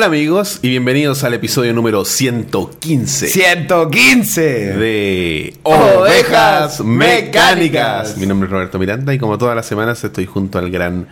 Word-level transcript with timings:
Hola 0.00 0.06
amigos 0.06 0.60
y 0.62 0.70
bienvenidos 0.70 1.24
al 1.24 1.34
episodio 1.34 1.74
número 1.74 2.06
115 2.06 3.26
115 3.26 4.42
de 4.42 5.54
Ovejas 5.62 6.80
Mecánicas. 6.82 8.16
Mi 8.16 8.24
nombre 8.24 8.46
es 8.46 8.50
Roberto 8.50 8.78
Miranda 8.78 9.12
y 9.12 9.18
como 9.18 9.36
todas 9.36 9.54
las 9.54 9.66
semanas 9.66 10.02
estoy 10.02 10.24
junto 10.24 10.58
al 10.58 10.70
gran 10.70 11.06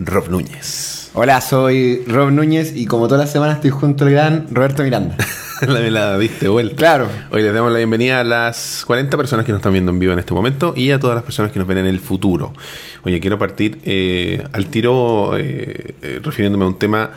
Rob 0.00 0.28
Núñez. 0.28 1.12
Hola, 1.14 1.40
soy 1.40 2.04
Rob 2.06 2.30
Núñez 2.30 2.76
y 2.76 2.84
como 2.84 3.08
todas 3.08 3.24
las 3.24 3.32
semanas 3.32 3.56
estoy 3.56 3.70
junto 3.70 4.04
al 4.04 4.10
gran 4.10 4.46
Roberto 4.50 4.82
Miranda. 4.82 5.16
la 5.66 5.80
me 5.80 5.90
la 5.90 6.18
diste 6.18 6.48
vuelta. 6.48 6.76
Claro. 6.76 7.08
Hoy 7.30 7.40
les 7.40 7.54
damos 7.54 7.72
la 7.72 7.78
bienvenida 7.78 8.20
a 8.20 8.24
las 8.24 8.84
40 8.86 9.16
personas 9.16 9.46
que 9.46 9.52
nos 9.52 9.60
están 9.60 9.72
viendo 9.72 9.92
en 9.92 9.98
vivo 9.98 10.12
en 10.12 10.18
este 10.18 10.34
momento 10.34 10.74
y 10.76 10.90
a 10.90 11.00
todas 11.00 11.14
las 11.14 11.24
personas 11.24 11.52
que 11.52 11.58
nos 11.58 11.66
ven 11.66 11.78
en 11.78 11.86
el 11.86 12.00
futuro. 12.00 12.52
Oye, 13.02 13.18
quiero 13.18 13.38
partir 13.38 13.78
eh, 13.86 14.46
al 14.52 14.66
tiro 14.66 15.38
eh, 15.38 15.94
eh, 16.02 16.20
refiriéndome 16.22 16.66
a 16.66 16.68
un 16.68 16.78
tema 16.78 17.12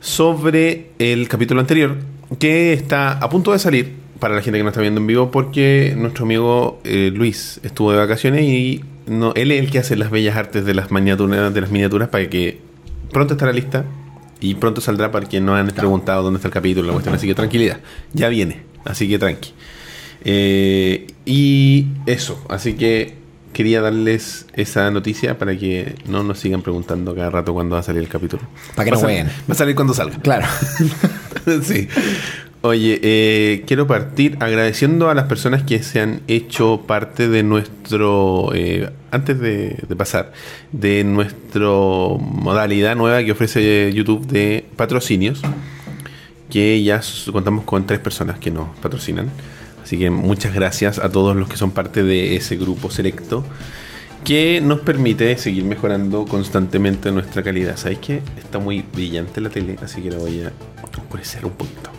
sobre 0.00 0.90
el 0.98 1.28
capítulo 1.28 1.60
anterior 1.60 1.96
que 2.38 2.72
está 2.72 3.12
a 3.12 3.28
punto 3.28 3.52
de 3.52 3.58
salir 3.58 3.94
para 4.18 4.34
la 4.34 4.42
gente 4.42 4.58
que 4.58 4.64
nos 4.64 4.72
está 4.72 4.80
viendo 4.80 5.00
en 5.00 5.06
vivo 5.06 5.30
porque 5.30 5.94
nuestro 5.96 6.24
amigo 6.24 6.80
eh, 6.84 7.10
Luis 7.14 7.60
estuvo 7.62 7.92
de 7.92 7.98
vacaciones 7.98 8.42
y 8.42 8.84
no, 9.06 9.32
él 9.34 9.50
es 9.50 9.60
el 9.60 9.70
que 9.70 9.78
hace 9.78 9.96
las 9.96 10.10
bellas 10.10 10.36
artes 10.36 10.64
de 10.64 10.74
las 10.74 10.90
miniaturas, 10.90 11.52
de 11.52 11.60
las 11.60 11.70
miniaturas 11.70 12.08
para 12.08 12.28
que 12.28 12.60
pronto 13.12 13.34
estará 13.34 13.52
lista 13.52 13.84
y 14.40 14.54
pronto 14.54 14.80
saldrá 14.80 15.10
para 15.10 15.26
quien 15.26 15.44
no 15.44 15.54
han 15.54 15.68
preguntado 15.68 16.22
dónde 16.22 16.38
está 16.38 16.48
el 16.48 16.54
capítulo, 16.54 16.86
la 16.86 16.92
cuestión. 16.92 17.14
Así 17.14 17.26
que 17.26 17.34
tranquilidad, 17.34 17.80
ya 18.12 18.28
viene, 18.28 18.62
así 18.84 19.08
que 19.08 19.18
tranqui. 19.18 19.52
Eh, 20.24 21.06
y 21.26 21.86
eso, 22.06 22.42
así 22.48 22.74
que 22.74 23.19
quería 23.52 23.80
darles 23.80 24.46
esa 24.54 24.90
noticia 24.90 25.38
para 25.38 25.56
que 25.56 25.94
no 26.06 26.22
nos 26.22 26.38
sigan 26.38 26.62
preguntando 26.62 27.14
cada 27.14 27.30
rato 27.30 27.52
cuándo 27.52 27.74
va 27.74 27.80
a 27.80 27.82
salir 27.82 28.02
el 28.02 28.08
capítulo. 28.08 28.42
Para 28.74 28.84
que 28.84 28.90
Va 28.90 28.96
no 28.96 29.00
jueguen. 29.02 29.26
Va 29.26 29.52
a 29.52 29.54
salir 29.54 29.74
cuando 29.74 29.94
salga. 29.94 30.18
Claro. 30.18 30.46
sí. 31.62 31.88
Oye, 32.62 33.00
eh, 33.02 33.64
quiero 33.66 33.86
partir 33.86 34.36
agradeciendo 34.40 35.08
a 35.08 35.14
las 35.14 35.24
personas 35.24 35.62
que 35.62 35.82
se 35.82 36.00
han 36.00 36.20
hecho 36.28 36.82
parte 36.86 37.26
de 37.28 37.42
nuestro, 37.42 38.50
eh, 38.54 38.90
antes 39.10 39.40
de, 39.40 39.78
de 39.88 39.96
pasar, 39.96 40.32
de 40.70 41.02
nuestra 41.04 41.68
modalidad 42.20 42.96
nueva 42.96 43.24
que 43.24 43.32
ofrece 43.32 43.90
YouTube 43.94 44.26
de 44.26 44.66
patrocinios, 44.76 45.40
que 46.50 46.82
ya 46.82 47.00
contamos 47.32 47.64
con 47.64 47.86
tres 47.86 47.98
personas 47.98 48.38
que 48.38 48.50
nos 48.50 48.68
patrocinan. 48.80 49.30
Así 49.90 49.98
que 49.98 50.08
muchas 50.08 50.54
gracias 50.54 51.00
a 51.00 51.08
todos 51.08 51.34
los 51.34 51.48
que 51.48 51.56
son 51.56 51.72
parte 51.72 52.04
de 52.04 52.36
ese 52.36 52.54
grupo 52.54 52.92
selecto 52.92 53.44
que 54.22 54.60
nos 54.60 54.78
permite 54.82 55.36
seguir 55.36 55.64
mejorando 55.64 56.26
constantemente 56.26 57.10
nuestra 57.10 57.42
calidad. 57.42 57.76
¿Sabéis 57.76 57.98
que 57.98 58.22
está 58.38 58.60
muy 58.60 58.82
brillante 58.94 59.40
la 59.40 59.50
tele? 59.50 59.74
Así 59.82 60.00
que 60.00 60.12
la 60.12 60.18
voy 60.18 60.42
a 60.44 60.52
oscurecer 60.96 61.44
un 61.44 61.50
poquito. 61.54 61.90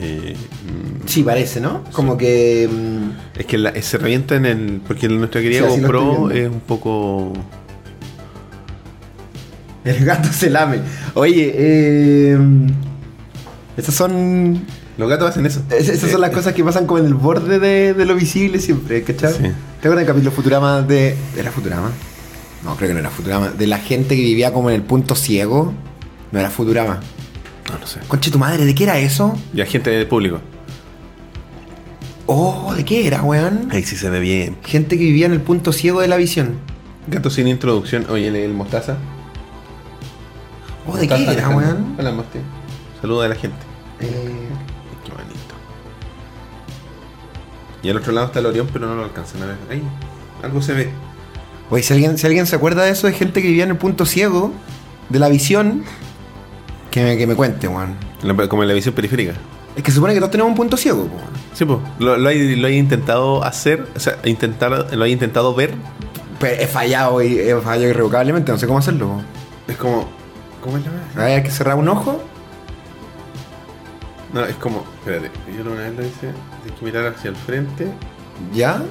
Eh, 0.00 0.34
mm, 0.34 1.06
Sí, 1.06 1.22
parece, 1.22 1.60
¿no? 1.60 1.84
Como 1.92 2.16
que. 2.18 2.68
mm, 2.68 3.38
es 3.38 3.46
que 3.46 3.58
la- 3.58 3.80
se 3.80 3.96
revienta 3.98 4.34
en 4.34 4.46
el. 4.46 4.80
Porque 4.84 5.08
nuestra 5.08 5.40
querida 5.40 5.70
Sí, 5.70 5.80
GoPro 5.80 6.32
es 6.32 6.48
un 6.48 6.58
poco. 6.58 7.32
el 9.84 10.04
gato 10.04 10.32
se 10.32 10.50
lame. 10.50 10.80
Oye, 11.14 11.52
eh. 11.56 12.38
Esas 13.76 13.94
son. 13.94 14.62
Los 14.98 15.08
gatos 15.08 15.30
hacen 15.30 15.46
eso. 15.46 15.62
es- 15.70 15.88
Esas 15.88 16.10
son 16.10 16.20
las 16.20 16.30
cosas 16.30 16.52
que 16.54 16.62
pasan 16.64 16.84
como 16.86 16.98
en 16.98 17.06
el 17.06 17.14
borde 17.14 17.58
de, 17.58 17.94
de 17.94 18.04
lo 18.04 18.14
visible 18.14 18.58
siempre, 18.60 19.02
¿cachai? 19.04 19.32
Sí. 19.32 19.38
¿Te 19.42 19.88
acuerdas 19.88 19.98
del 19.98 20.06
capítulo 20.06 20.30
Futurama 20.32 20.82
de. 20.82 21.16
¿Era 21.36 21.50
Futurama? 21.52 21.90
No, 22.64 22.74
creo 22.76 22.88
que 22.88 22.94
no 22.94 23.00
era 23.00 23.08
Futurama. 23.10 23.48
De 23.50 23.66
la 23.68 23.78
gente 23.78 24.16
que 24.16 24.22
vivía 24.22 24.52
como 24.52 24.68
en 24.70 24.76
el 24.76 24.82
punto 24.82 25.14
ciego. 25.14 25.72
No 26.32 26.38
era 26.40 26.50
Futurama. 26.50 27.00
No, 27.70 27.78
no 27.78 27.86
sé. 27.86 28.00
Conche 28.08 28.30
tu 28.30 28.38
madre, 28.38 28.64
¿de 28.66 28.74
qué 28.74 28.84
era 28.84 28.98
eso? 28.98 29.38
Ya 29.54 29.64
gente 29.66 29.90
del 29.90 30.06
público. 30.06 30.40
Oh, 32.26 32.74
¿de 32.76 32.84
qué 32.84 33.06
era, 33.06 33.22
weón? 33.22 33.68
Ahí 33.70 33.84
sí 33.84 33.96
se 33.96 34.10
ve 34.10 34.20
bien. 34.20 34.56
Gente 34.64 34.98
que 34.98 35.04
vivía 35.04 35.26
en 35.26 35.32
el 35.32 35.40
punto 35.40 35.72
ciego 35.72 36.00
de 36.00 36.08
la 36.08 36.16
visión. 36.16 36.56
Gato 37.06 37.30
sin 37.30 37.48
introducción. 37.48 38.04
Oye, 38.10 38.28
el, 38.28 38.36
el 38.36 38.52
mostaza. 38.52 38.96
Oh, 40.86 40.96
¿de 40.96 41.06
qué 41.08 41.30
era, 41.30 41.48
weón? 41.50 41.94
Hola, 41.98 42.12
Mosti. 42.12 42.38
Saluda 43.00 43.26
a 43.26 43.28
la 43.28 43.34
gente. 43.34 43.56
Eh, 44.00 44.47
Y 47.82 47.90
al 47.90 47.96
otro 47.96 48.12
lado 48.12 48.26
está 48.26 48.38
el 48.40 48.46
Orión, 48.46 48.68
pero 48.72 48.86
no 48.86 48.94
lo 48.94 49.04
alcanzan 49.04 49.42
a 49.42 49.46
ver. 49.46 49.56
Ahí, 49.70 49.82
algo 50.42 50.60
se 50.62 50.72
ve. 50.72 50.90
Oye, 51.70 51.82
si 51.82 51.92
alguien, 51.92 52.18
si 52.18 52.26
alguien 52.26 52.46
se 52.46 52.56
acuerda 52.56 52.84
de 52.84 52.90
eso, 52.90 53.06
de 53.06 53.12
gente 53.12 53.42
que 53.42 53.48
vivía 53.48 53.64
en 53.64 53.70
el 53.70 53.76
punto 53.76 54.06
ciego 54.06 54.52
de 55.08 55.18
la 55.18 55.28
visión, 55.28 55.84
que 56.90 57.02
me, 57.02 57.16
que 57.16 57.26
me 57.26 57.34
cuente, 57.34 57.68
weón. 57.68 57.94
Como 58.48 58.62
en 58.62 58.68
la 58.68 58.74
visión 58.74 58.94
periférica. 58.94 59.34
Es 59.76 59.82
que 59.82 59.90
se 59.90 59.96
supone 59.96 60.12
que 60.14 60.18
todos 60.18 60.32
tenemos 60.32 60.50
un 60.50 60.56
punto 60.56 60.76
ciego, 60.76 61.02
weón. 61.02 61.38
Sí, 61.54 61.64
pues. 61.64 61.78
Lo, 61.98 62.16
lo, 62.16 62.30
he, 62.30 62.56
lo 62.56 62.68
he 62.68 62.76
intentado 62.76 63.44
hacer, 63.44 63.86
o 63.94 64.00
sea, 64.00 64.18
intentar, 64.24 64.92
lo 64.92 65.04
he 65.04 65.10
intentado 65.10 65.54
ver. 65.54 65.74
Pero 66.40 66.60
he 66.62 66.66
fallado 66.66 67.22
y 67.22 67.38
he 67.38 67.54
fallado 67.60 67.88
irrevocablemente, 67.90 68.50
no 68.50 68.58
sé 68.58 68.66
cómo 68.66 68.78
hacerlo. 68.78 69.08
po. 69.08 69.22
Es 69.72 69.76
como. 69.76 70.08
¿Cómo 70.62 70.78
es 70.78 70.84
la 70.84 70.90
verdad? 70.90 71.36
Hay 71.36 71.42
que 71.42 71.50
cerrar 71.50 71.76
un 71.76 71.88
ojo. 71.88 72.22
No, 74.32 74.44
es 74.44 74.56
como. 74.56 74.84
Espérate, 75.00 75.30
yo 75.56 75.70
una 75.70 75.82
vez 75.82 75.96
lo 75.96 76.02
hice. 76.06 76.28
Hay 76.64 76.70
que 76.78 76.84
mirar 76.84 77.06
hacia 77.06 77.30
el 77.30 77.36
frente 77.36 77.88
Ya. 78.54 78.82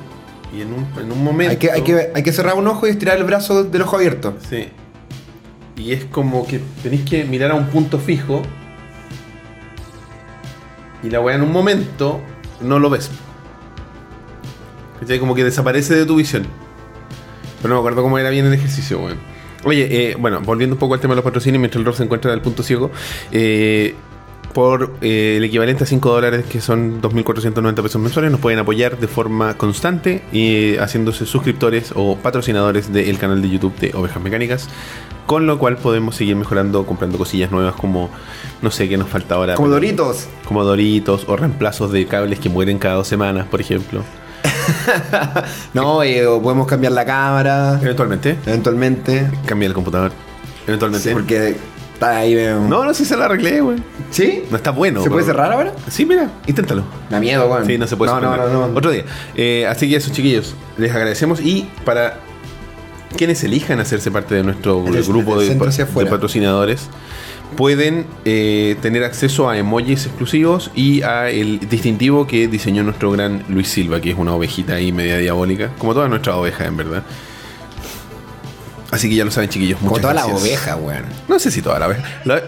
y 0.55 0.61
en 0.61 0.73
un, 0.73 0.87
en 0.99 1.11
un 1.11 1.23
momento. 1.23 1.51
Hay 1.51 1.57
que, 1.57 1.71
hay, 1.71 1.81
que, 1.83 2.11
hay 2.15 2.23
que 2.23 2.31
cerrar 2.33 2.55
un 2.55 2.67
ojo 2.67 2.87
y 2.87 2.89
estirar 2.89 3.17
el 3.17 3.23
brazo 3.23 3.63
del 3.63 3.81
ojo 3.83 3.95
abierto. 3.97 4.35
Sí. 4.49 4.69
Y 5.75 5.91
es 5.93 6.05
como 6.05 6.47
que 6.47 6.59
tenéis 6.81 7.07
que 7.07 7.23
mirar 7.23 7.51
a 7.51 7.55
un 7.55 7.67
punto 7.67 7.99
fijo. 7.99 8.41
Y 11.03 11.09
la 11.11 11.19
weá 11.21 11.35
en 11.35 11.43
un 11.43 11.51
momento 11.51 12.19
no 12.61 12.79
lo 12.79 12.89
ves. 12.89 13.11
¿Cachai? 14.99 15.19
Como 15.19 15.35
que 15.35 15.43
desaparece 15.43 15.93
de 15.95 16.05
tu 16.05 16.15
visión. 16.15 16.47
Pero 17.61 17.69
no 17.69 17.75
me 17.75 17.79
acuerdo 17.79 18.01
cómo 18.01 18.17
era 18.17 18.29
bien 18.31 18.45
el 18.47 18.53
ejercicio, 18.53 18.99
weón. 18.99 19.17
Oye, 19.63 19.87
eh, 20.11 20.15
bueno, 20.19 20.39
volviendo 20.41 20.75
un 20.75 20.79
poco 20.79 20.93
al 20.95 20.99
tema 20.99 21.11
de 21.13 21.17
los 21.17 21.23
patrocinios, 21.25 21.59
mientras 21.59 21.79
el 21.79 21.85
Rob 21.85 21.95
se 21.95 22.03
encuentra 22.03 22.31
al 22.33 22.41
punto 22.41 22.63
ciego, 22.63 22.89
eh, 23.31 23.95
por 24.57 24.95
eh, 25.01 25.35
el 25.37 25.43
equivalente 25.43 25.83
a 25.83 25.85
5 25.85 26.09
dólares, 26.09 26.43
que 26.49 26.61
son 26.61 26.99
2.490 26.99 27.75
pesos 27.83 28.01
mensuales, 28.01 28.31
nos 28.31 28.39
pueden 28.41 28.57
apoyar 28.57 28.97
de 28.97 29.07
forma 29.07 29.55
constante 29.55 30.23
y 30.31 30.73
eh, 30.73 30.77
haciéndose 30.79 31.27
suscriptores 31.27 31.91
o 31.93 32.17
patrocinadores 32.17 32.91
del 32.91 33.19
canal 33.19 33.39
de 33.43 33.51
YouTube 33.51 33.77
de 33.77 33.91
Ovejas 33.93 34.19
Mecánicas, 34.19 34.67
con 35.27 35.45
lo 35.45 35.59
cual 35.59 35.77
podemos 35.77 36.15
seguir 36.15 36.35
mejorando, 36.35 36.87
comprando 36.87 37.19
cosillas 37.19 37.51
nuevas 37.51 37.75
como, 37.75 38.09
no 38.63 38.71
sé 38.71 38.89
qué 38.89 38.97
nos 38.97 39.09
falta 39.09 39.35
ahora. 39.35 39.53
Como 39.53 39.67
pero- 39.67 39.75
Doritos. 39.75 40.27
Como 40.47 40.63
Doritos 40.63 41.25
o 41.27 41.35
reemplazos 41.37 41.91
de 41.91 42.07
cables 42.07 42.39
que 42.39 42.49
mueren 42.49 42.79
cada 42.79 42.95
dos 42.95 43.07
semanas, 43.07 43.45
por 43.45 43.61
ejemplo. 43.61 44.01
No, 45.75 46.01
eh, 46.01 46.25
o 46.25 46.41
podemos 46.41 46.65
cambiar 46.65 46.93
la 46.93 47.05
cámara. 47.05 47.79
Eventualmente, 47.79 48.35
Eventualmente. 48.47 49.29
cambiar 49.45 49.69
el 49.69 49.75
computador. 49.75 50.11
Eventualmente. 50.65 51.09
Sí, 51.09 51.13
porque 51.13 51.57
está 51.97 52.17
ahí. 52.19 52.35
No, 52.35 52.85
no, 52.85 52.93
sí 52.93 53.03
se 53.05 53.17
lo 53.17 53.23
arreglé, 53.23 53.61
güey. 53.61 53.77
¿Sí? 54.11 54.43
No 54.51 54.57
está 54.57 54.71
bueno. 54.71 55.01
¿Se 55.03 55.09
puede 55.09 55.25
cerrar 55.25 55.51
ahora? 55.51 55.73
Sí, 55.89 56.05
mira, 56.05 56.29
inténtalo. 56.45 56.83
Da 57.09 57.19
miedo, 57.19 57.47
weón. 57.51 57.65
Sí, 57.65 57.77
no 57.77 57.87
se 57.87 57.97
puede 57.97 58.11
No, 58.11 58.19
no, 58.21 58.27
suspender. 58.27 58.53
no, 58.53 58.67
no. 58.67 58.77
Otro 58.77 58.91
día. 58.91 59.03
Eh, 59.35 59.65
así 59.67 59.89
que 59.89 59.95
eso, 59.95 60.11
chiquillos, 60.11 60.55
les 60.77 60.91
agradecemos. 60.93 61.39
Y 61.41 61.67
para 61.85 62.19
quienes 63.15 63.43
elijan 63.43 63.79
hacerse 63.79 64.11
parte 64.11 64.35
de 64.35 64.43
nuestro 64.43 64.83
Desde 64.83 65.11
grupo 65.11 65.31
desde 65.31 65.33
el 65.33 65.39
de, 65.39 65.47
centro 65.47 65.65
pa- 65.65 65.69
hacia 65.69 65.85
de 65.85 65.89
afuera. 65.91 66.09
patrocinadores, 66.11 66.87
pueden 67.55 68.05
eh, 68.25 68.75
tener 68.81 69.03
acceso 69.03 69.49
a 69.49 69.57
emojis 69.57 70.05
exclusivos 70.05 70.69
y 70.75 71.01
a 71.01 71.29
el 71.29 71.59
distintivo 71.67 72.27
que 72.27 72.47
diseñó 72.47 72.83
nuestro 72.83 73.09
gran 73.11 73.43
Luis 73.49 73.69
Silva, 73.69 73.99
que 74.01 74.11
es 74.11 74.17
una 74.17 74.35
ovejita 74.35 74.73
ahí 74.75 74.91
media 74.91 75.17
diabólica, 75.17 75.71
como 75.79 75.93
todas 75.93 76.09
nuestras 76.09 76.35
ovejas, 76.35 76.67
en 76.67 76.77
verdad. 76.77 77.03
Así 78.91 79.09
que 79.09 79.15
ya 79.15 79.25
lo 79.25 79.31
saben, 79.31 79.49
chiquillos. 79.49 79.77
Como 79.79 79.89
muchas 79.91 80.01
toda 80.01 80.13
la 80.13 80.25
gracias. 80.25 80.41
oveja, 80.41 80.75
weón. 80.77 81.03
No 81.27 81.39
sé 81.39 81.51
si 81.51 81.61
toda 81.61 81.79
la 81.79 81.87
oveja. 81.87 82.03
La- 82.25 82.41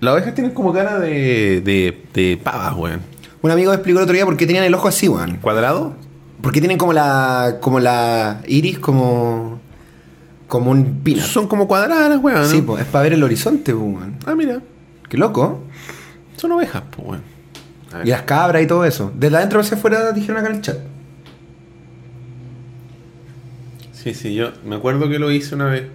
Las 0.00 0.14
ovejas 0.14 0.34
tienen 0.34 0.52
como 0.52 0.72
cara 0.72 0.98
de, 0.98 1.60
de, 1.60 2.04
de 2.14 2.40
pavas, 2.42 2.74
weón. 2.76 3.00
Un 3.42 3.50
amigo 3.50 3.70
me 3.70 3.76
explicó 3.76 3.98
el 3.98 4.02
otro 4.04 4.14
día 4.14 4.24
por 4.24 4.36
qué 4.36 4.46
tenían 4.46 4.64
el 4.64 4.74
ojo 4.74 4.88
así, 4.88 5.08
weón. 5.08 5.36
¿Cuadrado? 5.36 5.94
Porque 6.40 6.60
tienen 6.60 6.78
como 6.78 6.92
la. 6.92 7.56
como 7.60 7.80
la 7.80 8.40
iris 8.46 8.78
como. 8.78 9.60
como 10.46 10.70
un 10.70 11.00
pino. 11.02 11.22
Son 11.22 11.46
como 11.48 11.66
cuadradas, 11.68 12.18
weón. 12.22 12.40
¿no? 12.42 12.46
Sí, 12.48 12.62
pues, 12.62 12.82
es 12.82 12.88
para 12.88 13.02
ver 13.04 13.12
el 13.14 13.22
horizonte, 13.22 13.74
weón. 13.74 14.16
Ah, 14.26 14.34
mira. 14.34 14.60
Qué 15.08 15.16
loco. 15.18 15.64
Son 16.36 16.52
ovejas, 16.52 16.82
pues, 16.94 17.08
weón. 17.08 17.22
Y 18.04 18.08
las 18.10 18.22
cabras 18.22 18.62
y 18.62 18.66
todo 18.66 18.84
eso. 18.84 19.10
Desde 19.14 19.36
adentro 19.36 19.60
hacia 19.60 19.76
afuera 19.76 20.12
dijeron 20.12 20.38
acá 20.38 20.48
en 20.50 20.56
el 20.56 20.62
chat. 20.62 20.76
Sí, 24.02 24.14
sí, 24.14 24.34
yo 24.34 24.52
me 24.64 24.76
acuerdo 24.76 25.08
que 25.08 25.18
lo 25.18 25.30
hice 25.30 25.54
una 25.54 25.66
vez. 25.66 25.86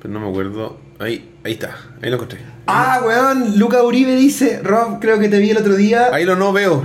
Pero 0.00 0.14
no 0.14 0.20
me 0.20 0.28
acuerdo. 0.30 0.78
Ahí, 0.98 1.30
ahí 1.44 1.52
está. 1.52 1.76
Ahí 2.00 2.08
lo 2.08 2.16
encontré. 2.16 2.38
Ah, 2.66 3.02
weón. 3.04 3.58
Luca 3.58 3.82
Uribe 3.82 4.16
dice, 4.16 4.60
Rob, 4.62 4.98
creo 5.00 5.18
que 5.18 5.28
te 5.28 5.38
vi 5.38 5.50
el 5.50 5.58
otro 5.58 5.76
día. 5.76 6.08
Ahí 6.12 6.24
lo 6.24 6.34
no 6.36 6.52
veo. 6.52 6.84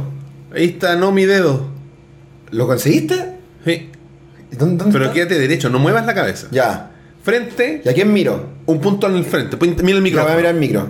Ahí 0.54 0.66
está, 0.66 0.96
no 0.96 1.12
mi 1.12 1.26
dedo. 1.26 1.68
¿Lo 2.52 2.68
conseguiste? 2.68 3.38
Sí. 3.66 3.90
¿Dónde, 4.52 4.78
dónde 4.78 4.94
Pero 4.94 5.06
está? 5.06 5.14
quédate 5.14 5.40
derecho, 5.40 5.70
no 5.70 5.80
muevas 5.80 6.06
la 6.06 6.14
cabeza. 6.14 6.48
Ya. 6.52 6.92
Frente, 7.24 7.82
¿Y 7.84 7.90
a 7.90 7.94
quién 7.94 8.14
miro? 8.14 8.58
un 8.66 8.82
punto 8.82 9.08
en 9.08 9.16
el 9.16 9.26
frente. 9.26 9.58
Mira 9.84 9.98
el 9.98 10.12
Ya 10.12 10.24
voy 10.24 10.32
a 10.32 10.36
mirar 10.36 10.54
el 10.54 10.60
micro. 10.60 10.88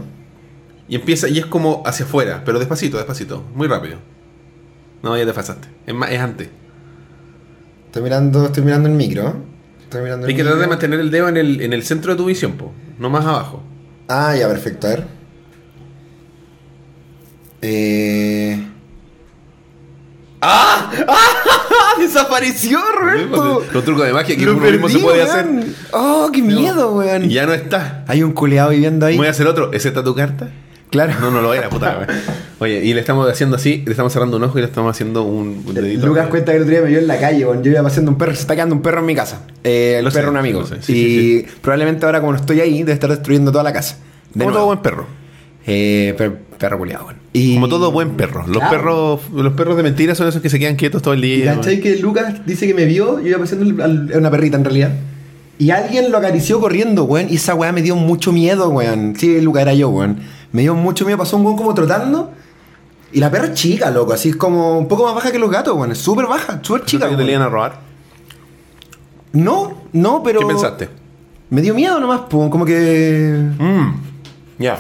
Y 0.87 0.95
empieza, 0.95 1.27
y 1.27 1.37
es 1.37 1.45
como 1.45 1.83
hacia 1.85 2.05
afuera, 2.05 2.43
pero 2.45 2.59
despacito, 2.59 2.97
despacito, 2.97 3.43
muy 3.53 3.67
rápido. 3.67 3.97
No, 5.03 5.17
ya 5.17 5.25
te 5.25 5.33
pasaste. 5.33 5.67
Es, 5.85 5.93
más, 5.93 6.11
es 6.11 6.19
antes. 6.19 6.49
Estoy 7.87 8.03
mirando, 8.03 8.45
estoy 8.45 8.63
mirando 8.63 8.87
el 8.89 8.95
micro. 8.95 9.35
Estoy 9.81 10.01
mirando 10.03 10.25
el 10.25 10.29
Hay 10.31 10.35
que 10.35 10.43
tratar 10.43 10.61
de 10.61 10.67
mantener 10.67 10.99
el 10.99 11.09
dedo 11.11 11.29
en 11.29 11.37
el, 11.37 11.61
en 11.61 11.73
el 11.73 11.83
centro 11.83 12.11
de 12.11 12.17
tu 12.17 12.25
visión, 12.25 12.53
po, 12.53 12.71
no 12.99 13.09
más 13.09 13.25
abajo. 13.25 13.63
Ah, 14.07 14.35
ya, 14.35 14.47
perfecto. 14.47 14.87
A 14.87 14.89
ver. 14.91 15.07
Eh... 17.61 18.63
¡Ah! 20.41 20.91
¡Ah! 21.07 21.93
¡Desapareció, 21.99 22.79
Roberto! 22.99 23.63
Con 23.73 23.83
truco 23.83 24.03
de 24.03 24.13
magia 24.13 24.37
que 24.37 24.45
Lo 24.45 24.53
uno 24.55 24.61
mismo 24.61 24.87
se 24.87 24.93
perdí, 24.93 25.03
puede 25.05 25.23
weón. 25.23 25.29
hacer. 25.59 25.73
¡Oh, 25.93 26.29
qué 26.31 26.41
miedo, 26.43 26.91
weón! 26.95 27.25
Y 27.25 27.33
ya 27.33 27.45
no 27.47 27.53
está. 27.53 28.05
Hay 28.07 28.21
un 28.21 28.33
culeado 28.33 28.69
viviendo 28.69 29.05
ahí. 29.05 29.17
Voy 29.17 29.27
a 29.27 29.31
hacer 29.31 29.47
otro. 29.47 29.73
¿Ese 29.73 29.87
está 29.87 30.03
tu 30.03 30.13
carta? 30.13 30.49
Claro. 31.05 31.13
No, 31.21 31.31
no 31.31 31.41
lo 31.41 31.53
era, 31.53 31.69
puta. 31.69 32.07
Oye, 32.59 32.83
y 32.83 32.93
le 32.93 32.99
estamos 33.01 33.29
haciendo 33.29 33.55
así, 33.55 33.83
le 33.85 33.91
estamos 33.91 34.11
cerrando 34.11 34.37
un 34.37 34.43
ojo 34.43 34.57
y 34.57 34.61
le 34.61 34.67
estamos 34.67 34.89
haciendo 34.89 35.23
un, 35.23 35.63
un 35.65 35.73
dedito. 35.73 36.07
Lucas 36.07 36.27
cuenta 36.27 36.51
que 36.51 36.57
el 36.57 36.63
otro 36.63 36.71
día 36.73 36.81
me 36.81 36.89
vio 36.89 36.99
en 36.99 37.07
la 37.07 37.19
calle, 37.19 37.45
weón. 37.45 37.63
Yo 37.63 37.71
iba 37.71 37.83
paseando 37.83 38.11
un 38.11 38.17
perro, 38.17 38.33
se 38.33 38.41
está 38.41 38.55
quedando 38.55 38.73
un 38.75 38.81
perro 38.81 38.99
en 39.01 39.05
mi 39.05 39.13
casa. 39.15 39.41
Eh, 39.63 39.95
el 39.99 40.05
Lo 40.05 40.09
sé, 40.11 40.17
perro 40.19 40.31
un 40.31 40.37
amigo. 40.37 40.65
sé. 40.65 40.77
Sí, 40.81 40.93
y 40.93 41.39
sí, 41.41 41.45
probablemente 41.61 42.05
ahora, 42.05 42.19
como 42.19 42.31
no 42.33 42.39
estoy 42.39 42.61
ahí, 42.61 42.79
debe 42.79 42.93
estar 42.93 43.09
destruyendo 43.09 43.51
toda 43.51 43.63
la 43.63 43.73
casa. 43.73 43.97
De 44.33 44.39
Como 44.39 44.45
nuevo. 44.45 44.55
todo 44.57 44.65
buen 44.65 44.79
perro. 44.79 45.05
Eh, 45.67 46.15
per- 46.17 46.37
perro 46.57 46.77
culiado. 46.79 47.07
Y- 47.33 47.53
Como 47.55 47.67
todo 47.69 47.91
buen 47.91 48.11
perro. 48.17 48.45
Los 48.47 48.57
Claro. 48.57 48.69
perros 48.71 49.19
los 49.33 49.53
perros 49.53 49.77
de 49.77 49.83
mentira 49.83 50.15
son 50.15 50.27
esos 50.27 50.41
que 50.41 50.49
se 50.49 50.57
quedan 50.59 50.75
quietos 50.77 51.01
todo 51.01 51.13
el 51.13 51.23
Y 51.23 51.41
día. 51.41 51.55
¿Cachai 51.55 51.79
que 51.79 51.97
Lucas 51.97 52.45
dice 52.45 52.65
que 52.65 52.73
me 52.73 52.85
vio? 52.85 53.19
Yo 53.19 53.27
iba 53.27 53.39
paseando 53.39 53.83
a 53.83 54.17
una 54.17 54.31
perrita 54.31 54.57
en 54.57 54.63
realidad. 54.65 54.91
Y 55.59 55.71
alguien 55.71 56.11
lo 56.11 56.17
acarició 56.19 56.59
corriendo, 56.61 57.03
weón. 57.05 57.27
Y 57.29 57.35
esa 57.35 57.55
weá 57.55 57.71
me 57.71 57.81
dio 57.81 57.95
mucho 57.95 58.31
miedo, 58.31 58.69
weón. 58.69 59.15
Sí, 59.17 59.41
Lucas 59.41 59.63
era 59.63 59.73
yo, 59.73 59.89
weón. 59.89 60.19
Me 60.51 60.61
dio 60.61 60.75
mucho 60.75 61.05
miedo. 61.05 61.17
Pasó 61.17 61.37
un 61.37 61.45
weón 61.45 61.57
como 61.57 61.73
trotando. 61.73 62.31
Y 63.11 63.19
la 63.19 63.31
perra 63.31 63.47
es 63.47 63.53
chica, 63.53 63.89
loco. 63.89 64.13
Así 64.13 64.29
es 64.29 64.35
como 64.35 64.77
un 64.77 64.87
poco 64.87 65.05
más 65.05 65.15
baja 65.15 65.31
que 65.31 65.39
los 65.39 65.49
gatos, 65.49 65.75
weón. 65.75 65.91
Es 65.91 65.99
súper 65.99 66.27
baja, 66.27 66.59
súper 66.61 66.85
chica. 66.85 67.09
que 67.09 67.15
te 67.15 67.23
le 67.23 67.31
iban 67.31 67.43
a 67.43 67.49
robar. 67.49 67.79
No, 69.33 69.73
no, 69.93 70.23
pero. 70.23 70.39
¿Qué 70.39 70.45
pensaste? 70.45 70.89
Me 71.49 71.61
dio 71.61 71.73
miedo 71.73 71.99
nomás, 71.99 72.21
po, 72.21 72.49
como 72.49 72.65
que. 72.65 73.49
Mm, 73.57 73.93
ya. 74.59 74.77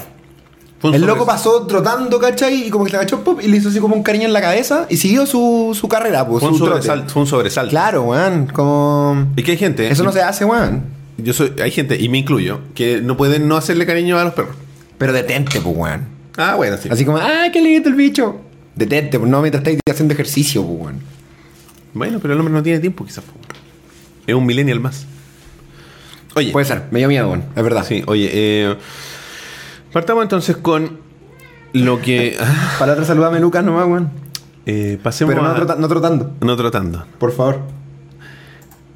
El 0.83 1.01
loco 1.01 1.25
pasó 1.25 1.65
trotando, 1.65 2.19
¿cachai? 2.19 2.67
Y 2.67 2.69
como 2.69 2.85
que 2.85 2.91
se 2.91 2.97
agachó 2.97 3.23
pop, 3.23 3.39
y 3.41 3.47
le 3.47 3.57
hizo 3.57 3.69
así 3.69 3.79
como 3.79 3.95
un 3.95 4.03
cariño 4.03 4.25
en 4.25 4.33
la 4.33 4.41
cabeza 4.41 4.85
y 4.89 4.97
siguió 4.97 5.25
su, 5.25 5.75
su 5.79 5.87
carrera, 5.87 6.27
pues. 6.27 6.41
Fue 6.41 6.49
un 6.51 6.57
sobresalto. 6.57 7.13
Fue 7.13 7.21
un 7.23 7.27
sobresalto. 7.27 7.69
Claro, 7.71 8.03
weón. 8.03 8.47
Como. 8.47 9.27
Y 9.35 9.43
que 9.43 9.51
hay 9.51 9.57
gente. 9.57 9.87
Eso 9.89 10.03
no 10.03 10.11
se 10.11 10.21
hace, 10.21 10.45
weón. 10.45 10.83
Yo 11.17 11.33
soy, 11.33 11.53
hay 11.61 11.71
gente, 11.71 11.99
y 11.99 12.09
me 12.09 12.19
incluyo, 12.19 12.59
que 12.75 13.01
no 13.01 13.17
pueden 13.17 13.47
no 13.47 13.57
hacerle 13.57 13.87
cariño 13.87 14.19
a 14.19 14.23
los 14.23 14.33
perros. 14.33 14.55
Pero 14.97 15.13
detente, 15.13 15.59
pues, 15.61 15.75
weón. 15.75 16.05
Ah, 16.37 16.55
bueno, 16.55 16.77
sí. 16.77 16.89
Así 16.91 17.05
como, 17.05 17.17
¡ay, 17.17 17.51
qué 17.51 17.61
lindo 17.61 17.89
el 17.89 17.95
bicho! 17.95 18.41
Detente, 18.75 19.17
pues 19.19 19.29
no 19.29 19.41
mientras 19.41 19.61
estáis 19.61 19.79
haciendo 19.89 20.13
ejercicio, 20.13 20.63
pues, 20.65 20.79
weón. 20.81 20.99
Bueno, 21.93 22.19
pero 22.21 22.33
el 22.33 22.39
hombre 22.39 22.53
no 22.53 22.61
tiene 22.63 22.79
tiempo, 22.79 23.05
quizás. 23.05 23.23
po. 23.23 23.33
Es 24.27 24.35
un 24.35 24.45
millennial 24.45 24.79
más. 24.79 25.05
Oye. 26.35 26.51
Puede 26.51 26.65
ser, 26.65 26.83
me 26.91 26.99
dio 26.99 27.07
miedo, 27.07 27.27
weón. 27.27 27.43
Es 27.55 27.63
verdad. 27.63 27.83
Sí, 27.87 28.03
oye, 28.05 28.29
eh, 28.31 28.75
partamos 29.91 30.23
entonces 30.23 30.57
con 30.57 30.99
lo 31.73 32.01
que. 32.01 32.37
ah, 32.39 32.75
Para 32.79 32.93
otra 32.93 33.05
saludame, 33.05 33.39
Lucas, 33.39 33.63
nomás, 33.63 33.87
weón. 33.87 34.09
eh, 34.65 34.99
pasemos 35.01 35.33
Pero 35.33 35.45
no, 35.47 35.51
a- 35.51 35.55
trota- 35.55 35.75
no 35.77 35.87
trotando, 35.87 36.35
no 36.41 36.55
tratando. 36.57 37.05
por 37.19 37.31
favor. 37.31 37.61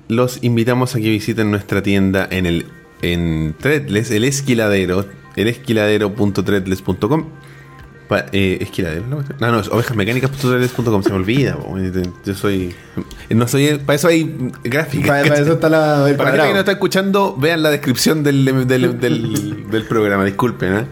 Los 0.08 0.44
invitamos 0.44 0.94
a 0.96 1.00
que 1.00 1.10
visiten 1.10 1.52
nuestra 1.52 1.82
tienda 1.82 2.28
en 2.30 2.46
el 2.46 2.66
en 3.02 3.56
Threadless, 3.60 4.12
el 4.12 4.26
esquiladero, 4.26 5.06
el 5.36 5.48
esquiladero.threadless.com. 5.48 7.26
Eh, 8.34 8.58
esquiladero, 8.60 9.06
¿no? 9.08 9.24
No, 9.40 9.52
no, 9.54 9.60
es 9.62 9.70
ovejasmecánicas.threadless.com, 9.70 11.02
se 11.02 11.10
me 11.12 11.16
olvida. 11.16 11.56
po, 11.56 11.78
Yo 12.26 12.34
soy. 12.36 12.76
No 13.30 13.48
soy. 13.48 13.78
Para 13.86 13.96
eso 13.96 14.10
hay 14.10 14.52
gráficas. 14.66 15.08
Para, 15.08 15.24
para 15.24 15.40
eso 15.40 15.54
está 15.54 15.70
la, 15.70 16.10
el 16.10 16.18
Para 16.18 16.36
la 16.36 16.48
que 16.48 16.54
no 16.54 16.60
está 16.60 16.74
escuchando, 16.74 17.38
vean 17.40 17.64
la 17.64 17.70
descripción 17.70 18.22
del, 18.22 18.68
del, 18.68 19.00
del- 19.00 19.66
del 19.72 19.84
programa, 19.86 20.26
disculpen. 20.26 20.74
¿eh? 20.76 20.86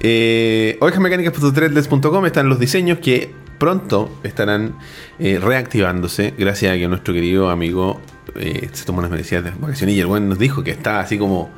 Eh, 0.00 0.78
ovejasmecánicas.threadless.com 0.80 2.26
están 2.26 2.48
los 2.48 2.60
diseños 2.60 2.98
que 3.00 3.34
pronto 3.58 4.08
estarán 4.22 4.76
eh, 5.18 5.40
reactivándose 5.42 6.34
gracias 6.38 6.72
a 6.72 6.76
que 6.76 6.86
nuestro 6.86 7.12
querido 7.12 7.50
amigo 7.50 8.00
eh, 8.36 8.68
se 8.72 8.84
tomó 8.84 9.00
unas 9.00 9.10
merecidas 9.10 9.42
de 9.42 9.50
vacaciones 9.58 9.96
y 9.96 10.00
el 10.00 10.06
buen 10.06 10.28
nos 10.28 10.38
dijo 10.38 10.62
que 10.62 10.70
está 10.70 11.00
así 11.00 11.18
como 11.18 11.50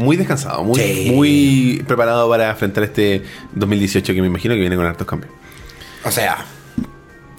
muy 0.00 0.16
descansado, 0.16 0.64
muy, 0.64 0.80
Sí. 0.80 1.12
muy 1.14 1.84
preparado 1.86 2.28
para 2.28 2.50
enfrentar 2.50 2.84
este 2.84 3.22
2018 3.54 4.12
que 4.14 4.20
me 4.20 4.26
imagino 4.26 4.54
que 4.54 4.60
viene 4.60 4.76
con 4.76 4.84
hartos 4.86 5.06
cambios. 5.06 5.32
O 6.04 6.10
sea, 6.10 6.44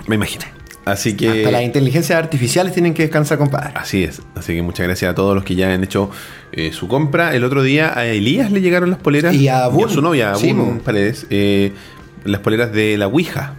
Me 0.08 0.16
imagino. 0.16 0.46
Así 0.84 1.16
que... 1.16 1.30
hasta 1.30 1.52
las 1.52 1.62
inteligencias 1.62 2.18
artificiales 2.18 2.74
tienen 2.74 2.94
que 2.96 3.04
descansar, 3.04 3.38
compadre. 3.38 3.72
Así 3.76 4.04
es, 4.04 4.20
así 4.36 4.56
que 4.56 4.62
muchas 4.64 4.88
gracias 4.88 5.12
a 5.12 5.16
todos 5.16 5.36
los 5.36 5.44
que 5.44 5.54
ya 5.56 5.72
han 5.72 5.84
hecho 5.84 6.10
eh, 6.52 6.72
su 6.74 6.88
compra. 6.88 7.36
El 7.36 7.44
otro 7.44 7.62
día 7.62 7.98
a 7.98 8.06
Elías 8.08 8.52
le 8.52 8.62
llegaron 8.62 8.90
las 8.90 8.98
poleras 9.00 9.36
Y 9.36 9.48
a 9.48 9.70
su 9.90 10.02
novia, 10.02 10.32
a 10.32 10.36
Sí, 10.36 10.54
Boone 10.54 10.74
mo. 10.74 10.80
Paredes, 10.80 11.28
eh, 11.30 11.72
las 12.26 12.42
poleras 12.42 12.72
de 12.74 12.98
la 12.98 13.08
Ouija. 13.08 13.54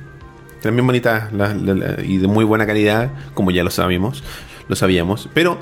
También 0.62 0.84
bonitas 0.86 1.32
la- 1.32 1.54
la- 1.54 1.74
la- 1.74 2.02
y 2.04 2.18
de 2.18 2.26
muy 2.26 2.44
buena 2.44 2.66
calidad, 2.66 3.10
como 3.34 3.50
ya 3.52 3.62
lo 3.62 3.70
sabíamos, 3.70 4.24
lo 4.68 4.74
sabíamos. 4.76 5.28
Pero 5.32 5.60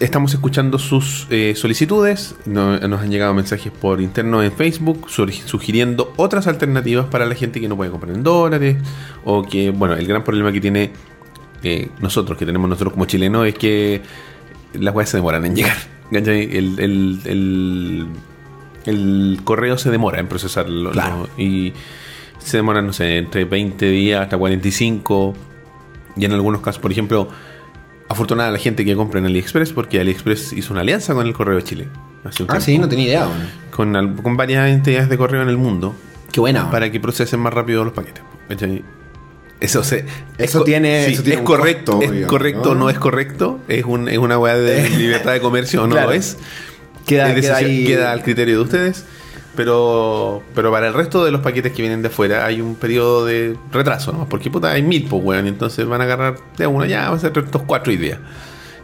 estamos 0.00 0.34
escuchando 0.34 0.78
sus 0.78 1.26
eh, 1.30 1.54
solicitudes. 1.56 2.34
No- 2.44 2.78
nos 2.78 3.00
han 3.00 3.10
llegado 3.10 3.34
mensajes 3.34 3.72
por 3.72 4.00
interno 4.00 4.42
en 4.42 4.52
Facebook 4.52 5.08
sugiriendo 5.10 6.12
otras 6.16 6.46
alternativas 6.46 7.06
para 7.06 7.24
la 7.26 7.34
gente 7.34 7.60
que 7.60 7.68
no 7.68 7.76
puede 7.76 7.90
comprar 7.90 8.14
en 8.14 8.22
dólares. 8.22 8.76
O 9.24 9.42
que, 9.42 9.70
bueno, 9.70 9.94
el 9.94 10.06
gran 10.06 10.24
problema 10.24 10.52
que 10.52 10.60
tiene 10.60 10.90
eh, 11.62 11.88
nosotros, 12.00 12.36
que 12.38 12.46
tenemos 12.46 12.68
nosotros 12.68 12.92
como 12.94 13.04
chilenos, 13.06 13.46
es 13.46 13.54
que 13.54 14.02
las 14.74 14.94
weas 14.94 15.08
se 15.08 15.16
demoran 15.18 15.44
en 15.46 15.54
llegar. 15.56 15.76
El, 16.12 16.28
el, 16.28 17.20
el, 17.24 18.06
el 18.84 19.40
correo 19.42 19.76
se 19.76 19.90
demora 19.90 20.20
en 20.20 20.28
procesarlo. 20.28 20.92
Claro. 20.92 21.26
¿no? 21.36 21.42
Y 21.42 21.72
se 22.38 22.58
demora, 22.58 22.80
no 22.80 22.92
sé, 22.92 23.18
entre 23.18 23.44
20 23.44 23.90
días 23.90 24.20
hasta 24.22 24.38
45. 24.38 25.34
Y 26.16 26.24
en 26.24 26.32
algunos 26.32 26.60
casos, 26.60 26.80
por 26.80 26.92
ejemplo, 26.92 27.28
afortunada 28.08 28.50
la 28.50 28.58
gente 28.58 28.84
que 28.84 28.94
compra 28.94 29.18
en 29.20 29.26
AliExpress, 29.26 29.72
porque 29.72 30.00
AliExpress 30.00 30.52
hizo 30.52 30.72
una 30.72 30.82
alianza 30.82 31.14
con 31.14 31.26
el 31.26 31.32
Correo 31.32 31.56
de 31.56 31.64
Chile. 31.64 31.88
hace 32.24 32.42
un 32.42 32.48
Ah, 32.50 32.54
tiempo. 32.54 32.64
sí, 32.64 32.78
no 32.78 32.88
tenía 32.88 33.04
idea, 33.06 33.26
weón. 33.26 33.48
Con, 33.70 34.16
con 34.22 34.36
varias 34.36 34.68
entidades 34.70 35.08
de 35.08 35.16
correo 35.18 35.42
en 35.42 35.48
el 35.48 35.56
mundo 35.56 35.94
Qué 36.32 36.40
buena, 36.40 36.70
para 36.70 36.90
que 36.90 36.98
procesen 37.00 37.40
más 37.40 37.52
rápido 37.54 37.84
los 37.84 37.92
paquetes. 37.92 38.22
Eso 39.58 39.82
se. 39.84 40.04
Eso 40.36 40.64
tiene- 40.64 41.06
sí, 41.06 41.12
eso 41.14 41.22
tiene 41.22 41.38
es 41.40 41.44
correcto, 41.46 41.92
costo, 41.92 42.12
es 42.12 42.26
correcto, 42.26 42.74
¿no? 42.74 42.80
no 42.80 42.90
es 42.90 42.98
correcto. 42.98 43.60
Es, 43.68 43.84
un, 43.86 44.08
es 44.08 44.18
una 44.18 44.38
weá 44.38 44.56
de 44.56 44.88
libertad 44.98 45.32
de 45.32 45.40
comercio 45.40 45.82
o 45.82 45.86
no 45.86 45.92
Claro. 45.92 46.08
lo 46.08 46.12
es. 46.14 46.36
Queda- 47.06 47.32
queda 47.34 47.34
decisión- 47.34 47.56
ahí- 47.70 47.86
queda 47.86 48.12
al 48.12 48.22
criterio 48.22 48.56
de 48.58 48.62
ustedes. 48.62 49.04
Pero, 49.56 50.42
pero 50.54 50.70
para 50.70 50.88
el 50.88 50.94
resto 50.94 51.24
de 51.24 51.30
los 51.30 51.40
paquetes 51.40 51.72
que 51.72 51.82
vienen 51.82 52.02
de 52.02 52.08
afuera 52.08 52.44
hay 52.44 52.60
un 52.60 52.74
periodo 52.74 53.24
de 53.24 53.56
retraso, 53.72 54.12
¿no? 54.12 54.28
Porque 54.28 54.50
puta, 54.50 54.70
hay 54.70 54.82
mil, 54.82 55.06
pues, 55.08 55.22
weón. 55.24 55.46
y 55.46 55.48
Entonces 55.48 55.86
van 55.86 56.00
a 56.02 56.04
agarrar 56.04 56.36
de 56.56 56.66
uno 56.66 56.84
ya, 56.84 57.10
va 57.10 57.16
a 57.16 57.18
ser 57.18 57.32
estos 57.36 57.62
cuatro 57.62 57.92
día. 57.92 58.20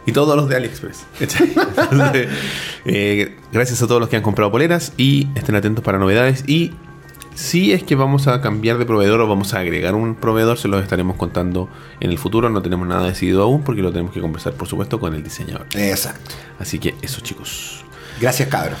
Y 0.05 0.11
todos 0.11 0.35
los 0.35 0.49
de 0.49 0.57
AliExpress. 0.57 1.05
eh, 2.85 3.37
gracias 3.53 3.81
a 3.81 3.87
todos 3.87 4.01
los 4.01 4.09
que 4.09 4.17
han 4.17 4.23
comprado 4.23 4.51
poleras 4.51 4.91
y 4.97 5.29
estén 5.35 5.55
atentos 5.55 5.83
para 5.83 5.97
novedades. 5.97 6.43
Y 6.45 6.73
si 7.35 7.71
es 7.71 7.83
que 7.83 7.95
vamos 7.95 8.27
a 8.27 8.41
cambiar 8.41 8.77
de 8.77 8.85
proveedor 8.85 9.21
o 9.21 9.27
vamos 9.27 9.53
a 9.53 9.59
agregar 9.59 9.95
un 9.95 10.15
proveedor, 10.15 10.57
se 10.57 10.67
los 10.67 10.83
estaremos 10.83 11.15
contando 11.15 11.69
en 12.01 12.11
el 12.11 12.17
futuro. 12.17 12.49
No 12.49 12.61
tenemos 12.61 12.87
nada 12.87 13.07
decidido 13.07 13.43
aún 13.43 13.63
porque 13.63 13.81
lo 13.81 13.91
tenemos 13.91 14.13
que 14.13 14.19
conversar, 14.19 14.53
por 14.53 14.67
supuesto, 14.67 14.99
con 14.99 15.13
el 15.13 15.23
diseñador. 15.23 15.67
Exacto. 15.73 16.35
Así 16.59 16.79
que 16.79 16.95
eso, 17.01 17.21
chicos. 17.21 17.85
Gracias, 18.19 18.49
cabro. 18.49 18.75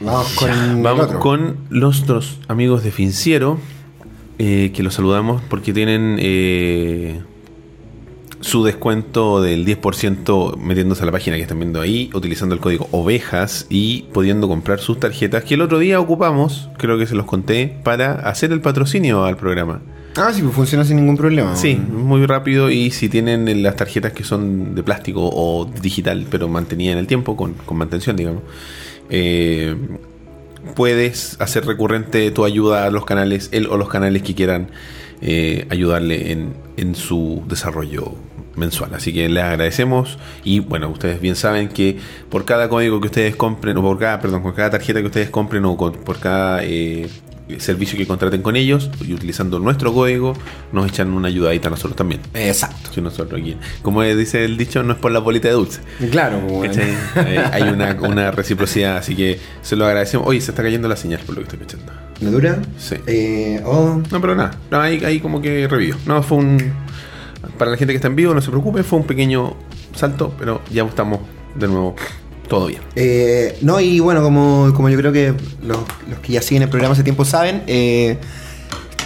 Vamos 0.00 0.34
con 0.34 0.48
Ya, 0.48 0.70
el 0.72 0.82
vamos 0.82 1.06
otro. 1.06 1.20
con 1.20 1.56
los 1.70 2.02
otros 2.02 2.38
amigos 2.48 2.82
de 2.84 2.90
Finciero, 2.90 3.58
eh, 4.38 4.70
que 4.74 4.82
los 4.82 4.94
saludamos 4.94 5.40
porque 5.48 5.72
tienen 5.72 6.16
eh, 6.20 7.20
su 8.40 8.62
descuento 8.64 9.40
del 9.40 9.64
10% 9.64 10.56
metiéndose 10.58 11.02
a 11.02 11.06
la 11.06 11.12
página 11.12 11.36
que 11.36 11.42
están 11.42 11.58
viendo 11.58 11.80
ahí, 11.80 12.10
utilizando 12.12 12.54
el 12.54 12.60
código 12.60 12.88
ovejas 12.92 13.66
y 13.70 14.02
pudiendo 14.12 14.46
comprar 14.48 14.78
sus 14.80 15.00
tarjetas 15.00 15.44
que 15.44 15.54
el 15.54 15.62
otro 15.62 15.78
día 15.78 15.98
ocupamos, 15.98 16.68
creo 16.76 16.98
que 16.98 17.06
se 17.06 17.14
los 17.14 17.24
conté, 17.24 17.78
para 17.82 18.12
hacer 18.28 18.52
el 18.52 18.60
patrocinio 18.60 19.24
al 19.24 19.36
programa. 19.36 19.80
Ah, 20.18 20.30
sí, 20.32 20.42
pues 20.42 20.54
funciona 20.54 20.84
sin 20.84 20.96
ningún 20.96 21.16
problema. 21.16 21.56
Sí, 21.56 21.74
muy 21.76 22.24
rápido 22.24 22.70
y 22.70 22.90
si 22.90 23.08
tienen 23.08 23.62
las 23.62 23.76
tarjetas 23.76 24.12
que 24.12 24.24
son 24.24 24.74
de 24.74 24.82
plástico 24.82 25.20
o 25.22 25.64
digital, 25.82 26.26
pero 26.30 26.48
mantenidas 26.48 26.92
en 26.94 26.98
el 26.98 27.06
tiempo, 27.06 27.36
con, 27.36 27.52
con 27.54 27.76
mantención, 27.76 28.16
digamos, 28.16 28.42
eh, 29.10 29.74
puedes 30.74 31.36
hacer 31.40 31.64
recurrente 31.66 32.30
tu 32.30 32.44
ayuda 32.44 32.86
a 32.86 32.90
los 32.90 33.04
canales, 33.04 33.48
él 33.52 33.66
o 33.70 33.76
los 33.76 33.88
canales 33.88 34.22
que 34.22 34.34
quieran 34.34 34.68
eh, 35.22 35.66
ayudarle 35.70 36.32
en, 36.32 36.54
en 36.76 36.94
su 36.94 37.42
desarrollo 37.48 38.12
mensual. 38.56 38.94
Así 38.94 39.12
que 39.12 39.28
les 39.28 39.42
agradecemos 39.44 40.18
y 40.44 40.60
bueno, 40.60 40.88
ustedes 40.88 41.20
bien 41.20 41.36
saben 41.36 41.68
que 41.68 41.98
por 42.30 42.44
cada 42.44 42.68
código 42.68 43.00
que 43.00 43.06
ustedes 43.06 43.36
compren, 43.36 43.76
o 43.76 43.82
por 43.82 43.98
cada, 43.98 44.20
perdón, 44.20 44.42
por 44.42 44.54
cada 44.54 44.70
tarjeta 44.70 45.00
que 45.00 45.06
ustedes 45.06 45.30
compren 45.30 45.64
o 45.66 45.76
con- 45.76 45.92
por 45.92 46.18
cada 46.18 46.64
eh, 46.64 47.06
servicio 47.58 47.96
que 47.96 48.06
contraten 48.06 48.42
con 48.42 48.56
ellos 48.56 48.90
y 49.06 49.12
utilizando 49.14 49.58
nuestro 49.58 49.92
código, 49.92 50.34
nos 50.72 50.88
echan 50.88 51.12
una 51.12 51.28
ayudadita 51.28 51.68
a 51.68 51.70
nosotros 51.70 51.96
también. 51.96 52.20
Exacto. 52.34 52.90
Si 52.92 53.00
nosotros 53.00 53.40
aquí, 53.40 53.56
como 53.82 54.02
dice 54.02 54.44
el 54.44 54.56
dicho, 54.56 54.82
no 54.82 54.94
es 54.94 54.98
por 54.98 55.12
la 55.12 55.20
bolita 55.20 55.48
de 55.48 55.54
dulce. 55.54 55.80
Claro. 56.10 56.40
¿Cachai? 56.62 56.90
Eh, 57.16 57.44
hay 57.52 57.62
una, 57.62 57.96
una 58.00 58.30
reciprocidad, 58.30 58.96
así 58.96 59.14
que 59.14 59.38
se 59.62 59.76
lo 59.76 59.86
agradecemos. 59.86 60.26
Oye, 60.26 60.40
se 60.40 60.50
está 60.50 60.62
cayendo 60.62 60.88
la 60.88 60.96
señal 60.96 61.20
por 61.20 61.36
lo 61.36 61.42
que 61.42 61.48
estoy 61.48 61.60
escuchando. 61.60 61.92
¿Me 62.20 62.30
dura? 62.30 62.58
Sí. 62.78 62.96
Eh, 63.06 63.62
oh, 63.64 64.00
No, 64.10 64.20
pero 64.20 64.34
nada, 64.34 64.58
no, 64.70 64.80
ahí, 64.80 65.04
ahí 65.04 65.20
como 65.20 65.40
que 65.40 65.68
revivió. 65.68 65.96
No, 66.06 66.22
fue 66.22 66.38
un. 66.38 66.72
Para 67.58 67.70
la 67.70 67.76
gente 67.76 67.92
que 67.92 67.96
está 67.96 68.08
en 68.08 68.16
vivo, 68.16 68.34
no 68.34 68.40
se 68.40 68.50
preocupe, 68.50 68.82
fue 68.82 68.98
un 68.98 69.06
pequeño 69.06 69.56
salto, 69.94 70.34
pero 70.38 70.62
ya 70.72 70.84
estamos 70.84 71.20
de 71.54 71.68
nuevo 71.68 71.94
todo 72.48 72.66
bien. 72.66 72.80
Eh, 72.94 73.58
no, 73.62 73.80
y 73.80 74.00
bueno, 74.00 74.22
como, 74.22 74.72
como 74.74 74.88
yo 74.88 74.96
creo 74.98 75.12
que 75.12 75.34
los, 75.62 75.78
los 76.08 76.18
que 76.20 76.32
ya 76.32 76.42
siguen 76.42 76.62
el 76.62 76.68
programa 76.68 76.92
hace 76.94 77.02
tiempo 77.02 77.24
saben, 77.24 77.62
eh, 77.66 78.18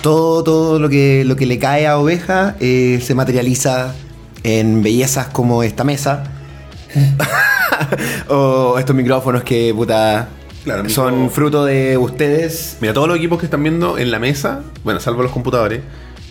todo, 0.02 0.42
todo 0.44 0.78
lo 0.78 0.88
que, 0.88 1.24
lo 1.24 1.36
que 1.36 1.46
le 1.46 1.58
cae 1.58 1.86
a 1.86 1.98
oveja 1.98 2.56
eh, 2.60 3.00
se 3.02 3.14
materializa 3.14 3.94
en 4.42 4.82
bellezas 4.82 5.28
como 5.28 5.62
esta 5.62 5.84
mesa. 5.84 6.24
o 8.28 8.78
estos 8.78 8.94
micrófonos 8.96 9.42
que 9.42 9.72
puta 9.74 10.28
Claro, 10.64 10.86
son 10.90 11.14
micro- 11.28 11.30
fruto 11.30 11.64
de 11.64 11.96
ustedes. 11.96 12.76
Mira, 12.80 12.92
todos 12.92 13.08
los 13.08 13.16
equipos 13.16 13.38
que 13.38 13.46
están 13.46 13.62
viendo 13.62 13.96
en 13.96 14.10
la 14.10 14.18
mesa, 14.18 14.60
bueno, 14.84 15.00
salvo 15.00 15.22
los 15.22 15.32
computadores, 15.32 15.80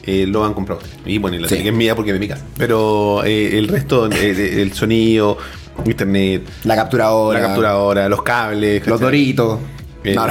eh, 0.10 0.26
lo 0.28 0.44
han 0.46 0.54
comprado. 0.54 0.82
Y 1.06 1.18
bueno, 1.18 1.38
y 1.38 1.40
la 1.42 1.48
Sí. 1.48 1.56
es 1.68 1.74
mía 1.74 1.96
porque 1.96 2.12
es 2.12 2.16
de 2.16 2.20
mi 2.20 2.28
casa. 2.28 2.46
Pero 2.58 3.24
eh, 3.26 3.58
el 3.58 3.68
resto, 3.68 4.10
eh, 4.12 4.62
el 4.62 4.74
sonido, 4.74 5.38
internet, 5.86 6.44
La 6.64 6.76
capturadora. 6.76 7.40
la 7.40 7.46
capturadora, 7.48 8.10
los 8.10 8.22
cables, 8.24 8.86
Los 8.88 9.00
doritos. 9.00 9.60
Eh, 10.04 10.16
No, 10.16 10.26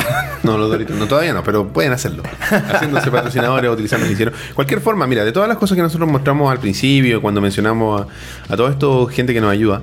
no, 0.45 0.57
los 0.57 0.71
Doritos, 0.71 0.97
no, 0.97 1.07
todavía 1.07 1.35
no, 1.35 1.43
pero 1.45 1.69
pueden 1.69 1.93
hacerlo. 1.93 2.23
Haciéndose 2.51 3.11
patrocinadores, 3.11 3.71
utilizando 3.71 4.07
el 4.07 4.13
hicieron. 4.13 4.33
Cualquier 4.55 4.81
forma, 4.81 5.07
mira, 5.07 5.27
de 5.27 5.33
todas 5.33 5.47
las 5.47 5.59
cosas 5.59 5.77
que 5.77 5.83
nosotros 5.83 6.11
mostramos 6.11 6.51
al 6.51 6.59
principio, 6.59 7.21
cuando 7.21 7.43
mencionamos 7.43 8.01
a, 8.49 8.53
a 8.53 8.57
todo 8.57 8.69
esto, 8.71 9.07
gente 9.09 9.35
que 9.35 9.43
nos 9.43 9.53
ayuda, 9.53 9.83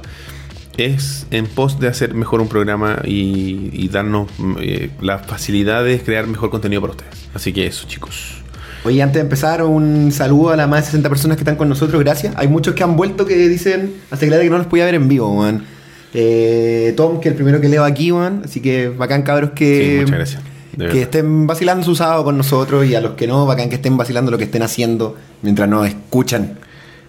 es 0.77 1.27
en 1.29 1.45
pos 1.45 1.79
de 1.79 1.87
hacer 1.87 2.15
mejor 2.15 2.41
un 2.41 2.47
programa 2.49 2.99
y, 3.05 3.69
y 3.73 3.87
darnos 3.89 4.27
mm, 4.39 4.55
eh, 4.59 4.89
la 5.01 5.19
facilidad 5.19 5.83
de 5.85 5.99
crear 6.01 6.25
mejor 6.25 6.49
contenido 6.49 6.81
para 6.81 6.91
ustedes. 6.91 7.13
Así 7.35 7.53
que 7.53 7.67
eso, 7.67 7.85
chicos. 7.87 8.41
Oye, 8.85 9.01
antes 9.01 9.15
de 9.15 9.21
empezar, 9.21 9.63
un 9.63 10.11
saludo 10.11 10.51
a 10.51 10.55
las 10.55 10.69
más 10.69 10.81
de 10.81 10.85
60 10.85 11.09
personas 11.09 11.37
que 11.37 11.41
están 11.41 11.55
con 11.55 11.67
nosotros, 11.67 11.99
gracias. 12.03 12.35
Hay 12.37 12.47
muchos 12.47 12.75
que 12.75 12.83
han 12.83 12.95
vuelto 12.95 13.25
que 13.25 13.35
dicen 13.49 13.95
hace 14.11 14.27
claro 14.27 14.43
que 14.43 14.49
no 14.51 14.59
los 14.59 14.67
podía 14.67 14.85
ver 14.85 14.93
en 14.93 15.07
vivo, 15.07 15.33
man. 15.33 15.65
Eh, 16.13 16.93
Tom, 16.95 17.19
que 17.19 17.29
es 17.29 17.31
el 17.31 17.35
primero 17.35 17.59
que 17.59 17.67
leo 17.67 17.83
aquí, 17.83 18.11
man. 18.11 18.43
Así 18.45 18.61
que 18.61 18.89
bacán, 18.89 19.23
cabros, 19.23 19.51
que, 19.55 19.81
Sí, 19.81 19.97
muchas 20.01 20.15
gracias. 20.15 20.43
Que 20.91 21.01
estén 21.01 21.47
vacilando 21.47 21.83
su 21.83 21.95
sábado 21.95 22.23
con 22.23 22.37
nosotros 22.37 22.85
y 22.85 22.93
a 22.93 23.01
los 23.01 23.13
que 23.13 23.25
no, 23.25 23.47
bacán 23.47 23.69
que 23.69 23.75
estén 23.75 23.97
vacilando 23.97 24.29
lo 24.29 24.37
que 24.37 24.43
estén 24.43 24.61
haciendo 24.61 25.17
mientras 25.41 25.67
nos 25.67 25.87
escuchan. 25.87 26.59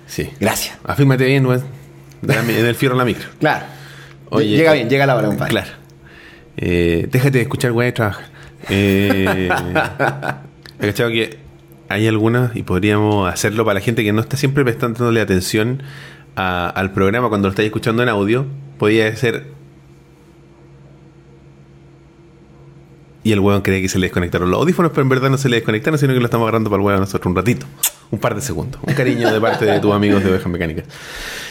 Sí. 0.07 0.31
Gracias. 0.41 0.79
Afírmate 0.83 1.27
bien, 1.27 1.45
weón. 1.45 1.63
En 2.27 2.67
el 2.67 2.75
fierro 2.75 2.95
a 2.95 2.99
la 2.99 3.05
micro. 3.05 3.29
Claro. 3.39 3.67
Oye, 4.31 4.49
llega 4.49 4.73
bien, 4.73 4.89
llega 4.89 5.05
la 5.05 5.15
hora, 5.15 5.29
compadre. 5.29 5.51
Claro. 5.51 5.71
Eh, 6.57 7.07
déjate 7.13 7.39
de 7.39 7.43
escuchar, 7.43 7.73
güey, 7.73 7.93
trabaja. 7.93 8.23
Eh, 8.71 9.49
he 10.81 10.87
cachado 10.87 11.11
que 11.11 11.46
hay 11.89 12.07
algunas 12.09 12.55
y 12.57 12.63
podríamos 12.63 13.33
hacerlo 13.33 13.65
para 13.65 13.75
la 13.75 13.81
gente 13.81 14.03
que 14.05 14.13
no 14.13 14.21
está 14.21 14.37
siempre 14.37 14.65
prestándole 14.65 15.21
atención 15.21 15.83
a- 16.37 16.69
al 16.69 16.93
programa 16.93 17.29
cuando 17.29 17.49
lo 17.49 17.51
estáis 17.51 17.67
escuchando 17.67 18.03
en 18.03 18.09
audio. 18.09 18.47
Podría 18.79 19.15
ser. 19.17 19.55
Y 23.25 23.33
el 23.33 23.41
hueón 23.41 23.63
cree 23.63 23.83
que 23.83 23.89
se 23.89 23.99
le 23.99 24.07
desconectaron 24.07 24.51
los 24.51 24.61
audífonos, 24.61 24.93
pero 24.93 25.03
en 25.03 25.09
verdad 25.09 25.31
no 25.31 25.39
se 25.39 25.49
le 25.49 25.57
desconectaron, 25.57 25.99
sino 25.99 26.15
que 26.15 26.21
lo 26.21 26.27
estamos 26.27 26.45
agarrando 26.45 26.71
para 26.71 26.81
el 26.81 26.87
hueón 26.87 27.01
nosotros 27.01 27.27
un 27.27 27.35
ratito. 27.37 27.67
Un 28.13 28.21
par 28.21 28.37
de 28.37 28.41
segundos. 28.41 28.81
Un 28.87 28.95
cariño 28.95 29.33
de 29.33 29.41
parte 29.41 29.65
de 29.65 29.81
tus 29.81 29.93
amigos 29.93 30.23
de 30.23 30.31
Ovejas 30.31 30.47
Mecánicas. 30.47 30.85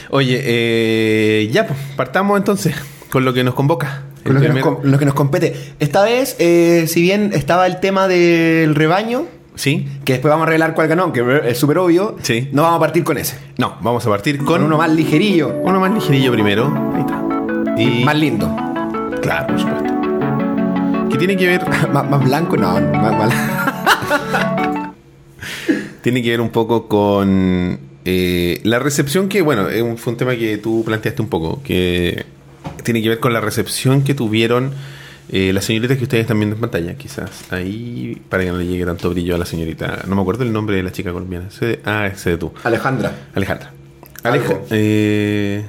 Oye, 0.09 0.39
eh, 0.41 1.49
ya, 1.51 1.67
pues, 1.67 1.77
partamos 1.97 2.37
entonces 2.37 2.73
con 3.11 3.25
lo 3.25 3.33
que 3.33 3.43
nos 3.43 3.55
convoca. 3.55 4.03
Con 4.23 4.35
lo, 4.35 4.41
que 4.41 4.49
nos, 4.49 4.83
lo 4.85 4.97
que 4.97 5.05
nos 5.05 5.13
compete. 5.13 5.53
Esta 5.79 6.03
vez, 6.03 6.37
eh, 6.39 6.85
si 6.87 7.01
bien 7.01 7.31
estaba 7.33 7.67
el 7.67 7.79
tema 7.81 8.07
del 8.07 8.73
rebaño, 8.73 9.25
¿Sí? 9.55 9.87
que 10.03 10.13
después 10.13 10.29
vamos 10.29 10.43
a 10.43 10.47
revelar 10.47 10.73
cuál 10.75 10.87
ganó, 10.87 11.11
que 11.13 11.41
es 11.45 11.57
súper 11.57 11.77
obvio, 11.77 12.15
Sí. 12.21 12.49
no 12.51 12.63
vamos 12.63 12.77
a 12.77 12.79
partir 12.81 13.03
con 13.03 13.17
ese. 13.17 13.37
No, 13.57 13.75
vamos 13.81 14.05
a 14.05 14.09
partir 14.09 14.37
con, 14.37 14.45
Con 14.47 14.63
uno 14.63 14.77
más 14.77 14.89
ligerillo, 14.91 15.53
uno 15.63 15.79
más 15.79 15.93
ligerillo 15.93 16.31
primero. 16.31 16.73
Ahí 16.93 17.01
está. 17.01 17.81
Y, 17.81 18.03
más 18.05 18.15
lindo. 18.17 18.53
Claro, 19.21 19.47
por 19.47 19.59
supuesto. 19.59 19.93
Que 21.09 21.17
tiene 21.17 21.37
que 21.37 21.47
ver, 21.47 21.61
más, 21.93 22.09
más 22.09 22.23
blanco, 22.23 22.57
no, 22.57 22.73
más, 22.79 23.17
más- 23.17 24.91
tiene 26.01 26.21
que 26.21 26.29
ver 26.29 26.41
un 26.41 26.49
poco 26.49 26.87
con 26.87 27.79
eh, 28.05 28.59
la 28.63 28.79
recepción 28.79 29.29
que, 29.29 29.41
bueno, 29.41 29.65
fue 29.97 30.13
un 30.13 30.17
tema 30.17 30.35
que 30.35 30.57
tú 30.57 30.83
planteaste 30.85 31.21
un 31.21 31.29
poco, 31.29 31.61
que 31.63 32.25
tiene 32.83 33.01
que 33.01 33.09
ver 33.09 33.19
con 33.19 33.33
la 33.33 33.41
recepción 33.41 34.03
que 34.03 34.13
tuvieron 34.13 34.71
eh, 35.29 35.51
las 35.53 35.65
señoritas 35.65 35.97
que 35.97 36.03
ustedes 36.03 36.21
están 36.21 36.37
viendo 36.39 36.55
en 36.55 36.61
pantalla, 36.61 36.95
quizás. 36.95 37.45
Ahí, 37.51 38.21
para 38.29 38.43
que 38.43 38.51
no 38.51 38.57
le 38.57 38.65
llegue 38.67 38.85
tanto 38.85 39.09
brillo 39.09 39.35
a 39.35 39.37
la 39.37 39.45
señorita. 39.45 40.03
No 40.07 40.15
me 40.15 40.21
acuerdo 40.21 40.43
el 40.43 40.53
nombre 40.53 40.75
de 40.75 40.83
la 40.83 40.91
chica 40.91 41.11
colombiana. 41.11 41.47
Ese- 41.47 41.79
ah, 41.85 42.07
ese 42.07 42.31
de 42.31 42.37
tú. 42.37 42.53
Alejandra. 42.63 43.11
Alejandra. 43.33 43.71
Aleja- 44.23 44.59
eh, 44.71 45.65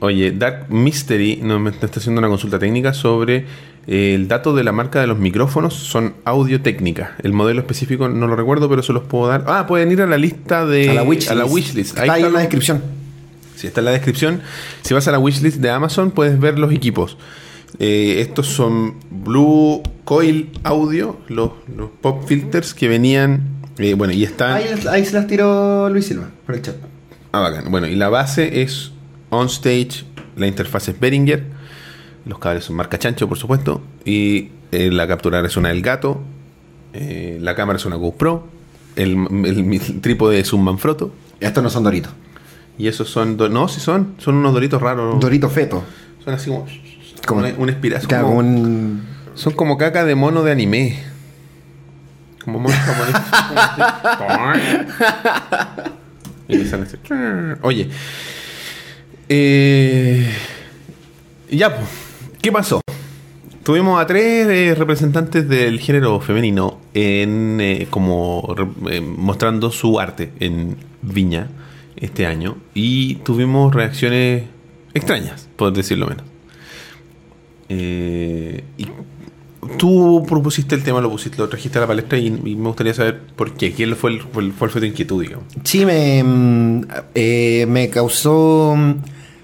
oye, 0.00 0.32
Dark 0.32 0.66
Mystery 0.70 1.40
nos 1.42 1.60
me 1.60 1.70
está 1.70 1.86
haciendo 1.86 2.18
una 2.20 2.28
consulta 2.28 2.58
técnica 2.58 2.92
sobre 2.94 3.44
eh, 3.86 4.14
el 4.14 4.28
dato 4.28 4.54
de 4.54 4.64
la 4.64 4.72
marca 4.72 5.00
de 5.00 5.06
los 5.06 5.18
micrófonos. 5.18 5.74
Son 5.74 6.14
audio 6.24 6.60
técnica. 6.62 7.16
El 7.22 7.32
modelo 7.32 7.60
específico 7.60 8.08
no 8.08 8.26
lo 8.26 8.36
recuerdo, 8.36 8.68
pero 8.68 8.82
se 8.82 8.92
los 8.92 9.04
puedo 9.04 9.28
dar. 9.28 9.44
Ah, 9.46 9.66
pueden 9.66 9.90
ir 9.92 10.02
a 10.02 10.06
la 10.06 10.16
lista 10.18 10.66
de. 10.66 10.90
a 10.90 10.94
la 10.94 11.02
wishlist. 11.02 11.30
a 11.30 11.34
la 11.34 11.44
wishlist. 11.44 11.98
Está 11.98 12.12
ahí 12.12 12.22
en 12.24 12.32
la 12.32 12.40
descripción. 12.40 12.82
Sí, 13.56 13.66
está 13.66 13.80
en 13.80 13.84
la 13.86 13.90
descripción. 13.92 14.40
Si 14.82 14.94
vas 14.94 15.06
a 15.06 15.12
la 15.12 15.18
wishlist 15.18 15.58
de 15.58 15.70
Amazon, 15.70 16.10
puedes 16.12 16.38
ver 16.40 16.58
los 16.58 16.72
equipos. 16.72 17.18
Eh, 17.78 18.20
estos 18.20 18.46
son 18.48 18.96
Blue 19.10 19.82
Coil 20.04 20.50
Audio, 20.64 21.18
los, 21.28 21.52
los 21.74 21.90
pop 22.00 22.24
filters 22.26 22.74
que 22.74 22.88
venían. 22.88 23.42
eh, 23.78 23.94
bueno, 23.94 24.12
y 24.12 24.24
están. 24.24 24.52
Ahí, 24.54 24.64
ahí 24.90 25.04
se 25.04 25.12
las 25.14 25.26
tiró 25.26 25.88
Luis 25.88 26.06
Silva, 26.06 26.28
por 26.46 26.54
el 26.56 26.62
chat. 26.62 26.76
Ah, 27.32 27.40
bacán. 27.40 27.70
Bueno, 27.70 27.86
y 27.86 27.94
la 27.94 28.08
base 28.08 28.62
es 28.62 28.92
OnStage, 29.30 30.04
la 30.36 30.46
interfaz 30.48 30.88
es 30.88 30.98
Behringer, 30.98 31.44
los 32.26 32.38
cables 32.38 32.64
son 32.64 32.76
marca 32.76 32.98
chancho, 32.98 33.28
por 33.28 33.38
supuesto, 33.38 33.80
y 34.04 34.48
eh, 34.72 34.90
la 34.90 35.06
capturadora 35.06 35.48
es 35.48 35.56
una 35.56 35.70
El 35.70 35.80
Gato, 35.82 36.20
eh, 36.92 37.38
la 37.40 37.54
cámara 37.54 37.76
es 37.78 37.84
una 37.86 37.96
GoPro, 37.96 38.48
el, 38.96 39.12
el- 39.44 39.72
el 39.72 40.00
trípode 40.00 40.40
es 40.40 40.52
un 40.52 40.64
Manfrotto, 40.64 41.12
Estos 41.38 41.62
no 41.62 41.70
son 41.70 41.84
doritos. 41.84 42.12
y 42.76 42.88
esos 42.88 43.08
son, 43.08 43.36
do- 43.36 43.48
no, 43.48 43.68
sí 43.68 43.78
son, 43.80 44.14
son 44.18 44.34
unos 44.34 44.52
doritos 44.52 44.82
raros, 44.82 45.20
Dorito 45.20 45.48
feto. 45.48 45.84
son 46.24 46.34
así 46.34 46.50
como, 46.50 46.66
Como- 47.30 47.42
como 47.42 47.54
un, 47.54 47.62
un 47.62 47.68
espira- 47.70 48.00
son 48.00 48.08
como- 48.10 48.38
un. 48.38 49.02
son 49.34 49.52
como 49.54 49.78
caca 49.78 50.04
de 50.04 50.14
mono 50.14 50.42
de 50.42 50.52
anime. 50.52 50.98
Como 52.44 52.58
mono 52.58 52.74
japonés. 52.84 53.14
y 56.48 56.56
le 56.56 56.64
sale. 56.66 56.86
Oye. 57.62 57.88
Eh, 59.28 60.26
ya. 61.50 61.76
¿Qué 62.42 62.50
pasó? 62.50 62.80
Tuvimos 63.62 64.00
a 64.02 64.06
tres 64.06 64.46
eh, 64.48 64.74
representantes 64.76 65.48
del 65.48 65.78
género 65.78 66.18
femenino 66.20 66.80
en 66.94 67.58
eh, 67.60 67.86
como 67.90 68.54
re- 68.56 69.00
mostrando 69.02 69.70
su 69.70 70.00
arte 70.00 70.32
en 70.40 70.76
Viña 71.02 71.48
este 71.96 72.26
año 72.26 72.56
y 72.74 73.16
tuvimos 73.16 73.74
reacciones 73.74 74.44
extrañas, 74.94 75.48
por 75.56 75.72
decirlo 75.72 76.06
menos. 76.06 76.24
Eh, 77.72 78.64
y 78.78 78.86
tú 79.78 80.24
propusiste 80.28 80.74
el 80.74 80.82
tema, 80.82 81.00
lo 81.00 81.08
pusiste, 81.10 81.38
lo 81.38 81.48
trajiste 81.48 81.78
a 81.78 81.82
la 81.82 81.86
palestra 81.86 82.18
y, 82.18 82.26
y 82.26 82.56
me 82.56 82.66
gustaría 82.66 82.92
saber 82.92 83.20
por 83.36 83.52
qué. 83.54 83.72
¿Quién 83.72 83.94
fue, 83.96 84.10
el, 84.10 84.20
fue 84.22 84.42
el- 84.42 84.52
fue 84.52 84.68
tu 84.68 84.84
inquietud, 84.84 85.22
digamos? 85.22 85.44
Sí, 85.64 85.86
me, 85.86 86.22
mm, 86.24 86.80
eh, 87.14 87.66
me 87.68 87.88
causó. 87.88 88.74
mm, 88.76 88.94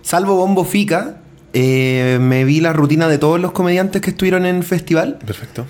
Salvo 0.02 0.36
Bombo 0.36 0.64
Fica, 0.64 1.18
eh, 1.52 2.18
me 2.20 2.44
vi 2.44 2.60
la 2.60 2.72
rutina 2.72 3.08
de 3.08 3.18
todos 3.18 3.40
los 3.40 3.52
comediantes 3.52 4.02
que 4.02 4.10
estuvieron 4.10 4.44
en 4.46 4.56
el 4.56 4.64
festival. 4.64 5.18
Perfecto. 5.24 5.64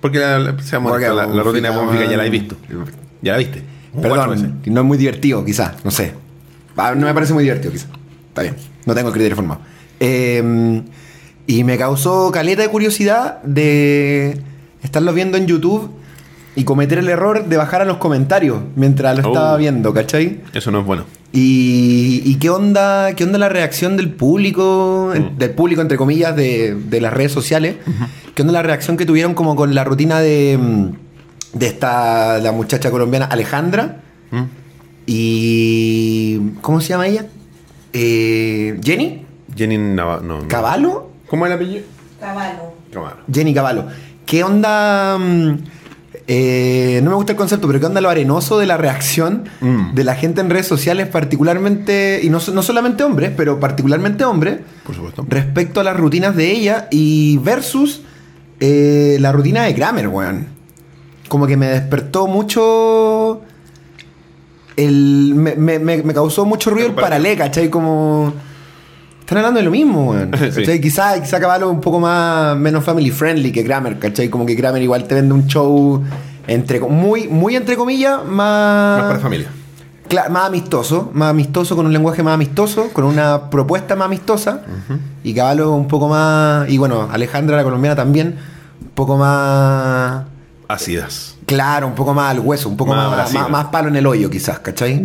Porque 0.00 0.18
la, 0.18 0.38
la, 0.38 0.62
seamos 0.62 0.90
Porque 0.92 1.06
honestos, 1.08 1.28
la- 1.30 1.34
la 1.36 1.42
rutina 1.42 1.70
de 1.70 1.76
Bonfica, 1.76 1.92
Bonfica 1.94 2.10
ya 2.10 2.16
la 2.16 2.26
he 2.26 2.30
visto. 2.30 2.56
Ya 3.22 3.32
la 3.32 3.38
viste. 3.38 3.62
Perdón, 4.02 4.60
no 4.66 4.80
es 4.80 4.86
muy 4.86 4.98
divertido, 4.98 5.44
quizás, 5.44 5.84
no 5.84 5.90
sé. 5.92 6.12
Ah, 6.76 6.94
No 6.96 7.06
me 7.06 7.14
parece 7.14 7.32
muy 7.32 7.44
divertido, 7.44 7.70
quizás. 7.72 7.88
Está 8.28 8.42
bien, 8.42 8.56
no 8.86 8.94
tengo 8.94 9.08
el 9.08 9.12
criterio 9.14 9.36
formado. 9.36 9.60
Eh, 10.00 10.82
y 11.46 11.64
me 11.64 11.76
causó 11.78 12.30
caleta 12.30 12.62
de 12.62 12.68
curiosidad 12.68 13.42
de 13.42 14.40
estarlo 14.82 15.12
viendo 15.12 15.36
en 15.36 15.46
YouTube 15.46 15.90
y 16.56 16.64
cometer 16.64 16.98
el 16.98 17.08
error 17.08 17.46
de 17.46 17.56
bajar 17.56 17.82
a 17.82 17.84
los 17.84 17.96
comentarios 17.96 18.58
mientras 18.76 19.16
lo 19.18 19.24
Oh. 19.24 19.32
estaba 19.32 19.56
viendo, 19.56 19.92
¿cachai? 19.92 20.40
Eso 20.52 20.70
no 20.70 20.80
es 20.80 20.86
bueno. 20.86 21.04
¿Y, 21.32 22.22
y 22.24 22.36
qué 22.36 22.48
onda 22.50 23.12
qué 23.14 23.24
onda 23.24 23.38
la 23.38 23.48
reacción 23.48 23.96
del 23.96 24.10
público, 24.12 25.12
Mm. 25.14 25.36
del 25.36 25.50
público 25.50 25.80
entre 25.82 25.96
comillas, 25.96 26.36
de, 26.36 26.74
de 26.76 27.00
las 27.00 27.12
redes 27.12 27.32
sociales? 27.32 27.76
¿Qué 28.34 28.42
onda 28.42 28.52
la 28.52 28.62
reacción 28.62 28.96
que 28.96 29.04
tuvieron 29.04 29.34
como 29.34 29.56
con 29.56 29.74
la 29.74 29.82
rutina 29.84 30.20
de, 30.20 30.56
mm, 30.60 31.58
de 31.58 31.66
esta, 31.66 32.38
la 32.38 32.52
muchacha 32.52 32.90
colombiana 32.92 33.26
Alejandra? 33.26 34.00
¿Mm? 34.30 34.42
Y... 35.06 36.38
¿Cómo 36.60 36.80
se 36.80 36.88
llama 36.90 37.06
ella? 37.08 37.26
Eh, 37.92 38.78
¿Jenny? 38.82 39.22
Jenny 39.56 39.76
Nava- 39.76 40.20
no, 40.22 40.40
no. 40.42 40.48
¿Caballo? 40.48 41.10
¿Cómo 41.34 41.46
es 41.46 41.50
el 41.52 41.56
apellido? 41.56 41.84
Caballo. 42.20 42.74
Caballo. 42.92 43.16
Jenny 43.32 43.52
Caballo. 43.54 43.86
¿Qué 44.24 44.44
onda? 44.44 45.18
mm, 45.18 45.54
eh, 46.26 47.00
no 47.02 47.10
me 47.10 47.16
gusta 47.16 47.32
el 47.32 47.36
concepto, 47.38 47.66
pero 47.66 47.80
¿qué 47.80 47.86
onda 47.86 48.00
lo 48.00 48.08
arenoso 48.08 48.58
de 48.58 48.66
la 48.66 48.76
reacción 48.76 49.44
Mm. 49.60 49.94
de 49.94 50.04
la 50.04 50.14
gente 50.14 50.40
en 50.40 50.48
redes 50.48 50.66
sociales, 50.66 51.08
particularmente, 51.08 52.20
y 52.22 52.30
no, 52.30 52.38
no 52.54 52.62
solamente 52.62 53.02
hombres, 53.04 53.32
pero 53.36 53.60
particularmente 53.60 54.24
hombres, 54.24 54.60
Por 54.86 54.94
supuesto. 54.94 55.26
respecto 55.28 55.80
a 55.80 55.84
las 55.84 55.96
rutinas 55.96 56.34
de 56.36 56.50
ella 56.52 56.88
y 56.90 57.36
versus 57.38 58.02
eh, 58.60 59.18
la 59.20 59.32
rutina 59.32 59.64
de 59.64 59.74
Kramer, 59.74 60.08
weón? 60.08 60.46
Como 61.28 61.46
que 61.46 61.56
me 61.56 61.66
despertó 61.66 62.26
mucho. 62.28 63.42
El, 64.76 65.34
me- 65.34 65.78
me 65.78 66.14
causó 66.14 66.44
mucho 66.44 66.70
ruido 66.70 66.86
el 66.88 66.94
paralé, 66.94 67.36
¿cachai? 67.36 67.68
Como. 67.68 68.32
Están 69.24 69.38
hablando 69.38 69.58
de 69.58 69.64
lo 69.64 69.70
mismo, 69.70 70.10
weón. 70.10 70.30
Sí. 70.52 70.80
Quizá, 70.80 71.20
quizá 71.20 71.40
Caballo 71.40 71.70
un 71.70 71.80
poco 71.80 71.98
más 71.98 72.56
menos 72.58 72.84
family 72.84 73.10
friendly 73.10 73.50
que 73.52 73.64
Kramer, 73.64 73.98
¿cachai? 73.98 74.28
Como 74.28 74.44
que 74.44 74.54
Kramer 74.54 74.82
igual 74.82 75.04
te 75.04 75.14
vende 75.14 75.32
un 75.32 75.46
show 75.46 76.02
entre 76.46 76.78
muy, 76.80 77.26
muy 77.28 77.56
entre 77.56 77.76
comillas, 77.76 78.18
más. 78.24 78.98
Más 78.98 79.06
para 79.06 79.18
familia. 79.20 79.48
Cla- 80.10 80.28
más 80.28 80.46
amistoso, 80.48 81.10
más 81.14 81.30
amistoso, 81.30 81.74
con 81.74 81.86
un 81.86 81.92
lenguaje 81.94 82.22
más 82.22 82.34
amistoso, 82.34 82.90
con 82.92 83.04
una 83.04 83.48
propuesta 83.48 83.96
más 83.96 84.06
amistosa. 84.06 84.60
Y 85.22 85.32
Caballo 85.32 85.72
un 85.72 85.88
poco 85.88 86.08
más. 86.08 86.68
Y 86.68 86.76
bueno, 86.76 87.08
Alejandra, 87.10 87.56
la 87.56 87.64
colombiana, 87.64 87.96
también. 87.96 88.36
Un 88.82 88.88
poco 88.90 89.16
más. 89.16 90.24
Ácidas. 90.68 91.36
Claro, 91.46 91.86
un 91.86 91.94
poco 91.94 92.12
más 92.12 92.30
al 92.32 92.40
hueso, 92.40 92.68
un 92.68 92.76
poco 92.76 92.94
Más 92.94 93.10
más, 93.10 93.32
más, 93.32 93.50
más 93.50 93.64
palo 93.66 93.88
en 93.88 93.96
el 93.96 94.06
hoyo, 94.06 94.28
quizás, 94.28 94.58
¿cachai? 94.58 95.02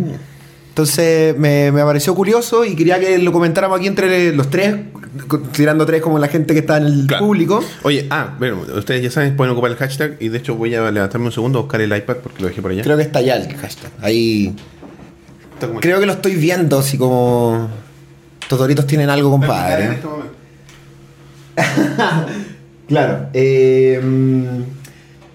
Entonces 0.80 1.36
me, 1.36 1.70
me 1.72 1.82
pareció 1.84 2.14
curioso 2.14 2.64
y 2.64 2.74
quería 2.74 2.98
que 2.98 3.18
lo 3.18 3.32
comentáramos 3.32 3.76
aquí 3.78 3.86
entre 3.86 4.32
los 4.32 4.48
tres, 4.48 4.76
tirando 5.52 5.84
tres 5.84 6.00
como 6.00 6.18
la 6.18 6.26
gente 6.28 6.54
que 6.54 6.60
está 6.60 6.78
en 6.78 6.84
el 6.86 7.06
Claro. 7.06 7.26
público. 7.26 7.62
Oye, 7.82 8.06
ah, 8.08 8.34
bueno, 8.38 8.62
ustedes 8.78 9.02
ya 9.02 9.10
saben, 9.10 9.36
pueden 9.36 9.52
ocupar 9.52 9.72
el 9.72 9.76
hashtag 9.76 10.16
y 10.20 10.30
de 10.30 10.38
hecho 10.38 10.54
voy 10.54 10.74
a 10.74 10.90
levantarme 10.90 11.26
un 11.26 11.32
segundo 11.32 11.58
a 11.58 11.62
buscar 11.62 11.82
el 11.82 11.94
iPad 11.94 12.16
porque 12.22 12.40
lo 12.40 12.48
dejé 12.48 12.62
por 12.62 12.70
allá. 12.70 12.82
Creo 12.82 12.96
que 12.96 13.02
está 13.02 13.20
ya 13.20 13.34
el 13.36 13.54
hashtag. 13.58 13.90
Ahí. 14.00 14.56
Creo 15.80 16.00
que 16.00 16.06
lo 16.06 16.12
estoy 16.12 16.36
viendo, 16.36 16.78
así 16.78 16.96
como. 16.96 17.68
Totoritos 18.48 18.86
tienen 18.86 19.10
algo, 19.10 19.30
compadre. 19.30 19.84
este. 19.96 20.08
Claro. 22.88 23.28
eh, 23.34 24.00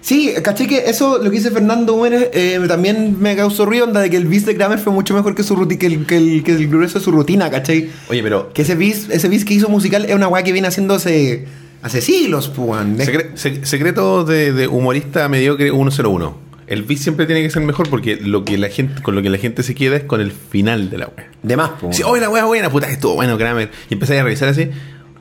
sí, 0.06 0.34
caché 0.44 0.68
que 0.68 0.90
eso, 0.90 1.18
lo 1.18 1.24
que 1.32 1.38
dice 1.38 1.50
Fernando 1.52 1.94
Gómez, 1.94 2.30
eh, 2.34 2.60
también 2.68 3.18
me 3.20 3.36
causó 3.36 3.66
ruido, 3.66 3.86
onda 3.86 4.02
de 4.02 4.10
que 4.10 4.18
el 4.18 4.26
bis 4.28 4.46
de 4.46 4.56
Kramer 4.56 4.80
fue 4.80 4.94
mucho 4.94 5.14
mejor 5.14 5.34
que, 5.36 5.44
su 5.44 5.56
ruti- 5.56 5.78
que, 5.78 5.88
el, 5.88 6.06
que, 6.06 6.18
el, 6.18 6.44
que 6.44 6.52
el 6.54 6.68
grueso 6.68 7.00
de 7.00 7.04
su 7.06 7.12
rutina, 7.12 7.50
¿cachai? 7.50 7.90
Oye, 8.10 8.22
pero 8.24 8.54
Que 8.54 8.62
ese 8.62 8.76
bis, 8.76 9.10
ese 9.10 9.28
bis 9.28 9.44
que 9.44 9.54
hizo 9.56 9.68
musical 9.70 10.06
es 10.06 10.14
una 10.16 10.28
weá 10.28 10.44
que 10.44 10.52
viene 10.52 10.68
haciendo 10.68 10.94
hace, 10.94 11.46
siglos, 11.90 12.50
pues, 12.56 12.68
weón. 12.70 13.02
Es- 13.02 13.10
secre- 13.10 13.34
sec- 13.36 13.64
secreto 13.66 14.24
de, 14.24 14.54
de 14.54 14.68
humorista 14.68 15.28
mediocre 15.30 15.72
101. 15.72 16.46
El 16.68 16.82
beat 16.82 17.00
siempre 17.00 17.28
tiene 17.28 17.44
que 17.44 17.50
ser 17.52 17.62
mejor 17.62 17.90
porque 17.90 18.16
lo 18.16 18.44
que 18.44 18.58
la 18.58 18.70
gente, 18.70 19.02
con 19.04 19.14
lo 19.16 19.22
que 19.22 19.30
la 19.30 19.38
gente 19.38 19.62
se 19.62 19.76
queda 19.76 19.98
es 19.98 20.04
con 20.04 20.20
el 20.20 20.32
final 20.32 20.90
de 20.90 20.98
la 20.98 21.08
wea. 21.16 21.30
De 21.44 21.56
más, 21.56 21.72
pues. 21.80 21.96
Si, 21.98 22.02
oye, 22.04 22.20
la 22.22 22.30
wea 22.30 22.44
buena, 22.46 22.72
puta, 22.72 22.88
que 22.88 22.94
estuvo 22.94 23.14
bueno, 23.14 23.38
Kramer. 23.38 23.70
Y 23.90 23.94
empecé 23.94 24.20
a 24.20 24.24
revisar 24.24 24.50
así. 24.50 24.62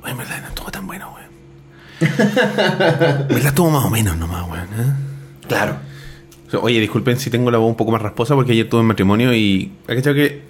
Oye, 0.03 0.13
en 0.13 0.17
verdad, 0.19 0.41
no 0.41 0.49
estuvo 0.49 0.71
tan 0.71 0.87
bueno, 0.87 1.14
weón. 2.05 3.21
En 3.23 3.29
verdad 3.29 3.47
estuvo 3.47 3.71
más 3.71 3.85
o 3.85 3.91
menos 3.91 4.17
nomás, 4.17 4.49
weón. 4.49 4.65
¿eh? 4.65 4.93
Claro. 5.49 5.77
Oye, 6.61 6.81
disculpen 6.81 7.19
si 7.19 7.31
tengo 7.31 7.51
la 7.51 7.59
voz 7.59 7.69
un 7.69 7.77
poco 7.77 7.91
más 7.91 8.03
rasposa 8.03 8.35
porque 8.35 8.53
ayer 8.53 8.69
tuve 8.69 8.81
un 8.81 8.87
matrimonio 8.87 9.35
y. 9.35 9.73
¿Has 9.89 10.03
que 10.03 10.43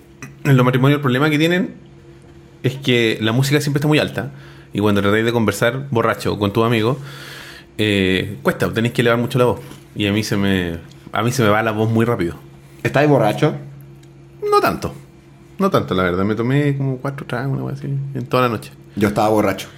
en 0.45 0.57
los 0.57 0.65
matrimonios 0.65 0.99
el 0.99 1.03
problema 1.03 1.31
que 1.31 1.39
tienen 1.39 1.75
es 2.63 2.75
que 2.77 3.19
la 3.21 3.33
música 3.33 3.61
siempre 3.61 3.79
está 3.79 3.89
muy 3.89 3.99
alta 3.99 4.31
y 4.73 4.81
cuando 4.81 5.01
tratáis 5.01 5.25
de 5.25 5.33
conversar 5.33 5.87
borracho 5.91 6.39
con 6.39 6.53
tu 6.53 6.65
amigo, 6.65 6.99
eh, 7.79 8.39
cuesta, 8.43 8.73
tenéis 8.73 8.93
que 8.93 9.03
elevar 9.03 9.19
mucho 9.19 9.39
la 9.39 9.45
voz. 9.47 9.61
Y 9.95 10.07
a 10.07 10.13
mí 10.13 10.23
se 10.23 10.37
me. 10.37 10.79
A 11.13 11.23
mí 11.23 11.31
se 11.31 11.43
me 11.43 11.49
va 11.49 11.63
la 11.63 11.71
voz 11.71 11.91
muy 11.91 12.05
rápido. 12.05 12.35
¿Estáis 12.83 13.09
borracho? 13.09 13.55
No 14.51 14.61
tanto. 14.61 14.93
No 15.59 15.71
tanto, 15.71 15.95
la 15.95 16.03
verdad. 16.03 16.25
Me 16.25 16.35
tomé 16.35 16.77
como 16.77 16.97
cuatro 16.97 17.25
tragos, 17.25 17.61
una 17.61 17.73
así, 17.73 17.87
en 17.87 18.27
toda 18.27 18.45
la 18.45 18.49
noche. 18.49 18.73
Yo 18.97 19.09
estaba 19.09 19.29
borracho. 19.29 19.69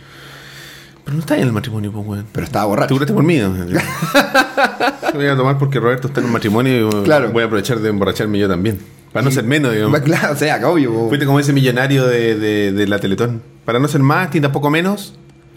Pero 1.06 1.14
no 1.14 1.20
está 1.20 1.36
en 1.36 1.42
el 1.44 1.52
matrimonio, 1.52 1.90
pues, 1.92 2.04
weón. 2.06 2.26
Pero 2.32 2.44
estaba 2.44 2.64
¿Te 2.64 2.68
borracho. 2.68 2.94
curaste 2.94 3.14
por 3.14 3.22
mí? 3.22 3.38
¿no? 3.38 3.50
voy 5.14 5.26
a 5.26 5.36
tomar 5.36 5.56
porque 5.56 5.80
Roberto 5.80 6.08
está 6.08 6.20
en 6.20 6.26
un 6.26 6.32
matrimonio 6.32 6.88
y 7.00 7.04
Claro. 7.04 7.30
voy 7.30 7.42
a 7.42 7.46
aprovechar 7.46 7.78
de 7.78 7.88
emborracharme 7.88 8.38
yo 8.38 8.48
también. 8.48 8.78
Para 9.12 9.24
no 9.24 9.30
ser 9.30 9.44
menos, 9.44 9.72
digamos. 9.72 10.00
Claro, 10.00 10.34
o 10.34 10.36
sea, 10.36 10.56
obvio. 10.68 10.92
po. 10.92 11.08
Fuiste 11.08 11.24
como 11.24 11.40
ese 11.40 11.52
millonario 11.54 12.06
de, 12.06 12.34
de- 12.38 12.72
de 12.72 12.86
la 12.88 12.98
Teletón. 12.98 13.40
Para 13.64 13.78
no 13.78 13.88
ser 13.88 14.02
más 14.02 14.34
ni 14.34 14.40
tampoco 14.40 14.68
menos, 14.68 15.14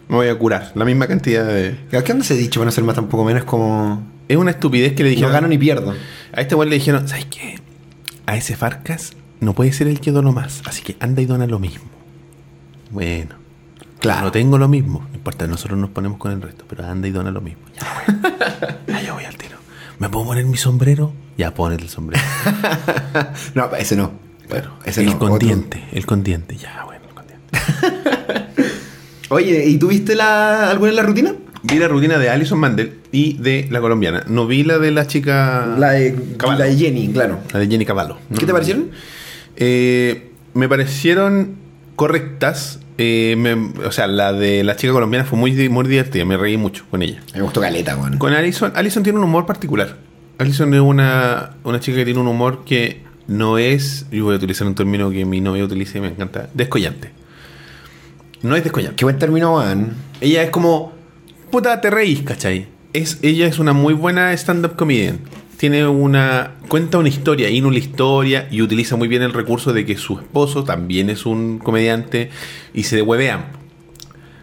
me 0.08 0.16
voy 0.18 0.28
a 0.28 0.36
curar. 0.38 0.72
La 0.76 0.86
misma 0.86 1.08
cantidad 1.08 1.46
de... 1.46 1.76
¿Qué 1.90 2.12
onda 2.12 2.24
se 2.24 2.36
ha 2.36 2.38
dicho 2.38 2.60
para 2.60 2.68
no 2.68 2.72
ser 2.72 2.84
más 2.86 2.96
tampoco 2.96 3.26
menos? 3.26 3.44
Como. 3.44 4.08
Es 4.30 4.38
una 4.38 4.52
estupidez 4.52 4.94
que 4.94 5.04
le 5.04 5.10
No 5.10 5.16
dijeron... 5.16 5.34
gano 5.34 5.48
ni 5.48 5.58
pierdo. 5.58 5.94
A 6.32 6.42
este 6.42 6.54
weón 6.56 6.70
le 6.70 6.76
dijeron, 6.76 7.08
¿sabes 7.08 7.26
qué? 7.26 7.60
A 8.28 8.38
ese 8.38 8.56
Farcas 8.56 9.14
no 9.40 9.54
puede 9.56 9.74
ser 9.74 9.88
el 9.88 10.00
que 10.00 10.12
donó 10.12 10.32
más. 10.32 10.62
Así 10.66 10.84
que 10.84 10.96
anda 11.00 11.22
y 11.22 11.26
dona 11.26 11.48
lo 11.48 11.58
mismo. 11.60 11.86
Bueno. 12.92 13.39
Claro. 14.00 14.26
No 14.26 14.32
tengo 14.32 14.58
lo 14.58 14.68
mismo. 14.68 15.06
No 15.10 15.16
importa, 15.16 15.46
nosotros 15.48 15.78
nos 15.78 15.90
ponemos 15.90 16.18
con 16.18 16.32
el 16.32 16.42
resto. 16.42 16.66
Pero 16.68 16.86
anda 16.86 17.08
y 17.08 17.12
dona 17.12 17.32
lo 17.32 17.42
mismo. 17.42 17.64
Ya, 17.76 17.88
weón. 18.08 18.22
Ya, 18.88 19.02
yo 19.02 19.14
voy 19.14 19.26
al 19.26 19.36
tiro. 19.36 19.58
¿Me 20.00 20.10
puedo 20.10 20.26
poner 20.26 20.46
mi 20.46 20.58
sombrero? 20.58 21.14
Ya, 21.38 21.54
ponete 21.54 21.84
el 21.84 21.90
sombrero. 21.90 22.24
No, 23.56 23.70
ese 23.76 23.96
no. 23.96 24.12
Bueno, 24.50 24.72
ese 24.86 25.02
el 25.02 25.08
no. 25.08 25.20
con 25.20 25.32
otro. 25.34 25.48
diente. 25.48 25.84
El 25.92 26.06
con 26.06 26.24
diente. 26.24 26.56
Ya, 26.56 26.84
bueno, 26.86 27.06
el 27.08 27.14
con 27.14 27.26
diente. 27.28 28.64
Oye, 29.30 29.66
¿y 29.68 29.78
tuviste 29.78 30.16
la, 30.16 30.70
alguna 30.72 30.90
en 30.90 30.96
la 30.96 31.04
rutina? 31.04 31.36
Vi 31.62 31.78
la 31.78 31.88
rutina 31.88 32.18
de 32.18 32.30
Alison 32.30 32.58
Mandel 32.58 33.00
y 33.12 33.34
de 33.38 33.68
la 33.70 33.82
colombiana. 33.82 34.24
No 34.28 34.48
vi 34.48 34.64
la 34.64 34.80
de 34.80 34.92
la 34.92 35.08
chica. 35.08 35.76
La 35.78 35.92
de, 35.92 36.16
la 36.40 36.66
de 36.66 36.76
Jenny, 36.78 37.10
claro. 37.10 37.40
La 37.54 37.60
de 37.60 37.68
Jenny 37.68 37.86
Cavallo. 37.86 38.18
¿Qué 38.38 38.46
te 38.46 38.54
parecieron? 38.54 38.92
Eh, 39.58 40.32
me 40.54 40.70
parecieron 40.70 41.56
correctas. 41.96 42.80
Eh, 43.02 43.36
me- 43.38 43.54
o 43.86 43.92
sea, 43.94 44.08
la 44.08 44.34
de 44.34 44.62
la 44.66 44.76
chica 44.76 44.92
colombiana 44.92 45.24
fue 45.26 45.40
muy, 45.40 45.70
muy 45.70 45.88
divertida. 45.88 46.26
Me 46.26 46.36
reí 46.36 46.58
mucho 46.58 46.84
con 46.92 47.02
ella. 47.02 47.22
Me 47.34 47.42
gustó 47.42 47.62
Caleta, 47.62 47.96
weón. 47.96 48.18
Con 48.18 48.34
Alison, 48.34 48.74
Alison 48.76 49.04
tiene 49.04 49.18
un 49.20 49.24
humor 49.26 49.46
particular. 49.46 49.96
Alison 50.38 50.74
es 50.74 50.82
una, 50.82 51.52
una 51.64 51.80
chica 51.80 51.96
que 51.98 52.06
tiene 52.06 52.20
un 52.20 52.28
humor 52.28 52.64
que 52.66 53.02
no 53.28 53.58
es, 53.58 54.06
yo 54.12 54.26
voy 54.26 54.34
a 54.34 54.38
utilizar 54.38 54.68
un 54.68 54.76
término 54.76 55.10
que 55.12 55.24
mi 55.24 55.40
novia 55.40 55.64
utiliza 55.64 55.98
y 55.98 56.02
me 56.02 56.08
encanta, 56.10 56.50
descollante. 56.54 57.12
No 58.42 58.56
es 58.56 58.64
descollante. 58.64 58.96
Qué 58.98 59.06
buen 59.06 59.18
término, 59.18 59.56
weón. 59.58 59.94
Ella 60.20 60.44
es 60.44 60.50
como, 60.50 60.92
puta, 61.52 61.80
te 61.80 61.90
reís, 61.90 62.22
¿cachai? 62.24 62.68
Es, 62.92 63.20
ella 63.22 63.48
es 63.48 63.60
una 63.60 63.72
muy 63.72 63.94
buena 63.94 64.34
stand-up 64.34 64.76
comedian. 64.76 65.20
Tiene 65.60 65.86
una. 65.86 66.52
cuenta 66.70 66.98
una 67.00 67.10
historia, 67.10 67.50
y 67.50 67.62
una 67.62 67.78
historia, 67.78 68.48
y 68.50 68.62
utiliza 68.62 68.96
muy 68.96 69.10
bien 69.10 69.24
el 69.24 69.34
recurso 69.34 69.74
de 69.74 69.86
que 69.86 69.98
su 69.98 70.18
esposo 70.18 70.64
también 70.64 71.10
es 71.10 71.26
un 71.26 71.60
comediante 71.60 72.30
y 72.74 72.84
se 72.84 73.02
huevean. 73.02 73.46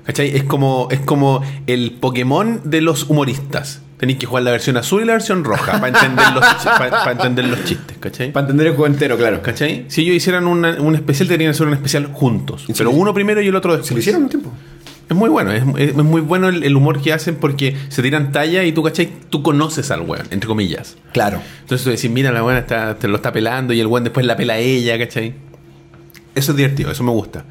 ¿Cachai? 0.05 0.37
Es 0.37 0.45
como, 0.45 0.89
es 0.91 1.01
como 1.01 1.43
el 1.67 1.93
Pokémon 1.93 2.61
de 2.65 2.83
los 2.83 3.09
humoristas. 3.09 3.81
Tenéis 3.97 4.19
que 4.19 4.27
jugar 4.27 4.43
la 4.43 4.51
versión 4.51 4.77
azul 4.77 5.03
y 5.03 5.07
la 5.07 5.15
versión 5.15 5.43
roja 5.43 5.81
para 5.81 5.89
entender 5.89 6.27
los, 6.35 6.45
para, 6.65 7.13
entender 7.13 7.47
los 7.47 7.65
chistes, 7.65 7.97
¿cachai? 7.99 8.31
Para 8.31 8.45
entender 8.45 8.67
el 8.67 8.73
juego 8.75 8.87
entero, 8.93 9.17
claro. 9.17 9.41
¿Cachai? 9.41 9.87
Si 9.89 10.03
ellos 10.03 10.17
hicieran 10.17 10.47
una- 10.47 10.77
un 10.83 10.95
especial, 10.97 11.29
deberían 11.29 11.53
hacer 11.53 11.67
un 11.67 11.73
especial 11.73 12.07
juntos. 12.13 12.65
¿Y 12.69 12.75
si 12.75 12.79
Pero 12.79 12.91
uno 12.91 13.15
primero 13.15 13.41
y 13.41 13.49
el 13.49 13.57
otro 13.57 13.73
después. 13.73 13.89
Se 13.89 13.95
lo 13.95 14.01
hicieron 14.01 14.25
un 14.25 14.29
tiempo. 14.29 14.53
Es 15.09 15.15
muy 15.17 15.29
bueno, 15.31 15.53
es, 15.53 15.63
es- 15.79 15.95
muy 15.95 16.21
bueno 16.21 16.49
el, 16.49 16.65
el 16.65 16.75
humor 16.77 17.01
que 17.01 17.13
hacen 17.13 17.37
porque 17.37 17.77
se 17.91 18.03
tiran 18.03 18.33
talla 18.33 18.65
y 18.65 18.73
tú, 18.73 18.83
¿cachai? 18.83 19.09
Tú 19.31 19.43
conoces 19.43 19.91
al 19.93 20.01
weón, 20.01 20.27
entre 20.31 20.49
comillas. 20.49 20.97
Claro. 21.13 21.41
Entonces 21.61 21.85
tú 21.85 21.91
decís, 21.91 22.11
mira, 22.11 22.33
la 22.33 22.43
weón 22.43 22.59
está, 22.59 22.97
te 22.99 23.07
lo 23.07 23.17
está 23.17 23.33
pelando 23.33 23.73
y 23.73 23.81
el 23.81 23.87
weón 23.87 24.03
después 24.05 24.27
la 24.27 24.37
pela 24.37 24.55
a 24.55 24.59
ella, 24.59 24.99
¿cachai? 24.99 25.35
Eso 26.35 26.51
es 26.53 26.57
divertido, 26.57 26.91
eso 26.91 27.05
me 27.05 27.13
gusta. 27.13 27.45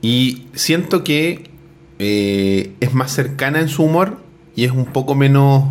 Y 0.00 0.44
siento 0.54 1.02
que 1.04 1.50
eh, 1.98 2.72
es 2.80 2.94
más 2.94 3.10
cercana 3.12 3.60
en 3.60 3.68
su 3.68 3.82
humor 3.82 4.18
y 4.54 4.64
es 4.64 4.70
un 4.72 4.86
poco 4.86 5.14
menos... 5.14 5.64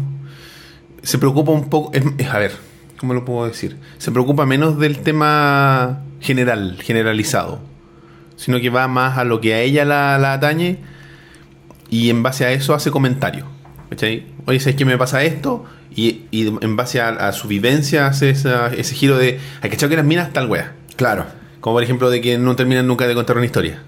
Se 1.01 1.17
preocupa 1.17 1.51
un 1.51 1.69
poco... 1.69 1.91
es- 1.93 2.03
es- 2.17 2.27
a 2.27 2.37
ver, 2.39 2.51
¿cómo 2.99 3.13
lo 3.13 3.23
puedo 3.25 3.47
decir? 3.47 3.77
Se 3.99 4.11
preocupa 4.11 4.45
menos 4.45 4.77
del 4.79 4.99
tema 4.99 6.01
general, 6.19 6.77
generalizado. 6.81 7.59
Sino 8.35 8.59
que 8.59 8.69
va 8.69 8.87
más 8.87 9.17
a 9.17 9.23
lo 9.23 9.39
que 9.41 9.53
a 9.53 9.61
ella 9.61 9.85
la, 9.85 10.17
la 10.19 10.33
atañe 10.33 10.77
y 11.91 12.09
en 12.09 12.23
base 12.23 12.45
a 12.45 12.51
eso 12.51 12.73
hace 12.73 12.89
comentarios. 12.89 13.45
¿Cachai? 13.91 14.25
Oye, 14.47 14.59
¿sabes 14.59 14.75
qué 14.77 14.85
me 14.85 14.97
pasa 14.97 15.21
esto? 15.23 15.65
Y, 15.95 16.21
y 16.31 16.47
en 16.47 16.75
base 16.77 17.01
a, 17.01 17.09
a 17.09 17.33
su 17.33 17.47
vivencia 17.49 18.07
hace 18.07 18.29
esa- 18.31 18.67
ese 18.73 18.95
giro 18.95 19.17
de. 19.17 19.37
Hay 19.61 19.69
que 19.69 19.75
echar 19.75 19.89
que 19.89 19.97
las 19.97 20.05
minas 20.05 20.31
tal 20.33 20.49
wea. 20.49 20.73
Claro. 20.95 21.25
Como 21.59 21.75
por 21.75 21.83
ejemplo 21.83 22.09
de 22.09 22.21
que 22.21 22.37
no 22.39 22.55
terminan 22.55 22.87
nunca 22.87 23.05
de 23.05 23.13
contar 23.13 23.35
una 23.37 23.45
historia. 23.45 23.83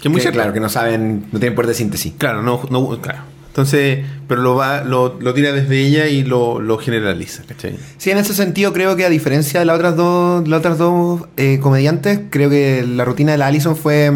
Que 0.00 0.08
es 0.08 0.12
muy 0.12 0.18
Que, 0.18 0.22
cierto. 0.22 0.36
Claro, 0.38 0.52
que 0.52 0.60
no 0.60 0.68
saben, 0.68 1.24
no 1.32 1.38
tienen 1.40 1.54
poder 1.54 1.68
de 1.68 1.74
síntesis. 1.74 2.12
Claro, 2.18 2.42
no, 2.42 2.60
no- 2.70 3.00
claro. 3.00 3.20
Entonces, 3.48 4.04
pero 4.28 4.42
lo 4.42 4.54
va, 4.54 4.84
lo, 4.84 5.18
lo 5.20 5.34
tira 5.34 5.50
desde 5.52 5.80
ella 5.80 6.06
y 6.06 6.22
lo, 6.22 6.60
lo 6.60 6.78
generaliza, 6.78 7.42
¿cachai? 7.48 7.76
Sí, 7.98 8.10
en 8.10 8.18
ese 8.18 8.32
sentido 8.32 8.72
creo 8.72 8.94
que 8.94 9.04
a 9.04 9.08
diferencia 9.08 9.58
de 9.58 9.66
las 9.66 9.74
otras 9.76 9.96
dos, 9.96 10.46
las 10.46 10.60
otras 10.60 10.78
dos 10.78 11.22
eh, 11.36 11.58
comediantes, 11.60 12.20
creo 12.30 12.48
que 12.48 12.86
la 12.86 13.04
rutina 13.04 13.32
de 13.32 13.38
la 13.38 13.46
Allison 13.48 13.74
fue, 13.74 14.12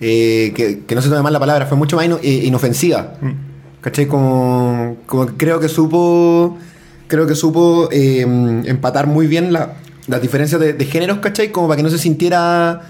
eh, 0.00 0.52
que, 0.54 0.80
que 0.86 0.94
no 0.94 1.02
se 1.02 1.08
tome 1.08 1.22
mal 1.22 1.32
la 1.32 1.40
palabra, 1.40 1.66
fue 1.66 1.76
mucho 1.76 1.96
más 1.96 2.06
ino- 2.06 2.18
eh, 2.22 2.42
inofensiva. 2.44 3.14
Mm. 3.20 3.30
¿Cachai? 3.80 4.06
Como, 4.06 4.98
como 5.06 5.26
creo 5.38 5.58
que 5.60 5.68
supo, 5.68 6.58
creo 7.06 7.26
que 7.26 7.34
supo 7.34 7.88
eh, 7.90 8.20
empatar 8.20 9.06
muy 9.06 9.26
bien 9.26 9.52
la- 9.52 9.74
las 10.06 10.20
diferencias 10.20 10.60
de, 10.60 10.72
de 10.74 10.84
géneros, 10.84 11.18
¿cachai? 11.18 11.50
Como 11.52 11.68
para 11.68 11.76
que 11.78 11.82
no 11.82 11.88
se 11.90 11.98
sintiera, 11.98 12.82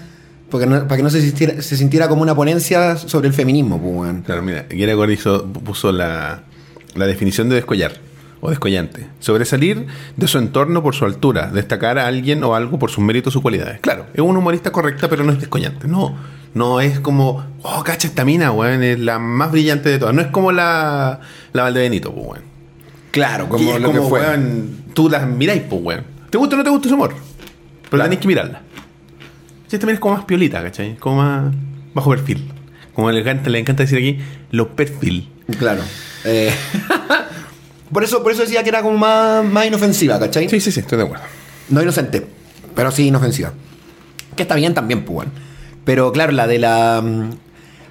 porque 0.49 0.65
no- 0.65 0.83
para 0.83 0.97
que 0.97 1.03
no 1.03 1.09
se 1.09 1.21
sintiera, 1.21 1.61
se 1.61 1.77
sintiera 1.77 2.07
como 2.09 2.21
una 2.23 2.35
ponencia 2.35 2.97
sobre 2.97 3.27
el 3.29 3.33
feminismo, 3.33 3.79
pues, 3.81 3.93
weón. 3.95 4.21
Claro, 4.23 4.41
mira, 4.41 4.65
Guerra 4.69 4.93
Gord 4.95 5.11
hizo- 5.11 5.45
puso 5.45 5.91
la, 5.93 6.43
la 6.95 7.05
definición 7.07 7.47
de 7.47 7.55
descollar 7.55 7.93
o 8.41 8.49
descollante. 8.49 9.07
Sobresalir 9.19 9.85
de 10.17 10.27
su 10.27 10.39
entorno 10.39 10.81
por 10.83 10.95
su 10.95 11.05
altura, 11.05 11.51
destacar 11.53 11.99
a 11.99 12.07
alguien 12.07 12.43
o 12.43 12.55
algo 12.55 12.79
por 12.79 12.89
sus 12.89 13.03
méritos 13.03 13.35
o 13.35 13.41
cualidades. 13.41 13.79
Claro, 13.81 14.07
es 14.13 14.19
un 14.21 14.35
humorista 14.35 14.71
correcta, 14.71 15.07
pero 15.07 15.23
no 15.23 15.31
es 15.31 15.39
descollante. 15.39 15.87
No, 15.87 16.15
no 16.53 16.81
es 16.81 16.99
como, 16.99 17.45
oh, 17.63 17.83
cacha 17.83 18.07
esta 18.07 18.25
mina, 18.25 18.51
weón, 18.51 18.83
es 18.83 18.99
la 18.99 19.19
más 19.19 19.51
brillante 19.51 19.89
de 19.89 19.99
todas. 19.99 20.13
No 20.13 20.21
es 20.21 20.27
como 20.27 20.51
la, 20.51 21.19
la 21.53 21.63
Valdebenito, 21.63 22.13
pues, 22.13 22.25
weón. 22.27 22.41
Claro, 23.11 23.49
como 23.49 23.73
es 23.75 23.81
lo 23.81 23.87
como, 23.89 24.01
que 24.03 24.09
fue. 24.09 24.19
weón, 24.21 24.85
tú 24.93 25.09
las 25.09 25.27
miráis, 25.27 25.63
pues, 25.69 25.81
weón. 25.83 26.03
¿Te 26.29 26.37
gusta 26.37 26.55
o 26.55 26.57
no 26.57 26.63
te 26.63 26.69
gusta 26.69 26.89
su 26.89 26.95
humor? 26.95 27.09
Pero 27.13 27.89
Claro. 27.89 28.03
tenéis 28.05 28.21
que 28.21 28.27
mirarla. 28.27 28.61
Sí, 29.67 29.77
también 29.77 29.95
es 29.95 29.99
como 29.99 30.15
más 30.15 30.25
piolita, 30.25 30.61
¿cachai? 30.61 30.95
Como 30.97 31.17
más 31.17 31.53
bajo 31.93 32.09
perfil. 32.09 32.51
Como 32.93 33.09
le 33.11 33.21
encanta, 33.21 33.49
le 33.49 33.59
encanta 33.59 33.83
decir 33.83 33.97
aquí, 33.97 34.19
los 34.51 34.67
perfil. 34.67 35.29
Claro. 35.57 35.81
Eh, 36.25 36.53
por, 37.91 38.03
eso, 38.03 38.21
por 38.23 38.31
eso 38.33 38.41
decía 38.41 38.63
que 38.63 38.69
era 38.69 38.81
como 38.81 38.97
más, 38.97 39.43
más 39.45 39.65
inofensiva, 39.65 40.19
¿cachai? 40.19 40.49
Sí, 40.49 40.59
sí, 40.59 40.71
sí, 40.71 40.81
estoy 40.81 40.97
de 40.97 41.03
acuerdo. 41.05 41.23
No 41.69 41.81
inocente, 41.81 42.25
pero 42.75 42.91
sí 42.91 43.07
inofensiva. 43.07 43.53
Que 44.35 44.43
está 44.43 44.55
bien 44.55 44.73
también, 44.73 45.03
pues, 45.03 45.19
weón. 45.19 45.31
Pero 45.85 46.11
claro, 46.11 46.31
la 46.31 46.47
de 46.47 46.59
la. 46.59 47.01
mm, 47.03 47.29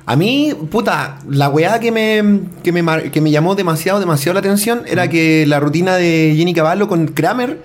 A 0.06 0.16
mí, 0.16 0.52
puta, 0.70 1.18
la 1.28 1.48
weá 1.48 1.78
que 1.80 1.92
me, 1.92 2.40
que 2.62 2.72
me, 2.72 3.10
que 3.10 3.20
me 3.20 3.30
llamó 3.30 3.54
demasiado, 3.54 4.00
demasiado 4.00 4.34
la 4.34 4.40
atención 4.40 4.82
era 4.86 5.08
que 5.08 5.44
la 5.46 5.60
rutina 5.60 5.96
de 5.96 6.34
Jenny 6.36 6.52
Cavallo 6.54 6.88
con 6.88 7.06
Kramer 7.08 7.62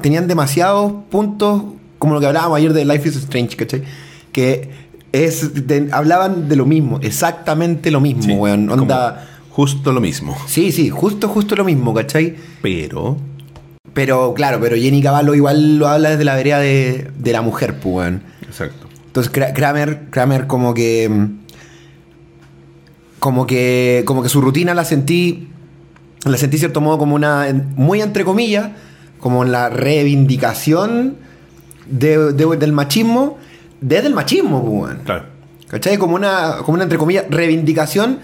tenían 0.00 0.28
demasiados 0.28 0.92
puntos, 1.10 1.62
como 1.98 2.14
lo 2.14 2.20
que 2.20 2.26
hablábamos 2.26 2.58
ayer 2.58 2.72
de 2.72 2.84
Life 2.84 3.08
is 3.08 3.16
Strange, 3.16 3.56
¿cachai? 3.56 3.82
Que 4.32 4.70
es, 5.12 5.66
de- 5.66 5.88
hablaban 5.92 6.48
de 6.48 6.54
lo 6.56 6.64
mismo, 6.66 7.00
exactamente 7.02 7.90
lo 7.90 8.00
mismo, 8.00 8.22
Sí, 8.22 8.32
weón. 8.32 8.70
Onda. 8.70 9.26
Justo 9.50 9.92
lo 9.92 10.00
mismo. 10.00 10.36
Sí, 10.46 10.70
sí, 10.72 10.90
justo, 10.90 11.28
justo 11.28 11.56
lo 11.56 11.64
mismo, 11.64 11.92
¿cachai? 11.92 12.36
Pero. 12.62 13.16
Pero 13.92 14.32
claro, 14.34 14.58
pero 14.60 14.76
Jenny 14.76 15.02
Cavallo 15.02 15.34
igual 15.34 15.76
lo 15.78 15.88
habla 15.88 16.10
desde 16.10 16.24
la 16.24 16.36
vereda 16.36 16.60
de, 16.60 17.10
de 17.18 17.32
la 17.32 17.42
mujer, 17.42 17.74
pues, 17.80 17.94
weón. 17.96 18.22
Exacto. 18.42 18.86
Entonces 19.10 19.32
Kra- 19.32 19.52
Kramer, 19.52 20.06
Kramer 20.10 20.46
como 20.46 20.72
que. 20.74 21.08
mm, 21.08 21.38
Como 23.18 23.46
que. 23.46 24.02
Como 24.06 24.22
que 24.22 24.28
su 24.28 24.40
rutina 24.40 24.72
la 24.74 24.84
sentí. 24.84 25.48
La 26.24 26.36
sentí 26.36 26.58
cierto 26.58 26.80
modo 26.80 26.98
como 26.98 27.14
una. 27.14 27.46
Muy 27.76 28.00
entre 28.00 28.24
comillas. 28.24 28.70
Como 29.18 29.44
la 29.44 29.68
reivindicación 29.68 31.16
de- 31.86 32.32
de- 32.32 32.56
del 32.56 32.72
machismo. 32.72 33.38
Desde 33.80 34.06
el 34.08 34.14
machismo, 34.14 34.64
pues. 34.64 34.94
Claro. 35.04 35.24
¿Cachai? 35.68 35.98
Como 35.98 36.14
una, 36.16 36.58
como 36.64 36.74
una, 36.74 36.82
entre 36.84 36.98
comillas, 36.98 37.24
reivindicación, 37.30 38.18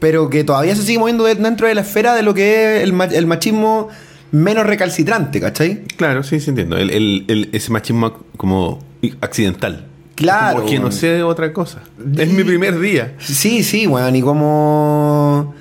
pero 0.00 0.28
que 0.30 0.44
todavía 0.44 0.74
se 0.76 0.82
sigue 0.82 0.98
moviendo 0.98 1.24
de- 1.24 1.34
dentro 1.34 1.66
de 1.68 1.74
la 1.74 1.82
esfera 1.82 2.14
de 2.14 2.22
lo 2.22 2.34
que 2.34 2.76
es 2.78 2.82
el, 2.82 2.94
el 3.14 3.26
machismo 3.26 3.88
menos 4.32 4.66
recalcitrante, 4.66 5.40
¿cachai? 5.40 5.84
Claro, 5.96 6.22
sí, 6.22 6.40
sí 6.40 6.50
entiendo. 6.50 6.76
El, 6.76 6.90
el- 6.90 7.24
el- 7.28 7.48
ese 7.52 7.70
machismo 7.72 8.14
como 8.36 8.80
accidental. 9.20 9.86
Claro, 10.18 10.60
Porque 10.60 10.74
no 10.76 10.82
weón. 10.86 10.92
sé 10.92 11.22
otra 11.22 11.52
cosa. 11.52 11.80
Es 12.16 12.28
mi 12.32 12.42
primer 12.42 12.78
día. 12.80 13.14
Sí, 13.18 13.62
sí, 13.62 13.86
weón, 13.86 14.16
y 14.16 14.20
como... 14.22 15.54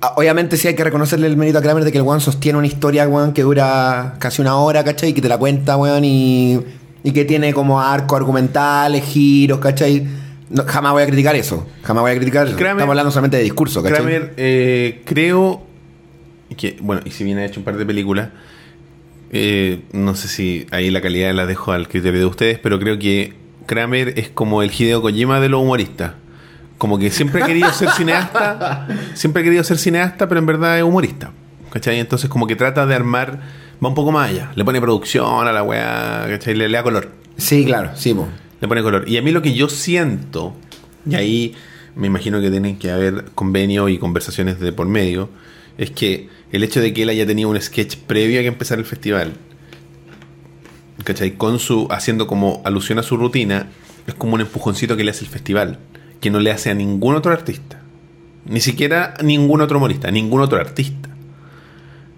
Ah, 0.00 0.14
Obviamente 0.16 0.56
sí 0.56 0.68
hay 0.68 0.74
que 0.74 0.84
reconocerle 0.84 1.26
el 1.26 1.36
mérito 1.36 1.58
a 1.58 1.62
Kramer 1.62 1.84
de 1.84 1.92
que 1.92 1.98
el 1.98 2.04
weón 2.04 2.20
sostiene 2.20 2.56
una 2.58 2.66
historia, 2.66 3.06
weón, 3.08 3.32
que 3.34 3.42
dura 3.42 4.14
casi 4.18 4.40
una 4.42 4.56
hora, 4.56 4.82
¿cachai? 4.84 5.10
Y 5.10 5.12
que 5.12 5.20
te 5.20 5.28
la 5.28 5.36
cuenta, 5.38 5.76
weón, 5.76 6.04
y, 6.04 6.60
y 7.02 7.12
que 7.12 7.24
tiene 7.26 7.52
como 7.52 7.80
arco 7.80 8.16
argumentales, 8.16 9.04
giros, 9.04 9.58
¿cachai? 9.58 10.06
No, 10.50 10.64
jamás 10.66 10.92
voy 10.92 11.02
a 11.02 11.06
criticar 11.06 11.34
eso, 11.36 11.66
jamás 11.82 12.02
voy 12.02 12.12
a 12.12 12.16
criticar 12.16 12.46
eso. 12.46 12.56
Kramer- 12.56 12.72
Estamos 12.76 12.90
hablando 12.92 13.10
solamente 13.10 13.36
de 13.38 13.42
discurso, 13.42 13.82
¿cachai? 13.82 13.98
Kramer, 13.98 14.34
eh, 14.36 15.02
creo 15.04 15.62
que, 16.56 16.76
bueno, 16.80 17.02
y 17.04 17.10
si 17.10 17.24
bien 17.24 17.38
ha 17.38 17.44
hecho 17.44 17.60
un 17.60 17.64
par 17.64 17.76
de 17.76 17.84
películas, 17.84 18.28
eh, 19.30 19.82
no 19.92 20.14
sé 20.14 20.28
si 20.28 20.66
ahí 20.70 20.90
la 20.90 21.00
calidad 21.00 21.32
la 21.34 21.46
dejo 21.46 21.72
al 21.72 21.88
criterio 21.88 22.20
de 22.20 22.26
ustedes, 22.26 22.58
pero 22.58 22.78
creo 22.78 22.98
que 22.98 23.32
Kramer 23.66 24.18
es 24.18 24.28
como 24.28 24.62
el 24.62 24.70
Hideo 24.70 25.02
Kojima 25.02 25.40
de 25.40 25.48
los 25.48 25.62
humoristas. 25.62 26.12
Como 26.78 26.98
que 26.98 27.10
siempre 27.10 27.42
ha 27.42 27.46
querido 27.46 27.72
ser 27.72 27.90
cineasta, 27.90 28.86
siempre 29.14 29.40
ha 29.40 29.44
querido 29.44 29.64
ser 29.64 29.78
cineasta, 29.78 30.28
pero 30.28 30.38
en 30.38 30.46
verdad 30.46 30.78
es 30.78 30.84
humorista. 30.84 31.32
¿Cachai? 31.70 31.98
Entonces 31.98 32.28
como 32.28 32.46
que 32.46 32.56
trata 32.56 32.86
de 32.86 32.94
armar, 32.94 33.40
va 33.82 33.88
un 33.88 33.94
poco 33.94 34.12
más 34.12 34.30
allá. 34.30 34.52
Le 34.54 34.64
pone 34.64 34.80
producción 34.80 35.46
a 35.46 35.52
la 35.52 35.62
weá, 35.62 36.26
¿cachai? 36.28 36.54
Le, 36.54 36.68
le 36.68 36.76
da 36.76 36.82
color. 36.82 37.10
Sí, 37.36 37.64
claro, 37.64 37.90
sí, 37.94 38.14
po. 38.14 38.28
Le 38.60 38.68
pone 38.68 38.82
color. 38.82 39.08
Y 39.08 39.16
a 39.16 39.22
mí 39.22 39.32
lo 39.32 39.42
que 39.42 39.54
yo 39.54 39.68
siento, 39.68 40.54
y 41.08 41.14
ahí 41.14 41.54
me 41.96 42.06
imagino 42.06 42.40
que 42.40 42.50
tienen 42.50 42.78
que 42.78 42.90
haber 42.90 43.26
convenios 43.34 43.90
y 43.90 43.98
conversaciones 43.98 44.60
de 44.60 44.72
por 44.72 44.86
medio, 44.86 45.30
es 45.78 45.90
que 45.90 46.28
el 46.52 46.62
hecho 46.62 46.80
de 46.80 46.92
que 46.92 47.02
él 47.02 47.08
haya 47.08 47.26
tenido 47.26 47.48
un 47.48 47.60
sketch 47.60 47.96
previo 47.96 48.40
a 48.40 48.42
que 48.42 48.48
empezara 48.48 48.80
el 48.80 48.86
festival, 48.86 49.32
¿cachai? 51.02 51.32
Con 51.32 51.58
su, 51.58 51.88
haciendo 51.90 52.26
como 52.26 52.62
alusión 52.64 52.98
a 52.98 53.02
su 53.02 53.16
rutina, 53.16 53.68
es 54.06 54.14
como 54.14 54.34
un 54.34 54.42
empujoncito 54.42 54.96
que 54.96 55.04
le 55.04 55.10
hace 55.10 55.24
el 55.24 55.30
festival, 55.30 55.78
que 56.20 56.30
no 56.30 56.40
le 56.40 56.50
hace 56.50 56.70
a 56.70 56.74
ningún 56.74 57.14
otro 57.14 57.32
artista. 57.32 57.80
Ni 58.46 58.60
siquiera 58.60 59.14
a 59.18 59.22
ningún 59.22 59.60
otro 59.60 59.78
humorista, 59.78 60.08
a 60.08 60.10
ningún 60.10 60.40
otro 60.40 60.58
artista. 60.58 61.08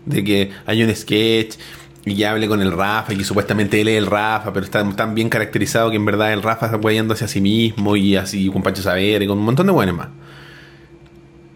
De 0.04 0.22
que 0.24 0.50
hay 0.66 0.82
un 0.82 0.94
sketch 0.94 1.56
y 2.04 2.14
ya 2.14 2.30
hable 2.30 2.46
con 2.46 2.60
el 2.60 2.70
Rafa 2.70 3.12
y 3.12 3.24
supuestamente 3.24 3.80
él 3.80 3.88
es 3.88 3.98
el 3.98 4.06
Rafa, 4.06 4.52
pero 4.52 4.64
está 4.64 4.88
tan 4.94 5.14
bien 5.14 5.28
caracterizado 5.28 5.90
que 5.90 5.96
en 5.96 6.04
verdad 6.04 6.32
el 6.32 6.42
Rafa 6.42 6.66
está 6.66 6.78
guayando 6.78 7.14
hacia 7.14 7.26
sí 7.26 7.40
mismo 7.40 7.96
y 7.96 8.16
así 8.16 8.48
con 8.48 8.62
Pancho 8.62 8.82
Saber 8.82 9.22
y 9.22 9.26
con 9.26 9.38
un 9.38 9.44
montón 9.44 9.66
de 9.66 9.72
buenos 9.72 9.96
más. 9.96 10.08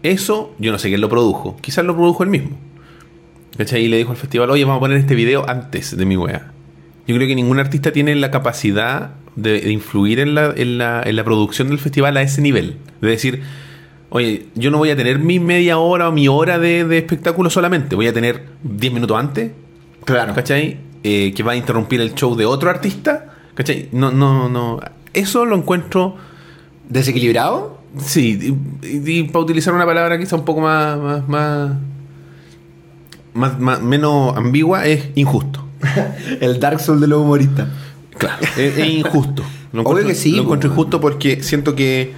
Eso, 0.03 0.53
yo 0.57 0.71
no 0.71 0.79
sé 0.79 0.89
quién 0.89 0.99
lo 0.99 1.09
produjo. 1.09 1.57
Quizás 1.61 1.85
lo 1.85 1.95
produjo 1.95 2.23
él 2.23 2.29
mismo. 2.29 2.57
¿Cachai? 3.57 3.83
Y 3.83 3.87
le 3.87 3.97
dijo 3.97 4.11
al 4.11 4.17
festival, 4.17 4.49
oye, 4.49 4.63
vamos 4.63 4.77
a 4.77 4.79
poner 4.79 4.97
este 4.97 5.15
video 5.15 5.47
antes 5.47 5.95
de 5.95 6.05
mi 6.05 6.17
wea. 6.17 6.51
Yo 7.07 7.15
creo 7.15 7.27
que 7.27 7.35
ningún 7.35 7.59
artista 7.59 7.91
tiene 7.91 8.15
la 8.15 8.31
capacidad 8.31 9.11
de, 9.35 9.59
de 9.61 9.71
influir 9.71 10.19
en 10.19 10.35
la, 10.35 10.53
en, 10.55 10.77
la, 10.77 11.01
en 11.03 11.15
la 11.15 11.23
producción 11.23 11.69
del 11.69 11.79
festival 11.79 12.15
a 12.17 12.21
ese 12.21 12.41
nivel. 12.41 12.77
De 13.01 13.09
decir, 13.09 13.41
oye, 14.09 14.47
yo 14.55 14.71
no 14.71 14.77
voy 14.77 14.89
a 14.91 14.95
tener 14.95 15.19
mi 15.19 15.39
media 15.39 15.77
hora 15.77 16.09
o 16.09 16.11
mi 16.11 16.27
hora 16.27 16.59
de, 16.59 16.85
de 16.85 16.97
espectáculo 16.99 17.49
solamente. 17.49 17.95
Voy 17.95 18.07
a 18.07 18.13
tener 18.13 18.45
10 18.63 18.93
minutos 18.93 19.17
antes, 19.17 19.51
Claro. 20.05 20.33
¿cachai? 20.33 20.77
Eh, 21.03 21.33
que 21.35 21.43
va 21.43 21.53
a 21.53 21.55
interrumpir 21.55 22.01
el 22.01 22.13
show 22.13 22.35
de 22.35 22.45
otro 22.45 22.69
artista. 22.69 23.27
¿Cachai? 23.55 23.89
No, 23.91 24.11
no, 24.11 24.47
no. 24.49 24.79
Eso 25.13 25.45
lo 25.45 25.55
encuentro... 25.55 26.15
¿Desequilibrado? 26.89 27.79
Sí, 27.99 28.55
y, 28.83 29.11
y 29.19 29.23
para 29.23 29.39
utilizar 29.45 29.73
una 29.73 29.85
palabra 29.85 30.17
quizá 30.19 30.35
un 30.35 30.43
poco 30.45 30.59
más, 30.61 30.97
más, 31.27 31.71
más- 33.33 33.59
más- 33.59 33.81
menos 33.81 34.35
ambigua, 34.35 34.85
es 34.85 35.09
injusto. 35.15 35.65
El 36.41 36.59
Dark 36.59 36.79
Soul 36.79 36.99
de 37.01 37.07
los 37.07 37.21
humoristas. 37.21 37.67
Claro, 38.17 38.37
es, 38.57 38.77
es 38.77 38.87
injusto. 38.87 39.43
Lo 39.73 39.83
Obvio 39.83 40.05
que 40.05 40.15
sí, 40.15 40.31
lo 40.35 40.43
encuentro 40.43 40.69
injusto 40.69 40.99
porque 41.01 41.41
siento 41.43 41.75
que 41.75 42.13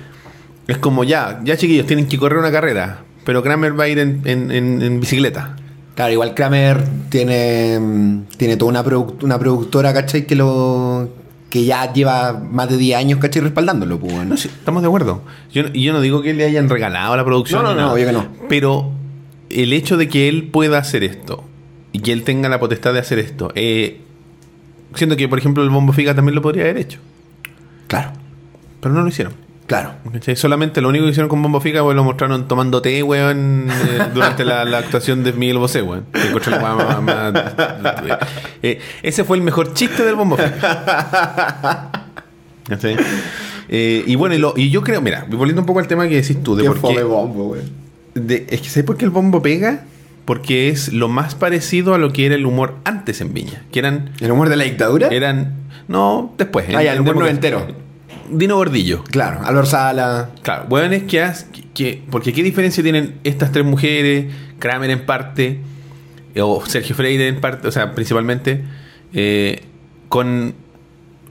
es 0.67 0.78
como 0.78 1.04
ya, 1.04 1.39
ya 1.43 1.56
chiquillos, 1.58 1.86
tienen 1.86 2.08
que 2.08 2.17
correr 2.17 2.39
una 2.39 2.52
carrera, 2.52 3.04
pero 3.26 3.43
Kramer 3.43 3.80
va 3.80 3.84
a 3.86 3.88
ir 3.89 3.99
en, 3.99 4.21
en- 4.26 4.52
en- 4.52 4.82
en 4.82 4.99
bicicleta. 4.99 5.56
Claro, 5.95 6.12
igual 6.12 6.34
Kramer 6.34 6.84
tiene, 7.10 7.80
mm, 7.80 8.21
tiene 8.38 8.58
toda 8.58 8.69
una, 8.82 8.82
una 9.21 9.38
productora, 9.39 9.93
¿cachai? 9.93 10.26
Que 10.26 10.36
lo 10.36 11.10
que 11.52 11.65
ya 11.65 11.93
lleva 11.93 12.34
más 12.34 12.67
de 12.69 12.78
10 12.78 12.97
años, 12.97 13.19
¿cachai? 13.19 13.43
Respaldándolo, 13.43 13.99
pues, 13.99 14.12
bueno. 14.13 14.32
No, 14.32 14.38
sí, 14.38 14.47
estamos 14.49 14.82
de 14.82 14.88
acuerdo. 14.88 15.21
Yo, 15.54 15.67
yo 15.67 15.93
no 15.93 16.02
digo 16.02 16.23
que 16.23 16.34
le 16.34 16.45
hayan 16.45 16.67
regalado 16.67 17.15
la 17.15 17.23
producción. 17.23 17.62
No, 17.63 17.76
no, 17.76 17.82
no, 17.82 17.93
obvio 17.93 18.08
que 18.08 18.12
no. 18.13 18.26
Pero 18.49 18.91
el 19.52 19.71
hecho 19.73 19.95
de 19.97 20.10
que 20.10 20.28
él 20.28 20.49
pueda 20.52 20.80
hacer 20.80 21.04
esto 21.04 21.43
y 21.93 21.99
que 22.01 22.12
él 22.12 22.23
tenga 22.23 22.49
la 22.49 22.60
potestad 22.60 22.91
de 22.93 22.99
hacer 22.99 23.19
esto, 23.19 23.51
eh, 23.56 24.01
siento 24.95 25.15
que, 25.15 25.29
por 25.29 25.39
ejemplo, 25.39 25.63
el 25.63 25.69
Bombo 25.69 25.93
Fica 25.93 26.13
también 26.13 26.36
lo 26.36 26.41
podría 26.41 26.63
haber 26.63 26.77
hecho. 26.77 26.99
Claro, 27.88 28.12
Pero 28.82 28.93
no 28.93 29.01
lo 29.01 29.08
hicieron. 29.08 29.34
claro. 29.67 29.93
¿Cachai? 30.12 30.36
Solamente 30.36 30.82
lo 30.82 30.89
único 30.89 31.06
que 31.06 31.12
hicieron 31.12 31.29
con 31.29 31.41
Bombo 31.41 31.62
Fica 31.62 31.82
fue 31.84 31.93
lo 31.95 32.03
mostraron 32.03 32.47
tomando 32.47 32.82
té, 32.82 33.01
weón, 33.03 33.67
eh, 33.69 33.99
durante 34.13 34.43
la, 34.43 34.65
la 34.65 34.79
actuación 34.79 35.23
de 35.23 35.32
Miguel 35.34 35.58
Bosé, 35.60 35.82
weón. 35.82 36.06
Que 36.12 36.49
la 36.49 36.58
weá 36.75 36.99
más- 37.01 37.01
más- 37.82 38.19
eh, 38.62 38.79
ese 39.03 39.23
fue 39.23 39.38
el 39.38 39.43
mejor 39.43 39.73
chiste 39.73 40.03
del 40.03 40.15
Bombo 40.15 40.36
Fica. 40.38 41.91
¿Cachai? 42.67 42.97
Eh, 43.69 44.03
y 44.08 44.15
bueno, 44.15 44.36
y, 44.36 44.38
lo- 44.39 44.53
y 44.56 44.69
yo 44.69 44.82
creo, 44.84 45.01
mira, 45.01 45.25
volviendo 45.29 45.62
un 45.62 45.65
poco 45.65 45.79
al 45.79 45.88
tema 45.88 46.08
que 46.08 46.15
decís 46.15 46.41
tú, 46.43 46.56
de 46.56 46.63
por 46.65 46.82
qué. 46.95 47.03
bombo, 47.03 47.56
de- 48.13 48.45
es 48.49 48.62
que 48.62 48.69
¿sabes 48.69 48.86
por 48.86 48.97
qué 48.97 49.06
el 49.06 49.12
bombo 49.12 49.41
pega? 49.41 49.86
Porque 50.26 50.70
es 50.70 50.94
lo 50.94 51.10
más 51.10 51.36
parecido 51.36 51.94
a 51.94 51.98
lo 51.98 52.14
que 52.14 52.26
era 52.26 52.36
el 52.36 52.46
humor 52.46 52.76
antes 52.86 53.20
en 53.22 53.34
Viña. 53.34 53.64
Que 53.72 53.80
eran. 53.80 54.12
¿El 54.22 54.32
humor 54.32 54.50
de 54.50 54.56
la 54.56 54.64
dictadura? 54.64 55.10
Eran. 55.10 55.54
No, 55.88 56.34
después. 56.38 56.66
Ah, 56.74 56.82
ya, 56.84 56.94
el 56.94 57.02
humor 57.02 57.18
noventero. 57.18 57.68
Dino 58.30 58.56
Gordillo. 58.56 59.04
Claro, 59.04 59.42
Álvaro 59.44 59.66
Sala. 59.66 60.30
Claro, 60.44 60.68
que, 61.08 61.22
has- 61.22 61.48
que, 61.74 62.02
Porque 62.10 62.32
¿qué 62.32 62.42
diferencia 62.42 62.82
tienen 62.82 63.16
estas 63.26 63.52
tres 63.52 63.66
mujeres? 63.66 64.28
Kramer 64.60 64.90
en 64.92 65.06
parte, 65.06 65.60
o 66.40 66.66
Sergio 66.66 66.96
Freire 66.96 67.28
en 67.28 67.42
parte, 67.42 67.68
o 67.68 67.72
sea, 67.72 67.94
principalmente, 67.94 68.64
eh, 69.14 69.64
con 70.08 70.54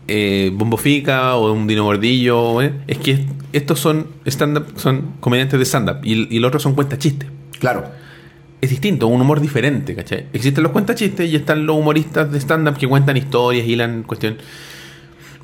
eh, 0.07 0.51
Bombo 0.53 0.77
Fica 0.77 1.35
o 1.37 1.51
un 1.53 1.67
Dino 1.67 1.85
Gordillo. 1.85 2.61
¿eh? 2.61 2.73
Es 2.87 2.99
que 2.99 3.25
estos 3.55 3.81
son 3.81 4.09
stand-up, 4.27 4.67
son 4.77 5.15
comediantes 5.21 5.59
de 5.59 5.65
stand-up 5.65 6.01
y, 6.05 6.35
y 6.37 6.39
los 6.41 6.49
otros 6.49 6.63
son 6.63 6.75
cuentas 6.75 6.99
chistes. 6.99 7.29
Claro. 7.59 7.87
Es 8.63 8.71
distinto, 8.71 9.09
un 9.09 9.21
humor 9.21 9.41
diferente, 9.41 9.93
¿cachai? 9.97 10.29
Existen 10.33 10.63
los 10.63 10.71
cuentas 10.71 10.95
chistes 10.95 11.29
y 11.29 11.35
están 11.35 11.67
los 11.67 11.77
humoristas 11.77 12.31
de 12.31 12.39
stand-up 12.39 12.79
que 12.79 12.87
cuentan 12.87 13.17
historias, 13.17 13.67
hilan 13.67 14.05
cuestión. 14.05 14.37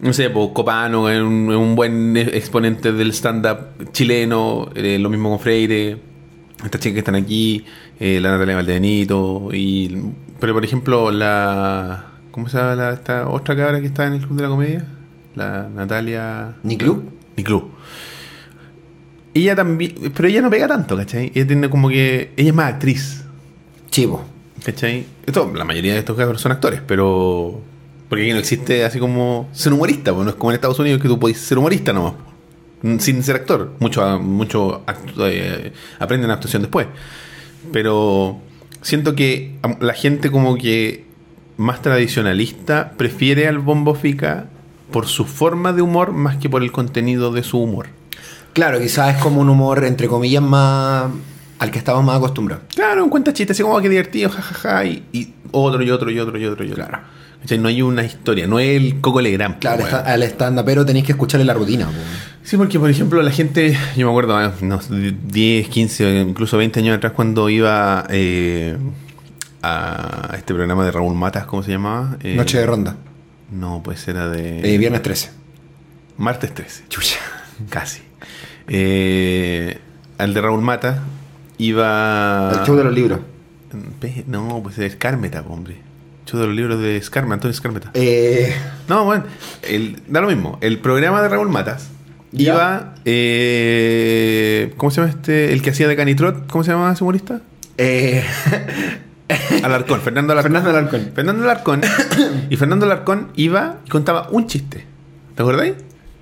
No 0.00 0.12
sé, 0.12 0.31
pues 0.31 0.50
Copano 0.54 1.11
es 1.11 1.20
un, 1.20 1.50
un 1.50 1.74
buen 1.74 2.16
exponente 2.16 2.92
del 2.92 3.12
stand-up 3.12 3.90
chileno, 3.90 4.70
eh, 4.72 5.00
lo 5.00 5.11
mismo 5.11 5.31
con 5.31 5.40
Freire, 5.40 5.98
estas 6.64 6.81
chicas 6.81 6.92
que 6.92 6.98
están 7.00 7.16
aquí, 7.16 7.64
eh, 7.98 8.20
la 8.20 8.31
Natalia 8.31 8.54
Valdebenito, 8.54 9.48
y 9.52 10.00
pero 10.38 10.54
por 10.54 10.64
ejemplo 10.64 11.11
la 11.11 12.12
¿cómo 12.31 12.48
se 12.48 12.57
llama 12.57 12.76
la, 12.76 12.92
esta 12.92 13.28
otra 13.28 13.57
cabra 13.57 13.81
que 13.81 13.87
está 13.87 14.07
en 14.07 14.12
el 14.12 14.20
Club 14.20 14.37
de 14.37 14.42
la 14.44 14.48
Comedia? 14.48 14.87
La 15.35 15.68
Natalia 15.68 16.54
¿Ni 17.37 17.42
club? 17.42 17.72
Ella 19.42 19.57
también, 19.57 19.94
pero 20.14 20.29
ella 20.29 20.40
no 20.40 20.51
pega 20.51 20.66
tanto, 20.68 20.96
¿cachai? 20.96 21.31
Ella 21.35 21.46
tiene 21.46 21.70
como 21.70 21.88
que 21.88 22.33
ella 22.37 22.48
es 22.51 22.55
más 22.55 22.72
actriz. 22.74 23.24
Chivo. 23.90 24.24
¿Cachai? 24.64 25.07
Esto, 25.27 25.51
la 25.55 25.64
mayoría 25.64 25.92
de 25.92 26.01
estos 26.01 26.16
cabros 26.16 26.40
son 26.40 26.53
actores, 26.53 26.81
pero. 26.87 27.61
Porque 28.09 28.24
aquí 28.24 28.33
no 28.33 28.38
existe 28.38 28.85
así 28.85 28.98
como 28.98 29.48
ser 29.53 29.72
humorista, 29.72 30.12
pues 30.14 30.24
no 30.24 30.31
es 30.31 30.37
como 30.37 30.51
en 30.51 30.55
Estados 30.57 30.79
Unidos 30.79 31.01
que 31.01 31.09
tú 31.09 31.18
podés 31.18 31.38
ser 31.38 31.59
humorista 31.59 31.92
nomás, 31.92 32.14
po. 32.14 32.98
sin 33.01 33.22
ser 33.22 33.37
actor. 33.37 33.72
Muchos 33.81 34.20
mucho 34.22 34.83
actu- 34.87 35.29
eh, 35.31 35.72
aprenden 35.98 36.31
actuación 36.31 36.62
después. 36.62 36.87
Pero 37.72 38.40
siento 38.83 39.14
que 39.14 39.55
la 39.81 39.92
gente 39.94 40.31
como 40.31 40.57
que 40.57 41.05
más 41.57 41.83
tradicionalista 41.83 42.92
prefiere 42.96 43.46
al 43.46 43.59
Bombo 43.59 43.94
Fica 43.94 44.46
por 44.90 45.07
su 45.07 45.27
forma 45.27 45.72
de 45.72 45.83
humor 45.83 46.12
más 46.12 46.37
que 46.38 46.48
por 46.48 46.62
el 46.62 46.72
contenido 46.72 47.31
de 47.33 47.42
su 47.42 47.59
humor. 47.61 47.88
Claro, 48.59 48.81
quizás 48.81 49.14
es 49.16 49.23
como 49.23 49.40
un 49.40 49.49
humor, 49.49 49.85
entre 49.85 50.09
comillas, 50.09 50.42
más 50.42 51.05
al 51.61 51.71
que 51.71 51.79
estamos 51.79 52.03
más 52.05 52.16
acostumbrados. 52.16 52.64
Claro, 52.75 53.05
un 53.05 53.09
cuenta 53.09 53.33
chistes, 53.33 53.55
así 53.55 53.62
como 53.62 53.77
"Oh, 53.77 53.81
qué 53.81 53.88
divertido, 53.88 54.31
jajaja, 54.31 54.85
y, 54.85 55.05
y 55.12 55.33
otro 55.53 55.81
y 55.81 55.90
otro 55.92 56.11
y 56.11 56.18
otro 56.18 56.37
y 56.38 56.44
otro 56.44 56.64
y 56.64 56.73
otro. 56.73 56.85
Claro. 56.85 57.05
¿Cachai? 57.40 57.59
No 57.59 57.68
hay 57.68 57.83
una 57.83 58.03
historia, 58.03 58.49
no 58.49 58.59
es 58.59 58.77
el 58.77 59.01
Coco 59.01 59.21
Legrand. 59.21 59.61
Claro, 59.61 59.77
pues, 59.83 59.92
está- 59.92 60.12
al 60.12 60.25
stand 60.25 60.61
pero 60.64 60.85
tenéis 60.85 61.07
que 61.07 61.12
escucharle 61.12 61.44
la 61.44 61.55
rutina. 61.55 61.87
po. 61.87 61.92
Sí, 62.42 62.57
porque 62.57 62.81
por 62.81 62.90
ejemplo 62.90 63.23
la 63.23 63.31
gente, 63.31 63.79
yo 63.97 64.07
me 64.07 64.11
acuerdo, 64.11 64.37
ah, 64.37 64.53
no, 64.61 64.81
10, 64.88 65.68
15, 65.68 66.18
incluso 66.29 66.57
20 66.59 66.81
años 66.81 66.97
atrás 66.97 67.12
cuando 67.14 67.49
iba 67.49 68.07
eh, 68.11 68.77
a 69.62 70.35
este 70.37 70.53
programa 70.53 70.85
de 70.85 70.90
Raúl 70.90 71.14
Matas, 71.14 71.47
¿cómo 71.47 71.62
se 71.62 71.71
llamaba? 71.71 72.16
Eh, 72.25 72.35
Noche 72.35 72.59
de 72.59 72.66
ronda. 72.66 72.97
No, 73.53 73.83
pues 73.85 74.07
era 74.09 74.29
de... 74.29 74.75
Eh, 74.75 74.79
viernes 74.79 75.03
13. 75.03 75.31
Martes 76.16 76.53
13, 76.53 76.85
Chucha. 76.88 77.16
casi. 77.71 78.01
Eh, 78.68 79.78
al 80.18 80.35
de 80.35 80.40
Raúl 80.40 80.62
Matas 80.62 80.98
iba... 81.59 82.50
El 82.52 82.66
show 82.66 82.76
de 82.76 82.85
los 82.85 82.92
libros. 82.94 83.20
No, 84.26 84.61
pues 84.62 84.78
es 84.78 84.92
Escármeta, 84.92 85.42
hombre. 85.48 85.76
Show 86.26 86.40
de 86.40 86.46
los 86.46 86.54
libros 86.57 86.81
de 86.81 86.96
Escarmeta, 86.96 87.35
Antonio 87.35 87.52
Escármeta. 87.52 87.90
Eh, 87.94 88.54
No, 88.88 89.04
bueno, 89.04 89.24
el, 89.62 90.02
da 90.09 90.20
lo 90.20 90.28
mismo. 90.28 90.59
El 90.61 90.78
programa 90.78 91.22
de 91.22 91.28
Raúl 91.28 91.48
Matas 91.48 91.88
Ya. 92.33 92.52
iba. 92.54 92.94
eh, 93.04 94.74
¿Cómo 94.76 94.90
se 94.90 95.00
llama 95.00 95.11
este? 95.12 95.52
El 95.52 95.62
que 95.62 95.70
hacía 95.70 95.88
de 95.88 95.96
Canitrot. 95.96 96.46
¿Cómo 96.50 96.64
se 96.64 96.70
llama 96.72 96.92
ese 96.92 97.02
humorista? 97.04 97.40
eh, 97.78 98.24
Alarcón, 99.62 100.00
Fernando 100.00 100.33
Alarcón. 100.33 100.52
Fernando 100.52 100.70
Alarcón. 100.78 101.11
Fernando 101.14 101.44
Alarcón. 101.44 101.81
y 102.50 102.57
Fernando 102.57 102.87
Alarcón 102.87 103.28
iba 103.37 103.76
y 103.87 103.90
contaba 103.90 104.28
un 104.31 104.46
chiste. 104.46 104.85
¿Te 105.35 105.42
acordáis? 105.42 105.74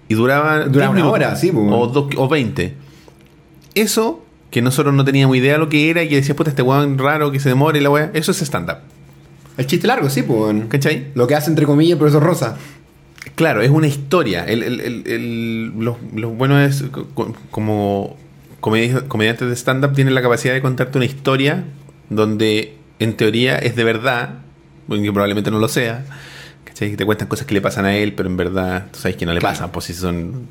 Y 0.08 0.14
duraba. 0.14 0.64
Duraba 0.66 0.70
10 0.70 0.88
una 0.88 0.92
minutos, 0.94 1.12
hora, 1.12 1.36
sí, 1.36 1.50
pues. 1.52 1.66
O, 1.70 1.86
dos- 1.88 2.14
o 2.16 2.28
20. 2.28 2.74
Eso, 3.74 4.24
que 4.50 4.62
nosotros 4.62 4.94
no 4.94 5.04
teníamos 5.04 5.36
idea 5.36 5.58
lo 5.58 5.68
que 5.68 5.90
era 5.90 6.02
y 6.02 6.08
que 6.08 6.16
decías, 6.16 6.36
puta, 6.36 6.50
este 6.50 6.62
weón 6.62 6.98
raro 6.98 7.30
que 7.30 7.40
se 7.40 7.48
demore 7.48 7.78
y 7.78 7.82
la 7.82 7.90
weá. 7.90 8.10
Eso 8.14 8.30
es 8.32 8.40
stand-up. 8.42 8.78
el 9.58 9.66
chiste 9.66 9.86
largo, 9.86 10.08
sí, 10.10 10.22
pues. 10.22 10.54
¿Cachai? 10.68 11.08
Lo 11.14 11.26
que 11.26 11.34
hace 11.34 11.50
entre 11.50 11.66
comillas 11.66 11.92
el 11.92 11.98
profesor 11.98 12.22
Rosa. 12.22 12.56
Claro, 13.34 13.60
es 13.60 13.70
una 13.70 13.86
historia. 13.86 14.44
El, 14.44 14.62
el- 14.62 15.02
el- 15.06 15.72
lo, 15.78 15.98
lo 16.14 16.30
bueno 16.30 16.60
es 16.60 16.84
co- 16.90 17.06
co- 17.12 17.34
como 17.50 18.16
comedi- 18.60 19.06
comediantes 19.08 19.48
de 19.48 19.54
stand-up 19.56 19.92
tienen 19.94 20.14
la 20.14 20.22
capacidad 20.22 20.54
de 20.54 20.62
contarte 20.62 20.96
una 20.98 21.04
historia 21.06 21.64
donde 22.08 22.76
en 22.98 23.14
teoría 23.16 23.58
es 23.58 23.76
de 23.76 23.84
verdad, 23.84 24.38
aunque 24.88 25.12
probablemente 25.12 25.50
no 25.50 25.58
lo 25.58 25.68
sea. 25.68 26.04
Que 26.78 26.96
te 26.96 27.04
cuentan 27.06 27.26
cosas 27.28 27.46
que 27.46 27.54
le 27.54 27.60
pasan 27.62 27.86
a 27.86 27.94
él, 27.96 28.12
pero 28.14 28.28
en 28.28 28.36
verdad 28.36 28.86
tú 28.92 28.98
sabes 28.98 29.16
que 29.16 29.24
no 29.26 29.32
le 29.32 29.40
pasan, 29.40 29.70
pues 29.72 29.86
si 29.86 29.94
son... 29.94 30.48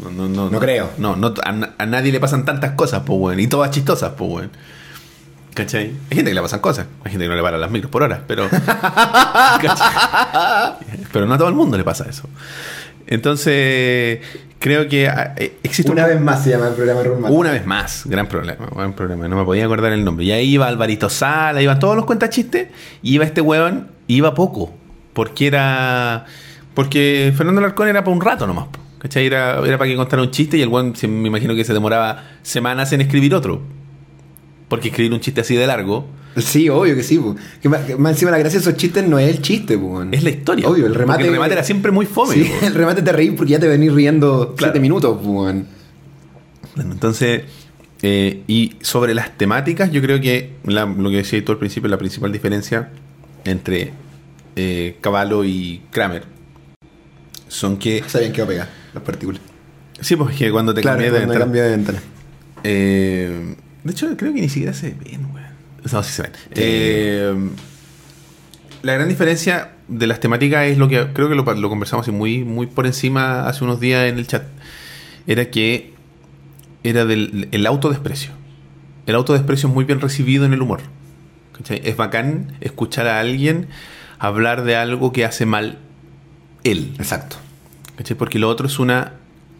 No, 0.00 0.10
no, 0.10 0.28
no, 0.28 0.48
No 0.50 0.58
creo. 0.58 0.90
No, 0.98 1.16
no, 1.16 1.34
a, 1.44 1.68
a 1.78 1.86
nadie 1.86 2.10
le 2.12 2.18
pasan 2.20 2.44
tantas 2.44 2.72
cosas, 2.72 3.02
pues 3.04 3.18
bueno, 3.18 3.40
y 3.42 3.46
todas 3.46 3.70
chistosas, 3.70 4.12
pues 4.16 4.30
bueno. 4.30 4.48
¿Cachai? 5.54 5.92
Hay 6.10 6.16
gente 6.16 6.30
que 6.30 6.34
le 6.34 6.40
pasan 6.42 6.60
cosas, 6.60 6.86
hay 7.04 7.10
gente 7.12 7.26
que 7.26 7.28
no 7.28 7.36
le 7.36 7.42
paran 7.42 7.60
las 7.60 7.70
micros 7.70 7.90
por 7.90 8.02
hora, 8.02 8.22
pero... 8.26 8.48
Pero 11.12 11.26
no 11.26 11.34
a 11.34 11.38
todo 11.38 11.48
el 11.48 11.54
mundo 11.54 11.76
le 11.78 11.84
pasa 11.84 12.06
eso. 12.08 12.28
Entonces, 13.06 14.20
creo 14.58 14.88
que 14.88 15.08
ah, 15.08 15.34
eh, 15.36 15.58
existe 15.62 15.92
Una 15.92 16.04
un- 16.04 16.08
vez 16.10 16.20
más 16.20 16.42
se 16.42 16.50
llama 16.50 16.68
el 16.68 16.74
programa 16.74 17.02
Rumba. 17.02 17.28
una 17.30 17.52
vez 17.52 17.66
más, 17.66 18.02
gran 18.06 18.26
problema, 18.28 18.66
gran 18.74 18.94
problema. 18.94 19.28
No 19.28 19.36
me 19.36 19.44
podía 19.44 19.66
acordar 19.66 19.92
el 19.92 20.04
nombre. 20.04 20.24
Y 20.24 20.32
ahí 20.32 20.54
iba 20.54 20.66
Alvarito 20.66 21.08
Sala, 21.10 21.60
iban 21.62 21.78
todos 21.78 21.96
los 21.96 22.06
cuentachistes, 22.06 22.68
y 23.02 23.14
iba 23.14 23.24
este 23.24 23.40
weón, 23.42 23.88
iba 24.06 24.34
poco. 24.34 24.74
Porque 25.14 25.46
era. 25.46 26.26
Porque 26.74 27.32
Fernando 27.36 27.60
Larcón 27.62 27.88
era 27.88 28.04
para 28.04 28.14
un 28.14 28.20
rato 28.20 28.46
nomás. 28.46 28.66
po, 28.66 28.78
¿Cachai? 28.98 29.26
Era, 29.26 29.60
era 29.66 29.78
para 29.78 29.88
que 29.88 29.96
contara 29.96 30.22
un 30.22 30.30
chiste 30.30 30.56
y 30.58 30.62
el 30.62 30.68
weón 30.68 30.94
se- 30.96 31.08
me 31.08 31.28
imagino 31.28 31.54
que 31.54 31.64
se 31.64 31.72
demoraba 31.72 32.24
semanas 32.42 32.92
en 32.92 33.00
escribir 33.00 33.34
otro. 33.34 33.62
Porque 34.68 34.88
escribir 34.88 35.12
un 35.12 35.20
chiste 35.20 35.40
así 35.42 35.54
de 35.56 35.66
largo 35.66 36.06
Sí, 36.36 36.68
obvio 36.68 36.96
que 36.96 37.04
sí. 37.04 37.20
Que 37.62 37.68
más, 37.68 37.88
encima 37.88 38.32
la 38.32 38.38
gracia 38.38 38.58
de 38.58 38.62
esos 38.62 38.76
chistes 38.76 39.06
no 39.06 39.20
es 39.20 39.30
el 39.36 39.40
chiste, 39.40 39.78
pues. 39.78 40.08
es 40.10 40.24
la 40.24 40.30
historia. 40.30 40.66
Obvio, 40.68 40.86
el 40.86 40.92
Porque 40.92 40.98
remate. 40.98 41.24
el 41.26 41.30
remate 41.32 41.52
era 41.52 41.62
siempre 41.62 41.92
muy 41.92 42.06
fome. 42.06 42.34
Sí, 42.34 42.50
po. 42.60 42.66
el 42.66 42.74
remate 42.74 43.02
te 43.02 43.12
reí 43.12 43.30
porque 43.30 43.52
ya 43.52 43.60
te 43.60 43.68
venís 43.68 43.92
riendo 43.92 44.54
Claro. 44.56 44.72
7 44.72 44.80
minutos, 44.80 45.16
pues. 45.22 45.54
Bueno, 46.74 46.92
entonces, 46.92 47.42
eh, 48.02 48.42
y 48.48 48.72
sobre 48.80 49.14
las 49.14 49.36
temáticas, 49.38 49.92
yo 49.92 50.02
creo 50.02 50.20
que 50.20 50.54
la- 50.64 50.86
lo 50.86 51.08
que 51.10 51.18
decía 51.18 51.44
tú 51.44 51.52
al 51.52 51.58
principio, 51.58 51.88
la 51.88 51.98
principal 51.98 52.32
diferencia 52.32 52.90
entre 53.44 53.92
eh, 54.56 54.96
Caballo 55.00 55.44
y 55.44 55.82
Kramer 55.90 56.24
son 57.48 57.76
que. 57.78 58.02
Sabían 58.06 58.32
que 58.32 58.38
iba 58.38 58.44
a 58.44 58.48
pegar 58.48 58.68
las 58.94 59.02
partículas. 59.02 59.40
Sí, 60.00 60.16
pues 60.16 60.36
que 60.36 60.50
cuando 60.50 60.74
te 60.74 60.80
Claro, 60.82 60.96
cambias 60.98 61.12
de 61.14 61.20
ventana- 61.20 61.40
cambio 61.40 61.62
de 61.62 61.70
ventana. 61.70 61.98
Eh, 62.64 63.54
de 63.84 63.90
hecho, 63.92 64.16
creo 64.16 64.32
que 64.34 64.40
ni 64.40 64.48
siquiera 64.48 64.72
se 64.72 64.90
ven, 64.90 65.26
weón. 65.32 65.44
No, 65.92 66.02
sí 66.02 66.12
se 66.12 66.22
ven. 66.22 66.32
Eh, 66.54 67.34
la 68.82 68.94
gran 68.94 69.08
diferencia 69.08 69.72
de 69.88 70.06
las 70.06 70.20
temáticas 70.20 70.66
es 70.66 70.78
lo 70.78 70.88
que 70.88 71.06
creo 71.12 71.28
que 71.28 71.34
lo, 71.34 71.42
lo 71.54 71.68
conversamos 71.68 72.08
muy, 72.08 72.44
muy 72.44 72.66
por 72.66 72.86
encima 72.86 73.46
hace 73.46 73.64
unos 73.64 73.80
días 73.80 74.08
en 74.10 74.18
el 74.18 74.26
chat. 74.26 74.44
Era 75.26 75.50
que 75.50 75.92
era 76.82 77.04
del 77.04 77.48
el 77.52 77.66
autodesprecio. 77.66 78.30
El 79.06 79.14
autodesprecio 79.14 79.68
es 79.68 79.74
muy 79.74 79.84
bien 79.84 80.00
recibido 80.00 80.44
en 80.44 80.52
el 80.54 80.60
humor. 80.62 80.80
¿Cachai? 81.56 81.80
Es 81.84 81.96
bacán 81.96 82.56
escuchar 82.60 83.06
a 83.06 83.20
alguien 83.20 83.68
hablar 84.26 84.64
de 84.64 84.76
algo 84.76 85.12
que 85.12 85.24
hace 85.24 85.46
mal 85.46 85.78
él. 86.64 86.94
Exacto. 86.98 87.36
¿Cachai? 87.96 88.16
Porque 88.16 88.38
lo 88.38 88.48
otro 88.48 88.66
es 88.66 88.78
una 88.78 89.14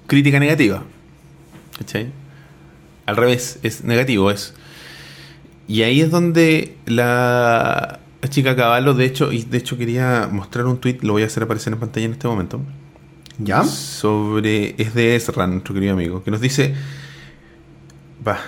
crítica 0.07 0.41
negativa. 0.41 0.83
¿Cachai? 1.79 2.11
Al 3.07 3.17
revés, 3.17 3.59
es 3.63 3.85
negativo, 3.85 4.31
es. 4.31 4.55
Y 5.69 5.83
ahí 5.83 6.01
es 6.01 6.11
donde 6.11 6.77
la, 6.87 8.01
chica 8.29 8.57
Caballo, 8.57 8.95
de 8.95 9.05
hecho, 9.05 9.33
y 9.33 9.43
de 9.43 9.59
hecho 9.59 9.77
quería 9.77 10.29
mostrar 10.31 10.67
un 10.67 10.79
tweet, 10.79 10.99
lo 11.03 11.15
voy 11.15 11.23
a 11.23 11.27
hacer 11.27 11.43
aparecer 11.43 11.73
en 11.73 11.79
pantalla 11.79 12.07
en 12.07 12.13
este 12.13 12.29
momento. 12.29 12.61
¿Ya? 13.39 13.65
Sobre. 13.65 14.75
Es 14.79 14.95
de 14.95 15.17
Ezra, 15.17 15.47
nuestro 15.47 15.75
querido 15.75 15.93
amigo, 15.93 16.23
que 16.23 16.31
nos 16.31 16.41
dice. 16.41 16.75
Va. 18.27 18.39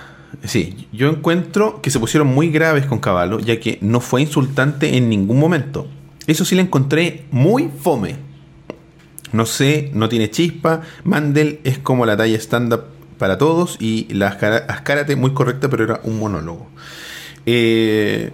Sí, 0.44 0.88
yo 0.92 1.08
encuentro 1.08 1.80
que 1.80 1.90
se 1.90 1.98
pusieron 1.98 2.28
muy 2.28 2.50
graves 2.50 2.86
con 2.86 2.98
Caballo, 2.98 3.38
ya 3.40 3.58
que 3.58 3.78
no 3.80 4.00
fue 4.00 4.22
insultante 4.22 4.96
en 4.96 5.08
ningún 5.08 5.38
momento. 5.38 5.88
Eso 6.26 6.44
sí 6.44 6.54
le 6.54 6.62
encontré 6.62 7.24
muy 7.30 7.68
fome. 7.68 8.16
No 9.32 9.46
sé, 9.46 9.90
no 9.92 10.08
tiene 10.08 10.30
chispa. 10.30 10.82
Mandel 11.04 11.60
es 11.64 11.78
como 11.78 12.06
la 12.06 12.16
talla 12.16 12.36
stand-up 12.38 12.84
para 13.18 13.38
todos. 13.38 13.76
Y 13.80 14.12
la 14.12 14.28
Ascárate, 14.28 15.16
muy 15.16 15.32
correcta, 15.32 15.68
pero 15.68 15.84
era 15.84 16.00
un 16.04 16.18
monólogo. 16.18 16.68
Eh, 17.44 18.30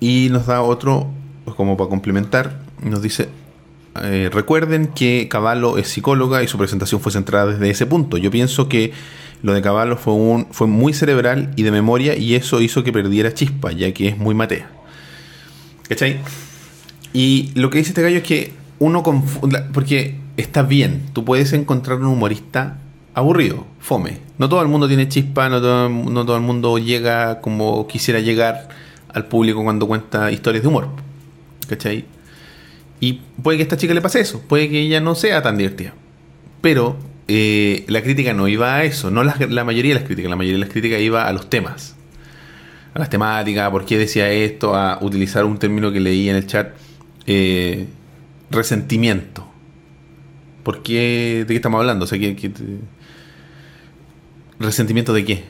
y 0.00 0.28
nos 0.30 0.46
da 0.46 0.62
otro, 0.62 1.08
pues, 1.44 1.56
como 1.56 1.76
para 1.76 1.90
complementar, 1.90 2.60
nos 2.82 3.02
dice, 3.02 3.28
eh, 4.02 4.30
recuerden 4.32 4.88
que 4.88 5.28
Caballo 5.28 5.78
es 5.78 5.88
psicóloga 5.88 6.42
y 6.42 6.48
su 6.48 6.58
presentación 6.58 7.00
fue 7.00 7.12
centrada 7.12 7.52
desde 7.52 7.70
ese 7.70 7.86
punto. 7.86 8.16
Yo 8.18 8.30
pienso 8.30 8.68
que 8.68 8.92
lo 9.42 9.52
de 9.52 9.62
Caballo 9.62 9.96
fue, 9.96 10.14
un, 10.14 10.46
fue 10.50 10.66
muy 10.66 10.92
cerebral 10.92 11.52
y 11.56 11.62
de 11.62 11.70
memoria 11.70 12.16
y 12.16 12.34
eso 12.34 12.60
hizo 12.60 12.84
que 12.84 12.92
perdiera 12.92 13.32
chispa, 13.32 13.72
ya 13.72 13.92
que 13.92 14.08
es 14.08 14.18
muy 14.18 14.34
matea. 14.34 14.70
¿Cachai? 15.88 16.20
Y 17.16 17.50
lo 17.54 17.70
que 17.70 17.78
dice 17.78 17.92
este 17.92 18.02
gallo 18.02 18.18
es 18.18 18.24
que 18.24 18.52
uno 18.78 19.02
confunde, 19.02 19.62
porque 19.72 20.16
está 20.36 20.62
bien, 20.62 21.06
tú 21.14 21.24
puedes 21.24 21.54
encontrar 21.54 21.96
un 21.96 22.08
humorista 22.08 22.76
aburrido, 23.14 23.66
fome. 23.80 24.18
No 24.36 24.50
todo 24.50 24.60
el 24.60 24.68
mundo 24.68 24.86
tiene 24.86 25.08
chispa, 25.08 25.48
no 25.48 25.62
todo, 25.62 25.88
no 25.88 26.26
todo 26.26 26.36
el 26.36 26.42
mundo 26.42 26.76
llega 26.76 27.40
como 27.40 27.86
quisiera 27.86 28.20
llegar 28.20 28.68
al 29.14 29.24
público 29.24 29.64
cuando 29.64 29.86
cuenta 29.86 30.30
historias 30.30 30.62
de 30.62 30.68
humor. 30.68 30.88
¿Cachai? 31.66 32.04
Y 33.00 33.14
puede 33.42 33.56
que 33.56 33.62
a 33.62 33.64
esta 33.64 33.78
chica 33.78 33.94
le 33.94 34.02
pase 34.02 34.20
eso, 34.20 34.42
puede 34.46 34.68
que 34.68 34.82
ella 34.82 35.00
no 35.00 35.14
sea 35.14 35.40
tan 35.40 35.56
divertida. 35.56 35.94
Pero 36.60 36.98
eh, 37.28 37.86
la 37.88 38.02
crítica 38.02 38.34
no 38.34 38.46
iba 38.46 38.74
a 38.74 38.84
eso, 38.84 39.10
no 39.10 39.24
la, 39.24 39.38
la 39.48 39.64
mayoría 39.64 39.94
de 39.94 40.00
las 40.00 40.06
críticas, 40.06 40.28
la 40.28 40.36
mayoría 40.36 40.58
de 40.58 40.66
las 40.66 40.70
críticas 40.70 41.00
iba 41.00 41.26
a 41.26 41.32
los 41.32 41.48
temas, 41.48 41.96
a 42.92 42.98
las 42.98 43.08
temáticas, 43.08 43.70
por 43.70 43.86
qué 43.86 43.96
decía 43.96 44.30
esto, 44.30 44.76
a 44.76 44.98
utilizar 45.00 45.46
un 45.46 45.56
término 45.56 45.90
que 45.90 46.00
leí 46.00 46.28
en 46.28 46.36
el 46.36 46.46
chat, 46.46 46.74
eh, 47.26 47.86
resentimiento. 48.50 49.46
¿Por 50.62 50.82
qué? 50.82 51.40
¿De 51.46 51.46
qué 51.46 51.56
estamos 51.56 51.80
hablando? 51.80 52.04
O 52.04 52.08
sea, 52.08 52.18
¿qué- 52.18 52.36
¿Resentimiento 54.58 55.12
de 55.12 55.24
qué? 55.24 55.44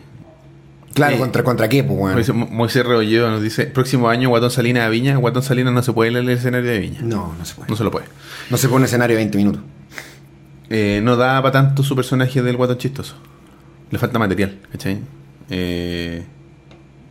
Claro, 0.95 1.17
Eh, 1.17 1.19
¿contra, 1.19 1.45
¿contra 1.45 1.69
qué, 1.69 1.85
pues, 1.85 1.99
weón? 1.99 2.51
Moisés- 2.53 2.85
Rebolledo 2.87 3.31
nos 3.31 3.43
dice, 3.43 3.67
próximo 3.67 4.09
año 4.09 4.31
Guatón 4.31 4.51
Salina 4.51 4.87
a 4.87 4.89
Viña. 4.89 5.17
Guatón 5.17 5.43
Salina 5.43 5.71
no 5.71 5.83
se 5.83 5.93
puede 5.93 6.11
leer 6.11 6.25
el 6.25 6.31
escenario 6.31 6.71
de 6.71 6.79
Viña. 6.81 7.01
No, 7.03 7.35
no 7.39 7.45
se 7.45 7.55
puede. 7.55 7.69
No 7.71 7.77
se 7.77 7.85
lo 7.85 7.91
puede. 7.91 8.07
No 8.51 8.57
se 8.57 8.69
pone 8.69 8.79
un 8.81 8.85
escenario 8.85 9.15
de 9.17 9.23
20 9.23 9.39
minutos. 9.39 9.62
Eh, 10.71 11.01
no 11.05 11.17
da 11.17 11.41
para 11.43 11.53
tanto 11.53 11.83
su 11.83 11.95
personaje 11.95 12.43
del 12.43 12.57
Guatón 12.57 12.79
chistoso. 12.79 13.17
Le 13.91 13.99
falta 13.99 14.19
material, 14.19 14.59
¿cachai? 14.73 14.99
Eh, 15.51 16.25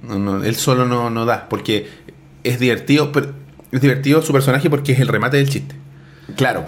no, 0.04 0.20
no, 0.20 0.44
él 0.44 0.56
solo 0.56 0.86
no, 0.86 1.10
no 1.10 1.26
da, 1.26 1.48
porque 1.48 1.88
es 2.44 2.60
divertido, 2.60 3.12
pero 3.12 3.34
es 3.78 3.82
divertido 3.82 4.22
su 4.22 4.34
personaje 4.34 4.70
porque 4.70 4.92
es 4.94 5.00
el 5.00 5.08
remate 5.08 5.38
del 5.38 5.50
chiste. 5.50 5.76
Claro. 6.36 6.66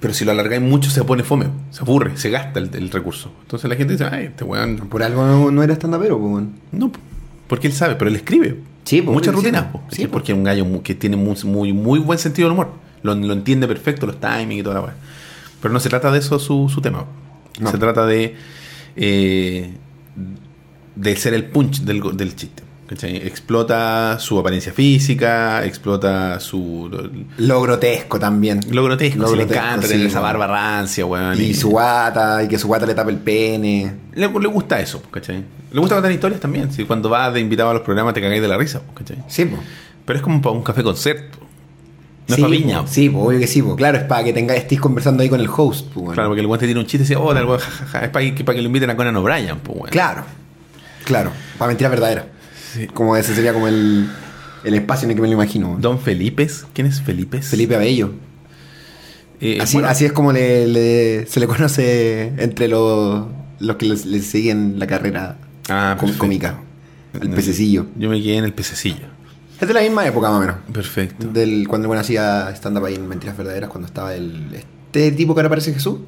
Pero 0.00 0.14
si 0.14 0.24
lo 0.24 0.30
alargáis 0.30 0.62
mucho 0.62 0.90
se 0.90 1.04
pone 1.04 1.22
fome, 1.22 1.46
se 1.70 1.82
aburre, 1.82 2.16
se 2.16 2.30
gasta 2.30 2.58
el, 2.58 2.70
el 2.74 2.90
recurso. 2.90 3.32
Entonces 3.42 3.68
la 3.68 3.76
gente 3.76 3.92
dice, 3.94 4.06
ay, 4.10 4.26
este 4.26 4.44
weón. 4.44 4.76
Por 4.88 5.02
algo 5.02 5.24
no, 5.26 5.50
no 5.50 5.62
era 5.62 5.74
stand-upero, 5.74 6.18
pues, 6.18 6.32
weón. 6.32 6.52
No, 6.72 6.90
po, 6.90 6.98
porque 7.48 7.66
él 7.66 7.72
sabe, 7.74 7.96
pero 7.96 8.08
él 8.10 8.16
escribe. 8.16 8.56
Sí, 8.84 9.02
po, 9.02 9.12
Muchas 9.12 9.34
rutinas, 9.34 9.64
po. 9.64 9.82
Sí, 9.90 10.06
porque 10.06 10.32
es 10.32 10.38
un 10.38 10.44
gallo 10.44 10.82
que 10.82 10.94
tiene 10.94 11.16
muy, 11.16 11.36
muy, 11.44 11.72
muy 11.72 11.98
buen 11.98 12.18
sentido 12.18 12.48
del 12.48 12.54
humor. 12.54 12.72
Lo, 13.02 13.14
lo 13.14 13.32
entiende 13.32 13.66
perfecto, 13.68 14.06
los 14.06 14.18
timings 14.20 14.60
y 14.60 14.62
toda 14.62 14.76
la 14.76 14.80
weá. 14.82 14.94
Pero 15.60 15.74
no 15.74 15.80
se 15.80 15.88
trata 15.90 16.10
de 16.10 16.18
eso 16.18 16.38
su, 16.38 16.68
su 16.68 16.80
tema. 16.80 17.04
No. 17.58 17.70
Se 17.70 17.76
trata 17.76 18.06
de. 18.06 18.36
eh, 18.96 19.74
de 20.96 21.16
ser 21.16 21.34
el 21.34 21.44
punch 21.44 21.82
del, 21.82 22.02
del 22.16 22.34
chiste. 22.36 22.62
¿Cachai? 22.90 23.18
Explota 23.18 24.18
su 24.18 24.36
apariencia 24.36 24.72
física, 24.72 25.64
explota 25.64 26.40
su. 26.40 26.90
Lo 27.38 27.62
grotesco 27.62 28.18
también. 28.18 28.60
Lo 28.70 28.82
grotesco, 28.82 29.22
Lo 29.22 29.36
le 29.36 29.44
encanta 29.44 29.86
sí, 29.86 29.92
tener 29.92 30.06
esa 30.08 30.18
barba 30.18 30.48
rancia, 30.48 31.06
weón. 31.06 31.40
Y 31.40 31.54
su 31.54 31.70
guata, 31.70 32.42
y 32.42 32.48
que 32.48 32.58
su 32.58 32.66
guata 32.66 32.86
le 32.86 32.94
tape 32.94 33.12
el 33.12 33.18
pene. 33.18 33.94
Le, 34.14 34.28
le 34.28 34.48
gusta 34.48 34.80
eso, 34.80 35.00
¿cachai? 35.08 35.44
Le 35.70 35.78
gusta 35.78 35.94
contar 35.94 36.10
historias 36.10 36.40
también. 36.40 36.72
Si 36.72 36.84
cuando 36.84 37.08
vas 37.08 37.32
de 37.32 37.38
invitado 37.38 37.70
a 37.70 37.74
los 37.74 37.82
programas 37.82 38.12
te 38.12 38.20
cagáis 38.20 38.42
de 38.42 38.48
la 38.48 38.58
risa, 38.58 38.82
¿cachai? 38.92 39.18
Sí, 39.28 39.44
pues. 39.44 39.62
Pero 40.04 40.16
es 40.18 40.22
como 40.24 40.42
para 40.42 40.56
un 40.56 40.64
café 40.64 40.82
concierto. 40.82 41.38
No 42.26 42.34
sí, 42.34 42.42
es 42.42 42.48
para 42.48 42.58
viña. 42.58 42.80
po. 42.82 42.88
Sí, 42.88 43.08
pues, 43.08 43.24
obvio 43.24 43.38
que 43.38 43.46
sí, 43.46 43.62
pues. 43.62 43.76
Claro, 43.76 43.98
es 43.98 44.04
para 44.04 44.24
que 44.24 44.32
tenga, 44.32 44.56
estés 44.56 44.80
conversando 44.80 45.22
ahí 45.22 45.28
con 45.28 45.40
el 45.40 45.48
host, 45.48 45.86
pues, 45.86 45.96
weón. 45.96 46.14
Claro, 46.14 46.30
porque 46.30 46.40
el 46.40 46.48
guante 46.48 46.66
tiene 46.66 46.80
un 46.80 46.86
chiste 46.86 47.04
y 47.04 47.06
dice, 47.06 47.14
oh, 47.14 47.32
weón, 47.32 47.58
jajaja. 47.58 48.04
Es 48.04 48.10
para 48.10 48.34
que, 48.34 48.42
para 48.42 48.56
que 48.56 48.62
lo 48.62 48.66
inviten 48.66 48.90
a 48.90 48.96
Conan 48.96 49.14
O'Brien, 49.14 49.60
pues, 49.60 49.78
weón. 49.78 49.90
Claro. 49.90 50.24
Claro. 51.04 51.30
Para 51.56 51.68
mentira 51.68 51.88
verdadera. 51.88 52.39
Sí. 52.72 52.86
Como 52.88 53.16
ese 53.16 53.34
sería 53.34 53.52
como 53.52 53.68
el, 53.68 54.08
el 54.64 54.74
espacio 54.74 55.06
en 55.06 55.10
el 55.12 55.16
que 55.16 55.22
me 55.22 55.28
lo 55.28 55.34
imagino. 55.34 55.76
Don 55.80 55.98
Felipe, 55.98 56.48
¿quién 56.72 56.86
es 56.86 57.00
Felipe? 57.00 57.42
Felipe 57.42 57.74
Abello. 57.76 58.12
Eh, 59.40 59.58
Así, 59.60 59.74
bueno, 59.76 59.88
así 59.88 60.04
es 60.04 60.12
como 60.12 60.32
le, 60.32 60.66
le- 60.66 61.26
se 61.26 61.40
le 61.40 61.46
conoce 61.46 62.32
entre 62.36 62.68
los, 62.68 63.24
los 63.58 63.76
que 63.76 63.86
le, 63.86 64.20
siguen 64.20 64.78
la 64.78 64.86
carrera 64.86 65.38
Ah, 65.68 65.96
cómica. 66.18 66.58
El 67.20 67.30
pececillo. 67.30 67.86
Yo 67.96 68.08
me 68.10 68.20
quedé 68.22 68.36
en 68.36 68.44
el 68.44 68.52
pececillo. 68.52 69.06
Es 69.60 69.66
de 69.68 69.74
la 69.74 69.80
misma 69.82 70.06
época, 70.06 70.28
más 70.30 70.36
o 70.38 70.40
menos. 70.40 70.56
Perfecto. 70.72 71.26
Del, 71.28 71.66
cuando 71.68 71.86
bueno 71.88 72.00
hacía 72.00 72.50
stand-up 72.54 72.84
ahí 72.86 72.94
en 72.94 73.06
Mentiras 73.08 73.36
Verdaderas, 73.36 73.68
cuando 73.70 73.86
estaba 73.86 74.14
el 74.14 74.46
este 74.54 75.12
tipo 75.12 75.34
que 75.34 75.40
ahora 75.40 75.48
parece 75.48 75.72
Jesús. 75.72 76.00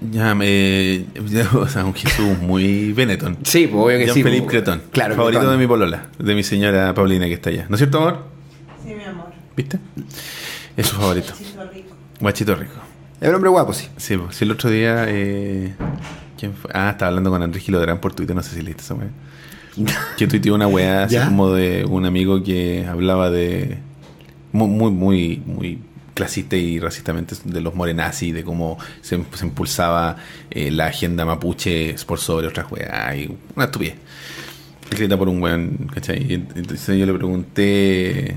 Ya 0.00 0.34
me. 0.34 1.06
O 1.54 1.68
sea, 1.68 1.84
un 1.84 1.94
Jesús 1.94 2.38
muy 2.38 2.92
Benetton. 2.92 3.38
Sí, 3.44 3.66
pues 3.66 3.84
obvio 3.84 3.98
que 3.98 4.06
John 4.06 4.14
sí. 4.14 4.22
Felipe 4.22 4.42
pues, 4.44 4.52
Cretón. 4.52 4.82
Claro, 4.90 5.14
Favorito 5.14 5.40
Cretón. 5.40 5.58
de 5.58 5.62
mi 5.62 5.66
polola, 5.68 6.06
de 6.18 6.34
mi 6.34 6.42
señora 6.42 6.92
Paulina 6.94 7.26
que 7.26 7.34
está 7.34 7.50
allá. 7.50 7.66
¿No 7.68 7.76
es 7.76 7.80
cierto, 7.80 7.98
amor? 7.98 8.24
Sí, 8.84 8.94
mi 8.94 9.04
amor. 9.04 9.26
¿Viste? 9.56 9.78
Es 10.76 10.86
su 10.88 10.96
favorito. 10.96 11.32
Chito 11.36 11.68
rico. 11.72 11.96
Guachito 12.20 12.54
rico. 12.54 12.74
Es 13.20 13.28
un 13.28 13.34
hombre 13.34 13.50
guapo, 13.50 13.72
sí. 13.72 13.88
Sí, 13.96 14.16
pues, 14.16 14.36
sí, 14.36 14.44
el 14.44 14.50
otro 14.50 14.68
día. 14.68 15.06
Eh, 15.08 15.74
¿Quién 16.38 16.52
fue? 16.52 16.70
Ah, 16.74 16.90
estaba 16.90 17.08
hablando 17.08 17.30
con 17.30 17.42
Andrés 17.42 17.64
Gilodrán 17.64 17.98
por 17.98 18.14
Twitter, 18.14 18.36
no 18.36 18.42
sé 18.42 18.54
si 18.54 18.62
leíste 18.62 18.82
esa 18.82 18.94
weá. 18.94 19.08
Que 20.16 20.26
tuiteó 20.26 20.54
una 20.54 20.66
weá 20.66 21.04
así 21.04 21.14
¿Ya? 21.14 21.26
como 21.26 21.52
de 21.52 21.84
un 21.84 22.04
amigo 22.06 22.42
que 22.42 22.86
hablaba 22.86 23.30
de. 23.30 23.78
Muy, 24.52 24.68
muy, 24.68 24.90
muy, 24.90 25.42
muy 25.44 25.78
clasista 26.16 26.56
y 26.56 26.80
racistamente 26.80 27.36
de 27.44 27.60
los 27.60 27.74
morenazis, 27.74 28.34
de 28.34 28.42
cómo 28.42 28.78
se, 29.02 29.22
se 29.34 29.44
impulsaba 29.44 30.16
eh, 30.50 30.70
la 30.70 30.86
agenda 30.86 31.26
mapuche 31.26 31.94
por 32.06 32.18
sobre 32.18 32.46
otras 32.48 32.66
weas. 32.72 33.16
Y 33.16 33.36
una 33.54 33.66
estupidez. 33.66 33.94
Escrita 34.90 35.16
por 35.18 35.28
un 35.28 35.42
weón, 35.42 35.90
¿cachai? 35.92 36.32
Entonces 36.32 36.98
yo 36.98 37.04
le 37.06 37.12
pregunté. 37.12 38.36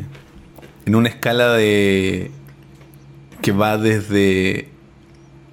En 0.86 0.96
una 0.96 1.08
escala 1.10 1.54
de. 1.54 2.32
que 3.42 3.52
va 3.54 3.78
desde 3.78 4.68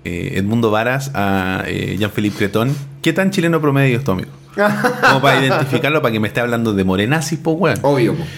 eh, 0.04 0.32
Edmundo 0.34 0.70
Varas 0.70 1.12
a 1.14 1.62
eh, 1.66 1.96
Jean-Philippe 1.98 2.36
Cretón. 2.38 2.74
¿Qué 3.02 3.12
tan 3.12 3.30
chileno 3.30 3.60
promedio 3.60 3.98
es 3.98 4.04
tu 4.04 4.10
amigo? 4.12 4.30
Como 4.56 5.20
para 5.20 5.44
identificarlo, 5.44 6.02
para 6.02 6.12
que 6.12 6.18
me 6.18 6.28
esté 6.28 6.40
hablando 6.40 6.72
de 6.72 6.82
morenazis, 6.82 7.38
po, 7.38 7.52
weón. 7.52 7.78
Obvio, 7.82 8.14
pues. 8.14 8.28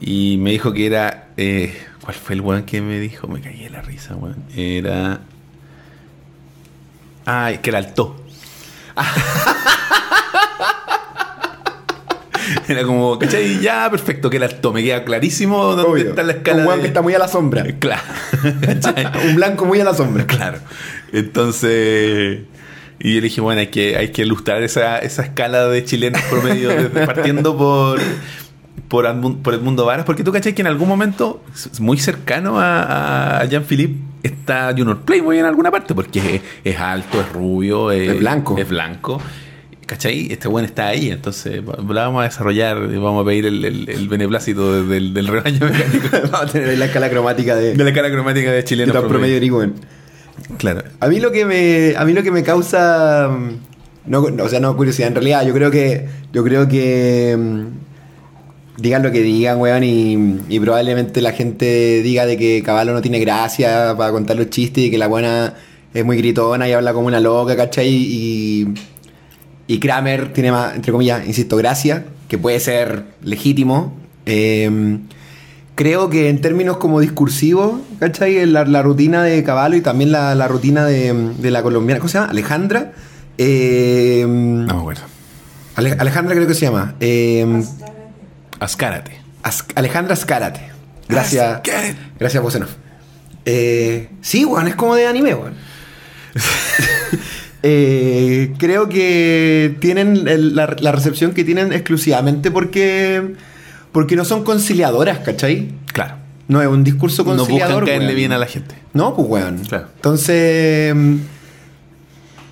Y 0.00 0.36
me 0.38 0.50
dijo 0.50 0.72
que 0.72 0.86
era. 0.86 1.28
eh, 1.36 1.72
¿Cuál 2.08 2.16
fue 2.16 2.36
el 2.36 2.40
weón 2.40 2.62
que 2.62 2.80
me 2.80 2.98
dijo? 2.98 3.28
Me 3.28 3.38
caí 3.42 3.64
de 3.64 3.68
la 3.68 3.82
risa, 3.82 4.16
weón. 4.16 4.42
Era. 4.56 5.20
Ay, 7.26 7.58
que 7.58 7.68
era 7.68 7.80
alto. 7.80 8.16
era 12.66 12.82
como, 12.84 13.18
¿cachai? 13.18 13.60
Ya, 13.60 13.90
perfecto, 13.90 14.30
que 14.30 14.38
era 14.38 14.46
alto. 14.46 14.72
Me 14.72 14.82
queda 14.82 15.04
clarísimo 15.04 15.62
dónde 15.74 15.82
Obvio. 15.82 16.08
está 16.08 16.22
la 16.22 16.32
escala. 16.32 16.64
Un 16.66 16.76
de- 16.76 16.80
que 16.80 16.86
está 16.86 17.02
muy 17.02 17.12
a 17.12 17.18
la 17.18 17.28
sombra. 17.28 17.62
Claro. 17.78 18.00
un 19.28 19.36
blanco 19.36 19.66
muy 19.66 19.78
a 19.80 19.84
la 19.84 19.92
sombra. 19.92 20.26
Claro. 20.26 20.60
Entonces. 21.12 22.38
Y 23.00 23.14
yo 23.16 23.20
le 23.20 23.28
dije, 23.28 23.42
bueno, 23.42 23.60
hay 23.60 23.66
que, 23.66 23.98
hay 23.98 24.12
que 24.12 24.22
ilustrar 24.22 24.62
esa, 24.62 24.98
esa 24.98 25.24
escala 25.24 25.68
de 25.68 25.84
chilenos 25.84 26.22
promedio, 26.22 26.70
desde- 26.70 27.04
partiendo 27.06 27.54
por, 27.54 28.00
por, 28.88 29.06
Edmund- 29.06 29.42
por 29.42 29.54
Edmundo 29.54 29.84
Varas, 29.84 30.04
porque 30.06 30.22
tú 30.24 30.32
cachai 30.32 30.54
que 30.54 30.62
en 30.62 30.68
algún 30.68 30.88
momento, 30.88 31.42
muy 31.80 31.98
cercano 31.98 32.60
a, 32.60 33.40
a 33.40 33.44
Jean-Philippe, 33.46 33.94
está 34.22 34.70
Junior 34.76 35.00
Playboy 35.02 35.38
en 35.38 35.44
alguna 35.46 35.70
parte, 35.70 35.94
porque 35.94 36.36
es, 36.36 36.42
es 36.64 36.78
alto, 36.78 37.20
es 37.20 37.32
rubio, 37.32 37.90
es, 37.90 38.10
Es 38.10 38.18
blanco. 38.18 38.56
Es 38.58 38.68
blanco. 38.68 39.20
¿Cachai? 39.86 40.30
Este 40.30 40.48
buen 40.48 40.66
está 40.66 40.88
ahí, 40.88 41.10
entonces 41.10 41.62
la 41.64 42.02
vamos 42.02 42.20
a 42.20 42.24
desarrollar, 42.24 42.78
vamos 42.78 43.22
a 43.22 43.26
pedir 43.26 43.46
el, 43.46 43.64
el, 43.64 43.88
el 43.88 44.06
beneplácito 44.08 44.84
del, 44.86 45.14
del 45.14 45.26
rebaño 45.28 45.60
mecánico. 45.60 46.08
Vamos 46.30 46.42
a 46.42 46.46
tener 46.52 46.76
la 46.76 46.84
escala 46.84 47.08
cromática 47.08 47.56
de, 47.56 47.72
De 47.74 47.84
la 47.84 47.92
cara 47.94 48.10
cromática 48.10 48.50
de 48.50 48.56
de 48.56 48.64
chileno 48.64 48.92
tan 48.92 49.08
promedio 49.08 49.38
promedio. 49.40 49.72
de. 49.74 50.56
Claro. 50.58 50.82
A 51.00 51.08
mí 51.08 51.20
lo 51.20 51.32
que 51.32 51.46
me, 51.46 51.94
a 51.96 52.04
mí 52.04 52.12
lo 52.12 52.22
que 52.22 52.30
me 52.30 52.42
causa, 52.42 53.28
mm, 53.30 54.10
no, 54.10 54.28
no, 54.28 54.44
o 54.44 54.48
sea, 54.50 54.60
no 54.60 54.76
curiosidad, 54.76 55.08
en 55.08 55.14
realidad, 55.14 55.46
yo 55.46 55.54
creo 55.54 55.70
que, 55.70 56.06
yo 56.34 56.44
creo 56.44 56.68
que 56.68 57.34
mm, 57.38 57.62
digan 58.78 59.02
lo 59.02 59.10
que 59.12 59.20
digan, 59.22 59.58
weón, 59.58 59.84
y, 59.84 60.38
y 60.48 60.60
probablemente 60.60 61.20
la 61.20 61.32
gente 61.32 62.00
diga 62.02 62.24
de 62.26 62.36
que 62.36 62.62
Caballo 62.64 62.92
no 62.92 63.02
tiene 63.02 63.18
gracia 63.18 63.94
para 63.98 64.12
contar 64.12 64.36
los 64.36 64.48
chistes 64.50 64.84
y 64.84 64.90
que 64.90 64.98
la 64.98 65.08
buena 65.08 65.54
es 65.92 66.04
muy 66.04 66.16
gritona 66.16 66.68
y 66.68 66.72
habla 66.72 66.92
como 66.92 67.06
una 67.08 67.20
loca, 67.20 67.56
¿cachai? 67.56 67.88
Y, 67.88 68.68
y 69.66 69.78
Kramer 69.80 70.32
tiene 70.32 70.52
más, 70.52 70.74
entre 70.76 70.92
comillas, 70.92 71.26
insisto, 71.26 71.56
gracia, 71.56 72.04
que 72.28 72.38
puede 72.38 72.60
ser 72.60 73.04
legítimo. 73.22 73.92
Eh, 74.26 74.98
creo 75.74 76.08
que 76.10 76.28
en 76.28 76.40
términos 76.40 76.76
como 76.76 77.00
discursivos, 77.00 77.80
¿cachai? 77.98 78.46
La, 78.46 78.64
la 78.64 78.82
rutina 78.82 79.22
de 79.24 79.42
Caballo 79.42 79.76
y 79.76 79.80
también 79.80 80.12
la, 80.12 80.34
la 80.34 80.46
rutina 80.48 80.84
de, 80.86 81.12
de 81.38 81.50
la 81.50 81.62
colombiana, 81.62 81.98
¿cómo 81.98 82.08
se 82.08 82.18
llama? 82.18 82.30
Alejandra. 82.30 82.92
Eh, 83.38 84.24
No 84.26 84.74
me 84.74 84.80
acuerdo. 84.80 85.02
Ale- 85.76 85.96
Alejandra 85.98 86.34
creo 86.34 86.46
que 86.46 86.54
se 86.54 86.66
llama. 86.66 86.94
Eh, 87.00 87.62
Ascárate. 88.60 89.20
As- 89.42 89.64
Alejandra 89.74 90.14
Azcárate. 90.14 90.60
Gracias. 91.08 91.56
Azcárate. 91.56 91.96
Gracias, 92.18 92.42
Bosenov. 92.42 92.68
Eh, 93.44 94.08
sí, 94.20 94.44
weón, 94.44 94.68
es 94.68 94.74
como 94.74 94.94
de 94.94 95.06
anime, 95.06 95.34
weón. 95.34 95.54
Eh, 97.64 98.54
creo 98.58 98.88
que 98.88 99.76
tienen 99.80 100.28
el- 100.28 100.54
la, 100.54 100.76
la 100.78 100.92
recepción 100.92 101.32
que 101.32 101.42
tienen 101.42 101.72
exclusivamente 101.72 102.52
porque 102.52 103.34
porque 103.90 104.14
no 104.14 104.24
son 104.24 104.44
conciliadoras, 104.44 105.18
¿cachai? 105.18 105.72
Claro. 105.92 106.14
No 106.46 106.62
es 106.62 106.68
un 106.68 106.84
discurso 106.84 107.24
No 107.24 107.30
conciliador. 107.36 107.80
buscan 107.82 107.86
caerle 107.86 108.06
weón. 108.06 108.16
bien 108.16 108.32
a 108.32 108.38
la 108.38 108.46
gente. 108.46 108.76
No, 108.92 109.16
pues 109.16 109.26
weón. 109.28 109.58
Claro. 109.64 109.88
Entonces, 109.96 110.94
mm, 110.94 111.16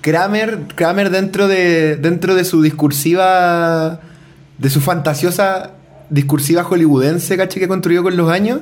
Kramer, 0.01 0.59
Kramer 0.75 1.09
dentro 1.09 1.47
de, 1.47 1.95
dentro 1.95 2.35
de 2.35 2.43
su 2.43 2.61
discursiva, 2.61 4.01
de 4.57 4.69
su 4.69 4.81
fantasiosa 4.81 5.71
discursiva 6.09 6.63
hollywoodense, 6.63 7.37
¿cachai? 7.37 7.59
Que 7.59 7.67
construyó 7.67 8.03
con 8.03 8.15
los 8.17 8.29
años, 8.29 8.61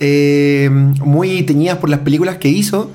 eh, 0.00 0.68
muy 0.70 1.42
teñidas 1.42 1.78
por 1.78 1.88
las 1.90 2.00
películas 2.00 2.36
que 2.36 2.48
hizo, 2.48 2.90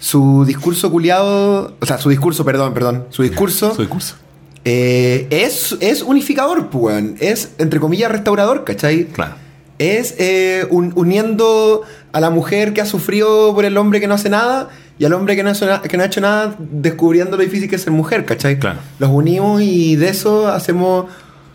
su 0.00 0.44
discurso 0.46 0.90
culiado, 0.90 1.76
o 1.80 1.86
sea, 1.86 1.98
su 1.98 2.08
discurso, 2.10 2.44
perdón, 2.44 2.74
perdón, 2.74 3.04
su 3.10 3.22
discurso 3.22 3.74
Su 3.74 3.82
discurso. 3.82 4.16
eh, 4.64 5.26
es, 5.30 5.76
es 5.80 6.02
unificador, 6.02 6.68
pues. 6.70 7.04
Es, 7.20 7.52
entre 7.58 7.78
comillas, 7.80 8.10
restaurador, 8.10 8.64
¿cachai? 8.64 9.06
Claro. 9.06 9.34
es 9.78 10.14
eh, 10.18 10.66
un- 10.70 10.92
uniendo 10.94 11.82
a 12.12 12.20
la 12.20 12.30
mujer 12.30 12.72
que 12.72 12.80
ha 12.80 12.86
sufrido 12.86 13.52
por 13.54 13.64
el 13.64 13.76
hombre 13.76 14.00
que 14.00 14.06
no 14.06 14.14
hace 14.14 14.28
nada 14.28 14.68
y 14.98 15.04
al 15.04 15.12
hombre 15.12 15.34
que 15.34 15.42
no, 15.42 15.52
que 15.82 15.96
no 15.96 16.02
ha 16.04 16.06
hecho 16.06 16.20
nada 16.20 16.54
descubriendo 16.58 17.36
lo 17.36 17.42
difícil 17.42 17.68
que 17.68 17.76
es 17.76 17.82
ser 17.82 17.92
mujer, 17.92 18.24
¿cachai? 18.24 18.58
Claro. 18.60 18.78
Los 19.00 19.10
unimos 19.10 19.60
y 19.62 19.96
de 19.96 20.08
eso 20.10 20.46
hacemos 20.48 21.06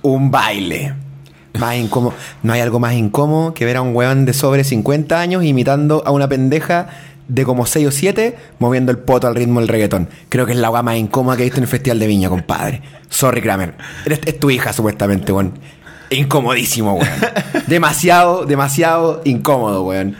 un 0.01 0.29
baile. 0.31 0.93
Más 1.59 1.75
incómodo. 1.75 2.13
No 2.43 2.53
hay 2.53 2.61
algo 2.61 2.79
más 2.79 2.93
incómodo 2.93 3.53
que 3.53 3.65
ver 3.65 3.77
a 3.77 3.81
un 3.81 3.95
weón 3.95 4.25
de 4.25 4.33
sobre 4.33 4.63
50 4.63 5.19
años 5.19 5.43
imitando 5.43 6.03
a 6.05 6.11
una 6.11 6.27
pendeja 6.27 6.87
de 7.27 7.43
como 7.43 7.65
6 7.65 7.87
o 7.87 7.91
7 7.91 8.37
moviendo 8.59 8.91
el 8.91 8.99
poto 8.99 9.27
al 9.27 9.35
ritmo 9.35 9.59
del 9.59 9.67
reggaetón. 9.67 10.07
Creo 10.29 10.45
que 10.45 10.53
es 10.53 10.57
la 10.57 10.69
weá 10.69 10.81
más 10.81 10.95
incómoda 10.97 11.35
que 11.35 11.43
he 11.43 11.45
visto 11.45 11.59
en 11.59 11.63
el 11.63 11.69
Festival 11.69 11.99
de 11.99 12.07
Viña, 12.07 12.29
compadre. 12.29 12.81
Sorry, 13.09 13.41
Kramer. 13.41 13.73
Eres, 14.05 14.21
es 14.25 14.39
tu 14.39 14.49
hija, 14.49 14.71
supuestamente, 14.73 15.31
weón. 15.31 15.53
Incomodísimo, 16.09 16.93
weón. 16.93 17.09
demasiado, 17.67 18.45
demasiado 18.45 19.21
incómodo, 19.25 19.83
weón. 19.83 20.15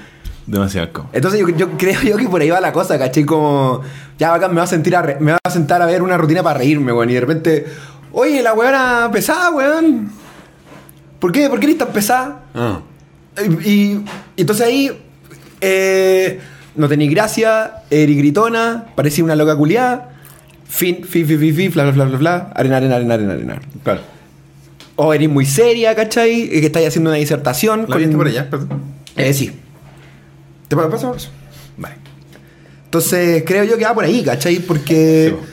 Demasiado 0.46 0.92
como. 0.94 1.10
Entonces 1.14 1.40
yo, 1.42 1.50
yo 1.50 1.78
creo 1.78 2.02
yo 2.02 2.18
que 2.18 2.28
por 2.28 2.42
ahí 2.42 2.50
va 2.50 2.60
la 2.60 2.72
cosa, 2.74 2.98
¿cachai? 2.98 3.24
Como, 3.26 3.82
ya 4.20 4.32
bacán, 4.32 4.52
me 4.52 4.58
va 4.58 4.64
a 4.64 4.68
sentir 4.68 4.96
a 4.96 5.02
re- 5.02 5.18
me 5.20 5.32
va 5.34 5.40
a 5.44 5.50
sentar 5.50 5.82
a 5.82 5.86
ver 5.86 6.02
una 6.02 6.18
rutina 6.18 6.44
para 6.44 6.60
reírme, 6.60 6.92
weón. 6.92 7.10
Y 7.10 7.14
de 7.14 7.20
repente, 7.22 7.66
oye, 8.12 8.42
la 8.44 8.54
weona 8.54 9.10
pesada, 9.12 9.50
weón. 9.52 10.10
¿Por 11.20 11.32
qué? 11.32 11.50
¿Por 11.50 11.60
qué 11.60 11.66
eres 11.68 11.78
tan 11.78 11.90
pesada? 11.90 12.44
Ah. 12.54 12.82
Y, 13.64 13.70
y- 13.72 14.06
entonces 14.38 14.66
ahí, 14.66 14.92
eh, 15.62 16.40
no 16.76 16.88
tenía 16.88 17.10
gracia, 17.10 17.84
eres 17.90 18.18
gritona, 18.18 18.86
parecía 18.96 19.24
una 19.24 19.36
loca 19.36 19.56
culiada. 19.56 20.14
Fin, 20.68 21.04
fi, 21.04 21.24
fi, 21.24 21.38
fi, 21.38 21.54
fi, 21.54 21.70
fla, 21.70 21.84
fla, 21.84 21.94
fla, 21.94 22.08
fla, 22.08 22.18
fla, 22.18 22.36
arena, 22.56 22.78
arena, 22.78 22.96
arena, 22.96 23.14
arena, 23.16 23.34
arena. 23.34 23.60
Claro. 23.84 24.02
O 24.96 25.14
eres 25.14 25.30
muy 25.30 25.46
seria, 25.46 25.96
¿cachai? 25.96 26.50
Que 26.50 26.66
estáis 26.66 26.88
haciendo 26.88 27.10
una 27.12 27.18
disertación. 27.20 27.86
¿La 27.88 27.98
viste 27.98 28.16
por 28.16 28.28
allá? 28.28 28.50
Perdón. 28.50 28.82
Eh, 29.16 29.34
sí. 29.34 29.52
¿Te 30.68 30.76
pa- 30.76 30.90
paso? 30.90 31.14
paso? 31.14 31.30
Vale. 31.78 31.96
Entonces, 32.86 33.44
creo 33.46 33.64
yo 33.64 33.78
que 33.78 33.86
va 33.86 33.94
por 33.94 34.04
ahí, 34.04 34.24
¿cachai? 34.24 34.60
Porque. 34.60 35.36
Sí, 35.40 35.48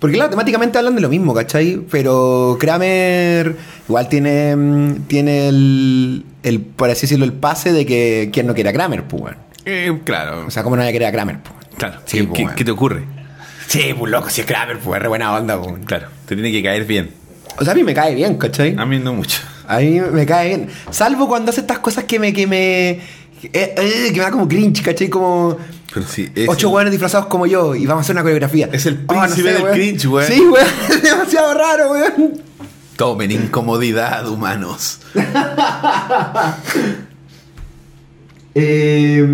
porque, 0.00 0.16
claro, 0.16 0.30
temáticamente 0.30 0.78
hablan 0.78 0.94
de 0.94 1.00
lo 1.00 1.08
mismo, 1.08 1.32
¿cachai? 1.34 1.80
Pero 1.90 2.56
Kramer 2.60 3.56
igual 3.88 4.08
tiene. 4.08 4.54
mm, 4.56 4.94
Tiene 5.06 5.48
el. 5.48 6.24
el 6.42 6.60
por 6.60 6.90
así 6.90 7.02
decirlo, 7.02 7.24
el 7.24 7.32
pase 7.32 7.72
de 7.72 7.84
que 7.86 8.30
quien 8.32 8.46
no 8.46 8.54
quiere 8.54 8.70
a 8.70 8.72
Kramer, 8.72 9.04
pues, 9.04 9.22
weón. 9.22 9.36
Eh, 9.64 10.00
claro. 10.04 10.46
O 10.46 10.50
sea, 10.50 10.62
¿cómo 10.62 10.76
no 10.76 10.82
voy 10.82 10.88
a 10.88 10.92
querer 10.92 11.08
a 11.08 11.12
Kramer, 11.12 11.38
pues? 11.42 11.54
claro. 11.76 12.00
Sí, 12.06 12.18
¿Qué, 12.32 12.44
pues, 12.44 12.54
qué- 12.54 12.64
te 12.64 12.70
ocurre? 12.70 13.04
Sí, 13.66 13.94
pues 13.98 14.10
loco, 14.10 14.30
si 14.30 14.40
es 14.40 14.46
Kramer, 14.46 14.78
pues, 14.78 14.96
es 14.96 15.02
re 15.02 15.08
buena 15.08 15.34
onda, 15.34 15.60
pues. 15.60 15.74
Claro. 15.84 16.08
Te 16.26 16.34
tiene 16.34 16.50
que 16.50 16.62
caer 16.62 16.84
bien. 16.86 17.10
O 17.58 17.64
sea, 17.64 17.72
a 17.72 17.76
mí 17.76 17.82
me 17.82 17.92
cae 17.92 18.14
bien, 18.14 18.38
¿cachai? 18.38 18.74
A 18.78 18.86
mí 18.86 18.98
no 18.98 19.12
mucho. 19.12 19.40
A 19.66 19.78
mí 19.78 20.00
me 20.00 20.24
cae 20.24 20.48
bien. 20.48 20.68
Salvo 20.90 21.28
cuando 21.28 21.50
hace 21.50 21.60
estas 21.60 21.80
cosas 21.80 22.04
que 22.04 22.18
me. 22.18 22.32
que 22.32 22.46
me. 22.46 22.90
eh, 22.90 23.00
eh, 23.52 24.06
que 24.06 24.18
me 24.18 24.20
da 24.24 24.30
como 24.30 24.48
cringe, 24.48 24.80
¿cachai? 24.82 25.08
Como. 25.08 25.58
Pero 25.92 26.06
sí, 26.06 26.30
es 26.34 26.48
Ocho 26.48 26.68
el- 26.68 26.74
hueones 26.74 26.90
disfrazados 26.92 27.26
como 27.26 27.46
yo 27.46 27.74
y 27.74 27.84
vamos 27.86 28.02
a 28.02 28.04
hacer 28.04 28.14
una 28.14 28.22
coreografía. 28.22 28.68
Es 28.72 28.86
el 28.86 29.00
Oh, 29.08 29.14
no 29.14 29.20
príncipe 29.22 29.52
del 29.52 29.62
weón. 29.62 29.74
cringe, 29.74 30.06
weón. 30.06 30.26
Sí, 30.32 30.40
weón. 30.40 30.66
Es 30.90 31.02
demasiado 31.02 31.54
raro, 31.54 31.90
weón. 31.92 32.40
Tomen 32.98 33.30
incomodidad, 33.30 34.28
humanos. 34.28 35.00
Eh, 38.60 39.24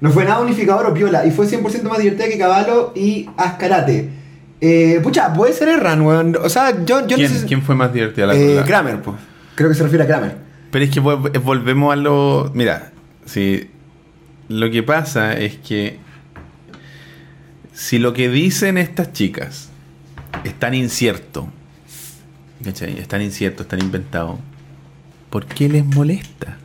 no 0.00 0.10
fue 0.12 0.24
nada 0.24 0.38
unificador 0.40 0.86
o 0.86 0.94
piola 0.94 1.26
y 1.26 1.32
fue 1.32 1.46
100% 1.46 1.82
más 1.88 1.98
divertida 1.98 2.28
que 2.28 2.38
Caballo 2.38 2.92
y 2.94 3.28
Ascarate. 3.36 4.08
Eh, 4.60 5.00
pucha, 5.02 5.32
puede 5.32 5.52
ser 5.52 5.68
Erran, 5.68 6.02
weón. 6.02 6.36
O 6.40 6.48
sea, 6.48 6.84
yo, 6.84 7.06
yo 7.08 7.16
¿Quién, 7.48 7.62
fue 7.62 7.74
más 7.74 7.92
divertida 7.92 8.26
la 8.28 8.36
Eh, 8.36 8.62
Kramer, 8.64 9.02
pues. 9.02 9.16
Creo 9.56 9.68
que 9.68 9.74
se 9.74 9.82
refiere 9.82 10.04
a 10.04 10.06
Kramer. 10.06 10.36
Pero 10.70 10.84
es 10.84 10.90
que 10.92 11.02
vol- 11.02 11.42
volvemos 11.42 11.92
a 11.92 11.96
lo. 11.96 12.52
Mira, 12.54 12.92
si 13.26 13.68
lo 14.48 14.70
que 14.70 14.82
pasa 14.84 15.32
es 15.32 15.56
que 15.56 15.98
si 17.72 17.98
lo 17.98 18.12
que 18.12 18.28
dicen 18.28 18.78
estas 18.78 19.12
chicas 19.12 19.70
es 20.44 20.54
tan 20.54 20.74
incierto, 20.74 21.48
¿cachai? 22.64 22.98
Es 22.98 23.08
tan 23.08 23.22
incierto, 23.22 23.62
es 23.62 23.68
tan 23.68 23.80
inventado, 23.80 24.38
¿por 25.30 25.46
qué 25.46 25.68
les 25.68 25.84
molesta? 25.84 26.58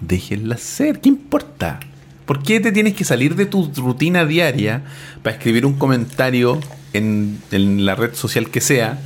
Déjenlas 0.00 0.60
ser, 0.60 1.00
¿qué 1.00 1.08
importa? 1.08 1.80
¿Por 2.26 2.42
qué 2.42 2.60
te 2.60 2.72
tienes 2.72 2.94
que 2.94 3.04
salir 3.04 3.34
de 3.34 3.46
tu 3.46 3.70
rutina 3.76 4.24
diaria 4.24 4.84
para 5.22 5.36
escribir 5.36 5.66
un 5.66 5.74
comentario 5.74 6.60
en, 6.92 7.40
en 7.50 7.84
la 7.84 7.94
red 7.94 8.14
social 8.14 8.50
que 8.50 8.60
sea? 8.60 8.98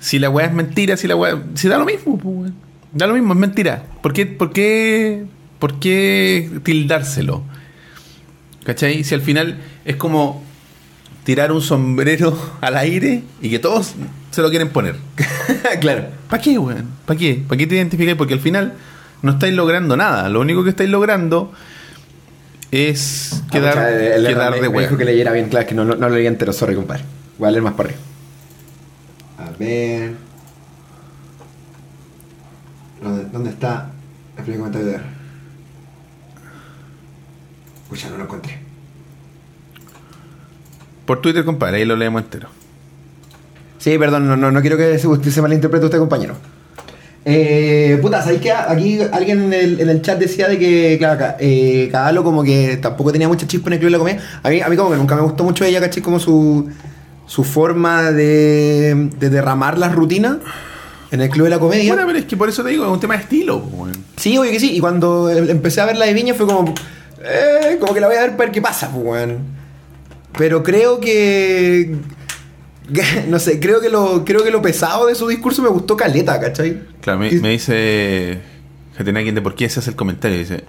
Si 0.00 0.18
la 0.18 0.30
weá 0.30 0.46
es 0.46 0.52
mentira, 0.52 0.96
si 0.96 1.08
la 1.08 1.16
weá. 1.16 1.42
Si 1.54 1.68
da 1.68 1.78
lo 1.78 1.84
mismo, 1.84 2.16
pues. 2.16 2.52
Da 2.92 3.06
lo 3.06 3.14
mismo, 3.14 3.32
es 3.32 3.38
mentira. 3.38 3.84
¿Por 4.02 4.12
qué, 4.12 4.26
por 4.26 4.52
qué, 4.52 5.24
por 5.58 5.80
qué 5.80 6.48
tildárselo? 6.62 7.42
¿Cachai? 8.64 9.02
Si 9.02 9.14
al 9.14 9.22
final 9.22 9.58
es 9.84 9.96
como 9.96 10.42
tirar 11.24 11.52
un 11.52 11.60
sombrero 11.60 12.38
al 12.60 12.76
aire 12.76 13.22
y 13.42 13.50
que 13.50 13.58
todos 13.58 13.94
se 14.38 14.42
lo 14.42 14.50
quieren 14.50 14.68
poner. 14.68 14.94
claro. 15.80 16.04
¿Para 16.30 16.40
qué, 16.40 16.56
weón? 16.56 16.86
¿Para 17.04 17.18
qué? 17.18 17.42
¿Para 17.48 17.58
qué 17.58 17.66
te 17.66 17.74
identificáis? 17.74 18.16
Porque 18.16 18.34
al 18.34 18.40
final 18.40 18.74
no 19.22 19.32
estáis 19.32 19.52
logrando 19.52 19.96
nada. 19.96 20.28
Lo 20.28 20.40
único 20.40 20.62
que 20.62 20.70
estáis 20.70 20.88
logrando 20.90 21.52
es 22.70 23.42
quedar, 23.50 23.76
Ah, 23.76 23.90
el- 23.90 24.24
quedar 24.24 24.52
Erran 24.52 24.52
de 24.52 24.60
me 24.60 24.66
dijo 24.68 24.76
weón. 24.90 24.96
que 24.98 25.04
leyera 25.04 25.32
bien, 25.32 25.48
claro, 25.48 25.66
que 25.66 25.74
no, 25.74 25.84
no, 25.84 25.96
no 25.96 26.08
lo 26.08 26.14
leía 26.14 26.28
entero, 26.28 26.52
sorry, 26.52 26.76
compadre. 26.76 27.02
Voy 27.36 27.48
a 27.48 27.50
leer 27.50 27.64
más 27.64 27.72
para 27.74 27.88
arriba. 27.88 28.02
A 29.38 29.50
ver. 29.58 30.12
¿Dónde, 33.02 33.24
dónde 33.32 33.50
está 33.50 33.90
el 34.36 34.42
primer 34.44 34.60
comentario 34.60 34.86
de 34.86 34.94
Erran? 34.94 35.14
Pucha, 37.88 38.08
no 38.10 38.18
lo 38.18 38.22
encontré. 38.24 38.56
Por 41.06 41.20
Twitter, 41.22 41.44
compadre, 41.44 41.78
ahí 41.78 41.84
lo 41.84 41.96
leemos 41.96 42.22
entero. 42.22 42.50
Sí, 43.78 43.96
perdón, 43.98 44.28
no, 44.28 44.36
no, 44.36 44.50
no 44.50 44.60
quiero 44.60 44.76
que 44.76 44.98
se, 44.98 45.06
usted 45.06 45.30
se 45.30 45.40
malinterprete 45.42 45.84
usted, 45.86 45.98
compañero. 45.98 46.34
Eh, 47.24 47.98
puta, 48.00 48.22
¿sabéis 48.22 48.40
que 48.40 48.52
aquí 48.52 49.00
alguien 49.12 49.44
en 49.44 49.52
el, 49.52 49.80
en 49.80 49.88
el 49.90 50.02
chat 50.02 50.18
decía 50.18 50.48
de 50.48 50.58
que, 50.58 50.96
claro, 50.98 51.14
acá, 51.14 51.36
eh, 51.38 51.88
Cadalo 51.92 52.24
como 52.24 52.42
que 52.42 52.78
tampoco 52.78 53.12
tenía 53.12 53.28
mucha 53.28 53.46
chispa 53.46 53.68
en 53.68 53.74
el 53.74 53.78
club 53.80 53.88
de 53.88 53.92
la 53.92 53.98
comedia? 53.98 54.22
A 54.42 54.48
mí, 54.48 54.60
a 54.60 54.68
mí 54.68 54.76
como 54.76 54.90
que 54.90 54.96
nunca 54.96 55.14
me 55.14 55.22
gustó 55.22 55.44
mucho 55.44 55.64
ella, 55.64 55.80
¿cachai? 55.80 56.02
Como 56.02 56.18
su, 56.18 56.68
su 57.26 57.44
forma 57.44 58.12
de, 58.12 59.10
de 59.18 59.30
derramar 59.30 59.76
las 59.78 59.94
rutinas 59.94 60.38
en 61.10 61.20
el 61.20 61.28
club 61.28 61.44
de 61.44 61.50
la 61.50 61.58
comedia. 61.58 61.92
Bueno, 61.92 62.06
pero 62.06 62.18
es 62.18 62.24
que 62.24 62.36
por 62.36 62.48
eso 62.48 62.62
te 62.64 62.70
digo, 62.70 62.84
es 62.86 62.90
un 62.90 63.00
tema 63.00 63.16
de 63.16 63.22
estilo, 63.24 63.60
pues, 63.60 63.74
weón. 63.74 64.04
Sí, 64.16 64.38
obvio 64.38 64.50
que 64.50 64.60
sí. 64.60 64.74
Y 64.76 64.80
cuando 64.80 65.30
em- 65.30 65.50
empecé 65.50 65.80
a 65.82 65.86
ver 65.86 65.96
la 65.96 66.06
de 66.06 66.14
Viña 66.14 66.34
fue 66.34 66.46
como. 66.46 66.72
Eh, 67.22 67.76
como 67.80 67.92
que 67.92 68.00
la 68.00 68.06
voy 68.06 68.16
a 68.16 68.20
ver 68.20 68.30
para 68.32 68.44
ver 68.44 68.52
qué 68.52 68.62
pasa, 68.62 68.90
pues, 68.90 69.04
weón. 69.04 69.38
Pero 70.38 70.62
creo 70.62 70.98
que. 71.00 71.94
No 73.28 73.38
sé, 73.38 73.60
creo 73.60 73.80
que 73.80 73.88
lo 73.88 74.24
creo 74.24 74.42
que 74.42 74.50
lo 74.50 74.62
pesado 74.62 75.06
de 75.06 75.14
su 75.14 75.28
discurso 75.28 75.62
me 75.62 75.68
gustó 75.68 75.96
caleta, 75.96 76.40
¿cachai? 76.40 76.80
Claro, 77.00 77.18
me, 77.18 77.30
me 77.32 77.50
dice 77.50 78.38
Jatenakin 78.96 79.34
de 79.34 79.42
por 79.42 79.54
qué 79.54 79.68
se 79.68 79.80
hace 79.80 79.90
el 79.90 79.96
comentario. 79.96 80.38
Dice: 80.38 80.64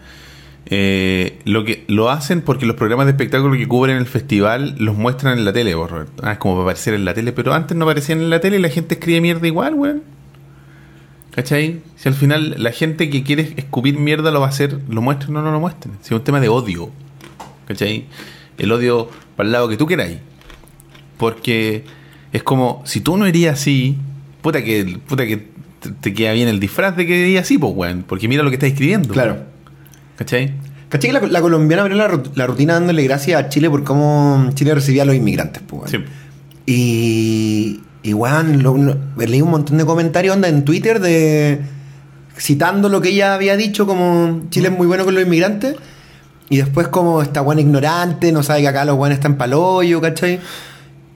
eh, 0.72 1.40
lo 1.46 1.66
que 1.66 1.84
lo 1.88 2.12
hacen 2.12 2.42
porque 2.42 2.66
los 2.66 2.76
programas 2.76 3.08
de 3.08 3.12
espectáculo 3.12 3.58
que 3.58 3.68
cubren 3.68 3.98
el 3.98 4.06
festival 4.06 4.76
los 4.78 4.96
muestran 4.96 5.38
en 5.38 5.46
la 5.46 5.54
tele, 5.54 5.74
vos, 5.74 5.90
Roberto. 5.90 6.24
Ah, 6.24 6.34
es 6.34 6.38
como 6.38 6.56
para 6.56 6.64
aparecer 6.64 6.94
en 6.94 7.06
la 7.06 7.14
tele, 7.14 7.32
pero 7.32 7.54
antes 7.54 7.76
no 7.76 7.86
aparecían 7.86 8.20
en 8.20 8.30
la 8.30 8.40
tele 8.40 8.58
y 8.58 8.62
la 8.62 8.70
gente 8.70 8.96
escribe 8.96 9.22
mierda 9.22 9.48
igual, 9.48 9.74
weón. 9.74 10.04
¿Cachai? 11.32 11.82
Si 11.96 12.08
al 12.10 12.16
final 12.16 12.56
la 12.58 12.72
gente 12.72 13.10
que 13.10 13.24
quiere 13.24 13.54
escupir 13.56 13.98
mierda 13.98 14.32
lo 14.32 14.42
va 14.42 14.48
a 14.48 14.50
hacer, 14.50 14.80
lo 14.90 15.02
muestren 15.02 15.36
o 15.38 15.42
no 15.42 15.52
lo 15.52 15.60
muestren. 15.60 15.96
Si 16.02 16.14
es 16.14 16.20
un 16.20 16.24
tema 16.24 16.40
de 16.40 16.50
odio. 16.50 16.92
¿Cachai? 17.68 18.06
El 18.58 18.72
odio 18.72 19.10
para 19.36 19.48
el 19.48 19.54
lado 19.54 19.70
que 19.70 19.78
tú 19.78 19.88
queráis. 19.88 20.18
Porque 21.18 21.84
es 22.34 22.44
como, 22.44 22.82
si 22.86 23.02
tú 23.02 23.18
no 23.18 23.28
irías 23.28 23.60
así, 23.60 23.98
puta 24.42 24.64
que, 24.64 25.00
puta 25.08 25.26
que 25.26 25.48
te, 25.80 25.90
te 26.02 26.14
queda 26.14 26.34
bien 26.34 26.48
el 26.48 26.60
disfraz 26.60 26.96
de 26.96 27.06
que 27.08 27.18
irías 27.18 27.44
así, 27.44 27.58
pues, 27.58 27.74
weón. 27.76 28.04
Porque 28.08 28.28
mira 28.28 28.44
lo 28.44 28.50
que 28.50 28.56
estás 28.56 28.70
escribiendo. 28.72 29.10
Claro. 29.14 29.38
¿Cachai? 30.18 30.54
¿Cachai 30.90 31.12
que 31.12 31.20
la, 31.20 31.28
la 31.28 31.42
colombiana 31.42 31.84
abrió 31.84 31.98
la, 31.98 32.22
la 32.36 32.48
rutina 32.48 32.74
dándole 32.74 33.04
gracias 33.04 33.40
a 33.44 33.50
Chile 33.50 33.70
por 33.70 33.84
cómo 33.84 34.50
Chile 34.56 34.74
recibía 34.76 35.04
a 35.04 35.06
los 35.06 35.16
inmigrantes, 35.16 35.62
pues, 35.68 35.92
weón? 35.94 36.06
Sí. 36.06 36.12
Y, 36.72 37.80
y 38.04 38.14
weón, 38.14 38.62
lo- 38.64 38.78
lo- 38.78 38.98
leí 39.18 39.42
un 39.42 39.52
montón 39.52 39.78
de 39.78 39.86
comentarios 39.86 40.36
onda 40.36 40.48
en 40.48 40.64
Twitter 40.66 41.00
de 41.00 41.62
citando 42.38 42.88
lo 42.90 43.02
que 43.02 43.10
ella 43.10 43.34
había 43.34 43.58
dicho 43.58 43.86
como 43.86 44.44
Chile 44.50 44.70
es 44.70 44.78
muy 44.78 44.88
bueno 44.88 45.04
con 45.04 45.14
los 45.14 45.24
inmigrantes 45.24 45.76
y 46.50 46.58
después 46.58 46.88
como 46.88 47.22
esta 47.22 47.42
buena 47.42 47.60
ignorante, 47.62 48.32
no 48.32 48.44
sabe 48.44 48.62
que 48.62 48.68
acá 48.70 48.86
los 48.86 48.96
buenos 48.96 49.18
están 49.18 49.36
paloyo, 49.38 50.00
¿cachai? 50.00 50.40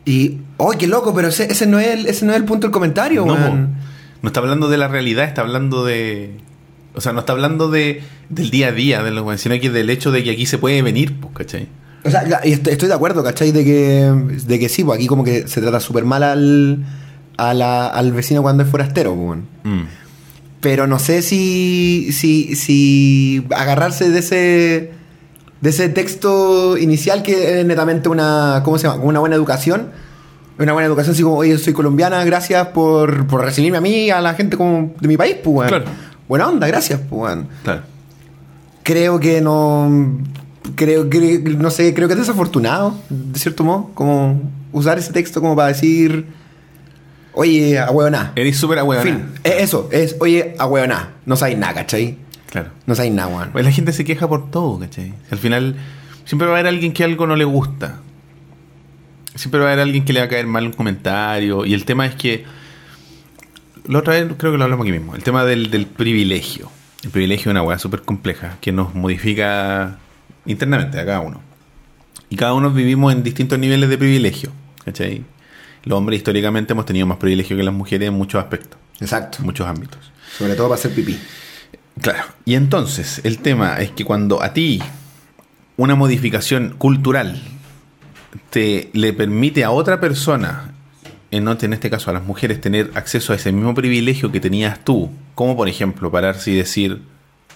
Y, 0.06 0.38
¡oh, 0.58 0.72
qué 0.78 0.88
loco! 0.88 1.14
Pero 1.14 1.30
ese, 1.30 1.52
ese 1.52 1.66
no 1.66 1.80
es 1.80 1.88
el, 1.88 2.06
ese 2.08 2.26
no 2.26 2.32
es 2.34 2.38
el 2.38 2.46
punto 2.46 2.68
del 2.68 2.72
comentario, 2.72 3.26
No, 3.26 3.36
no 3.36 4.28
está 4.30 4.40
hablando 4.40 4.70
de 4.70 4.78
la 4.78 4.88
realidad, 4.88 5.26
está 5.26 5.42
hablando 5.42 5.84
de. 5.86 6.38
O 6.96 7.02
sea, 7.02 7.12
no 7.14 7.22
está 7.22 7.34
hablando 7.34 7.70
de, 7.72 8.04
del 8.30 8.50
día 8.52 8.68
a 8.68 8.72
día, 8.72 9.02
de 9.04 9.12
lo, 9.12 9.38
sino 9.38 9.60
que 9.60 9.70
del 9.70 9.90
hecho 9.90 10.12
de 10.12 10.24
que 10.24 10.32
aquí 10.32 10.46
se 10.46 10.58
puede 10.58 10.82
venir, 10.82 11.14
pues, 11.20 11.34
¿cachai? 11.34 11.68
O 12.06 12.10
sea, 12.10 12.22
estoy, 12.44 12.88
de 12.88 12.94
acuerdo, 12.94 13.24
¿cachai? 13.24 13.52
De 13.52 13.64
que, 13.64 14.14
de 14.46 14.60
que 14.60 14.70
sí, 14.70 14.84
pues 14.84 14.98
aquí 14.98 15.08
como 15.08 15.24
que 15.24 15.48
se 15.48 15.62
trata 15.62 15.80
súper 15.80 16.04
mal 16.06 16.22
al, 16.24 16.86
a 17.38 17.54
la- 17.54 17.88
al 17.88 18.12
vecino 18.12 18.42
cuando 18.42 18.64
es 18.64 18.70
forastero, 18.70 19.16
pues, 19.16 19.26
weón. 19.26 19.46
Mm. 19.64 19.88
Pero 20.62 20.86
no 20.88 21.00
sé 21.00 21.22
si, 21.22 22.10
si, 22.12 22.56
si 22.56 23.46
agarrarse 23.56 24.10
de 24.10 24.20
ese, 24.20 24.92
de 25.64 25.70
ese 25.70 25.88
texto 25.88 26.78
inicial 26.78 27.24
que 27.24 27.62
es 27.62 27.66
netamente 27.66 28.10
una, 28.10 28.60
¿cómo 28.66 28.78
se 28.78 28.86
llama? 28.86 29.02
Una 29.02 29.22
buena 29.22 29.38
educación. 29.38 29.92
Una 30.60 30.74
buena 30.74 30.88
educación, 30.88 31.14
así 31.14 31.24
como, 31.24 31.38
oye, 31.38 31.58
soy 31.58 31.72
colombiana, 31.72 32.22
gracias 32.26 32.68
por, 32.68 33.28
por 33.28 33.46
recibirme 33.46 33.78
a 33.78 33.82
mí, 33.82 34.10
a 34.10 34.20
la 34.20 34.34
gente 34.34 34.58
como 34.58 34.94
de 35.00 35.08
mi 35.08 35.16
país, 35.16 35.38
pues. 35.42 35.70
Claro. 35.70 35.86
Buena 36.28 36.50
onda, 36.50 36.68
gracias, 36.68 37.00
pues. 37.10 37.38
Claro. 37.64 37.82
Creo 38.84 39.22
que 39.22 39.40
no. 39.40 40.20
Creo 40.76 41.10
que. 41.10 41.40
No 41.58 41.72
sé, 41.72 41.94
creo 41.94 42.10
que 42.10 42.16
es 42.16 42.20
desafortunado, 42.20 43.00
de 43.10 43.40
cierto 43.40 43.64
modo, 43.64 43.92
como 43.94 44.42
usar 44.74 45.00
ese 45.00 45.14
texto 45.14 45.40
como 45.40 45.56
para 45.56 45.70
decir. 45.70 46.26
Oye, 47.32 47.80
ahueoná. 47.80 48.34
Eres 48.36 48.58
súper 48.58 48.80
ahueonada. 48.80 49.16
fin, 49.16 49.32
es 49.46 49.64
eso, 49.64 49.88
es, 49.94 50.18
oye, 50.20 50.56
ahueoná. 50.60 51.14
No 51.26 51.38
sabéis 51.38 51.58
nada, 51.58 51.74
¿cachai? 51.74 52.18
Claro. 52.54 52.70
No 52.86 52.94
sabéis 52.94 53.16
nada, 53.16 53.30
weón. 53.36 53.50
Pues 53.52 53.66
la 53.66 53.72
gente 53.72 53.92
se 53.94 54.06
queja 54.06 54.30
por 54.30 54.52
todo, 54.52 54.78
¿cachai? 54.78 55.12
Al 55.32 55.40
final, 55.40 55.76
siempre 56.24 56.48
va 56.48 56.54
a 56.54 56.60
haber 56.60 56.68
alguien 56.68 56.94
que 56.94 57.04
algo 57.04 57.26
no 57.26 57.36
le 57.36 57.46
gusta. 57.46 58.00
Siempre 59.34 59.60
va 59.60 59.70
a 59.70 59.74
haber 59.74 59.82
alguien 59.82 60.06
que 60.06 60.14
le 60.14 60.20
va 60.20 60.28
a 60.28 60.30
caer 60.30 60.46
mal 60.46 60.68
un 60.68 60.74
comentario. 60.74 61.66
Y 61.66 61.74
el 61.74 61.84
tema 61.84 62.06
es 62.06 62.14
que. 62.14 62.46
La 63.88 63.98
otra 63.98 64.14
vez 64.14 64.32
creo 64.38 64.52
que 64.52 64.60
lo 64.60 64.66
hablamos 64.66 64.84
aquí 64.86 64.92
mismo. 64.92 65.16
El 65.16 65.24
tema 65.24 65.46
del, 65.46 65.72
del 65.72 65.88
privilegio. 65.88 66.70
El 67.04 67.10
privilegio 67.10 67.50
es 67.50 67.54
una 67.54 67.64
weá 67.64 67.80
súper 67.80 68.04
compleja 68.04 68.58
que 68.62 68.72
nos 68.72 68.94
modifica 68.94 69.98
internamente 70.46 71.00
a 71.00 71.06
cada 71.08 71.22
uno. 71.22 71.42
Y 72.30 72.36
cada 72.36 72.54
uno 72.54 72.70
vivimos 72.70 73.12
en 73.14 73.24
distintos 73.24 73.58
niveles 73.58 73.90
de 73.90 73.98
privilegio. 73.98 74.52
¿Cachai? 74.86 75.24
Los 75.86 75.98
hombres 75.98 76.18
históricamente 76.18 76.74
hemos 76.74 76.86
tenido 76.86 77.08
más 77.08 77.18
privilegio 77.18 77.58
que 77.58 77.64
las 77.64 77.74
mujeres 77.74 78.10
en 78.10 78.14
muchos 78.14 78.40
aspectos, 78.42 78.80
Exacto. 79.00 79.40
en 79.40 79.46
muchos 79.46 79.66
ámbitos. 79.68 80.12
Sobre 80.38 80.54
todo 80.54 80.70
para 80.70 80.80
hacer 80.80 80.94
pipí. 80.94 81.18
Claro. 82.02 82.24
Y 82.46 82.56
entonces, 82.56 83.22
el 83.24 83.40
tema 83.40 83.78
es 83.80 83.92
que 83.92 84.04
cuando 84.06 84.42
a 84.44 84.54
ti 84.54 84.82
una 85.78 85.96
modificación 85.96 86.76
cultural 86.78 87.42
te 88.50 88.90
le 88.94 89.14
permite 89.14 89.64
a 89.64 89.72
otra 89.72 90.00
persona, 90.00 90.72
en, 91.32 91.48
en 91.48 91.74
este 91.74 91.90
caso 91.90 92.10
a 92.10 92.14
las 92.14 92.24
mujeres, 92.24 92.62
tener 92.62 92.92
acceso 92.96 93.34
a 93.34 93.36
ese 93.36 93.52
mismo 93.52 93.74
privilegio 93.74 94.32
que 94.32 94.40
tenías 94.40 94.84
tú, 94.84 95.12
como 95.36 95.56
por 95.56 95.68
ejemplo 95.68 96.12
pararse 96.12 96.52
y 96.52 96.56
decir 96.56 97.02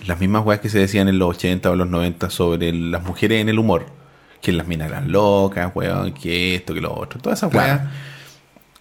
las 0.06 0.20
mismas 0.20 0.46
weas 0.46 0.62
que 0.62 0.70
se 0.70 0.80
decían 0.80 1.08
en 1.08 1.18
los 1.20 1.30
80 1.36 1.72
o 1.72 1.76
los 1.76 1.88
90 1.90 2.30
sobre 2.30 2.72
las 2.74 3.04
mujeres 3.04 3.42
en 3.42 3.50
el 3.50 3.58
humor, 3.58 3.88
que 4.42 4.52
las 4.52 4.68
minas 4.68 4.90
eran 4.90 5.12
locas, 5.12 5.72
weón, 5.74 6.14
que 6.14 6.56
esto, 6.56 6.74
que 6.76 6.82
lo 6.82 6.94
otro, 6.96 7.20
todas 7.20 7.40
esas 7.40 7.50
Claro. 7.52 7.82
weas. 7.82 7.94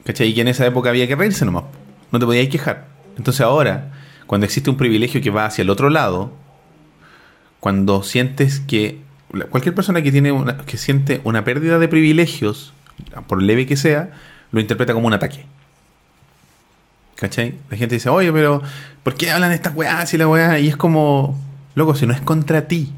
¿Cachai? 0.04 0.28
Y 0.28 0.34
que 0.34 0.42
en 0.42 0.48
esa 0.48 0.66
época 0.66 0.90
había 0.90 1.06
que 1.08 1.16
reírse 1.16 1.44
nomás. 1.44 1.64
No 2.12 2.18
te 2.18 2.26
podías 2.26 2.48
quejar. 2.48 2.86
Entonces 3.16 3.40
ahora, 3.40 3.90
cuando 4.26 4.44
existe 4.44 4.70
un 4.70 4.76
privilegio 4.76 5.20
que 5.20 5.30
va 5.30 5.46
hacia 5.46 5.62
el 5.62 5.70
otro 5.70 5.90
lado, 5.90 6.32
cuando 7.60 8.02
sientes 8.02 8.60
que 8.60 9.00
cualquier 9.50 9.74
persona 9.74 10.02
que 10.02 10.12
tiene 10.12 10.32
una, 10.32 10.58
que 10.58 10.76
siente 10.76 11.20
una 11.24 11.44
pérdida 11.44 11.78
de 11.78 11.88
privilegios, 11.88 12.72
por 13.26 13.42
leve 13.42 13.66
que 13.66 13.76
sea, 13.76 14.10
lo 14.52 14.60
interpreta 14.60 14.94
como 14.94 15.06
un 15.06 15.14
ataque. 15.14 15.44
¿Cachai? 17.16 17.54
La 17.70 17.76
gente 17.76 17.94
dice, 17.94 18.08
oye, 18.10 18.32
pero 18.32 18.62
¿por 19.02 19.14
qué 19.14 19.30
hablan 19.30 19.52
estas 19.52 19.74
weas 19.74 20.12
y 20.12 20.18
la 20.18 20.28
weá? 20.28 20.58
Y 20.58 20.68
es 20.68 20.76
como, 20.76 21.38
loco, 21.74 21.94
si 21.94 22.06
no 22.06 22.12
es 22.12 22.20
contra 22.20 22.68
ti, 22.68 22.92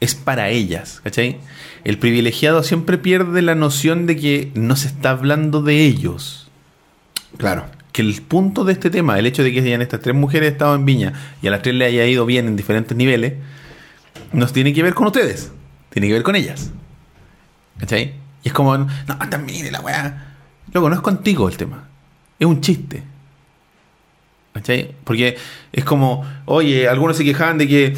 es 0.00 0.14
para 0.14 0.50
ellas, 0.50 1.00
¿cachai? 1.02 1.38
El 1.84 1.98
privilegiado 1.98 2.62
siempre 2.62 2.98
pierde 2.98 3.40
la 3.42 3.54
noción 3.54 4.06
de 4.06 4.16
que 4.16 4.50
no 4.54 4.76
se 4.76 4.88
está 4.88 5.10
hablando 5.10 5.62
de 5.62 5.84
ellos. 5.84 6.48
Claro. 7.38 7.66
Que 7.96 8.02
el 8.02 8.20
punto 8.20 8.64
de 8.64 8.74
este 8.74 8.90
tema, 8.90 9.18
el 9.18 9.24
hecho 9.24 9.42
de 9.42 9.54
que 9.54 9.60
hayan 9.60 9.80
estas 9.80 10.00
tres 10.00 10.14
mujeres 10.14 10.52
estado 10.52 10.74
en 10.74 10.84
Viña 10.84 11.14
y 11.40 11.46
a 11.46 11.50
las 11.50 11.62
tres 11.62 11.74
le 11.74 11.86
haya 11.86 12.04
ido 12.04 12.26
bien 12.26 12.46
en 12.46 12.54
diferentes 12.54 12.94
niveles, 12.94 13.32
no 14.34 14.46
tiene 14.48 14.74
que 14.74 14.82
ver 14.82 14.92
con 14.92 15.06
ustedes, 15.06 15.50
tiene 15.88 16.08
que 16.08 16.12
ver 16.12 16.22
con 16.22 16.36
ellas. 16.36 16.72
¿Cachai? 17.78 18.12
Y 18.42 18.48
es 18.48 18.52
como, 18.52 18.76
no, 18.76 18.88
también 19.30 19.72
la 19.72 19.80
weá. 19.80 20.34
Loco, 20.74 20.90
no 20.90 20.94
es 20.94 21.00
contigo 21.00 21.48
el 21.48 21.56
tema. 21.56 21.84
Es 22.38 22.46
un 22.46 22.60
chiste. 22.60 23.02
¿Cachai? 24.52 24.94
Porque 25.02 25.38
es 25.72 25.84
como, 25.86 26.22
oye, 26.44 26.90
algunos 26.90 27.16
se 27.16 27.24
quejaban 27.24 27.56
de 27.56 27.66
que 27.66 27.96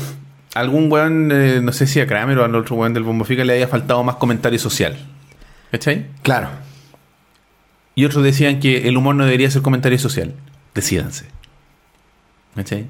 algún 0.55 0.93
weón, 0.93 1.33
eh, 1.33 1.59
no 1.61 1.73
sé 1.73 1.89
si 1.89 1.99
a 1.99 2.07
Kramer 2.07 2.39
o 2.39 2.45
al 2.45 2.55
otro 2.55 2.77
weón 2.77 2.95
del 2.95 3.03
Bombo 3.03 3.25
Fica 3.25 3.45
le 3.45 3.55
haya 3.55 3.67
faltado 3.67 4.05
más 4.05 4.15
comentario 4.15 4.61
social. 4.61 4.97
¿Cachai? 5.73 6.07
Claro. 6.23 6.68
Y 7.99 8.05
otros 8.05 8.23
decían 8.23 8.61
que 8.61 8.87
el 8.87 8.97
humor 8.97 9.17
no 9.17 9.25
debería 9.25 9.51
ser 9.51 9.61
comentario 9.61 9.99
social. 9.99 10.33
Decídanse. 10.73 11.25
¿Cachai? 12.55 12.87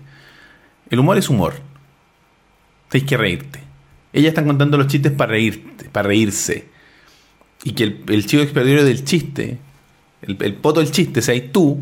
El 0.91 0.99
humor 0.99 1.17
es 1.17 1.31
humor. 1.31 1.55
Tienes 2.91 3.09
que 3.09 3.17
reírte. 3.17 3.61
Ellas 4.13 4.29
están 4.29 4.47
contando 4.47 4.77
los 4.77 4.87
chistes 4.87 5.11
para 5.11 5.33
reírte, 5.33 5.89
para 5.89 6.09
reírse. 6.09 6.69
Y 7.65 7.73
que 7.73 7.85
el, 7.85 8.05
el 8.07 8.27
chivo 8.27 8.43
expiatorio 8.43 8.85
del 8.85 9.03
chiste, 9.03 9.57
el, 10.21 10.37
el 10.43 10.53
poto 10.53 10.81
del 10.81 10.91
chiste, 10.91 11.23
seas 11.23 11.53
tú, 11.53 11.81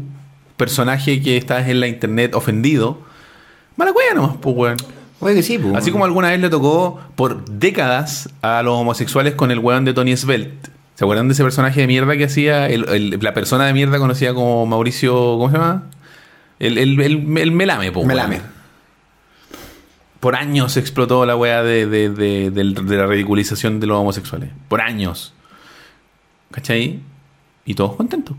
personaje 0.57 1.21
que 1.21 1.37
estás 1.37 1.67
en 1.67 1.81
la 1.81 1.89
internet 1.89 2.33
ofendido, 2.33 3.03
mala 3.75 3.93
cueva 3.93 4.15
nomás, 4.15 4.37
pues 4.41 4.55
weón. 4.57 4.77
Oye, 5.19 5.35
que 5.35 5.43
sí, 5.43 5.59
pues. 5.59 5.75
Así 5.75 5.91
como 5.91 6.05
alguna 6.05 6.31
vez 6.31 6.39
le 6.39 6.49
tocó 6.49 7.01
por 7.17 7.45
décadas 7.45 8.31
a 8.43 8.63
los 8.63 8.75
homosexuales 8.75 9.35
con 9.35 9.51
el 9.51 9.59
weón 9.59 9.85
de 9.85 9.95
Tony 9.95 10.17
Svelte. 10.17 10.76
¿Se 10.97 11.05
acuerdan 11.05 11.29
de 11.29 11.35
ese 11.35 11.43
personaje 11.45 11.81
de 11.83 11.87
mierda 11.87 12.17
que 12.17 12.25
hacía? 12.25 12.69
El- 12.69 12.89
el- 12.89 13.19
la 13.23 13.33
persona 13.35 13.67
de 13.67 13.73
mierda 13.73 13.99
conocida 13.99 14.35
como 14.35 14.67
Mauricio. 14.67 15.13
¿Cómo 15.15 15.51
se 15.51 15.57
llama? 15.59 15.85
El, 16.59 16.79
el, 16.79 17.01
el- 17.01 17.39
el 17.39 17.53
melame, 17.53 17.93
po. 17.93 18.05
Melame. 18.05 18.41
Por 20.21 20.35
años 20.35 20.77
explotó 20.77 21.25
la 21.27 21.37
weá 21.37 21.63
de, 21.63 21.87
de, 21.87 22.09
de- 22.11 22.51
de 22.51 22.97
la 22.97 23.07
ridiculización 23.07 23.79
de 23.79 23.87
los 23.87 23.99
homosexuales. 23.99 24.51
Por 24.69 24.81
años. 24.81 25.33
¿Cachai? 26.51 27.01
Y 27.67 27.75
todos 27.75 27.95
contentos. 27.97 28.37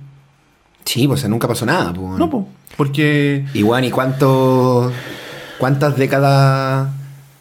Sí, 0.85 1.07
pues 1.07 1.27
nunca 1.29 1.47
pasó 1.47 1.65
nada, 1.65 1.93
pues. 1.93 2.17
No, 2.17 2.29
po. 2.29 2.47
Porque. 2.75 3.45
Y 3.53 3.61
bueno, 3.61 3.85
¿y 3.87 3.91
cuánto, 3.91 4.91
cuántas 5.59 5.95
décadas 5.97 6.89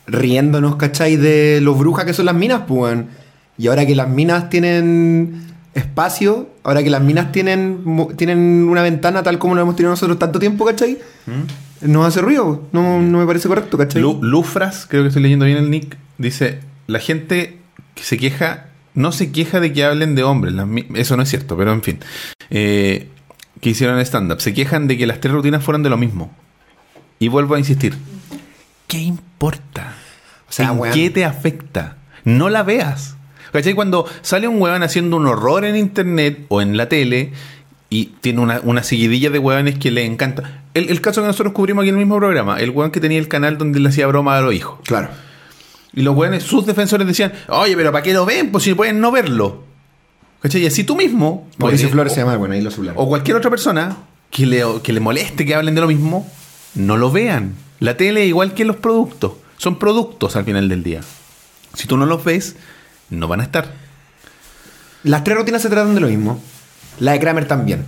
riéndonos, 0.07 0.77
cachai, 0.77 1.17
de 1.17 1.61
los 1.63 1.79
brujas 1.79 2.05
que 2.05 2.13
son 2.13 2.27
las 2.27 2.35
minas, 2.35 2.63
pues? 2.69 2.99
Y 3.59 3.69
ahora 3.69 3.87
que 3.87 3.95
las 3.95 4.09
minas 4.09 4.51
tienen 4.51 5.43
espacio, 5.75 6.49
ahora 6.63 6.83
que 6.83 6.91
las 6.91 7.03
minas 7.03 7.33
tienen, 7.33 7.85
tienen 8.17 8.67
una 8.69 8.83
ventana 8.83 9.23
tal 9.23 9.39
como 9.39 9.55
lo 9.55 9.63
hemos 9.63 9.77
tenido 9.77 9.91
nosotros 9.91 10.19
tanto 10.19 10.39
tiempo, 10.39 10.65
cachai, 10.65 10.99
nos 11.83 12.07
hace 12.07 12.21
ruido. 12.21 12.67
No, 12.73 13.01
no 13.01 13.19
me 13.19 13.27
parece 13.27 13.49
correcto, 13.49 13.77
cachai. 13.79 14.01
Lu- 14.03 14.21
Lufras, 14.23 14.87
creo 14.89 15.03
que 15.03 15.09
estoy 15.09 15.23
leyendo 15.23 15.45
bien 15.47 15.59
el 15.59 15.71
nick, 15.71 15.97
dice, 16.19 16.61
la 16.87 16.99
gente 16.99 17.59
que 17.95 18.03
se 18.03 18.17
queja, 18.19 18.67
no 18.95 19.13
se 19.13 19.33
queja 19.33 19.61
de 19.61 19.73
que 19.73 19.85
hablen 19.85 20.15
de 20.15 20.23
hombres, 20.23 20.55
las 20.55 20.67
eso 20.95 21.17
no 21.17 21.23
es 21.23 21.29
cierto, 21.29 21.57
pero 21.57 21.73
en 21.73 21.83
fin, 21.83 21.99
eh, 22.51 23.09
que 23.61 23.71
hicieron 23.71 23.99
stand-up, 24.01 24.41
se 24.41 24.53
quejan 24.55 24.87
de 24.89 24.97
que 24.99 25.07
las 25.07 25.21
tres 25.21 25.33
rutinas 25.35 25.63
fueran 25.65 25.83
de 25.83 25.91
lo 25.91 25.97
mismo. 25.97 26.31
Y 27.19 27.29
vuelvo 27.29 27.55
a 27.55 27.59
insistir, 27.59 27.95
¿qué 28.87 28.99
importa? 28.99 29.95
O 30.49 30.53
sea, 30.53 30.71
¿En 30.71 30.93
qué 30.93 31.11
te 31.11 31.25
afecta? 31.25 31.97
No 32.25 32.49
la 32.51 32.63
veas. 32.63 33.16
¿Cachai? 33.57 33.75
Cuando 33.75 34.07
sale 34.23 34.49
un 34.49 34.61
weón 34.61 34.83
haciendo 34.83 35.17
un 35.17 35.27
horror 35.27 35.65
en 35.65 35.77
internet 35.77 36.47
o 36.49 36.61
en 36.63 36.77
la 36.77 36.89
tele 36.89 37.33
Y 37.89 38.07
tiene 38.21 38.41
una, 38.41 38.61
una 38.65 38.83
seguidilla 38.83 39.31
de 39.31 39.39
hueones 39.39 39.79
que 39.79 39.91
le 39.91 40.05
encanta. 40.05 40.63
El, 40.75 40.91
el 40.91 41.01
caso 41.01 41.21
que 41.23 41.29
nosotros 41.29 41.53
cubrimos 41.53 41.83
aquí 41.83 41.89
en 41.91 41.95
el 41.95 42.01
mismo 42.01 42.17
programa, 42.19 42.59
el 42.59 42.71
hueón 42.71 42.91
que 42.91 43.01
tenía 43.01 43.19
el 43.19 43.29
canal 43.29 43.59
donde 43.59 43.79
le 43.81 43.89
hacía 43.89 44.07
broma 44.09 44.37
a 44.37 44.41
los 44.41 44.53
hijos. 44.55 44.81
Claro. 44.85 45.09
Y 45.95 46.03
los 46.03 46.15
hueones, 46.17 46.43
sus 46.43 46.67
defensores 46.67 47.07
decían, 47.07 47.33
oye, 47.49 47.75
pero 47.77 47.93
¿para 47.93 48.03
qué 48.03 48.13
lo 48.13 48.27
ven? 48.27 48.51
Pues 48.53 48.65
si 48.65 48.75
pueden 48.75 49.01
no 49.01 49.11
verlo. 49.13 49.63
¿Cachai? 50.43 50.63
Y 50.63 50.67
así 50.67 50.85
tú 50.85 50.97
mismo, 50.97 51.49
Mauricio 51.59 51.89
Flores 51.89 52.13
o- 52.13 52.15
se 52.17 52.21
llama, 52.23 52.37
bueno, 52.37 52.55
ahí 52.55 52.61
lo 52.61 52.71
sublaron. 52.71 53.01
o 53.03 53.09
cualquier 53.09 53.37
otra 53.37 53.51
persona 53.51 53.97
que 54.31 54.45
le, 54.47 54.63
que 54.83 54.93
le 54.93 55.01
moleste 55.01 55.47
que 55.47 55.55
hablen 55.55 55.75
de 55.75 55.81
lo 55.81 55.87
mismo, 55.87 56.31
no 56.75 56.97
lo 56.97 57.11
vean. 57.11 57.55
La 57.81 57.97
tele 57.97 58.27
igual 58.27 58.53
que 58.53 58.65
los 58.65 58.77
productos. 58.77 59.33
Son 59.59 59.79
productos 59.79 60.37
al 60.37 60.45
final 60.45 60.69
del 60.69 60.83
día. 60.83 61.01
Si 61.73 61.87
tú 61.87 61.97
no 61.97 62.05
los 62.05 62.23
ves, 62.25 62.57
no 63.11 63.29
van 63.29 63.41
a 63.41 63.45
estar. 63.45 63.73
Las 65.03 65.23
tres 65.25 65.37
rutinas 65.37 65.63
se 65.63 65.69
tratan 65.69 65.95
de 65.95 66.01
lo 66.01 66.09
mismo. 66.09 66.41
La 66.99 67.13
de 67.13 67.21
Kramer 67.21 67.47
también. 67.47 67.85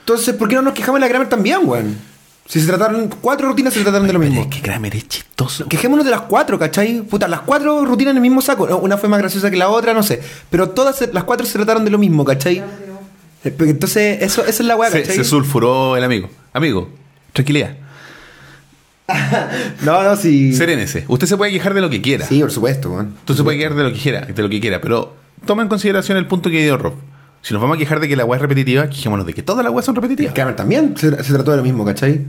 Entonces, 0.00 0.34
¿por 0.34 0.48
qué 0.48 0.54
no 0.54 0.62
nos 0.62 0.74
quejamos 0.74 0.96
de 0.96 1.00
la 1.00 1.06
de 1.06 1.10
Kramer 1.12 1.28
también, 1.28 1.60
weón? 1.64 1.98
Si 2.46 2.60
se 2.60 2.66
trataron, 2.68 3.08
cuatro 3.20 3.48
rutinas 3.48 3.74
se 3.74 3.82
trataron 3.82 4.06
de 4.06 4.12
lo 4.12 4.20
mismo. 4.20 4.40
es 4.42 4.46
que 4.46 4.62
Kramer 4.62 4.94
es 4.94 5.08
chistoso. 5.08 5.66
Quejémonos 5.66 6.04
de 6.04 6.12
las 6.12 6.20
cuatro, 6.22 6.56
¿cachai? 6.58 7.02
Puta, 7.02 7.26
las 7.26 7.40
cuatro 7.40 7.84
rutinas 7.84 8.12
en 8.12 8.18
el 8.18 8.22
mismo 8.22 8.40
saco. 8.40 8.64
Una 8.76 8.96
fue 8.98 9.08
más 9.08 9.18
graciosa 9.18 9.50
que 9.50 9.56
la 9.56 9.68
otra, 9.68 9.92
no 9.94 10.04
sé. 10.04 10.22
Pero 10.48 10.70
todas 10.70 10.94
se- 10.96 11.12
las 11.12 11.24
cuatro 11.24 11.44
se 11.44 11.54
trataron 11.54 11.84
de 11.84 11.90
lo 11.90 11.98
mismo, 11.98 12.24
¿cachai? 12.24 12.58
Eh, 13.42 13.50
pero 13.56 13.68
Entonces, 13.68 14.22
eso, 14.22 14.42
esa 14.42 14.62
es 14.62 14.66
la 14.66 14.76
weá, 14.76 14.90
Se, 14.92 15.00
¿cachai? 15.02 15.16
se 15.16 15.24
sulfuró 15.24 15.96
el 15.96 16.04
amigo. 16.04 16.30
Amigo, 16.52 16.88
tranquilidad. 17.32 17.74
No, 19.84 20.02
no, 20.02 20.16
sí. 20.16 20.52
Serénese. 20.52 21.04
Usted 21.08 21.26
se 21.26 21.36
puede 21.36 21.52
quejar 21.52 21.74
de 21.74 21.80
lo 21.80 21.88
que 21.90 22.02
quiera. 22.02 22.26
Sí, 22.26 22.40
por 22.40 22.50
supuesto, 22.50 22.90
weón. 22.90 23.14
Tú 23.24 23.34
se 23.34 23.42
puede 23.44 23.58
quejar 23.58 23.74
de 23.74 23.84
lo 23.84 23.92
que 23.92 23.98
quiera, 23.98 24.20
de 24.22 24.42
lo 24.42 24.48
que 24.48 24.60
quiera, 24.60 24.80
pero 24.80 25.14
toma 25.44 25.62
en 25.62 25.68
consideración 25.68 26.18
el 26.18 26.26
punto 26.26 26.50
que 26.50 26.62
dio 26.62 26.76
Rob. 26.76 26.94
Si 27.42 27.52
nos 27.54 27.62
vamos 27.62 27.76
a 27.76 27.78
quejar 27.78 28.00
de 28.00 28.08
que 28.08 28.16
la 28.16 28.24
weá 28.24 28.36
es 28.38 28.42
repetitiva, 28.42 28.88
quejémonos 28.90 29.24
de 29.24 29.32
que 29.32 29.42
todas 29.42 29.64
las 29.64 29.72
weas 29.72 29.84
son 29.84 29.94
repetitivas. 29.94 30.34
Kramer 30.34 30.56
también 30.56 30.96
se, 30.96 31.22
se 31.22 31.32
trató 31.32 31.52
de 31.52 31.58
lo 31.58 31.62
mismo, 31.62 31.84
¿cachai? 31.84 32.22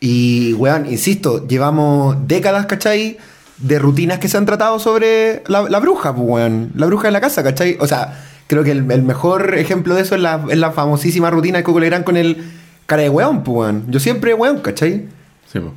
Y, 0.00 0.54
weón, 0.54 0.86
insisto, 0.90 1.46
llevamos 1.46 2.16
décadas, 2.26 2.64
¿cachai? 2.64 3.18
De 3.58 3.78
rutinas 3.78 4.18
que 4.18 4.28
se 4.28 4.38
han 4.38 4.46
tratado 4.46 4.78
sobre 4.78 5.42
la, 5.48 5.64
la 5.68 5.78
bruja, 5.80 6.14
pues, 6.14 6.26
weón. 6.26 6.72
La 6.74 6.86
bruja 6.86 7.08
de 7.08 7.12
la 7.12 7.20
casa, 7.20 7.42
¿cachai? 7.42 7.76
O 7.80 7.86
sea, 7.86 8.24
creo 8.46 8.64
que 8.64 8.70
el, 8.70 8.90
el 8.90 9.02
mejor 9.02 9.54
ejemplo 9.58 9.94
de 9.94 10.00
eso 10.00 10.14
es 10.14 10.22
la, 10.22 10.42
es 10.48 10.56
la 10.56 10.72
famosísima 10.72 11.28
rutina 11.28 11.58
de 11.58 11.64
Coco 11.64 11.80
Legrand 11.80 12.04
con 12.04 12.16
el 12.16 12.38
cara 12.86 13.02
de 13.02 13.10
weón, 13.10 13.42
pues, 13.44 13.54
weón. 13.58 13.84
Yo 13.88 14.00
siempre 14.00 14.32
weón, 14.32 14.60
¿cachai? 14.60 15.06
Sí, 15.52 15.60
po. 15.60 15.74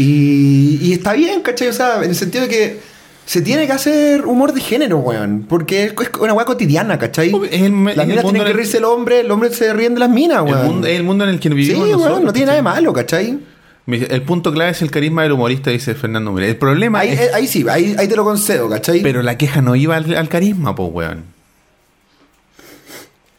Y, 0.00 0.78
y 0.80 0.92
está 0.92 1.12
bien, 1.12 1.42
¿cachai? 1.42 1.68
O 1.68 1.72
sea, 1.72 1.96
en 2.02 2.10
el 2.10 2.14
sentido 2.16 2.44
de 2.44 2.48
que 2.48 2.80
se 3.26 3.42
tiene 3.42 3.66
que 3.66 3.72
hacer 3.72 4.24
humor 4.26 4.52
de 4.54 4.60
género, 4.60 4.98
weón. 4.98 5.44
Porque 5.48 5.84
es, 5.84 5.92
una 6.20 6.32
weá 6.32 6.44
cotidiana, 6.46 6.98
¿cachai? 6.98 7.28
Es 7.50 7.62
el- 7.62 7.84
las 7.84 7.98
el 7.98 8.06
minas 8.06 8.22
tienen 8.24 8.26
en 8.26 8.32
que 8.44 8.50
el- 8.50 8.56
reírse 8.56 8.78
el 8.78 8.84
hombre, 8.84 9.20
el 9.20 9.30
hombre 9.30 9.52
se 9.52 9.72
ríen 9.74 9.94
de 9.94 10.00
las 10.00 10.08
minas, 10.08 10.38
El 10.46 10.52
weón. 10.54 10.66
mundo, 10.66 10.86
es 10.86 10.96
el 10.96 11.02
mundo 11.02 11.24
en 11.24 11.30
el 11.30 11.40
que 11.40 11.48
Sí, 11.48 11.54
vivimos 11.54 11.80
weón, 11.88 11.98
nosotros. 11.98 12.22
no 12.24 12.32
tiene 12.32 12.46
nada 12.46 12.56
de 12.56 12.62
malo, 12.62 12.92
¿cachai? 12.92 13.38
El 13.88 14.22
punto 14.22 14.52
clave 14.52 14.70
es 14.70 14.82
el 14.82 14.90
carisma 14.90 15.22
del 15.24 15.32
humorista, 15.32 15.70
dice 15.70 15.94
Fernando 15.94 16.30
Mira. 16.30 16.46
El 16.46 16.56
problema 16.56 17.00
Ahí, 17.00 17.08
es. 17.08 17.20
eh, 17.20 17.30
ahí 17.34 17.46
sí, 17.48 17.64
ahí, 17.68 17.96
ahí 17.98 18.06
te 18.06 18.16
lo 18.16 18.22
concedo, 18.24 18.68
¿cachai? 18.68 19.00
Pero 19.02 19.22
la 19.22 19.36
queja 19.36 19.62
no 19.62 19.74
iba 19.76 19.96
al, 19.96 20.14
al 20.14 20.28
carisma, 20.28 20.74
pues, 20.76 20.90
weón. 20.92 21.24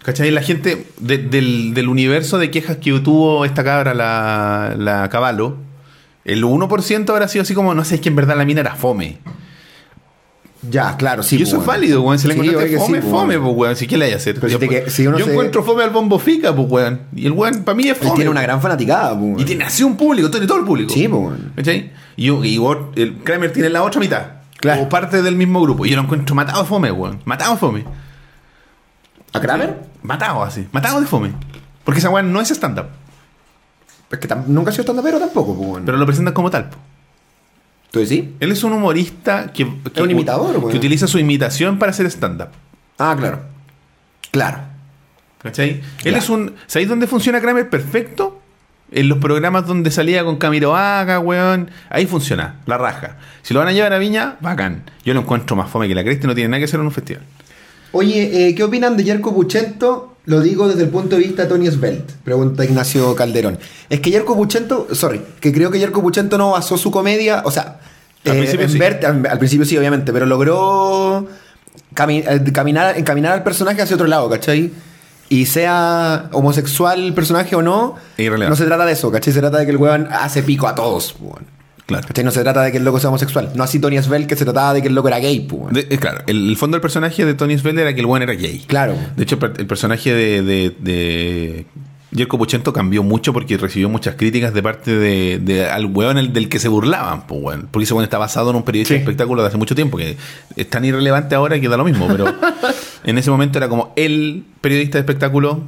¿Cachai? 0.03 0.31
La 0.31 0.41
gente 0.41 0.85
de- 0.99 1.17
del, 1.19 1.73
del 1.73 1.87
universo 1.87 2.37
de 2.37 2.49
quejas 2.51 2.77
que 2.77 2.91
tuvo 2.99 3.45
esta 3.45 3.63
cabra, 3.63 3.93
la, 3.93 4.75
la 4.77 5.07
Caballo, 5.09 5.55
el 6.25 6.43
1% 6.43 7.09
habrá 7.09 7.27
sido 7.27 7.41
así 7.43 7.53
como, 7.53 7.73
no 7.73 7.83
sé, 7.85 7.95
es 7.95 8.01
que 8.01 8.09
en 8.09 8.15
verdad 8.15 8.37
la 8.37 8.45
mina 8.45 8.61
era 8.61 8.75
fome. 8.75 9.17
Ya, 10.69 10.97
claro, 10.97 11.23
sí. 11.23 11.37
y 11.37 11.43
eso 11.43 11.51
pues, 11.55 11.61
es 11.61 11.67
válido, 11.67 12.01
weón. 12.01 12.19
Si 12.19 12.27
le 12.27 12.33
Sí, 12.33 12.39
encontraste 12.41 12.77
fome, 12.77 12.97
sí, 12.97 13.01
pues, 13.01 13.11
fome, 13.11 13.39
pues, 13.39 13.55
weón. 13.55 13.75
Si, 13.77 13.87
¿qué 13.87 13.97
le 13.97 14.05
hay 14.05 14.11
a 14.11 14.17
hacer? 14.17 14.35
Pero 14.35 14.49
yo 14.49 14.59
te 14.59 14.67
que- 14.67 14.89
si 14.89 15.07
uno 15.07 15.17
yo 15.17 15.23
se- 15.23 15.31
encuentro 15.31 15.63
fome 15.63 15.83
al 15.83 15.89
bombo 15.91 16.19
fica, 16.19 16.53
pues, 16.53 16.67
weón. 16.69 17.01
Y 17.15 17.27
el 17.27 17.31
weón, 17.31 17.63
para 17.63 17.75
mí 17.77 17.87
es 17.87 17.97
fome. 17.97 18.11
tiene 18.15 18.29
una 18.29 18.41
gran 18.41 18.61
fanaticada, 18.61 19.17
pues, 19.17 19.41
Y 19.41 19.45
tiene 19.45 19.63
así 19.63 19.83
un 19.83 19.95
público, 19.95 20.29
tiene 20.29 20.45
todo 20.47 20.57
el 20.59 20.65
público. 20.65 20.93
Sí, 20.93 21.07
pues, 21.07 21.21
weón. 21.21 21.53
¿Cachai? 21.55 21.91
Y, 22.17 22.29
y 22.29 22.59
el 22.97 23.15
Kramer 23.23 23.53
tiene 23.53 23.69
la 23.69 23.83
otra 23.83 24.01
mitad. 24.01 24.21
Claro. 24.57 24.81
O 24.81 24.89
parte 24.89 25.21
del 25.21 25.37
mismo 25.37 25.61
grupo. 25.61 25.85
Y 25.85 25.91
yo 25.91 25.95
lo 25.95 26.01
encuentro 26.03 26.35
matado 26.35 26.65
fome, 26.65 26.91
weón. 26.91 27.21
Matado 27.23 27.55
fome. 27.55 27.85
¿A 29.31 29.39
Kramer? 29.39 29.79
Matado 30.03 30.43
así. 30.43 30.67
Matado 30.73 30.99
de 30.99 31.07
fome. 31.07 31.31
Porque 31.85 31.99
esa 31.99 32.09
weón 32.09 32.33
no 32.33 32.41
es 32.41 32.51
stand-up. 32.51 32.87
Es 34.11 34.19
que 34.19 34.27
tam- 34.27 34.45
nunca 34.47 34.69
ha 34.69 34.73
sido 34.73 34.83
stand 34.83 35.03
pero 35.03 35.19
tampoco, 35.19 35.55
pues. 35.55 35.83
Pero 35.85 35.97
lo 35.97 36.05
presentan 36.05 36.33
como 36.33 36.49
tal. 36.49 36.69
po. 36.69 36.77
¿Tú 37.91 37.99
decís? 37.99 38.25
Él 38.39 38.51
es 38.51 38.63
un 38.63 38.73
humorista 38.73 39.51
que, 39.51 39.67
que, 39.93 40.01
un 40.01 40.11
imitador, 40.11 40.51
que 40.53 40.57
weón. 40.59 40.75
utiliza 40.77 41.07
su 41.07 41.17
imitación 41.19 41.79
para 41.79 41.91
hacer 41.91 42.05
stand-up. 42.07 42.49
Ah, 42.97 43.15
claro. 43.17 43.41
Claro. 44.31 44.59
¿Cachai? 45.41 45.81
Él 46.03 46.15
es 46.15 46.29
un. 46.29 46.53
¿Sabéis 46.67 46.89
dónde 46.89 47.07
funciona 47.07 47.39
Kramer 47.41 47.69
perfecto? 47.69 48.41
En 48.91 49.07
los 49.07 49.19
programas 49.19 49.67
donde 49.67 49.91
salía 49.91 50.23
con 50.23 50.37
Camiroaga, 50.37 51.19
weón. 51.19 51.69
Ahí 51.89 52.05
funciona, 52.07 52.55
la 52.65 52.77
raja. 52.77 53.17
Si 53.43 53.53
lo 53.53 53.59
van 53.59 53.69
a 53.69 53.71
llevar 53.71 53.93
a 53.93 53.99
Viña, 53.99 54.37
bacán. 54.41 54.83
Yo 55.05 55.13
lo 55.13 55.21
encuentro 55.21 55.55
más 55.55 55.69
fome 55.69 55.87
que 55.87 55.95
la 55.95 56.03
cresta 56.03 56.27
no 56.27 56.35
tiene 56.35 56.49
nada 56.49 56.59
que 56.59 56.65
hacer 56.65 56.79
en 56.79 56.85
un 56.87 56.91
festival. 56.91 57.23
Oye, 57.91 58.49
eh, 58.49 58.55
¿qué 58.55 58.63
opinan 58.63 58.97
de 58.97 59.03
Yerko 59.03 59.33
Puchento? 59.33 60.17
Lo 60.29 60.41
digo 60.41 60.67
desde 60.67 60.83
el 60.83 60.89
punto 60.89 61.15
de 61.15 61.23
vista 61.23 61.41
de 61.43 61.49
Tony 61.49 61.71
Svelte, 61.71 62.13
pregunta 62.23 62.63
Ignacio 62.63 63.15
Calderón. 63.15 63.57
Es 63.89 63.99
que 63.99 64.11
Yerko 64.11 64.35
Puchento, 64.35 64.87
sorry, 64.93 65.21
que 65.39 65.51
creo 65.51 65.71
que 65.71 65.79
Yerko 65.79 66.03
Puchento 66.03 66.37
no 66.37 66.51
basó 66.51 66.77
su 66.77 66.91
comedia, 66.91 67.41
o 67.45 67.49
sea, 67.51 67.79
Al 68.25 68.33
eh, 68.33 68.37
principio 68.37 68.65
en 68.67 68.71
sí. 68.71 68.77
ver- 68.77 69.03
al, 69.05 69.25
al 69.25 69.39
principio 69.39 69.65
sí, 69.65 69.75
obviamente, 69.75 70.13
pero 70.13 70.27
logró 70.27 71.25
cami- 71.95 72.23
eh, 72.27 72.51
caminar, 72.51 72.95
encaminar 72.97 73.31
al 73.33 73.41
personaje 73.43 73.81
hacia 73.81 73.95
otro 73.95 74.05
lado, 74.05 74.29
¿cachai? 74.29 74.71
Y 75.29 75.47
sea 75.47 76.29
homosexual 76.31 76.99
el 77.03 77.13
personaje 77.15 77.55
o 77.55 77.61
no, 77.63 77.95
no 78.49 78.55
se 78.55 78.65
trata 78.65 78.85
de 78.85 78.91
eso, 78.93 79.11
¿cachai? 79.11 79.33
Se 79.33 79.39
trata 79.39 79.57
de 79.57 79.65
que 79.65 79.71
el 79.71 79.77
weón 79.77 80.09
hace 80.11 80.43
pico 80.43 80.67
a 80.67 80.75
todos, 80.75 81.15
weón. 81.19 81.45
Claro. 81.89 82.07
¿Cachai? 82.07 82.23
No 82.23 82.31
se 82.31 82.41
trata 82.43 82.61
de 82.61 82.71
que 82.71 82.77
el 82.77 82.85
loco 82.85 82.99
sea 82.99 83.09
homosexual. 83.09 83.51
No 83.55 83.63
así 83.63 83.79
Tony 83.79 84.01
Svelte, 84.01 84.27
que 84.27 84.35
se 84.35 84.45
trataba 84.45 84.73
de 84.73 84.81
que 84.81 84.87
el 84.87 84.95
loco 84.95 85.07
era 85.07 85.19
gay, 85.19 85.39
pues. 85.41 85.73
De- 85.73 85.87
eh, 85.93 85.97
claro, 85.97 86.21
el, 86.27 86.49
el 86.49 86.55
fondo 86.55 86.75
del 86.75 86.81
personaje 86.81 87.25
de 87.25 87.33
Tony 87.33 87.57
Svelte 87.57 87.81
era 87.81 87.93
que 87.93 87.99
el 87.99 88.05
weón 88.05 88.21
era 88.21 88.33
gay. 88.33 88.63
Claro. 88.67 88.95
De 89.17 89.23
hecho, 89.23 89.37
el 89.57 89.65
personaje 89.67 90.13
de, 90.13 90.41
de, 90.43 90.75
de 90.79 91.65
Jerko 92.15 92.37
Puchento 92.37 92.73
cambió 92.73 93.03
mucho 93.03 93.33
porque 93.33 93.57
recibió 93.57 93.89
muchas 93.89 94.15
críticas 94.15 94.53
de 94.53 94.63
parte 94.63 94.91
de, 94.95 95.39
de 95.39 95.65
al 95.67 95.85
weón 95.87 96.17
el- 96.17 96.31
del 96.31 96.47
que 96.47 96.59
se 96.59 96.67
burlaban, 96.67 97.25
pues, 97.27 97.41
weón. 97.43 97.67
Porque 97.71 97.83
ese 97.85 97.93
weón 97.95 98.03
está 98.03 98.17
basado 98.17 98.51
en 98.51 98.55
un 98.57 98.63
periodista 98.63 98.93
de 98.93 98.99
espectáculo 98.99 99.41
de 99.41 99.47
hace 99.47 99.57
mucho 99.57 99.73
tiempo, 99.75 99.97
que 99.97 100.15
es 100.55 100.69
tan 100.69 100.85
irrelevante 100.85 101.33
ahora 101.35 101.59
que 101.59 101.67
da 101.67 101.77
lo 101.77 101.83
mismo, 101.85 102.07
pero 102.07 102.25
en 103.03 103.17
ese 103.17 103.31
momento 103.31 103.57
era 103.57 103.67
como 103.67 103.93
el 103.95 104.43
periodista 104.61 104.97
de 104.97 105.01
espectáculo 105.01 105.63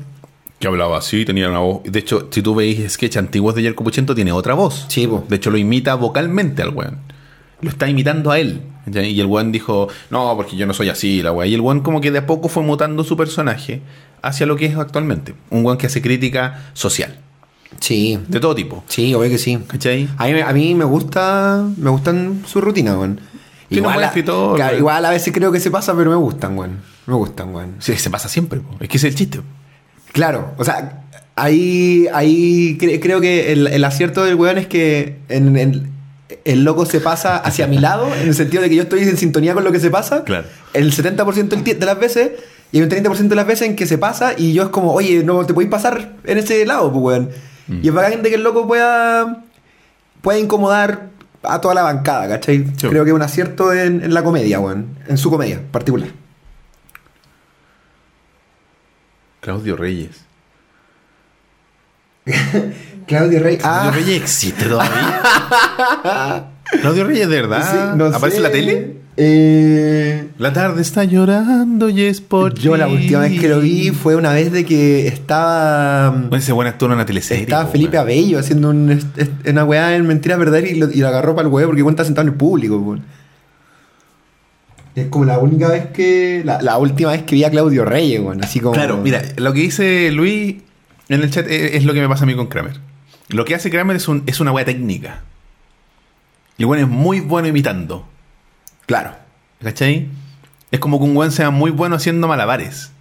que 0.61 0.67
hablaba 0.67 0.97
así, 0.97 1.25
tenía 1.25 1.49
una 1.49 1.59
voz. 1.59 1.81
De 1.83 1.99
hecho, 1.99 2.29
si 2.31 2.41
tú 2.41 2.55
veis 2.55 2.93
sketch 2.93 3.17
antiguos 3.17 3.55
de 3.55 3.63
Jerko 3.63 3.83
Puchento, 3.83 4.15
tiene 4.15 4.31
otra 4.31 4.53
voz. 4.53 4.85
Sí, 4.87 5.05
po. 5.07 5.25
De 5.27 5.35
hecho, 5.35 5.49
lo 5.51 5.57
imita 5.57 5.95
vocalmente 5.95 6.61
al 6.61 6.69
weón. 6.69 6.99
Lo 7.59 7.69
está 7.69 7.89
imitando 7.89 8.31
a 8.31 8.39
él. 8.39 8.61
Y 8.87 9.19
el 9.19 9.25
weón 9.27 9.51
dijo, 9.51 9.87
no, 10.09 10.33
porque 10.37 10.55
yo 10.55 10.65
no 10.65 10.73
soy 10.73 10.89
así, 10.89 11.21
la 11.21 11.31
weá. 11.31 11.45
Y 11.47 11.53
el 11.53 11.61
weón 11.61 11.81
como 11.81 11.99
que 12.01 12.09
de 12.11 12.19
a 12.19 12.25
poco 12.25 12.47
fue 12.49 12.63
mutando 12.63 13.03
su 13.03 13.15
personaje 13.17 13.81
hacia 14.21 14.45
lo 14.45 14.55
que 14.55 14.65
es 14.67 14.75
actualmente. 14.77 15.35
Un 15.49 15.65
weón 15.65 15.77
que 15.77 15.87
hace 15.87 16.01
crítica 16.01 16.71
social. 16.73 17.17
Sí, 17.79 18.19
De 18.27 18.39
todo 18.39 18.53
tipo. 18.55 18.83
sí, 18.87 19.13
obvio 19.13 19.29
que 19.29 19.37
sí. 19.37 19.57
¿Cachai? 19.67 20.07
A 20.17 20.25
mí, 20.25 20.33
me- 20.33 20.43
a 20.43 20.53
mí 20.53 20.75
me 20.75 20.85
gusta, 20.85 21.63
me 21.77 21.89
gustan 21.89 22.43
sus 22.45 22.63
rutinas, 22.63 22.95
weón. 22.97 23.19
Tiene 23.69 23.87
un 23.87 23.93
buen 23.93 24.05
a, 24.05 24.11
weón. 24.11 24.77
igual 24.77 25.05
a 25.05 25.09
veces 25.11 25.33
creo 25.33 25.51
que 25.51 25.59
se 25.59 25.71
pasa, 25.71 25.95
pero 25.95 26.09
me 26.11 26.17
gustan, 26.17 26.57
weón. 26.57 26.79
Me 27.07 27.13
gustan, 27.15 27.53
weón. 27.55 27.75
Sí, 27.79 27.95
se 27.95 28.09
pasa 28.09 28.27
siempre. 28.29 28.59
po. 28.59 28.75
Es 28.79 28.89
que 28.89 28.97
es 28.97 29.03
el 29.05 29.15
chiste. 29.15 29.39
Claro, 30.13 30.53
o 30.57 30.63
sea, 30.63 31.03
ahí, 31.35 32.07
ahí 32.13 32.77
cre- 32.79 32.99
creo 33.01 33.21
que 33.21 33.51
el, 33.53 33.67
el 33.67 33.83
acierto 33.83 34.23
del 34.23 34.35
weón 34.35 34.57
es 34.57 34.67
que 34.67 35.17
en, 35.29 35.55
en- 35.57 35.91
el 36.45 36.63
loco 36.63 36.85
se 36.85 36.99
pasa 37.01 37.37
hacia 37.37 37.67
mi 37.67 37.77
lado, 37.77 38.07
en 38.15 38.27
el 38.27 38.33
sentido 38.33 38.63
de 38.63 38.69
que 38.69 38.75
yo 38.75 38.83
estoy 38.83 39.01
en 39.03 39.15
sintonía 39.17 39.53
con 39.53 39.63
lo 39.63 39.71
que 39.71 39.79
se 39.79 39.89
pasa. 39.91 40.23
Claro. 40.23 40.47
El 40.73 40.91
70% 40.93 41.49
del 41.49 41.63
tie- 41.63 41.77
de 41.77 41.85
las 41.85 41.99
veces, 41.99 42.31
y 42.71 42.77
hay 42.77 42.83
un 42.83 42.89
30% 42.89 43.27
de 43.27 43.35
las 43.35 43.45
veces 43.45 43.67
en 43.67 43.75
que 43.75 43.85
se 43.85 43.97
pasa, 43.97 44.33
y 44.37 44.53
yo 44.53 44.63
es 44.63 44.69
como, 44.69 44.93
oye, 44.93 45.23
no 45.23 45.45
te 45.45 45.53
podéis 45.53 45.69
pasar 45.69 46.13
en 46.23 46.37
ese 46.37 46.65
lado, 46.65 46.91
pues, 46.91 47.03
weón. 47.03 47.29
Mm. 47.67 47.79
Y 47.83 47.87
es 47.89 47.93
bacán 47.93 48.23
de 48.23 48.29
que 48.29 48.35
el 48.35 48.43
loco 48.43 48.65
pueda, 48.65 49.43
pueda 50.21 50.39
incomodar 50.39 51.09
a 51.43 51.59
toda 51.61 51.73
la 51.75 51.83
bancada, 51.83 52.27
¿cachai? 52.27 52.65
Sí. 52.77 52.87
Creo 52.87 53.03
que 53.03 53.09
es 53.11 53.15
un 53.15 53.21
acierto 53.21 53.73
en, 53.73 54.03
en 54.03 54.13
la 54.13 54.23
comedia, 54.23 54.59
weón. 54.59 54.87
En 55.07 55.17
su 55.17 55.29
comedia 55.29 55.59
particular. 55.71 56.09
Claudio 59.41 59.75
Reyes. 59.75 60.21
Claudio 63.07 63.39
Rey. 63.41 63.57
¿Claudio 63.57 63.89
Ah, 63.89 63.91
Reyes 63.93 64.21
existe 64.21 64.65
todavía? 64.65 65.21
¿Claudio 66.81 67.03
Reyes 67.05 67.27
de 67.27 67.41
verdad? 67.41 67.69
sí, 67.71 67.97
no 67.97 68.05
¿Aparece 68.05 68.37
en 68.37 68.43
la 68.43 68.51
tele? 68.51 68.97
Eh, 69.17 70.29
La 70.37 70.53
tarde 70.53 70.81
está 70.81 71.03
llorando 71.03 71.89
y 71.89 72.03
es 72.03 72.21
por 72.21 72.53
yo 72.53 72.77
la 72.77 72.85
ti. 72.87 72.93
última 72.93 73.19
vez 73.19 73.39
que 73.41 73.49
lo 73.49 73.59
vi 73.59 73.89
fue 73.91 74.15
una 74.15 74.31
vez 74.31 74.51
de 74.53 74.63
que 74.65 75.07
estaba. 75.07 76.11
Bueno, 76.11 76.37
ese 76.37 76.53
buen 76.53 76.67
actor 76.69 76.89
en 76.89 76.95
una 76.95 77.05
teleserie. 77.05 77.43
Estaba 77.43 77.65
po, 77.65 77.71
Felipe. 77.73 77.97
Abello 77.97 78.39
haciendo 78.39 78.69
un, 78.69 78.99
una 79.45 79.65
weá 79.65 79.95
en 79.95 80.07
Mentira 80.07 80.37
Verdad 80.37 80.59
y 80.59 80.75
lo, 80.75 80.89
y 80.89 80.95
lo 80.97 81.07
agarró 81.09 81.35
para 81.35 81.47
el 81.47 81.53
huevo 81.53 81.69
porque 81.71 81.83
cuenta 81.83 82.05
sentado 82.05 82.27
en 82.27 82.33
el 82.33 82.37
público. 82.39 82.97
Es 84.95 85.07
como 85.07 85.25
la 85.25 85.39
única 85.39 85.69
vez 85.69 85.87
que. 85.87 86.41
La, 86.43 86.61
la 86.61 86.77
última 86.77 87.11
vez 87.11 87.23
que 87.23 87.35
vi 87.35 87.43
a 87.43 87.49
Claudio 87.49 87.85
Reyes, 87.85 88.19
weón. 88.19 88.43
Así 88.43 88.59
como. 88.59 88.73
Claro, 88.73 88.97
mira, 88.97 89.21
lo 89.37 89.53
que 89.53 89.61
dice 89.61 90.11
Luis 90.11 90.57
en 91.09 91.21
el 91.21 91.29
chat 91.29 91.47
es, 91.49 91.75
es 91.75 91.85
lo 91.85 91.93
que 91.93 92.01
me 92.01 92.09
pasa 92.09 92.23
a 92.23 92.27
mí 92.27 92.35
con 92.35 92.47
Kramer. 92.47 92.79
Lo 93.29 93.45
que 93.45 93.55
hace 93.55 93.69
Kramer 93.69 93.95
es, 93.95 94.07
un, 94.07 94.23
es 94.25 94.39
una 94.39 94.51
wea 94.51 94.65
técnica. 94.65 95.21
Y 96.57 96.63
el 96.63 96.67
weón 96.67 96.83
es 96.83 96.89
muy 96.89 97.21
bueno 97.21 97.47
imitando. 97.47 98.07
Claro. 98.85 99.15
¿Cachai? 99.63 100.09
Es 100.71 100.79
como 100.79 100.99
que 100.99 101.05
un 101.05 101.15
weón 101.15 101.31
sea 101.31 101.49
muy 101.49 101.71
bueno 101.71 101.95
haciendo 101.95 102.27
malabares. 102.27 102.91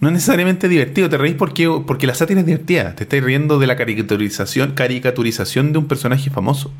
No 0.00 0.08
es 0.08 0.14
necesariamente 0.14 0.68
divertido, 0.68 1.08
te 1.08 1.18
reís 1.18 1.34
porque, 1.34 1.68
porque 1.84 2.06
la 2.06 2.14
sátira 2.14 2.40
es 2.40 2.46
divertida. 2.46 2.94
Te 2.94 3.02
estás 3.02 3.22
riendo 3.22 3.58
de 3.58 3.66
la 3.66 3.76
caricaturización, 3.76 4.72
caricaturización 4.72 5.72
de 5.72 5.78
un 5.78 5.88
personaje 5.88 6.30
famoso. 6.30 6.72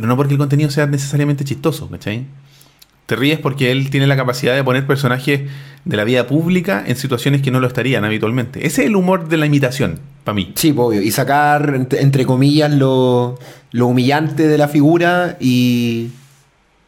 Pero 0.00 0.08
no 0.08 0.16
porque 0.16 0.32
el 0.32 0.38
contenido 0.38 0.70
sea 0.70 0.86
necesariamente 0.86 1.44
chistoso, 1.44 1.90
¿cachai? 1.90 2.24
Te 3.04 3.16
ríes 3.16 3.38
porque 3.38 3.70
él 3.70 3.90
tiene 3.90 4.06
la 4.06 4.16
capacidad 4.16 4.54
de 4.56 4.64
poner 4.64 4.86
personajes 4.86 5.42
de 5.84 5.96
la 5.98 6.04
vida 6.04 6.26
pública 6.26 6.82
en 6.86 6.96
situaciones 6.96 7.42
que 7.42 7.50
no 7.50 7.60
lo 7.60 7.66
estarían 7.66 8.02
habitualmente. 8.06 8.66
Ese 8.66 8.80
es 8.80 8.86
el 8.86 8.96
humor 8.96 9.28
de 9.28 9.36
la 9.36 9.44
imitación, 9.44 10.00
para 10.24 10.34
mí. 10.34 10.52
Sí, 10.54 10.72
obvio. 10.74 11.02
Y 11.02 11.10
sacar, 11.10 11.86
entre, 11.90 12.24
comillas, 12.24 12.72
lo, 12.72 13.38
lo 13.72 13.88
humillante 13.88 14.48
de 14.48 14.56
la 14.56 14.68
figura 14.68 15.36
y. 15.38 16.08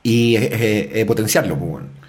y 0.02 0.36
eh, 0.36 0.48
eh, 0.52 0.90
eh, 0.94 1.04
potenciarlo, 1.04 1.58
pues, 1.58 1.70
weón. 1.70 2.01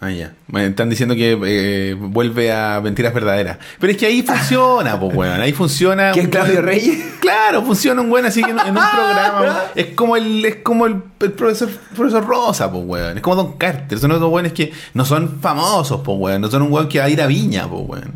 Ah, 0.00 0.10
ya. 0.12 0.32
Me 0.46 0.64
están 0.64 0.88
diciendo 0.88 1.16
que 1.16 1.36
eh, 1.44 1.94
vuelve 1.98 2.52
a 2.52 2.80
mentiras 2.80 3.12
verdaderas. 3.12 3.58
Pero 3.80 3.90
es 3.92 3.98
que 3.98 4.06
ahí 4.06 4.22
funciona, 4.22 4.98
pues, 5.00 5.12
weón. 5.12 5.40
Ahí 5.40 5.52
funciona. 5.52 6.12
¿Quién 6.12 6.26
un 6.26 6.30
Claudio 6.30 6.62
Reyes? 6.62 7.04
Claro, 7.20 7.62
funciona 7.64 8.00
un 8.00 8.08
buen 8.08 8.24
así 8.24 8.40
que 8.40 8.50
en, 8.50 8.58
en 8.60 8.68
un 8.68 8.74
programa. 8.94 9.56
Es 9.74 9.86
como 9.96 10.16
el, 10.16 10.44
es 10.44 10.56
como 10.62 10.86
el, 10.86 11.02
el 11.18 11.32
profesor, 11.32 11.68
profesor 11.96 12.24
Rosa, 12.24 12.70
pues, 12.70 12.84
weón. 12.86 13.16
Es 13.16 13.22
como 13.24 13.34
Don 13.34 13.52
Carter. 13.58 13.98
Son 13.98 14.12
otros 14.12 14.30
weones 14.30 14.52
que 14.52 14.72
no 14.94 15.04
son 15.04 15.40
famosos, 15.40 16.00
pues, 16.04 16.16
weón. 16.16 16.42
No 16.42 16.48
son 16.48 16.62
un 16.62 16.72
weón 16.72 16.88
que 16.88 17.00
va 17.00 17.06
a 17.06 17.10
ir 17.10 17.20
a 17.20 17.26
Viña, 17.26 17.66
pues, 17.68 17.82
weón. 17.84 18.12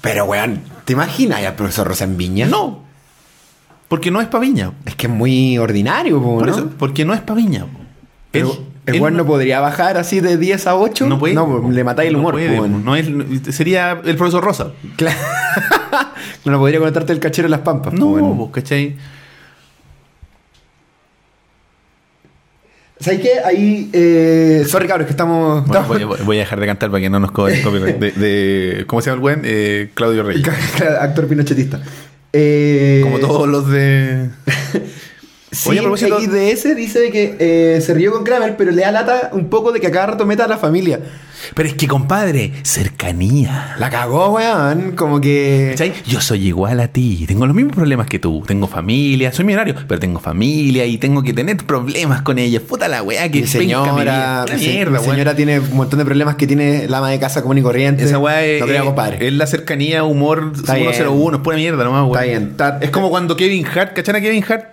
Pero, 0.00 0.24
weón, 0.24 0.62
¿te 0.86 0.92
imaginas 0.94 1.44
al 1.44 1.54
profesor 1.54 1.86
Rosa 1.86 2.02
en 2.04 2.16
Viña? 2.16 2.46
No. 2.46 2.82
Porque 3.86 4.10
no 4.10 4.20
es 4.20 4.26
pa' 4.28 4.38
Viña. 4.38 4.72
Es 4.86 4.94
que 4.96 5.06
es 5.06 5.12
muy 5.12 5.56
ordinario, 5.58 6.20
po, 6.20 6.38
Por 6.38 6.46
¿no? 6.48 6.52
eso, 6.52 6.70
porque 6.78 7.04
no 7.04 7.12
es 7.14 7.20
pa' 7.20 7.34
Viña. 7.34 7.66
po. 7.66 7.78
Pero 8.30 8.56
el 8.86 9.00
weón 9.00 9.16
no 9.16 9.24
podría 9.26 9.60
bajar 9.60 9.96
así 9.96 10.20
de 10.20 10.36
10 10.36 10.66
a 10.66 10.76
8. 10.76 11.06
No 11.06 11.18
puede. 11.18 11.34
No, 11.34 11.60
pues, 11.60 11.74
le 11.74 11.84
matáis 11.84 12.08
el 12.08 12.14
No 12.14 12.18
humor, 12.20 12.34
puede, 12.34 12.48
po, 12.56 12.62
weón. 12.62 12.84
no 12.84 12.96
es- 12.96 13.08
sería 13.54 14.00
el 14.04 14.16
profesor 14.16 14.42
Rosa. 14.42 14.72
Claro. 14.96 15.18
no 16.44 16.58
podría 16.58 16.78
conectarte 16.78 17.12
el 17.12 17.20
cachero 17.20 17.46
en 17.46 17.52
las 17.52 17.60
pampas. 17.60 17.92
No, 17.94 18.00
po, 18.06 18.12
weón. 18.12 18.36
pues, 18.38 18.50
¿cachai? 18.52 18.96
¿Sabes 22.98 23.20
qué? 23.20 23.30
Ahí. 23.44 23.88
Eh... 23.94 24.64
Sorry, 24.68 24.86
cabros, 24.86 25.06
que 25.06 25.12
estamos. 25.12 25.66
Bueno, 25.66 25.86
voy, 25.86 26.02
a- 26.02 26.22
voy 26.24 26.36
a 26.36 26.40
dejar 26.40 26.60
de 26.60 26.66
cantar 26.66 26.90
para 26.90 27.00
que 27.00 27.08
no 27.08 27.18
nos 27.18 27.30
cobren 27.32 27.56
el 27.56 27.62
copyright. 27.64 27.96
De, 27.98 28.10
de- 28.12 28.86
¿Cómo 28.86 29.00
se 29.00 29.06
llama 29.10 29.14
el 29.16 29.20
buen? 29.20 29.40
Eh, 29.44 29.90
Claudio 29.94 30.22
Reyes. 30.22 30.46
Actor 31.00 31.26
pinochetista. 31.26 31.80
Eh... 32.32 33.00
Como 33.02 33.18
todos 33.18 33.48
los 33.48 33.70
de. 33.70 34.28
Sí, 35.52 35.70
Oye, 35.70 35.82
propósito- 35.82 36.18
dice 36.20 36.74
de 37.00 37.10
que 37.10 37.36
eh, 37.38 37.80
se 37.80 37.92
rió 37.94 38.12
con 38.12 38.22
Kramer, 38.24 38.56
pero 38.56 38.70
le 38.70 38.82
da 38.82 38.92
lata 38.92 39.30
un 39.32 39.48
poco 39.48 39.72
de 39.72 39.80
que 39.80 39.88
a 39.88 39.90
cada 39.90 40.06
rato 40.08 40.24
meta 40.26 40.44
a 40.44 40.48
la 40.48 40.58
familia. 40.58 41.00
Pero 41.54 41.68
es 41.68 41.74
que, 41.74 41.88
compadre, 41.88 42.52
cercanía. 42.62 43.74
La 43.78 43.88
cagó, 43.90 44.28
weón. 44.34 44.92
Como 44.92 45.20
que. 45.20 45.68
¿Cachai? 45.70 45.92
Yo 46.06 46.20
soy 46.20 46.46
igual 46.48 46.78
a 46.80 46.88
ti. 46.88 47.24
Tengo 47.26 47.46
los 47.46 47.56
mismos 47.56 47.74
problemas 47.74 48.06
que 48.06 48.18
tú. 48.18 48.44
Tengo 48.46 48.66
familia, 48.68 49.32
soy 49.32 49.44
millonario, 49.46 49.74
pero 49.88 49.98
tengo 49.98 50.20
familia 50.20 50.84
y 50.86 50.98
tengo 50.98 51.22
que 51.22 51.32
tener 51.32 51.56
problemas 51.58 52.22
con 52.22 52.38
ella. 52.38 52.60
Puta 52.60 52.88
la 52.88 53.02
weá 53.02 53.28
que 53.30 53.40
Mi 53.40 53.46
señora, 53.46 53.92
mi 54.46 54.56
mierda, 54.60 54.92
weón. 55.00 55.04
señora 55.10 55.34
tiene 55.34 55.60
un 55.60 55.74
montón 55.76 55.98
de 55.98 56.04
problemas 56.04 56.36
que 56.36 56.46
tiene 56.46 56.86
la 56.88 56.98
ama 56.98 57.10
de 57.10 57.18
casa 57.18 57.40
común 57.42 57.58
y 57.58 57.62
corriente. 57.62 58.04
Esa 58.04 58.18
weá 58.18 58.44
es, 58.44 58.60
No 58.60 58.66
creo, 58.66 58.84
compadre. 58.84 59.26
es 59.26 59.32
la 59.32 59.46
cercanía, 59.46 60.04
humor 60.04 60.52
Está 60.54 60.74
bien. 60.74 60.92
101, 60.92 61.38
es 61.38 61.42
pura 61.42 61.56
mierda 61.56 61.82
nomás, 61.84 62.02
weón. 62.02 62.12
Está 62.18 62.22
bien. 62.24 62.48
Está- 62.50 62.78
Es 62.82 62.90
como 62.90 63.08
cuando 63.10 63.34
Kevin 63.36 63.66
Hart, 63.66 63.94
¿cachan 63.94 64.16
a 64.16 64.20
Kevin 64.20 64.44
Hart? 64.46 64.64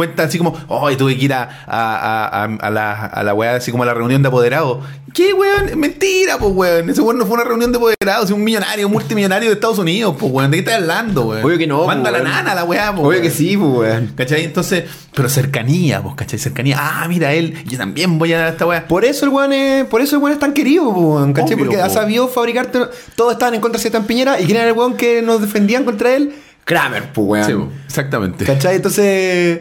Cuenta 0.00 0.22
así 0.22 0.38
como, 0.38 0.56
ay, 0.86 0.96
tuve 0.96 1.14
que 1.18 1.24
ir 1.26 1.34
a, 1.34 1.42
a, 1.66 2.24
a, 2.26 2.44
a- 2.44 2.56
a 2.58 2.70
la, 2.70 2.92
a 3.04 3.22
la 3.22 3.34
weá, 3.34 3.56
así 3.56 3.70
como 3.70 3.82
a 3.82 3.86
la 3.86 3.92
reunión 3.92 4.22
de 4.22 4.28
apoderados. 4.28 4.78
¿Qué, 5.12 5.34
weón? 5.34 5.78
Mentira, 5.78 6.38
pues, 6.38 6.52
weón. 6.54 6.88
Ese 6.88 7.02
weón 7.02 7.18
no 7.18 7.26
fue 7.26 7.34
una 7.34 7.44
reunión 7.44 7.70
de 7.70 7.76
apoderados, 7.76 8.26
es 8.26 8.30
un 8.30 8.42
millonario, 8.42 8.86
un 8.86 8.92
multimillonario 8.94 9.50
de 9.50 9.54
Estados 9.56 9.78
Unidos, 9.78 10.16
pues, 10.18 10.32
weón. 10.32 10.50
¿De 10.50 10.56
qué 10.56 10.60
estás 10.60 10.76
hablando, 10.76 11.26
weón? 11.26 11.44
Obvio 11.44 11.58
que 11.58 11.66
no, 11.66 11.84
Manda 11.86 12.08
pues, 12.10 12.22
la 12.22 12.28
nana 12.30 12.52
a 12.52 12.54
la 12.54 12.64
weá, 12.64 12.86
pues. 12.92 13.00
Obvio 13.00 13.08
weón. 13.18 13.22
que 13.22 13.30
sí, 13.30 13.56
pues, 13.58 13.70
weón. 13.70 14.12
¿Cachai? 14.16 14.44
Entonces, 14.44 14.84
pero 15.14 15.28
cercanía, 15.28 16.00
pues, 16.02 16.14
¿cachai? 16.14 16.38
Cercanía. 16.38 16.76
Ah, 16.80 17.06
mira 17.08 17.34
él, 17.34 17.62
yo 17.66 17.76
también 17.76 18.18
voy 18.18 18.32
a 18.32 18.48
esta 18.48 18.64
weá. 18.66 18.88
Por 18.88 19.04
eso 19.04 19.26
el 19.26 19.32
weón 19.32 19.52
es, 19.52 19.84
por 19.84 20.00
eso 20.00 20.16
el 20.16 20.22
weón 20.22 20.32
es 20.32 20.38
tan 20.38 20.54
querido, 20.54 20.84
pues, 20.94 20.96
weón, 21.04 21.32
¿cachai? 21.34 21.54
Obvio, 21.56 21.66
Porque 21.66 21.80
ha 21.82 21.88
po. 21.88 21.92
sabido 21.94 22.28
fabricarte. 22.28 22.78
Todos 23.16 23.32
estaban 23.32 23.54
en 23.54 23.60
contra 23.60 23.76
de 23.78 23.82
Setan 23.82 24.04
Piñera. 24.06 24.40
¿Y 24.40 24.46
quién 24.46 24.56
era 24.56 24.68
el 24.68 24.74
weón 24.76 24.96
que 24.96 25.20
nos 25.20 25.40
defendían 25.42 25.84
contra 25.84 26.14
él? 26.16 26.32
Kramer, 26.64 27.12
pues, 27.12 27.26
weón. 27.26 27.46
Sí, 27.46 27.52
po, 27.54 27.68
exactamente. 27.86 28.44
¿Cachai? 28.44 28.76
Entonces, 28.76 29.60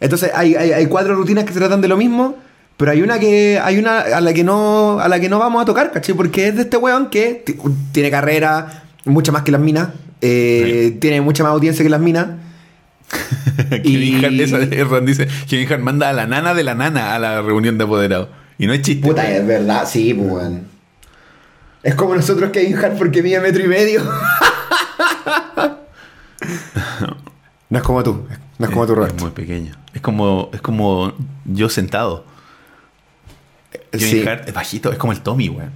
entonces 0.00 0.30
hay, 0.34 0.54
hay, 0.54 0.72
hay 0.72 0.86
cuatro 0.86 1.14
rutinas 1.14 1.44
que 1.44 1.52
se 1.52 1.58
tratan 1.58 1.80
de 1.80 1.88
lo 1.88 1.96
mismo, 1.96 2.36
pero 2.76 2.92
hay 2.92 3.02
una 3.02 3.18
que 3.18 3.58
hay 3.62 3.78
una 3.78 4.00
a 4.00 4.20
la 4.20 4.32
que 4.32 4.44
no 4.44 5.00
a 5.00 5.08
la 5.08 5.18
que 5.20 5.28
no 5.28 5.38
vamos 5.38 5.62
a 5.62 5.64
tocar, 5.64 5.90
¿cachai? 5.90 6.14
Porque 6.14 6.48
es 6.48 6.56
de 6.56 6.62
este 6.62 6.76
weón 6.76 7.10
que 7.10 7.44
tiene 7.92 8.10
carrera 8.10 8.84
mucha 9.04 9.32
más 9.32 9.42
que 9.42 9.50
las 9.52 9.60
minas, 9.60 9.88
eh, 10.20 10.96
tiene 11.00 11.20
mucha 11.20 11.42
más 11.42 11.52
audiencia 11.52 11.82
que 11.82 11.88
las 11.90 12.00
minas. 12.00 12.26
Kevin 13.70 14.18
Y- 14.20 14.24
Hart, 14.24 15.04
dice, 15.04 15.26
Kevin 15.48 15.72
Hart 15.72 15.80
manda 15.82 16.08
a 16.10 16.12
la 16.12 16.26
nana 16.26 16.54
de 16.54 16.62
la 16.62 16.74
nana 16.74 17.14
a 17.14 17.18
la 17.18 17.42
reunión 17.42 17.78
de 17.78 17.84
apoderados. 17.84 18.28
Y 18.58 18.66
no 18.66 18.72
es 18.74 18.82
chiste. 18.82 19.06
Puta, 19.06 19.28
es 19.30 19.46
verdad, 19.46 19.88
sí, 19.88 20.12
pues, 20.14 20.30
weón. 20.30 20.62
Es 21.82 21.94
como 21.94 22.14
nosotros 22.14 22.50
Kevin 22.50 22.76
Hart 22.76 22.98
porque 22.98 23.22
mide 23.22 23.40
metro 23.40 23.64
y 23.64 23.68
medio. 23.68 24.02
no 27.70 27.78
es 27.78 27.82
como 27.84 28.02
tú, 28.02 28.26
no 28.58 28.66
es 28.66 28.70
como 28.72 28.86
tú, 28.86 28.92
Es 28.92 28.98
Roberto. 28.98 29.24
muy 29.24 29.30
pequeño. 29.32 29.72
Es 29.94 30.00
como, 30.00 30.50
es 30.52 30.60
como 30.60 31.12
yo 31.44 31.68
sentado. 31.68 32.24
Sí, 33.92 34.22
Hart 34.26 34.48
es 34.48 34.54
bajito, 34.54 34.92
es 34.92 34.98
como 34.98 35.12
el 35.12 35.20
Tommy, 35.20 35.48
weón. 35.48 35.70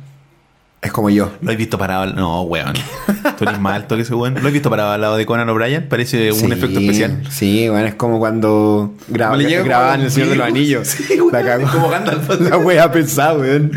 es 0.80 0.92
como 0.92 1.10
yo. 1.10 1.30
¿Lo 1.40 1.50
has 1.50 1.56
visto 1.56 1.78
parado? 1.78 2.06
No, 2.06 2.42
weón. 2.42 2.72
Tú 3.38 3.44
eres 3.44 3.58
alto 3.64 3.96
que 3.96 4.02
ese 4.02 4.14
weón. 4.14 4.34
¿Lo 4.40 4.46
has 4.46 4.52
visto 4.52 4.68
parado 4.70 4.92
al 4.92 5.00
lado 5.00 5.16
de 5.16 5.24
Conan 5.26 5.48
O'Brien? 5.48 5.88
Parece 5.88 6.32
un 6.32 6.38
Sí, 6.38 6.46
efecto 6.46 6.78
especial. 6.80 7.22
Sí, 7.30 7.68
bueno, 7.68 7.86
es 7.86 7.94
como 7.94 8.18
cuando 8.18 8.94
graba, 9.08 9.36
grababan 9.36 10.00
El 10.02 10.10
Señor 10.10 10.30
de 10.30 10.36
los. 10.36 10.46
Anillos. 10.46 10.88
Sí, 11.08 11.20
weón, 11.20 11.32
La 11.32 11.42
cagó. 11.44 11.68
como 11.70 11.88
Gandalf. 11.88 12.40
La 12.40 12.56
wea 12.58 12.90
pesada, 12.92 13.34
weón. 13.34 13.72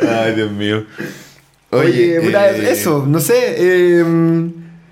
Ay, 0.00 0.34
Dios 0.34 0.50
mío. 0.52 0.84
Oye, 1.70 2.16
eh, 2.16 2.70
eso, 2.70 3.04
no 3.06 3.20
sé. 3.20 3.54
eh, 3.58 4.50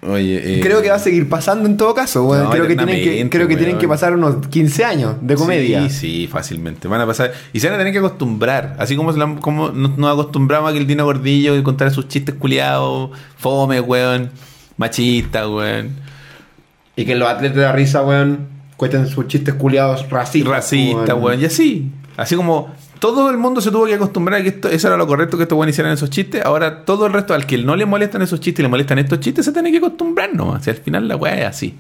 Oye, 0.09 0.59
eh, 0.59 0.61
creo 0.61 0.83
que 0.83 0.89
va 0.91 0.97
a 0.97 1.01
seguir 1.01 1.29
pasando 1.29 1.69
en 1.69 1.77
todo 1.77 1.95
caso, 1.95 2.25
weón. 2.25 2.45
no, 2.45 2.51
creo 2.51 2.67
que 2.69 2.77
tienen 2.77 2.95
que, 2.95 3.01
eternamente, 3.03 3.37
creo 3.37 3.49
que, 3.49 3.57
tienen 3.57 3.75
weón. 3.75 3.81
que 3.81 3.89
pasar 3.89 4.15
unos 4.15 4.47
15 4.49 4.85
años 4.85 5.17
de 5.21 5.35
comedia. 5.35 5.89
Sí, 5.89 5.91
sí, 5.91 6.27
fácilmente. 6.31 6.87
Van 6.89 7.01
a 7.01 7.07
pasar. 7.07 7.33
Y 7.53 7.61
se 7.61 7.67
van 7.67 7.75
a 7.75 7.79
tener 7.79 7.93
que 7.93 7.99
acostumbrar. 7.99 8.77
Así 8.79 8.95
como, 8.97 9.11
la- 9.13 9.37
como 9.41 9.71
nos, 9.71 9.99
acostumbramos 10.13 10.71
a 10.71 10.73
que 10.73 10.79
el 10.79 10.87
Dino 10.87 11.05
Gordillo 11.05 11.61
contara 11.65 11.91
sus 11.91 12.07
chistes 12.09 12.35
culiados, 12.37 13.11
fome, 13.37 13.81
weón, 13.81 14.31
machista, 14.77 15.49
weón. 15.49 15.91
Y 16.95 17.05
que 17.05 17.15
los 17.15 17.29
atletas 17.29 17.57
de 17.59 17.73
risa, 17.73 18.03
weón, 18.03 18.47
cuenten 18.77 19.07
sus 19.07 19.27
chistes 19.27 19.55
culiados 19.55 20.05
Y 20.09 20.11
racistas. 20.13 20.51
racista, 20.53 21.15
weón. 21.15 21.41
Y 21.41 21.45
así. 21.47 21.91
Así 22.17 22.37
como 22.37 22.71
todo 22.99 23.31
el 23.31 23.37
mundo 23.37 23.61
se 23.61 23.71
tuvo 23.71 23.87
que 23.87 23.95
acostumbrar 23.95 24.41
a 24.41 24.43
que 24.43 24.49
esto, 24.51 24.69
eso 24.69 24.89
era 24.89 24.97
lo 24.97 25.07
correcto 25.07 25.37
que 25.37 25.45
estos 25.45 25.57
weones 25.57 25.75
hicieran 25.75 25.93
esos 25.93 26.11
chistes. 26.11 26.45
Ahora 26.45 26.85
todo 26.85 27.07
el 27.07 27.13
resto, 27.13 27.35
al 27.35 27.47
que 27.47 27.59
no 27.59 27.77
le 27.77 27.87
molestan 27.87 28.23
esos 28.23 28.41
chistes 28.41 28.61
y 28.61 28.63
le 28.63 28.69
molestan 28.69 28.99
estos 28.99 29.21
chistes, 29.21 29.45
se 29.45 29.53
tiene 29.53 29.71
que 29.71 29.79
acostumbrar 29.79 30.35
nomás. 30.35 30.61
O 30.61 30.65
sea, 30.65 30.73
al 30.75 30.81
final 30.81 31.09
la 31.09 31.17
weá 31.17 31.41
es 31.41 31.47
así. 31.47 31.75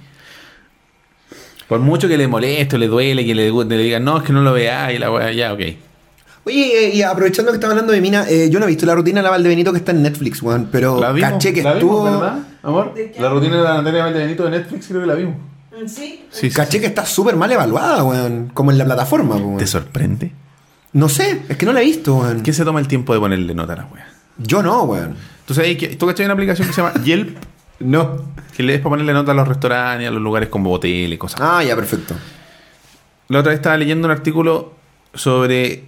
Por 1.69 1.81
mucho 1.81 2.07
que 2.07 2.17
le 2.17 2.29
moleste, 2.29 2.77
o 2.77 2.79
le 2.79 2.87
duele, 2.87 3.25
que 3.27 3.35
le, 3.35 3.51
le 3.51 3.79
digan, 3.79 4.05
no, 4.05 4.19
es 4.19 4.23
que 4.23 4.33
no 4.33 4.41
lo 4.43 4.53
vea 4.53 4.93
y 4.93 4.99
la 4.99 5.11
weá, 5.11 5.33
ya, 5.33 5.53
ok. 5.53 5.61
Oye, 6.45 6.87
eh, 6.87 6.95
y 6.95 7.03
aprovechando 7.03 7.51
que 7.51 7.57
estamos 7.57 7.73
hablando 7.73 7.93
de 7.93 8.01
Mina, 8.01 8.25
eh, 8.29 8.49
yo 8.51 8.61
no 8.61 8.67
he 8.67 8.69
visto 8.69 8.87
la 8.87 8.95
rutina 8.95 9.19
de 9.19 9.25
la 9.25 9.31
Valdebenito 9.31 9.73
que 9.73 9.79
está 9.79 9.91
en 9.91 10.03
Netflix, 10.03 10.41
weón, 10.43 10.69
pero 10.71 11.01
La 11.01 11.11
vimos, 11.11 11.29
caché 11.33 11.53
que 11.53 11.64
la 11.64 11.73
estuvo. 11.73 12.05
vimos, 12.05 12.21
¿verdad. 12.21 12.39
La 13.19 13.29
rutina 13.31 13.57
de 13.57 13.62
la 13.64 13.75
Natalia 13.79 14.05
Valdebenito 14.05 14.45
de 14.45 14.51
Netflix 14.51 14.87
creo 14.87 15.01
que 15.01 15.07
la 15.09 15.14
vimos. 15.14 15.35
¿Sí? 15.87 16.25
Sí, 16.31 16.49
sí, 16.49 16.51
Caché 16.51 16.73
sí. 16.73 16.81
que 16.81 16.87
está 16.87 17.05
súper 17.05 17.35
mal 17.37 17.51
evaluada, 17.53 18.03
weón, 18.05 18.51
como 18.55 18.71
en 18.71 18.79
la 18.79 18.85
plataforma, 18.85 19.35
weón. 19.37 19.59
¿Te 19.59 19.67
sorprende? 19.67 20.31
No 20.97 21.11
sé, 21.11 21.43
es 21.47 21.59
que 21.59 21.67
no 21.67 21.75
la 21.75 21.83
he 21.83 21.85
visto, 21.85 22.17
weón. 22.17 22.41
¿Quién 22.41 22.55
se 22.55 22.65
toma 22.65 22.81
el 22.81 22.89
tiempo 22.89 23.13
de 23.13 23.21
ponerle 23.21 23.53
nota 23.53 23.75
a 23.75 23.77
la 23.77 23.85
wea? 23.85 24.09
Yo 24.39 24.63
no, 24.63 24.85
weón. 24.85 25.15
¿Tú 25.45 25.53
sabes 25.53 25.77
que 25.77 25.89
tú 25.89 26.07
cachai 26.07 26.25
una 26.25 26.33
aplicación 26.33 26.67
que 26.67 26.73
se 26.73 26.81
llama 26.81 26.95
Yelp? 27.05 27.37
No. 27.81 28.33
Que 28.57 28.63
le 28.63 28.77
es 28.77 28.81
para 28.81 28.93
ponerle 28.93 29.13
nota 29.13 29.33
a 29.33 29.35
los 29.35 29.47
restaurantes, 29.47 30.09
a 30.09 30.11
los 30.11 30.23
lugares 30.23 30.49
como 30.49 30.73
hoteles 30.73 31.13
y 31.13 31.19
cosas. 31.19 31.39
Ah, 31.43 31.63
ya, 31.63 31.77
perfecto. 31.77 32.15
La 33.29 33.41
otra 33.41 33.51
vez 33.51 33.59
estaba 33.59 33.77
leyendo 33.77 34.09
un 34.09 34.13
artículo 34.13 34.73
sobre 35.13 35.85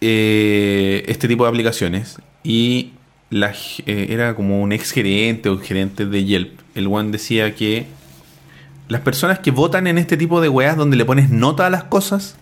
eh, 0.00 1.04
este 1.06 1.28
tipo 1.28 1.44
de 1.44 1.50
aplicaciones 1.50 2.18
y 2.42 2.94
la, 3.30 3.52
eh, 3.86 4.06
era 4.10 4.34
como 4.34 4.60
un 4.60 4.72
ex 4.72 4.90
gerente 4.90 5.50
o 5.50 5.60
gerente 5.60 6.04
de 6.04 6.24
Yelp. 6.24 6.58
El 6.74 6.88
one 6.88 7.12
decía 7.12 7.54
que 7.54 7.86
las 8.88 9.02
personas 9.02 9.38
que 9.38 9.52
votan 9.52 9.86
en 9.86 9.98
este 9.98 10.16
tipo 10.16 10.40
de 10.40 10.48
weas 10.48 10.76
donde 10.76 10.96
le 10.96 11.04
pones 11.04 11.30
nota 11.30 11.64
a 11.64 11.70
las 11.70 11.84
cosas 11.84 12.34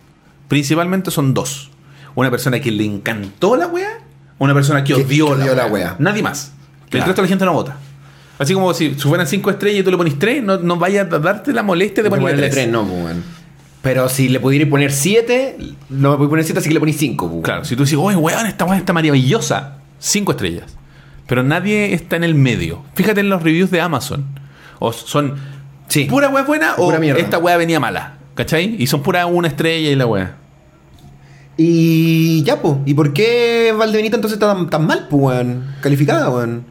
principalmente 0.49 1.11
son 1.11 1.35
dos. 1.35 1.73
Una 2.17 2.31
persona 2.33 2.59
que 2.61 2.73
le 2.73 2.85
encantó 2.85 3.55
la 3.57 3.69
wea, 3.69 4.01
una 4.39 4.53
persona 4.55 4.83
que 4.83 4.95
odió, 4.95 5.27
que 5.31 5.37
la, 5.37 5.45
odió 5.45 5.55
la 5.55 5.67
wea. 5.67 5.73
wea. 5.73 5.97
Nadie 6.01 6.23
más. 6.25 6.53
El 6.87 6.91
Claro. 6.91 7.07
resto 7.07 7.23
de 7.23 7.27
la 7.27 7.29
gente 7.29 7.45
no 7.45 7.53
vota. 7.53 7.77
Así 8.39 8.53
como 8.55 8.75
si 8.75 8.91
fueran 8.91 9.27
cinco 9.27 9.51
estrellas 9.51 9.81
y 9.81 9.83
tú 9.85 9.91
le 9.93 9.97
pones 9.97 10.19
tres, 10.19 10.43
no, 10.43 10.59
no 10.59 10.77
vayas 10.77 11.11
a 11.13 11.19
darte 11.21 11.53
la 11.53 11.63
molestia 11.63 12.03
de 12.03 12.11
ponerle 12.11 12.33
ponerle 12.33 12.51
tres. 12.51 12.65
3, 12.65 12.73
no, 12.73 12.85
pues, 12.87 13.05
weón. 13.05 13.25
Pero 13.83 14.09
si 14.09 14.29
le 14.29 14.41
pudiera 14.41 14.69
poner 14.69 14.91
7, 14.93 15.59
no 15.91 16.11
me 16.11 16.17
puede 16.17 16.29
poner 16.31 16.45
7, 16.45 16.59
así 16.59 16.69
que 16.69 16.75
le 16.75 16.81
ponéis 16.81 16.99
5, 16.99 17.31
pues. 17.31 17.43
Claro, 17.45 17.65
si 17.65 17.77
tú 17.77 17.85
dices, 17.85 17.99
oye, 18.01 18.17
weón, 18.17 18.47
esta 18.47 18.65
weá 18.65 18.77
está 18.79 18.93
maravillosa, 18.93 19.79
cinco 19.99 20.33
estrellas. 20.33 20.77
Pero 21.27 21.43
nadie 21.43 21.95
está 21.95 22.17
en 22.17 22.25
el 22.25 22.35
medio. 22.35 22.83
Fíjate 22.95 23.21
en 23.21 23.29
los 23.29 23.43
reviews 23.43 23.71
de 23.71 23.81
Amazon. 23.81 24.25
O 24.79 24.93
son 24.93 25.35
Sí. 25.89 26.05
pura 26.05 26.29
weá 26.29 26.43
buena 26.43 26.75
o 26.79 26.91
Pura 26.91 26.99
esta 27.19 27.39
weá 27.39 27.57
venía 27.57 27.79
mala. 27.81 28.15
¿Cachai? 28.35 28.77
Y 28.79 28.87
son 28.87 29.03
pura 29.03 29.25
una 29.27 29.49
estrella 29.49 29.91
y 29.91 29.95
la 29.97 30.07
weá. 30.07 30.37
Y 31.57 32.43
ya, 32.43 32.61
pues. 32.61 32.75
¿Y 32.85 32.95
por 32.95 33.13
qué 33.13 33.75
Valdebenito 33.77 34.17
entonces 34.17 34.37
está 34.37 34.53
tan, 34.55 34.69
tan 34.69 34.87
mal, 34.87 35.07
pues, 35.09 35.23
weón? 35.23 35.75
Calificada, 35.81 36.29
weón. 36.31 36.65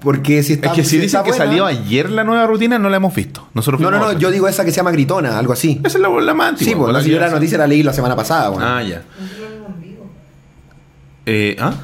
Porque 0.00 0.42
si 0.42 0.52
está. 0.54 0.68
es 0.68 0.72
que 0.74 0.84
si 0.84 0.90
si 0.90 0.98
dicen 0.98 1.22
que 1.24 1.30
buena- 1.30 1.44
salió 1.46 1.66
ayer 1.66 2.10
la 2.10 2.22
nueva 2.22 2.46
rutina, 2.46 2.78
no 2.78 2.88
la 2.88 2.98
hemos 2.98 3.14
visto. 3.14 3.48
Nosotros 3.54 3.80
No, 3.80 3.90
no, 3.90 3.98
no, 3.98 4.12
yo 4.12 4.30
digo 4.30 4.46
esa 4.46 4.64
que 4.64 4.70
se 4.70 4.76
llama 4.76 4.92
Gritona, 4.92 5.38
algo 5.38 5.52
así. 5.52 5.80
Esa 5.82 5.98
es 5.98 6.02
la, 6.02 6.08
la 6.08 6.34
más 6.34 6.50
antigua. 6.50 6.70
Sí, 6.72 6.76
pues, 6.78 6.92
la 6.92 7.02
si 7.02 7.10
yo 7.10 7.18
la 7.18 7.30
noticia 7.30 7.58
la 7.58 7.66
leí 7.66 7.82
la 7.82 7.92
semana 7.92 8.14
pasada, 8.14 8.50
weón. 8.50 8.62
Ah, 8.62 8.82
ya. 8.82 9.02
Nosotros 9.18 9.40
la 9.40 9.48
vimos 9.56 9.70
en 9.74 9.80
vivo. 9.80 10.10
Eh, 11.24 11.56
¿Ah? 11.58 11.74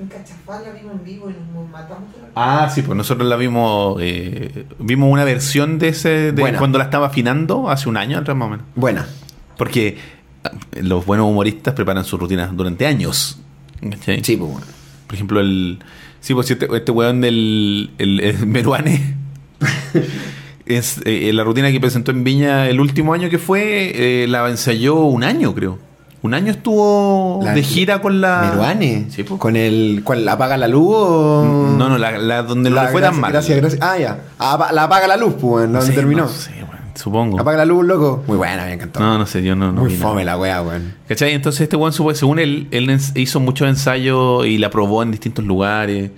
En 0.00 0.08
Cachafá 0.08 0.60
la 0.60 0.72
vimos 0.72 0.94
en 0.96 1.04
vivo 1.04 1.30
y 1.30 1.54
nos 1.54 1.70
matamos 1.70 2.08
Ah, 2.34 2.70
sí, 2.74 2.82
pues 2.82 2.96
nosotros 2.96 3.26
la 3.28 3.36
vimos. 3.36 3.96
eh, 4.00 4.66
vimos 4.78 5.10
una 5.10 5.24
versión 5.24 5.78
de 5.78 5.88
ese. 5.88 6.32
De 6.32 6.42
Buena. 6.42 6.58
cuando 6.58 6.76
la 6.78 6.84
estaba 6.84 7.06
afinando 7.06 7.70
hace 7.70 7.88
un 7.88 7.96
año 7.96 8.18
atrás 8.18 8.36
más 8.36 8.46
o 8.46 8.50
menos. 8.50 8.66
Buena. 8.74 9.06
Porque 9.56 9.96
los 10.80 11.04
buenos 11.06 11.26
humoristas 11.28 11.74
preparan 11.74 12.04
sus 12.04 12.18
rutinas 12.20 12.54
durante 12.56 12.86
años. 12.86 13.38
¿cachai? 13.88 14.22
Sí, 14.24 14.36
pues, 14.36 14.50
weón. 14.50 14.64
Por 15.06 15.14
ejemplo, 15.14 15.40
el. 15.40 15.78
Sí, 16.20 16.34
pues 16.34 16.50
este, 16.50 16.68
este 16.74 16.92
weón 16.92 17.20
del. 17.20 17.90
El, 17.98 18.20
el 18.20 18.46
Meruane. 18.46 19.16
es 20.66 21.00
eh, 21.04 21.30
la 21.32 21.44
rutina 21.44 21.70
que 21.70 21.80
presentó 21.80 22.10
en 22.10 22.22
Viña 22.24 22.68
el 22.68 22.80
último 22.80 23.12
año 23.14 23.28
que 23.30 23.38
fue. 23.38 24.22
eh, 24.24 24.26
la 24.28 24.48
ensayó 24.48 24.96
un 25.00 25.24
año, 25.24 25.54
creo. 25.54 25.78
Un 26.22 26.34
año 26.34 26.50
estuvo 26.50 27.40
La- 27.42 27.54
de 27.54 27.62
gira 27.62 28.02
con 28.02 28.20
la. 28.20 28.42
Meruane. 28.50 29.06
Sí, 29.10 29.22
pues. 29.22 29.40
Con 29.40 29.56
el. 29.56 30.02
¿Cuál? 30.04 30.24
¿La 30.26 30.32
apaga 30.32 30.56
la 30.58 30.68
luz 30.68 30.92
o.? 30.94 31.74
No, 31.78 31.88
no, 31.88 31.96
la, 31.98 32.18
la 32.18 32.42
donde 32.42 32.68
La 32.70 32.82
no 32.82 32.86
le 32.88 32.92
fue 32.92 33.00
tan 33.00 33.18
mal. 33.18 33.32
Gracias, 33.32 33.56
gracias. 33.58 33.82
Ah, 33.82 33.98
ya. 33.98 34.20
Apa- 34.38 34.70
la 34.72 34.84
apaga 34.84 35.06
la 35.06 35.16
luz, 35.16 35.34
pues. 35.40 35.66
No 35.68 35.78
¿Dónde 35.78 35.86
sé, 35.86 35.92
terminó? 35.94 36.24
no 36.24 36.28
sé, 36.28 36.50
weón, 36.62 36.79
supongo. 37.00 37.40
Apaga 37.40 37.58
la 37.58 37.64
luz, 37.64 37.84
loco. 37.84 38.22
Muy 38.26 38.36
buena, 38.36 38.64
me 38.64 38.74
encantó. 38.74 39.00
No, 39.00 39.18
no 39.18 39.26
sé, 39.26 39.42
yo 39.42 39.56
no. 39.56 39.72
no 39.72 39.80
Muy 39.82 39.92
nada. 39.94 40.02
fome 40.04 40.24
la 40.24 40.36
wea, 40.38 40.62
weón. 40.62 40.94
¿Cachai? 41.08 41.32
Entonces 41.32 41.62
este 41.62 41.76
weón, 41.76 41.92
según 41.92 42.38
él, 42.38 42.68
él 42.70 42.98
hizo 43.16 43.40
muchos 43.40 43.68
ensayos 43.68 44.46
y 44.46 44.58
la 44.58 44.70
probó 44.70 45.02
en 45.02 45.10
distintos 45.10 45.44
lugares. 45.44 46.10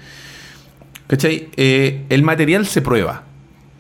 ¿Cachai? 1.06 1.48
Eh, 1.56 2.04
el 2.08 2.22
material 2.22 2.66
se 2.66 2.80
prueba. 2.82 3.24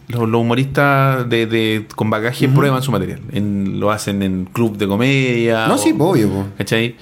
Los, 0.08 0.28
los 0.28 0.40
humoristas 0.40 1.28
de, 1.30 1.46
de- 1.46 1.86
con 1.94 2.10
bagaje 2.10 2.48
prueban 2.48 2.82
su 2.82 2.92
material. 2.92 3.20
En- 3.32 3.80
lo 3.80 3.90
hacen 3.90 4.22
en 4.22 4.44
club 4.46 4.76
de 4.76 4.86
comedia. 4.86 5.66
No, 5.68 5.74
o- 5.74 5.78
sí, 5.78 5.94
obvio, 5.98 6.28
pues. 6.28 6.44
¿Cachai? 6.58 6.96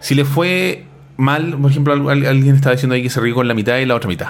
Si 0.00 0.14
le 0.14 0.24
fue 0.24 0.84
mal, 1.16 1.56
por 1.60 1.70
ejemplo, 1.70 1.92
al- 1.94 2.08
al- 2.10 2.26
alguien 2.26 2.54
estaba 2.56 2.74
diciendo 2.74 2.94
ahí 2.94 3.02
que 3.02 3.10
se 3.10 3.20
rió 3.20 3.34
con 3.34 3.48
la 3.48 3.54
mitad 3.54 3.78
y 3.78 3.86
la 3.86 3.94
otra 3.94 4.08
mitad. 4.08 4.28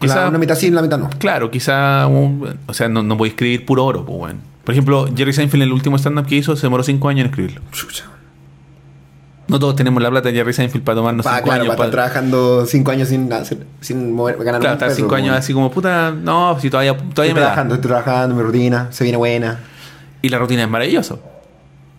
Quizá, 0.00 0.22
La- 0.22 0.28
una 0.28 0.38
mitad 0.38 0.54
sí, 0.54 0.70
la 0.70 0.82
mitad 0.82 0.98
no. 0.98 1.08
Claro, 1.18 1.50
quizá. 1.50 2.06
un- 2.06 2.58
o 2.66 2.74
sea, 2.74 2.88
no, 2.88 3.02
no 3.02 3.16
voy 3.16 3.28
a 3.28 3.30
escribir 3.30 3.64
puro 3.64 3.84
oro, 3.84 4.04
pues, 4.04 4.18
weón. 4.18 4.40
Por 4.64 4.72
ejemplo, 4.72 5.06
Jerry 5.14 5.32
Seinfeld 5.32 5.62
en 5.62 5.68
el 5.68 5.72
último 5.72 5.96
stand-up 5.98 6.26
que 6.26 6.36
hizo 6.36 6.56
se 6.56 6.62
demoró 6.62 6.82
5 6.82 7.08
años 7.08 7.20
en 7.20 7.26
escribirlo. 7.26 7.60
Chucha. 7.72 8.04
No 9.46 9.58
todos 9.58 9.76
tenemos 9.76 10.02
la 10.02 10.10
plata 10.10 10.30
de 10.30 10.34
Jerry 10.36 10.54
Seinfeld 10.54 10.82
para 10.84 10.96
tomarnos 10.96 11.22
Pa, 11.24 11.34
5 11.36 11.44
claro, 11.44 11.62
años. 11.64 11.76
para 11.76 11.88
estar 11.90 12.08
trabajando 12.08 12.64
5 12.66 12.90
años 12.90 13.08
sin, 13.08 13.30
hacer- 13.30 13.66
sin 13.82 14.12
mover, 14.14 14.36
ganar 14.42 14.60
Claro, 14.60 14.74
estar 14.74 14.88
peso, 14.88 14.96
5 15.02 15.14
años 15.14 15.36
así 15.36 15.52
como, 15.52 15.70
puta, 15.70 16.12
no, 16.12 16.58
si 16.60 16.70
todavía, 16.70 16.92
todavía 16.96 17.08
Estoy 17.10 17.28
me 17.34 17.40
da. 17.40 17.46
trabajando, 17.48 17.74
estoy 17.74 17.88
trabajando, 17.90 18.34
mi 18.36 18.42
rutina, 18.42 18.88
se 18.90 19.04
viene 19.04 19.18
buena. 19.18 19.60
Y 20.22 20.30
la 20.30 20.38
rutina 20.38 20.62
es 20.62 20.70
maravillosa. 20.70 21.16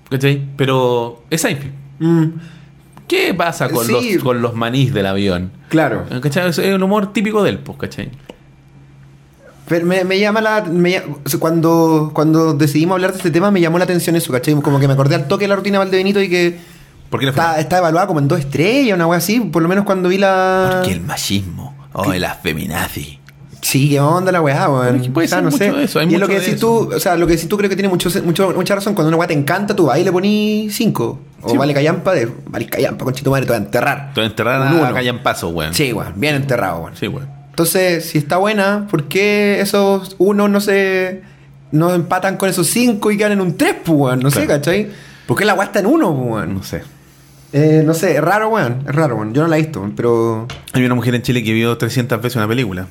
¿Cachai? 0.09 0.43
Pero 0.57 1.23
es 1.29 1.41
Seinfeld. 1.41 1.71
Mm, 1.99 2.25
¿Qué 3.07 3.33
pasa 3.33 3.69
con, 3.69 3.85
Sí. 3.85 4.13
los, 4.15 4.23
con 4.23 4.41
los 4.41 4.55
manís 4.55 4.93
del 4.93 5.05
avión? 5.05 5.51
claro. 5.69 6.05
¿Cachai? 6.21 6.49
Es 6.49 6.57
el 6.59 6.81
humor 6.81 7.13
típico 7.13 7.43
del 7.43 7.59
pues, 7.59 7.77
¿cachai? 7.77 8.09
Pero 9.67 9.85
me, 9.85 10.03
me 10.03 10.19
llama 10.19 10.41
la. 10.41 10.61
me 10.63 11.01
cuando, 11.39 12.11
cuando 12.13 12.53
decidimos 12.53 12.95
hablar 12.95 13.11
de 13.11 13.17
este 13.17 13.31
tema, 13.31 13.49
me 13.51 13.59
llamó 13.61 13.77
la 13.79 13.83
atención 13.85 14.15
eso, 14.15 14.31
¿cachai? 14.31 14.53
Como 14.61 14.79
que 14.79 14.87
me 14.87 14.93
acordé 14.93 15.15
al 15.15 15.27
toque 15.27 15.45
de 15.45 15.49
la 15.49 15.55
rutina 15.55 15.79
de 15.79 15.85
Valdebenito 15.85 16.21
y 16.21 16.29
que 16.29 16.59
¿Por 17.09 17.19
qué 17.19 17.25
le 17.27 17.31
fue? 17.31 17.41
está, 17.43 17.59
está 17.59 17.77
evaluada 17.79 18.05
como 18.07 18.19
en 18.19 18.27
dos 18.27 18.39
estrellas, 18.39 18.95
una 18.95 19.07
wea 19.07 19.17
así. 19.17 19.39
Por 19.39 19.63
lo 19.63 19.69
menos 19.69 19.85
cuando 19.85 20.09
vi 20.09 20.17
la. 20.19 20.69
Porque 20.71 20.91
el 20.91 21.01
machismo. 21.01 21.75
O 21.93 22.11
el 22.13 22.25
feminazi. 22.43 23.19
Sí, 23.65 23.89
qué 23.89 23.99
onda 23.99 24.31
la 24.31 24.41
weá, 24.41 24.69
weón. 24.69 24.85
Pero 24.85 24.95
es 24.97 25.01
que 25.03 25.09
puede 25.09 25.25
O 25.25 25.27
sea, 25.27 25.37
ser 25.39 25.43
no 25.43 25.49
mucho 25.51 25.63
sé. 25.79 25.83
eso, 25.85 25.99
hay 25.99 26.13
y 26.13 26.17
lo 26.17 26.27
que 26.27 26.35
de 26.35 26.39
decís 26.41 26.59
tú, 26.59 26.91
o 26.95 26.99
sea, 26.99 27.15
lo 27.15 27.25
que 27.25 27.33
decís 27.33 27.49
tú 27.49 27.57
creo 27.57 27.67
que 27.67 27.75
tiene 27.75 27.89
mucho, 27.89 28.09
mucho, 28.23 28.51
mucha 28.55 28.75
razón. 28.75 28.93
Cuando 28.93 29.07
una 29.07 29.17
weá 29.17 29.27
te 29.27 29.33
encanta, 29.33 29.75
tú 29.75 29.89
ahí 29.89 30.03
le 30.03 30.11
ponís 30.11 30.75
5. 30.75 31.19
O 31.41 31.49
Sí. 31.49 31.57
vale 31.57 31.73
callampa, 31.73 32.13
de 32.13 32.29
vale 32.47 32.67
callampa, 32.67 33.05
con 33.05 33.13
chito 33.15 33.31
madre, 33.31 33.45
te 33.47 33.51
va 33.53 33.57
a 33.57 33.61
enterrar. 33.61 34.11
Te 34.13 34.23
enterrar 34.23 34.61
Un 34.61 34.67
a 34.79 34.81
uno. 34.87 34.93
callan 34.93 35.23
paso, 35.23 35.49
weón. 35.49 35.73
Sí, 35.73 35.91
weón, 35.93 36.13
bien 36.15 36.35
enterrado, 36.35 36.81
weón. 36.81 36.95
Sí, 36.95 37.07
weón. 37.07 37.27
Entonces, 37.49 38.05
si 38.05 38.19
está 38.19 38.37
buena, 38.37 38.85
¿por 38.91 39.05
qué 39.05 39.59
esos 39.61 40.15
unos 40.19 40.47
no 40.49 40.61
se. 40.61 41.23
no 41.71 41.91
empatan 41.93 42.37
con 42.37 42.49
esos 42.49 42.67
5 42.67 43.09
y 43.11 43.17
quedan 43.17 43.31
en 43.31 43.41
un 43.41 43.57
3, 43.57 43.75
pues, 43.83 43.97
weón? 43.97 44.19
No 44.19 44.29
sé. 44.29 44.45
¿cachai? 44.45 44.89
¿Por 45.25 45.37
qué 45.37 45.43
la 45.45 45.55
weá 45.55 45.65
está 45.65 45.79
en 45.79 45.87
1, 45.87 46.15
pues, 46.15 46.29
weón? 46.31 46.53
No 46.53 46.61
sé. 46.63 46.83
Eh, 47.51 47.81
no 47.83 47.93
sé, 47.95 48.15
es 48.17 48.21
raro, 48.21 48.49
weón. 48.49 48.83
Es 48.87 48.93
raro, 48.93 49.15
weón. 49.15 49.33
Yo 49.33 49.41
no 49.41 49.47
la 49.47 49.57
he 49.57 49.61
visto, 49.61 49.89
pero. 49.95 50.47
Hay 50.73 50.85
una 50.85 50.93
mujer 50.93 51.15
en 51.15 51.23
Chile 51.23 51.43
que 51.43 51.51
vio 51.51 51.75
300 51.77 52.21
veces 52.21 52.35
una 52.35 52.47
película. 52.47 52.85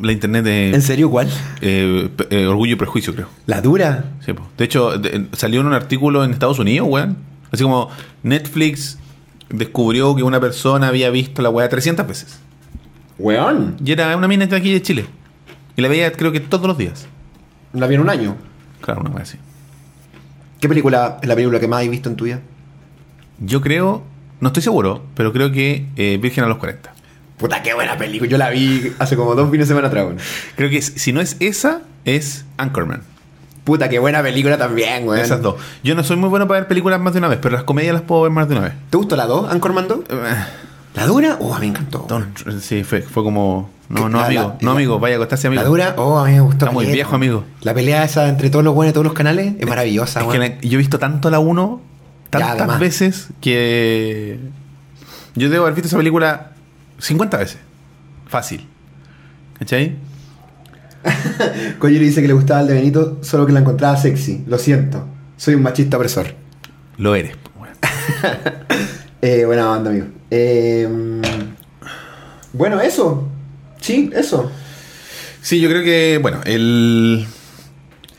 La 0.00 0.12
internet 0.12 0.44
de 0.44 0.74
¿En 0.74 0.82
serio 0.82 1.10
cuál? 1.10 1.28
eh, 1.60 2.08
eh, 2.30 2.46
Orgullo 2.46 2.72
y 2.72 2.76
Prejuicio, 2.76 3.14
creo. 3.14 3.28
¿La 3.46 3.60
dura? 3.60 4.04
Sí, 4.24 4.32
po. 4.32 4.46
De 4.56 4.64
hecho, 4.64 4.98
de- 4.98 5.26
salió 5.32 5.60
en 5.60 5.66
un 5.66 5.72
artículo 5.72 6.24
en 6.24 6.32
Estados 6.32 6.58
Unidos, 6.58 6.88
weón. 6.90 7.16
Así 7.52 7.62
como 7.62 7.88
Netflix 8.22 8.98
descubrió 9.48 10.14
que 10.14 10.22
una 10.22 10.40
persona 10.40 10.88
había 10.88 11.10
visto 11.10 11.40
la 11.42 11.50
weá 11.50 11.68
300 11.68 12.06
veces. 12.06 12.38
Weón. 13.18 13.76
Y 13.84 13.92
era 13.92 14.16
una 14.16 14.28
mina 14.28 14.46
de 14.46 14.56
aquí 14.56 14.72
de 14.72 14.82
Chile. 14.82 15.06
Y 15.76 15.82
la 15.82 15.88
veía, 15.88 16.12
creo 16.12 16.32
que 16.32 16.40
todos 16.40 16.66
los 16.66 16.76
días. 16.76 17.06
La 17.72 17.86
vi 17.86 17.94
en 17.94 18.00
un 18.02 18.10
año. 18.10 18.36
Claro, 18.80 19.00
una 19.00 19.10
weá 19.10 19.22
así. 19.22 19.38
¿Qué 20.60 20.68
película 20.68 21.18
es 21.22 21.28
la 21.28 21.34
película 21.34 21.60
que 21.60 21.68
más 21.68 21.82
has 21.82 21.88
visto 21.88 22.08
en 22.08 22.16
tu 22.16 22.24
vida? 22.24 22.40
Yo 23.38 23.60
creo, 23.60 24.02
no 24.40 24.48
estoy 24.48 24.62
seguro, 24.62 25.04
pero 25.14 25.32
creo 25.32 25.52
que 25.52 25.86
eh, 25.96 26.18
Virgen 26.20 26.44
a 26.44 26.48
los 26.48 26.58
40. 26.58 26.92
Puta, 27.38 27.62
qué 27.62 27.72
buena 27.74 27.96
película. 27.96 28.28
Yo 28.30 28.36
la 28.38 28.50
vi 28.50 28.92
hace 28.98 29.16
como 29.16 29.34
dos 29.34 29.50
fines 29.50 29.68
de 29.68 29.74
semana 29.74 29.88
atrás, 29.88 30.04
weón. 30.06 30.18
Creo 30.56 30.68
que 30.70 30.82
si 30.82 31.12
no 31.12 31.20
es 31.20 31.36
esa, 31.40 31.82
es 32.04 32.44
Anchorman. 32.56 33.02
Puta, 33.64 33.88
qué 33.88 33.98
buena 33.98 34.22
película 34.22 34.56
también, 34.58 35.06
weón. 35.06 35.20
Esas 35.20 35.40
dos. 35.42 35.56
Yo 35.84 35.94
no 35.94 36.02
soy 36.02 36.16
muy 36.16 36.28
bueno 36.28 36.48
para 36.48 36.60
ver 36.60 36.68
películas 36.68 37.00
más 37.00 37.12
de 37.12 37.18
una 37.20 37.28
vez, 37.28 37.38
pero 37.40 37.54
las 37.54 37.64
comedias 37.64 37.92
las 37.94 38.02
puedo 38.02 38.22
ver 38.22 38.32
más 38.32 38.48
de 38.48 38.56
una 38.56 38.64
vez. 38.64 38.74
¿Te 38.90 38.96
gustó 38.96 39.14
la 39.16 39.26
2, 39.26 39.52
Anchorman 39.52 39.86
2? 39.88 40.00
¿La 40.94 41.06
dura? 41.06 41.36
Oh, 41.40 41.54
a 41.54 41.58
mí 41.60 41.66
me 41.66 41.72
encantó. 41.72 42.06
Don't- 42.08 42.58
sí, 42.60 42.82
fue, 42.82 43.02
fue 43.02 43.22
como. 43.22 43.70
No, 43.88 44.08
no, 44.08 44.18
La- 44.20 44.26
amigo. 44.26 44.42
la- 44.42 44.56
no, 44.60 44.70
amigo. 44.72 44.98
Vaya 44.98 45.14
a 45.14 45.18
acostarse, 45.18 45.46
amigo. 45.46 45.62
¿La 45.62 45.68
dura? 45.68 45.94
Oh, 45.96 46.18
a 46.18 46.26
mí 46.26 46.32
me 46.32 46.40
gustó. 46.40 46.64
Está 46.64 46.72
muy 46.72 46.84
caleta, 46.86 46.94
viejo, 46.94 47.14
amigo. 47.14 47.44
La 47.62 47.72
pelea 47.72 48.02
esa 48.04 48.28
entre 48.28 48.50
todos 48.50 48.64
los 48.64 48.74
buenos 48.74 48.90
de 48.90 48.94
todos 48.94 49.04
los 49.04 49.14
canales 49.14 49.54
es 49.58 49.66
maravillosa, 49.68 50.20
Es 50.22 50.26
que 50.26 50.38
la- 50.38 50.60
yo 50.60 50.74
he 50.74 50.76
visto 50.76 50.98
tanto 50.98 51.30
la 51.30 51.38
1 51.38 51.80
Ya, 52.32 52.56
tantas 52.56 52.80
veces 52.80 53.28
que. 53.40 54.40
Yo 55.36 55.48
debo 55.50 55.64
haber 55.66 55.74
visto 55.74 55.86
esa 55.88 55.96
película 55.98 56.52
50 56.98 57.36
veces. 57.36 57.58
Fácil. 58.26 58.66
¿Cachai? 59.58 59.96
Coyero 61.78 62.04
dice 62.04 62.20
que 62.20 62.28
le 62.28 62.34
gustaba 62.34 62.60
el 62.60 62.66
de 62.68 62.74
Benito, 62.74 63.18
solo 63.22 63.46
que 63.46 63.52
la 63.52 63.60
encontraba 63.60 63.96
sexy. 63.96 64.44
Lo 64.46 64.58
siento. 64.58 65.06
Soy 65.36 65.54
un 65.54 65.62
machista 65.62 65.96
opresor. 65.96 66.34
Lo 66.96 67.14
eres. 67.14 67.36
Eh, 69.20 69.44
buena 69.44 69.64
banda, 69.64 69.90
amigo. 69.90 70.06
Eh, 70.30 70.88
bueno, 72.52 72.80
eso. 72.80 73.28
Sí, 73.80 74.10
eso. 74.14 74.48
Sí, 75.42 75.60
yo 75.60 75.68
creo 75.68 75.82
que. 75.82 76.20
Bueno, 76.22 76.40
el. 76.44 77.26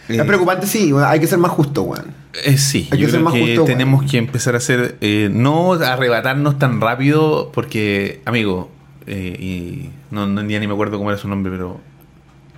Es 0.10 0.20
eh, 0.20 0.24
preocupante, 0.26 0.68
sí. 0.68 0.94
Hay 1.06 1.22
que 1.22 1.28
ser 1.28 1.38
más 1.38 1.52
justo, 1.52 1.84
weón. 1.84 2.19
Eh, 2.46 2.58
sí, 2.58 2.88
Hay 2.92 3.00
yo 3.00 3.08
creo 3.10 3.22
más 3.22 3.34
que 3.34 3.42
justo, 3.42 3.66
tenemos 3.66 3.96
bueno. 4.02 4.12
que 4.12 4.18
empezar 4.18 4.54
a 4.54 4.58
hacer, 4.60 4.98
eh, 5.02 5.30
no 5.32 5.74
arrebatarnos 5.74 6.60
tan 6.60 6.80
rápido, 6.80 7.52
porque, 7.54 8.22
amigo, 8.26 8.70
eh, 9.08 9.36
y 9.40 9.90
no, 10.12 10.28
no- 10.28 10.48
ya 10.48 10.60
ni 10.60 10.68
me 10.68 10.74
acuerdo 10.74 10.98
cómo 10.98 11.10
era 11.10 11.20
su 11.20 11.28
nombre, 11.28 11.52
pero 11.52 11.80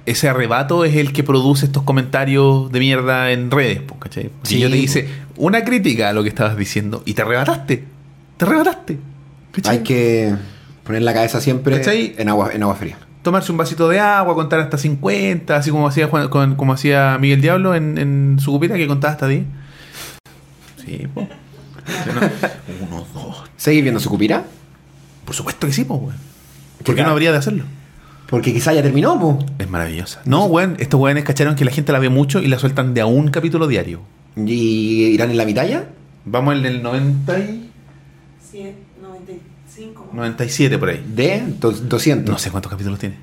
ese 0.05 0.27
arrebato 0.27 0.83
es 0.83 0.95
el 0.95 1.13
que 1.13 1.23
produce 1.23 1.67
estos 1.67 1.83
comentarios 1.83 2.71
de 2.71 2.79
mierda 2.79 3.31
en 3.31 3.49
redes, 3.49 3.79
pues, 3.81 3.99
¿cachai? 4.01 4.23
Porque 4.29 4.49
Sí, 4.49 4.59
yo 4.59 4.69
te 4.69 4.77
hice 4.77 5.07
una 5.37 5.63
crítica 5.63 6.09
a 6.09 6.13
lo 6.13 6.23
que 6.23 6.29
estabas 6.29 6.57
diciendo 6.57 7.01
y 7.05 7.13
te 7.13 7.21
arrebataste, 7.21 7.85
te 8.37 8.45
arrebataste. 8.45 8.97
¿cachai? 9.53 9.77
Hay 9.77 9.83
que 9.83 10.33
poner 10.83 11.01
la 11.03 11.13
cabeza 11.13 11.39
siempre 11.39 11.77
¿Cachai? 11.77 12.15
en 12.17 12.27
agua, 12.29 12.51
en 12.53 12.63
agua 12.63 12.75
fría. 12.75 12.97
Tomarse 13.21 13.51
un 13.51 13.57
vasito 13.57 13.87
de 13.87 13.99
agua, 13.99 14.33
contar 14.33 14.59
hasta 14.59 14.77
50, 14.77 15.55
así 15.55 15.69
como 15.71 15.87
hacía, 15.87 16.07
Juan- 16.07 16.27
con- 16.29 16.55
como 16.55 16.73
hacía 16.73 17.17
Miguel 17.21 17.39
Diablo 17.39 17.75
en, 17.75 17.97
en 17.99 18.37
su 18.39 18.51
cupita 18.51 18.75
que 18.75 18.87
contaba 18.87 19.13
hasta 19.13 19.27
10. 19.27 19.43
Sí, 20.85 21.07
po. 21.13 21.27
Uno, 22.81 23.05
dos. 23.13 23.43
¿Seguís 23.57 23.81
viendo 23.83 23.99
Sucupira? 23.99 24.45
Por 25.25 25.35
supuesto 25.35 25.67
que 25.67 25.73
sí, 25.73 25.83
po, 25.83 25.95
weón. 25.95 26.15
¿Por 26.83 26.95
qué 26.95 27.03
no 27.03 27.09
habría 27.09 27.31
de 27.31 27.37
hacerlo? 27.37 27.63
Porque 28.27 28.53
quizá 28.53 28.73
ya 28.73 28.81
terminó, 28.81 29.19
po. 29.19 29.39
Es 29.59 29.69
maravillosa. 29.69 30.21
No, 30.25 30.45
weón, 30.45 30.75
estos 30.79 30.99
weones 30.99 31.23
cacharon 31.23 31.55
que 31.55 31.65
la 31.65 31.71
gente 31.71 31.91
la 31.91 31.99
ve 31.99 32.09
mucho 32.09 32.39
y 32.39 32.47
la 32.47 32.57
sueltan 32.59 32.93
de 32.93 33.01
a 33.01 33.05
un 33.05 33.29
capítulo 33.29 33.67
diario. 33.67 34.01
¿Y 34.35 35.05
irán 35.07 35.31
en 35.31 35.37
la 35.37 35.45
mitad 35.45 35.67
ya? 35.67 35.89
Vamos 36.25 36.55
en 36.55 36.65
el 36.65 36.81
90 36.83 37.39
y... 37.39 37.69
100, 38.51 38.75
95. 39.01 40.09
97 40.13 40.77
por 40.77 40.89
ahí. 40.89 41.03
De 41.07 41.43
do- 41.59 41.71
200. 41.71 42.31
No 42.31 42.37
sé 42.39 42.51
cuántos 42.51 42.69
capítulos 42.71 42.99
tiene. 42.99 43.15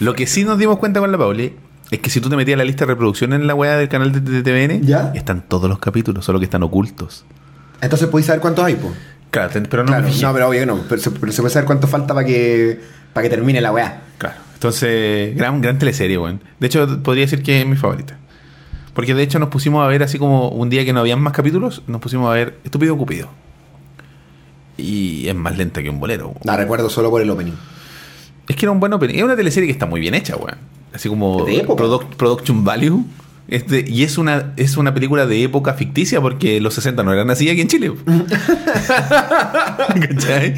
Lo 0.00 0.14
que 0.14 0.26
sí 0.26 0.44
nos 0.44 0.58
dimos 0.58 0.78
cuenta 0.78 1.00
con 1.00 1.10
la 1.10 1.16
Pauli 1.18 1.52
es 1.90 1.98
que 2.00 2.10
si 2.10 2.20
tú 2.20 2.28
te 2.28 2.36
metías 2.36 2.56
la 2.56 2.64
lista 2.64 2.84
de 2.84 2.92
reproducción 2.92 3.32
en 3.32 3.46
la 3.46 3.54
weá 3.54 3.76
del 3.76 3.88
canal 3.88 4.12
de, 4.12 4.42
TVN, 4.42 4.86
¿Ya? 4.86 5.12
están 5.14 5.42
todos 5.42 5.68
los 5.68 5.78
capítulos, 5.78 6.24
solo 6.24 6.38
que 6.38 6.44
están 6.44 6.62
ocultos. 6.62 7.24
Entonces 7.80 8.08
podéis 8.08 8.26
saber 8.26 8.40
cuántos 8.40 8.64
hay, 8.64 8.74
po. 8.74 8.92
Claro, 9.30 9.50
pero 9.68 9.84
no 9.84 9.88
claro, 9.88 10.08
no, 10.08 10.32
pero 10.32 10.48
obvio 10.48 10.60
que 10.60 10.66
no. 10.66 10.80
Pero 10.88 11.00
se, 11.00 11.10
pero 11.10 11.32
se 11.32 11.40
puede 11.40 11.52
saber 11.52 11.66
cuánto 11.66 11.86
falta 11.86 12.14
para 12.14 12.26
que, 12.26 12.80
para 13.12 13.22
que 13.24 13.30
termine 13.30 13.60
la 13.60 13.72
weá. 13.72 14.02
Claro. 14.18 14.36
Entonces, 14.54 15.34
gran, 15.36 15.60
gran 15.60 15.78
teleserie, 15.78 16.18
weón. 16.18 16.40
De 16.58 16.66
hecho, 16.66 17.02
podría 17.02 17.24
decir 17.24 17.42
que 17.42 17.60
es 17.60 17.66
mi 17.66 17.76
favorita. 17.76 18.18
Porque 18.92 19.14
de 19.14 19.22
hecho 19.22 19.38
nos 19.38 19.48
pusimos 19.48 19.84
a 19.84 19.88
ver 19.88 20.02
así 20.02 20.18
como 20.18 20.48
un 20.50 20.68
día 20.68 20.84
que 20.84 20.92
no 20.92 21.00
habían 21.00 21.20
más 21.20 21.32
capítulos, 21.32 21.82
nos 21.86 22.00
pusimos 22.00 22.28
a 22.28 22.34
ver 22.34 22.58
Estúpido 22.64 22.96
Cupido. 22.96 23.28
Y 24.76 25.28
es 25.28 25.34
más 25.34 25.56
lenta 25.56 25.82
que 25.82 25.90
un 25.90 26.00
bolero. 26.00 26.34
La 26.42 26.56
recuerdo 26.56 26.90
solo 26.90 27.08
por 27.10 27.22
el 27.22 27.30
opening. 27.30 27.54
Es 28.48 28.56
que 28.56 28.64
era 28.64 28.72
un 28.72 28.80
buen 28.80 28.92
opening. 28.92 29.14
Es 29.14 29.22
una 29.22 29.36
teleserie 29.36 29.66
que 29.68 29.72
está 29.72 29.86
muy 29.86 30.00
bien 30.00 30.14
hecha, 30.14 30.36
weón. 30.36 30.58
Así 30.92 31.08
como 31.08 31.44
product- 31.46 32.16
production 32.16 32.64
value. 32.64 33.04
Este, 33.48 33.84
y 33.88 34.04
es 34.04 34.16
una, 34.16 34.52
es 34.56 34.76
una 34.76 34.94
película 34.94 35.26
de 35.26 35.42
época 35.42 35.74
ficticia 35.74 36.20
porque 36.20 36.60
los 36.60 36.74
60 36.74 37.02
no 37.02 37.12
eran 37.12 37.30
así 37.30 37.48
aquí 37.50 37.60
en 37.62 37.66
Chile. 37.68 37.92
¿Cachai? 40.08 40.54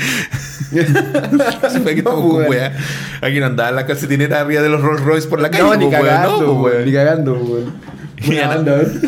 Con 2.05 2.25
weón. 2.37 2.49
weá. 2.51 2.77
Aquí 3.21 3.41
no 3.41 3.47
andaban 3.47 3.77
las 3.77 3.85
calcetineras 3.85 4.41
arriba 4.41 4.63
de 4.63 4.69
los 4.69 4.81
Rolls 4.81 5.03
Royce 5.03 5.29
por 5.29 5.41
la 5.41 5.51
calle. 5.51 5.65
No, 5.65 5.75
ni 5.75 5.91
cagando, 5.91 6.41
No, 6.43 6.53
weón. 6.63 6.85
Ni 6.85 6.93
cagando, 6.93 7.35
weón. 7.35 7.73
Y 8.23 8.27
Buena 8.27 8.43
era- 8.43 8.59
onda, 8.59 8.73
weón. 8.75 9.01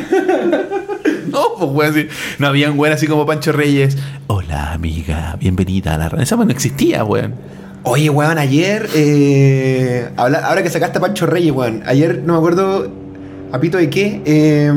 No, 1.31 1.43
pues 1.59 1.71
weón, 1.71 1.91
así. 1.93 2.09
No 2.39 2.47
habían 2.49 2.79
weón 2.79 2.95
así 2.95 3.07
como 3.07 3.27
Pancho 3.27 3.53
Reyes. 3.53 3.97
Hola, 4.29 4.73
amiga, 4.73 5.37
bienvenida 5.39 5.95
a 5.95 5.99
la 5.99 6.09
radio. 6.09 6.23
Esa 6.23 6.37
weón 6.37 6.49
no 6.49 6.53
existía, 6.55 7.05
weón. 7.05 7.35
Oye, 7.85 8.09
weón, 8.11 8.39
ayer. 8.39 8.89
eh, 8.95 10.09
habla- 10.17 10.47
ahora 10.47 10.63
que 10.63 10.71
sacaste 10.71 10.99
a 10.99 11.01
Pancho 11.01 11.27
Reyes, 11.27 11.53
weón. 11.53 11.83
Ayer 11.87 12.23
no 12.25 12.33
me 12.33 12.39
acuerdo. 12.39 12.91
¿A 13.53 13.59
pito 13.61 13.79
de 13.79 13.89
qué? 13.91 14.21
eh, 14.25 14.73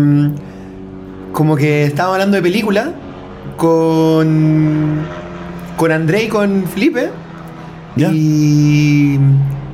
como 1.31 1.55
que 1.55 1.83
estábamos 1.85 2.15
hablando 2.15 2.35
de 2.37 2.43
película. 2.43 2.91
Con. 3.57 5.05
Con 5.77 5.91
André 5.91 6.23
y 6.23 6.27
con 6.27 6.63
Felipe. 6.65 7.09
Ya. 7.95 8.09
Y. 8.11 9.19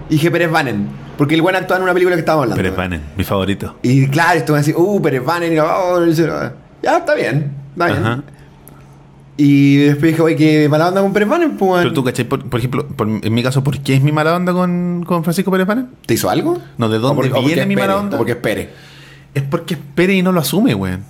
Y 0.10 0.16
dije 0.16 0.30
Pérez 0.32 0.52
Banen. 0.52 0.88
Porque 1.18 1.36
el 1.36 1.42
weón 1.42 1.56
actuaba 1.56 1.78
en 1.78 1.84
una 1.84 1.94
película 1.94 2.16
que 2.16 2.20
estábamos 2.22 2.44
hablando. 2.44 2.62
Pérez 2.62 2.76
Panen, 2.76 3.02
mi 3.18 3.24
favorito. 3.24 3.76
Y 3.82 4.08
claro, 4.08 4.40
estuve 4.40 4.60
así, 4.60 4.74
uh, 4.76 5.02
Pérez 5.02 5.24
Banen. 5.24 5.54
Y, 5.54 5.60
oh, 5.60 6.00
sé, 6.14 6.28
ya, 6.82 6.98
está 6.98 7.14
bien. 7.16 7.52
Está 7.74 7.86
bien. 7.88 8.00
Ajá. 8.00 8.24
Y 9.36 9.78
después 9.78 10.12
dije, 10.12 10.22
oye, 10.22 10.36
que 10.36 10.70
mala 10.70 10.90
onda 10.90 11.02
con 11.02 11.12
Pérez 11.12 11.28
Banen, 11.28 11.58
pues. 11.58 11.82
Pero 11.84 11.94
tú, 11.94 12.04
¿cachai? 12.04 12.26
Por, 12.26 12.48
por 12.48 12.60
ejemplo, 12.60 12.88
por- 12.88 13.08
en 13.08 13.34
mi 13.34 13.42
caso, 13.42 13.64
¿por 13.64 13.80
qué 13.80 13.96
es 13.96 14.02
mi 14.04 14.12
mala 14.12 14.36
onda 14.36 14.54
con, 14.54 15.04
con 15.08 15.24
Francisco 15.24 15.50
Pérez 15.52 15.66
Panen? 15.66 15.88
¿Te 16.06 16.14
hizo 16.14 16.30
algo? 16.30 16.60
No, 16.78 16.88
¿de 16.88 16.98
¿O 16.98 17.02
dónde 17.02 17.30
viene 17.42 17.66
mi 17.66 17.76
mala 17.76 17.98
onda? 17.98 18.16
¿O 18.16 18.20
porque 18.20 18.34
es 18.34 18.38
Pérez? 18.38 18.70
Es 19.34 19.42
porque 19.44 19.74
es 19.74 19.80
Pérez 19.96 20.18
y 20.18 20.22
no 20.22 20.32
lo 20.32 20.40
asume, 20.40 20.76
weón. 20.76 21.04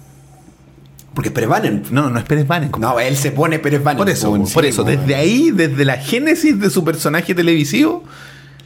Porque 1.14 1.28
es 1.30 1.34
Pérez 1.36 1.50
Banen. 1.50 1.84
No, 1.92 2.10
no 2.10 2.18
es 2.18 2.24
Pérez 2.26 2.46
Panen. 2.46 2.72
No, 2.80 2.98
él 3.00 3.16
se 3.18 3.32
pone 3.32 3.60
Pérez 3.60 3.84
Banen. 3.84 3.98
Por 3.98 4.10
eso, 4.10 4.32
weón, 4.32 4.48
por 4.52 4.64
sí, 4.64 4.70
eso, 4.70 4.84
weón. 4.84 5.00
desde 5.02 5.16
ahí, 5.16 5.52
desde 5.52 5.84
la 5.84 5.98
génesis 5.98 6.58
de 6.60 6.70
su 6.70 6.84
personaje 6.86 7.36
televisivo, 7.36 8.04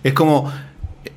es 0.04 0.14
como 0.14 0.52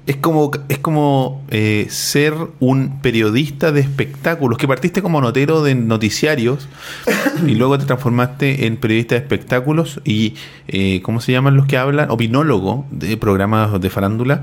es 0.06 0.16
como 0.16 0.50
es 0.68 0.78
como 0.78 1.42
eh, 1.50 1.86
ser 1.90 2.34
un 2.58 3.00
periodista 3.00 3.72
de 3.72 3.80
espectáculos 3.80 4.58
que 4.58 4.68
partiste 4.68 5.02
como 5.02 5.20
notero 5.20 5.62
de 5.62 5.74
noticiarios 5.74 6.68
y 7.46 7.54
luego 7.54 7.78
te 7.78 7.86
transformaste 7.86 8.66
en 8.66 8.76
periodista 8.76 9.14
de 9.14 9.20
espectáculos 9.20 10.00
y 10.04 10.34
eh, 10.68 11.00
cómo 11.02 11.20
se 11.20 11.32
llaman 11.32 11.56
los 11.56 11.66
que 11.66 11.76
hablan 11.76 12.10
opinólogo 12.10 12.86
de 12.90 13.16
programas 13.16 13.80
de 13.80 13.90
farándula 13.90 14.42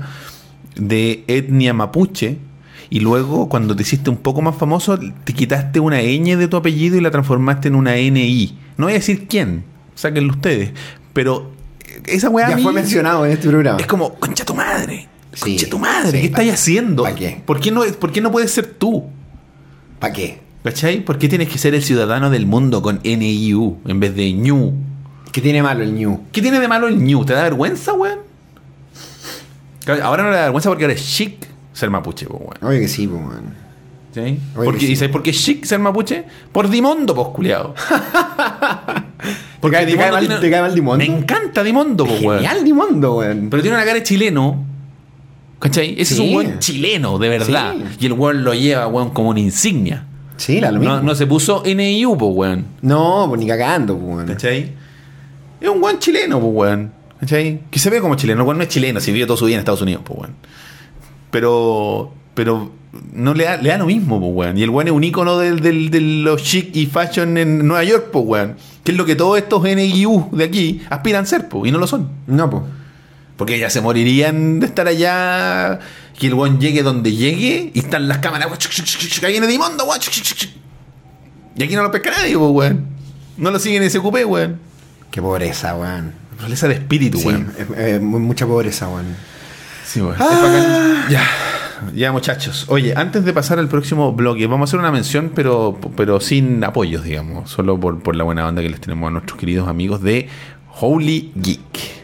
de 0.76 1.24
etnia 1.26 1.74
mapuche 1.74 2.38
y 2.90 3.00
luego 3.00 3.48
cuando 3.48 3.76
te 3.76 3.82
hiciste 3.82 4.10
un 4.10 4.16
poco 4.16 4.40
más 4.40 4.56
famoso 4.56 4.98
te 5.24 5.32
quitaste 5.34 5.80
una 5.80 6.00
ñ 6.00 6.36
de 6.36 6.48
tu 6.48 6.56
apellido 6.56 6.96
y 6.96 7.00
la 7.00 7.10
transformaste 7.10 7.68
en 7.68 7.74
una 7.74 7.96
NI. 7.96 8.58
No 8.76 8.86
voy 8.86 8.92
a 8.92 8.96
decir 8.96 9.26
quién, 9.28 9.64
sáquenlo 9.94 10.32
ustedes, 10.32 10.70
pero 11.12 11.50
esa 12.06 12.30
weá 12.30 12.46
a 12.46 12.50
Ya 12.50 12.56
mí 12.56 12.62
fue 12.62 12.72
mencionado 12.72 13.26
en 13.26 13.32
este 13.32 13.48
programa. 13.48 13.78
es 13.78 13.86
como, 13.86 14.14
concha 14.14 14.44
tu 14.44 14.54
madre, 14.54 15.08
Sí, 15.44 15.66
tu 15.66 15.78
madre, 15.78 16.10
sí, 16.12 16.18
¿qué 16.20 16.26
estás 16.26 16.48
haciendo? 16.60 17.02
¿pa 17.04 17.14
qué? 17.14 17.40
¿Por 17.44 17.60
qué, 17.60 17.70
no, 17.70 17.82
¿Por 17.98 18.10
qué 18.12 18.20
no 18.20 18.30
puedes 18.32 18.50
ser 18.52 18.66
tú? 18.66 19.04
¿Para 19.98 20.12
qué? 20.12 20.40
¿Cachai? 20.64 21.00
¿Por 21.04 21.18
qué 21.18 21.28
tienes 21.28 21.48
que 21.48 21.56
ser 21.58 21.74
el 21.74 21.82
ciudadano 21.82 22.28
del 22.30 22.44
mundo 22.46 22.82
con 22.82 23.00
NIU 23.04 23.78
en 23.86 24.00
vez 24.00 24.14
de 24.14 24.32
ñu? 24.32 24.74
¿Qué 25.32 25.40
tiene 25.40 25.62
malo 25.62 25.82
el 25.84 25.94
New? 25.94 26.22
¿Qué 26.32 26.42
tiene 26.42 26.58
de 26.58 26.66
malo 26.68 26.88
el 26.88 26.98
ñu? 26.98 27.24
¿Te 27.24 27.32
da 27.34 27.42
vergüenza, 27.42 27.92
weón? 27.92 28.18
Ahora 30.02 30.22
no 30.24 30.30
le 30.30 30.36
da 30.36 30.42
vergüenza 30.44 30.68
porque 30.68 30.84
ahora 30.84 30.94
es 30.94 31.06
chic 31.06 31.46
ser 31.72 31.90
mapuche, 31.90 32.26
weón. 32.26 32.54
Oye, 32.62 32.80
que 32.80 32.88
sí, 32.88 33.06
weón. 33.06 33.54
¿Sí? 34.14 34.38
Porque, 34.54 34.80
que 34.80 34.86
sí. 34.86 34.92
¿Y 34.92 34.96
sabes 34.96 35.12
por 35.12 35.22
qué 35.22 35.30
es 35.30 35.38
chic 35.42 35.64
ser 35.64 35.78
mapuche? 35.78 36.24
Por 36.50 36.68
Dimondo, 36.68 37.14
pues, 37.14 37.28
culiado. 37.28 37.74
¿Te 39.60 39.70
cae- 39.70 39.86
te 39.86 39.96
cae 39.96 40.10
mal- 40.12 40.40
te 40.40 40.50
cae 40.50 40.60
mal 40.60 40.74
Dimondo? 40.74 41.04
Me 41.04 41.18
encanta 41.18 41.62
Dimondo, 41.62 42.04
pues, 42.06 42.22
weón. 42.22 42.36
Genial, 42.42 42.64
Dimondo, 42.64 43.16
weón. 43.16 43.48
Pero 43.50 43.62
tiene 43.62 43.76
una 43.76 43.84
cara 43.84 43.96
de 43.98 44.02
chileno. 44.02 44.64
¿Cachai? 45.58 45.94
Ese 45.98 46.14
es 46.14 46.20
un 46.20 46.32
buen 46.32 46.58
chileno, 46.60 47.18
de 47.18 47.28
verdad. 47.28 47.74
Sí. 47.76 47.96
Y 48.00 48.06
el 48.06 48.12
weón 48.12 48.44
lo 48.44 48.54
lleva, 48.54 48.86
weón, 48.86 49.10
como 49.10 49.30
una 49.30 49.40
insignia. 49.40 50.06
Sí, 50.36 50.60
la 50.60 50.70
lo 50.70 50.78
mismo. 50.78 50.96
No, 50.96 51.02
no 51.02 51.14
se 51.14 51.26
puso 51.26 51.62
NIU, 51.64 52.16
pues, 52.16 52.32
weón. 52.32 52.64
No, 52.80 53.26
pues 53.28 53.40
ni 53.40 53.46
cagando, 53.46 53.98
pues, 53.98 54.14
weón. 54.14 54.26
¿Cachai? 54.26 54.72
Es 55.60 55.68
un 55.68 55.80
buen 55.80 55.98
chileno, 55.98 56.40
pues, 56.40 56.52
weón. 56.54 56.92
¿Cachai? 57.18 57.62
Que 57.70 57.78
se 57.80 57.90
ve 57.90 58.00
como 58.00 58.14
chileno. 58.14 58.42
El 58.42 58.46
weón 58.46 58.58
no 58.58 58.62
es 58.62 58.68
chileno, 58.68 59.00
si 59.00 59.10
vive 59.10 59.26
todo 59.26 59.36
su 59.36 59.46
vida 59.46 59.56
en 59.56 59.60
Estados 59.60 59.82
Unidos, 59.82 60.02
pues, 60.04 60.20
weón. 60.20 60.34
Pero. 61.30 62.12
Pero. 62.34 62.78
No 63.12 63.34
le 63.34 63.44
da, 63.44 63.56
le 63.56 63.68
da 63.68 63.78
lo 63.78 63.86
mismo, 63.86 64.20
pues, 64.20 64.32
weón. 64.32 64.58
Y 64.58 64.62
el 64.62 64.70
weón 64.70 64.86
es 64.86 64.92
un 64.92 65.02
ícono 65.02 65.38
del, 65.38 65.60
del, 65.60 65.90
de 65.90 66.00
los 66.00 66.40
chic 66.42 66.74
y 66.76 66.86
fashion 66.86 67.36
en 67.36 67.66
Nueva 67.66 67.82
York, 67.82 68.10
pues, 68.12 68.24
weón. 68.24 68.56
Que 68.84 68.92
es 68.92 68.98
lo 68.98 69.04
que 69.04 69.16
todos 69.16 69.36
estos 69.38 69.64
NIU 69.64 70.28
de 70.30 70.44
aquí 70.44 70.82
aspiran 70.88 71.24
a 71.24 71.26
ser, 71.26 71.48
pues, 71.48 71.68
y 71.68 71.72
no 71.72 71.78
lo 71.78 71.88
son. 71.88 72.08
No, 72.28 72.48
pues. 72.48 72.62
Porque 73.38 73.58
ya 73.58 73.70
se 73.70 73.80
morirían 73.80 74.60
de 74.60 74.66
estar 74.66 74.86
allá. 74.86 75.78
Que 76.18 76.26
el 76.26 76.34
weón 76.34 76.60
llegue 76.60 76.82
donde 76.82 77.12
llegue 77.14 77.70
y 77.72 77.78
están 77.78 78.08
las 78.08 78.18
cámaras. 78.18 78.48
Ahí 79.22 79.30
viene 79.32 79.46
Dimondo, 79.46 79.84
weón. 79.84 80.00
Y 81.56 81.62
aquí 81.62 81.74
no 81.76 81.82
lo 81.82 81.90
pesca 81.90 82.10
nadie, 82.10 82.36
pues, 82.36 82.50
weón. 82.50 82.86
No 83.36 83.50
lo 83.52 83.58
siguen 83.60 83.82
en 83.82 83.86
ese 83.88 84.00
cupé, 84.00 84.24
weón. 84.24 84.58
Qué 85.12 85.22
pobreza, 85.22 85.74
weón. 85.76 86.12
Pobreza 86.40 86.68
de 86.68 86.74
espíritu, 86.74 87.18
Sí, 87.18 87.28
weón. 87.28 88.04
mucha 88.04 88.46
pobreza, 88.46 88.88
weón. 88.88 89.06
Sí, 89.86 90.00
weón. 90.00 90.18
Bacán. 90.18 91.04
Ya. 91.08 91.22
Ya, 91.94 92.10
muchachos. 92.10 92.64
Oye, 92.68 92.92
antes 92.96 93.24
de 93.24 93.32
pasar 93.32 93.60
al 93.60 93.68
próximo 93.68 94.12
bloque, 94.12 94.48
vamos 94.48 94.68
a 94.68 94.70
hacer 94.70 94.80
una 94.80 94.90
mención, 94.90 95.30
pero, 95.32 95.78
pero 95.96 96.18
sin 96.18 96.64
apoyos, 96.64 97.04
digamos. 97.04 97.48
Solo 97.50 97.78
por, 97.78 98.00
por 98.02 98.16
la 98.16 98.24
buena 98.24 98.44
onda 98.48 98.60
que 98.62 98.68
les 98.68 98.80
tenemos 98.80 99.06
a 99.06 99.10
nuestros 99.12 99.38
queridos 99.38 99.68
amigos 99.68 100.02
de 100.02 100.28
Holy 100.80 101.30
Geek. 101.36 101.97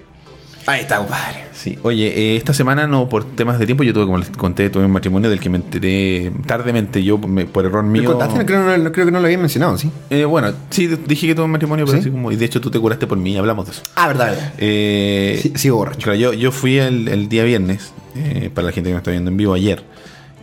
Ahí 0.66 0.80
está, 0.80 0.98
compadre. 0.98 1.44
Sí, 1.52 1.78
oye, 1.82 2.06
eh, 2.08 2.36
esta 2.36 2.52
semana 2.54 2.86
no 2.86 3.08
por 3.08 3.24
temas 3.36 3.58
de 3.58 3.66
tiempo, 3.66 3.84
yo 3.84 3.92
tuve, 3.92 4.04
como 4.06 4.18
les 4.18 4.28
conté, 4.30 4.70
tuve 4.70 4.84
un 4.84 4.90
matrimonio 4.90 5.28
del 5.30 5.40
que 5.40 5.48
me 5.50 5.56
enteré 5.58 6.32
tardemente, 6.46 7.02
yo 7.02 7.18
me- 7.18 7.44
por 7.46 7.64
error 7.66 7.82
¿Me 7.84 8.00
mío. 8.00 8.10
contaste? 8.10 8.38
No, 8.38 8.46
creo, 8.46 8.64
no, 8.64 8.76
no- 8.78 8.92
creo 8.92 9.06
que 9.06 9.12
no 9.12 9.20
lo 9.20 9.26
habían 9.26 9.40
mencionado, 9.40 9.76
¿sí? 9.78 9.90
Eh, 10.10 10.24
bueno, 10.24 10.52
sí, 10.70 10.86
dije 10.86 11.26
que 11.26 11.34
tuve 11.34 11.44
un 11.46 11.50
matrimonio, 11.52 11.84
pero 11.84 11.96
¿Sí? 11.98 12.02
así 12.02 12.10
como, 12.10 12.32
y 12.32 12.36
de 12.36 12.44
hecho 12.46 12.60
tú 12.60 12.70
te 12.70 12.78
curaste 12.80 13.06
por 13.06 13.18
mí, 13.18 13.36
hablamos 13.36 13.66
de 13.66 13.72
eso. 13.72 13.82
Ah, 13.94 14.06
verdad, 14.08 14.26
verdad. 14.30 14.52
Eh, 14.58 15.38
Sí, 15.42 15.52
sigo 15.56 15.76
borracho. 15.76 16.00
Claro, 16.00 16.18
yo, 16.18 16.32
yo 16.32 16.50
fui 16.52 16.78
el, 16.78 17.08
el 17.08 17.28
día 17.28 17.44
viernes, 17.44 17.92
eh, 18.16 18.50
para 18.52 18.66
la 18.66 18.72
gente 18.72 18.88
que 18.90 18.94
me 18.94 18.98
está 18.98 19.10
viendo 19.10 19.30
en 19.30 19.36
vivo 19.36 19.54
ayer, 19.54 19.82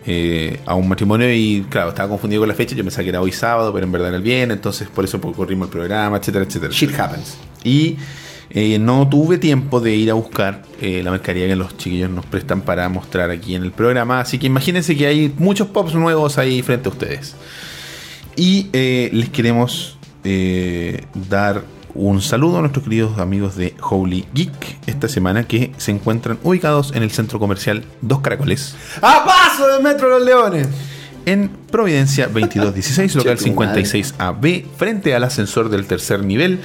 eh, 0.07 0.59
a 0.65 0.73
un 0.75 0.87
matrimonio 0.89 1.31
y 1.31 1.65
claro, 1.69 1.89
estaba 1.89 2.09
confundido 2.09 2.41
con 2.41 2.49
la 2.49 2.55
fecha, 2.55 2.75
yo 2.75 2.83
pensaba 2.83 3.03
que 3.03 3.09
era 3.09 3.21
hoy 3.21 3.31
sábado, 3.31 3.71
pero 3.73 3.85
en 3.85 3.91
verdad 3.91 4.07
era 4.09 4.17
el 4.17 4.23
viernes, 4.23 4.57
entonces 4.57 4.87
por 4.87 5.05
eso 5.05 5.19
corrimos 5.21 5.67
el 5.67 5.71
programa, 5.71 6.17
etcétera, 6.17 6.45
etcétera. 6.45 6.71
Shit 6.73 6.99
happens. 6.99 7.37
Y 7.63 7.97
eh, 8.53 8.77
no 8.79 9.07
tuve 9.07 9.37
tiempo 9.37 9.79
de 9.79 9.95
ir 9.95 10.11
a 10.11 10.13
buscar 10.13 10.63
eh, 10.81 11.01
la 11.03 11.11
mercadería 11.11 11.47
que 11.47 11.55
los 11.55 11.77
chiquillos 11.77 12.09
nos 12.09 12.25
prestan 12.25 12.61
para 12.61 12.87
mostrar 12.89 13.29
aquí 13.29 13.55
en 13.55 13.63
el 13.63 13.71
programa. 13.71 14.19
Así 14.19 14.39
que 14.39 14.47
imagínense 14.47 14.95
que 14.97 15.07
hay 15.07 15.33
muchos 15.37 15.67
pops 15.67 15.93
nuevos 15.93 16.37
ahí 16.37 16.61
frente 16.61 16.89
a 16.89 16.91
ustedes. 16.91 17.35
Y 18.35 18.67
eh, 18.73 19.09
les 19.13 19.29
queremos 19.29 19.97
dar 21.29 21.63
un 21.95 22.21
saludo 22.21 22.59
a 22.59 22.61
nuestros 22.61 22.83
queridos 22.83 23.17
amigos 23.17 23.55
de 23.55 23.73
Holy 23.81 24.25
Geek 24.35 24.77
esta 24.85 25.07
semana 25.07 25.47
que 25.47 25.71
se 25.77 25.89
encuentran 25.89 26.37
ubicados 26.43 26.93
en 26.93 27.01
el 27.01 27.09
centro 27.09 27.39
comercial 27.39 27.85
Dos 28.01 28.19
Caracoles. 28.19 28.75
¡A 29.01 29.25
paso 29.25 29.67
del 29.67 29.81
Metro 29.81 30.07
de 30.07 30.19
los 30.19 30.25
Leones! 30.25 30.67
en 31.25 31.49
Providencia 31.71 32.25
2216, 32.33 33.15
local 33.15 33.37
Che, 33.37 33.45
tu 33.45 33.53
madre. 33.53 33.83
56AB, 33.83 34.65
frente 34.77 35.15
al 35.15 35.23
ascensor 35.23 35.69
del 35.69 35.85
tercer 35.85 36.23
nivel. 36.23 36.59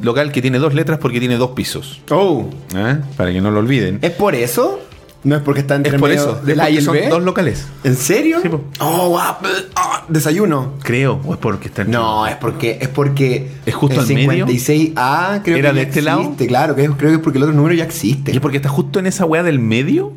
Local 0.00 0.32
que 0.32 0.40
tiene 0.42 0.58
dos 0.58 0.74
letras 0.74 0.98
porque 0.98 1.18
tiene 1.20 1.36
dos 1.36 1.50
pisos. 1.50 2.00
Oh, 2.10 2.46
¿eh? 2.74 2.98
Para 3.16 3.32
que 3.32 3.40
no 3.40 3.50
lo 3.50 3.60
olviden. 3.60 3.98
¿es 4.02 4.10
por 4.12 4.34
eso? 4.34 4.80
¿No 5.22 5.36
es 5.36 5.42
porque 5.42 5.60
está 5.60 5.74
entre 5.74 5.94
Es 5.96 6.00
por 6.00 6.08
medio 6.08 6.22
eso. 6.22 6.40
del 6.42 6.58
es 6.60 6.64
A 6.64 6.70
y 6.70 6.72
porque 6.74 6.78
el 6.78 6.84
son 6.84 6.94
B? 6.94 7.08
dos 7.10 7.22
locales. 7.22 7.66
¿En 7.84 7.94
serio? 7.96 8.38
Sí. 8.42 8.48
Oh, 8.78 9.08
guau, 9.10 9.36
ah, 9.76 10.04
desayuno. 10.08 10.72
Creo. 10.82 11.20
O 11.26 11.34
es 11.34 11.38
porque 11.38 11.68
está 11.68 11.82
entre- 11.82 11.98
No, 11.98 12.26
es 12.26 12.36
porque 12.36 12.78
es 12.80 12.88
porque 12.88 13.50
¿Es 13.66 13.74
justo 13.74 14.00
el 14.00 14.06
al 14.06 14.26
medio? 14.26 14.46
56A 14.46 15.42
creo 15.44 15.58
¿Era 15.58 15.70
que 15.70 15.74
de 15.74 15.82
ya 15.82 15.88
este 15.88 16.00
lado? 16.02 16.20
existe, 16.22 16.46
Claro, 16.46 16.74
que 16.74 16.84
es- 16.84 16.90
creo 16.96 17.10
que 17.10 17.16
es 17.16 17.22
porque 17.22 17.36
el 17.36 17.44
otro 17.44 17.54
número 17.54 17.74
ya 17.74 17.84
existe. 17.84 18.32
¿Y 18.32 18.36
es 18.36 18.40
porque 18.40 18.56
está 18.56 18.70
justo 18.70 18.98
en 18.98 19.06
esa 19.06 19.26
weá 19.26 19.42
del 19.42 19.58
medio? 19.58 20.12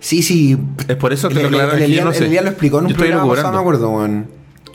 Sí, 0.00 0.22
sí. 0.22 0.56
Es 0.88 0.96
por 0.96 1.12
eso 1.12 1.28
que 1.28 1.36
el, 1.36 1.42
lo 1.42 1.48
aclararon, 1.48 1.76
el, 1.82 1.90
Elian- 1.92 2.04
no 2.04 2.12
sé. 2.12 2.20
el 2.20 2.24
Elian 2.26 2.44
lo 2.44 2.50
explicó 2.50 2.78
en 2.78 2.84
un 2.84 2.88
Yo 2.90 2.94
estoy 2.94 3.08
programa 3.08 3.24
elucubrando. 3.32 3.52
me 3.58 3.60
acuerdo, 3.60 3.90
weón. 3.90 4.26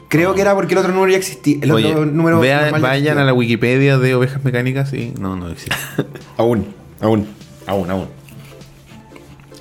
Creo 0.09 0.33
que 0.35 0.41
era 0.41 0.53
porque 0.55 0.73
el 0.73 0.79
otro 0.79 0.91
número 0.91 1.11
ya 1.11 1.17
existía. 1.17 1.57
El 1.61 1.71
Oye, 1.71 1.87
otro 1.91 2.05
número 2.05 2.39
vea- 2.39 2.71
vayan 2.71 3.17
a 3.19 3.23
la 3.23 3.33
Wikipedia 3.33 3.97
de 3.97 4.15
ovejas 4.15 4.43
mecánicas 4.43 4.91
y 4.93 5.13
no, 5.19 5.35
no 5.37 5.49
existe. 5.49 5.75
Aún, 6.37 6.73
aún. 6.99 7.27
aún, 7.67 7.89
aún. 7.91 8.07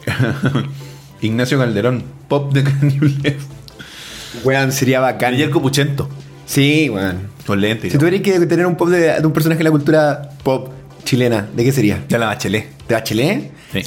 Ignacio 1.20 1.58
Calderón, 1.58 2.02
pop 2.28 2.52
de 2.52 2.64
Cañules. 2.64 3.34
Weón, 4.44 4.72
sería 4.72 5.00
bacán. 5.00 5.34
Ayer 5.34 5.50
Copuchento, 5.50 6.08
Sí, 6.46 6.88
weón. 6.88 7.28
con 7.46 7.60
lentes. 7.60 7.92
Si 7.92 7.98
tuvieras 7.98 8.20
que 8.22 8.46
tener 8.46 8.66
un 8.66 8.76
pop 8.76 8.88
de, 8.88 9.20
de 9.20 9.26
un 9.26 9.32
personaje 9.32 9.58
de 9.58 9.64
la 9.64 9.70
cultura 9.70 10.30
pop 10.42 10.70
chilena, 11.04 11.46
¿de 11.54 11.64
qué 11.64 11.72
sería? 11.72 12.04
Ya 12.08 12.18
la 12.18 12.26
bachelet. 12.26 12.68
¿De 12.88 12.94
Bachelet? 12.94 13.50
Sí. 13.72 13.82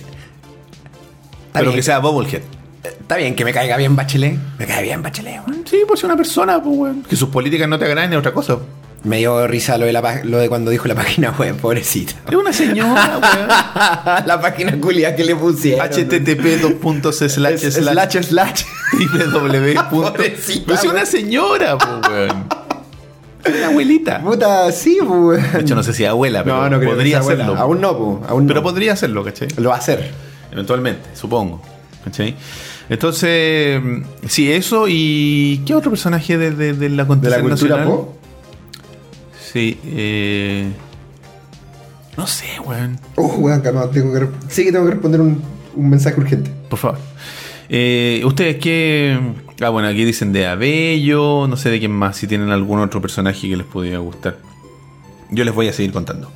Pero 1.54 1.74
que 1.74 1.82
sea 1.82 2.00
Bubblehead. 2.00 2.42
Está 2.84 3.18
bien 3.18 3.36
que 3.36 3.46
me 3.46 3.54
caiga 3.54 3.78
bien 3.78 3.96
Bachelet. 3.96 4.38
Me 4.58 4.66
cae 4.66 4.82
bien 4.84 5.02
Bachelet, 5.04 5.42
weón. 5.48 5.64
Sí, 5.70 5.78
por 5.88 5.98
ser 5.98 6.06
una 6.08 6.18
persona, 6.18 6.62
pues, 6.62 6.76
weón. 6.78 7.04
Que 7.04 7.16
sus 7.16 7.30
políticas 7.30 7.68
no 7.70 7.78
te 7.78 7.86
agraden 7.86 8.14
es 8.14 8.20
otra 8.20 8.34
cosa. 8.34 8.58
Me 9.04 9.18
dio 9.18 9.48
risa 9.48 9.78
lo 9.80 9.86
de, 9.88 9.94
la, 9.94 10.22
lo 10.24 10.38
de 10.38 10.48
cuando 10.50 10.70
dijo 10.72 10.88
la 10.88 10.94
página 10.96 11.32
web, 11.32 11.56
pobrecita. 11.58 12.14
Es 12.30 12.36
una 12.36 12.54
señora, 12.54 13.18
weón. 13.22 14.28
la 14.28 14.40
página 14.42 14.80
culia 14.80 15.16
que 15.16 15.24
le 15.24 15.36
pusieron. 15.36 15.88
http 15.88 16.62
dos 17.02 17.18
slash 17.18 17.64
Es- 17.66 17.76
slash 17.76 18.18
slash 18.24 18.64
Pero 19.14 19.40
weón. 19.92 20.90
una 20.90 21.06
señora, 21.06 21.78
pues, 21.78 22.12
weón. 22.12 22.46
Una 23.58 23.68
abuelita. 23.68 24.22
Puta, 24.22 24.72
sí, 24.72 25.00
pues. 25.08 25.54
De 25.54 25.62
hecho, 25.62 25.74
no 25.76 25.82
sé 25.84 25.94
si 25.94 26.06
abuela, 26.06 26.44
pero 26.44 26.58
no, 26.58 26.70
no 26.70 26.78
creo 26.78 26.92
que 26.92 26.96
podría 26.96 27.22
sea 27.24 27.34
hacerlo. 27.34 27.56
Aún 27.58 27.82
no, 27.82 27.98
pues. 27.98 28.30
Aún 28.30 28.46
Pero 28.48 28.60
no. 28.60 28.64
podría 28.64 28.94
hacerlo, 28.94 29.24
¿cachai? 29.24 29.48
Lo 29.58 29.70
va 29.70 29.76
a 29.76 29.80
hacer. 29.80 30.12
Eventualmente, 30.52 31.10
supongo. 31.16 31.62
¿Cachai? 32.04 32.36
Entonces, 32.90 33.82
sí, 34.28 34.52
eso 34.52 34.88
y. 34.88 35.62
¿Qué 35.66 35.74
otro 35.74 35.92
personaje 35.92 36.38
de, 36.38 36.52
de, 36.52 36.74
de 36.74 36.90
la 36.90 37.06
De 37.06 37.30
la 37.30 37.42
cultura 37.42 37.86
pop. 37.86 38.16
Sí, 39.52 39.80
eh. 39.86 40.72
No 42.18 42.28
sé, 42.28 42.60
weón. 42.66 43.00
Oh, 43.16 43.28
weón, 43.38 43.62
calma, 43.62 43.90
tengo 43.90 44.14
que. 44.14 44.28
Sí 44.50 44.64
que 44.66 44.72
tengo 44.72 44.86
que 44.86 44.92
responder 44.92 45.22
un, 45.22 45.42
un 45.76 45.90
mensaje 45.90 46.20
urgente. 46.20 46.52
Por 46.70 46.80
favor. 46.80 47.00
Eh, 47.70 48.22
¿Ustedes 48.26 48.58
qué.? 48.58 49.18
Ah, 49.62 49.70
bueno, 49.70 49.88
aquí 49.88 50.04
dicen 50.04 50.34
de 50.34 50.48
Abello, 50.48 51.48
no 51.48 51.56
sé 51.56 51.70
de 51.70 51.80
quién 51.80 51.92
más, 51.92 52.18
si 52.18 52.28
tienen 52.28 52.50
algún 52.50 52.80
otro 52.80 53.02
personaje 53.02 53.48
que 53.48 53.56
les 53.56 53.66
pudiera 53.66 54.00
gustar. 54.00 54.38
Yo 55.30 55.46
les 55.46 55.54
voy 55.54 55.68
a 55.68 55.74
seguir 55.74 55.94
contando. 55.94 56.32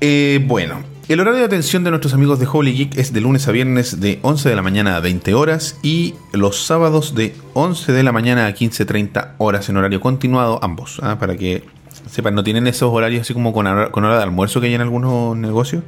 Eh, 0.00 0.42
bueno, 0.44 0.82
el 1.08 1.20
horario 1.20 1.40
de 1.40 1.46
atención 1.46 1.82
de 1.84 1.90
nuestros 1.90 2.14
amigos 2.14 2.38
de 2.38 2.46
Holy 2.50 2.72
Geek 2.72 2.96
es 2.96 3.12
de 3.12 3.20
lunes 3.20 3.48
a 3.48 3.52
viernes 3.52 4.00
de 4.00 4.20
11 4.22 4.48
de 4.48 4.56
la 4.56 4.62
mañana 4.62 4.96
a 4.96 5.00
20 5.00 5.34
horas 5.34 5.78
y 5.82 6.14
los 6.32 6.64
sábados 6.64 7.14
de 7.14 7.34
11 7.54 7.92
de 7.92 8.02
la 8.02 8.12
mañana 8.12 8.46
a 8.46 8.54
15.30 8.54 9.32
horas 9.38 9.68
en 9.68 9.76
horario 9.76 10.00
continuado, 10.00 10.60
ambos, 10.62 11.00
¿ah? 11.02 11.18
para 11.18 11.36
que 11.36 11.64
sepan, 12.10 12.34
no 12.34 12.44
tienen 12.44 12.66
esos 12.66 12.92
horarios 12.92 13.22
así 13.22 13.34
como 13.34 13.52
con 13.52 13.66
hora, 13.66 13.90
con 13.90 14.04
hora 14.04 14.16
de 14.16 14.22
almuerzo 14.22 14.60
que 14.60 14.68
hay 14.68 14.74
en 14.74 14.80
algunos 14.80 15.36
negocios. 15.36 15.82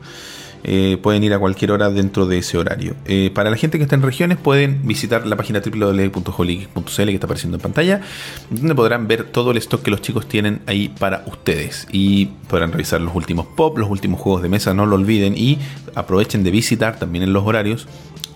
Eh, 0.66 0.96
pueden 1.02 1.22
ir 1.22 1.34
a 1.34 1.38
cualquier 1.38 1.72
hora 1.72 1.90
dentro 1.90 2.24
de 2.26 2.38
ese 2.38 2.56
horario. 2.56 2.94
Eh, 3.04 3.30
para 3.34 3.50
la 3.50 3.56
gente 3.56 3.76
que 3.76 3.84
está 3.84 3.96
en 3.96 4.02
regiones, 4.02 4.38
pueden 4.38 4.86
visitar 4.86 5.26
la 5.26 5.36
página 5.36 5.60
www.holygeek.cl 5.60 7.04
que 7.06 7.14
está 7.14 7.26
apareciendo 7.26 7.56
en 7.58 7.60
pantalla, 7.60 8.00
donde 8.50 8.74
podrán 8.74 9.06
ver 9.06 9.24
todo 9.24 9.50
el 9.50 9.58
stock 9.58 9.82
que 9.82 9.90
los 9.90 10.00
chicos 10.00 10.26
tienen 10.26 10.62
ahí 10.66 10.88
para 10.88 11.22
ustedes. 11.26 11.86
Y 11.92 12.26
podrán 12.48 12.72
revisar 12.72 13.00
los 13.00 13.14
últimos 13.14 13.46
pop, 13.46 13.76
los 13.78 13.90
últimos 13.90 14.20
juegos 14.20 14.42
de 14.42 14.48
mesa, 14.48 14.72
no 14.74 14.86
lo 14.86 14.96
olviden. 14.96 15.36
Y 15.36 15.58
aprovechen 15.94 16.42
de 16.44 16.50
visitar 16.50 16.98
también 16.98 17.24
en 17.24 17.32
los 17.32 17.44
horarios 17.46 17.86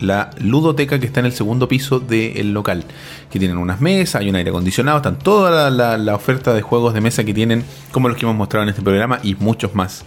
la 0.01 0.31
ludoteca 0.39 1.01
que 1.01 1.07
está 1.07 1.21
en 1.21 1.27
el 1.27 1.33
segundo 1.33 1.67
piso 1.67 1.99
del 1.99 2.53
local. 2.53 2.85
Que 3.33 3.39
tienen 3.39 3.57
unas 3.57 3.81
mesas, 3.81 4.21
hay 4.21 4.29
un 4.29 4.37
aire 4.37 4.51
acondicionado, 4.51 4.99
están 4.99 5.19
toda 5.19 5.71
la- 5.71 5.99
la 5.99 6.15
oferta 6.15 6.55
de 6.55 6.63
juegos 6.63 6.95
de 6.95 7.01
mesa 7.01 7.25
que 7.25 7.35
tienen, 7.35 7.65
como 7.91 8.09
los 8.09 8.17
que 8.17 8.25
hemos 8.25 8.37
mostrado 8.37 8.63
en 8.65 8.69
este 8.69 8.83
programa, 8.83 9.19
y 9.23 9.35
muchos 9.35 9.75
más. 9.75 10.05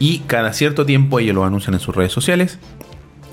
Y 0.00 0.20
cada 0.26 0.52
cierto 0.52 0.84
tiempo 0.84 1.20
ellos 1.20 1.34
lo 1.36 1.44
anuncian 1.44 1.74
en 1.74 1.80
sus 1.80 1.94
redes 1.94 2.10
sociales. 2.12 2.58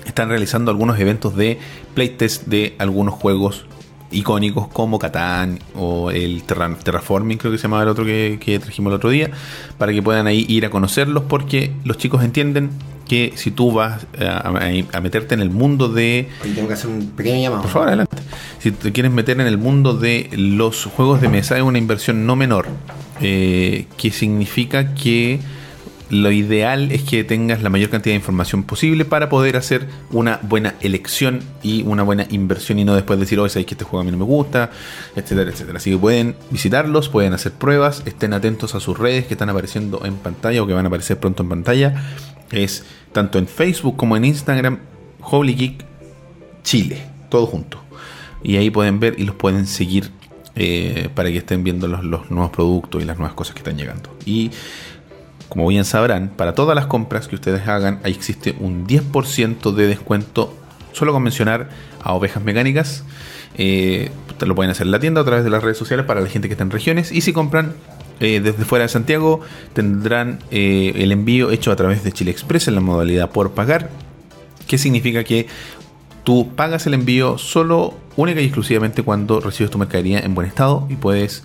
Están 0.06 0.28
realizando 0.28 0.70
algunos 0.70 0.98
eventos 1.00 1.34
de 1.34 1.58
playtest 1.94 2.46
de 2.46 2.76
algunos 2.78 3.14
juegos 3.14 3.64
icónicos 4.10 4.68
como 4.68 4.98
Catán 4.98 5.58
o 5.74 6.10
el 6.10 6.42
Terra- 6.44 6.74
Terraforming, 6.82 7.36
creo 7.36 7.52
que 7.52 7.58
se 7.58 7.64
llamaba 7.64 7.82
el 7.82 7.88
otro 7.90 8.04
que, 8.06 8.38
que 8.40 8.58
trajimos 8.58 8.90
el 8.90 8.96
otro 8.96 9.10
día, 9.10 9.30
para 9.76 9.92
que 9.92 10.02
puedan 10.02 10.26
ahí 10.26 10.46
ir 10.48 10.64
a 10.64 10.70
conocerlos, 10.70 11.24
porque 11.28 11.72
los 11.84 11.98
chicos 11.98 12.22
entienden 12.24 12.70
que 13.06 13.32
si 13.36 13.50
tú 13.50 13.70
vas 13.72 14.06
eh, 14.18 14.26
a, 14.26 14.38
a- 14.48 14.96
a 14.98 15.00
meterte 15.02 15.34
en 15.34 15.40
el 15.40 15.50
mundo 15.50 15.88
de 15.88 16.28
Hoy 16.42 16.50
tengo 16.52 16.68
que 16.68 16.74
hacer 16.74 16.88
un 16.90 17.08
pequeño 17.10 17.40
llamado. 17.42 17.62
por 17.62 17.70
favor, 17.70 17.88
adelante. 17.88 18.16
Si 18.60 18.70
te 18.70 18.92
quieres 18.92 19.12
meter 19.12 19.40
en 19.40 19.46
el 19.46 19.58
mundo 19.58 19.92
de 19.94 20.30
los 20.32 20.84
juegos 20.86 21.20
de 21.20 21.28
mesa, 21.28 21.56
es 21.58 21.62
una 21.62 21.76
inversión 21.78 22.24
no 22.26 22.34
menor. 22.36 22.66
eh, 23.20 23.86
que 23.98 24.10
significa 24.10 24.94
que 24.94 25.40
lo 26.10 26.30
ideal 26.30 26.90
es 26.90 27.02
que 27.02 27.22
tengas 27.22 27.62
la 27.62 27.68
mayor 27.68 27.90
cantidad 27.90 28.12
de 28.12 28.18
información 28.18 28.62
posible 28.62 29.04
para 29.04 29.28
poder 29.28 29.56
hacer 29.56 29.88
una 30.10 30.40
buena 30.42 30.74
elección 30.80 31.40
y 31.62 31.82
una 31.82 32.02
buena 32.02 32.26
inversión 32.30 32.78
y 32.78 32.84
no 32.84 32.94
después 32.94 33.20
decir, 33.20 33.38
oye, 33.38 33.50
sabéis 33.50 33.66
que 33.66 33.74
este 33.74 33.84
juego 33.84 34.00
a 34.00 34.04
mí 34.04 34.10
no 34.10 34.18
me 34.18 34.24
gusta, 34.24 34.70
etcétera, 35.16 35.50
etcétera. 35.50 35.78
Así 35.78 35.90
que 35.90 35.98
pueden 35.98 36.34
visitarlos, 36.50 37.08
pueden 37.08 37.34
hacer 37.34 37.52
pruebas, 37.52 38.02
estén 38.06 38.32
atentos 38.32 38.74
a 38.74 38.80
sus 38.80 38.98
redes 38.98 39.26
que 39.26 39.34
están 39.34 39.50
apareciendo 39.50 40.04
en 40.04 40.14
pantalla 40.16 40.62
o 40.62 40.66
que 40.66 40.72
van 40.72 40.86
a 40.86 40.88
aparecer 40.88 41.20
pronto 41.20 41.42
en 41.42 41.50
pantalla. 41.50 42.02
Es 42.50 42.84
tanto 43.12 43.38
en 43.38 43.46
Facebook 43.46 43.96
como 43.96 44.16
en 44.16 44.24
Instagram, 44.24 44.78
Holy 45.20 45.54
Geek 45.54 45.84
Chile, 46.62 47.02
todo 47.28 47.46
junto. 47.46 47.82
Y 48.42 48.56
ahí 48.56 48.70
pueden 48.70 48.98
ver 48.98 49.16
y 49.18 49.24
los 49.24 49.34
pueden 49.34 49.66
seguir 49.66 50.10
eh, 50.54 51.08
para 51.14 51.30
que 51.30 51.38
estén 51.38 51.62
viendo 51.62 51.86
los, 51.86 52.02
los 52.02 52.30
nuevos 52.30 52.50
productos 52.50 53.02
y 53.02 53.04
las 53.04 53.18
nuevas 53.18 53.34
cosas 53.34 53.54
que 53.54 53.60
están 53.60 53.76
llegando. 53.76 54.16
Y 54.24 54.50
como 55.48 55.66
bien 55.66 55.84
sabrán, 55.84 56.28
para 56.28 56.54
todas 56.54 56.74
las 56.74 56.86
compras 56.86 57.28
que 57.28 57.34
ustedes 57.34 57.66
hagan, 57.66 58.00
ahí 58.04 58.12
existe 58.12 58.54
un 58.60 58.86
10% 58.86 59.72
de 59.72 59.86
descuento 59.86 60.54
solo 60.92 61.12
con 61.12 61.22
mencionar 61.22 61.68
a 62.02 62.12
ovejas 62.12 62.42
mecánicas. 62.42 63.04
Eh, 63.56 64.10
lo 64.40 64.54
pueden 64.54 64.70
hacer 64.70 64.86
en 64.86 64.92
la 64.92 65.00
tienda 65.00 65.22
a 65.22 65.24
través 65.24 65.44
de 65.44 65.50
las 65.50 65.62
redes 65.62 65.78
sociales 65.78 66.06
para 66.06 66.20
la 66.20 66.28
gente 66.28 66.48
que 66.48 66.54
está 66.54 66.64
en 66.64 66.70
regiones. 66.70 67.12
Y 67.12 67.22
si 67.22 67.32
compran 67.32 67.72
eh, 68.20 68.40
desde 68.40 68.64
fuera 68.64 68.84
de 68.84 68.88
Santiago, 68.88 69.40
tendrán 69.72 70.40
eh, 70.50 70.92
el 70.96 71.12
envío 71.12 71.50
hecho 71.50 71.72
a 71.72 71.76
través 71.76 72.04
de 72.04 72.12
Chile 72.12 72.30
Express 72.30 72.68
en 72.68 72.74
la 72.74 72.80
modalidad 72.80 73.30
por 73.30 73.52
pagar. 73.52 73.90
Que 74.66 74.76
significa 74.76 75.24
que 75.24 75.46
tú 76.24 76.50
pagas 76.54 76.86
el 76.86 76.94
envío 76.94 77.38
solo, 77.38 77.94
única 78.16 78.40
y 78.40 78.44
exclusivamente 78.44 79.02
cuando 79.02 79.40
recibes 79.40 79.70
tu 79.70 79.78
mercadería 79.78 80.20
en 80.20 80.34
buen 80.34 80.46
estado 80.46 80.86
y 80.90 80.96
puedes 80.96 81.42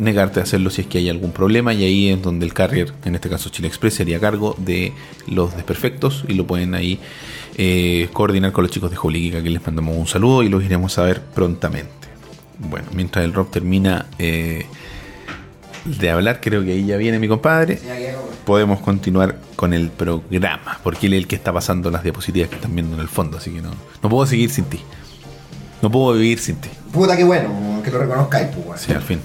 negarte 0.00 0.40
a 0.40 0.42
hacerlo 0.42 0.70
si 0.70 0.82
es 0.82 0.86
que 0.88 0.98
hay 0.98 1.08
algún 1.08 1.30
problema 1.30 1.72
y 1.72 1.84
ahí 1.84 2.08
es 2.08 2.20
donde 2.20 2.46
el 2.46 2.52
carrier, 2.52 2.92
en 3.04 3.14
este 3.14 3.28
caso 3.28 3.50
Chile 3.50 3.68
Express, 3.68 3.94
sería 3.94 4.16
a 4.16 4.20
cargo 4.20 4.56
de 4.58 4.92
los 5.28 5.54
desperfectos 5.54 6.24
y 6.26 6.34
lo 6.34 6.46
pueden 6.46 6.74
ahí 6.74 6.98
eh, 7.56 8.08
coordinar 8.12 8.52
con 8.52 8.64
los 8.64 8.70
chicos 8.72 8.90
de 8.90 8.96
Geek, 8.96 9.42
que 9.42 9.50
les 9.50 9.64
mandamos 9.64 9.96
un 9.96 10.06
saludo 10.06 10.42
y 10.42 10.48
los 10.48 10.64
iremos 10.64 10.98
a 10.98 11.02
ver 11.02 11.20
prontamente. 11.20 11.90
Bueno, 12.58 12.88
mientras 12.92 13.24
el 13.24 13.32
Rob 13.32 13.50
termina 13.50 14.06
eh, 14.18 14.66
de 15.84 16.10
hablar, 16.10 16.40
creo 16.40 16.64
que 16.64 16.72
ahí 16.72 16.86
ya 16.86 16.96
viene 16.96 17.18
mi 17.18 17.28
compadre 17.28 17.78
podemos 18.50 18.80
continuar 18.80 19.38
con 19.54 19.72
el 19.72 19.90
programa, 19.90 20.80
porque 20.82 21.06
él 21.06 21.14
es 21.14 21.18
el 21.18 21.28
que 21.28 21.36
está 21.36 21.52
pasando 21.52 21.90
las 21.90 22.02
diapositivas 22.02 22.48
que 22.48 22.56
están 22.56 22.74
viendo 22.74 22.96
en 22.96 23.00
el 23.00 23.08
fondo, 23.08 23.38
así 23.38 23.52
que 23.52 23.60
no, 23.60 23.70
no 24.02 24.08
puedo 24.08 24.26
seguir 24.26 24.50
sin 24.50 24.64
ti. 24.64 24.80
No 25.82 25.90
puedo 25.90 26.14
vivir 26.14 26.40
sin 26.40 26.56
ti. 26.56 26.68
Puta 26.92 27.16
que 27.16 27.24
bueno, 27.24 27.80
que 27.82 27.90
lo 27.90 28.00
reconozcáis, 28.00 28.48
pues. 28.48 28.80
Sí, 28.80 28.92
al 28.92 29.02
fin. 29.02 29.20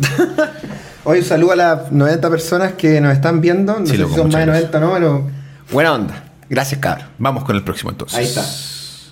Hoy 1.04 1.22
saludo 1.22 1.52
a 1.52 1.56
las 1.56 1.92
90 1.92 2.28
personas 2.30 2.72
que 2.72 3.00
nos 3.00 3.12
están 3.12 3.40
viendo. 3.40 3.78
No 3.78 3.86
Sí, 3.86 3.92
sé 3.92 3.98
loco, 3.98 4.10
si 4.14 4.16
son 4.20 4.28
más 4.30 4.40
de 4.40 4.46
muchas 4.46 4.70
90 4.72 4.80
no, 4.80 4.92
pero. 4.92 5.30
Buena 5.72 5.92
onda. 5.94 6.24
Gracias, 6.48 6.80
cabrón. 6.80 7.06
Vamos 7.18 7.44
con 7.44 7.54
el 7.56 7.62
próximo 7.62 7.90
entonces. 7.90 8.18
Ahí 8.18 8.24
está. 8.24 8.44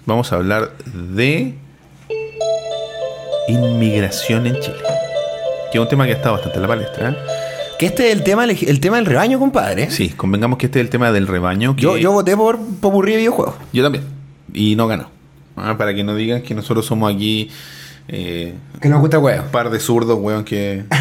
Vamos 0.06 0.32
a 0.32 0.36
hablar 0.36 0.73
de 0.93 1.55
inmigración 3.48 4.47
en 4.47 4.59
Chile. 4.61 4.77
Que 5.70 5.78
es 5.78 5.82
un 5.82 5.89
tema 5.89 6.06
que 6.06 6.12
está 6.12 6.31
bastante 6.31 6.56
en 6.56 6.62
la 6.62 6.69
palestra. 6.69 7.11
¿eh? 7.11 7.16
Que 7.78 7.86
este 7.86 8.09
es 8.09 8.12
el 8.16 8.23
tema, 8.23 8.44
el 8.44 8.81
tema 8.81 8.97
del 8.97 9.06
rebaño, 9.06 9.39
compadre. 9.39 9.90
Sí, 9.90 10.11
convengamos 10.11 10.59
que 10.59 10.66
este 10.66 10.78
es 10.81 10.85
el 10.85 10.90
tema 10.90 11.11
del 11.12 11.27
rebaño. 11.27 11.74
que- 11.74 11.82
Yo, 11.82 11.97
yo 11.97 12.12
voté 12.12 12.36
por 12.36 12.59
Popurrí 12.81 13.12
de 13.12 13.19
videojuegos. 13.19 13.55
yo 13.73 13.82
también. 13.82 14.05
Y 14.52 14.77
no 14.77 14.86
ganó. 14.86 15.11
Ah, 15.56 15.77
para 15.77 15.94
que 15.94 16.05
no 16.05 16.15
digan 16.15 16.43
que 16.43 16.55
nosotros 16.55 16.86
somos 16.86 17.12
aquí 17.12 17.51
eh, 18.09 18.55
Que 18.81 18.89
nos 18.89 19.01
gusta 19.01 19.18
huevo. 19.18 19.44
un 19.44 19.51
par 19.51 19.70
de 19.70 19.81
zurdos, 19.81 20.18
weón, 20.20 20.44
que... 20.44 20.85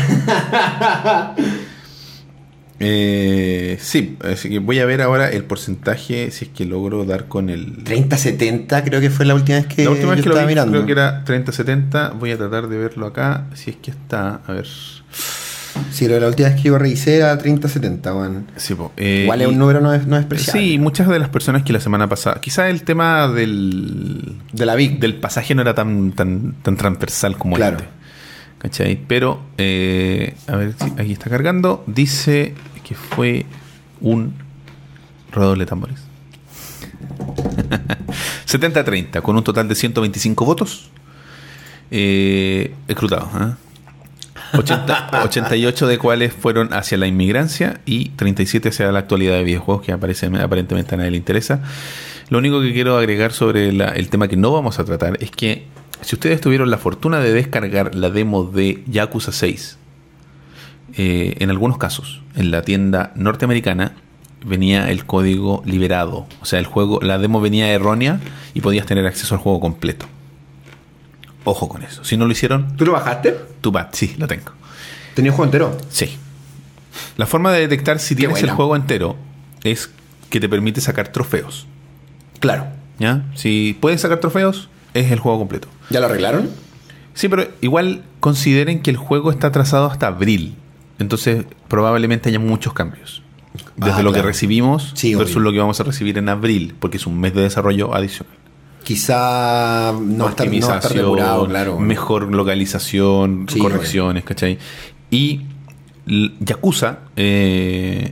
Eh, 2.85 3.77
sí, 3.79 4.17
así 4.29 4.49
que 4.49 4.59
voy 4.59 4.79
a 4.79 4.85
ver 4.85 5.01
ahora 5.01 5.29
el 5.29 5.45
porcentaje, 5.45 6.31
si 6.31 6.45
es 6.45 6.51
que 6.51 6.65
logro 6.65 7.05
dar 7.05 7.27
con 7.29 7.49
el... 7.49 7.83
30-70 7.85 8.83
creo 8.83 8.99
que 8.99 9.09
fue 9.09 9.25
la 9.25 9.35
última 9.35 9.59
vez 9.59 9.67
que 9.67 9.85
la 9.85 9.91
última 9.91 10.09
vez 10.11 10.17
yo 10.17 10.23
que 10.23 10.29
lo 10.29 10.35
estaba 10.35 10.47
vi, 10.47 10.51
mirando. 10.51 10.71
creo 10.73 10.85
que 10.85 10.91
era 10.91 11.23
30-70. 11.23 12.19
Voy 12.19 12.31
a 12.31 12.37
tratar 12.37 12.67
de 12.67 12.77
verlo 12.77 13.05
acá, 13.05 13.45
si 13.53 13.69
es 13.69 13.77
que 13.77 13.91
está. 13.91 14.41
A 14.45 14.51
ver. 14.53 14.67
Sí, 15.91 16.07
lo 16.07 16.15
de 16.15 16.19
la 16.21 16.27
última 16.27 16.49
vez 16.49 16.57
que 16.61 16.67
yo 16.69 16.77
revisé 16.77 17.17
era 17.17 17.37
30-70, 17.37 18.03
weón. 18.15 18.47
Sí, 18.55 18.75
eh, 18.97 19.21
Igual 19.23 19.41
es 19.41 19.47
un 19.47 19.57
número 19.57 19.81
no, 19.81 19.93
es, 19.93 20.05
no 20.05 20.15
despreciable. 20.17 20.61
Sí, 20.61 20.77
muchas 20.77 21.07
de 21.07 21.19
las 21.19 21.29
personas 21.29 21.63
que 21.63 21.73
la 21.73 21.79
semana 21.79 22.07
pasada. 22.07 22.39
Quizás 22.41 22.69
el 22.69 22.83
tema 22.83 23.27
del. 23.27 24.35
De 24.51 24.65
la 24.65 24.75
Vic. 24.75 24.99
del 24.99 25.15
pasaje 25.15 25.55
no 25.55 25.61
era 25.61 25.73
tan, 25.73 26.11
tan, 26.11 26.53
tan 26.61 26.77
transversal 26.77 27.37
como 27.37 27.55
Claro. 27.55 27.77
este. 27.77 27.89
¿Cachai? 28.59 29.01
Pero, 29.07 29.41
eh, 29.57 30.35
a 30.47 30.55
ver 30.55 30.73
si 30.79 30.85
aquí 30.97 31.11
está 31.13 31.29
cargando. 31.29 31.83
Dice 31.87 32.53
que 32.87 32.95
fue 32.95 33.45
un 33.99 34.33
redoble 35.31 35.65
de 35.65 35.69
tambores. 35.69 35.99
70-30, 38.47 39.21
con 39.21 39.35
un 39.35 39.43
total 39.43 39.67
de 39.67 39.75
125 39.75 40.45
votos. 40.45 40.89
Eh, 41.91 42.73
escrutados. 42.87 43.27
¿ah? 43.33 43.57
80 44.57 45.23
88 45.23 45.87
de 45.87 45.97
cuales 45.97 46.33
fueron 46.33 46.73
hacia 46.73 46.97
la 46.97 47.07
inmigrancia 47.07 47.81
y 47.85 48.09
37 48.09 48.69
hacia 48.69 48.91
la 48.91 48.99
actualidad 48.99 49.33
de 49.35 49.43
videojuegos, 49.43 49.83
que 49.85 49.91
aparece, 49.91 50.27
aparentemente 50.27 50.95
a 50.95 50.97
nadie 50.97 51.11
le 51.11 51.17
interesa. 51.17 51.61
Lo 52.29 52.37
único 52.37 52.61
que 52.61 52.73
quiero 52.73 52.97
agregar 52.97 53.31
sobre 53.33 53.71
la- 53.73 53.89
el 53.89 54.09
tema 54.09 54.27
que 54.27 54.37
no 54.37 54.51
vamos 54.51 54.79
a 54.79 54.85
tratar 54.85 55.17
es 55.21 55.31
que 55.31 55.65
si 56.01 56.15
ustedes 56.15 56.41
tuvieron 56.41 56.69
la 56.71 56.77
fortuna 56.77 57.19
de 57.19 57.33
descargar 57.33 57.95
la 57.95 58.09
demo 58.09 58.43
de 58.45 58.83
Yakuza 58.87 59.31
6, 59.31 59.77
eh, 60.95 61.35
en 61.39 61.49
algunos 61.49 61.77
casos, 61.77 62.21
en 62.35 62.51
la 62.51 62.61
tienda 62.61 63.11
norteamericana, 63.15 63.93
venía 64.45 64.91
el 64.91 65.05
código 65.05 65.63
liberado. 65.65 66.27
O 66.41 66.45
sea, 66.45 66.59
el 66.59 66.65
juego, 66.65 66.99
la 67.01 67.17
demo 67.17 67.39
venía 67.41 67.69
errónea 67.71 68.19
y 68.53 68.61
podías 68.61 68.85
tener 68.85 69.05
acceso 69.07 69.33
al 69.35 69.41
juego 69.41 69.59
completo. 69.59 70.05
Ojo 71.45 71.67
con 71.69 71.83
eso. 71.83 72.03
Si 72.03 72.15
no 72.17 72.25
lo 72.25 72.31
hicieron, 72.31 72.75
¿Tú 72.77 72.85
lo 72.85 72.93
bajaste? 72.93 73.37
tu 73.61 73.71
bad, 73.71 73.89
sí, 73.91 74.15
lo 74.17 74.27
tengo. 74.27 74.51
¿Tenías 75.13 75.33
el 75.33 75.35
juego 75.37 75.45
entero? 75.45 75.77
Sí. 75.89 76.17
La 77.17 77.25
forma 77.25 77.51
de 77.51 77.61
detectar 77.61 77.99
si 77.99 78.15
tienes 78.15 78.35
buena. 78.35 78.49
el 78.49 78.55
juego 78.55 78.75
entero 78.75 79.15
es 79.63 79.89
que 80.29 80.39
te 80.39 80.47
permite 80.49 80.79
sacar 80.81 81.09
trofeos. 81.09 81.67
Claro. 82.39 82.67
¿Ya? 82.99 83.23
Si 83.35 83.77
puedes 83.79 84.01
sacar 84.01 84.19
trofeos, 84.19 84.69
es 84.93 85.11
el 85.11 85.19
juego 85.19 85.39
completo. 85.39 85.67
¿Ya 85.89 85.99
lo 85.99 86.05
arreglaron? 86.07 86.49
Sí, 87.13 87.27
pero 87.29 87.47
igual 87.61 88.03
consideren 88.19 88.81
que 88.81 88.89
el 88.91 88.97
juego 88.97 89.31
está 89.31 89.51
trazado 89.51 89.85
hasta 89.87 90.07
abril. 90.07 90.55
Entonces, 90.99 91.45
probablemente 91.67 92.29
haya 92.29 92.39
muchos 92.39 92.73
cambios. 92.73 93.21
Desde 93.75 93.99
Ah, 93.99 94.03
lo 94.03 94.13
que 94.13 94.21
recibimos 94.21 94.91
Sí, 94.95 95.13
versus 95.15 95.35
obvio. 95.35 95.43
lo 95.45 95.51
que 95.51 95.59
vamos 95.59 95.79
a 95.79 95.83
recibir 95.83 96.17
en 96.17 96.29
abril, 96.29 96.75
porque 96.79 96.97
es 96.97 97.05
un 97.05 97.19
mes 97.19 97.33
de 97.35 97.41
desarrollo 97.41 97.93
adicional. 97.95 98.33
Quizá 98.83 99.93
no 99.93 100.27
a 100.27 100.29
estar, 100.31 100.47
no 100.47 100.67
a 100.69 100.75
estar 100.77 100.93
depurado, 100.93 101.47
claro. 101.47 101.79
mejor 101.79 102.31
localización, 102.33 103.45
Sí, 103.49 103.59
correcciones, 103.59 104.23
¿cachai? 104.23 104.57
Y 105.09 105.41
Yakuza 106.39 106.99
eh, 107.15 108.11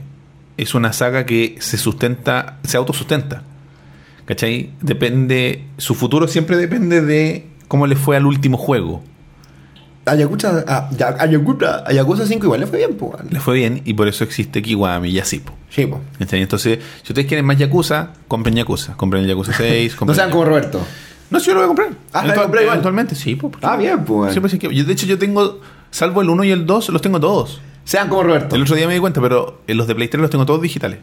es 0.56 0.74
una 0.74 0.92
saga 0.92 1.26
que 1.26 1.56
se 1.60 1.76
sustenta, 1.76 2.58
se 2.64 2.76
autosustenta. 2.76 3.42
¿Cachai? 4.24 4.70
Depende, 4.80 5.64
su 5.78 5.94
futuro 5.94 6.28
siempre 6.28 6.56
depende 6.56 7.00
de 7.02 7.46
cómo 7.68 7.86
le 7.86 7.96
fue 7.96 8.16
al 8.16 8.24
último 8.24 8.56
juego. 8.56 9.02
A, 10.06 10.14
Ya- 10.16 11.16
Ayacucha, 11.18 11.82
Ayacucha 11.86 12.26
5 12.26 12.44
igual 12.46 12.60
le 12.60 12.66
fue 12.66 12.78
bien. 12.78 12.96
Le 13.30 13.40
fue 13.40 13.54
bien 13.56 13.82
y 13.84 13.94
por 13.94 14.08
eso 14.08 14.24
existe 14.24 14.62
Kiwami 14.62 15.10
y 15.10 15.18
así. 15.18 15.40
po. 15.40 15.52
Sí, 15.74 15.86
pues. 15.86 16.02
Entonces, 16.32 16.78
si 17.02 17.12
ustedes 17.12 17.26
quieren 17.26 17.46
más 17.46 17.56
Yakuza, 17.56 18.10
compren 18.28 18.54
Yakuza. 18.54 18.94
Compren 18.96 19.22
el 19.22 19.28
Yakuza 19.28 19.52
6. 19.56 19.96
No 20.06 20.14
sean 20.14 20.30
como 20.30 20.44
Roberto. 20.44 20.80
No, 21.30 21.40
sí, 21.40 21.46
yo 21.46 21.54
lo 21.54 21.60
voy 21.60 21.64
a 21.64 21.68
comprar. 21.68 21.88
Ah, 22.12 22.26
¿lo 22.26 22.34
comprar 22.34 22.62
igual? 22.62 22.74
Eventualmente, 22.76 23.14
sí. 23.14 23.36
porque- 23.36 23.58
Ah, 23.66 23.76
bien, 23.76 24.04
pues. 24.04 24.34
Sí, 24.34 24.40
pues, 24.40 24.52
es 24.52 24.58
que 24.60 24.74
yo, 24.74 24.84
de 24.84 24.92
hecho, 24.92 25.06
yo 25.06 25.18
tengo, 25.18 25.60
salvo 25.90 26.20
el 26.20 26.28
1 26.28 26.44
y 26.44 26.50
el 26.50 26.66
2, 26.66 26.90
los 26.90 27.00
tengo 27.00 27.18
todos. 27.20 27.60
Sean 27.84 28.08
como 28.10 28.22
Roberto. 28.22 28.54
El 28.54 28.62
otro 28.62 28.76
día 28.76 28.86
me 28.86 28.92
di 28.94 29.00
cuenta, 29.00 29.20
pero 29.22 29.62
en 29.66 29.76
los 29.78 29.86
de 29.86 29.94
Play 29.94 30.08
3 30.08 30.20
los 30.20 30.30
tengo 30.30 30.44
todos 30.44 30.60
digitales. 30.60 30.98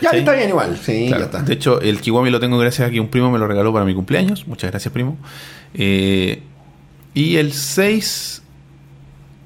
Ya 0.00 0.10
está 0.12 0.32
bien 0.32 0.48
igual. 0.48 0.78
Sí, 0.82 1.08
Claro. 1.08 1.24
ya 1.24 1.26
está. 1.26 1.42
De 1.42 1.52
hecho, 1.52 1.78
el 1.82 2.00
Kiwami 2.00 2.30
lo 2.30 2.40
tengo 2.40 2.56
gracias 2.58 2.88
a 2.88 2.90
que 2.90 3.00
un 3.00 3.08
primo 3.08 3.30
me 3.30 3.38
lo 3.38 3.46
regaló 3.46 3.70
para 3.70 3.84
mi 3.84 3.94
cumpleaños. 3.94 4.46
Muchas 4.48 4.70
gracias, 4.70 4.92
primo. 4.94 5.18
Eh, 5.74 6.42
y 7.12 7.36
el 7.36 7.52
6 7.52 8.42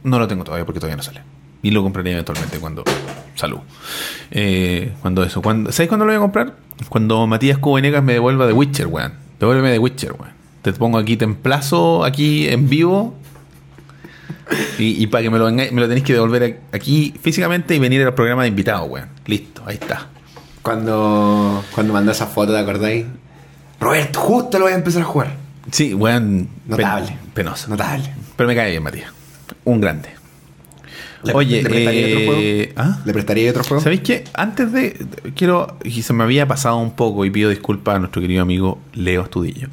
no 0.04 0.20
lo 0.20 0.28
tengo 0.28 0.44
todavía 0.44 0.64
porque 0.64 0.78
todavía 0.78 0.96
no 0.96 1.02
sale. 1.02 1.22
Y 1.64 1.72
lo 1.72 1.82
compraré 1.82 2.12
eventualmente 2.12 2.58
cuando. 2.58 2.84
Salud. 3.34 3.58
Eh, 4.30 4.92
cuando 5.02 5.24
eso. 5.24 5.42
Cuando, 5.42 5.72
¿Sabes 5.72 5.88
cuándo 5.88 6.04
lo 6.04 6.12
voy 6.12 6.18
a 6.18 6.20
comprar? 6.20 6.54
Cuando 6.88 7.26
Matías 7.26 7.58
Cubenegas 7.58 8.04
me 8.04 8.12
devuelva 8.12 8.46
de 8.46 8.52
Witcher, 8.52 8.86
weón. 8.86 9.14
Devuélveme 9.40 9.70
de 9.72 9.78
Witcher, 9.80 10.12
weón. 10.12 10.32
Te 10.62 10.72
pongo 10.74 10.98
aquí, 10.98 11.16
te 11.16 11.24
emplazo 11.24 12.04
aquí 12.04 12.48
en 12.48 12.68
vivo. 12.68 13.14
Y, 14.78 15.02
y 15.02 15.06
para 15.06 15.22
que 15.22 15.30
me 15.30 15.38
lo, 15.38 15.50
me 15.50 15.70
lo 15.72 15.88
tenéis 15.88 16.04
que 16.04 16.12
devolver 16.12 16.60
aquí 16.72 17.14
físicamente 17.20 17.74
y 17.74 17.78
venir 17.78 18.02
al 18.02 18.14
programa 18.14 18.42
de 18.42 18.48
invitado, 18.48 18.84
weón. 18.84 19.08
Listo, 19.26 19.62
ahí 19.66 19.74
está. 19.80 20.08
Cuando, 20.62 21.64
cuando 21.74 21.92
mandó 21.92 22.12
esa 22.12 22.26
foto, 22.26 22.52
¿te 22.52 22.58
acordáis? 22.58 23.06
Roberto, 23.80 24.20
justo 24.20 24.58
lo 24.58 24.64
voy 24.66 24.72
a 24.72 24.76
empezar 24.76 25.02
a 25.02 25.06
jugar. 25.06 25.36
Sí, 25.70 25.94
weón. 25.94 26.48
Notable. 26.66 27.06
pen- 27.08 27.18
penoso. 27.34 27.68
Notable. 27.68 28.10
Pero 28.36 28.46
me 28.48 28.54
cae 28.54 28.70
bien, 28.70 28.82
Matías. 28.82 29.10
Un 29.64 29.80
grande. 29.80 30.10
¿Le- 31.24 31.32
Oye, 31.34 31.62
¿le 31.62 31.68
prestaría 31.68 32.06
eh, 32.08 32.12
otro 32.14 32.26
juego? 32.34 32.72
¿ah? 32.76 33.02
¿Le 33.04 33.12
prestaría 33.12 33.50
otro 33.50 33.64
juego? 33.64 33.82
¿Sabéis 33.82 34.00
qué? 34.02 34.24
Antes 34.34 34.72
de. 34.72 35.06
Quiero. 35.34 35.78
Y 35.84 36.02
se 36.02 36.12
me 36.12 36.22
había 36.24 36.46
pasado 36.46 36.76
un 36.78 36.92
poco 36.92 37.24
y 37.24 37.30
pido 37.30 37.50
disculpas 37.50 37.96
a 37.96 37.98
nuestro 37.98 38.20
querido 38.22 38.42
amigo 38.42 38.78
Leo 38.94 39.22
Astudillo. 39.22 39.68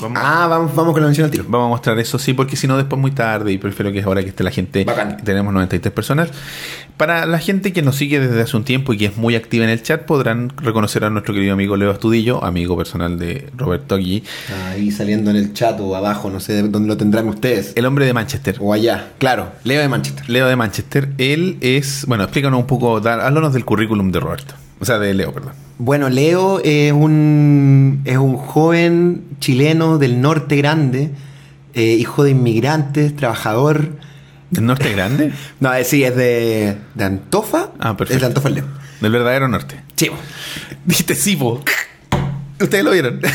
Vamos, 0.00 0.18
Ah, 0.22 0.46
vamos, 0.48 0.74
vamos 0.74 0.92
con 0.92 1.02
la 1.02 1.08
mención 1.08 1.24
al 1.24 1.30
tiro. 1.30 1.44
vamos 1.48 1.66
a 1.66 1.68
mostrar 1.70 1.98
eso, 1.98 2.18
sí, 2.18 2.34
porque 2.34 2.54
si 2.56 2.66
no, 2.66 2.76
después 2.76 3.00
muy 3.00 3.12
tarde 3.12 3.52
y 3.52 3.58
prefiero 3.58 3.90
que 3.92 4.00
es 4.00 4.04
ahora 4.06 4.22
que 4.22 4.28
esté 4.28 4.44
la 4.44 4.50
gente. 4.50 4.84
Bacán. 4.84 5.16
Tenemos 5.24 5.52
93 5.54 5.92
personas. 5.92 6.28
Para 6.96 7.26
la 7.26 7.38
gente 7.38 7.72
que 7.72 7.82
nos 7.82 7.96
sigue 7.96 8.20
desde 8.20 8.40
hace 8.42 8.56
un 8.56 8.64
tiempo 8.64 8.92
y 8.92 8.98
que 8.98 9.06
es 9.06 9.16
muy 9.16 9.36
activa 9.36 9.64
en 9.64 9.70
el 9.70 9.82
chat, 9.82 10.02
podrán 10.02 10.50
reconocer 10.56 11.04
a 11.04 11.10
nuestro 11.10 11.34
querido 11.34 11.52
amigo 11.52 11.76
Leo 11.76 11.90
Astudillo, 11.90 12.42
amigo 12.44 12.76
personal 12.76 13.18
de 13.18 13.50
Roberto 13.56 13.94
aquí. 13.94 14.22
Ahí 14.70 14.90
saliendo 14.90 15.30
en 15.30 15.36
el 15.36 15.52
chat 15.52 15.78
o 15.80 15.94
abajo, 15.96 16.30
no 16.30 16.40
sé 16.40 16.62
dónde 16.62 16.88
lo 16.88 16.96
tendrán 16.96 17.28
ustedes. 17.28 17.72
El 17.74 17.86
hombre 17.86 18.06
de 18.06 18.12
Manchester. 18.12 18.56
O 18.60 18.72
allá. 18.72 19.12
Claro, 19.18 19.52
Leo 19.64 19.80
de 19.80 19.88
Manchester. 19.88 20.28
Leo 20.28 20.46
de 20.46 20.56
Manchester, 20.56 21.08
él 21.18 21.58
es, 21.60 22.04
bueno, 22.06 22.24
explícanos 22.24 22.58
un 22.60 22.66
poco, 22.66 22.96
háblanos 22.96 23.52
del 23.52 23.64
currículum 23.64 24.10
de 24.12 24.20
Roberto. 24.20 24.54
O 24.80 24.84
sea, 24.84 24.98
de 24.98 25.14
Leo, 25.14 25.32
perdón. 25.32 25.52
Bueno, 25.78 26.08
Leo 26.08 26.60
es 26.64 26.92
un, 26.92 28.02
es 28.04 28.16
un 28.16 28.36
joven 28.36 29.24
chileno 29.40 29.98
del 29.98 30.20
norte 30.20 30.56
grande, 30.56 31.10
eh, 31.74 31.82
hijo 31.98 32.24
de 32.24 32.30
inmigrantes, 32.30 33.14
trabajador. 33.16 33.90
¿El 34.56 34.66
norte 34.66 34.92
grande? 34.92 35.32
No, 35.60 35.72
eh, 35.74 35.84
sí, 35.84 36.04
es 36.04 36.14
de, 36.16 36.76
de 36.94 37.04
Antofa. 37.04 37.70
Ah, 37.78 37.96
perfecto. 37.96 38.14
Es 38.16 38.20
de 38.20 38.26
Antofa 38.26 38.50
Leo. 38.50 38.64
Del 39.00 39.12
verdadero 39.12 39.48
norte. 39.48 39.82
Sí, 39.96 40.10
Dijiste 40.84 41.14
sí, 41.14 41.36
po. 41.36 41.62
Ustedes 42.60 42.84
lo 42.84 42.92
vieron. 42.92 43.20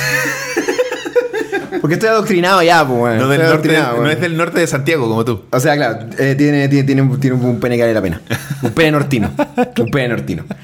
porque 1.81 1.95
estoy 1.95 2.09
adoctrinado 2.09 2.61
ya, 2.61 2.85
pues, 2.87 2.99
bueno. 2.99 3.21
No, 3.23 3.27
del 3.27 3.41
norte, 3.41 3.77
no 3.97 4.09
es 4.09 4.21
del 4.21 4.37
norte 4.37 4.59
de 4.59 4.67
Santiago, 4.67 5.09
como 5.09 5.25
tú. 5.25 5.43
O 5.49 5.59
sea, 5.59 5.75
claro, 5.75 6.07
eh, 6.19 6.35
tiene, 6.37 6.69
tiene, 6.69 6.83
tiene, 6.85 7.01
un, 7.01 7.19
tiene 7.19 7.35
un 7.35 7.59
pene 7.59 7.75
que 7.75 7.81
vale 7.81 7.93
la 7.93 8.01
pena. 8.01 8.21
Un 8.61 8.71
pene 8.71 8.91
nortino. 8.91 9.31
Un 9.79 9.89
pene 9.91 10.09
nortino. 10.09 10.45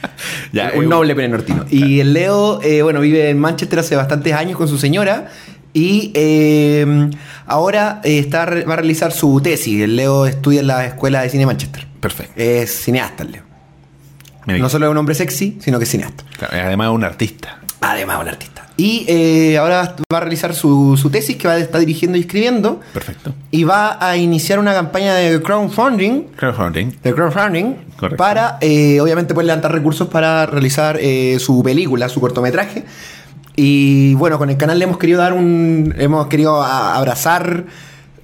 Ya, 0.54 0.72
un 0.76 0.86
eh, 0.86 0.88
noble 0.88 1.14
pene 1.16 1.28
nortino. 1.30 1.66
Y 1.70 2.00
el 2.00 2.14
Leo, 2.14 2.62
eh, 2.62 2.82
bueno, 2.82 3.02
vive 3.02 3.30
en 3.30 3.38
Manchester 3.38 3.80
hace 3.80 3.96
bastantes 3.96 4.34
años 4.34 4.56
con 4.58 4.68
su 4.68 4.78
señora. 4.78 5.28
Y 5.74 6.12
eh, 6.16 7.10
ahora 7.46 8.00
está, 8.04 8.46
va 8.46 8.74
a 8.74 8.78
realizar 8.78 9.12
su 9.12 9.42
tesis. 9.42 9.82
El 9.82 9.96
Leo 9.96 10.26
estudia 10.26 10.62
en 10.62 10.68
la 10.68 10.86
Escuela 10.86 11.22
de 11.22 11.30
Cine 11.30 11.42
de 11.42 11.48
Manchester. 11.48 11.86
Perfecto. 12.00 12.34
Es 12.38 12.84
cineasta 12.84 13.24
el 13.24 13.32
Leo. 13.34 13.44
Mira, 14.46 14.60
No 14.60 14.70
solo 14.70 14.86
es 14.86 14.92
un 14.92 14.98
hombre 14.98 15.14
sexy, 15.16 15.58
sino 15.60 15.78
que 15.80 15.84
es 15.84 15.92
cineasta. 15.92 16.24
claro, 16.38 16.56
además 16.66 16.88
es 16.88 16.94
un 16.94 17.04
artista. 17.04 17.60
Además, 17.82 18.22
un 18.22 18.30
artista. 18.30 18.57
Y 18.80 19.06
eh, 19.08 19.58
ahora 19.58 19.96
va 20.14 20.18
a 20.18 20.22
realizar 20.22 20.54
su, 20.54 20.96
su 21.02 21.10
tesis 21.10 21.36
que 21.36 21.48
va 21.48 21.56
a 21.56 21.58
estar 21.58 21.80
dirigiendo 21.80 22.16
y 22.18 22.22
escribiendo. 22.22 22.80
Perfecto. 22.94 23.34
Y 23.50 23.64
va 23.64 23.98
a 24.00 24.18
iniciar 24.18 24.60
una 24.60 24.74
campaña 24.74 25.16
de 25.16 25.42
crowdfunding 25.42 26.26
Crowdfunding. 26.36 26.92
de 27.02 27.14
crowdfunding 27.16 27.76
Correcto. 27.98 28.18
para 28.18 28.58
eh, 28.62 29.02
obviamente 29.02 29.34
poder 29.34 29.48
levantar 29.48 29.72
recursos 29.72 30.08
para 30.10 30.46
realizar 30.46 30.98
eh, 31.02 31.38
su 31.40 31.64
película, 31.64 32.08
su 32.08 32.22
cortometraje. 32.22 32.86
Y 33.56 34.14
bueno, 34.14 34.38
con 34.38 34.52
el 34.52 34.58
canal 34.58 34.78
le 34.78 34.86
hemos 34.86 35.00
querido 35.00 35.20
dar 35.22 35.34
un. 35.34 35.96
hemos 35.98 36.28
querido 36.28 36.62
a- 36.62 36.96
abrazar. 36.96 37.66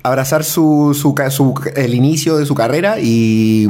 Abrazar 0.05 0.43
su, 0.43 0.93
su, 0.93 1.55
el 1.77 1.93
inicio 1.95 2.35
de 2.37 2.45
su 2.45 2.53
carrera 2.55 2.97
y, 2.99 3.69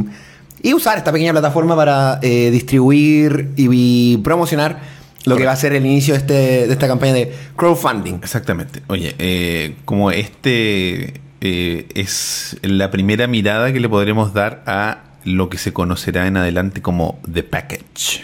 y 0.64 0.73
usar 0.73 0.97
esta 0.97 1.11
pequeña 1.11 1.31
plataforma 1.31 1.76
para 1.76 2.19
distribuir 2.19 3.51
y, 3.55 3.68
y 3.72 4.18
promocionar 4.18 4.80
Lo 5.25 5.37
que 5.37 5.45
va 5.45 5.53
a 5.53 5.55
ser 5.55 5.73
el 5.73 5.85
inicio 5.85 6.13
de, 6.13 6.19
este, 6.19 6.33
de 6.67 6.73
esta 6.73 6.87
campaña 6.87 7.13
de 7.13 7.33
crowdfunding. 7.55 8.15
Exactamente. 8.15 8.83
Oye, 8.87 9.15
eh, 9.19 9.75
como 9.85 10.11
este 10.11 11.21
eh, 11.41 11.87
es 11.93 12.57
la 12.61 12.91
primera 12.91 13.27
mirada 13.27 13.71
que 13.73 13.79
le 13.79 13.89
podremos 13.89 14.33
dar 14.33 14.63
a 14.65 15.03
lo 15.25 15.49
que 15.49 15.57
se 15.57 15.73
conocerá 15.73 16.27
en 16.27 16.37
adelante 16.37 16.81
como 16.81 17.19
The 17.31 17.43
Package. 17.43 18.21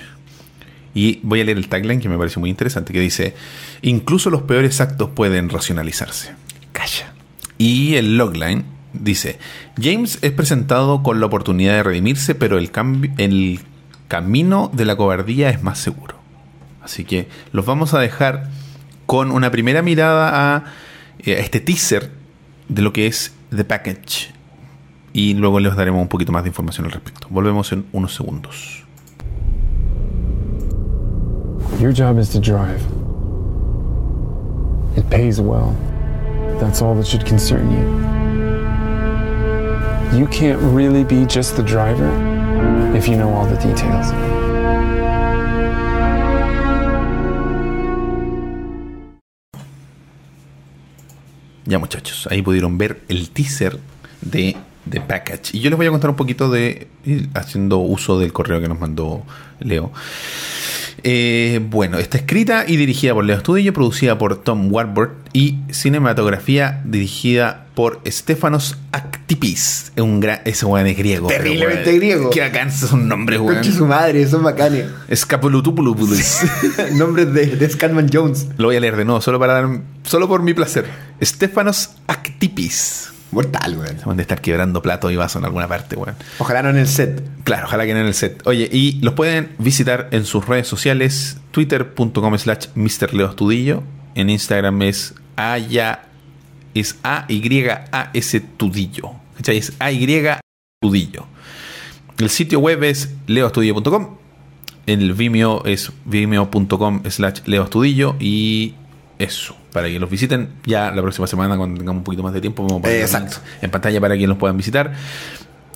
Y 0.93 1.19
voy 1.23 1.41
a 1.41 1.45
leer 1.45 1.57
el 1.57 1.69
tagline 1.69 2.01
que 2.01 2.09
me 2.09 2.17
parece 2.17 2.39
muy 2.39 2.49
interesante, 2.49 2.93
que 2.93 2.99
dice, 2.99 3.35
incluso 3.81 4.29
los 4.29 4.43
peores 4.43 4.81
actos 4.81 5.09
pueden 5.09 5.49
racionalizarse. 5.49 6.31
Calla. 6.71 7.13
Y 7.57 7.95
el 7.95 8.17
logline 8.17 8.63
dice, 8.93 9.37
James 9.81 10.19
es 10.21 10.31
presentado 10.31 11.03
con 11.03 11.19
la 11.19 11.27
oportunidad 11.27 11.73
de 11.73 11.83
redimirse, 11.83 12.35
pero 12.35 12.57
el, 12.57 12.71
cambio, 12.71 13.11
el 13.17 13.59
camino 14.07 14.71
de 14.73 14.85
la 14.85 14.95
cobardía 14.95 15.49
es 15.49 15.61
más 15.61 15.77
seguro. 15.77 16.18
Así 16.89 17.05
que 17.05 17.27
los 17.51 17.67
vamos 17.67 17.93
a 17.93 17.99
dejar 17.99 18.49
con 19.05 19.29
una 19.29 19.51
primera 19.51 19.83
mirada 19.83 20.55
a, 20.55 20.63
eh, 21.19 21.35
a 21.35 21.39
este 21.39 21.59
teaser 21.59 22.09
de 22.67 22.81
lo 22.81 22.93
que 22.93 23.05
es 23.05 23.31
The 23.55 23.63
Package. 23.63 24.33
Y 25.13 25.35
luego 25.35 25.59
les 25.59 25.75
daremos 25.75 26.01
un 26.01 26.07
poquito 26.07 26.31
más 26.31 26.41
de 26.41 26.49
información 26.49 26.87
al 26.87 26.91
respecto. 26.93 27.27
Volvemos 27.29 27.71
en 27.73 27.85
unos 27.91 28.15
segundos. 28.15 28.83
Your 31.79 31.93
job 31.93 32.17
is 32.17 32.29
to 32.29 32.39
drive. 32.39 32.81
It 34.97 35.07
pays 35.11 35.39
well. 35.39 35.75
That's 36.59 36.81
all 36.81 36.95
that 36.95 37.05
should 37.05 37.23
concern 37.23 37.69
you. 37.71 38.09
You 40.17 40.25
can't 40.27 40.59
really 40.73 41.03
be 41.03 41.27
just 41.27 41.55
the 41.55 41.63
driver 41.63 42.09
if 42.97 43.07
you 43.07 43.15
know 43.15 43.29
all 43.29 43.45
the 43.45 43.57
details. 43.57 44.11
Ya 51.69 51.77
muchachos, 51.77 52.27
ahí 52.31 52.41
pudieron 52.41 52.79
ver 52.79 53.01
el 53.09 53.29
teaser 53.29 53.77
de 54.21 54.57
The 54.89 55.01
Package. 55.01 55.55
Y 55.55 55.59
yo 55.59 55.69
les 55.69 55.77
voy 55.77 55.85
a 55.85 55.91
contar 55.91 56.09
un 56.09 56.15
poquito 56.15 56.49
de, 56.49 56.87
eh, 57.05 57.27
haciendo 57.35 57.77
uso 57.77 58.17
del 58.17 58.33
correo 58.33 58.59
que 58.59 58.67
nos 58.67 58.79
mandó 58.79 59.21
Leo. 59.59 59.91
Eh, 61.03 61.59
bueno, 61.69 61.97
está 61.97 62.17
escrita 62.17 62.65
y 62.67 62.77
dirigida 62.77 63.13
por 63.13 63.25
Leo 63.25 63.37
Estudillo, 63.37 63.73
producida 63.73 64.17
por 64.17 64.41
Tom 64.41 64.71
Warburg 64.71 65.11
y 65.33 65.57
cinematografía 65.71 66.81
dirigida 66.85 67.65
por 67.75 68.01
Stefanos 68.05 68.77
Actipis. 68.91 69.91
Es 69.95 70.03
un 70.03 70.19
gran, 70.19 70.41
ese 70.45 70.65
weón 70.65 70.87
es 70.87 70.97
griego. 70.97 71.27
Terriblemente 71.27 71.93
griego. 71.93 72.29
Qué 72.29 72.41
bacán 72.41 72.71
son 72.71 73.07
nombres, 73.07 73.39
weón. 73.39 73.63
Su 73.63 73.85
madre, 73.85 74.27
son 74.27 74.43
bacanes. 74.43 74.85
Escapulutupulupulus. 75.07 76.39
Nombres 76.93 77.33
de, 77.33 77.45
de 77.45 77.69
Scatman 77.69 78.09
Jones. 78.11 78.47
Lo 78.57 78.67
voy 78.67 78.75
a 78.75 78.79
leer 78.79 78.97
de 78.97 79.05
nuevo, 79.05 79.21
solo 79.21 79.39
para 79.39 79.53
dar, 79.53 79.69
solo 80.03 80.27
por 80.27 80.41
mi 80.41 80.53
placer. 80.53 80.85
Stefanos 81.21 81.91
Actipis. 82.07 83.11
Mortal, 83.31 83.77
weón. 83.77 83.99
Se 83.99 84.05
van 84.05 84.17
de 84.17 84.23
estar 84.23 84.41
quebrando 84.41 84.81
platos 84.81 85.11
y 85.11 85.15
vasos 85.15 85.39
en 85.41 85.45
alguna 85.45 85.67
parte, 85.67 85.95
weón. 85.95 86.15
Ojalá 86.39 86.63
no 86.63 86.69
en 86.69 86.77
el 86.77 86.87
set. 86.87 87.21
Claro, 87.43 87.65
ojalá 87.67 87.85
que 87.85 87.93
no 87.93 87.99
en 87.99 88.07
el 88.07 88.13
set. 88.13 88.41
Oye, 88.45 88.67
y 88.71 88.99
los 89.01 89.13
pueden 89.13 89.55
visitar 89.59 90.09
en 90.11 90.25
sus 90.25 90.47
redes 90.47 90.67
sociales, 90.67 91.37
twitter.com 91.51 92.37
slash 92.37 92.67
mrleostudillo. 92.75 93.83
En 94.15 94.29
Instagram 94.29 94.81
es 94.81 95.13
aya, 95.35 96.05
es 96.73 96.97
A-Y-A-S 97.03 98.39
Tudillo. 98.57 99.11
¿Cachai? 99.37 99.57
Es 99.57 99.73
A-Y 99.79 100.27
Tudillo. 100.81 101.25
El 102.17 102.29
sitio 102.29 102.59
web 102.59 102.83
es 102.83 103.13
leoestudio.com. 103.27 104.17
El 104.85 105.13
Vimeo 105.13 105.63
es 105.65 105.91
vimeo.com 106.05 107.03
slash 107.09 107.41
leoestudillo. 107.45 108.15
Y 108.19 108.73
eso, 109.19 109.55
para 109.71 109.87
que 109.87 109.99
los 109.99 110.09
visiten. 110.09 110.49
Ya 110.65 110.91
la 110.91 111.01
próxima 111.01 111.27
semana, 111.27 111.57
cuando 111.57 111.79
tengamos 111.79 111.99
un 111.99 112.03
poquito 112.03 112.23
más 112.23 112.33
de 112.33 112.41
tiempo, 112.41 112.63
vamos 112.63 112.79
a 112.79 112.81
poner 112.83 113.01
exacto. 113.01 113.37
en 113.61 113.71
pantalla 113.71 114.01
para 114.01 114.17
que 114.17 114.27
los 114.27 114.37
puedan 114.37 114.57
visitar. 114.57 114.93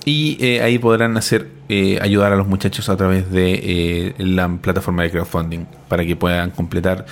Y 0.04 0.36
eh, 0.40 0.60
ahí 0.62 0.78
podrán 0.78 1.16
hacer 1.16 1.48
eh, 1.68 1.98
ayudar 2.02 2.32
a 2.32 2.36
los 2.36 2.46
muchachos 2.46 2.88
a 2.90 2.96
través 2.96 3.30
de 3.30 3.54
eh, 3.54 4.14
la 4.18 4.48
plataforma 4.48 5.02
de 5.02 5.10
crowdfunding 5.10 5.66
para 5.88 6.04
que 6.04 6.14
puedan 6.14 6.50
completar 6.50 7.06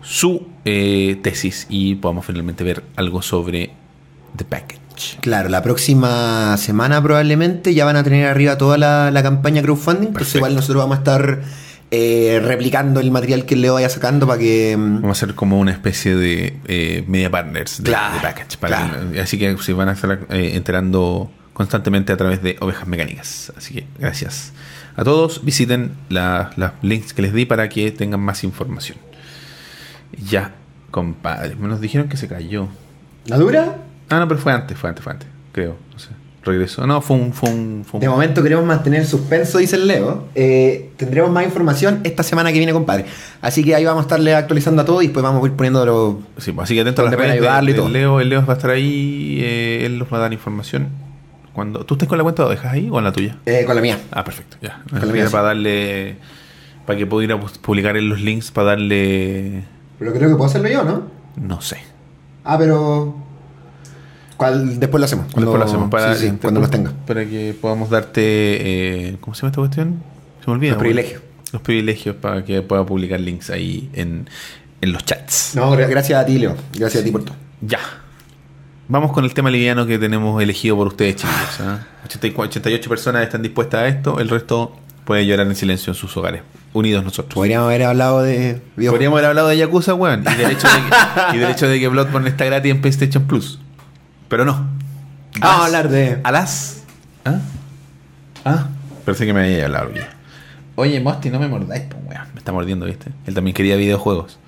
su 0.00 0.46
eh, 0.64 1.18
tesis 1.22 1.66
y 1.68 1.96
podamos 1.96 2.24
finalmente 2.24 2.62
ver 2.62 2.84
algo 2.94 3.22
sobre 3.22 3.72
The 4.36 4.44
Package. 4.44 5.18
Claro, 5.20 5.48
la 5.48 5.62
próxima 5.62 6.56
semana 6.56 7.02
probablemente 7.02 7.74
ya 7.74 7.84
van 7.84 7.96
a 7.96 8.04
tener 8.04 8.28
arriba 8.28 8.56
toda 8.56 8.78
la, 8.78 9.10
la 9.10 9.22
campaña 9.24 9.60
crowdfunding. 9.62 10.08
Entonces 10.08 10.34
Perfecto. 10.34 10.38
igual 10.38 10.54
nosotros 10.54 10.82
vamos 10.84 10.96
a 10.96 10.98
estar 11.00 11.42
eh, 11.90 12.40
replicando 12.44 13.00
el 13.00 13.10
material 13.10 13.44
que 13.46 13.56
Leo 13.56 13.74
vaya 13.74 13.88
sacando 13.88 14.26
para 14.26 14.38
que... 14.38 14.76
mm, 14.76 15.02
Vamos 15.02 15.08
a 15.22 15.24
hacer 15.24 15.34
como 15.34 15.58
una 15.60 15.70
especie 15.72 16.16
de 16.16 16.58
eh, 16.66 17.04
media 17.06 17.30
partners 17.30 17.78
de, 17.82 17.84
Claro, 17.90 18.14
de 18.14 18.20
Package. 18.20 18.56
para 18.58 18.76
claro. 18.88 19.12
que- 19.12 19.20
así 19.20 19.38
que 19.38 19.56
se 19.58 19.72
van 19.72 19.88
a 19.88 19.92
estar 19.92 20.26
eh, 20.30 20.52
enterando 20.54 21.30
constantemente 21.52 22.12
a 22.12 22.16
través 22.16 22.42
de 22.42 22.56
ovejas 22.60 22.86
mecánicas. 22.88 23.52
Así 23.56 23.72
que 23.74 23.86
gracias 23.98 24.52
a 24.96 25.04
todos. 25.04 25.44
Visiten 25.44 25.92
la- 26.08 26.50
los 26.56 26.72
links 26.82 27.12
que 27.14 27.22
les 27.22 27.32
di 27.32 27.44
para 27.46 27.68
que 27.68 27.90
tengan 27.92 28.20
más 28.20 28.42
información. 28.44 28.98
Ya, 30.28 30.54
compadre. 30.90 31.56
Me 31.56 31.68
nos 31.68 31.80
dijeron 31.80 32.08
que 32.08 32.16
se 32.16 32.28
cayó. 32.28 32.68
¿La 33.26 33.36
dura? 33.38 33.76
Ah, 34.08 34.18
no, 34.20 34.28
pero 34.28 34.40
fue 34.40 34.52
antes, 34.52 34.78
fue 34.78 34.88
antes, 34.90 35.02
fue 35.04 35.12
antes. 35.12 35.28
Creo. 35.52 35.76
No 35.92 35.98
sé. 35.98 36.08
Regresó. 36.46 36.86
No, 36.86 37.00
fue 37.02 37.16
un. 37.16 37.32
Fue 37.32 37.50
un, 37.50 37.84
fue 37.84 37.98
un- 37.98 38.00
De 38.00 38.08
momento 38.08 38.42
queremos 38.42 38.64
mantener 38.64 39.00
el 39.02 39.06
suspenso, 39.06 39.58
dice 39.58 39.76
el 39.76 39.86
Leo. 39.86 40.24
Eh, 40.34 40.90
tendremos 40.96 41.30
más 41.30 41.44
información 41.44 42.00
esta 42.04 42.22
semana 42.22 42.52
que 42.52 42.58
viene, 42.58 42.72
compadre. 42.72 43.04
Así 43.42 43.62
que 43.64 43.74
ahí 43.74 43.84
vamos 43.84 44.00
a 44.00 44.06
estarle 44.06 44.34
actualizando 44.34 44.82
a 44.82 44.84
todo 44.84 45.02
y 45.02 45.06
después 45.08 45.22
vamos 45.22 45.42
a 45.42 45.46
ir 45.46 45.52
poniendo 45.54 45.84
los... 45.84 46.14
Sí, 46.38 46.52
pues, 46.52 46.64
así 46.64 46.74
que 46.74 46.82
atento 46.82 47.02
a 47.02 47.06
las 47.06 47.14
redes 47.14 47.26
de- 47.32 47.38
ayudarle 47.38 47.70
y 47.70 47.74
de 47.74 47.78
todo. 47.80 47.88
Leo. 47.90 48.20
El 48.20 48.28
Leo 48.28 48.46
va 48.46 48.52
a 48.54 48.56
estar 48.56 48.70
ahí. 48.70 49.38
eh, 49.42 49.82
él 49.84 49.98
nos 49.98 50.10
va 50.12 50.18
a 50.18 50.20
dar 50.20 50.32
información. 50.32 50.88
Cuando, 51.52 51.84
¿Tú 51.84 51.94
estás 51.94 52.08
con 52.08 52.18
la 52.18 52.22
cuenta 52.24 52.42
de 52.44 52.48
ovejas 52.50 52.72
ahí 52.72 52.88
o 52.92 52.98
en 52.98 53.04
la 53.04 53.12
tuya? 53.12 53.36
eh, 53.46 53.64
con 53.66 53.74
la 53.74 53.82
mía. 53.82 53.98
Ah, 54.12 54.22
perfecto. 54.24 54.56
Ya. 54.62 54.82
Con 54.90 55.00
la 55.06 55.12
mía, 55.12 55.26
sí. 55.26 55.32
para 55.32 55.44
darle. 55.48 56.16
Para 56.86 56.98
que 56.98 57.06
pueda 57.06 57.24
ir 57.24 57.32
a 57.32 57.40
pu- 57.40 57.58
publicar 57.60 57.96
en 57.96 58.08
los 58.08 58.20
links. 58.20 58.50
Para 58.52 58.68
darle. 58.68 59.64
Pero 59.98 60.12
creo 60.12 60.28
que 60.28 60.34
puedo 60.36 60.48
hacerlo 60.48 60.68
yo, 60.68 60.84
¿no? 60.84 61.02
No 61.36 61.60
sé. 61.60 61.78
Ah, 62.44 62.56
pero... 62.58 63.16
¿Cuál? 64.36 64.78
Después 64.78 65.00
lo 65.00 65.04
hacemos. 65.06 65.26
Cuando, 65.32 65.50
Después 65.52 65.58
lo 65.58 65.64
hacemos. 65.70 65.90
Para, 65.90 66.14
sí, 66.14 66.28
sí, 66.28 66.36
cuando 66.40 66.60
los 66.60 66.70
tenga. 66.70 66.92
Para 67.06 67.24
que 67.24 67.54
podamos 67.60 67.90
darte. 67.90 68.20
eh, 68.22 69.16
¿Cómo 69.20 69.34
se 69.34 69.42
llama 69.42 69.50
esta 69.50 69.60
cuestión? 69.60 70.02
Se 70.44 70.46
me 70.50 70.52
olvida. 70.54 70.70
Los 70.72 70.78
privilegios. 70.80 71.22
Los 71.52 71.62
privilegios 71.62 72.16
para 72.16 72.44
que 72.44 72.60
pueda 72.62 72.84
publicar 72.84 73.20
links 73.20 73.50
ahí 73.50 73.88
en, 73.94 74.28
en 74.80 74.92
los 74.92 75.04
chats. 75.04 75.52
No, 75.54 75.72
gra- 75.76 75.88
gracias 75.88 76.20
a 76.20 76.26
ti, 76.26 76.38
Leo. 76.38 76.54
Gracias 76.74 77.02
a 77.02 77.04
ti 77.04 77.10
por 77.10 77.24
todo. 77.24 77.36
Ya. 77.62 77.78
Vamos 78.88 79.10
con 79.12 79.24
el 79.24 79.34
tema 79.34 79.50
liviano 79.50 79.86
que 79.86 79.98
tenemos 79.98 80.40
elegido 80.42 80.76
por 80.76 80.86
ustedes, 80.88 81.16
chicos. 81.16 81.32
¿ah? 81.60 81.86
84 82.04 82.50
88 82.50 82.88
personas 82.88 83.22
están 83.22 83.42
dispuestas 83.42 83.80
a 83.80 83.88
esto. 83.88 84.20
El 84.20 84.28
resto 84.28 84.76
puede 85.04 85.26
llorar 85.26 85.46
en 85.46 85.56
silencio 85.56 85.92
en 85.92 85.94
sus 85.96 86.16
hogares. 86.16 86.42
Unidos 86.72 87.02
nosotros. 87.02 87.34
Podríamos 87.34 87.66
haber 87.68 87.84
hablado 87.84 88.22
de. 88.22 88.60
Podríamos 88.76 89.16
haber 89.18 89.30
hablado 89.30 89.48
de 89.48 89.56
Yakuza, 89.56 89.94
weón. 89.94 90.22
Y 90.30 90.34
del 90.36 90.50
hecho 90.52 90.68
de 90.68 90.74
que, 90.74 91.36
y 91.36 91.38
del 91.40 91.50
hecho 91.50 91.68
de 91.68 91.80
que 91.80 91.88
Bloodborne 91.88 92.28
está 92.28 92.44
gratis 92.44 92.70
en 92.70 92.80
PlayStation 92.80 93.24
Plus. 93.24 93.58
Pero 94.28 94.44
no. 94.44 94.66
Vamos 95.40 95.60
a 95.60 95.64
hablar 95.66 95.88
de... 95.88 96.20
Alas. 96.24 96.82
¿Ah? 97.24 97.38
Ah. 98.44 98.68
Parece 99.04 99.26
que 99.26 99.32
me 99.32 99.44
había 99.44 99.66
hablado 99.66 99.92
ya. 99.92 100.08
Oye, 100.76 101.00
Mosti, 101.00 101.30
no 101.30 101.38
me 101.38 101.48
mordáis, 101.48 101.84
pues, 101.88 102.02
weón. 102.08 102.22
Me 102.34 102.38
está 102.38 102.52
mordiendo, 102.52 102.86
¿viste? 102.86 103.10
Él 103.26 103.34
también 103.34 103.54
quería 103.54 103.76
videojuegos. 103.76 104.38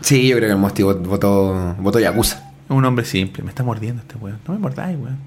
Sí, 0.00 0.28
yo 0.28 0.36
creo 0.36 0.48
que 0.48 0.52
el 0.52 0.58
Mosti 0.58 0.82
vot- 0.82 1.02
votó, 1.06 1.74
votó 1.78 1.98
Yakuza. 1.98 2.36
Es 2.64 2.70
un 2.70 2.84
hombre 2.84 3.04
simple. 3.04 3.42
Me 3.42 3.50
está 3.50 3.62
mordiendo 3.62 4.02
este 4.02 4.16
weón. 4.16 4.38
No 4.46 4.54
me 4.54 4.60
mordáis, 4.60 4.98
weón. 4.98 5.18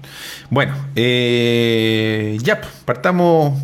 Bueno, 0.50 0.74
eh, 0.96 2.38
ya, 2.42 2.60
pues, 2.60 2.72
partamos. 2.84 3.58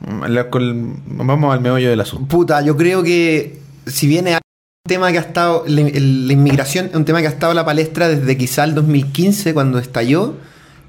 mm, 0.00 0.24
la- 0.26 0.50
con- 0.50 1.02
vamos 1.06 1.52
al 1.54 1.60
meollo 1.60 1.90
del 1.90 2.00
asunto. 2.00 2.26
Puta, 2.28 2.60
yo 2.62 2.76
creo 2.76 3.02
que 3.02 3.60
si 3.86 4.06
viene 4.06 4.38
tema 4.86 5.10
que 5.12 5.16
ha 5.16 5.22
estado, 5.22 5.64
la, 5.66 5.80
inmigración 5.80 6.88
es 6.90 6.94
un 6.94 7.06
tema 7.06 7.22
que 7.22 7.26
ha 7.26 7.30
estado 7.30 7.52
en 7.52 7.56
la 7.56 7.64
palestra 7.64 8.06
desde 8.06 8.36
quizá 8.36 8.64
el 8.64 8.74
2015 8.74 9.54
cuando 9.54 9.78
estalló 9.78 10.34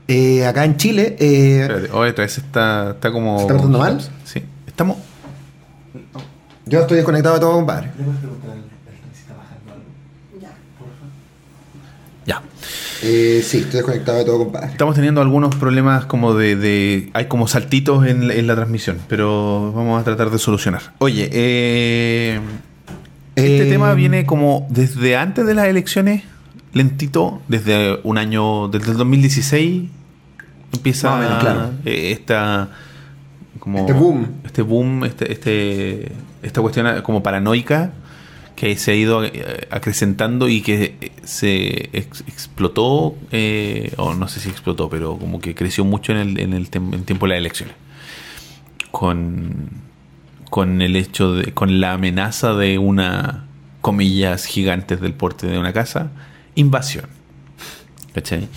eh, 0.10 0.46
acá 0.46 0.66
en 0.66 0.76
Chile. 0.76 1.16
eh, 1.18 1.62
Espérate, 1.62 1.92
oye, 1.94 2.12
otra 2.12 2.26
vez 2.26 2.38
está, 2.38 2.90
está 2.92 3.10
como. 3.14 3.38
¿Se 3.38 3.44
está 3.44 3.54
portando 3.54 3.80
mal? 3.80 4.02
Sí. 4.26 4.42
Estamos. 4.68 4.98
yo 6.66 6.82
estoy 6.82 6.98
desconectado 6.98 7.36
de 7.36 7.40
todo, 7.40 7.54
compadre. 7.54 7.92
Ya. 10.42 10.50
Ya. 12.26 12.42
Eh, 13.02 13.42
sí, 13.48 13.60
estoy 13.60 13.78
desconectado 13.78 14.18
de 14.18 14.26
todo, 14.26 14.40
compadre. 14.40 14.72
Estamos 14.72 14.96
teniendo 14.96 15.22
algunos 15.22 15.56
problemas 15.56 16.04
como 16.06 16.34
de... 16.34 16.58
de- 16.58 17.12
hay 17.14 17.28
como 17.28 17.48
saltitos 17.48 18.06
en, 18.06 18.28
la- 18.28 18.34
en 18.34 18.46
la 18.46 18.56
transmisión, 18.56 18.98
pero 19.08 19.72
vamos 19.72 20.02
a 20.02 20.04
tratar 20.04 20.32
de 20.32 20.38
solucionar. 20.38 20.82
Oye, 20.98 21.30
eh, 21.32 22.42
este 23.36 23.68
Eh, 23.68 23.70
tema 23.70 23.94
viene 23.94 24.26
como 24.26 24.68
desde 24.70 25.18
antes 25.18 25.46
de 25.46 25.54
las 25.54 25.68
elecciones, 25.68 26.24
lentito, 26.74 27.42
desde 27.48 28.00
un 28.04 28.18
año, 28.18 28.68
desde 28.70 28.92
el 28.92 28.98
2016 28.98 29.84
empieza 30.74 31.18
menos, 31.18 31.40
claro. 31.40 31.72
eh, 31.86 32.12
esta 32.12 32.70
como 33.60 33.80
Este 33.80 33.94
boom. 33.94 34.28
este 34.46 34.62
boom, 34.62 35.06
este, 35.06 35.32
este, 35.32 36.12
esta 36.44 36.62
cuestión 36.62 37.02
como 37.02 37.24
paranoica 37.24 37.94
que 38.56 38.76
se 38.78 38.92
ha 38.92 38.96
ido 38.96 39.24
eh, 39.26 39.68
acrecentando 39.70 40.48
y 40.48 40.62
que 40.62 40.96
eh, 41.02 41.12
se 41.24 41.90
ex- 41.92 42.24
explotó, 42.28 43.16
eh, 43.32 43.92
o 43.98 44.14
no 44.14 44.28
sé 44.30 44.40
si 44.40 44.50
explotó, 44.50 44.90
pero 44.90 45.18
como 45.18 45.40
que 45.42 45.54
creció 45.56 45.84
mucho 45.84 46.12
en 46.14 46.20
el, 46.20 46.40
en 46.40 46.54
el 46.54 46.70
en 46.74 47.04
tiempo 47.04 47.26
de 47.26 47.32
las 47.32 47.40
elecciones. 47.40 47.76
Con, 48.92 49.70
con 50.56 50.82
el 50.82 50.96
hecho 50.96 51.34
de, 51.34 51.52
con 51.52 51.82
la 51.82 51.92
amenaza 51.92 52.54
de 52.54 52.78
una, 52.78 53.44
comillas 53.82 54.46
gigantes 54.46 55.02
del 55.02 55.14
porte 55.14 55.48
de 55.48 55.60
una 55.60 55.74
casa, 55.74 56.12
invasión. 56.56 57.08
¿Cachai? 58.14 58.48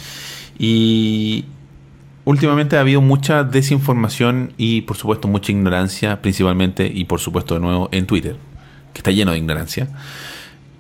Y 0.61 1.47
últimamente 2.25 2.77
ha 2.77 2.83
habido 2.83 3.01
mucha 3.01 3.43
desinformación 3.43 4.53
y 4.57 4.83
por 4.83 4.97
supuesto 4.97 5.27
mucha 5.27 5.51
ignorancia, 5.51 6.23
principalmente 6.23 6.87
y 6.87 7.05
por 7.05 7.19
supuesto 7.19 7.55
de 7.55 7.61
nuevo 7.63 7.89
en 7.91 8.07
Twitter, 8.07 8.37
que 8.93 9.01
está 9.01 9.11
lleno 9.11 9.33
de 9.33 9.39
ignorancia. 9.39 9.89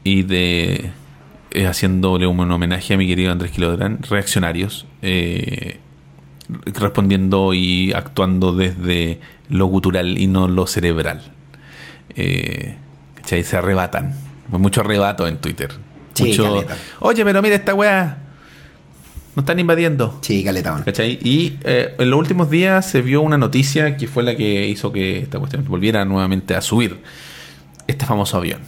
Y 0.05 0.23
de 0.23 0.93
eh, 1.51 1.67
haciéndole 1.67 2.29
un 2.29 2.49
homenaje 2.49 2.95
a 2.95 2.97
mi 2.97 3.09
querido 3.09 3.33
Andrés 3.33 3.51
Quilodrán, 3.51 4.05
reaccionarios, 4.09 4.87
eh, 5.03 5.81
respondiendo 6.49 7.53
y 7.55 7.93
actuando 7.93 8.55
desde 8.55 9.21
lo 9.49 9.67
gutural 9.67 10.19
y 10.19 10.27
no 10.27 10.49
lo 10.49 10.67
cerebral. 10.67 11.23
Eh, 12.15 12.77
¿cachai? 13.17 13.45
Se 13.45 13.57
arrebatan. 13.57 14.15
Mucho 14.49 14.81
arrebato 14.81 15.27
en 15.27 15.39
Twitter. 15.39 15.71
Sí, 16.15 16.25
Mucho, 16.25 16.45
caleta. 16.45 16.77
Oye, 17.01 17.25
pero 17.25 17.43
mira 17.43 17.55
esta 17.55 17.75
weá. 17.75 18.19
Nos 19.37 19.43
están 19.45 19.59
invadiendo. 19.61 20.19
Sí, 20.23 20.43
caleta. 20.43 20.83
¿Cachai? 20.85 21.19
Y 21.23 21.59
eh, 21.63 21.95
en 21.99 22.11
los 22.11 22.19
últimos 22.19 22.51
días 22.51 22.91
se 22.91 23.03
vio 23.03 23.21
una 23.21 23.39
noticia 23.39 23.97
que 23.97 24.09
fue 24.09 24.23
la 24.23 24.35
que 24.35 24.67
hizo 24.67 24.91
que 24.91 25.19
esta 25.19 25.39
cuestión 25.39 25.65
volviera 25.69 26.05
nuevamente 26.05 26.55
a 26.55 26.61
subir. 26.61 27.01
Este 27.87 28.05
famoso 28.05 28.37
avión. 28.37 28.61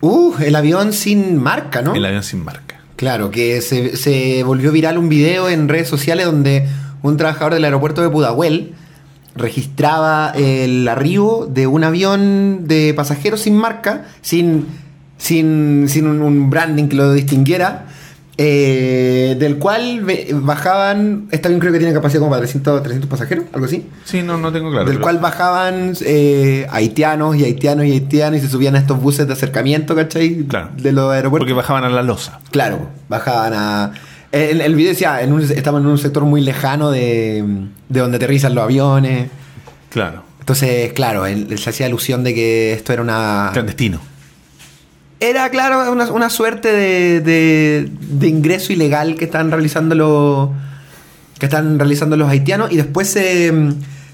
Uh, 0.00 0.34
el 0.42 0.56
avión 0.56 0.92
sin 0.92 1.40
marca, 1.40 1.82
¿no? 1.82 1.94
El 1.94 2.04
avión 2.04 2.22
sin 2.22 2.44
marca. 2.44 2.71
Claro, 3.02 3.32
que 3.32 3.60
se, 3.62 3.96
se 3.96 4.44
volvió 4.44 4.70
viral 4.70 4.96
un 4.96 5.08
video 5.08 5.48
en 5.48 5.68
redes 5.68 5.88
sociales 5.88 6.24
donde 6.24 6.68
un 7.02 7.16
trabajador 7.16 7.54
del 7.54 7.64
aeropuerto 7.64 8.00
de 8.00 8.08
Pudahuel 8.08 8.74
registraba 9.34 10.30
el 10.36 10.86
arribo 10.86 11.48
de 11.50 11.66
un 11.66 11.82
avión 11.82 12.68
de 12.68 12.94
pasajeros 12.94 13.40
sin 13.40 13.56
marca, 13.56 14.04
sin, 14.20 14.66
sin, 15.18 15.86
sin 15.88 16.06
un, 16.06 16.22
un 16.22 16.48
branding 16.48 16.86
que 16.86 16.94
lo 16.94 17.12
distinguiera, 17.12 17.86
eh, 18.38 19.36
del 19.38 19.58
cual 19.58 20.04
bajaban, 20.34 21.28
este 21.30 21.48
avión 21.48 21.60
creo 21.60 21.72
que 21.72 21.78
tiene 21.78 21.92
capacidad 21.92 22.20
como 22.20 22.30
para 22.30 22.40
300, 22.40 22.82
300 22.82 23.08
pasajeros, 23.10 23.44
algo 23.52 23.66
así. 23.66 23.86
Sí, 24.04 24.22
no, 24.22 24.38
no 24.38 24.52
tengo 24.52 24.70
claro. 24.70 24.86
del 24.86 24.94
pero- 24.94 25.02
cual 25.02 25.18
bajaban 25.18 25.92
eh, 26.04 26.66
haitianos 26.70 27.36
y 27.36 27.44
haitianos 27.44 27.84
y 27.86 27.92
haitianos 27.92 28.38
y 28.38 28.42
se 28.42 28.48
subían 28.48 28.74
a 28.74 28.78
estos 28.78 29.00
buses 29.00 29.26
de 29.26 29.34
acercamiento, 29.34 29.94
¿cachai? 29.94 30.44
Claro. 30.48 30.70
De 30.76 30.92
los 30.92 31.12
aeropuertos. 31.12 31.44
Porque 31.46 31.52
bajaban 31.54 31.84
a 31.84 31.90
la 31.90 32.02
losa. 32.02 32.40
Claro, 32.50 32.88
bajaban 33.08 33.52
a. 33.54 33.92
El, 34.32 34.62
el 34.62 34.74
video 34.74 34.92
decía, 34.92 35.20
en 35.20 35.32
un, 35.34 35.42
en 35.42 35.86
un 35.86 35.98
sector 35.98 36.24
muy 36.24 36.40
lejano 36.40 36.90
de, 36.90 37.44
de 37.90 38.00
donde 38.00 38.16
aterrizan 38.16 38.54
los 38.54 38.64
aviones. 38.64 39.28
Claro. 39.90 40.22
Entonces, 40.40 40.92
claro, 40.94 41.26
él, 41.26 41.48
él 41.50 41.58
se 41.58 41.68
hacía 41.70 41.84
alusión 41.86 42.24
de 42.24 42.34
que 42.34 42.72
esto 42.72 42.94
era 42.94 43.02
una. 43.02 43.50
Clandestino. 43.52 44.00
Era, 45.22 45.48
claro, 45.50 45.92
una, 45.92 46.10
una 46.10 46.28
suerte 46.30 46.72
de, 46.72 47.20
de, 47.20 47.88
de 48.10 48.28
ingreso 48.28 48.72
ilegal 48.72 49.14
que 49.14 49.24
están 49.24 49.50
realizando 49.50 49.94
los. 49.94 50.50
que 51.38 51.46
están 51.46 51.78
realizando 51.78 52.16
los 52.16 52.28
haitianos. 52.28 52.72
Y 52.72 52.76
después 52.76 53.08
se. 53.08 53.52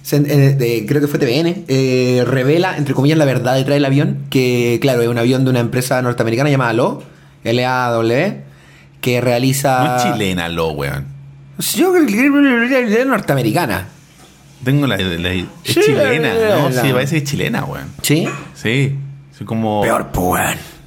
se- 0.03 0.17
eh, 0.17 0.55
de- 0.55 0.85
creo 0.87 1.01
que 1.01 1.07
fue 1.09 1.19
TVN, 1.19 1.65
eh, 1.69 2.25
revela, 2.27 2.77
entre 2.77 2.95
comillas, 2.95 3.19
la 3.19 3.25
verdad 3.25 3.55
detrás 3.57 3.77
del 3.77 3.85
avión, 3.85 4.19
que 4.31 4.79
claro, 4.83 5.03
es 5.03 5.09
un 5.09 5.19
avión 5.19 5.45
de 5.45 5.51
una 5.51 5.61
empresa 5.61 6.01
norteamericana 6.03 6.51
llamada 6.51 6.73
LO, 6.75 7.03
L-A-W, 7.45 8.43
que 9.01 9.21
realiza... 9.21 9.85
No 9.85 9.97
es 9.97 10.03
chilena, 10.13 10.49
lo, 10.49 10.69
weón. 10.73 11.07
Yo 11.75 11.93
creo 11.93 12.07
que 12.07 13.01
es 13.01 13.07
norteamericana. 13.07 13.87
Tengo 14.65 14.87
la, 14.87 14.97
la- 14.97 15.33
es 15.33 15.45
Sí, 15.65 15.81
chilena, 15.85 16.33
¿no? 16.35 16.69
la- 16.71 16.83
Sí, 16.83 16.93
parece 16.93 17.17
que 17.17 17.25
es 17.25 17.31
chilena, 17.31 17.65
weón. 17.65 17.87
¿Sí? 18.03 18.29
Sí. 18.55 18.95
Soy 19.37 19.47
como. 19.47 19.81
Peor, 19.83 20.09
pues. 20.13 20.27
weón. 20.27 20.78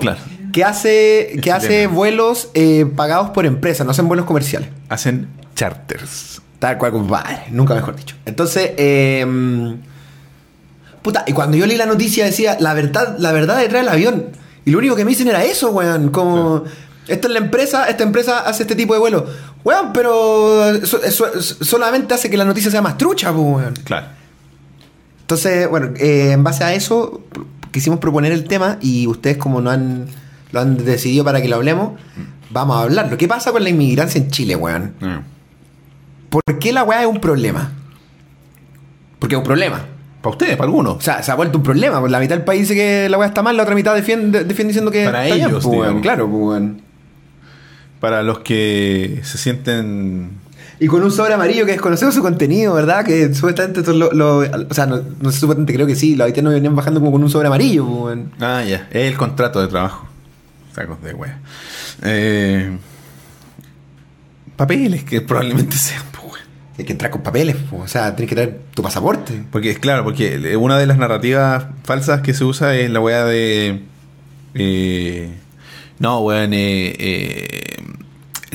Claro. 0.00 0.18
Que 0.52 0.64
hace, 0.64 1.38
que 1.42 1.50
hace 1.52 1.86
vuelos 1.88 2.50
eh, 2.54 2.86
pagados 2.94 3.30
por 3.30 3.44
empresas, 3.46 3.84
no 3.84 3.90
hacen 3.92 4.06
vuelos 4.08 4.24
comerciales. 4.26 4.68
Hacen 4.88 5.28
charters. 5.54 6.40
Tal 6.60 6.78
cual, 6.78 6.92
compadre. 6.92 7.44
Nunca 7.50 7.74
mejor 7.74 7.96
dicho. 7.96 8.16
Entonces, 8.24 8.70
eh, 8.76 9.26
puta, 11.02 11.24
y 11.26 11.32
cuando 11.32 11.56
yo 11.56 11.66
leí 11.66 11.76
la 11.76 11.86
noticia 11.86 12.24
decía 12.24 12.56
la 12.60 12.72
verdad, 12.74 13.16
la 13.18 13.32
verdad 13.32 13.58
detrás 13.58 13.82
del 13.82 13.88
avión. 13.92 14.26
Y 14.64 14.70
lo 14.70 14.78
único 14.78 14.96
que 14.96 15.04
me 15.04 15.10
dicen 15.10 15.28
era 15.28 15.44
eso, 15.44 15.70
weón. 15.72 16.10
Como, 16.10 16.64
esta 17.08 17.26
es 17.28 17.32
la 17.32 17.38
empresa, 17.40 17.88
esta 17.88 18.02
empresa 18.04 18.38
hace 18.40 18.62
este 18.62 18.74
tipo 18.76 18.94
de 18.94 19.00
vuelo. 19.00 19.26
Weón, 19.64 19.92
pero 19.92 20.84
so- 20.86 21.00
so- 21.10 21.42
solamente 21.42 22.14
hace 22.14 22.30
que 22.30 22.36
la 22.36 22.44
noticia 22.44 22.70
sea 22.70 22.80
más 22.80 22.96
trucha, 22.96 23.32
pues, 23.32 23.44
weón. 23.44 23.74
Claro. 23.84 24.06
Entonces, 25.20 25.68
bueno, 25.68 25.90
eh, 25.98 26.30
en 26.32 26.44
base 26.44 26.64
a 26.64 26.72
eso 26.74 27.22
quisimos 27.74 27.98
proponer 27.98 28.30
el 28.30 28.44
tema 28.44 28.78
y 28.80 29.08
ustedes 29.08 29.36
como 29.36 29.60
no 29.60 29.68
han 29.68 30.06
lo 30.52 30.60
han 30.60 30.76
decidido 30.76 31.24
para 31.24 31.42
que 31.42 31.48
lo 31.48 31.56
hablemos, 31.56 31.98
vamos 32.50 32.76
a 32.76 32.82
hablarlo. 32.82 33.18
¿Qué 33.18 33.26
pasa 33.26 33.50
con 33.50 33.64
la 33.64 33.70
inmigrancia 33.70 34.20
en 34.20 34.30
Chile, 34.30 34.54
weón? 34.54 34.94
Mm. 35.00 36.30
¿Por 36.30 36.58
qué 36.60 36.72
la 36.72 36.84
weá 36.84 37.02
es 37.02 37.08
un 37.08 37.20
problema? 37.20 37.72
Porque 39.18 39.34
es 39.34 39.38
un 39.38 39.44
problema. 39.44 39.84
Para 40.22 40.30
ustedes, 40.30 40.56
para 40.56 40.66
algunos. 40.66 40.96
O 40.96 41.00
sea, 41.00 41.24
se 41.24 41.32
ha 41.32 41.34
vuelto 41.34 41.58
un 41.58 41.64
problema. 41.64 42.00
La 42.08 42.20
mitad 42.20 42.36
del 42.36 42.44
país 42.44 42.60
dice 42.68 42.74
que 42.76 43.08
la 43.08 43.18
weá 43.18 43.26
está 43.26 43.42
mal, 43.42 43.56
la 43.56 43.64
otra 43.64 43.74
mitad 43.74 43.96
defiende, 43.96 44.44
defiende 44.44 44.68
diciendo 44.68 44.92
que 44.92 45.04
Para 45.06 45.24
está 45.24 45.34
bien, 45.34 45.48
ellos, 45.48 45.64
pues, 45.64 45.66
weón. 45.66 45.80
digamos. 45.82 46.02
Claro, 46.02 46.30
pues, 46.30 46.42
weón. 46.42 46.82
Para 47.98 48.22
los 48.22 48.38
que 48.38 49.20
se 49.24 49.36
sienten. 49.38 50.30
Y 50.80 50.86
con 50.88 51.02
un 51.02 51.10
sobre 51.12 51.34
amarillo 51.34 51.64
que 51.66 51.72
desconocemos 51.72 52.14
su 52.14 52.22
contenido, 52.22 52.74
¿verdad? 52.74 53.04
Que 53.04 53.32
supuestamente 53.32 53.82
lo, 53.92 54.12
lo- 54.12 54.38
O 54.38 54.74
sea, 54.74 54.86
no, 54.86 55.00
no 55.20 55.30
sé, 55.30 55.38
supuestamente 55.40 55.72
creo 55.74 55.86
que 55.86 55.94
sí. 55.94 56.16
Los 56.16 56.26
haitianos 56.26 56.52
venían 56.52 56.74
bajando 56.74 57.00
como 57.00 57.12
con 57.12 57.22
un 57.22 57.30
sobre 57.30 57.46
amarillo, 57.46 57.86
pues. 57.86 58.18
Ah, 58.40 58.62
ya. 58.64 58.88
Es 58.90 59.10
el 59.10 59.16
contrato 59.16 59.60
de 59.60 59.68
trabajo. 59.68 60.06
Sacos 60.74 61.00
de 61.02 61.14
wea. 61.14 61.38
Eh, 62.02 62.76
papeles 64.56 65.04
que 65.04 65.20
probablemente 65.20 65.76
sean, 65.76 66.02
pues, 66.12 66.24
wea. 66.34 66.42
Hay 66.78 66.84
que 66.84 66.92
entrar 66.92 67.10
con 67.10 67.22
papeles, 67.22 67.56
pues, 67.70 67.82
o 67.82 67.88
sea, 67.88 68.14
tienes 68.16 68.28
que 68.28 68.34
traer 68.34 68.60
tu 68.74 68.82
pasaporte. 68.82 69.44
Porque 69.52 69.70
es 69.70 69.78
claro, 69.78 70.02
porque 70.04 70.56
una 70.56 70.78
de 70.78 70.86
las 70.86 70.98
narrativas 70.98 71.66
falsas 71.84 72.20
que 72.22 72.34
se 72.34 72.44
usa 72.44 72.74
es 72.76 72.90
la 72.90 73.00
wea 73.00 73.24
de. 73.24 73.82
eh, 74.54 75.30
no, 76.00 76.18
weón, 76.20 76.52
eh, 76.52 76.94
eh, 76.98 77.73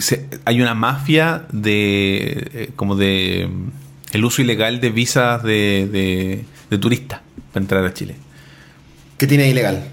se- 0.01 0.25
hay 0.45 0.61
una 0.61 0.73
mafia 0.73 1.43
de. 1.51 2.49
eh, 2.53 2.69
como 2.75 2.95
de. 2.95 3.49
mm, 3.51 4.15
el 4.15 4.25
uso 4.25 4.41
ilegal 4.41 4.79
de 4.81 4.89
visas 4.89 5.43
de, 5.43 5.87
de, 5.91 6.45
de 6.69 6.77
turistas 6.77 7.21
para 7.53 7.63
entrar 7.63 7.85
a 7.85 7.93
Chile. 7.93 8.15
¿Qué 9.17 9.27
tiene 9.27 9.43
de 9.43 9.49
ilegal? 9.49 9.83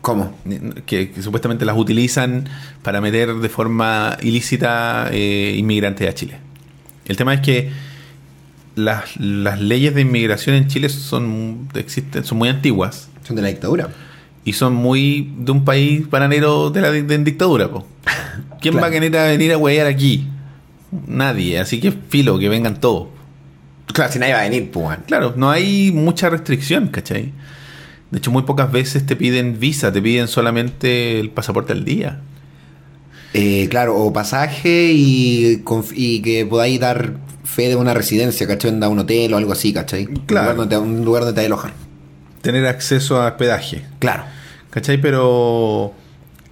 ¿Cómo? 0.00 0.34
Que, 0.86 1.10
que 1.10 1.22
supuestamente 1.22 1.64
las 1.66 1.76
utilizan 1.76 2.48
para 2.82 3.00
meter 3.00 3.34
de 3.34 3.48
forma 3.50 4.16
ilícita 4.22 5.08
eh, 5.12 5.54
inmigrantes 5.58 6.08
a 6.08 6.14
Chile. 6.14 6.38
El 7.04 7.16
tema 7.16 7.34
es 7.34 7.40
que 7.42 7.70
las, 8.76 9.16
las 9.18 9.60
leyes 9.60 9.94
de 9.94 10.00
inmigración 10.00 10.56
en 10.56 10.68
Chile 10.68 10.88
son, 10.88 11.68
existen, 11.74 12.24
son 12.24 12.38
muy 12.38 12.48
antiguas 12.48 13.08
Son 13.24 13.36
de 13.36 13.42
la 13.42 13.48
dictadura. 13.48 13.88
y 14.44 14.54
son 14.54 14.74
muy 14.74 15.32
de 15.38 15.52
un 15.52 15.64
país 15.66 16.08
bananero 16.08 16.70
de 16.70 16.80
la 16.80 16.90
de, 16.90 17.14
en 17.14 17.24
dictadura. 17.24 17.68
po. 17.68 17.86
¿Quién 18.60 18.72
Claro. 18.74 18.82
va 18.82 18.88
a 18.88 18.90
querer 18.90 19.16
a 19.16 19.24
venir 19.24 19.52
a 19.52 19.58
huear 19.58 19.86
aquí? 19.86 20.28
Nadie, 21.06 21.58
así 21.58 21.80
que 21.80 21.92
filo, 21.92 22.38
que 22.38 22.48
vengan 22.48 22.80
todos. 22.80 23.08
Claro, 23.92 24.12
si 24.12 24.18
nadie 24.18 24.32
va 24.34 24.40
a 24.40 24.42
venir, 24.44 24.70
pues. 24.70 24.98
Claro, 25.06 25.34
no 25.36 25.50
hay 25.50 25.90
mucha 25.92 26.28
restricción, 26.30 26.88
¿cachai? 26.88 27.32
De 28.10 28.18
hecho, 28.18 28.30
muy 28.30 28.42
pocas 28.42 28.70
veces 28.72 29.06
te 29.06 29.16
piden 29.16 29.58
visa, 29.60 29.92
te 29.92 30.02
piden 30.02 30.26
solamente 30.28 31.18
el 31.20 31.30
pasaporte 31.30 31.72
al 31.72 31.84
día. 31.84 32.20
Eh, 33.34 33.68
claro, 33.70 33.96
o 33.96 34.12
pasaje 34.12 34.90
y, 34.92 35.62
y 35.94 36.22
que 36.22 36.44
podáis 36.46 36.80
dar 36.80 37.12
fe 37.44 37.68
de 37.68 37.76
una 37.76 37.94
residencia, 37.94 38.46
¿cachai? 38.46 38.70
Anda 38.72 38.88
a 38.88 38.90
un 38.90 38.98
hotel 38.98 39.32
o 39.32 39.36
algo 39.36 39.52
así, 39.52 39.72
¿cachai? 39.72 40.06
Claro. 40.26 40.50
Un 40.50 40.56
lugar 40.56 40.56
donde 40.56 40.76
te, 40.76 40.78
un 40.82 41.04
lugar 41.04 41.24
donde 41.24 41.40
te 41.40 41.46
alojar. 41.46 41.72
Tener 42.42 42.66
acceso 42.66 43.20
a 43.22 43.28
hospedaje. 43.28 43.82
Claro. 44.00 44.24
¿Cachai? 44.70 45.00
Pero 45.00 45.94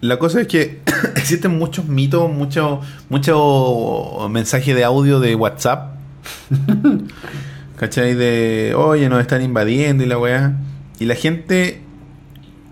la 0.01 0.19
cosa 0.19 0.41
es 0.41 0.47
que 0.47 0.81
existen 1.17 1.59
muchos 1.59 1.87
mitos, 1.87 2.31
mucho, 2.31 2.81
mucho 3.09 4.29
mensaje 4.31 4.75
de 4.75 4.85
audio 4.85 5.21
de 5.21 5.35
WhatsApp. 5.35 5.97
¿Cachai? 7.77 8.15
De, 8.15 8.75
oye, 8.77 9.09
nos 9.09 9.21
están 9.21 9.43
invadiendo 9.43 10.05
y 10.05 10.07
la 10.07 10.19
weá. 10.19 10.57
Y 10.99 11.05
la 11.05 11.15
gente 11.15 11.83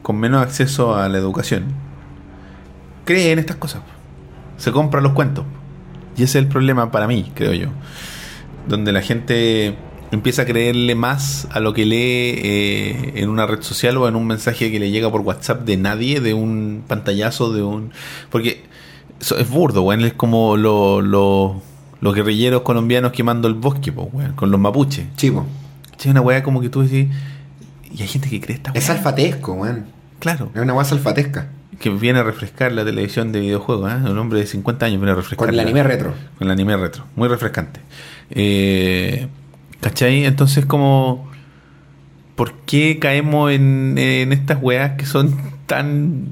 con 0.02 0.18
menos 0.18 0.42
acceso 0.42 0.94
a 0.96 1.08
la 1.08 1.18
educación 1.18 1.64
cree 3.04 3.32
en 3.32 3.38
estas 3.38 3.56
cosas. 3.56 3.82
Se 4.58 4.72
compra 4.72 5.00
los 5.00 5.12
cuentos. 5.12 5.44
Y 6.16 6.22
ese 6.22 6.38
es 6.38 6.44
el 6.44 6.48
problema 6.48 6.90
para 6.90 7.06
mí, 7.06 7.30
creo 7.34 7.52
yo. 7.52 7.68
Donde 8.68 8.92
la 8.92 9.00
gente 9.00 9.76
empieza 10.12 10.42
a 10.42 10.44
creerle 10.44 10.94
más 10.94 11.48
a 11.50 11.60
lo 11.60 11.72
que 11.74 11.84
lee 11.84 11.96
eh, 12.42 13.12
en 13.16 13.28
una 13.28 13.46
red 13.46 13.62
social 13.62 13.96
o 13.96 14.08
en 14.08 14.16
un 14.16 14.26
mensaje 14.26 14.70
que 14.70 14.78
le 14.78 14.90
llega 14.90 15.10
por 15.10 15.20
WhatsApp 15.22 15.62
de 15.64 15.76
nadie, 15.76 16.20
de 16.20 16.34
un 16.34 16.82
pantallazo, 16.86 17.52
de 17.52 17.62
un... 17.62 17.90
Porque 18.30 18.64
eso 19.20 19.36
es 19.38 19.48
burdo, 19.48 19.82
weón. 19.82 20.04
Es 20.04 20.12
como 20.14 20.56
lo- 20.56 21.00
lo- 21.02 21.60
los 22.00 22.14
guerrilleros 22.14 22.62
colombianos 22.62 23.12
quemando 23.12 23.48
el 23.48 23.54
bosque, 23.54 23.90
po, 23.92 24.04
weón, 24.12 24.32
con 24.34 24.50
los 24.50 24.60
mapuches. 24.60 25.06
Chivo. 25.16 25.46
Es 25.98 26.06
una 26.06 26.20
weá 26.20 26.42
como 26.42 26.60
que 26.60 26.68
tú 26.68 26.82
decís... 26.82 27.08
Y 27.92 28.02
hay 28.02 28.08
gente 28.08 28.28
que 28.28 28.40
cree 28.40 28.56
esta 28.56 28.72
weá. 28.72 28.78
Es 28.78 28.90
alfatesco, 28.90 29.52
weón. 29.54 29.86
Claro. 30.18 30.50
Es 30.54 30.60
una 30.60 30.74
weá 30.74 30.86
alfatesca. 30.90 31.48
Que 31.80 31.90
viene 31.90 32.18
a 32.20 32.22
refrescar 32.22 32.72
la 32.72 32.84
televisión 32.84 33.32
de 33.32 33.40
videojuegos, 33.40 33.90
¿eh? 33.92 33.96
Un 34.10 34.16
hombre 34.18 34.38
de 34.40 34.46
50 34.46 34.86
años 34.86 34.98
viene 34.98 35.12
a 35.12 35.14
refrescar. 35.14 35.38
Con 35.46 35.48
el 35.54 35.60
anime 35.60 35.82
retro. 35.82 36.14
Con 36.38 36.46
el 36.46 36.52
anime 36.52 36.76
retro. 36.76 37.04
Muy 37.16 37.28
refrescante. 37.28 37.80
Eh, 38.30 39.28
¿Cachai? 39.86 40.24
Entonces, 40.24 40.66
como. 40.66 41.30
¿Por 42.34 42.54
qué 42.66 42.98
caemos 42.98 43.52
en, 43.52 43.96
en 43.96 44.32
estas 44.32 44.60
weas 44.60 44.96
que 44.98 45.06
son 45.06 45.36
tan. 45.66 46.30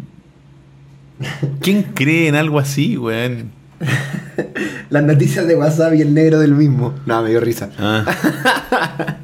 ¿Quién 1.60 1.84
cree 1.94 2.26
en 2.26 2.34
algo 2.34 2.58
así, 2.58 2.96
weón? 2.96 3.52
Las 4.90 5.04
noticias 5.04 5.46
de 5.46 5.54
WhatsApp 5.54 5.94
y 5.94 6.00
el 6.00 6.14
negro 6.14 6.40
del 6.40 6.52
mismo. 6.52 6.94
No, 7.06 7.22
me 7.22 7.30
dio 7.30 7.38
risa. 7.38 7.70
Ah. 7.78 8.04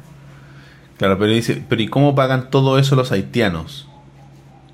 claro, 0.97 1.19
pero 1.19 1.33
dice, 1.33 1.61
pero 1.67 1.81
¿y 1.81 1.89
cómo 1.89 2.15
pagan 2.15 2.49
todo 2.49 2.79
eso 2.79 2.95
los 2.95 3.11
haitianos? 3.11 3.89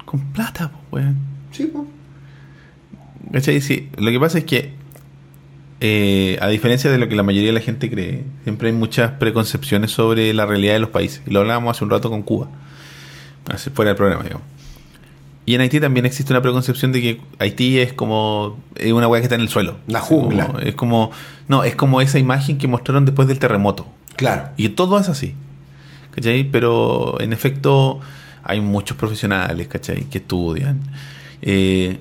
Con 0.05 0.19
plata, 0.33 0.71
pues, 0.91 1.03
weón. 1.03 1.17
Sí, 1.49 1.63
po. 1.63 1.87
¿Cachai? 3.33 3.59
Sí, 3.61 3.89
lo 3.97 4.11
que 4.11 4.19
pasa 4.19 4.37
es 4.37 4.43
que, 4.43 4.75
eh, 5.79 6.37
a 6.41 6.47
diferencia 6.47 6.91
de 6.91 6.97
lo 6.97 7.07
que 7.07 7.15
la 7.15 7.23
mayoría 7.23 7.49
de 7.49 7.53
la 7.53 7.59
gente 7.61 7.89
cree, 7.89 8.23
siempre 8.43 8.69
hay 8.69 8.75
muchas 8.75 9.11
preconcepciones 9.11 9.91
sobre 9.91 10.33
la 10.33 10.45
realidad 10.45 10.73
de 10.73 10.79
los 10.79 10.89
países. 10.89 11.21
Y 11.27 11.31
lo 11.31 11.41
hablábamos 11.41 11.75
hace 11.75 11.83
un 11.83 11.89
rato 11.91 12.09
con 12.09 12.23
Cuba, 12.23 12.47
así 13.49 13.69
fuera 13.69 13.89
del 13.89 13.97
programa, 13.97 14.23
digamos. 14.23 14.45
Y 15.45 15.55
en 15.55 15.61
Haití 15.61 15.79
también 15.79 16.05
existe 16.05 16.33
una 16.33 16.41
preconcepción 16.41 16.91
de 16.91 17.01
que 17.01 17.21
Haití 17.39 17.79
es 17.79 17.93
como 17.93 18.57
es 18.75 18.91
una 18.91 19.07
weá 19.07 19.21
que 19.21 19.25
está 19.25 19.35
en 19.35 19.41
el 19.41 19.47
suelo. 19.49 19.77
La 19.87 20.01
jungla. 20.01 20.47
como- 20.47 20.59
es 20.59 20.75
como, 20.75 21.11
no, 21.47 21.63
es 21.63 21.75
como 21.75 22.01
esa 22.01 22.19
imagen 22.19 22.57
que 22.57 22.67
mostraron 22.67 23.05
después 23.05 23.29
del 23.29 23.39
terremoto. 23.39 23.87
Claro. 24.17 24.49
Y 24.57 24.67
todo 24.69 24.99
es 24.99 25.07
así. 25.07 25.35
¿Cachai? 26.11 26.43
Pero 26.51 27.21
en 27.21 27.31
efecto 27.31 28.01
hay 28.43 28.59
muchos 28.59 28.97
profesionales, 28.97 29.67
¿cachai? 29.69 30.03
Que 30.09 30.17
estudian 30.17 30.81
eh, 31.41 31.99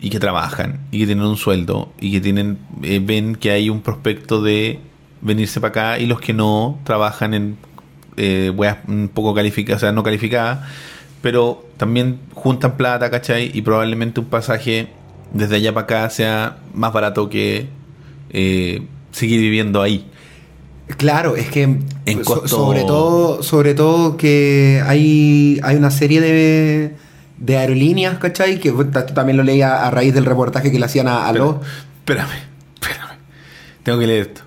y 0.00 0.10
que 0.10 0.20
trabajan 0.20 0.80
y 0.90 1.00
que 1.00 1.06
tienen 1.06 1.24
un 1.24 1.36
sueldo 1.36 1.92
y 2.00 2.12
que 2.12 2.20
tienen 2.20 2.58
eh, 2.82 3.00
ven 3.02 3.34
que 3.36 3.50
hay 3.50 3.70
un 3.70 3.80
prospecto 3.80 4.42
de 4.42 4.78
venirse 5.22 5.60
para 5.60 5.70
acá 5.70 5.98
y 5.98 6.06
los 6.06 6.20
que 6.20 6.32
no 6.34 6.78
trabajan 6.84 7.32
en 7.34 7.56
eh, 8.18 8.50
weas 8.54 8.78
un 8.88 9.08
poco 9.12 9.34
calificadas, 9.34 9.82
o 9.82 9.86
sea, 9.86 9.92
no 9.92 10.02
calificadas, 10.02 10.60
pero 11.22 11.66
también 11.76 12.18
juntan 12.34 12.76
plata, 12.76 13.10
¿cachai? 13.10 13.50
Y 13.52 13.62
probablemente 13.62 14.20
un 14.20 14.26
pasaje 14.26 14.88
desde 15.32 15.56
allá 15.56 15.74
para 15.74 15.84
acá 15.84 16.10
sea 16.10 16.58
más 16.74 16.92
barato 16.92 17.28
que 17.28 17.66
eh, 18.30 18.82
seguir 19.12 19.40
viviendo 19.40 19.82
ahí. 19.82 20.06
Claro, 20.98 21.34
es 21.36 21.48
que 21.50 21.62
En 21.62 22.24
so- 22.24 22.42
costo- 22.42 22.48
sobre 22.48 22.84
todo, 22.84 23.42
sobre 23.42 23.74
todo 23.74 24.16
que 24.16 24.80
hay, 24.86 25.58
hay 25.64 25.76
una 25.76 25.90
serie 25.90 26.20
de, 26.20 26.94
de 27.38 27.58
aerolíneas, 27.58 28.18
¿cachai? 28.18 28.60
Que 28.60 28.68
esto 28.68 29.04
también 29.14 29.36
lo 29.36 29.42
leí 29.42 29.62
a, 29.62 29.90
raíz 29.90 30.14
del 30.14 30.24
reportaje 30.24 30.70
que 30.70 30.78
le 30.78 30.86
hacían 30.86 31.08
a, 31.08 31.28
a 31.28 31.32
los. 31.32 31.56
Espérame, 31.98 32.38
espérame. 32.74 33.18
Tengo 33.82 33.98
que 33.98 34.06
leer 34.06 34.26
esto. 34.28 34.42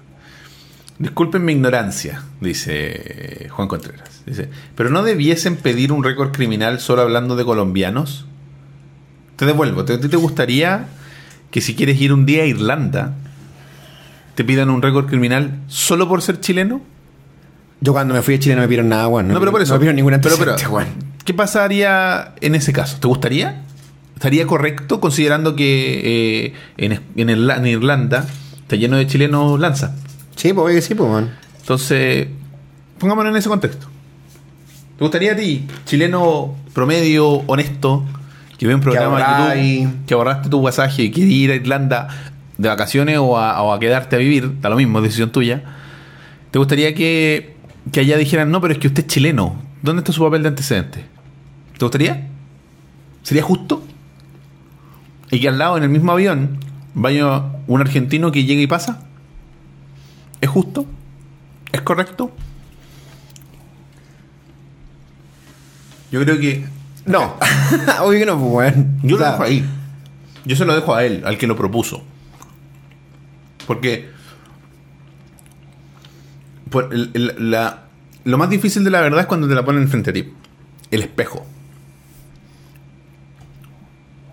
Disculpen 1.00 1.46
mi 1.46 1.54
ignorancia, 1.54 2.24
dice 2.42 3.48
Juan 3.52 3.70
Contreras. 3.70 4.24
Dice, 4.26 4.50
pero 4.76 4.90
no 4.90 5.02
debiesen 5.02 5.56
pedir 5.56 5.94
un 5.94 6.04
récord 6.04 6.32
criminal 6.32 6.82
solo 6.82 7.04
hablando 7.04 7.38
de 7.38 7.46
colombianos. 7.46 8.26
Te 9.38 9.46
devuelvo. 9.46 9.86
¿Te, 9.86 9.98
te 9.98 10.18
gustaría 10.18 10.88
que 11.52 11.62
si 11.62 11.74
quieres 11.74 12.02
ir 12.02 12.12
un 12.12 12.26
día 12.26 12.44
a 12.44 12.48
Irlanda, 12.48 13.14
te 14.36 14.44
pidan 14.44 14.70
un 14.70 14.82
récord 14.82 15.08
criminal 15.08 15.62
solo 15.68 16.10
por 16.10 16.22
ser 16.22 16.42
chileno? 16.42 16.82
Yo 17.82 17.94
cuando 17.94 18.14
me 18.14 18.22
fui 18.22 18.36
a 18.36 18.40
Chile 18.40 18.56
no 18.56 18.62
me 18.62 18.68
pidieron 18.68 18.90
nada, 18.90 19.08
bueno. 19.08 19.34
No, 19.34 19.40
pero 19.40 19.52
por 19.52 19.62
eso. 19.62 19.74
No 19.74 19.76
me 19.76 19.80
pidieron 19.82 19.96
ningún 19.96 20.20
Pero, 20.22 20.36
pero, 20.38 20.56
weón. 20.72 20.88
¿Qué 21.24 21.34
pasaría 21.34 22.34
en 22.42 22.56
ese 22.56 22.74
caso? 22.74 22.98
¿Te 23.00 23.08
gustaría? 23.08 23.62
¿Estaría 24.16 24.46
correcto 24.48 25.00
considerando 25.00 25.56
que 25.56 26.02
eh, 26.48 26.54
en, 26.78 26.94
en 27.16 27.30
Irla- 27.30 27.58
en 27.58 27.68
Irlanda 27.68 28.26
está 28.62 28.76
lleno 28.76 28.98
de 28.98 29.08
chilenos 29.08 29.60
lanza? 29.60 29.96
Sí, 30.36 30.52
pues 30.54 30.76
que 30.76 30.82
sí, 30.82 30.96
pues, 30.96 31.10
weón. 31.10 31.30
Entonces, 31.62 32.28
pongámonos 32.98 33.32
en 33.32 33.38
ese 33.38 33.48
contexto. 33.50 33.88
¿Te 34.98 35.04
gustaría 35.06 35.32
a 35.32 35.36
ti, 35.38 35.66
chileno 35.86 36.56
promedio, 36.74 37.28
honesto, 37.48 38.04
que 38.58 38.68
ve 38.68 38.76
un 38.76 38.82
programa 38.82 39.18
de 39.18 39.24
ahorráis. 39.24 39.82
YouTube, 39.84 40.06
que 40.06 40.14
ahorraste 40.14 40.50
tu 40.50 40.62
pasaje 40.62 41.04
y 41.04 41.12
quieres 41.12 41.32
ir 41.34 41.52
a 41.52 41.56
Irlanda 41.56 42.08
de 42.58 42.68
vacaciones 42.68 43.18
o 43.20 43.38
a, 43.38 43.62
o 43.62 43.72
a 43.72 43.80
quedarte 43.80 44.18
a 44.18 44.20
vivir, 44.20 44.60
da 44.60 44.70
lo 44.70 44.76
mismo, 44.76 44.98
es 45.00 45.04
decisión 45.04 45.32
tuya? 45.32 45.64
¿Te 46.52 46.60
gustaría 46.60 46.94
que, 46.94 47.56
que 47.92 48.02
allá 48.02 48.18
dijeran, 48.18 48.52
no, 48.52 48.62
pero 48.62 48.74
es 48.74 48.80
que 48.80 48.88
usted 48.88 49.04
es 49.04 49.08
chileno, 49.08 49.62
¿dónde 49.82 50.02
está 50.02 50.12
su 50.12 50.24
papel 50.24 50.44
de 50.44 50.50
antecedente? 50.50 51.06
¿Te 51.78 51.86
gustaría? 51.86 52.28
¿Sería 53.24 53.44
justo? 53.44 53.84
Y 55.32 55.40
que 55.40 55.50
al 55.50 55.58
lado, 55.58 55.78
en 55.78 55.84
el 55.84 55.90
mismo 55.90 56.12
avión, 56.12 56.58
vaya 56.94 57.44
un 57.68 57.82
argentino 57.82 58.32
que 58.32 58.44
llegue 58.44 58.64
y 58.64 58.68
pasa. 58.68 59.04
¿Es 60.42 60.50
justo? 60.50 60.86
¿Es 61.72 61.82
correcto? 61.82 62.32
Yo 66.12 66.24
creo 66.24 66.40
que. 66.40 66.66
No. 67.06 67.36
Obvio 68.02 68.20
que 68.20 68.26
no, 68.26 68.40
pues. 68.40 68.74
Yo 69.04 69.18
O 69.18 69.20
lo 69.20 69.26
dejo 69.26 69.44
ahí. 69.44 69.66
Yo 70.46 70.56
se 70.56 70.66
lo 70.66 70.74
dejo 70.74 70.96
a 70.96 71.04
él, 71.04 71.22
al 71.26 71.38
que 71.38 71.48
lo 71.48 71.56
propuso. 71.56 72.04
Porque. 73.68 74.10
Lo 76.72 78.38
más 78.38 78.50
difícil 78.50 78.84
de 78.84 78.90
la 78.90 79.02
verdad 79.02 79.22
es 79.22 79.26
cuando 79.26 79.48
te 79.48 79.56
la 79.56 79.66
ponen 79.66 79.88
frente 79.88 80.10
a 80.12 80.14
ti. 80.14 80.32
El 80.92 81.02
espejo. 81.02 81.46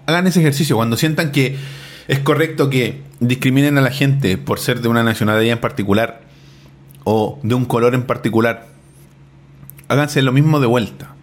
Hagan 0.07 0.27
ese 0.27 0.41
ejercicio. 0.41 0.77
Cuando 0.77 0.97
sientan 0.97 1.33
que 1.33 1.57
es 2.09 2.19
correcto 2.21 2.71
que 2.71 3.03
discriminen 3.21 3.79
a 3.79 3.81
la 3.81 3.91
gente 3.91 4.39
por 4.39 4.61
ser 4.61 4.81
de 4.81 4.89
una 4.89 5.03
nacionalidad 5.03 5.53
en 5.53 5.61
particular 5.61 6.23
o 7.05 7.39
de 7.43 7.55
un 7.55 7.65
color 7.65 7.95
en 7.95 8.05
particular, 8.05 8.67
háganse 9.89 10.23
lo 10.23 10.33
mismo 10.33 10.61
de 10.61 10.67
vuelta. 10.67 11.15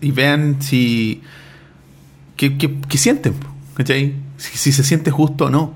Y 0.00 0.10
vean 0.10 0.60
si. 0.62 1.22
¿Qué, 2.36 2.78
sienten? 2.90 3.34
¿Cachai? 3.74 4.14
Si 4.36 4.72
se 4.72 4.82
siente 4.82 5.10
justo 5.10 5.46
o 5.46 5.50
no. 5.50 5.74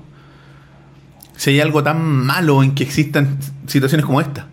Si 1.35 1.51
hay 1.51 1.61
algo 1.61 1.83
tan 1.83 2.03
malo 2.03 2.63
en 2.63 2.73
que 2.73 2.83
existan 2.83 3.37
situaciones 3.67 4.05
como 4.05 4.21
esta. 4.21 4.47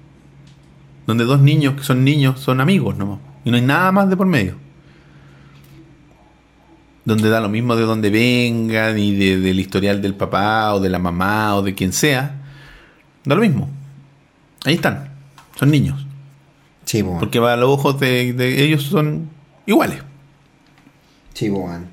Donde 1.06 1.24
dos 1.24 1.40
niños 1.40 1.74
que 1.74 1.82
son 1.82 2.04
niños 2.04 2.40
son 2.40 2.60
amigos, 2.60 2.96
¿no? 2.96 3.20
Y 3.44 3.50
no 3.50 3.56
hay 3.56 3.62
nada 3.62 3.92
más 3.92 4.08
de 4.08 4.16
por 4.16 4.26
medio. 4.26 4.56
Donde 7.04 7.28
da 7.28 7.40
lo 7.40 7.50
mismo 7.50 7.76
de 7.76 7.82
dónde 7.82 8.08
vengan 8.08 8.98
y 8.98 9.14
de- 9.14 9.38
del 9.38 9.60
historial 9.60 10.00
del 10.00 10.14
papá 10.14 10.72
o 10.72 10.80
de 10.80 10.88
la 10.88 10.98
mamá 10.98 11.54
o 11.56 11.62
de 11.62 11.74
quien 11.74 11.92
sea. 11.92 12.40
Da 13.24 13.34
lo 13.34 13.42
mismo. 13.42 13.68
Ahí 14.64 14.74
están. 14.74 15.10
Son 15.58 15.70
niños. 15.70 16.06
Sí. 16.86 17.02
Porque 17.02 17.38
a 17.38 17.56
los 17.56 17.68
ojos 17.68 18.00
de, 18.00 18.32
de 18.32 18.64
ellos 18.64 18.84
son 18.84 19.28
iguales. 19.66 20.02
Sí, 21.34 21.50
weón. 21.50 21.88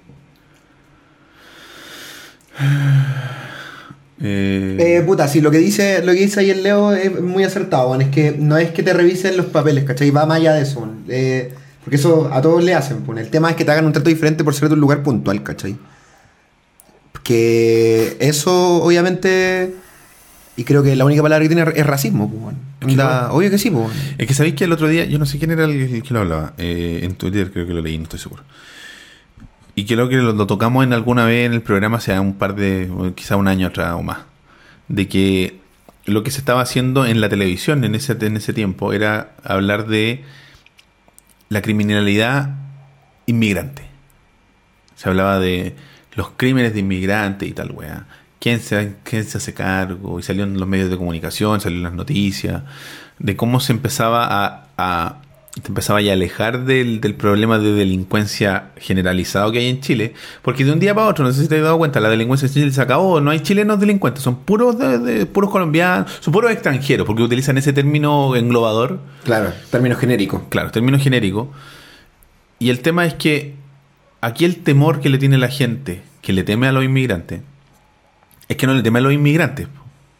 Eh, 4.23 4.77
Eh, 4.79 5.01
puta, 5.05 5.27
sí, 5.27 5.41
lo 5.41 5.51
que 5.51 5.57
dice, 5.57 6.03
lo 6.03 6.13
que 6.13 6.19
dice 6.19 6.39
ahí 6.41 6.49
el 6.49 6.63
Leo 6.63 6.93
es 6.93 7.21
muy 7.21 7.43
acertado, 7.43 7.89
weón. 7.89 8.01
Es 8.01 8.09
que 8.09 8.35
no 8.37 8.57
es 8.57 8.71
que 8.71 8.83
te 8.83 8.93
revisen 8.93 9.37
los 9.37 9.47
papeles, 9.47 9.83
¿cachai? 9.83 10.11
Va 10.11 10.25
más 10.25 10.37
allá 10.37 10.53
de 10.53 10.61
eso. 10.63 10.87
Eh, 11.07 11.53
porque 11.83 11.95
eso 11.95 12.29
a 12.31 12.41
todos 12.41 12.63
le 12.63 12.75
hacen. 12.75 13.03
El 13.17 13.29
tema 13.29 13.49
es 13.49 13.55
que 13.55 13.65
te 13.65 13.71
hagan 13.71 13.85
un 13.85 13.93
trato 13.93 14.09
diferente 14.09 14.43
por 14.43 14.53
ser 14.53 14.69
de 14.69 14.75
un 14.75 14.81
lugar 14.81 15.01
puntual, 15.03 15.41
¿cachai? 15.43 15.75
Que 17.23 18.17
eso, 18.19 18.83
obviamente. 18.83 19.73
Y 20.57 20.63
creo 20.63 20.83
que 20.83 20.95
la 20.95 21.05
única 21.05 21.21
palabra 21.21 21.43
que 21.43 21.55
tiene 21.55 21.71
es 21.75 21.85
racismo, 21.85 22.29
pues, 22.29 22.55
Obvio 23.31 23.49
que 23.49 23.57
sí, 23.57 23.71
pues. 23.71 23.87
Es 24.17 24.27
que 24.27 24.33
sabéis 24.33 24.55
que 24.55 24.65
el 24.65 24.71
otro 24.73 24.87
día, 24.87 25.05
yo 25.05 25.17
no 25.17 25.25
sé 25.25 25.39
quién 25.39 25.51
era 25.51 25.63
el, 25.65 25.71
el 25.71 26.03
que 26.03 26.13
lo 26.13 26.19
hablaba, 26.19 26.53
eh, 26.57 26.99
en 27.03 27.15
Twitter 27.15 27.51
creo 27.51 27.65
que 27.65 27.73
lo 27.73 27.81
leí, 27.81 27.97
no 27.97 28.03
estoy 28.03 28.19
seguro. 28.19 28.43
Y 29.75 29.85
creo 29.85 30.09
que 30.09 30.17
lo, 30.17 30.45
tocamos 30.47 30.83
en 30.83 30.93
alguna 30.93 31.25
vez 31.25 31.45
en 31.45 31.53
el 31.53 31.61
programa, 31.61 31.97
hace 31.97 32.17
un 32.19 32.33
par 32.33 32.55
de, 32.55 32.89
quizá 33.15 33.35
un 33.37 33.47
año 33.47 33.67
atrás 33.67 33.93
o 33.93 34.03
más, 34.03 34.19
de 34.87 35.07
que 35.07 35.59
lo 36.05 36.23
que 36.23 36.31
se 36.31 36.39
estaba 36.39 36.61
haciendo 36.61 37.05
en 37.05 37.21
la 37.21 37.29
televisión 37.29 37.83
en 37.83 37.95
ese, 37.95 38.17
en 38.19 38.35
ese 38.37 38.53
tiempo 38.53 38.91
era 38.91 39.31
hablar 39.43 39.87
de 39.87 40.23
la 41.49 41.61
criminalidad 41.61 42.55
inmigrante. 43.27 43.83
Se 44.95 45.09
hablaba 45.09 45.39
de 45.39 45.75
los 46.15 46.31
crímenes 46.35 46.73
de 46.73 46.79
inmigrantes 46.81 47.47
y 47.47 47.53
tal, 47.53 47.71
weá. 47.71 48.05
quién 48.39 48.59
se, 48.59 48.95
quién 49.03 49.23
se 49.23 49.37
hace 49.37 49.53
cargo, 49.53 50.19
y 50.19 50.23
salió 50.23 50.43
en 50.43 50.59
los 50.59 50.67
medios 50.67 50.89
de 50.89 50.97
comunicación, 50.97 51.61
salió 51.61 51.79
las 51.81 51.93
noticias, 51.93 52.63
de 53.19 53.35
cómo 53.37 53.59
se 53.59 53.71
empezaba 53.71 54.67
a- 54.77 55.21
te 55.59 55.67
empezaba 55.67 56.01
ya 56.01 56.11
a 56.11 56.13
alejar 56.13 56.63
del, 56.63 57.01
del 57.01 57.13
problema 57.13 57.59
de 57.59 57.73
delincuencia 57.73 58.69
generalizado 58.77 59.51
que 59.51 59.59
hay 59.59 59.67
en 59.67 59.81
Chile, 59.81 60.13
porque 60.41 60.63
de 60.63 60.71
un 60.71 60.79
día 60.79 60.95
para 60.95 61.07
otro, 61.07 61.25
no 61.25 61.33
sé 61.33 61.41
si 61.41 61.49
te 61.49 61.57
has 61.57 61.63
dado 61.63 61.77
cuenta, 61.77 61.99
la 61.99 62.09
delincuencia 62.09 62.47
en 62.47 62.53
Chile 62.53 62.71
se 62.71 62.81
acabó, 62.81 63.19
no 63.19 63.31
hay 63.31 63.41
chilenos 63.41 63.77
delincuentes, 63.79 64.23
son 64.23 64.37
puros 64.43 64.79
de- 64.79 64.97
de- 64.99 65.25
puros 65.25 65.49
colombianos, 65.51 66.09
son 66.21 66.31
puros 66.31 66.51
extranjeros, 66.51 67.05
porque 67.05 67.21
utilizan 67.23 67.57
ese 67.57 67.73
término 67.73 68.33
englobador, 68.37 68.99
Claro, 69.25 69.51
término 69.69 69.97
genérico. 69.97 70.47
claro, 70.49 70.71
término 70.71 70.97
genérico. 70.97 71.51
Y 72.59 72.69
el 72.69 72.79
tema 72.79 73.05
es 73.05 73.13
que 73.15 73.55
aquí 74.21 74.45
el 74.45 74.57
temor 74.63 75.01
que 75.01 75.09
le 75.09 75.17
tiene 75.17 75.37
la 75.37 75.49
gente, 75.49 76.01
que 76.21 76.31
le 76.31 76.43
teme 76.43 76.67
a 76.67 76.71
los 76.71 76.83
inmigrantes, 76.85 77.41
es 78.47 78.55
que 78.55 78.67
no 78.67 78.73
le 78.73 78.83
teme 78.83 78.99
a 78.99 79.01
los 79.01 79.11
inmigrantes. 79.13 79.67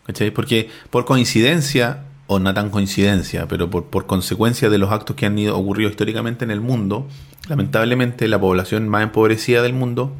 ¿cachai? 0.05 0.31
Porque 0.31 0.69
por 0.89 1.05
coincidencia, 1.05 2.03
o 2.33 2.39
no 2.39 2.53
tan 2.53 2.69
coincidencia, 2.69 3.45
pero 3.49 3.69
por, 3.69 3.87
por 3.87 4.05
consecuencia 4.05 4.69
de 4.69 4.77
los 4.77 4.89
actos 4.91 5.15
que 5.17 5.25
han 5.25 5.37
ido, 5.37 5.57
ocurrido 5.57 5.89
históricamente 5.89 6.45
en 6.45 6.51
el 6.51 6.61
mundo, 6.61 7.07
lamentablemente 7.49 8.27
la 8.29 8.39
población 8.39 8.87
más 8.87 9.03
empobrecida 9.03 9.61
del 9.61 9.73
mundo 9.73 10.13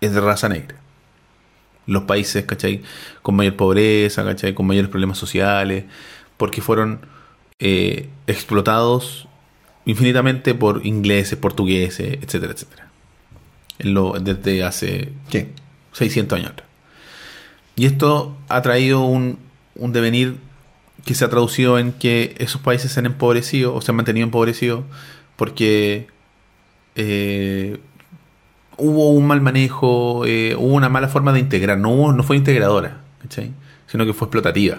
es 0.00 0.14
de 0.14 0.20
raza 0.22 0.48
negra. 0.48 0.76
Los 1.86 2.04
países, 2.04 2.44
¿cachai? 2.46 2.80
Con 3.20 3.34
mayor 3.36 3.56
pobreza, 3.56 4.24
¿cachai? 4.24 4.54
Con 4.54 4.66
mayores 4.66 4.90
problemas 4.90 5.18
sociales, 5.18 5.84
porque 6.38 6.62
fueron 6.62 7.00
eh, 7.58 8.08
explotados 8.26 9.28
infinitamente 9.84 10.54
por 10.54 10.86
ingleses, 10.86 11.36
portugueses, 11.38 12.18
etcétera, 12.22 12.52
etcétera. 12.54 12.88
En 13.80 13.92
lo- 13.94 14.12
desde 14.18 14.62
hace 14.64 15.12
Sí. 15.28 15.48
600 15.92 16.38
años 16.38 16.52
atrás. 16.52 16.68
Y 17.76 17.84
esto 17.84 18.36
ha 18.48 18.62
traído 18.62 19.00
un, 19.04 19.38
un 19.74 19.92
devenir 19.92 20.36
que 21.04 21.14
se 21.14 21.24
ha 21.24 21.28
traducido 21.28 21.78
en 21.78 21.92
que 21.92 22.34
esos 22.38 22.60
países 22.60 22.92
se 22.92 23.00
han 23.00 23.06
empobrecido 23.06 23.74
o 23.74 23.80
se 23.80 23.90
han 23.90 23.96
mantenido 23.96 24.24
empobrecidos 24.24 24.84
porque 25.36 26.06
eh, 26.94 27.80
hubo 28.76 29.10
un 29.10 29.26
mal 29.26 29.40
manejo, 29.40 30.24
eh, 30.26 30.54
hubo 30.56 30.74
una 30.74 30.88
mala 30.88 31.08
forma 31.08 31.32
de 31.32 31.40
integrar, 31.40 31.78
no, 31.78 32.12
no 32.12 32.22
fue 32.22 32.36
integradora, 32.36 33.00
sino 33.86 34.06
que 34.06 34.12
fue 34.12 34.26
explotativa. 34.26 34.78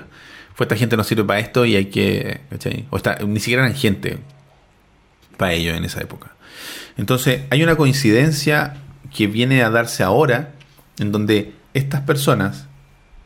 Fue 0.55 0.65
esta 0.65 0.75
gente 0.75 0.95
no 0.95 1.03
sirve 1.03 1.23
para 1.23 1.39
esto 1.39 1.65
y 1.65 1.75
hay 1.75 1.85
que. 1.85 2.41
O 2.91 2.97
está, 2.97 3.17
ni 3.25 3.39
siquiera 3.39 3.63
eran 3.65 3.75
gente 3.75 4.19
para 5.37 5.53
ello 5.53 5.73
en 5.73 5.83
esa 5.83 6.01
época. 6.01 6.35
Entonces, 6.95 7.41
hay 7.49 7.63
una 7.63 7.75
coincidencia 7.75 8.75
que 9.15 9.25
viene 9.27 9.63
a 9.63 9.71
darse 9.71 10.03
ahora, 10.03 10.53
en 10.99 11.11
donde 11.11 11.53
estas 11.73 12.01
personas, 12.01 12.67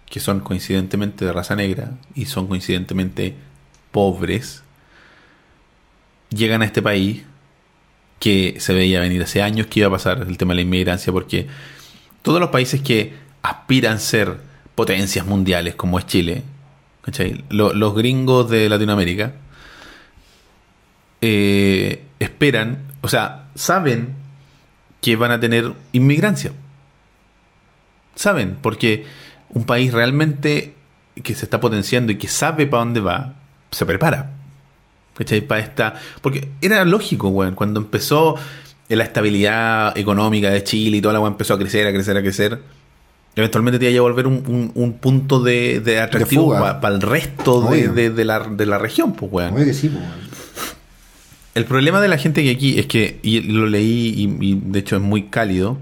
que 0.10 0.20
son 0.20 0.40
coincidentemente 0.40 1.26
de 1.26 1.34
raza 1.34 1.56
negra 1.56 1.92
y 2.16 2.26
son 2.26 2.48
coincidentemente 2.48 3.36
pobres, 3.92 4.64
llegan 6.30 6.62
a 6.62 6.66
este 6.66 6.82
país 6.82 7.24
que 8.20 8.56
se 8.60 8.74
veía 8.74 9.00
venir 9.00 9.22
hace 9.22 9.42
años 9.42 9.68
que 9.68 9.80
iba 9.82 9.88
a 9.88 9.92
pasar 9.92 10.26
el 10.28 10.38
tema 10.38 10.52
de 10.52 10.56
la 10.56 10.62
inmigrancia, 10.62 11.14
porque 11.14 11.48
todos 12.22 12.40
los 12.40 12.50
países 12.50 12.82
que 12.82 13.14
aspiran 13.44 13.96
a 13.98 14.00
ser 14.00 14.38
potencias 14.76 15.26
mundiales, 15.26 15.76
como 15.76 16.00
es 16.00 16.06
Chile, 16.08 16.44
¿cachai? 17.02 17.44
Lo- 17.50 17.74
los 17.74 17.96
gringos 17.96 18.50
de 18.50 18.70
Latinoamérica, 18.70 19.34
eh, 21.22 22.04
esperan, 22.20 22.80
o 23.02 23.08
sea, 23.08 23.48
saben 23.56 24.14
que 25.02 25.16
van 25.16 25.32
a 25.32 25.40
tener 25.40 25.74
inmigrancia. 25.94 26.52
Saben, 28.16 28.58
porque 28.62 29.06
un 29.54 29.64
país 29.66 29.94
realmente 29.94 30.74
que 31.24 31.34
se 31.36 31.46
está 31.46 31.60
potenciando 31.60 32.12
y 32.12 32.16
que 32.18 32.28
sabe 32.28 32.68
para 32.68 32.84
dónde 32.84 33.00
va, 33.00 33.34
se 33.72 33.86
prepara. 33.86 34.32
¿Cachai? 35.16 35.42
Para 35.42 35.62
esta. 35.62 35.96
Porque 36.22 36.50
era 36.62 36.86
lógico, 36.86 37.30
weón. 37.30 37.56
Cuando 37.56 37.80
empezó 37.80 38.36
la 38.90 39.04
estabilidad 39.04 39.98
económica 39.98 40.50
de 40.52 40.64
Chile 40.64 40.98
y 40.98 41.02
toda 41.02 41.14
la 41.14 41.20
weón 41.20 41.34
empezó 41.34 41.56
a 41.56 41.58
crecer, 41.60 41.88
a 41.88 41.92
crecer, 41.92 42.16
a 42.18 42.22
crecer. 42.22 42.60
Eventualmente 43.36 43.78
te 43.80 43.90
iba 43.92 44.00
a 44.00 44.02
volver 44.02 44.26
un, 44.28 44.44
un- 44.48 44.72
un 44.76 44.94
punto 44.94 45.42
de, 45.42 45.80
de 45.80 46.00
atractivo 46.00 46.52
para 46.82 46.90
el 46.96 47.02
resto 47.02 47.62
de, 47.62 47.68
Obvio. 47.68 47.94
de- 47.94 48.10
de 48.12 48.26
la, 48.26 48.40
de 48.40 48.66
la 48.66 48.78
región, 48.78 49.14
pues, 49.14 49.32
weón. 49.32 49.54
Obvio 49.54 49.66
que 49.66 49.74
sí, 49.74 49.90
weón. 49.90 50.28
El 51.56 51.66
problema 51.66 52.00
de 52.02 52.08
la 52.08 52.18
gente 52.20 52.44
que 52.44 52.52
aquí 52.52 52.78
es 52.78 52.86
que, 52.86 53.20
y 53.24 53.42
lo 53.42 53.66
leí 53.66 54.14
y, 54.16 54.46
y 54.52 54.62
de 54.64 54.80
hecho 54.80 54.96
es 54.98 55.02
muy 55.02 55.24
cálido, 55.24 55.78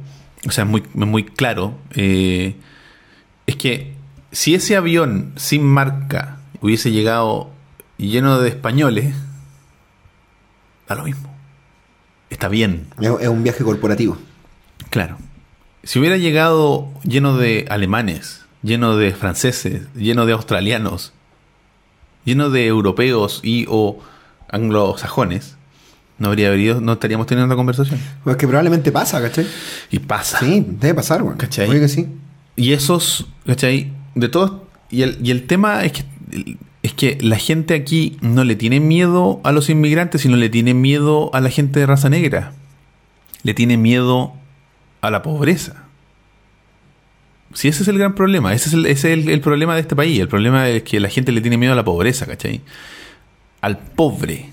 o 0.47 0.51
sea, 0.51 0.63
es 0.63 0.69
muy, 0.69 0.83
muy 0.93 1.25
claro, 1.25 1.77
eh, 1.95 2.55
es 3.47 3.55
que 3.55 3.93
si 4.31 4.55
ese 4.55 4.75
avión 4.75 5.33
sin 5.35 5.63
marca 5.63 6.37
hubiese 6.61 6.91
llegado 6.91 7.51
lleno 7.97 8.39
de 8.39 8.49
españoles, 8.49 9.15
da 10.87 10.95
lo 10.95 11.03
mismo. 11.03 11.33
Está 12.29 12.47
bien, 12.47 12.87
Es, 12.99 13.27
un 13.27 13.43
viaje 13.43 13.63
corporativo. 13.63 14.17
claro. 14.89 15.17
Si 15.83 15.99
hubiera 15.99 16.17
llegado 16.17 16.89
lleno 17.03 17.37
de 17.37 17.67
alemanes, 17.69 18.43
lleno 18.63 18.97
de 18.97 19.13
franceses, 19.13 19.83
lleno 19.93 20.25
de 20.25 20.33
australianos, 20.33 21.13
lleno 22.23 22.49
de 22.49 22.65
europeos 22.65 23.39
y 23.43 23.67
o 23.69 23.99
anglosajones, 24.49 25.57
no 26.17 26.29
habría 26.29 26.49
habido, 26.49 26.81
no 26.81 26.93
estaríamos 26.93 27.27
teniendo 27.27 27.45
una 27.45 27.55
conversación. 27.55 27.99
Pues 28.23 28.35
que 28.37 28.47
probablemente 28.47 28.91
pasa, 28.91 29.21
¿cachai? 29.21 29.45
Y 29.91 29.99
pasa. 29.99 30.39
Sí, 30.39 30.65
debe 30.67 30.95
pasar, 30.95 31.21
weón. 31.21 31.37
¿Cachai? 31.37 31.69
Obvio 31.69 31.81
que 31.81 31.87
sí. 31.87 32.07
Y 32.55 32.73
esos, 32.73 33.27
¿cachai? 33.45 33.91
De 34.15 34.29
todos. 34.29 34.61
Y 34.89 35.01
el, 35.01 35.17
y 35.21 35.31
el 35.31 35.47
tema 35.47 35.83
es 35.83 35.91
que, 35.93 36.57
es 36.83 36.93
que 36.93 37.17
la 37.21 37.37
gente 37.37 37.73
aquí 37.73 38.17
no 38.21 38.43
le 38.43 38.55
tiene 38.55 38.79
miedo 38.79 39.41
a 39.43 39.51
los 39.51 39.69
inmigrantes, 39.69 40.21
sino 40.21 40.37
le 40.37 40.49
tiene 40.49 40.73
miedo 40.73 41.31
a 41.33 41.41
la 41.41 41.49
gente 41.49 41.79
de 41.79 41.85
raza 41.85 42.09
negra. 42.09 42.53
Le 43.43 43.53
tiene 43.53 43.77
miedo 43.77 44.33
a 45.01 45.11
la 45.11 45.21
pobreza. 45.21 45.83
Si 47.53 47.67
ese 47.67 47.83
es 47.83 47.87
el 47.87 47.97
gran 47.97 48.15
problema, 48.15 48.53
ese 48.53 48.69
es 48.69 48.73
el, 48.73 48.85
ese 48.85 49.13
es 49.13 49.19
el, 49.19 49.29
el 49.29 49.41
problema 49.41 49.75
de 49.75 49.81
este 49.81 49.95
país. 49.95 50.19
El 50.19 50.27
problema 50.27 50.67
es 50.69 50.83
que 50.83 50.99
la 50.99 51.09
gente 51.09 51.31
le 51.31 51.41
tiene 51.41 51.57
miedo 51.57 51.73
a 51.73 51.75
la 51.75 51.85
pobreza, 51.85 52.25
¿cachai? 52.25 52.61
Al 53.61 53.77
pobre. 53.77 54.49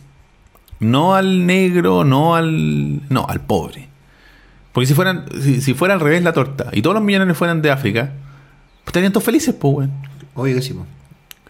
No 0.79 1.15
al 1.15 1.47
negro, 1.47 2.05
no 2.05 2.35
al. 2.35 3.09
No, 3.09 3.27
al 3.29 3.41
pobre. 3.41 3.89
Porque 4.73 4.87
si 4.87 4.95
fueran, 4.95 5.27
si, 5.41 5.61
si 5.61 5.75
fuera 5.75 5.95
al 5.95 6.01
revés 6.01 6.23
la 6.23 6.33
torta 6.33 6.71
y 6.73 6.83
todos 6.83 6.95
los 6.95 7.03
millonarios 7.03 7.37
fueran 7.37 7.61
de 7.61 7.71
África, 7.71 8.13
pues 8.83 8.89
estarían 8.89 9.13
todos 9.13 9.25
felices, 9.25 9.55
pues, 9.55 9.75
weón. 9.75 9.93
Obvio 10.35 10.55
que 10.55 10.63
sí, 10.63 10.73
po. 10.73 10.87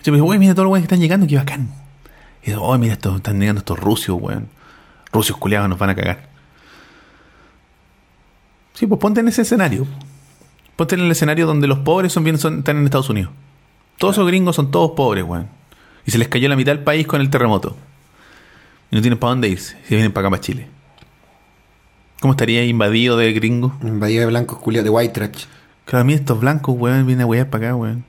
Yo 0.02 0.12
me 0.12 0.18
digo, 0.18 0.28
mira 0.34 0.54
todos 0.54 0.64
los 0.64 0.72
weones 0.72 0.88
que 0.88 0.94
están 0.94 1.00
llegando, 1.00 1.26
qué 1.26 1.36
bacán. 1.36 1.68
Y 2.42 2.50
digo, 2.50 2.62
oh, 2.62 2.76
mira, 2.76 2.94
estos, 2.94 3.16
están 3.16 3.38
llegando 3.38 3.60
estos 3.60 3.78
rusios, 3.78 4.18
weón. 4.20 4.48
Rusios 5.12 5.38
culiados 5.38 5.68
nos 5.68 5.78
van 5.78 5.90
a 5.90 5.94
cagar. 5.94 6.28
Sí, 8.74 8.86
pues 8.86 9.00
ponte 9.00 9.20
en 9.20 9.28
ese 9.28 9.42
escenario. 9.42 9.86
Ponte 10.74 10.96
en 10.96 11.02
el 11.02 11.10
escenario 11.10 11.46
donde 11.46 11.68
los 11.68 11.78
pobres 11.80 12.12
son 12.12 12.24
bien, 12.24 12.38
son, 12.38 12.58
están 12.58 12.78
en 12.78 12.84
Estados 12.84 13.10
Unidos. 13.10 13.30
Todos 13.98 14.16
esos 14.16 14.26
gringos 14.26 14.56
son 14.56 14.72
todos 14.72 14.92
pobres, 14.92 15.22
weón. 15.24 15.48
Y 16.04 16.10
se 16.10 16.18
les 16.18 16.26
cayó 16.26 16.48
la 16.48 16.56
mitad 16.56 16.72
del 16.72 16.82
país 16.82 17.06
con 17.06 17.20
el 17.20 17.30
terremoto. 17.30 17.76
Y 18.90 18.96
no 18.96 19.02
tienen 19.02 19.18
para 19.18 19.30
dónde 19.30 19.48
irse. 19.48 19.78
Si 19.86 19.94
vienen 19.94 20.12
para 20.12 20.26
acá, 20.26 20.30
para 20.30 20.42
Chile. 20.42 20.68
¿Cómo 22.22 22.34
estaría 22.34 22.64
invadido 22.64 23.16
de 23.16 23.32
gringos? 23.32 23.72
Bahía 23.80 24.20
de 24.20 24.26
blancos 24.26 24.58
culiados 24.60 24.84
de 24.84 24.90
white 24.90 25.12
trash. 25.12 25.46
Claro, 25.86 26.02
a 26.02 26.04
mí 26.04 26.12
estos 26.14 26.38
blancos, 26.38 26.76
weón, 26.78 27.04
vienen 27.04 27.24
a 27.24 27.26
wear 27.26 27.50
para 27.50 27.66
acá, 27.70 27.74
weón. 27.76 28.04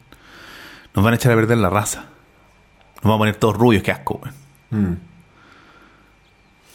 Nos 0.94 1.04
van 1.04 1.14
a 1.14 1.18
echar 1.18 1.32
a 1.32 1.36
perder 1.36 1.58
la 1.58 1.72
raza. 1.72 2.02
Nos 2.98 3.06
vamos 3.06 3.16
a 3.16 3.18
poner 3.18 3.36
todos 3.38 3.58
rubios, 3.58 3.82
qué 3.82 3.90
asco, 3.92 4.22
weón. 4.70 4.92
Mm. 4.92 4.98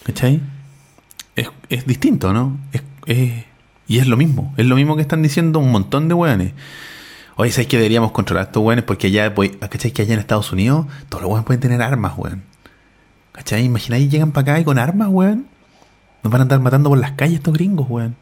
¿Cachai? 0.02 0.40
Es, 1.36 1.48
es 1.69 1.86
distinto, 1.86 2.32
¿no? 2.32 2.59
Es, 2.73 2.82
es- 3.06 3.44
y 3.86 3.98
es 4.01 4.09
lo 4.09 4.16
mismo. 4.16 4.52
Es 4.56 4.66
lo 4.66 4.74
mismo 4.74 4.97
que 4.97 5.02
están 5.02 5.23
diciendo 5.23 5.60
un 5.60 5.70
montón 5.70 6.09
de 6.09 6.15
weones. 6.15 6.55
Oye, 7.36 7.52
¿sabes 7.52 7.69
que 7.69 7.77
deberíamos 7.77 8.10
controlar 8.10 8.47
a 8.47 8.47
estos 8.48 8.65
weones? 8.65 8.85
Porque 8.85 9.06
allá, 9.06 9.31
voy- 9.31 9.51
¿cachai? 9.51 9.93
Que 9.93 10.02
allá 10.02 10.15
en 10.15 10.19
Estados 10.20 10.51
Unidos 10.52 10.86
todos 11.09 11.23
los 11.23 11.31
weones 11.31 11.47
pueden 11.47 11.60
tener 11.60 11.81
armas, 11.82 12.15
weón. 12.19 12.43
¿Cachai? 13.31 13.65
Imagináis 13.65 14.10
llegan 14.10 14.32
para 14.32 14.43
acá 14.55 14.60
y 14.60 14.65
con 14.65 14.77
armas, 14.81 15.06
weón. 15.09 15.47
Nos 16.23 16.31
van 16.32 16.40
a 16.40 16.43
andar 16.43 16.61
matando 16.61 16.89
por 16.90 16.99
las 16.99 17.12
calles 17.12 17.36
estos 17.39 17.55
gringos, 17.55 17.86
weón. 17.89 18.16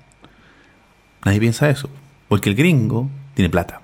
Nadie 1.24 1.40
piensa 1.40 1.68
eso. 1.70 1.88
Porque 2.28 2.48
el 2.50 2.54
gringo 2.56 3.08
tiene 3.34 3.48
plata. 3.50 3.80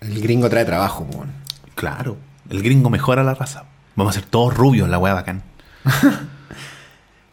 El 0.00 0.20
gringo 0.20 0.48
trae 0.48 0.64
trabajo, 0.64 1.06
weón. 1.12 1.30
Claro. 1.74 2.16
El 2.50 2.62
gringo 2.62 2.90
mejora 2.90 3.22
la 3.22 3.34
raza. 3.34 3.64
Vamos 3.96 4.16
a 4.16 4.20
ser 4.20 4.28
todos 4.28 4.54
rubios, 4.54 4.88
la 4.88 4.98
weá 4.98 5.14
bacán. 5.14 5.42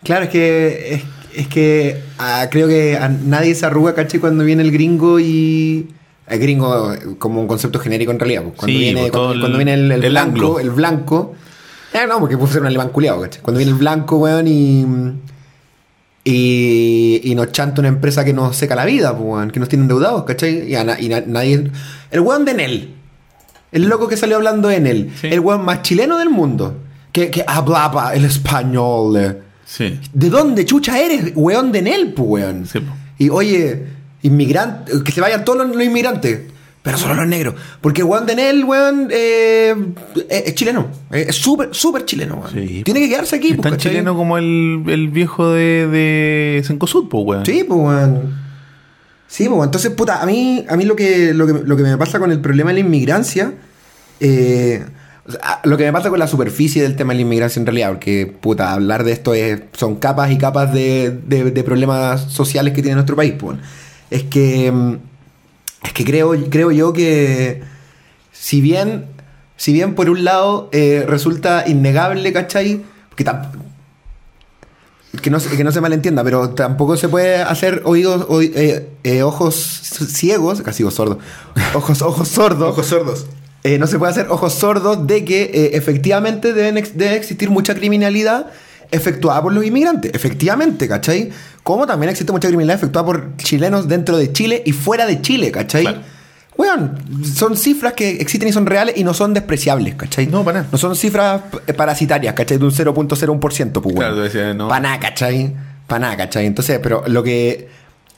Claro, 0.03 0.25
es 0.25 0.29
que 0.29 0.93
es, 0.93 1.03
es 1.35 1.47
que 1.47 1.99
ah, 2.19 2.45
creo 2.51 2.67
que 2.67 2.95
a 2.95 3.09
nadie 3.09 3.55
se 3.55 3.65
arruga, 3.65 3.95
¿cachai? 3.95 4.19
Cuando 4.19 4.43
viene 4.43 4.61
el 4.61 4.71
gringo 4.71 5.19
y... 5.19 5.89
El 6.27 6.39
gringo 6.39 6.93
eh, 6.93 6.99
como 7.17 7.41
un 7.41 7.47
concepto 7.47 7.79
genérico 7.79 8.11
en 8.11 8.19
realidad. 8.19 8.43
pues. 8.43 8.55
Cuando, 8.55 8.71
Sí, 8.73 8.77
viene, 8.83 8.99
pues, 9.01 9.11
cuando, 9.11 9.31
el- 9.33 9.39
cuando 9.39 9.57
viene 9.57 9.73
el, 9.73 9.91
el 9.91 10.03
el 10.03 10.09
blanco, 10.11 10.29
anglo. 10.35 10.59
el 10.59 10.69
blanco... 10.69 11.33
Ah, 11.95 12.05
no, 12.07 12.19
porque 12.19 12.37
puede 12.37 12.51
ser 12.53 12.61
un 12.61 12.67
alemán 12.67 12.89
culiado, 12.89 13.21
¿cachai? 13.21 13.41
Cuando 13.41 13.57
viene 13.57 13.71
el 13.71 13.77
blanco, 13.79 14.17
weón, 14.17 14.47
y... 14.47 14.85
Y, 16.27 17.21
y 17.23 17.35
nos 17.35 17.51
chanta 17.51 17.81
una 17.81 17.87
empresa 17.87 18.25
que 18.25 18.33
nos 18.33 18.57
seca 18.57 18.75
la 18.75 18.83
vida, 18.83 19.15
pues, 19.15 19.51
que 19.51 19.59
nos 19.59 19.69
tiene 19.69 19.83
endeudados, 19.83 20.23
¿cachai? 20.23 20.67
Y, 20.71 20.73
a 20.75 20.83
na- 20.83 20.99
y 20.99 21.07
na- 21.07 21.21
nadie. 21.25 21.69
El 22.09 22.19
weón 22.21 22.45
de 22.45 22.51
Enel. 22.51 22.95
El 23.71 23.83
loco 23.83 24.07
que 24.07 24.17
salió 24.17 24.37
hablando 24.37 24.67
de 24.69 24.77
Enel. 24.77 25.11
Sí. 25.21 25.27
El 25.27 25.39
weón 25.41 25.63
más 25.63 25.83
chileno 25.83 26.17
del 26.17 26.29
mundo. 26.31 26.77
Que, 27.11 27.29
que 27.29 27.43
hablaba 27.45 28.15
el 28.15 28.25
español. 28.25 29.15
eh. 29.17 29.37
Sí. 29.65 29.99
¿De 30.13 30.29
dónde 30.31 30.65
chucha 30.65 30.99
eres, 30.99 31.31
weón 31.35 31.71
de 31.71 31.79
Enel, 31.79 32.13
pues, 32.13 32.27
weón? 32.43 32.65
Sí, 32.65 32.79
po. 32.79 32.91
Y 33.19 33.29
oye, 33.29 33.85
inmigrantes, 34.23 35.03
que 35.03 35.11
se 35.11 35.21
vayan 35.21 35.45
todos 35.45 35.59
los, 35.67 35.75
los 35.75 35.85
inmigrantes, 35.85 36.39
pero 36.85 36.97
solo 36.97 37.15
los 37.15 37.27
negros. 37.27 37.55
Porque 37.81 38.01
el 38.01 38.07
weón 38.07 38.25
de 38.27 38.33
Enel, 38.33 38.63
weón, 38.63 39.09
eh, 39.11 39.75
es, 40.29 40.43
es 40.45 40.55
chileno. 40.55 40.87
Es 41.11 41.27
es 41.29 41.35
súper, 41.35 41.69
súper 41.73 42.05
chileno, 42.05 42.35
weón. 42.35 42.53
Sí. 42.53 42.83
Tiene 42.83 43.01
que 43.01 43.09
quedarse 43.09 43.35
aquí, 43.35 43.47
Es 43.49 43.55
pues, 43.55 43.63
tan 43.63 43.71
¿cachai? 43.73 43.91
chileno 43.91 44.15
como 44.15 44.37
el, 44.37 44.83
el 44.87 45.09
viejo 45.09 45.49
de, 45.51 45.87
de 45.87 46.63
Cencosud, 46.63 47.09
pues, 47.09 47.23
weón. 47.25 47.45
Sí, 47.45 47.65
pues, 47.67 47.77
weón. 47.79 48.35
Sí, 49.27 49.43
pues, 49.45 49.51
weón. 49.53 49.65
entonces, 49.65 49.91
puta, 49.91 50.21
a 50.21 50.25
mí, 50.27 50.63
a 50.69 50.77
mí 50.77 50.85
lo, 50.85 50.95
que, 50.95 51.33
lo, 51.33 51.47
que, 51.47 51.53
lo 51.65 51.75
que 51.75 51.83
me 51.83 51.97
pasa 51.97 52.19
con 52.19 52.31
el 52.31 52.39
problema 52.39 52.69
de 52.69 52.75
la 52.75 52.79
inmigrancia, 52.81 53.53
eh, 54.19 54.85
o 55.27 55.31
sea, 55.31 55.61
lo 55.63 55.77
que 55.77 55.85
me 55.85 55.91
pasa 55.91 56.09
con 56.11 56.19
la 56.19 56.27
superficie 56.27 56.83
del 56.83 56.95
tema 56.95 57.13
de 57.13 57.15
la 57.17 57.21
inmigrancia 57.23 57.59
en 57.59 57.65
realidad, 57.65 57.89
porque, 57.89 58.31
puta, 58.39 58.71
hablar 58.73 59.03
de 59.03 59.11
esto 59.11 59.33
es, 59.33 59.59
son 59.73 59.95
capas 59.95 60.31
y 60.31 60.37
capas 60.37 60.71
de, 60.71 61.19
de- 61.25 61.49
de 61.49 61.63
problemas 61.63 62.31
sociales 62.31 62.73
que 62.75 62.83
tiene 62.83 62.93
nuestro 62.93 63.15
país, 63.15 63.33
pues. 63.39 63.57
Es 64.11 64.21
que, 64.23 64.71
mm, 64.71 64.95
es 65.85 65.93
que 65.93 66.03
creo, 66.05 66.33
creo 66.49 66.71
yo 66.71 66.93
que, 66.93 67.61
si 68.31 68.61
bien, 68.61 69.05
si 69.57 69.71
bien 69.73 69.95
por 69.95 70.09
un 70.09 70.23
lado 70.23 70.69
eh, 70.71 71.05
resulta 71.07 71.63
innegable, 71.67 72.31
¿cachai? 72.33 72.81
Tam- 73.17 73.49
que 75.21 75.29
no, 75.29 75.39
que 75.39 75.63
no 75.63 75.71
se 75.71 75.79
malentienda, 75.81 76.23
pero 76.23 76.49
tampoco 76.49 76.97
se 76.97 77.07
puede 77.07 77.37
hacer 77.41 77.81
oídos, 77.85 78.25
oí- 78.27 78.51
eh, 78.55 78.89
eh, 79.03 79.23
ojos 79.23 79.55
ciegos, 79.55 80.61
casi 80.61 80.79
digo 80.79 80.91
sordos, 80.91 81.17
ojos, 81.73 82.01
ojos 82.01 82.27
sordos. 82.27 82.69
Ojos 82.69 82.85
sordos. 82.87 83.25
Eh, 83.63 83.79
no 83.79 83.87
se 83.87 83.97
puede 83.97 84.11
hacer 84.11 84.27
ojos 84.29 84.53
sordos 84.53 85.07
de 85.07 85.23
que 85.25 85.43
eh, 85.43 85.69
efectivamente 85.73 86.53
deben 86.53 86.77
ex- 86.77 86.97
debe 86.97 87.15
existir 87.15 87.49
mucha 87.49 87.73
criminalidad 87.73 88.47
efectuada 88.95 89.41
por 89.41 89.53
los 89.53 89.65
inmigrantes. 89.65 90.11
Efectivamente, 90.13 90.87
¿cachai? 90.87 91.31
Como 91.63 91.85
también 91.85 92.09
existe 92.09 92.31
mucha 92.31 92.47
criminalidad 92.47 92.77
efectuada 92.77 93.05
por 93.05 93.37
chilenos 93.37 93.87
dentro 93.87 94.17
de 94.17 94.31
Chile 94.31 94.63
y 94.65 94.71
fuera 94.71 95.05
de 95.05 95.21
Chile, 95.21 95.51
¿cachai? 95.51 95.83
Claro. 95.83 96.15
Weón, 96.57 96.97
son 97.23 97.57
cifras 97.57 97.93
que 97.93 98.11
existen 98.11 98.47
y 98.47 98.53
son 98.53 98.65
reales 98.65 98.95
y 98.97 99.03
no 99.03 99.13
son 99.13 99.33
despreciables, 99.33 99.95
¿cachai? 99.95 100.27
No, 100.27 100.43
para 100.45 100.59
nada. 100.59 100.69
No 100.71 100.77
son 100.77 100.95
cifras 100.95 101.41
eh, 101.67 101.73
parasitarias, 101.73 102.33
¿cachai? 102.33 102.57
De 102.57 102.65
un 102.65 102.71
0.01%, 102.71 103.71
pues, 103.73 103.85
weón. 103.85 103.95
Claro, 103.95 104.15
tú 104.15 104.21
decías, 104.21 104.55
no. 104.55 104.69
Pa' 104.69 104.79
nada, 104.79 104.99
¿cachai? 104.99 105.53
Pa' 105.87 105.99
nada, 105.99 106.15
¿cachai? 106.15 106.45
Entonces, 106.45 106.79
pero 106.81 107.03
lo 107.07 107.23
que, 107.23 107.67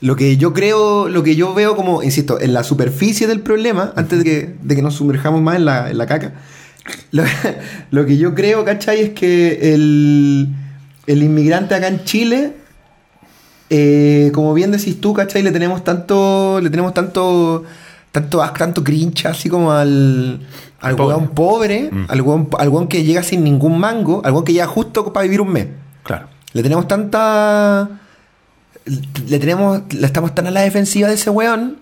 lo 0.00 0.14
que 0.14 0.36
yo 0.36 0.54
creo, 0.54 1.08
lo 1.08 1.24
que 1.24 1.34
yo 1.34 1.52
veo 1.52 1.74
como, 1.74 2.04
insisto, 2.04 2.40
en 2.40 2.52
la 2.52 2.62
superficie 2.62 3.26
del 3.26 3.40
problema, 3.40 3.92
antes 3.96 4.18
de 4.18 4.24
que, 4.24 4.54
de 4.62 4.76
que 4.76 4.82
nos 4.82 4.94
sumerjamos 4.94 5.42
más 5.42 5.56
en 5.56 5.64
la, 5.64 5.90
en 5.90 5.98
la 5.98 6.06
caca, 6.06 6.34
lo, 7.10 7.24
lo 7.90 8.06
que 8.06 8.18
yo 8.18 8.36
creo, 8.36 8.64
¿cachai? 8.64 9.00
Es 9.00 9.10
que 9.10 9.74
el, 9.74 10.48
el 11.08 11.22
inmigrante 11.22 11.74
acá 11.74 11.88
en 11.88 12.04
Chile, 12.04 12.52
eh, 13.70 14.30
como 14.34 14.52
bien 14.52 14.70
decís 14.70 15.00
tú, 15.00 15.14
¿cachai? 15.14 15.42
Le 15.42 15.50
tenemos 15.50 15.82
tanto, 15.82 16.60
le 16.62 16.68
tenemos 16.68 16.92
tanto, 16.92 17.64
tanto, 18.12 18.38
tanto 18.56 18.84
cringe 18.84 19.24
así 19.26 19.48
como 19.48 19.72
al, 19.72 20.46
al 20.80 20.96
Pobre. 20.96 21.14
weón 21.14 21.28
pobre, 21.28 21.90
al, 22.08 22.20
weón, 22.20 22.48
al 22.58 22.68
weón 22.68 22.88
que 22.88 23.04
llega 23.04 23.22
sin 23.22 23.42
ningún 23.42 23.78
mango, 23.78 24.20
al 24.22 24.32
weón 24.32 24.44
que 24.44 24.52
llega 24.52 24.66
justo 24.66 25.10
para 25.12 25.24
vivir 25.24 25.40
un 25.40 25.50
mes. 25.50 25.66
Claro. 26.02 26.28
Le 26.52 26.62
tenemos 26.62 26.86
tanta. 26.86 27.88
Le 29.26 29.38
tenemos. 29.38 29.82
Le 29.92 30.06
estamos 30.06 30.34
tan 30.34 30.46
a 30.46 30.50
la 30.50 30.60
defensiva 30.60 31.08
de 31.08 31.14
ese 31.14 31.30
weón. 31.30 31.78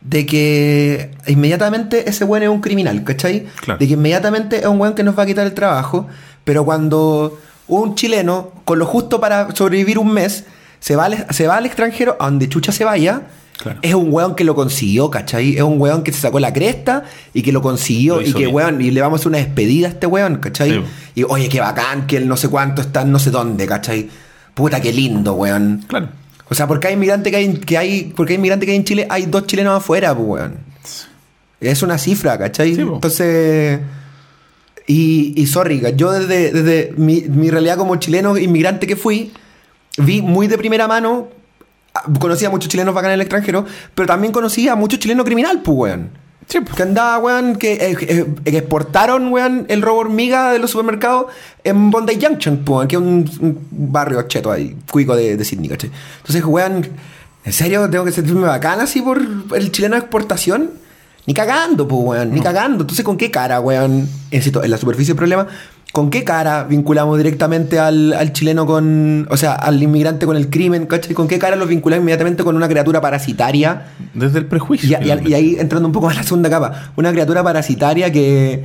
De 0.00 0.26
que 0.26 1.12
inmediatamente 1.28 2.10
ese 2.10 2.24
weón 2.24 2.42
es 2.42 2.48
un 2.50 2.60
criminal, 2.60 3.04
¿cachai? 3.04 3.46
Claro. 3.62 3.78
De 3.78 3.86
que 3.86 3.94
inmediatamente 3.94 4.58
es 4.58 4.66
un 4.66 4.78
weón 4.78 4.94
que 4.94 5.02
nos 5.02 5.18
va 5.18 5.22
a 5.22 5.26
quitar 5.26 5.46
el 5.46 5.54
trabajo. 5.54 6.08
Pero 6.44 6.64
cuando 6.66 7.38
un 7.68 7.94
chileno, 7.94 8.50
con 8.64 8.78
lo 8.78 8.86
justo 8.86 9.20
para 9.20 9.54
sobrevivir 9.54 9.98
un 9.98 10.12
mes, 10.12 10.44
se 10.80 10.96
va 10.96 11.06
al, 11.06 11.26
se 11.30 11.46
va 11.46 11.56
al 11.56 11.66
extranjero, 11.66 12.16
a 12.20 12.26
donde 12.26 12.48
chucha 12.48 12.72
se 12.72 12.84
vaya, 12.84 13.22
Claro. 13.56 13.78
es 13.82 13.94
un 13.94 14.12
weón 14.12 14.34
que 14.34 14.42
lo 14.42 14.56
consiguió, 14.56 15.10
¿cachai? 15.10 15.56
Es 15.56 15.62
un 15.62 15.80
weón 15.80 16.02
que 16.02 16.12
se 16.12 16.20
sacó 16.20 16.40
la 16.40 16.52
cresta 16.52 17.04
y 17.32 17.42
que 17.42 17.52
lo 17.52 17.62
consiguió. 17.62 18.16
Lo 18.16 18.22
y 18.22 18.32
que, 18.32 18.38
bien. 18.40 18.54
weón, 18.54 18.80
y 18.80 18.90
le 18.90 19.00
vamos 19.00 19.18
a 19.18 19.22
hacer 19.22 19.28
una 19.28 19.38
despedida 19.38 19.86
a 19.86 19.90
este 19.90 20.06
weón, 20.08 20.36
¿cachai? 20.38 20.70
Sí. 20.72 20.82
Y 21.14 21.22
oye, 21.22 21.48
qué 21.48 21.60
bacán, 21.60 22.06
que 22.08 22.16
el 22.16 22.26
no 22.26 22.36
sé 22.36 22.48
cuánto 22.48 22.82
está 22.82 23.04
no 23.04 23.18
sé 23.20 23.30
dónde, 23.30 23.64
¿cachai? 23.66 24.10
Puta, 24.54 24.80
qué 24.80 24.92
lindo, 24.92 25.34
weón. 25.34 25.84
Claro. 25.86 26.08
O 26.48 26.54
sea, 26.54 26.66
porque 26.66 26.88
hay 26.88 26.94
inmigrante 26.94 27.30
que 27.30 27.36
hay, 27.36 27.54
que 27.58 27.78
hay, 27.78 28.12
porque 28.14 28.32
hay 28.32 28.38
inmigrante 28.38 28.66
que 28.66 28.72
hay 28.72 28.78
en 28.78 28.84
Chile, 28.84 29.06
hay 29.08 29.26
dos 29.26 29.46
chilenos 29.46 29.76
afuera, 29.78 30.14
pues, 30.14 30.26
weón. 30.28 30.56
Es 31.60 31.82
una 31.82 31.96
cifra, 31.96 32.36
¿cachai? 32.36 32.74
Sí. 32.74 32.80
Entonces. 32.80 33.80
Y, 34.86 35.32
y 35.36 35.46
sorry, 35.46 35.82
yo 35.96 36.12
desde, 36.12 36.52
desde 36.52 36.92
mi, 36.96 37.22
mi 37.22 37.50
realidad 37.50 37.78
como 37.78 37.96
chileno 37.96 38.36
inmigrante 38.36 38.86
que 38.86 38.96
fui, 38.96 39.32
vi 39.96 40.20
muy 40.20 40.46
de 40.46 40.58
primera 40.58 40.86
mano, 40.86 41.28
ah, 41.94 42.04
conocí 42.20 42.44
a 42.44 42.50
muchos 42.50 42.68
chilenos 42.68 42.94
bacán 42.94 43.10
en 43.10 43.14
el 43.14 43.20
extranjero, 43.22 43.64
pero 43.94 44.06
también 44.06 44.32
conocí 44.32 44.68
a 44.68 44.74
muchos 44.74 44.98
chilenos 44.98 45.24
criminal, 45.24 45.62
pues, 45.62 45.76
weón. 45.78 46.24
Sí, 46.46 46.60
pues. 46.60 46.76
Que 46.76 46.82
andaba, 46.82 47.18
weón, 47.18 47.56
que, 47.56 47.72
eh, 47.72 47.96
eh, 48.02 48.26
que 48.44 48.58
exportaron, 48.58 49.32
weón, 49.32 49.64
el 49.68 49.80
robo 49.80 50.00
hormiga 50.00 50.52
de 50.52 50.58
los 50.58 50.70
supermercados 50.70 51.26
en 51.62 51.90
Bondi 51.90 52.18
Junction, 52.20 52.58
pues, 52.58 52.86
que 52.86 52.96
es 52.96 53.00
un, 53.00 53.30
un 53.40 53.66
barrio 53.70 54.20
cheto 54.22 54.52
ahí, 54.52 54.76
cuico 54.90 55.16
de, 55.16 55.38
de 55.38 55.44
Sydney, 55.46 55.70
¿cachai? 55.70 55.90
Entonces, 56.18 56.44
weón, 56.44 56.86
¿en 57.44 57.52
serio 57.54 57.88
tengo 57.88 58.04
que 58.04 58.12
sentirme 58.12 58.46
bacán 58.46 58.80
así 58.80 59.00
por 59.00 59.22
el 59.54 59.72
chileno 59.72 59.94
de 59.94 60.00
exportación? 60.00 60.83
Ni 61.26 61.32
cagando, 61.34 61.88
pues, 61.88 62.02
weón, 62.04 62.32
ni 62.32 62.40
cagando. 62.40 62.82
Entonces, 62.82 63.04
¿con 63.04 63.16
qué 63.16 63.30
cara, 63.30 63.60
weón? 63.60 64.08
Insisto, 64.30 64.62
en 64.62 64.70
la 64.70 64.76
superficie 64.76 65.12
del 65.14 65.16
problema, 65.18 65.46
¿con 65.92 66.10
qué 66.10 66.22
cara 66.24 66.64
vinculamos 66.64 67.16
directamente 67.16 67.78
al, 67.78 68.12
al 68.12 68.32
chileno 68.32 68.66
con, 68.66 69.26
o 69.30 69.36
sea, 69.36 69.54
al 69.54 69.82
inmigrante 69.82 70.26
con 70.26 70.36
el 70.36 70.50
crimen, 70.50 70.84
¿cachai? 70.86 71.14
¿Con 71.14 71.26
qué 71.28 71.38
cara 71.38 71.56
los 71.56 71.68
vinculamos 71.68 72.02
inmediatamente 72.02 72.44
con 72.44 72.56
una 72.56 72.68
criatura 72.68 73.00
parasitaria? 73.00 73.86
Desde 74.12 74.38
el 74.40 74.46
prejuicio. 74.46 74.86
Y, 74.88 74.92
y- 74.92 74.96
finalmente. 74.96 75.30
y 75.30 75.34
ahí 75.34 75.56
entrando 75.58 75.86
un 75.88 75.92
poco 75.92 76.06
más 76.06 76.16
a 76.16 76.20
la 76.20 76.24
segunda 76.26 76.50
capa, 76.50 76.92
una 76.96 77.10
criatura 77.10 77.42
parasitaria 77.42 78.12
que, 78.12 78.62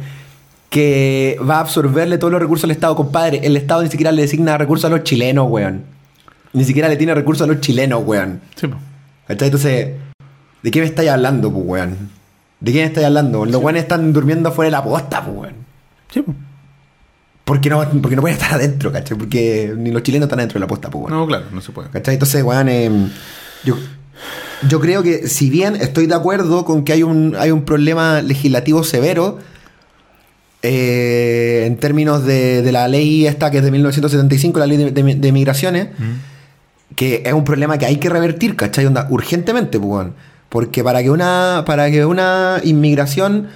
que 0.70 1.40
va 1.48 1.58
a 1.58 1.60
absorberle 1.62 2.18
todos 2.18 2.32
los 2.32 2.42
recursos 2.42 2.66
al 2.66 2.72
Estado, 2.72 2.96
compadre. 2.96 3.40
El 3.44 3.56
Estado 3.56 3.84
ni 3.84 3.90
siquiera 3.90 4.12
le 4.12 4.22
designa 4.24 4.58
recursos 4.58 4.86
a 4.86 4.90
los 4.90 5.04
chilenos, 5.04 5.48
weón. 5.50 5.84
Ni 6.52 6.64
siquiera 6.66 6.90
le 6.90 6.98
tiene 6.98 7.14
recursos 7.16 7.46
a 7.46 7.48
los 7.48 7.62
chilenos, 7.62 8.04
weón. 8.06 8.42
Sí, 8.56 8.68
pues. 8.68 8.82
¿Cachai? 9.28 9.48
Entonces, 9.48 9.90
¿de 10.64 10.72
qué 10.72 10.80
me 10.82 10.88
estáis 10.88 11.10
hablando, 11.10 11.52
pues, 11.54 11.64
weón? 11.66 12.19
¿De 12.60 12.74
me 12.74 12.84
estáis 12.84 13.08
hablando? 13.08 13.46
Los 13.46 13.62
weones 13.62 13.84
están 13.84 14.12
durmiendo 14.14 14.52
fuera 14.52 14.68
de 14.68 14.72
la 14.72 14.84
posta, 14.84 15.24
pues, 15.24 15.38
weón. 15.38 15.54
Sí, 16.12 16.22
pues. 16.22 16.38
¿Por 17.46 17.62
qué 17.62 17.70
no, 17.70 17.84
porque 18.02 18.16
no 18.16 18.22
pueden 18.22 18.38
estar 18.38 18.54
adentro, 18.54 18.92
¿cachai? 18.92 19.18
Porque 19.18 19.74
ni 19.76 19.92
los 19.92 20.04
chilenos 20.04 20.28
están 20.28 20.40
adentro 20.40 20.56
de 20.56 20.60
la 20.60 20.68
posta, 20.68 20.90
pues. 20.90 21.10
No, 21.10 21.26
claro, 21.26 21.46
no 21.52 21.62
se 21.62 21.72
puede. 21.72 21.90
¿Cachai? 21.90 22.16
Entonces, 22.16 22.44
weón, 22.44 22.70
eh, 22.70 22.92
yo, 23.64 23.76
yo 24.68 24.80
creo 24.80 25.02
que 25.02 25.28
si 25.28 25.50
bien 25.50 25.76
estoy 25.78 26.06
de 26.06 26.14
acuerdo 26.16 26.66
con 26.66 26.84
que 26.84 26.94
hay 26.94 27.02
un, 27.04 27.36
hay 27.40 27.50
un 27.52 27.64
problema 27.64 28.22
legislativo 28.22 28.84
severo, 28.84 29.40
eh, 30.62 31.64
en 31.66 31.78
términos 31.78 32.26
de, 32.26 32.62
de 32.62 32.72
la 32.72 32.88
ley 32.88 33.26
esta 33.26 33.50
que 33.50 33.60
es 33.60 33.64
de 33.64 33.72
1975, 33.72 34.60
la 34.60 34.68
ley 34.68 34.78
de, 34.78 34.92
de- 34.92 35.16
de 35.16 35.32
migraciones, 35.32 35.88
que 36.96 37.24
es 37.26 37.34
un 37.34 37.46
problema 37.46 37.78
que 37.78 37.86
hay 37.86 37.98
que 37.98 38.10
revertir, 38.10 38.56
¿cachai? 38.56 38.86
Onda, 38.86 39.08
urgentemente, 39.10 39.80
pues. 39.80 40.08
Porque 40.50 40.84
para 40.84 41.02
que 41.04 41.10
una, 41.12 41.64
para 41.66 41.90
que 41.92 42.06
una 42.06 42.60
inmigración, 42.64 43.48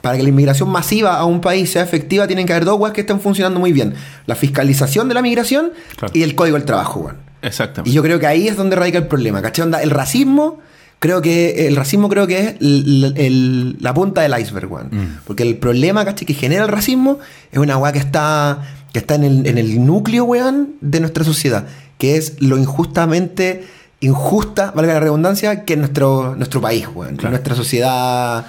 para 0.00 0.16
que 0.16 0.22
la 0.22 0.28
inmigración 0.28 0.68
masiva 0.68 1.16
a 1.16 1.24
un 1.24 1.40
país 1.40 1.70
sea 1.70 1.82
efectiva, 1.82 2.26
tienen 2.26 2.46
que 2.46 2.52
haber 2.52 2.64
dos 2.64 2.78
weas 2.78 2.92
que 2.92 3.02
estén 3.02 3.20
funcionando 3.20 3.60
muy 3.60 3.72
bien. 3.72 3.94
La 4.26 4.34
fiscalización 4.34 5.08
de 5.08 5.14
la 5.14 5.22
migración 5.22 5.72
Claro. 5.96 6.12
y 6.14 6.22
el 6.22 6.34
código 6.34 6.56
del 6.56 6.66
trabajo, 6.66 7.00
weón. 7.00 7.16
Exactamente. 7.42 7.90
Y 7.90 7.92
yo 7.94 8.02
creo 8.02 8.18
que 8.18 8.26
ahí 8.26 8.48
es 8.48 8.56
donde 8.56 8.74
radica 8.74 8.98
el 8.98 9.06
problema, 9.06 9.40
¿cachai? 9.42 9.64
Onda, 9.64 9.82
el 9.82 9.90
racismo, 9.90 10.58
creo 10.98 11.20
que 11.22 11.66
el 11.68 11.76
racismo 11.76 12.08
creo 12.08 12.26
que 12.26 12.38
es 12.40 12.54
el- 12.60 13.76
la 13.80 13.94
punta 13.94 14.22
del 14.22 14.34
iceberg, 14.40 14.70
weón. 14.72 14.88
Mm. 14.90 15.18
Porque 15.26 15.42
el 15.42 15.56
problema, 15.58 16.04
¿cachai? 16.04 16.26
Que 16.26 16.34
genera 16.34 16.64
el 16.64 16.68
racismo 16.70 17.18
es 17.52 17.58
una 17.58 17.76
weá 17.78 17.92
que 17.92 17.98
está, 17.98 18.62
que 18.92 18.98
está 18.98 19.14
en 19.16 19.24
el, 19.24 19.46
en 19.46 19.58
el 19.58 19.84
núcleo, 19.86 20.24
weón, 20.24 20.70
de 20.80 21.00
nuestra 21.00 21.22
sociedad, 21.24 21.66
que 21.98 22.16
es 22.16 22.40
lo 22.40 22.56
injustamente 22.58 23.64
injusta, 24.00 24.72
valga 24.74 24.94
la 24.94 25.00
redundancia, 25.00 25.64
que 25.64 25.74
es 25.74 25.78
nuestro, 25.78 26.34
nuestro 26.36 26.60
país, 26.60 26.86
weón. 26.94 27.16
Claro. 27.16 27.30
Nuestra 27.30 27.54
sociedad 27.54 28.46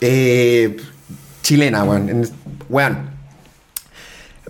eh, 0.00 0.76
chilena, 1.42 1.84
weón. 1.84 2.28
Weón, 2.68 3.10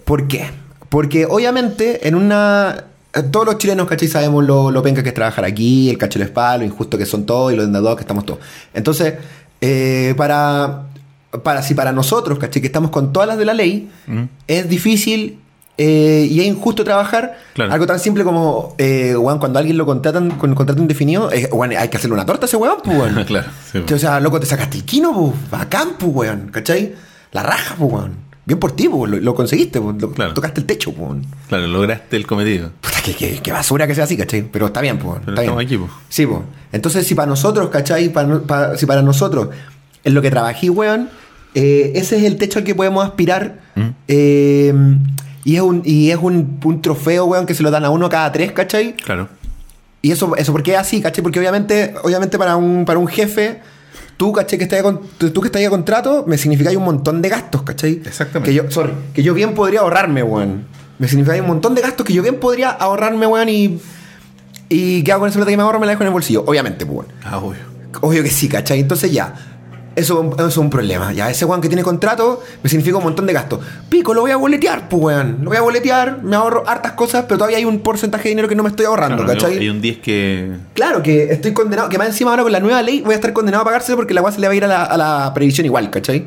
¿Por 0.05 0.29
qué? 0.29 0.51
Porque 0.89 1.27
obviamente 1.27 2.07
en 2.09 2.15
una... 2.15 2.85
Todos 3.31 3.45
los 3.45 3.59
chilenos, 3.59 3.87
¿cachai? 3.87 4.09
Sabemos 4.09 4.43
lo, 4.45 4.71
lo 4.71 4.83
penca 4.83 5.03
que 5.03 5.11
es 5.11 5.15
trabajar 5.15 5.45
aquí, 5.45 5.91
el 5.91 5.99
cacho 5.99 6.19
del 6.19 6.29
spa, 6.29 6.57
lo 6.57 6.65
injusto 6.65 6.97
que 6.97 7.05
son 7.05 7.27
todos 7.27 7.53
y 7.53 7.57
lo 7.57 7.63
endeudados 7.63 7.97
que 7.99 8.03
estamos 8.03 8.25
todos. 8.25 8.41
Entonces, 8.73 9.15
eh, 9.61 10.15
para, 10.17 10.85
para, 11.43 11.63
si 11.63 11.75
para 11.75 11.93
nosotros, 11.93 12.39
¿cachai? 12.39 12.63
Que 12.63 12.69
estamos 12.69 12.91
con 12.91 13.13
todas 13.13 13.29
las 13.29 13.37
de 13.37 13.45
la 13.45 13.53
ley, 13.53 13.91
Mm. 14.07 14.23
es 14.49 14.67
difícil 14.69 15.39
eh, 15.79 16.27
y 16.31 16.41
es 16.41 16.47
injusto 16.47 16.85
trabajar. 16.85 17.39
Claro. 17.55 17.73
Algo 17.73 17.87
tan 17.87 17.99
simple 17.99 18.25
como, 18.25 18.75
eh, 18.79 19.17
weón, 19.17 19.39
cuando 19.39 19.59
a 19.59 19.61
alguien 19.61 19.77
lo 19.79 19.87
contratan 19.87 20.31
con 20.33 20.55
contrato 20.55 20.81
indefinido, 20.83 21.33
eh, 21.33 21.49
weón, 21.53 21.73
hay 21.77 21.89
que 21.89 21.97
hacerle 21.97 22.15
una 22.15 22.27
torta 22.27 22.47
a 22.47 22.49
ese 22.49 22.57
weón, 22.57 22.77
pues, 22.85 22.97
weón. 22.99 23.25
Claro, 23.27 23.49
sí, 23.73 23.79
O 23.93 23.99
sea, 23.99 24.21
loco, 24.21 24.39
te 24.41 24.47
sacaste 24.47 24.77
el 24.79 24.85
quino, 24.85 25.13
pues, 25.13 25.51
bacán, 25.51 25.91
pues, 25.99 26.13
weón, 26.15 26.49
¿cachai? 26.53 26.95
La 27.33 27.43
raja, 27.43 27.75
pues, 27.79 27.93
weón. 27.93 28.33
Bien 28.45 28.59
por 28.59 28.73
ti, 28.73 28.89
pues, 28.89 29.11
lo, 29.11 29.19
lo 29.19 29.35
conseguiste, 29.35 29.81
pues, 29.81 30.01
lo- 30.03 30.11
Claro. 30.13 30.35
tocaste 30.35 30.61
el 30.61 30.67
techo, 30.67 30.93
pues. 30.93 31.21
Claro, 31.49 31.67
lograste 31.69 32.17
el 32.17 32.27
cometido. 32.27 32.71
Puta, 32.81 32.97
qué, 33.05 33.15
qué- 33.15 33.41
qué 33.43 33.53
basura 33.53 33.87
que 33.87 33.95
sea 33.95 34.05
así, 34.05 34.17
¿cachai? 34.17 34.43
Pero 34.43 34.67
está 34.67 34.81
bien, 34.81 34.99
pues. 34.99 35.21
Pero 35.21 35.33
está 35.33 35.43
estamos 35.43 35.59
bien. 35.59 35.69
aquí, 35.69 35.79
pues. 35.79 35.91
Sí, 36.09 36.27
pues. 36.27 36.41
Entonces, 36.73 37.07
si 37.07 37.15
para 37.15 37.27
nosotros, 37.29 37.69
¿cachai? 37.71 38.09
Para 38.11 38.77
si 38.77 38.85
para 38.87 39.01
nosotros, 39.03 39.49
en 40.05 40.15
lo 40.15 40.21
que 40.21 40.31
trabajé, 40.31 40.71
weón, 40.71 41.09
eh, 41.55 41.93
ese 41.95 42.17
es 42.17 42.25
el 42.25 42.37
techo 42.37 42.59
al 42.59 42.65
que 42.65 42.75
podemos 42.75 43.05
aspirar. 43.05 43.61
Mm. 43.77 43.89
eh, 44.09 44.75
y 45.45 45.57
es, 45.57 45.63
un, 45.63 45.83
y 45.85 46.11
es 46.11 46.19
un, 46.21 46.61
un 46.63 46.83
trofeo, 46.83 47.25
weón, 47.27 47.47
que 47.47 47.55
se 47.55 47.63
lo 47.63 47.71
dan 47.71 47.85
a 47.85 47.91
uno 47.91 48.09
cada 48.09 48.31
tres, 48.31 48.53
¿cachai? 48.53 48.95
Claro. 48.95 49.29
Y 50.01 50.11
eso, 50.11 50.35
eso 50.37 50.53
¿por 50.53 50.63
qué 50.63 50.73
es 50.73 50.79
así, 50.79 51.01
cachai? 51.01 51.23
Porque 51.23 51.39
obviamente, 51.39 51.95
obviamente 52.03 52.39
para 52.39 52.57
un, 52.57 52.85
para 52.85 52.99
un 52.99 53.09
jefe, 53.09 53.61
tú, 54.17 54.33
cachai, 54.33 54.59
que 54.59 54.65
estás 54.65 54.83
tú 55.19 55.41
que 55.41 55.49
estás 55.49 55.63
de 55.63 55.71
contrato, 55.71 56.25
me 56.27 56.39
significa 56.39 56.71
hay 56.71 56.77
un 56.77 56.85
montón 56.85 57.23
de 57.23 57.29
gastos, 57.29 57.63
cachai. 57.63 58.03
Exactamente. 58.05 58.51
Que 58.51 58.55
yo, 58.55 58.71
sorry, 58.71 58.93
que 59.15 59.23
yo 59.23 59.35
bien 59.35 59.55
podría 59.55 59.81
ahorrarme, 59.81 60.23
weón. 60.23 60.67
Me 60.99 61.09
significa 61.09 61.35
hay 61.35 61.41
un 61.41 61.49
montón 61.49 61.75
de 61.75 61.83
gastos 61.83 62.07
que 62.07 62.13
yo 62.13 62.23
bien 62.23 62.39
podría 62.39 62.71
ahorrarme, 62.71 63.27
weón, 63.27 63.49
y. 63.49 63.81
¿Y 64.69 65.03
qué 65.03 65.13
hago 65.13 65.21
con 65.21 65.29
esa 65.29 65.39
plata 65.39 65.51
que 65.51 65.57
me 65.57 65.63
ahorro? 65.65 65.81
Me 65.81 65.87
la 65.87 65.91
dejo 65.93 66.03
en 66.03 66.07
el 66.07 66.13
bolsillo. 66.13 66.45
Obviamente, 66.47 66.87
pues, 66.87 66.99
weón. 66.99 67.13
Ah, 67.25 67.39
obvio. 67.39 67.61
Obvio 68.01 68.23
que 68.23 68.31
sí, 68.31 68.49
¿cachai? 68.49 68.81
Entonces 68.81 69.13
ya. 69.13 69.35
Eso, 69.95 70.31
eso 70.35 70.47
es 70.49 70.57
un 70.57 70.71
problema. 70.71 71.13
Ya, 71.13 71.29
ese 71.31 71.45
weón 71.45 71.61
que 71.61 71.69
tiene 71.69 71.83
contrato 71.83 72.43
me 72.63 72.71
significa 72.71 72.97
un 72.97 73.05
montón 73.05 73.27
de 73.27 73.33
gastos. 73.33 73.61
Pico, 73.91 74.15
lo 74.15 74.23
voy 74.23 74.31
a 74.31 74.37
boletear, 74.37 74.89
pues 74.89 75.03
weón. 75.03 75.39
Lo 75.43 75.51
voy 75.51 75.59
a 75.59 75.61
boletear, 75.61 76.23
me 76.23 76.35
ahorro 76.37 76.65
hartas 76.67 76.93
cosas, 76.93 77.25
pero 77.29 77.37
todavía 77.39 77.59
hay 77.59 77.65
un 77.67 77.81
porcentaje 77.81 78.25
de 78.25 78.29
dinero 78.31 78.49
que 78.49 78.55
no 78.55 78.63
me 78.63 78.71
estoy 78.71 78.87
ahorrando, 78.87 79.25
Claro, 79.25 79.39
¿cachai? 79.41 79.59
hay 79.59 79.69
un 79.69 79.81
10 79.83 79.99
que. 79.99 80.51
Claro, 80.75 81.03
que 81.03 81.25
estoy 81.33 81.53
condenado, 81.53 81.89
que 81.89 81.99
más 81.99 82.07
encima 82.09 82.31
ahora 82.31 82.43
con 82.43 82.53
la 82.53 82.61
nueva 82.61 82.81
ley 82.83 83.03
voy 83.03 83.13
a 83.13 83.17
estar 83.17 83.33
condenado 83.33 83.63
a 83.63 83.65
pagárselo 83.67 83.97
porque 83.97 84.15
la 84.15 84.23
weá 84.23 84.33
se 84.33 84.41
le 84.41 84.47
va 84.47 84.53
a 84.53 84.57
ir 84.57 84.65
a 84.65 84.69
la, 84.69 84.83
a 84.85 84.97
la 84.97 85.33
previsión 85.35 85.67
igual, 85.67 85.91
¿cachai? 85.91 86.27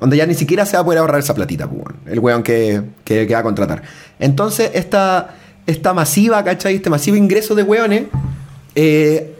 Donde 0.00 0.16
ya 0.16 0.26
ni 0.26 0.34
siquiera 0.34 0.64
se 0.66 0.76
va 0.76 0.80
a 0.80 0.84
poder 0.84 0.98
ahorrar 0.98 1.20
esa 1.20 1.34
platita, 1.34 1.68
pues, 1.68 1.82
weón. 1.84 1.96
El 2.06 2.18
weón 2.18 2.42
que, 2.42 2.82
que, 3.04 3.26
que 3.26 3.34
va 3.34 3.40
a 3.40 3.42
contratar. 3.44 3.82
Entonces, 4.18 4.70
esta, 4.74 5.34
esta 5.66 5.92
masiva, 5.92 6.42
¿cachai? 6.42 6.76
Este 6.76 6.90
masivo 6.90 7.16
ingreso 7.16 7.54
de 7.54 7.62
weones 7.62 8.04
eh, 8.74 9.36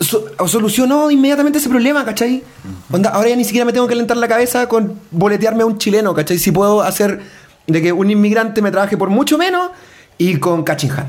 solucionó 0.00 1.10
inmediatamente 1.10 1.58
ese 1.58 1.68
problema, 1.68 2.04
¿cachai? 2.04 2.42
Onda, 2.92 3.10
ahora 3.10 3.30
ya 3.30 3.36
ni 3.36 3.44
siquiera 3.44 3.64
me 3.64 3.72
tengo 3.72 3.86
que 3.86 3.94
calentar 3.94 4.16
la 4.16 4.28
cabeza 4.28 4.68
con 4.68 5.00
boletearme 5.10 5.62
a 5.62 5.66
un 5.66 5.78
chileno, 5.78 6.14
¿cachai? 6.14 6.38
Si 6.38 6.52
puedo 6.52 6.82
hacer 6.82 7.20
de 7.66 7.82
que 7.82 7.92
un 7.92 8.10
inmigrante 8.10 8.62
me 8.62 8.70
trabaje 8.70 8.96
por 8.96 9.10
mucho 9.10 9.38
menos 9.38 9.70
y 10.18 10.36
con 10.36 10.64
cachinjan, 10.64 11.06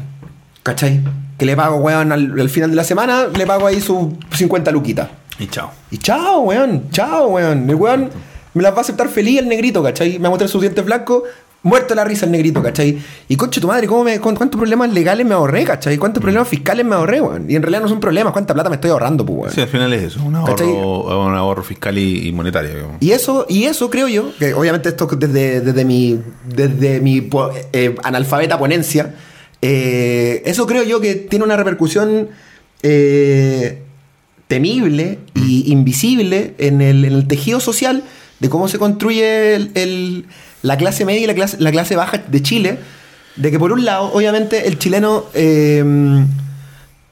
¿cachai? 0.64 1.02
Que 1.38 1.46
le 1.46 1.56
pago, 1.56 1.78
weón, 1.78 2.12
al, 2.12 2.40
al 2.40 2.50
final 2.50 2.70
de 2.70 2.76
la 2.76 2.84
semana, 2.84 3.28
le 3.28 3.46
pago 3.46 3.68
ahí 3.68 3.82
sus 3.82 4.08
50 4.34 4.72
luquitas. 4.72 5.10
Y 5.40 5.48
chao. 5.48 5.72
Y 5.92 5.98
chao, 5.98 6.40
weón, 6.42 6.90
chao, 6.92 7.28
weón. 7.28 7.70
El 7.70 7.76
weón 7.76 8.10
me 8.54 8.64
las 8.64 8.74
va 8.74 8.80
a 8.80 8.82
aceptar 8.82 9.10
feliz 9.10 9.40
el 9.40 9.48
negrito, 9.48 9.84
¿cachai? 9.84 10.14
Me 10.14 10.24
va 10.24 10.28
a 10.28 10.30
mostrar 10.32 10.50
sus 10.50 10.62
dientes 10.62 10.84
blancos, 10.84 11.24
muerto 11.68 11.94
la 11.94 12.04
risa 12.04 12.26
el 12.26 12.32
negrito, 12.32 12.64
¿cachai? 12.64 12.98
Y 13.28 13.36
conche 13.36 13.62
tu 13.62 13.68
madre, 13.68 13.86
¿cómo 13.88 14.04
me, 14.04 14.20
con- 14.20 14.36
¿cuántos 14.36 14.58
problemas 14.58 14.92
legales 14.92 15.26
me 15.26 15.34
ahorré, 15.34 15.64
¿cachai? 15.64 15.98
¿Cuántos 15.98 16.22
problemas 16.22 16.48
fiscales 16.48 16.86
me 16.86 16.96
ahorré, 16.96 17.22
weón? 17.22 17.50
Y 17.50 17.56
en 17.56 17.62
realidad 17.62 17.82
no 17.82 17.88
son 17.90 18.00
problemas, 18.00 18.34
¿cuánta 18.34 18.54
plata 18.54 18.70
me 18.70 18.76
estoy 18.76 18.90
ahorrando, 18.92 19.26
pues, 19.26 19.38
weón? 19.40 19.52
Sí, 19.54 19.62
al 19.62 19.68
final 19.68 19.94
es 19.94 20.04
eso. 20.04 20.24
Un 20.24 20.36
ahorro, 20.36 21.26
un 21.26 21.36
ahorro 21.36 21.64
fiscal 21.64 21.98
y, 21.98 22.28
y 22.28 22.32
monetario. 22.32 22.70
digamos. 22.74 22.98
Y 23.00 23.12
eso, 23.12 23.46
y 23.50 23.66
eso 23.66 23.90
creo 23.90 24.08
yo, 24.08 24.32
que 24.40 24.54
obviamente 24.54 24.90
esto 24.90 25.06
desde, 25.08 25.62
desde 25.62 25.86
mi, 25.86 26.20
desde 26.48 27.00
mi 27.02 27.30
eh, 27.74 27.96
analfabeta 28.04 28.58
ponencia, 28.58 29.14
eh, 29.62 30.42
eso 30.46 30.66
creo 30.68 30.84
yo 30.84 31.02
que 31.02 31.16
tiene 31.16 31.44
una 31.46 31.58
repercusión 31.58 32.30
eh, 32.84 33.82
temible 34.48 35.20
y 35.36 35.72
invisible 35.72 36.54
en 36.58 36.82
el, 36.82 37.04
en 37.06 37.14
el 37.14 37.28
tejido 37.28 37.60
social 37.60 38.04
de 38.40 38.50
cómo 38.50 38.68
se 38.68 38.78
construye 38.78 39.56
el- 39.56 39.72
el- 39.74 40.26
la 40.62 40.78
clase 40.78 41.06
media 41.06 41.22
y 41.22 41.28
la 41.28 41.36
clase, 41.36 41.58
la 41.60 41.72
clase 41.72 41.96
baja 41.96 42.18
de 42.18 42.42
Chile. 42.42 42.80
De 43.36 43.52
que 43.52 43.60
por 43.60 43.72
un 43.72 43.86
lado, 43.86 44.12
obviamente, 44.14 44.68
el 44.68 44.78
chileno... 44.80 45.26
eh, 45.34 46.26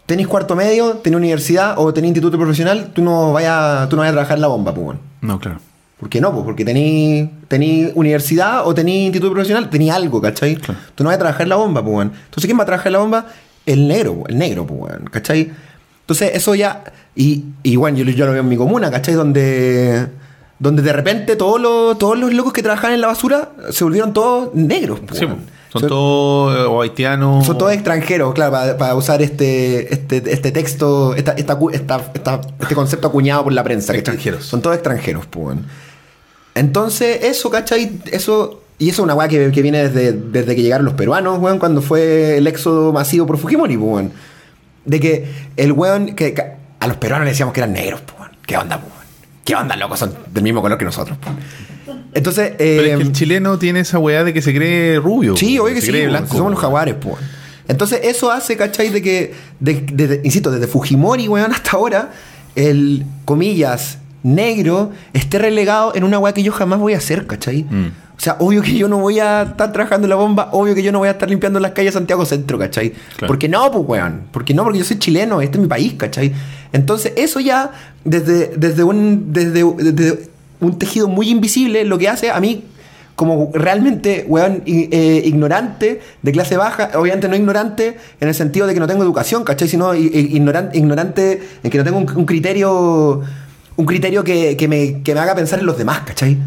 Tenéis 0.06 0.28
cuarto 0.28 0.56
medio, 0.56 0.98
tenéis 0.98 1.18
universidad 1.18 1.80
o 1.80 1.92
tenéis 1.92 2.12
instituto 2.12 2.38
profesional, 2.38 2.92
tú 2.94 3.02
no 3.02 3.34
vayas 3.34 3.90
tú 3.90 3.96
no 3.96 4.02
vayas 4.02 4.12
a 4.12 4.14
trabajar 4.14 4.38
en 4.38 4.42
la 4.42 4.48
bomba, 4.50 4.72
pues. 4.72 5.00
No, 5.22 5.40
claro. 5.40 5.60
¿Por 6.00 6.10
qué 6.10 6.22
no? 6.22 6.32
Pues 6.32 6.46
porque 6.46 6.64
tení, 6.64 7.32
tení 7.48 7.90
universidad 7.96 8.68
o 8.68 8.74
tení 8.76 9.06
instituto 9.08 9.34
profesional, 9.34 9.68
tení 9.68 9.90
algo, 9.90 10.22
¿cachai? 10.22 10.58
Claro. 10.58 10.80
Tú 10.94 11.04
no 11.04 11.08
vas 11.08 11.16
a 11.16 11.20
trabajar 11.20 11.42
en 11.42 11.50
la 11.50 11.56
bomba, 11.56 11.84
pues. 11.84 12.06
Entonces, 12.08 12.46
¿quién 12.46 12.56
va 12.60 12.62
a 12.62 12.66
trabajar 12.68 12.88
en 12.88 12.94
la 12.94 13.00
bomba? 13.00 13.26
El 13.66 13.88
negro, 13.88 14.26
el 14.28 14.38
negro, 14.38 14.68
pues, 14.68 14.94
¿cachai? 15.10 15.50
Entonces, 16.02 16.32
eso 16.36 16.54
ya. 16.54 16.84
Y, 17.16 17.46
y 17.64 17.76
bueno, 17.76 17.98
yo, 17.98 18.06
yo 18.06 18.28
lo 18.28 18.32
veo 18.34 18.42
en 18.42 18.50
mi 18.50 18.58
comuna, 18.58 18.92
¿cachai? 18.92 19.16
Donde. 19.16 20.06
Donde 20.66 20.82
de 20.82 20.92
repente 20.94 21.36
todos 21.36 21.62
los, 21.62 21.98
todos 22.00 22.18
los 22.18 22.34
locos 22.34 22.52
que 22.54 22.64
trabajaban 22.64 22.96
en 22.96 23.02
la 23.02 23.08
basura 23.08 23.50
se 23.70 23.84
volvieron 23.84 24.14
todos 24.14 24.54
negros, 24.56 25.00
pues, 25.06 25.20
Sí, 25.20 25.26
weón. 25.26 25.42
son 25.72 25.82
Son- 25.82 25.90
todos 25.90 26.58
eh, 26.58 26.62
o 26.64 26.82
haitianos. 26.82 27.46
son 27.46 27.58
todos 27.58 27.72
extranjeros, 27.74 28.34
claro, 28.34 28.52
para, 28.52 28.78
para 28.78 28.96
usar 28.96 29.22
este, 29.22 29.94
este, 29.94 30.24
este 30.32 30.52
texto, 30.52 31.14
esta, 31.16 31.34
esta, 31.34 31.60
esta- 31.72 32.42
este 32.62 32.74
concepto 32.74 33.08
acuñado 33.08 33.44
por 33.44 33.54
la 33.54 33.64
prensa. 33.64 33.94
Extranjeros. 33.94 34.44
Son 34.46 34.62
todos 34.62 34.76
extranjeros, 34.76 35.26
pues. 35.28 35.58
Entonces, 36.56 37.24
eso, 37.24 37.50
¿cachai? 37.50 38.00
Eso. 38.12 38.62
Y 38.78 38.90
eso 38.90 39.02
es 39.02 39.06
una 39.06 39.14
weá 39.16 39.28
que, 39.28 39.52
que 39.52 39.62
viene 39.62 39.88
desde, 39.88 40.12
desde 40.14 40.56
que 40.56 40.62
llegaron 40.62 40.86
los 40.86 40.96
peruanos, 40.96 41.40
weón, 41.40 41.60
cuando 41.60 41.82
fue 41.82 42.38
el 42.38 42.48
éxodo 42.48 42.92
masivo 42.92 43.26
por 43.26 43.38
Fujimori, 43.38 43.78
pues, 43.78 43.90
weón. 43.94 44.12
De 44.86 45.00
que 45.00 45.26
el 45.58 45.72
weón. 45.74 46.16
Que, 46.16 46.34
que 46.34 46.44
a 46.80 46.88
los 46.88 46.98
peruanos 46.98 47.26
le 47.26 47.32
decíamos 47.32 47.54
que 47.54 47.60
eran 47.62 47.74
negros, 47.74 48.02
pues, 48.02 48.20
weón. 48.20 48.32
¿Qué 48.46 48.58
onda, 48.58 48.80
pues, 48.80 48.92
weón? 48.92 48.95
¿Qué 49.46 49.56
onda, 49.56 49.78
locos? 49.78 50.00
Son 50.00 50.14
del 50.34 50.44
mismo 50.44 50.62
color 50.62 50.78
que 50.78 50.84
nosotros. 50.86 51.18
Entonces, 52.14 52.54
Pero 52.58 52.82
es 52.82 52.94
eh, 52.94 52.98
que 52.98 53.04
el 53.04 53.12
chileno 53.14 53.58
tiene 53.60 53.82
esa 53.82 54.00
weá 54.00 54.24
de 54.24 54.34
que 54.34 54.42
se 54.42 54.54
cree 54.54 55.00
rubio. 55.00 55.38
Sí, 55.38 55.60
oye 55.60 55.76
que 55.76 55.82
se 55.82 55.88
sí, 55.88 55.92
cree 55.94 56.08
blanco. 56.08 56.36
somos 56.36 56.52
los 56.52 56.60
jaguares, 56.60 56.96
pues. 57.00 57.16
Entonces, 57.68 58.00
eso 58.04 58.32
hace, 58.32 58.58
¿cachai? 58.58 58.90
De 58.90 59.02
que, 59.02 59.34
de- 59.60 59.82
de- 59.82 60.08
de- 60.08 60.22
insisto, 60.24 60.52
desde 60.52 60.68
Fujimori, 60.68 61.28
weón, 61.28 61.52
hasta 61.52 61.72
ahora, 61.72 62.12
el, 62.56 63.06
comillas, 63.26 64.00
negro, 64.24 64.92
esté 65.14 65.38
relegado 65.40 65.94
en 65.96 66.04
una 66.04 66.18
weá 66.20 66.34
que 66.34 66.42
yo 66.44 66.52
jamás 66.52 66.80
voy 66.80 66.94
a 66.94 66.98
hacer, 66.98 67.28
¿cachai? 67.28 67.64
Mm. 67.64 67.88
O 68.18 68.20
sea, 68.26 68.38
obvio 68.40 68.62
que 68.62 68.74
yo 68.78 68.88
no 68.88 68.98
voy 69.00 69.20
a 69.20 69.42
estar 69.44 69.72
trabajando 69.74 70.06
en 70.06 70.10
la 70.10 70.16
bomba, 70.16 70.50
obvio 70.54 70.74
que 70.74 70.82
yo 70.82 70.92
no 70.92 71.00
voy 71.00 71.10
a 71.10 71.12
estar 71.12 71.30
limpiando 71.30 71.60
las 71.60 71.72
calles 71.72 71.94
de 71.94 72.00
Santiago 72.00 72.26
Centro, 72.26 72.58
¿cachai? 72.58 72.92
Claro. 72.92 73.28
Porque 73.28 73.48
no, 73.50 73.70
pues, 73.72 73.84
weón. 73.88 74.22
Porque 74.32 74.54
no, 74.54 74.64
porque 74.64 74.80
yo 74.80 74.86
soy 74.86 74.98
chileno, 75.00 75.42
este 75.42 75.58
es 75.58 75.62
mi 75.62 75.68
país, 75.68 75.94
¿cachai? 75.98 76.32
Entonces, 76.72 77.14
eso 77.18 77.40
ya, 77.40 77.72
desde, 78.06 78.54
desde, 78.58 78.84
un, 78.84 79.34
desde, 79.34 79.64
desde 79.94 80.30
un 80.62 80.80
tejido 80.80 81.08
muy 81.08 81.30
invisible, 81.30 81.84
lo 81.84 81.98
que 81.98 82.08
hace 82.10 82.32
a 82.32 82.40
mí 82.40 82.64
como 83.16 83.50
realmente, 83.54 84.26
weón, 84.28 84.62
eh, 84.66 85.22
ignorante, 85.26 86.02
de 86.22 86.32
clase 86.34 86.58
baja, 86.58 86.92
obviamente 86.96 87.30
no 87.30 87.36
ignorante 87.38 87.98
en 88.20 88.28
el 88.28 88.34
sentido 88.36 88.68
de 88.68 88.74
que 88.74 88.80
no 88.82 88.88
tengo 88.88 89.04
educación, 89.04 89.44
¿cachai? 89.46 89.70
Sino 89.70 89.96
i- 89.96 90.00
i- 90.14 90.38
ignoran- 90.38 90.70
ignorante 90.74 91.42
en 91.64 91.70
que 91.72 91.78
no 91.78 91.84
tengo 91.86 91.98
un, 92.00 92.10
un 92.14 92.26
criterio, 92.26 93.22
un 93.78 93.86
criterio 93.86 94.24
que, 94.24 94.58
que 94.58 94.68
me, 94.68 95.02
que 95.02 95.14
me 95.14 95.20
haga 95.22 95.34
pensar 95.34 95.60
en 95.60 95.66
los 95.66 95.78
demás, 95.78 96.00
¿cachai? 96.06 96.38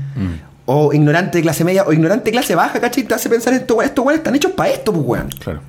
O 0.71 0.93
ignorante 0.93 1.39
de 1.39 1.43
clase 1.43 1.65
media, 1.65 1.85
o 1.87 1.93
ignorante 1.95 2.27
de 2.27 2.33
clase 2.33 2.55
baja, 2.55 2.79
¿cachai? 2.79 3.05
Te 3.05 3.15
hace 3.15 3.31
pensar 3.31 3.55
esto, 3.55 3.81
estos 3.81 4.05
weones 4.05 4.19
están 4.19 4.35
hechos 4.35 4.53
para 4.53 4.69
esto, 4.71 4.93
pues, 4.93 5.05
weón. 5.07 5.29
Claro. 5.39 5.61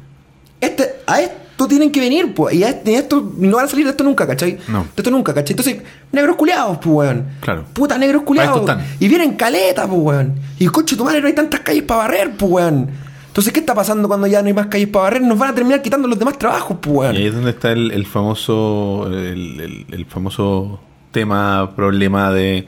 Este, 0.59 0.95
a 1.07 1.21
esto 1.21 1.67
tienen 1.69 1.89
que 1.89 2.01
venir, 2.01 2.34
pues. 2.34 2.53
Y 2.55 2.63
a 2.65 2.69
este- 2.69 2.95
esto 2.95 3.31
no 3.38 3.55
van 3.55 3.65
a 3.65 3.67
salir 3.69 3.85
de 3.85 3.91
esto 3.91 4.03
nunca, 4.03 4.27
¿cachai? 4.27 4.57
No. 4.67 4.81
De 4.84 4.89
esto 4.97 5.09
nunca, 5.09 5.34
¿cachai? 5.34 5.53
Entonces, 5.53 5.77
negros 6.11 6.35
culeados, 6.35 6.80
pues, 6.80 6.88
weón. 6.93 7.26
Claro. 7.39 7.63
Puta, 7.71 7.97
negros 7.97 8.23
están. 8.27 8.85
Y 8.99 9.07
vienen 9.07 9.35
caletas, 9.35 9.88
pues, 9.88 10.01
weón. 10.01 10.35
Y 10.59 10.67
coche 10.67 10.97
tu 10.97 11.05
madre, 11.05 11.21
no 11.21 11.27
hay 11.27 11.34
tantas 11.34 11.61
calles 11.61 11.84
para 11.84 12.01
barrer, 12.01 12.31
pues, 12.38 12.51
weón. 12.51 12.89
Entonces, 13.27 13.53
¿qué 13.53 13.61
está 13.61 13.73
pasando 13.73 14.07
cuando 14.09 14.27
ya 14.27 14.41
no 14.41 14.47
hay 14.47 14.53
más 14.53 14.67
calles 14.67 14.89
para 14.89 15.03
barrer? 15.03 15.21
Nos 15.21 15.38
van 15.39 15.51
a 15.51 15.55
terminar 15.55 15.81
quitando 15.81 16.09
los 16.09 16.19
demás 16.19 16.38
trabajos, 16.38 16.76
pues, 16.81 16.93
weón. 16.97 17.15
Y 17.15 17.19
ahí 17.19 17.27
es 17.27 17.34
donde 17.34 17.51
está 17.51 17.71
el, 17.71 17.91
el 17.91 18.05
famoso 18.05 19.07
el, 19.07 19.61
el- 19.61 19.85
el 19.91 20.05
famoso 20.07 20.81
tema, 21.11 21.71
problema 21.76 22.31
de 22.31 22.67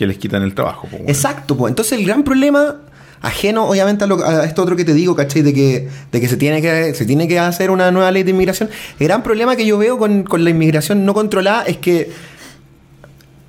que 0.00 0.06
les 0.06 0.16
quitan 0.18 0.42
el 0.42 0.54
trabajo. 0.54 0.88
Exacto, 1.06 1.56
pues. 1.56 1.70
Entonces 1.70 1.98
el 1.98 2.06
gran 2.06 2.24
problema, 2.24 2.76
ajeno 3.20 3.66
obviamente 3.68 4.04
a, 4.04 4.06
lo- 4.06 4.24
a 4.24 4.46
esto 4.46 4.62
otro 4.62 4.74
que 4.74 4.84
te 4.86 4.94
digo, 4.94 5.14
¿cachai? 5.14 5.42
De 5.42 5.52
que, 5.52 5.88
de 6.10 6.20
que, 6.22 6.26
se, 6.26 6.38
tiene 6.38 6.62
que 6.62 6.94
se 6.94 7.04
tiene 7.04 7.28
que 7.28 7.38
hacer 7.38 7.70
una 7.70 7.90
nueva 7.90 8.10
ley 8.10 8.22
de 8.22 8.30
inmigración. 8.30 8.70
El 8.98 9.06
gran 9.08 9.22
problema 9.22 9.56
que 9.56 9.66
yo 9.66 9.76
veo 9.76 9.98
con, 9.98 10.22
con 10.24 10.42
la 10.42 10.48
inmigración 10.48 11.04
no 11.04 11.12
controlada 11.12 11.64
es 11.64 11.76
que 11.76 12.10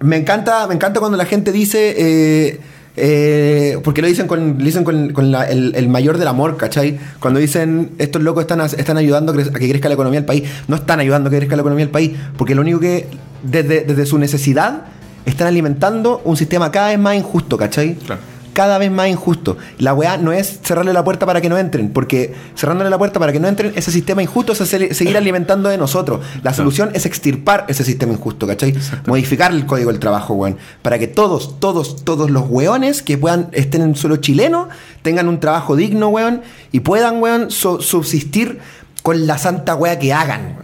me 0.02 0.18
encanta, 0.18 0.68
me 0.68 0.74
encanta 0.76 1.00
cuando 1.00 1.18
la 1.18 1.26
gente 1.26 1.52
dice... 1.54 1.96
eh, 1.98 2.60
eh, 2.98 3.78
porque 3.86 4.02
lo 4.02 4.08
dicen 4.10 4.28
con, 4.28 4.58
lo 4.58 4.66
dicen 4.66 4.84
con, 4.84 5.14
con 5.14 5.32
la- 5.32 5.46
el, 5.46 5.74
el 5.76 5.88
mayor 5.88 6.18
del 6.18 6.28
amor, 6.28 6.58
¿cachai? 6.58 7.00
Cuando 7.22 7.40
dicen 7.40 7.92
estos 7.98 8.22
locos 8.22 8.42
están, 8.42 8.60
están 8.60 8.98
ayudando 8.98 9.32
a 9.32 9.36
que 9.38 9.70
crezca 9.70 9.88
la 9.88 9.94
economía 9.94 10.20
del 10.20 10.26
país. 10.26 10.44
No 10.68 10.76
están 10.76 11.00
ayudando 11.00 11.30
a 11.30 11.32
que 11.32 11.38
crezca 11.38 11.56
la 11.56 11.62
economía 11.62 11.86
del 11.86 11.92
país, 11.94 12.12
porque 12.38 12.54
lo 12.56 12.62
único 12.62 12.82
que, 12.82 13.08
desde, 13.44 13.86
desde 13.86 14.06
su 14.06 14.18
necesidad, 14.18 14.88
están 15.26 15.48
alimentando 15.48 16.22
un 16.26 16.38
sistema 16.38 16.72
cada 16.72 16.90
vez 16.90 17.00
más 17.00 17.16
injusto, 17.16 17.58
¿cachai? 17.58 17.96
Claro. 17.96 18.22
cada 18.54 18.78
vez 18.78 18.92
más 18.92 19.08
injusto. 19.08 19.56
La 19.78 19.94
weá 19.94 20.18
no 20.18 20.34
es 20.34 20.60
cerrarle 20.62 20.92
la 20.92 21.06
puerta 21.06 21.26
para 21.26 21.40
que 21.40 21.48
no 21.48 21.58
entren, 21.58 21.90
porque 21.94 22.34
cerrándole 22.58 22.90
la 22.90 22.98
puerta 22.98 23.18
para 23.18 23.32
que 23.32 23.40
no 23.40 23.48
entren, 23.48 23.72
ese 23.78 23.92
sistema 23.94 24.22
injusto 24.22 24.52
es 24.52 24.60
hacer- 24.60 24.94
seguir 24.94 25.16
alimentando 25.24 25.70
de 25.70 25.78
nosotros. 25.78 26.20
La 26.44 26.54
solución 26.54 26.90
es 26.94 27.06
extirpar 27.06 27.64
ese 27.70 27.86
sistema 27.86 28.12
injusto, 28.12 28.46
¿cachai? 28.46 28.74
Modificar 29.08 29.54
el 29.54 29.66
código 29.66 29.90
del 29.90 30.00
trabajo, 30.02 30.34
weón. 30.34 30.58
Para 30.82 31.00
que 31.00 31.08
todos, 31.08 31.62
todos, 31.62 32.04
todos 32.04 32.30
los 32.30 32.44
weones 32.50 33.02
que 33.02 33.18
puedan, 33.18 33.48
estén 33.54 33.84
en 33.84 33.96
suelo 33.96 34.18
chileno, 34.18 34.68
tengan 35.02 35.30
un 35.30 35.40
trabajo 35.40 35.78
digno, 35.78 36.10
weón, 36.10 36.42
y 36.74 36.82
puedan, 36.82 37.22
weón, 37.22 37.52
so- 37.52 37.80
subsistir 37.80 38.60
con 39.02 39.28
la 39.28 39.38
santa 39.38 39.76
weá 39.76 39.98
que 39.98 40.12
hagan. 40.14 40.58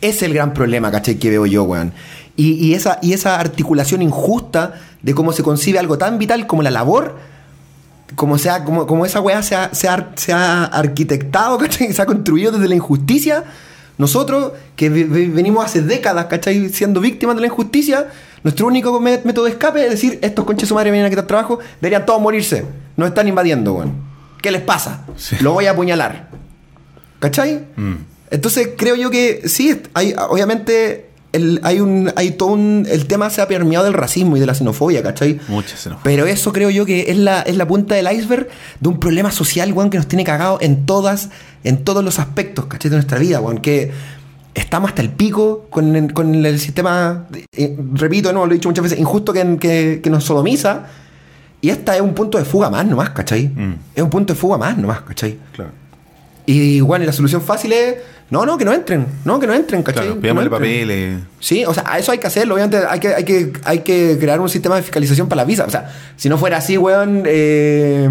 Ese 0.00 0.16
es 0.16 0.22
el 0.22 0.34
gran 0.34 0.54
problema, 0.54 0.90
¿cachai? 0.90 1.16
Que 1.16 1.28
veo 1.28 1.44
yo, 1.44 1.64
weón. 1.64 1.92
Y, 2.36 2.52
y 2.54 2.74
esa, 2.74 2.98
y 3.02 3.12
esa 3.12 3.38
articulación 3.38 4.00
injusta 4.02 4.74
de 5.02 5.14
cómo 5.14 5.32
se 5.32 5.42
concibe 5.42 5.78
algo 5.78 5.98
tan 5.98 6.18
vital 6.18 6.46
como 6.46 6.62
la 6.62 6.70
labor, 6.70 7.16
como, 8.16 8.38
sea, 8.38 8.64
como, 8.64 8.86
como 8.86 9.04
esa 9.06 9.20
weá 9.20 9.42
se 9.42 9.54
ha, 9.54 9.72
se 9.74 9.88
ha- 9.88 10.10
se 10.16 10.32
ha 10.32 10.64
arquitectado, 10.64 11.58
¿cachai? 11.62 11.92
Se 11.92 12.00
ha 12.02 12.06
construido 12.06 12.52
desde 12.52 12.68
la 12.68 12.74
injusticia. 12.74 13.44
Nosotros, 13.98 14.52
que 14.74 14.88
venimos 14.88 15.64
hace 15.64 15.82
décadas, 15.82 16.26
¿cachai? 16.26 16.70
Siendo 16.70 17.00
víctimas 17.00 17.36
de 17.36 17.42
la 17.42 17.46
injusticia, 17.48 18.08
nuestro 18.42 18.66
único 18.66 18.98
mé- 19.00 19.20
método 19.24 19.44
de 19.44 19.50
escape 19.52 19.84
es 19.84 19.90
decir, 19.90 20.18
estos 20.22 20.44
conches 20.44 20.68
su 20.68 20.74
madre 20.74 20.90
vienen 20.90 21.06
a 21.06 21.10
quitar 21.10 21.26
trabajo, 21.26 21.58
deberían 21.80 22.04
todos 22.06 22.20
morirse. 22.20 22.64
Nos 22.96 23.08
están 23.08 23.28
invadiendo, 23.28 23.74
weón. 23.74 23.92
¿Qué 24.40 24.50
les 24.50 24.62
pasa? 24.62 25.04
Sí. 25.16 25.36
Lo 25.40 25.52
voy 25.52 25.66
a 25.66 25.70
apuñalar. 25.72 26.28
¿Cachai? 27.20 27.64
Entonces 28.30 28.70
creo 28.76 28.96
yo 28.96 29.10
que 29.10 29.42
sí, 29.48 29.80
hay, 29.94 30.14
obviamente 30.30 31.10
el- 31.32 31.60
hay 31.62 31.80
un, 31.80 32.12
hay 32.16 32.32
todo 32.32 32.50
un, 32.50 32.86
el 32.90 33.06
tema 33.06 33.30
se 33.30 33.40
ha 33.42 33.48
permeado 33.48 33.84
del 33.84 33.94
racismo 33.94 34.36
y 34.36 34.40
de 34.40 34.46
la 34.46 34.54
xenofobia, 34.54 35.02
¿cachai? 35.02 35.40
Mucha 35.48 35.76
xenofobia. 35.76 36.04
Pero 36.04 36.26
eso 36.26 36.52
creo 36.52 36.70
yo 36.70 36.84
que 36.86 37.10
es 37.10 37.16
la, 37.16 37.42
es 37.42 37.56
la 37.56 37.66
punta 37.66 37.94
del 37.94 38.10
iceberg 38.12 38.48
de 38.80 38.88
un 38.88 38.98
problema 39.00 39.30
social, 39.30 39.72
weón, 39.72 39.90
que 39.90 39.96
nos 39.96 40.06
tiene 40.08 40.24
cagado 40.24 40.58
en 40.60 40.86
todas, 40.86 41.30
en 41.64 41.84
todos 41.84 42.04
los 42.04 42.18
aspectos, 42.18 42.66
¿cachai? 42.66 42.90
De 42.90 42.96
nuestra 42.96 43.18
vida, 43.18 43.40
weón, 43.40 43.58
que 43.58 43.90
estamos 44.54 44.90
hasta 44.90 45.00
el 45.02 45.08
pico 45.10 45.66
con, 45.70 45.96
el- 45.96 46.12
con 46.12 46.44
el 46.44 46.60
sistema, 46.60 47.26
eh, 47.56 47.76
repito, 47.94 48.32
no 48.32 48.44
lo 48.46 48.52
he 48.52 48.56
dicho 48.56 48.68
muchas 48.68 48.82
veces, 48.84 48.98
injusto 48.98 49.32
que, 49.32 49.56
que, 49.58 50.00
que 50.02 50.10
nos 50.10 50.24
sodomiza. 50.24 50.86
Y 51.62 51.70
esta 51.70 51.94
es 51.94 52.02
un 52.02 52.12
punto 52.12 52.38
de 52.38 52.44
fuga 52.44 52.68
más 52.70 52.84
nomás, 52.84 53.10
¿cachai? 53.10 53.46
Mm. 53.48 53.74
Es 53.94 54.02
un 54.02 54.10
punto 54.10 54.32
de 54.34 54.38
fuga 54.38 54.58
más 54.58 54.76
nomás, 54.76 55.02
¿cachai? 55.02 55.38
Claro. 55.54 55.70
Y 56.44 56.80
bueno, 56.80 57.04
y 57.04 57.06
la 57.06 57.12
solución 57.12 57.40
fácil 57.40 57.72
es, 57.72 57.94
no, 58.32 58.46
no, 58.46 58.56
que 58.56 58.64
no 58.64 58.72
entren, 58.72 59.06
no, 59.26 59.38
que 59.38 59.46
no 59.46 59.52
entren, 59.52 59.82
¿cachai? 59.82 60.06
Claro, 60.06 60.20
pidámosle 60.22 60.48
no 60.48 60.56
papeles. 60.56 61.20
Sí, 61.38 61.66
o 61.66 61.74
sea, 61.74 61.84
a 61.86 61.98
eso 61.98 62.12
hay 62.12 62.18
que 62.18 62.26
hacerlo, 62.26 62.54
obviamente 62.54 62.78
hay 62.88 62.98
que, 62.98 63.08
hay 63.08 63.24
que, 63.24 63.52
hay 63.62 63.78
que 63.80 64.16
crear 64.18 64.40
un 64.40 64.48
sistema 64.48 64.74
de 64.76 64.80
fiscalización 64.80 65.28
para 65.28 65.42
la 65.42 65.44
visa. 65.44 65.66
O 65.66 65.70
sea, 65.70 65.92
si 66.16 66.30
no 66.30 66.38
fuera 66.38 66.56
así, 66.56 66.78
weón, 66.78 67.24
eh, 67.26 68.08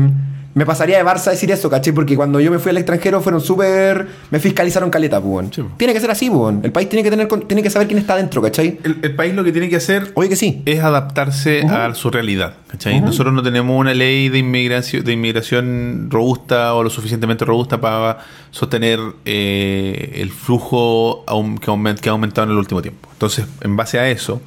me 0.53 0.65
pasaría 0.65 0.97
de 0.97 1.03
Barça 1.05 1.31
decir 1.31 1.49
eso, 1.51 1.69
¿cachai? 1.69 1.93
Porque 1.93 2.15
cuando 2.15 2.39
yo 2.39 2.51
me 2.51 2.59
fui 2.59 2.71
al 2.71 2.77
extranjero 2.77 3.21
fueron 3.21 3.39
súper... 3.41 4.07
Me 4.31 4.39
fiscalizaron 4.39 4.89
caleta, 4.89 5.21
pues. 5.21 5.47
Sí. 5.55 5.63
Tiene 5.77 5.93
que 5.93 5.99
ser 5.99 6.11
así, 6.11 6.29
pues. 6.29 6.55
El 6.63 6.71
país 6.71 6.89
tiene 6.89 7.03
que, 7.03 7.09
tener, 7.09 7.27
tiene 7.47 7.63
que 7.63 7.69
saber 7.69 7.87
quién 7.87 7.99
está 7.99 8.13
adentro, 8.13 8.41
¿cachai? 8.41 8.79
El, 8.83 8.97
el 9.01 9.15
país 9.15 9.33
lo 9.33 9.43
que 9.43 9.51
tiene 9.51 9.69
que 9.69 9.77
hacer 9.77 10.11
Oye 10.15 10.27
que 10.29 10.35
sí. 10.35 10.61
es 10.65 10.81
adaptarse 10.81 11.61
a 11.61 11.93
su 11.93 12.09
realidad. 12.09 12.55
¿cachai? 12.67 12.99
Nosotros 13.01 13.33
no 13.33 13.43
tenemos 13.43 13.79
una 13.79 13.93
ley 13.93 14.29
de 14.29 14.39
inmigración, 14.39 15.03
de 15.03 15.13
inmigración 15.13 16.07
robusta 16.09 16.73
o 16.75 16.83
lo 16.83 16.89
suficientemente 16.89 17.45
robusta 17.45 17.79
para 17.79 18.19
sostener 18.51 18.99
eh, 19.25 20.13
el 20.15 20.31
flujo 20.31 21.23
que, 21.25 21.33
aument- 21.71 21.99
que 21.99 22.09
ha 22.09 22.11
aumentado 22.11 22.45
en 22.47 22.51
el 22.51 22.57
último 22.57 22.81
tiempo. 22.81 23.09
Entonces, 23.13 23.45
en 23.61 23.75
base 23.77 23.99
a 23.99 24.09
eso, 24.09 24.41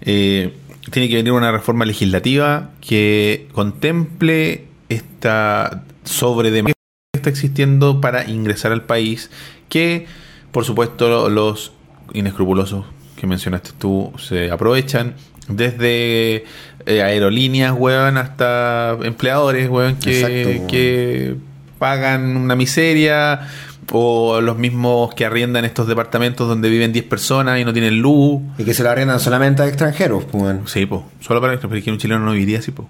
eh, 0.00 0.52
tiene 0.90 1.08
que 1.08 1.16
venir 1.16 1.32
una 1.32 1.52
reforma 1.52 1.84
legislativa 1.84 2.70
que 2.80 3.48
contemple 3.52 4.64
esta 4.90 5.84
sobredemanda 6.04 6.74
que 7.12 7.18
está 7.18 7.30
existiendo 7.30 8.02
para 8.02 8.28
ingresar 8.28 8.72
al 8.72 8.84
país, 8.84 9.30
que 9.70 10.06
por 10.52 10.64
supuesto 10.64 11.30
los 11.30 11.72
inescrupulosos 12.12 12.84
que 13.16 13.26
mencionaste 13.26 13.70
tú 13.78 14.12
se 14.18 14.50
aprovechan, 14.50 15.14
desde 15.48 16.44
eh, 16.86 17.02
aerolíneas, 17.02 17.74
weón, 17.76 18.18
hasta 18.18 18.96
empleadores, 19.02 19.68
weón, 19.68 19.96
que, 19.96 20.20
Exacto, 20.20 20.48
weón. 20.48 20.66
que 20.66 21.36
pagan 21.78 22.36
una 22.36 22.56
miseria, 22.56 23.48
o 23.92 24.40
los 24.40 24.56
mismos 24.56 25.14
que 25.14 25.24
arriendan 25.24 25.64
estos 25.64 25.86
departamentos 25.86 26.48
donde 26.48 26.68
viven 26.68 26.92
10 26.92 27.04
personas 27.06 27.58
y 27.58 27.64
no 27.64 27.72
tienen 27.72 28.00
luz. 28.00 28.40
Y 28.58 28.64
que 28.64 28.74
se 28.74 28.82
lo 28.82 28.90
arriendan 28.90 29.20
solamente 29.20 29.62
a 29.62 29.66
extranjeros, 29.66 30.24
pues. 30.24 30.56
Sí, 30.66 30.86
po, 30.86 31.08
solo 31.20 31.40
para 31.40 31.54
extranjeros, 31.54 31.84
que 31.84 31.90
un 31.90 31.98
chileno 31.98 32.20
no 32.20 32.32
viviría 32.32 32.58
así, 32.58 32.70
po. 32.70 32.88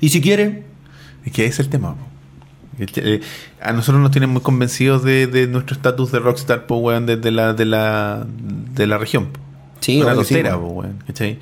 Y 0.00 0.10
si 0.10 0.20
quiere, 0.20 0.62
Es 1.24 1.32
que 1.32 1.44
ese 1.46 1.52
es 1.62 1.66
el 1.66 1.68
tema. 1.70 1.96
eh, 2.78 3.20
a 3.60 3.72
nosotros 3.72 4.02
nos 4.02 4.10
tienen 4.10 4.30
muy 4.30 4.42
convencidos 4.42 5.02
de, 5.04 5.26
de 5.26 5.46
nuestro 5.46 5.76
estatus 5.76 6.12
de 6.12 6.18
rockstar, 6.18 6.66
po, 6.66 6.76
weón, 6.76 7.06
desde 7.06 7.30
la, 7.30 7.54
de 7.54 7.64
la, 7.64 8.26
de 8.74 8.86
la 8.86 8.98
región. 8.98 9.26
po. 9.26 9.40
Sí, 9.80 10.00
Una 10.00 10.12
obvio 10.12 10.20
que 10.22 10.34
sí, 10.34 10.42
po, 10.42 10.56
weón, 10.58 11.02
¿cachai? 11.06 11.38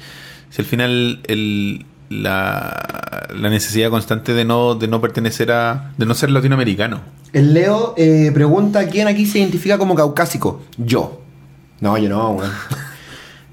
Si 0.50 0.60
al 0.62 0.66
final 0.66 1.20
el, 1.24 1.86
la, 2.10 3.26
la 3.34 3.48
necesidad 3.50 3.90
constante 3.90 4.34
de 4.34 4.44
no, 4.44 4.74
de 4.74 4.88
no 4.88 5.00
pertenecer 5.00 5.50
a... 5.52 5.92
de 5.96 6.06
no 6.06 6.14
ser 6.14 6.30
latinoamericano. 6.30 7.00
el 7.32 7.54
Leo 7.54 7.94
eh, 7.96 8.30
pregunta 8.34 8.86
quién 8.88 9.08
aquí 9.08 9.24
se 9.26 9.38
identifica 9.38 9.78
como 9.78 9.94
caucásico. 9.94 10.62
Yo. 10.76 11.22
No, 11.80 11.96
yo 11.98 12.08
no, 12.08 12.30
weón. 12.32 12.50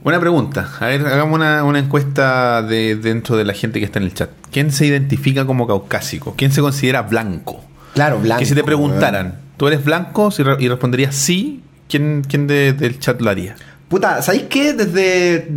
Buena 0.04 0.20
pregunta. 0.20 0.70
A 0.80 0.86
ver, 0.88 1.06
hagamos 1.06 1.36
una, 1.36 1.64
una 1.64 1.80
encuesta 1.80 2.62
de 2.64 2.96
dentro 2.96 3.36
de 3.36 3.44
la 3.44 3.54
gente 3.54 3.80
que 3.80 3.86
está 3.86 4.00
en 4.00 4.06
el 4.06 4.14
chat. 4.14 4.30
¿Quién 4.52 4.72
se 4.72 4.86
identifica 4.86 5.46
como 5.46 5.68
caucásico? 5.68 6.34
¿Quién 6.38 6.52
se 6.52 6.62
considera 6.62 7.02
blanco? 7.02 7.64
Claro, 7.96 8.20
blanco. 8.20 8.40
que 8.40 8.46
si 8.46 8.52
te 8.54 8.62
weón. 8.62 8.66
preguntaran, 8.66 9.40
¿tú 9.58 9.68
eres 9.68 9.84
blanco? 9.84 10.32
Si 10.32 10.42
re- 10.44 10.56
y 10.60 10.70
responderías 10.70 11.16
sí, 11.16 11.62
¿quién, 11.90 12.24
quién 12.28 12.48
de- 12.48 12.72
del 12.74 12.98
chat 13.00 13.20
lo 13.20 13.30
haría? 13.30 13.56
Puta, 13.90 14.22
¿sabéis 14.22 14.44
qué? 14.44 14.74
Desde, 14.74 15.50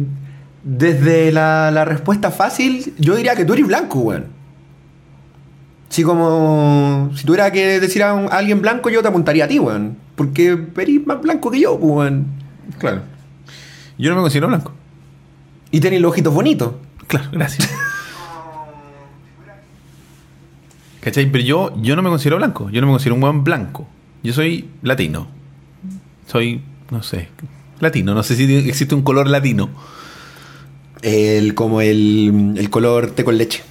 desde 0.64 1.30
la, 1.30 1.70
la 1.70 1.84
respuesta 1.84 2.30
fácil, 2.32 2.94
yo 2.98 3.14
diría 3.14 3.36
que 3.36 3.44
tú 3.44 3.52
eres 3.52 3.66
blanco, 3.66 4.00
weón. 4.00 4.26
Si 5.88 6.02
como... 6.02 7.10
Si 7.14 7.24
tuviera 7.26 7.52
que 7.52 7.78
decir 7.78 8.02
a, 8.02 8.14
un- 8.14 8.24
a 8.32 8.36
alguien 8.38 8.60
blanco, 8.62 8.88
yo 8.90 9.02
te 9.02 9.08
apuntaría 9.08 9.44
a 9.44 9.48
ti, 9.48 9.58
weón. 9.58 9.96
Porque 10.16 10.58
eres 10.78 11.06
más 11.06 11.20
blanco 11.20 11.50
que 11.50 11.60
yo, 11.60 11.78
pues, 11.78 11.92
weón. 11.92 12.26
Claro. 12.78 13.02
Yo 13.98 14.10
no 14.10 14.16
me 14.16 14.22
considero 14.22 14.48
blanco. 14.48 14.72
Y 15.70 15.80
tenés 15.80 16.00
los 16.00 16.10
ojitos 16.12 16.32
bonitos. 16.34 16.74
Claro, 17.06 17.28
gracias. 17.32 17.70
¿Cachai? 21.00 21.30
Pero 21.30 21.44
yo, 21.44 21.74
yo 21.82 21.96
no 21.96 22.02
me 22.02 22.10
considero 22.10 22.36
blanco. 22.36 22.70
Yo 22.70 22.80
no 22.80 22.86
me 22.86 22.92
considero 22.92 23.16
un 23.16 23.20
buen 23.20 23.44
blanco. 23.44 23.88
Yo 24.22 24.32
soy 24.32 24.68
latino. 24.82 25.26
Soy, 26.28 26.62
no 26.90 27.02
sé, 27.02 27.28
latino. 27.80 28.14
No 28.14 28.22
sé 28.22 28.36
si 28.36 28.44
existe 28.68 28.94
un 28.94 29.02
color 29.02 29.28
latino. 29.28 29.68
El, 31.02 31.54
como 31.54 31.80
el, 31.80 32.54
el 32.56 32.70
color 32.70 33.10
té 33.10 33.24
con 33.24 33.36
leche. 33.36 33.64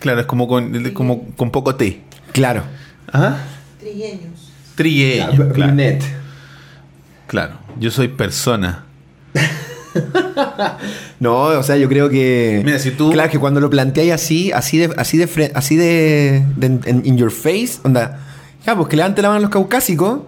Claro, 0.00 0.20
es 0.20 0.26
como 0.26 0.48
con, 0.48 0.90
como 0.92 1.28
con 1.36 1.52
poco 1.52 1.76
té. 1.76 2.02
Claro. 2.32 2.64
Ajá. 3.12 3.44
Trigueños. 3.78 4.50
Trigueño. 4.74 5.30
Ya, 5.30 5.36
claro. 5.36 5.52
brunette. 5.52 6.04
Claro. 7.28 7.54
Yo 7.78 7.90
soy 7.90 8.08
persona. 8.08 8.84
No, 11.20 11.34
o 11.44 11.62
sea, 11.62 11.76
yo 11.76 11.88
creo 11.88 12.08
que. 12.08 12.62
Mira, 12.64 12.78
si 12.78 12.90
tú- 12.92 13.10
Claro, 13.12 13.30
que 13.30 13.38
cuando 13.38 13.60
lo 13.60 13.70
planteáis 13.70 14.12
así, 14.12 14.50
así 14.52 14.78
de, 14.78 14.92
así 14.96 15.18
de, 15.18 15.52
así 15.54 15.76
de, 15.76 16.44
de- 16.56 16.80
en 16.90 17.02
in 17.04 17.16
your 17.16 17.30
face, 17.30 17.72
onda. 17.84 18.18
Ya, 18.66 18.74
pues 18.76 18.88
que 18.88 18.96
levante 18.96 19.22
la 19.22 19.28
mano 19.28 19.40
los 19.42 19.50
caucásicos. 19.50 20.20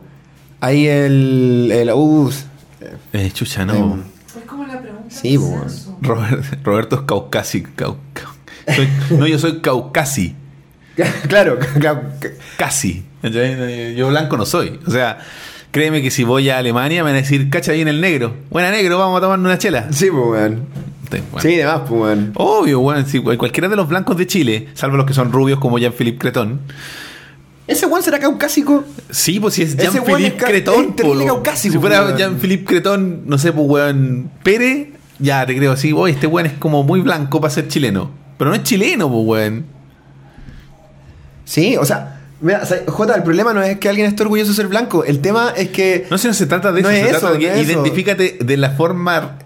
Ahí 0.61 0.87
el. 0.87 1.71
el 1.73 1.91
uh, 1.91 2.31
Eh, 3.13 3.31
chucha, 3.33 3.65
no. 3.65 3.75
Em, 3.75 4.03
Es 4.37 4.45
como 4.47 4.65
la 4.67 4.81
pregunta 4.81 5.07
Sí, 5.09 5.37
censo. 5.39 5.97
Robert- 6.03 6.45
Roberto 6.63 6.97
es 6.97 7.03
caucásico. 7.03 7.71
Cau- 7.77 7.97
cau- 8.15 8.75
soy- 8.77 8.89
no, 9.19 9.27
yo 9.27 9.39
soy 9.39 9.61
caucasi. 9.61 10.37
claro, 11.29 11.59
claro, 11.81 12.03
Casi. 12.57 13.05
Yo 13.97 14.09
blanco 14.09 14.37
no 14.37 14.45
soy. 14.47 14.79
O 14.87 14.91
sea, 14.91 15.19
créeme 15.75 16.03
que 16.03 16.13
si 16.13 16.23
voy 16.23 16.51
a 16.51 16.59
Alemania 16.59 17.03
me 17.03 17.11
van 17.11 17.19
a 17.19 17.23
decir, 17.23 17.51
cacha 17.51 17.73
ahí 17.73 17.81
en 17.81 17.89
el 17.89 18.01
negro. 18.01 18.33
Buena 18.49 18.71
negro, 18.71 18.97
vamos 18.97 19.19
a 19.19 19.21
tomarnos 19.23 19.45
una 19.45 19.59
chela. 19.59 19.89
Sí, 19.91 20.07
pues, 20.09 20.25
weón. 20.25 20.67
Sí, 21.11 21.19
bueno. 21.33 21.41
Sí, 21.41 21.57
demás, 21.57 21.81
pues, 21.89 22.01
weón. 22.01 22.31
Obvio, 22.37 22.79
weón. 22.79 23.05
si 23.07 23.19
cualquiera 23.19 23.69
de 23.69 23.75
los 23.75 23.89
blancos 23.89 24.17
de 24.17 24.25
Chile, 24.29 24.69
salvo 24.75 24.97
los 24.97 25.05
que 25.05 25.15
son 25.15 25.33
rubios 25.33 25.59
como 25.59 25.81
Jean-Philippe 25.81 26.19
Cretón. 26.19 26.61
¿Ese 27.67 27.87
weón 27.87 28.05
será 28.05 28.21
caucásico? 28.21 28.85
Sí, 29.11 29.41
pues 29.41 29.55
si 29.55 29.63
es 29.63 29.77
Jean-Philippe 29.77 30.37
Cretón. 30.37 30.95
es 30.97 31.27
caucásico, 31.27 31.73
si 31.73 31.79
fuera. 31.81 32.17
Jean-Philippe 32.17 32.65
Cretón, 32.67 33.23
no 33.27 33.37
sé, 33.37 33.53
pues 33.53 33.67
weón, 33.69 34.31
Pérez, 34.45 34.91
ya 35.19 35.45
te 35.45 35.57
creo 35.57 35.73
así, 35.73 35.93
oye, 35.93 36.15
este 36.15 36.29
weón 36.29 36.47
es 36.47 36.53
como 36.53 36.85
muy 36.85 37.01
blanco 37.01 37.41
para 37.41 37.53
ser 37.53 37.67
chileno. 37.67 38.13
Pero 38.39 38.51
no 38.51 38.55
es 38.55 38.63
chileno, 38.63 39.11
pues 39.11 39.27
weón. 39.27 39.67
Sí, 41.45 41.77
o 41.77 41.85
sea, 41.85 42.14
mira, 42.45 42.61
o 42.63 42.67
sea, 42.67 42.83
Jota, 42.87 43.15
el 43.17 43.23
problema 43.25 43.53
no 43.53 43.63
es 43.63 43.79
que 43.79 43.89
alguien 43.89 44.07
esté 44.07 44.23
orgulloso 44.23 44.51
de 44.53 44.57
ser 44.57 44.69
blanco. 44.69 45.05
El 45.05 45.21
tema 45.21 45.53
es 45.57 45.71
que. 45.71 46.07
No 46.11 46.19
sé, 46.19 46.29
no 46.29 46.35
se 46.35 46.47
trata 46.47 46.71
de 46.73 46.83
No 46.83 46.91
eso, 46.91 46.97
es 46.99 47.05
se 47.05 47.11
eso, 47.11 47.19
trata 47.21 47.33
de 47.35 47.39
que 47.41 47.49
no 47.49 47.55
es 47.55 47.61
eso. 47.69 47.73
identifícate 47.73 48.39
de 48.41 48.57
la 48.57 48.71
forma. 48.71 49.39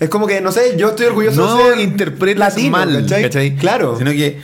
Es 0.00 0.08
como 0.08 0.26
que, 0.26 0.40
no 0.40 0.50
sé, 0.50 0.76
yo 0.78 0.88
estoy 0.90 1.06
orgulloso 1.06 1.42
no 1.44 1.56
de 1.58 1.74
ser 1.74 1.80
interpretes 1.80 2.38
latino, 2.38 2.70
mal, 2.70 3.02
¿cachai? 3.02 3.22
¿cachai? 3.22 3.56
Claro. 3.56 3.96
Sino 3.98 4.10
que 4.12 4.40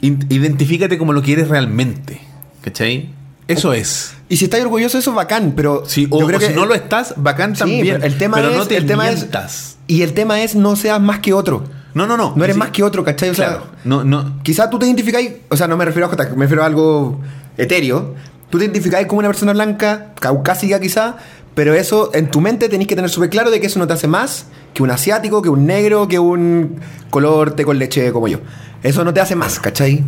identifícate 0.00 0.98
como 0.98 1.12
lo 1.12 1.22
que 1.22 1.32
eres 1.32 1.48
realmente, 1.48 2.20
¿cachai? 2.62 3.10
Eso 3.48 3.72
es. 3.72 4.14
Y 4.28 4.36
si 4.36 4.44
estás 4.46 4.60
orgulloso 4.60 4.96
eso, 4.98 5.12
bacán, 5.12 5.52
pero 5.56 5.84
Sí, 5.86 6.06
o, 6.10 6.20
yo 6.20 6.26
creo 6.26 6.38
o 6.38 6.40
que 6.40 6.48
si 6.48 6.54
no 6.54 6.64
lo 6.64 6.74
estás, 6.74 7.14
bacán 7.16 7.54
Sí, 7.54 7.60
también. 7.60 7.96
pero 8.00 8.04
el 8.06 8.18
tema 8.18 8.36
pero 8.38 8.50
es, 8.50 8.56
no 8.56 8.66
te 8.66 8.76
el 8.76 8.86
tema 8.86 9.10
es 9.10 9.76
y 9.86 10.02
el 10.02 10.14
tema 10.14 10.42
es 10.42 10.54
no 10.54 10.76
seas 10.76 11.00
más 11.00 11.18
que 11.20 11.32
otro. 11.34 11.64
No, 11.94 12.06
no, 12.06 12.16
no. 12.16 12.32
No 12.36 12.44
eres 12.44 12.54
Sí. 12.54 12.60
más 12.60 12.70
que 12.70 12.82
otro, 12.82 13.04
¿cachai? 13.04 13.30
O 13.30 13.34
sea. 13.34 13.60
No, 13.84 14.02
no. 14.04 14.42
Quizás 14.42 14.68
tú 14.70 14.78
te 14.78 14.86
identificáis, 14.86 15.32
o 15.48 15.56
sea, 15.56 15.66
no 15.68 15.76
me 15.76 15.84
refiero 15.84 16.06
a 16.06 16.10
J, 16.10 16.30
me 16.36 16.44
refiero 16.44 16.62
a 16.62 16.66
algo 16.66 17.20
etéreo. 17.56 18.14
Tú 18.50 18.58
te 18.58 18.64
identificáis 18.64 19.06
como 19.06 19.20
una 19.20 19.28
persona 19.28 19.52
blanca, 19.52 20.12
caucásica 20.20 20.80
quizá, 20.80 21.16
pero 21.54 21.74
eso 21.74 22.10
en 22.14 22.30
tu 22.30 22.40
mente 22.40 22.68
tenéis 22.68 22.88
que 22.88 22.96
tener 22.96 23.10
súper 23.10 23.30
claro 23.30 23.50
de 23.50 23.60
que 23.60 23.66
eso 23.68 23.78
no 23.78 23.86
te 23.86 23.92
hace 23.92 24.08
más 24.08 24.46
que 24.74 24.82
un 24.82 24.90
asiático, 24.90 25.40
que 25.40 25.48
un 25.48 25.66
negro, 25.66 26.08
que 26.08 26.18
un 26.18 26.80
color 27.10 27.52
té 27.52 27.64
con 27.64 27.78
leche 27.78 28.10
como 28.12 28.26
yo. 28.28 28.38
Eso 28.82 29.04
no 29.04 29.14
te 29.14 29.20
hace 29.20 29.34
más, 29.36 29.60
¿cachai? 29.60 30.04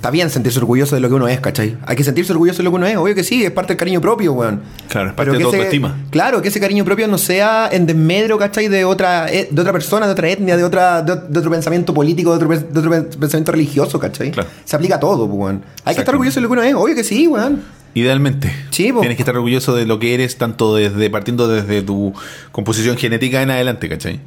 Está 0.00 0.10
bien 0.10 0.30
sentirse 0.30 0.58
orgulloso 0.58 0.94
de 0.94 1.02
lo 1.02 1.10
que 1.10 1.14
uno 1.14 1.28
es, 1.28 1.40
¿cachai? 1.40 1.76
Hay 1.84 1.94
que 1.94 2.04
sentirse 2.04 2.32
orgulloso 2.32 2.56
de 2.56 2.64
lo 2.64 2.70
que 2.70 2.76
uno 2.76 2.86
es, 2.86 2.96
obvio 2.96 3.14
que 3.14 3.22
sí, 3.22 3.44
es 3.44 3.50
parte 3.50 3.74
del 3.74 3.76
cariño 3.76 4.00
propio, 4.00 4.32
weón. 4.32 4.62
Claro, 4.88 5.10
es 5.10 5.14
parte 5.14 5.30
Pero 5.30 5.32
de 5.32 5.38
que 5.38 5.42
tu 5.44 5.48
autoestima. 5.56 5.98
Claro, 6.08 6.40
que 6.40 6.48
ese 6.48 6.58
cariño 6.58 6.86
propio 6.86 7.06
no 7.06 7.18
sea 7.18 7.68
en 7.70 7.84
desmedro, 7.84 8.38
¿cachai? 8.38 8.68
De 8.68 8.86
otra, 8.86 9.30
e- 9.30 9.48
de 9.50 9.60
otra 9.60 9.74
persona, 9.74 10.06
de 10.06 10.12
otra 10.12 10.30
etnia, 10.30 10.56
de, 10.56 10.64
otra, 10.64 11.02
de, 11.02 11.16
de 11.28 11.38
otro 11.38 11.50
pensamiento 11.50 11.92
político, 11.92 12.30
de 12.30 12.36
otro, 12.46 12.48
de 12.72 12.78
otro 12.78 12.90
pe- 12.90 13.18
pensamiento 13.18 13.52
religioso, 13.52 13.98
¿cachai? 14.00 14.30
Claro. 14.30 14.48
Se 14.64 14.74
aplica 14.74 14.94
a 14.94 15.00
todo, 15.00 15.26
pues, 15.28 15.38
weón. 15.38 15.64
Hay 15.84 15.94
que 15.94 16.00
estar 16.00 16.14
orgulloso 16.14 16.36
de 16.36 16.42
lo 16.44 16.48
que 16.48 16.52
uno 16.54 16.62
es, 16.62 16.74
obvio 16.74 16.94
que 16.94 17.04
sí, 17.04 17.26
weón. 17.28 17.62
Idealmente. 17.92 18.50
Sí. 18.70 18.92
Tienes 19.00 19.16
que 19.16 19.22
estar 19.22 19.36
orgulloso 19.36 19.74
de 19.76 19.84
lo 19.84 19.98
que 19.98 20.14
eres, 20.14 20.38
tanto 20.38 20.76
desde 20.76 21.10
partiendo 21.10 21.46
desde 21.46 21.82
tu 21.82 22.14
composición 22.52 22.96
genética 22.96 23.42
en 23.42 23.50
adelante, 23.50 23.86
¿cachai? 23.90 24.20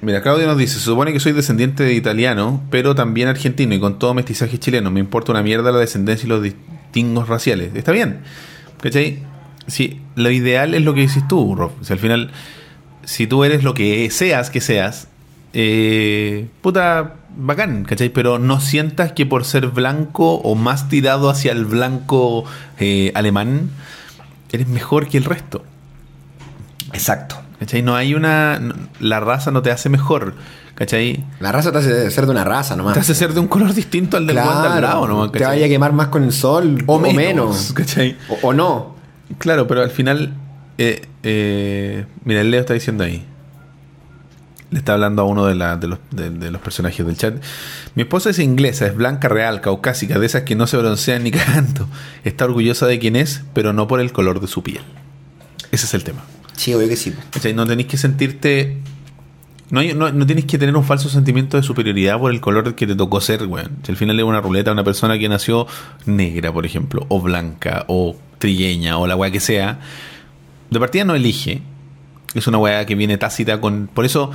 Mira, 0.00 0.22
Claudio 0.22 0.46
nos 0.46 0.58
dice, 0.58 0.74
se 0.74 0.80
supone 0.80 1.12
que 1.12 1.18
soy 1.18 1.32
descendiente 1.32 1.82
de 1.82 1.94
italiano, 1.94 2.62
pero 2.70 2.94
también 2.94 3.28
argentino 3.28 3.74
y 3.74 3.80
con 3.80 3.98
todo 3.98 4.14
mestizaje 4.14 4.58
chileno. 4.58 4.90
Me 4.90 5.00
importa 5.00 5.32
una 5.32 5.42
mierda 5.42 5.72
la 5.72 5.78
descendencia 5.78 6.26
y 6.26 6.28
los 6.28 6.42
distingos 6.42 7.28
raciales. 7.28 7.74
Está 7.74 7.90
bien. 7.90 8.20
¿Cachai? 8.80 9.18
Sí, 9.66 10.00
lo 10.14 10.30
ideal 10.30 10.74
es 10.74 10.82
lo 10.82 10.94
que 10.94 11.00
dices 11.00 11.26
tú, 11.26 11.54
Rob. 11.56 11.72
O 11.80 11.84
sea, 11.84 11.94
al 11.94 12.00
final, 12.00 12.30
si 13.04 13.26
tú 13.26 13.42
eres 13.42 13.64
lo 13.64 13.74
que 13.74 14.08
seas 14.10 14.50
que 14.50 14.60
seas, 14.60 15.08
eh, 15.52 16.46
puta, 16.60 17.16
bacán, 17.36 17.84
¿cachai? 17.84 18.10
Pero 18.10 18.38
no 18.38 18.60
sientas 18.60 19.12
que 19.12 19.26
por 19.26 19.44
ser 19.44 19.66
blanco 19.66 20.34
o 20.34 20.54
más 20.54 20.88
tirado 20.88 21.28
hacia 21.28 21.50
el 21.50 21.64
blanco 21.64 22.44
eh, 22.78 23.10
alemán, 23.14 23.70
eres 24.52 24.68
mejor 24.68 25.08
que 25.08 25.18
el 25.18 25.24
resto. 25.24 25.64
Exacto. 26.92 27.47
¿Cachai? 27.58 27.82
No 27.82 27.96
hay 27.96 28.14
una... 28.14 28.58
no- 28.60 28.74
la 29.00 29.20
raza 29.20 29.50
no 29.50 29.62
te 29.62 29.70
hace 29.70 29.88
mejor, 29.88 30.34
¿cachai? 30.76 31.24
La 31.40 31.50
raza 31.52 31.72
te 31.72 31.78
hace 31.78 32.10
ser 32.10 32.24
de 32.26 32.30
una 32.30 32.44
raza 32.44 32.76
nomás. 32.76 32.94
Te 32.94 33.00
hace 33.00 33.14
ser 33.14 33.32
de 33.34 33.40
un 33.40 33.48
color 33.48 33.74
distinto 33.74 34.16
al 34.16 34.26
del 34.26 34.36
weón 34.36 34.62
de 34.62 34.68
al 34.68 34.80
lado, 34.82 35.06
¿no? 35.08 35.30
te 35.30 35.44
vaya 35.44 35.66
a 35.66 35.68
quemar 35.68 35.92
más 35.92 36.08
con 36.08 36.22
el 36.24 36.32
sol 36.32 36.82
O 36.86 36.94
o, 36.96 36.98
menos, 37.00 37.14
menos. 37.16 37.72
¿cachai? 37.72 38.16
O, 38.28 38.48
o 38.48 38.52
no. 38.52 38.94
Claro, 39.38 39.66
pero 39.66 39.82
al 39.82 39.90
final... 39.90 40.34
eh, 40.78 41.02
eh, 41.24 42.06
mira, 42.24 42.40
el 42.42 42.50
Leo 42.52 42.60
está 42.60 42.74
diciendo 42.74 43.02
ahí. 43.04 43.24
Le 44.70 44.78
está 44.78 44.92
hablando 44.92 45.22
a 45.22 45.24
uno 45.24 45.46
de, 45.46 45.54
la- 45.54 45.76
de 45.76 45.88
los, 45.88 45.98
de- 46.10 46.30
de 46.30 46.50
los 46.50 46.60
personajes 46.60 47.04
del 47.04 47.16
chat. 47.16 47.34
Mi 47.94 48.02
esposa 48.02 48.30
es 48.30 48.38
inglesa, 48.38 48.86
es 48.86 48.94
blanca, 48.94 49.26
real, 49.28 49.60
caucásica, 49.62 50.18
de 50.18 50.26
esas 50.26 50.42
que 50.42 50.54
no 50.56 50.66
se 50.68 50.76
broncean 50.76 51.24
ni 51.24 51.30
cagando. 51.32 51.88
Está 52.22 52.44
orgullosa 52.44 52.86
de 52.86 52.98
quién 52.98 53.16
es, 53.16 53.42
pero 53.54 53.72
no 53.72 53.88
por 53.88 54.00
el 54.00 54.12
color 54.12 54.40
de 54.40 54.46
su 54.46 54.62
piel. 54.62 54.82
Ese 55.72 55.86
es 55.86 55.94
el 55.94 56.04
tema. 56.04 56.20
Sí, 56.58 56.74
obvio 56.74 56.88
que 56.88 56.96
sí. 56.96 57.14
¿Cachai? 57.30 57.54
No 57.54 57.64
tenéis 57.66 57.86
que 57.88 57.96
sentirte. 57.96 58.78
No, 59.70 59.80
no, 59.94 60.10
no 60.10 60.26
tienes 60.26 60.46
que 60.46 60.58
tener 60.58 60.76
un 60.76 60.82
falso 60.84 61.08
sentimiento 61.08 61.56
de 61.56 61.62
superioridad 61.62 62.18
por 62.18 62.32
el 62.32 62.40
color 62.40 62.74
que 62.74 62.86
te 62.86 62.96
tocó 62.96 63.20
ser, 63.20 63.46
weón. 63.46 63.78
Si 63.84 63.92
al 63.92 63.96
final 63.96 64.18
es 64.18 64.24
una 64.24 64.40
ruleta, 64.40 64.72
una 64.72 64.82
persona 64.82 65.18
que 65.18 65.28
nació 65.28 65.66
negra, 66.04 66.52
por 66.52 66.66
ejemplo, 66.66 67.06
o 67.08 67.20
blanca, 67.20 67.84
o 67.86 68.16
trigueña, 68.38 68.98
o 68.98 69.06
la 69.06 69.14
weá 69.14 69.30
que 69.30 69.40
sea, 69.40 69.78
de 70.70 70.80
partida 70.80 71.04
no 71.04 71.14
elige. 71.14 71.62
Es 72.34 72.46
una 72.48 72.58
weá 72.58 72.84
que 72.86 72.94
viene 72.96 73.18
tácita 73.18 73.60
con. 73.60 73.88
Por 73.92 74.04
eso. 74.04 74.30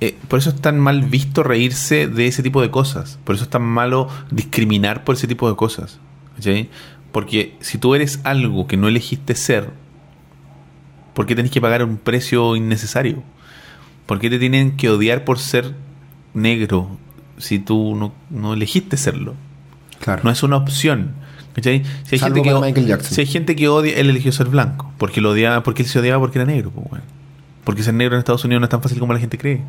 eh, 0.00 0.14
por 0.28 0.40
eso 0.40 0.50
es 0.50 0.60
tan 0.60 0.78
mal 0.78 1.02
visto 1.02 1.42
reírse 1.42 2.06
de 2.06 2.26
ese 2.26 2.42
tipo 2.42 2.60
de 2.60 2.70
cosas. 2.70 3.18
Por 3.24 3.36
eso 3.36 3.44
es 3.44 3.50
tan 3.50 3.62
malo 3.62 4.08
discriminar 4.30 5.04
por 5.04 5.14
ese 5.14 5.26
tipo 5.26 5.48
de 5.48 5.56
cosas. 5.56 6.00
¿cachai? 6.36 6.68
Porque 7.12 7.56
si 7.60 7.78
tú 7.78 7.94
eres 7.94 8.20
algo 8.24 8.66
que 8.66 8.76
no 8.76 8.88
elegiste 8.88 9.34
ser, 9.36 9.70
¿Por 11.14 11.26
qué 11.26 11.34
tenés 11.34 11.50
que 11.50 11.60
pagar 11.60 11.84
un 11.84 11.96
precio 11.98 12.56
innecesario? 12.56 13.22
¿Por 14.06 14.18
qué 14.18 14.30
te 14.30 14.38
tienen 14.38 14.76
que 14.76 14.88
odiar 14.88 15.24
por 15.24 15.38
ser 15.38 15.74
negro 16.34 16.98
si 17.38 17.58
tú 17.58 17.94
no, 17.94 18.12
no 18.30 18.54
elegiste 18.54 18.96
serlo? 18.96 19.34
Claro. 20.00 20.22
No 20.24 20.30
es 20.30 20.42
una 20.42 20.56
opción. 20.56 21.14
¿cachai? 21.54 21.84
Si 22.04 22.14
hay, 22.14 22.18
Salvo 22.18 22.36
gente 22.36 22.48
que, 22.48 22.60
Michael 22.60 22.86
Jackson. 22.86 23.14
si 23.14 23.20
hay 23.20 23.26
gente 23.26 23.56
que 23.56 23.68
odia, 23.68 23.96
él 23.96 24.10
eligió 24.10 24.32
ser 24.32 24.48
blanco. 24.48 24.92
Porque 24.98 25.20
lo 25.20 25.30
odiaba, 25.30 25.62
porque 25.62 25.82
él 25.82 25.88
se 25.88 25.98
odiaba 25.98 26.20
porque 26.20 26.38
era 26.38 26.46
negro. 26.46 26.70
pues, 26.70 26.88
bueno. 26.88 27.04
Porque 27.64 27.82
ser 27.82 27.94
negro 27.94 28.14
en 28.14 28.20
Estados 28.20 28.44
Unidos 28.44 28.60
no 28.60 28.64
es 28.64 28.70
tan 28.70 28.82
fácil 28.82 28.98
como 28.98 29.12
la 29.12 29.20
gente 29.20 29.38
cree. 29.38 29.62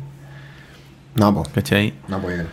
No, 1.14 1.32
po. 1.32 1.44
¿Cachai? 1.54 1.94
No, 2.08 2.20
pues. 2.20 2.44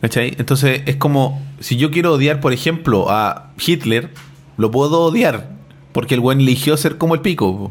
¿Cachai? 0.00 0.34
Entonces 0.38 0.82
es 0.86 0.96
como, 0.96 1.40
si 1.60 1.76
yo 1.76 1.90
quiero 1.90 2.14
odiar, 2.14 2.40
por 2.40 2.52
ejemplo, 2.52 3.10
a 3.10 3.52
Hitler, 3.64 4.10
lo 4.56 4.70
puedo 4.70 5.00
odiar. 5.02 5.50
Porque 5.92 6.14
el 6.14 6.20
buen 6.20 6.40
eligió 6.40 6.76
ser 6.76 6.98
como 6.98 7.14
el 7.14 7.20
pico. 7.20 7.70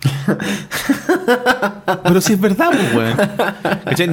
Pero 2.04 2.20
si 2.20 2.34
es 2.34 2.40
verdad, 2.40 2.70
pues, 2.70 2.94
weón. 2.94 3.16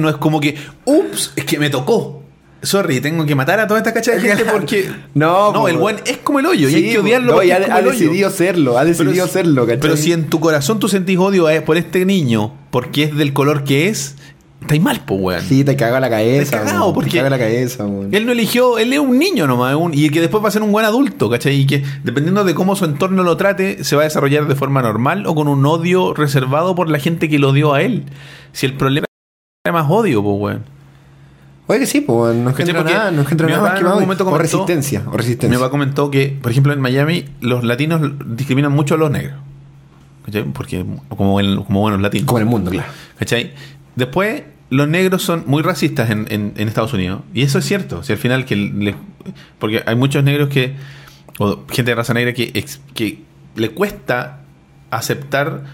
No 0.02 0.08
es 0.08 0.16
como 0.16 0.40
que, 0.40 0.56
ups, 0.84 1.32
es 1.36 1.44
que 1.44 1.58
me 1.58 1.70
tocó. 1.70 2.24
Sorry, 2.60 3.00
tengo 3.00 3.24
que 3.24 3.36
matar 3.36 3.60
a 3.60 3.68
toda 3.68 3.78
esta 3.78 3.94
cacha 3.94 4.12
de 4.12 4.20
gente 4.20 4.44
porque. 4.52 4.90
No, 5.14 5.52
no, 5.52 5.60
po. 5.60 5.68
el 5.68 5.76
buen 5.76 5.96
es 6.04 6.18
como 6.18 6.40
el 6.40 6.46
hoyo 6.46 6.68
y 6.68 6.74
hay 6.74 6.90
que 6.90 6.98
odiarlo 6.98 7.28
no, 7.28 7.34
porque 7.34 7.48
y 7.48 7.52
ha, 7.52 7.82
decidido 7.82 8.30
serlo, 8.30 8.78
ha 8.78 8.84
decidido 8.84 9.28
serlo, 9.28 9.64
¿cachai? 9.64 9.80
Pero 9.80 9.96
si 9.96 10.12
en 10.12 10.28
tu 10.28 10.40
corazón 10.40 10.80
tú 10.80 10.88
sentís 10.88 11.18
odio 11.18 11.46
por 11.64 11.76
este 11.76 12.04
niño 12.04 12.52
porque 12.70 13.04
es 13.04 13.16
del 13.16 13.32
color 13.32 13.62
que 13.62 13.88
es, 13.88 14.16
estáis 14.60 14.82
mal, 14.82 15.00
pues, 15.06 15.20
weón. 15.20 15.40
Sí, 15.42 15.64
te 15.64 15.76
caga 15.76 16.00
la 16.00 16.10
cabeza. 16.10 16.58
Te 16.60 16.64
cagado, 16.66 16.92
porque- 16.92 17.10
Te 17.10 17.16
caga 17.18 17.30
la 17.30 17.38
cabeza, 17.38 17.86
weón. 17.86 18.14
Él 18.14 18.26
no 18.26 18.32
eligió, 18.32 18.78
él 18.78 18.92
es 18.92 18.98
un 18.98 19.18
niño 19.18 19.46
nomás, 19.46 19.74
un- 19.76 19.94
y 19.94 20.10
que 20.10 20.20
después 20.20 20.42
va 20.44 20.48
a 20.48 20.50
ser 20.52 20.62
un 20.62 20.72
buen 20.72 20.84
adulto, 20.84 21.30
¿cachai? 21.30 21.54
Y 21.60 21.66
que 21.66 21.82
dependiendo 22.04 22.44
de 22.44 22.54
cómo 22.54 22.76
su 22.76 22.84
entorno 22.84 23.22
lo 23.22 23.36
trate, 23.36 23.84
se 23.84 23.96
va 23.96 24.02
a 24.02 24.04
desarrollar 24.04 24.46
de 24.48 24.54
forma 24.54 24.82
normal 24.82 25.26
o 25.26 25.34
con 25.34 25.48
un 25.48 25.64
odio 25.64 26.12
reservado 26.14 26.74
por 26.74 26.90
la 26.90 26.98
gente 26.98 27.28
que 27.28 27.38
lo 27.38 27.50
odió 27.50 27.74
a 27.74 27.82
él. 27.82 28.04
Si 28.52 28.66
el 28.66 28.74
problema 28.74 29.06
es 29.64 29.72
más 29.72 29.86
odio, 29.90 30.22
pues, 30.22 30.36
weón. 30.38 30.78
Oye, 31.70 31.80
que 31.80 31.86
sí, 31.86 32.00
pues, 32.00 32.34
no 32.34 32.48
engendra 32.48 32.82
nada, 32.82 33.10
no 33.10 33.20
engendra 33.20 33.46
mi 33.46 33.52
nada 33.52 33.62
más 33.62 33.78
que 33.78 33.84
un 33.84 33.90
momento 34.00 34.24
O 34.24 34.26
comentó- 34.26 34.38
resistencia, 34.42 35.02
o 35.06 35.10
Mi 35.10 35.16
resistencia. 35.18 35.58
papá 35.58 35.70
comentó 35.70 36.10
que, 36.10 36.38
por 36.40 36.50
ejemplo, 36.50 36.72
en 36.72 36.80
Miami 36.80 37.26
los 37.42 37.62
latinos 37.62 38.00
discriminan 38.26 38.72
mucho 38.72 38.94
a 38.94 38.98
los 38.98 39.10
negros. 39.10 39.34
¿Cachai? 40.24 40.44
Porque 40.44 40.84
como, 41.10 41.40
el- 41.40 41.62
como 41.66 41.80
buenos 41.82 42.00
latinos. 42.00 42.26
Como 42.26 42.38
en 42.38 42.42
el 42.46 42.50
mundo, 42.50 42.70
claro. 42.70 42.88
¿Cachai? 43.18 43.52
Después, 43.98 44.42
los 44.70 44.86
negros 44.88 45.22
son 45.22 45.42
muy 45.46 45.62
racistas 45.62 46.10
en, 46.10 46.26
en- 46.30 46.52
en 46.56 46.68
Estados 46.68 46.92
Unidos. 46.92 47.22
Y 47.34 47.42
eso 47.42 47.58
es 47.58 47.64
cierto. 47.64 48.02
Si 48.02 48.12
al 48.12 48.18
final 48.18 48.44
que 48.44 48.54
le- 48.56 48.94
porque 49.58 49.82
hay 49.84 49.96
muchos 49.96 50.22
negros 50.22 50.48
que, 50.48 50.74
o 51.38 51.64
gente 51.68 51.90
de 51.90 51.94
raza 51.96 52.14
negra 52.14 52.32
que, 52.32 52.64
le 53.56 53.70
cuesta 53.70 54.40
aceptar 54.90 55.64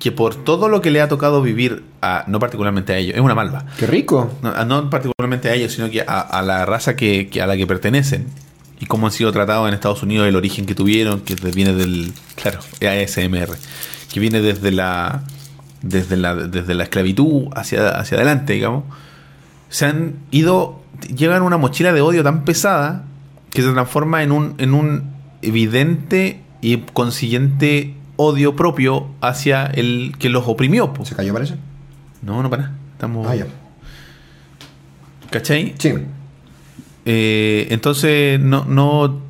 que 0.00 0.10
por 0.10 0.34
todo 0.34 0.68
lo 0.68 0.80
que 0.82 0.90
le 0.90 1.00
ha 1.00 1.06
tocado 1.08 1.40
vivir, 1.42 1.84
a, 2.02 2.24
no 2.26 2.38
particularmente 2.40 2.92
a 2.92 2.98
ellos, 2.98 3.14
es 3.14 3.20
una 3.22 3.34
malva. 3.36 3.64
Qué 3.78 3.86
rico. 3.86 4.30
No, 4.42 4.90
particularmente 4.90 5.48
a 5.48 5.54
ellos, 5.54 5.72
sino 5.72 5.88
que 5.90 6.00
a, 6.02 6.20
a 6.20 6.42
la 6.42 6.66
raza 6.66 6.96
que, 6.96 7.28
que 7.28 7.40
a 7.40 7.46
la 7.46 7.56
que 7.56 7.66
pertenecen. 7.66 8.26
Y 8.80 8.86
cómo 8.86 9.06
han 9.06 9.12
sido 9.12 9.30
tratados 9.32 9.68
en 9.68 9.74
Estados 9.74 10.02
Unidos, 10.02 10.26
el 10.26 10.34
origen 10.36 10.66
que 10.66 10.74
tuvieron, 10.74 11.20
que 11.20 11.36
viene 11.36 11.72
del, 11.72 12.12
claro, 12.34 12.58
ASMR, 12.82 13.56
que 14.12 14.20
viene 14.20 14.40
desde 14.40 14.72
la, 14.72 15.22
desde 15.84 16.16
la, 16.16 16.34
desde 16.34 16.74
la 16.74 16.84
esclavitud 16.84 17.48
hacia, 17.54 17.90
hacia 17.90 18.16
adelante, 18.16 18.54
digamos. 18.54 18.84
Se 19.68 19.86
han 19.86 20.14
ido, 20.30 20.80
llevan 21.14 21.42
una 21.42 21.56
mochila 21.56 21.92
de 21.92 22.00
odio 22.00 22.22
tan 22.22 22.44
pesada 22.44 23.04
que 23.50 23.62
se 23.62 23.70
transforma 23.72 24.22
en 24.22 24.32
un, 24.32 24.54
en 24.58 24.74
un 24.74 25.12
evidente 25.42 26.40
y 26.60 26.78
consiguiente 26.78 27.94
odio 28.16 28.56
propio 28.56 29.08
hacia 29.20 29.66
el 29.66 30.14
que 30.18 30.28
los 30.28 30.44
oprimió. 30.46 30.92
po. 30.92 31.04
¿Se 31.04 31.14
cayó, 31.14 31.32
parece? 31.32 31.56
No, 32.22 32.42
no 32.42 32.50
para. 32.50 32.72
Estamos. 32.92 33.26
Ah, 33.28 33.36
ya. 33.36 33.46
¿Cachai? 35.30 35.74
Sí. 35.78 35.92
Eh, 37.04 37.66
entonces, 37.70 38.40
no, 38.40 38.64
no, 38.64 39.20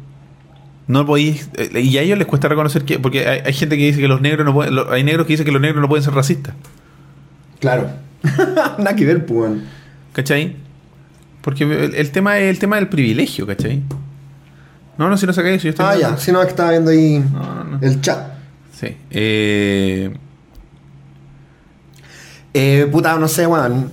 no 0.86 1.06
podéis. 1.06 1.48
eh, 1.56 1.80
y 1.80 1.96
a 1.98 2.02
ellos 2.02 2.18
les 2.18 2.26
cuesta 2.26 2.48
reconocer 2.48 2.84
que. 2.84 2.98
Porque 2.98 3.26
hay, 3.28 3.40
hay 3.46 3.52
gente 3.52 3.76
que 3.76 3.84
dice 3.86 4.00
que 4.00 4.08
los 4.08 4.20
negros 4.20 4.44
no 4.44 4.52
pueden. 4.52 4.74
lo- 4.74 4.90
hay 4.92 5.02
negros 5.04 5.26
que 5.26 5.32
dicen 5.34 5.46
que 5.46 5.52
los 5.52 5.60
negros 5.60 5.80
no 5.80 5.88
pueden 5.88 6.02
ser 6.04 6.14
racistas. 6.14 6.54
Claro. 7.60 7.90
Nada 8.78 8.94
que 8.96 9.04
ver, 9.04 9.24
pues. 9.26 9.52
¿Cachai? 10.12 10.56
Porque 11.42 11.64
el, 11.64 11.94
el 11.94 12.10
tema 12.10 12.38
es 12.38 12.50
el 12.50 12.58
tema 12.58 12.76
del 12.76 12.88
privilegio, 12.88 13.46
¿cachai? 13.46 13.82
No, 14.96 15.08
no, 15.10 15.16
si 15.16 15.26
no 15.26 15.32
sacáis 15.32 15.56
eso, 15.56 15.64
yo 15.64 15.70
estoy 15.70 15.86
Ah, 15.86 15.96
ya. 15.96 16.16
Si 16.16 16.30
no, 16.32 16.40
es 16.40 16.46
que 16.46 16.50
estaba 16.50 16.70
viendo 16.70 16.90
ahí 16.90 17.18
No, 17.32 17.54
no, 17.54 17.64
no. 17.64 17.78
el 17.86 18.00
chat. 18.00 18.28
Sí. 18.72 18.96
Eh, 19.10 20.10
Eh, 22.52 22.88
puta, 22.90 23.18
no 23.18 23.26
sé, 23.28 23.46
weón. 23.46 23.90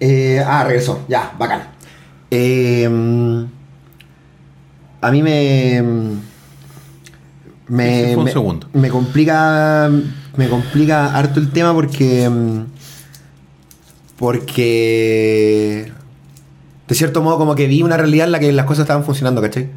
Eh, 0.00 0.42
ah, 0.44 0.64
regresó. 0.64 1.04
Ya, 1.08 1.32
bacán. 1.38 1.62
Eh, 2.30 2.88
a 5.06 5.10
mí 5.10 5.22
me. 5.22 5.82
Me, 7.66 8.14
me- 8.72 8.88
complica. 8.90 9.90
Me 10.36 10.48
complica 10.48 11.14
harto 11.16 11.40
el 11.40 11.50
tema 11.50 11.72
porque. 11.72 12.28
mm, 12.28 12.60
Porque. 14.18 15.92
De 16.88 16.94
cierto 16.94 17.22
modo, 17.22 17.38
como 17.38 17.54
que 17.54 17.66
vi 17.66 17.82
una 17.82 17.96
realidad 17.96 18.26
en 18.26 18.32
la 18.32 18.38
que 18.40 18.52
las 18.52 18.66
cosas 18.66 18.82
estaban 18.82 19.04
funcionando, 19.04 19.40
¿cachai? 19.40 19.70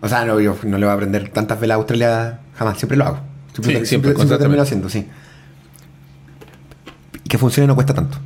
O 0.00 0.08
sea, 0.08 0.24
no, 0.24 0.40
yo 0.40 0.56
no 0.64 0.78
le 0.78 0.86
voy 0.86 0.90
a 0.92 0.94
aprender 0.94 1.28
tantas 1.28 1.60
velas 1.60 1.74
a 1.76 1.78
Australia 1.78 2.40
jamás, 2.56 2.78
siempre 2.78 2.96
lo 2.96 3.04
hago. 3.04 3.18
Siempre, 3.52 3.80
Sí, 3.80 3.86
siempre, 3.86 4.14
siempre, 4.14 4.38
termino 4.38 4.62
haciendo, 4.62 4.88
sí. 4.88 5.06
Que 7.28 7.36
funcione 7.38 7.66
no 7.66 7.74
cuesta 7.74 7.92
tanto. 7.94 8.18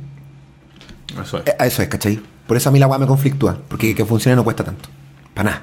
Eso 1.21 1.39
es. 1.39 1.47
Eh, 1.47 1.55
Eso 1.59 1.81
es, 1.81 1.87
¿cachai? 1.89 2.19
Por 2.47 2.55
eso 2.57 2.69
a 2.69 2.71
mí 2.71 2.79
la 2.79 2.87
weá 2.87 2.97
me 2.97 3.05
conflictúa. 3.07 3.57
Porque 3.67 3.93
que 3.93 4.05
funcione 4.05 4.35
no 4.37 4.43
cuesta 4.45 4.63
tanto. 4.63 4.87
Para 5.33 5.49
nada. 5.51 5.61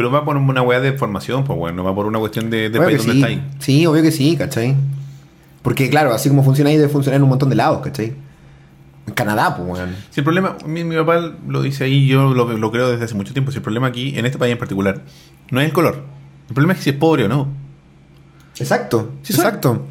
Pero 0.00 0.10
va 0.10 0.24
por 0.24 0.34
una 0.34 0.62
weá 0.62 0.80
de 0.80 0.94
formación, 0.94 1.44
pues 1.44 1.58
bueno, 1.58 1.76
no 1.76 1.84
va 1.84 1.94
por 1.94 2.06
una 2.06 2.18
cuestión 2.18 2.48
de, 2.48 2.70
del 2.70 2.80
Obvio 2.80 2.84
país 2.86 3.02
que 3.02 3.06
donde 3.08 3.12
sí. 3.12 3.18
está 3.18 3.44
ahí. 3.44 3.56
Sí, 3.58 3.84
obvio 3.86 4.02
que 4.02 4.10
sí, 4.10 4.34
¿cachai? 4.34 4.74
Porque 5.60 5.90
claro, 5.90 6.14
así 6.14 6.30
como 6.30 6.42
funciona 6.42 6.70
ahí, 6.70 6.78
debe 6.78 6.88
funcionar 6.88 7.18
en 7.18 7.22
un 7.24 7.28
montón 7.28 7.50
de 7.50 7.56
lados, 7.56 7.82
¿cachai? 7.82 8.14
En 9.06 9.12
Canadá, 9.12 9.54
pues, 9.58 9.68
weón. 9.68 9.94
Si 10.08 10.20
el 10.20 10.24
problema, 10.24 10.56
mi, 10.64 10.84
mi 10.84 10.96
papá 10.96 11.32
lo 11.46 11.60
dice 11.60 11.84
ahí, 11.84 12.06
yo 12.06 12.32
lo, 12.32 12.56
lo 12.56 12.70
creo 12.72 12.90
desde 12.90 13.04
hace 13.04 13.14
mucho 13.14 13.34
tiempo, 13.34 13.50
si 13.50 13.58
el 13.58 13.62
problema 13.62 13.88
aquí, 13.88 14.18
en 14.18 14.24
este 14.24 14.38
país 14.38 14.52
en 14.52 14.58
particular, 14.58 15.02
no 15.50 15.60
es 15.60 15.66
el 15.66 15.72
color. 15.74 16.02
El 16.48 16.54
problema 16.54 16.72
es 16.72 16.80
si 16.80 16.88
es 16.88 16.96
pobre 16.96 17.24
o 17.26 17.28
no. 17.28 17.48
Exacto, 18.58 19.10
Sí, 19.22 19.34
exacto. 19.34 19.84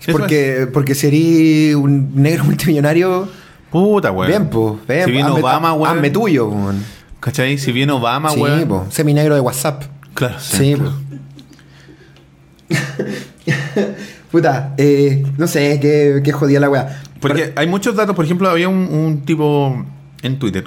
Eso 0.00 0.10
Porque, 0.18 0.66
porque 0.72 0.96
si 0.96 1.06
eres 1.06 1.76
un 1.76 2.20
negro 2.20 2.42
multimillonario, 2.46 3.28
Puta, 3.70 4.10
weón. 4.10 4.26
bien, 4.28 4.50
pues, 4.50 4.74
bien. 4.88 5.04
Si 5.04 5.10
viene 5.12 5.28
hazme- 5.28 5.38
Obama, 5.38 5.74
weón. 5.74 5.96
Hazme 5.96 6.10
tuyo, 6.10 6.48
weón. 6.48 6.82
¿Cachai? 7.22 7.56
Si 7.56 7.70
viene 7.72 7.92
Obama, 7.92 8.30
sí, 8.30 8.40
weón. 8.40 8.68
po. 8.68 8.86
Seminegro 8.90 9.34
de 9.36 9.40
WhatsApp. 9.40 9.84
Claro, 10.12 10.34
Sí, 10.40 10.74
pues. 10.76 10.90
Puta, 14.30 14.74
eh, 14.78 15.24
no 15.36 15.46
sé, 15.46 15.78
qué, 15.80 16.20
qué 16.24 16.32
jodida 16.32 16.58
la 16.60 16.68
weá. 16.70 17.02
Porque 17.20 17.52
hay 17.54 17.66
muchos 17.68 17.94
datos, 17.94 18.16
por 18.16 18.24
ejemplo, 18.24 18.48
había 18.48 18.68
un, 18.68 18.88
un 18.92 19.22
tipo 19.22 19.84
en 20.22 20.38
Twitter. 20.38 20.64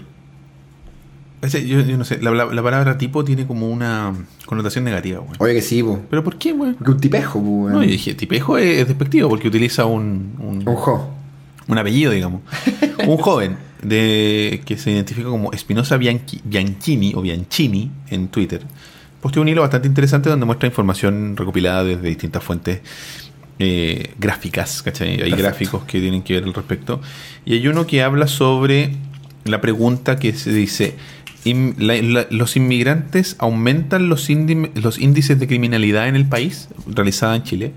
Ese, 1.41 1.67
yo, 1.67 1.81
yo 1.81 1.97
no 1.97 2.05
sé, 2.05 2.19
la, 2.21 2.31
la- 2.31 2.45
la 2.45 2.63
palabra 2.63 2.97
tipo 2.97 3.23
tiene 3.25 3.45
como 3.45 3.67
una 3.69 4.13
connotación 4.45 4.83
negativa, 4.83 5.19
weón. 5.19 5.35
Oye 5.39 5.53
que 5.55 5.61
sí, 5.61 5.83
po. 5.83 5.99
¿Pero 6.09 6.23
por 6.23 6.37
qué, 6.37 6.53
weón? 6.53 6.75
Porque 6.75 6.91
un 6.91 6.99
tipejo, 6.99 7.39
weón. 7.39 7.73
No, 7.73 7.83
yo 7.83 7.89
dije, 7.89 8.13
tipejo 8.15 8.57
es, 8.57 8.79
es 8.79 8.87
despectivo 8.87 9.27
porque 9.29 9.47
utiliza 9.47 9.85
un, 9.85 10.35
un, 10.39 10.67
Un 10.67 10.75
jo. 10.75 11.09
un 11.67 11.77
apellido, 11.77 12.11
digamos. 12.13 12.41
un 13.07 13.17
joven 13.17 13.57
de 13.81 14.61
que 14.65 14.77
se 14.77 14.91
identifica 14.91 15.27
como 15.29 15.51
Espinosa 15.53 15.97
Bianchi- 15.97 16.41
Bianchini 16.43 17.13
o 17.15 17.21
Bianchini 17.21 17.91
en 18.09 18.27
Twitter. 18.29 18.61
Posteó 19.21 19.41
un 19.41 19.47
hilo 19.49 19.61
bastante 19.61 19.87
interesante 19.87 20.29
donde 20.29 20.45
muestra 20.45 20.67
información 20.67 21.35
recopilada 21.37 21.83
desde 21.83 22.07
distintas 22.07 22.43
fuentes 22.43 22.81
eh, 23.59 24.11
gráficas, 24.19 24.81
¿cachai? 24.83 25.11
Hay 25.11 25.17
Perfecto. 25.17 25.37
gráficos 25.43 25.83
que 25.85 25.99
tienen 25.99 26.21
que 26.23 26.33
ver 26.33 26.43
al 26.43 26.53
respecto. 26.53 27.01
Y 27.45 27.53
hay 27.53 27.67
uno 27.67 27.87
que 27.87 28.03
habla 28.03 28.27
sobre 28.27 28.91
la 29.45 29.61
pregunta 29.61 30.17
que 30.19 30.33
se 30.33 30.51
dice, 30.51 30.95
"Im- 31.45 31.75
la- 31.77 32.01
la- 32.01 32.27
¿los 32.31 32.55
inmigrantes 32.57 33.35
aumentan 33.39 34.09
los, 34.09 34.29
indi- 34.29 34.71
los 34.75 34.99
índices 34.99 35.39
de 35.39 35.47
criminalidad 35.47 36.07
en 36.07 36.15
el 36.15 36.25
país? 36.27 36.67
Realizada 36.87 37.35
en 37.35 37.43
Chile. 37.43 37.71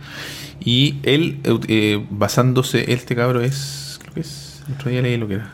Y 0.65 0.97
él, 1.05 1.39
eh, 1.69 2.05
basándose, 2.11 2.93
este 2.93 3.15
cabro 3.15 3.40
es, 3.43 3.99
creo 4.03 4.15
que 4.15 4.20
es, 4.20 4.48
otro 4.74 4.90
día 4.90 5.03
leí 5.03 5.16
lo 5.16 5.28
que 5.28 5.35
era. 5.35 5.51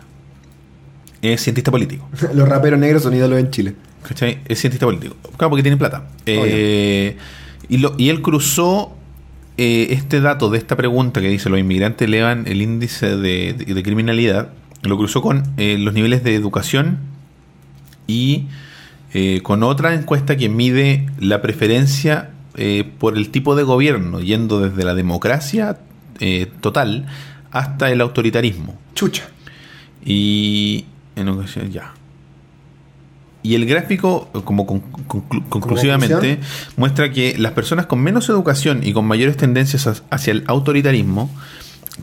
Es 1.22 1.42
cientista 1.42 1.70
político. 1.70 2.08
Los 2.34 2.48
raperos 2.48 2.78
negros 2.78 3.02
son 3.02 3.14
ídolos 3.14 3.38
en 3.38 3.50
Chile. 3.50 3.74
¿Cachai? 4.02 4.38
Es 4.46 4.60
cientista 4.60 4.84
político. 4.86 5.16
Claro, 5.36 5.50
porque 5.50 5.62
tiene 5.62 5.76
plata. 5.78 6.08
Eh, 6.26 7.16
y, 7.68 7.78
lo- 7.78 7.94
y 7.96 8.10
él 8.10 8.20
cruzó 8.20 8.94
eh, 9.56 9.86
este 9.90 10.20
dato 10.20 10.50
de 10.50 10.58
esta 10.58 10.76
pregunta 10.76 11.20
que 11.22 11.28
dice 11.28 11.48
los 11.48 11.58
inmigrantes 11.58 12.06
elevan 12.06 12.44
el 12.46 12.60
índice 12.60 13.16
de, 13.16 13.54
de- 13.54 13.72
de 13.74 13.82
criminalidad, 13.82 14.50
lo 14.82 14.98
cruzó 14.98 15.22
con 15.22 15.44
eh, 15.56 15.78
los 15.78 15.94
niveles 15.94 16.22
de 16.24 16.34
educación 16.34 16.98
y 18.06 18.46
eh, 19.14 19.40
con 19.42 19.62
otra 19.62 19.94
encuesta 19.94 20.36
que 20.36 20.48
mide 20.50 21.06
la 21.18 21.40
preferencia 21.40 22.30
eh, 22.56 22.84
por 22.98 23.16
el 23.16 23.30
tipo 23.30 23.56
de 23.56 23.62
gobierno, 23.62 24.20
yendo 24.20 24.60
desde 24.60 24.84
la 24.84 24.94
democracia 24.94 25.78
eh, 26.20 26.48
total 26.60 27.06
hasta 27.54 27.90
el 27.90 28.00
autoritarismo. 28.02 28.76
Chucha. 28.94 29.24
Y 30.04 30.84
en 31.16 31.28
ocasiones 31.28 31.72
ya. 31.72 31.92
Y 33.42 33.54
el 33.54 33.66
gráfico, 33.66 34.28
como 34.44 34.66
con- 34.66 34.82
conclu- 35.06 35.44
conclusivamente, 35.48 36.38
muestra 36.76 37.10
que 37.12 37.36
las 37.38 37.52
personas 37.52 37.86
con 37.86 38.00
menos 38.00 38.28
educación 38.28 38.80
y 38.82 38.92
con 38.92 39.06
mayores 39.06 39.36
tendencias 39.36 39.86
ha- 39.86 39.94
hacia 40.10 40.30
el 40.32 40.44
autoritarismo 40.46 41.30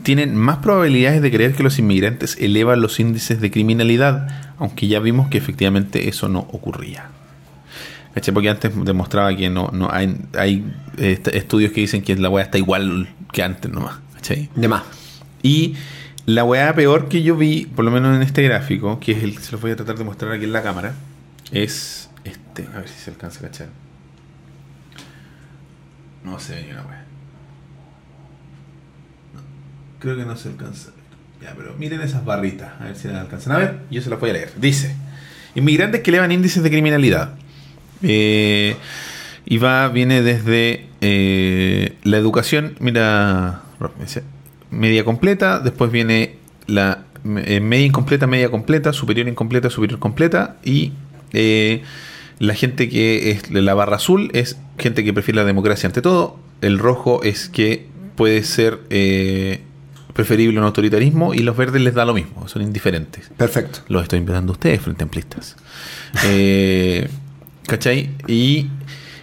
tienen 0.04 0.36
más 0.36 0.58
probabilidades 0.58 1.20
de 1.20 1.30
creer 1.30 1.54
que 1.54 1.62
los 1.64 1.78
inmigrantes 1.78 2.36
elevan 2.40 2.80
los 2.80 2.98
índices 3.00 3.40
de 3.40 3.50
criminalidad, 3.50 4.54
aunque 4.58 4.86
ya 4.88 5.00
vimos 5.00 5.28
que 5.28 5.38
efectivamente 5.38 6.08
eso 6.08 6.28
no 6.28 6.40
ocurría. 6.40 7.06
¿Cachai? 8.14 8.32
Porque 8.34 8.48
antes 8.50 8.70
demostraba 8.84 9.34
que 9.36 9.50
no, 9.50 9.70
no 9.72 9.90
hay, 9.90 10.16
hay 10.38 10.64
eh, 10.98 11.12
est- 11.12 11.28
estudios 11.28 11.72
que 11.72 11.80
dicen 11.80 12.02
que 12.02 12.14
la 12.16 12.28
weá 12.28 12.44
está 12.44 12.58
igual 12.58 13.08
que 13.32 13.42
antes 13.42 13.70
nomás. 13.70 13.96
¿cachai? 14.14 14.48
De 14.54 14.68
más. 14.68 14.82
Y 15.42 15.74
la 16.26 16.44
weá 16.44 16.74
peor 16.74 17.08
que 17.08 17.22
yo 17.22 17.36
vi, 17.36 17.66
por 17.66 17.84
lo 17.84 17.90
menos 17.90 18.14
en 18.16 18.22
este 18.22 18.42
gráfico, 18.42 19.00
que 19.00 19.12
es 19.12 19.22
el 19.22 19.34
que 19.36 19.42
se 19.42 19.52
los 19.52 19.60
voy 19.60 19.72
a 19.72 19.76
tratar 19.76 19.96
de 19.96 20.04
mostrar 20.04 20.32
aquí 20.32 20.44
en 20.44 20.52
la 20.52 20.62
cámara, 20.62 20.94
es 21.50 22.10
este. 22.24 22.68
A 22.74 22.78
ver 22.78 22.88
si 22.88 22.98
se 22.98 23.10
alcanza 23.10 23.40
a 23.40 23.48
cachar. 23.48 23.68
No 26.24 26.38
se 26.38 26.54
ve 26.54 26.62
ni 26.62 26.70
una 26.70 26.82
weá. 26.82 27.04
Creo 29.98 30.16
que 30.16 30.24
no 30.24 30.36
se 30.36 30.48
alcanza. 30.48 30.90
Ya, 31.40 31.54
pero 31.56 31.74
miren 31.76 32.00
esas 32.02 32.24
barritas, 32.24 32.80
a 32.80 32.84
ver 32.84 32.96
si 32.96 33.08
las 33.08 33.16
alcanzan 33.18 33.52
a 33.54 33.58
ver. 33.58 33.80
Yo 33.90 34.00
se 34.00 34.10
las 34.10 34.20
voy 34.20 34.30
a 34.30 34.34
leer. 34.34 34.52
Dice: 34.60 34.94
Inmigrantes 35.56 36.02
que 36.02 36.10
elevan 36.10 36.30
índices 36.30 36.62
de 36.62 36.70
criminalidad. 36.70 37.34
Eh, 38.02 38.76
y 39.44 39.58
va, 39.58 39.88
viene 39.88 40.22
desde 40.22 40.86
eh, 41.00 41.96
la 42.04 42.16
educación, 42.16 42.76
mira, 42.78 43.62
dice, 44.00 44.22
media 44.72 45.04
completa, 45.04 45.60
después 45.60 45.92
viene 45.92 46.36
la 46.66 47.04
eh, 47.24 47.60
media 47.60 47.86
incompleta, 47.86 48.26
media 48.26 48.50
completa, 48.50 48.92
superior 48.92 49.28
incompleta, 49.28 49.70
superior 49.70 50.00
completa, 50.00 50.56
y 50.64 50.92
eh, 51.32 51.82
la 52.38 52.54
gente 52.54 52.88
que 52.88 53.30
es 53.30 53.50
la 53.50 53.74
barra 53.74 53.96
azul 53.96 54.30
es 54.32 54.58
gente 54.78 55.04
que 55.04 55.12
prefiere 55.12 55.36
la 55.36 55.44
democracia 55.44 55.86
ante 55.86 56.02
todo, 56.02 56.38
el 56.60 56.78
rojo 56.78 57.22
es 57.22 57.48
que 57.48 57.86
puede 58.16 58.42
ser 58.42 58.80
eh, 58.90 59.60
preferible 60.12 60.58
un 60.58 60.64
autoritarismo, 60.64 61.34
y 61.34 61.38
los 61.38 61.56
verdes 61.56 61.82
les 61.82 61.94
da 61.94 62.04
lo 62.04 62.14
mismo, 62.14 62.48
son 62.48 62.62
indiferentes. 62.62 63.30
Perfecto. 63.36 63.80
Los 63.88 64.02
estoy 64.02 64.18
invitando 64.18 64.52
a 64.52 64.54
ustedes, 64.54 64.80
frente 64.80 65.04
amplistas. 65.04 65.56
Eh, 66.26 67.08
¿Cachai? 67.66 68.10
Y 68.26 68.68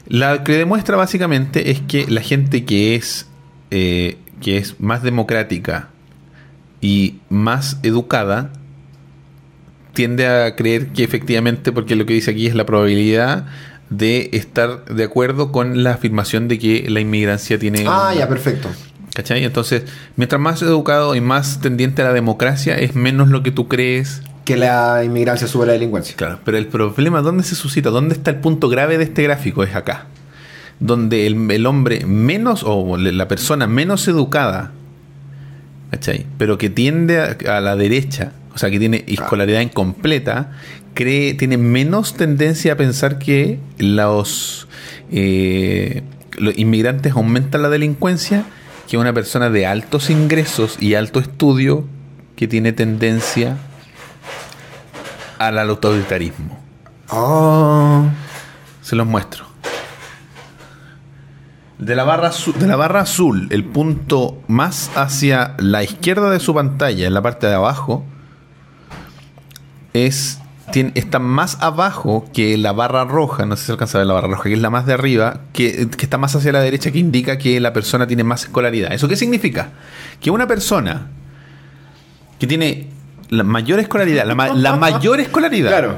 la 0.08 0.44
que 0.44 0.54
demuestra 0.54 0.98
básicamente 0.98 1.70
es 1.70 1.82
que 1.82 2.08
la 2.08 2.22
gente 2.22 2.66
que 2.66 2.96
es, 2.96 3.28
eh, 3.70 4.18
que 4.42 4.58
es 4.58 4.80
más 4.80 5.04
democrática 5.04 5.90
y 6.82 7.20
más 7.30 7.80
educada 7.84 8.52
tiende 9.94 10.28
a 10.28 10.56
creer 10.56 10.88
que 10.90 11.04
efectivamente, 11.04 11.72
porque 11.72 11.96
lo 11.96 12.06
que 12.06 12.14
dice 12.14 12.32
aquí 12.32 12.48
es 12.48 12.56
la 12.56 12.66
probabilidad 12.66 13.48
de 13.90 14.30
estar 14.34 14.86
de 14.86 15.04
acuerdo 15.04 15.52
con 15.52 15.84
la 15.84 15.94
afirmación 15.94 16.48
de 16.48 16.60
que 16.60 16.90
la 16.90 17.00
inmigrancia 17.00 17.58
tiene... 17.58 17.86
Ah, 17.88 18.14
ya, 18.16 18.30
perfecto. 18.30 18.70
¿Cachai? 19.14 19.44
Entonces, 19.44 19.84
mientras 20.16 20.40
más 20.40 20.62
educado 20.62 21.16
y 21.16 21.22
más 21.22 21.60
tendiente 21.60 22.02
a 22.02 22.06
la 22.06 22.14
democracia, 22.14 22.78
es 22.78 22.96
menos 22.96 23.30
lo 23.30 23.44
que 23.44 23.52
tú 23.52 23.68
crees 23.68 24.22
Que 24.46 24.56
la 24.56 25.04
inmigrancia 25.04 25.48
sube 25.48 25.66
la 25.66 25.74
delincuencia. 25.74 26.16
Claro, 26.16 26.40
pero 26.46 26.58
el 26.58 26.68
problema, 26.68 27.22
¿dónde 27.22 27.44
se 27.44 27.56
suscita? 27.56 27.90
¿Dónde 27.90 28.14
está 28.14 28.32
el 28.32 28.38
punto 28.38 28.70
grave 28.70 28.98
de 28.98 29.06
este 29.06 29.24
gráfico? 29.24 29.64
Es 29.64 29.76
acá. 29.76 30.06
Donde 30.80 31.28
el, 31.28 31.52
el 31.52 31.66
hombre 31.66 32.06
menos, 32.06 32.64
o 32.66 32.98
la 32.98 33.28
persona 33.28 33.68
menos 33.68 34.08
educada, 34.08 34.72
¿cachai? 35.92 36.26
Pero 36.38 36.58
que 36.58 36.70
tiende 36.70 37.20
a, 37.20 37.58
a 37.58 37.62
la 37.62 37.76
derecha, 37.76 38.32
o 38.54 38.58
sea, 38.58 38.70
que 38.70 38.80
tiene 38.80 39.04
escolaridad 39.08 39.62
incompleta, 39.62 40.52
cree, 40.94 41.34
tiene 41.34 41.58
menos 41.58 42.16
tendencia 42.16 42.74
a 42.74 42.76
pensar 42.76 43.20
que 43.20 43.60
los, 43.78 44.68
eh, 45.12 46.04
los 46.38 46.58
inmigrantes 46.58 47.14
aumentan 47.14 47.62
la 47.62 47.70
delincuencia 47.70 48.46
que 48.90 48.98
una 48.98 49.14
persona 49.14 49.50
de 49.50 49.66
altos 49.66 50.10
ingresos 50.10 50.78
y 50.80 50.96
alto 50.96 51.20
estudio 51.20 51.86
que 52.36 52.48
tiene 52.48 52.74
tendencia 52.74 53.58
al 55.38 55.60
autoritarismo. 55.60 56.60
Oh. 57.10 58.06
Se 58.82 58.96
los 58.96 59.06
muestro. 59.06 59.49
De 61.80 61.96
la, 61.96 62.04
barra 62.04 62.28
azul, 62.28 62.54
de 62.60 62.68
la 62.68 62.76
barra 62.76 63.02
azul, 63.02 63.48
el 63.52 63.64
punto 63.64 64.42
más 64.48 64.92
hacia 64.96 65.56
la 65.60 65.82
izquierda 65.82 66.30
de 66.30 66.40
su 66.42 66.54
pantalla, 66.54 67.08
en 67.08 67.14
la 67.14 67.22
parte 67.22 67.48
de 67.48 67.54
abajo, 67.56 68.06
es 69.94 70.40
tiene- 70.72 70.92
está 70.96 71.18
más 71.18 71.58
abajo 71.62 72.30
que 72.34 72.56
la 72.58 72.74
barra 72.74 73.04
roja, 73.06 73.46
no 73.48 73.56
sé 73.56 73.62
si 73.62 73.66
se 73.68 73.72
alcanza 73.72 73.98
a 73.98 74.00
ver 74.02 74.08
la 74.08 74.14
barra 74.14 74.28
roja, 74.28 74.44
que 74.44 74.54
es 74.54 74.60
la 74.62 74.70
más 74.70 74.86
de 74.86 74.94
arriba, 74.94 75.42
que, 75.52 75.88
que 75.90 76.06
está 76.06 76.18
más 76.20 76.36
hacia 76.36 76.52
la 76.52 76.60
derecha, 76.62 76.92
que 76.92 77.00
indica 77.00 77.38
que 77.40 77.60
la 77.60 77.74
persona 77.74 78.06
tiene 78.06 78.24
más 78.24 78.44
escolaridad. 78.44 78.94
¿Eso 78.94 79.08
qué 79.08 79.16
significa? 79.16 79.70
Que 80.22 80.30
una 80.30 80.46
persona 80.48 81.08
que 82.40 82.46
tiene 82.46 82.90
la 83.30 83.44
mayor 83.44 83.80
escolaridad, 83.80 84.26
la, 84.28 84.36
ma- 84.36 84.50
la 84.54 84.76
mayor 84.76 85.20
escolaridad, 85.22 85.70
Claro. 85.72 85.98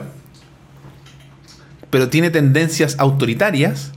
pero 1.90 2.08
tiene 2.08 2.30
tendencias 2.30 2.96
autoritarias, 2.98 3.92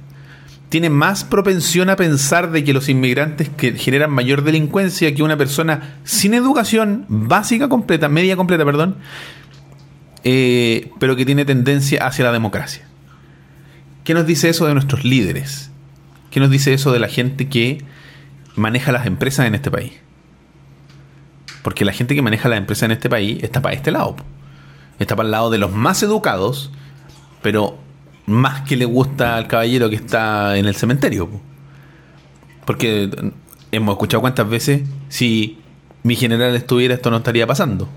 tiene 0.74 0.90
más 0.90 1.22
propensión 1.22 1.88
a 1.88 1.94
pensar 1.94 2.50
de 2.50 2.64
que 2.64 2.72
los 2.72 2.88
inmigrantes 2.88 3.48
que 3.48 3.74
generan 3.74 4.10
mayor 4.10 4.42
delincuencia 4.42 5.14
que 5.14 5.22
una 5.22 5.36
persona 5.36 6.00
sin 6.02 6.34
educación 6.34 7.04
básica 7.06 7.68
completa, 7.68 8.08
media 8.08 8.34
completa, 8.34 8.64
perdón, 8.64 8.96
eh, 10.24 10.90
pero 10.98 11.14
que 11.14 11.24
tiene 11.24 11.44
tendencia 11.44 12.04
hacia 12.04 12.24
la 12.24 12.32
democracia. 12.32 12.88
¿Qué 14.02 14.14
nos 14.14 14.26
dice 14.26 14.48
eso 14.48 14.66
de 14.66 14.74
nuestros 14.74 15.04
líderes? 15.04 15.70
¿Qué 16.32 16.40
nos 16.40 16.50
dice 16.50 16.74
eso 16.74 16.90
de 16.90 16.98
la 16.98 17.06
gente 17.06 17.48
que 17.48 17.84
maneja 18.56 18.90
las 18.90 19.06
empresas 19.06 19.46
en 19.46 19.54
este 19.54 19.70
país? 19.70 19.92
Porque 21.62 21.84
la 21.84 21.92
gente 21.92 22.16
que 22.16 22.22
maneja 22.22 22.48
las 22.48 22.58
empresas 22.58 22.82
en 22.82 22.90
este 22.90 23.08
país 23.08 23.44
está 23.44 23.62
para 23.62 23.76
este 23.76 23.92
lado. 23.92 24.16
Está 24.98 25.14
para 25.14 25.28
el 25.28 25.30
lado 25.30 25.50
de 25.50 25.58
los 25.58 25.70
más 25.70 26.02
educados, 26.02 26.72
pero 27.42 27.78
más 28.26 28.62
que 28.62 28.76
le 28.76 28.84
gusta 28.84 29.36
al 29.36 29.46
caballero 29.46 29.90
que 29.90 29.96
está 29.96 30.56
en 30.56 30.66
el 30.66 30.74
cementerio. 30.74 31.28
po. 31.28 31.40
Porque 32.64 33.10
hemos 33.72 33.92
escuchado 33.94 34.20
cuántas 34.22 34.48
veces, 34.48 34.82
si 35.08 35.58
mi 36.02 36.16
general 36.16 36.54
estuviera, 36.54 36.94
esto 36.94 37.10
no 37.10 37.18
estaría 37.18 37.46
pasando. 37.46 37.88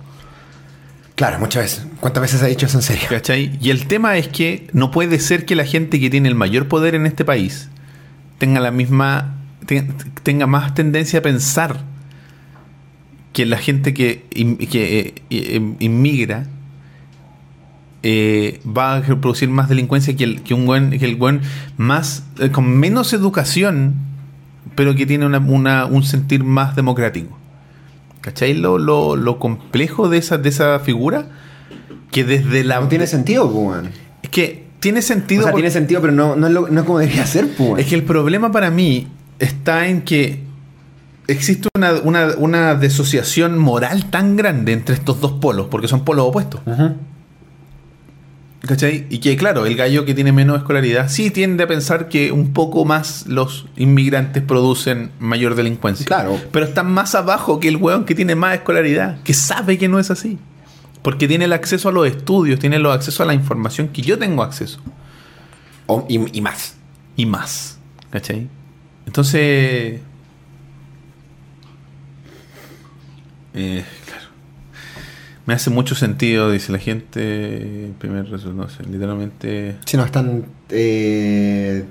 Claro, 1.15 1.39
muchas 1.39 1.63
veces. 1.63 1.87
¿Cuántas 1.99 2.21
veces 2.21 2.43
ha 2.43 2.47
dicho 2.47 2.65
eso 2.67 2.77
en 2.77 2.83
serio? 2.83 3.07
¿Cachai? 3.09 3.57
Y 3.61 3.69
el 3.71 3.87
tema 3.87 4.17
es 4.17 4.27
que 4.27 4.67
no 4.73 4.91
puede 4.91 5.19
ser 5.19 5.45
que 5.45 5.55
la 5.55 5.65
gente 5.65 5.99
que 5.99 6.09
tiene 6.09 6.29
el 6.29 6.35
mayor 6.35 6.67
poder 6.67 6.93
en 6.95 7.05
este 7.07 7.25
país 7.25 7.69
tenga 8.37 8.59
la 8.59 8.71
misma. 8.71 9.35
te- 9.65 9.87
tenga 10.23 10.45
más 10.45 10.73
tendencia 10.75 11.19
a 11.19 11.21
pensar 11.23 11.81
que 13.33 13.45
la 13.45 13.57
gente 13.57 13.93
que, 13.93 14.25
que 14.69 14.99
eh, 14.99 15.13
eh, 15.29 15.75
inmigra 15.79 16.45
eh, 18.09 18.61
va 18.65 18.95
a 18.95 19.01
producir 19.01 19.49
más 19.49 19.67
delincuencia 19.67 20.15
que 20.15 20.23
el, 20.23 20.41
que 20.41 20.53
un 20.53 20.65
buen, 20.65 20.91
que 20.97 21.03
el 21.03 21.17
buen 21.17 21.41
más 21.75 22.23
eh, 22.39 22.49
con 22.51 22.65
menos 22.77 23.11
educación, 23.11 23.95
pero 24.75 24.95
que 24.95 25.05
tiene 25.05 25.25
una- 25.25 25.39
una- 25.39 25.85
un 25.85 26.03
sentir 26.03 26.43
más 26.45 26.75
democrático. 26.77 27.37
¿Cachai? 28.21 28.53
Lo, 28.53 28.77
lo, 28.77 29.15
lo 29.17 29.39
complejo 29.39 30.07
de 30.09 30.17
esa, 30.19 30.37
de 30.37 30.47
esa 30.49 30.79
figura 30.79 31.27
que 32.11 32.23
desde 32.23 32.63
la. 32.63 32.79
No 32.79 32.87
tiene 32.87 33.07
sentido, 33.07 33.43
pues, 33.51 33.55
weón. 33.67 33.89
Es 34.23 34.29
que 34.29 34.65
tiene 34.79 34.99
O 34.99 35.01
sentido. 35.01 35.43
sea, 35.43 35.51
por- 35.51 35.59
tiene 35.59 35.71
sentido, 35.71 35.99
pero 36.01 36.13
no, 36.13 36.35
no, 36.37 36.47
es, 36.47 36.53
lo- 36.53 36.67
no 36.69 36.79
es 36.79 36.85
como 36.85 36.99
debería 36.99 37.25
ser, 37.25 37.47
pues, 37.49 37.59
weón. 37.59 37.79
Es 37.79 37.87
que 37.87 37.95
el 37.95 38.03
problema 38.03 38.51
para 38.53 38.69
mí 38.71 39.07
está 39.39 39.87
en 39.87 40.01
que 40.03 40.43
existe 41.27 41.67
una, 41.75 41.91
una, 42.03 42.27
una 42.37 42.75
desociación 42.75 43.57
moral 43.57 44.09
tan 44.09 44.37
grande 44.37 44.71
entre 44.71 44.95
estos 44.95 45.19
dos 45.19 45.33
polos, 45.33 45.67
porque 45.69 45.87
son 45.89 46.05
polos 46.05 46.25
opuestos. 46.27 46.61
¿Cachai? 48.61 49.05
Y 49.09 49.19
que, 49.19 49.37
claro, 49.37 49.65
el 49.67 49.75
gallo 49.75 50.03
que 50.03 50.13
tiene 50.15 50.31
menos 50.31 50.57
escolaridad 50.57 51.09
sí 51.09 51.29
tiende 51.29 51.63
a 51.63 51.67
pensar 51.67 52.09
que 52.09 52.31
un 52.31 52.53
poco 52.53 52.85
más 52.85 53.27
los 53.27 53.67
inmigrantes 53.77 54.41
producen 54.43 55.11
mayor 55.19 55.53
delincuencia. 55.55 56.05
Claro. 56.05 56.39
Pero 56.51 56.65
están 56.65 56.91
más 56.91 57.13
abajo 57.13 57.59
que 57.59 57.67
el 57.67 57.77
weón 57.77 58.03
que 58.05 58.15
tiene 58.15 58.35
más 58.35 58.55
escolaridad, 58.55 59.21
que 59.21 59.33
sabe 59.35 59.77
que 59.77 59.87
no 59.87 59.99
es 59.99 60.09
así. 60.09 60.39
Porque 61.03 61.27
tiene 61.27 61.45
el 61.45 61.53
acceso 61.53 61.87
a 61.87 61.91
los 61.91 62.07
estudios, 62.07 62.59
tiene 62.59 62.77
el 62.77 62.85
acceso 62.87 63.21
a 63.23 63.25
la 63.27 63.33
información 63.35 63.89
que 63.89 64.01
yo 64.01 64.17
tengo 64.17 64.41
acceso. 64.43 64.79
O- 65.85 66.05
y, 66.09 66.37
y 66.37 66.41
más. 66.41 66.75
y 67.15 67.25
más. 67.27 67.77
¿Cachai? 68.09 68.49
Entonces. 69.05 70.01
eh. 73.53 73.85
Me 75.47 75.53
hace 75.55 75.69
mucho 75.71 75.95
sentido, 75.95 76.51
dice 76.51 76.71
la 76.71 76.77
gente. 76.77 77.91
Primer 77.97 78.25
resu- 78.29 78.53
no 78.53 78.69
sé, 78.69 78.83
literalmente. 78.83 79.77
Si 79.85 79.97
no, 79.97 80.03
están. 80.05 80.45
Eh, 80.69 81.83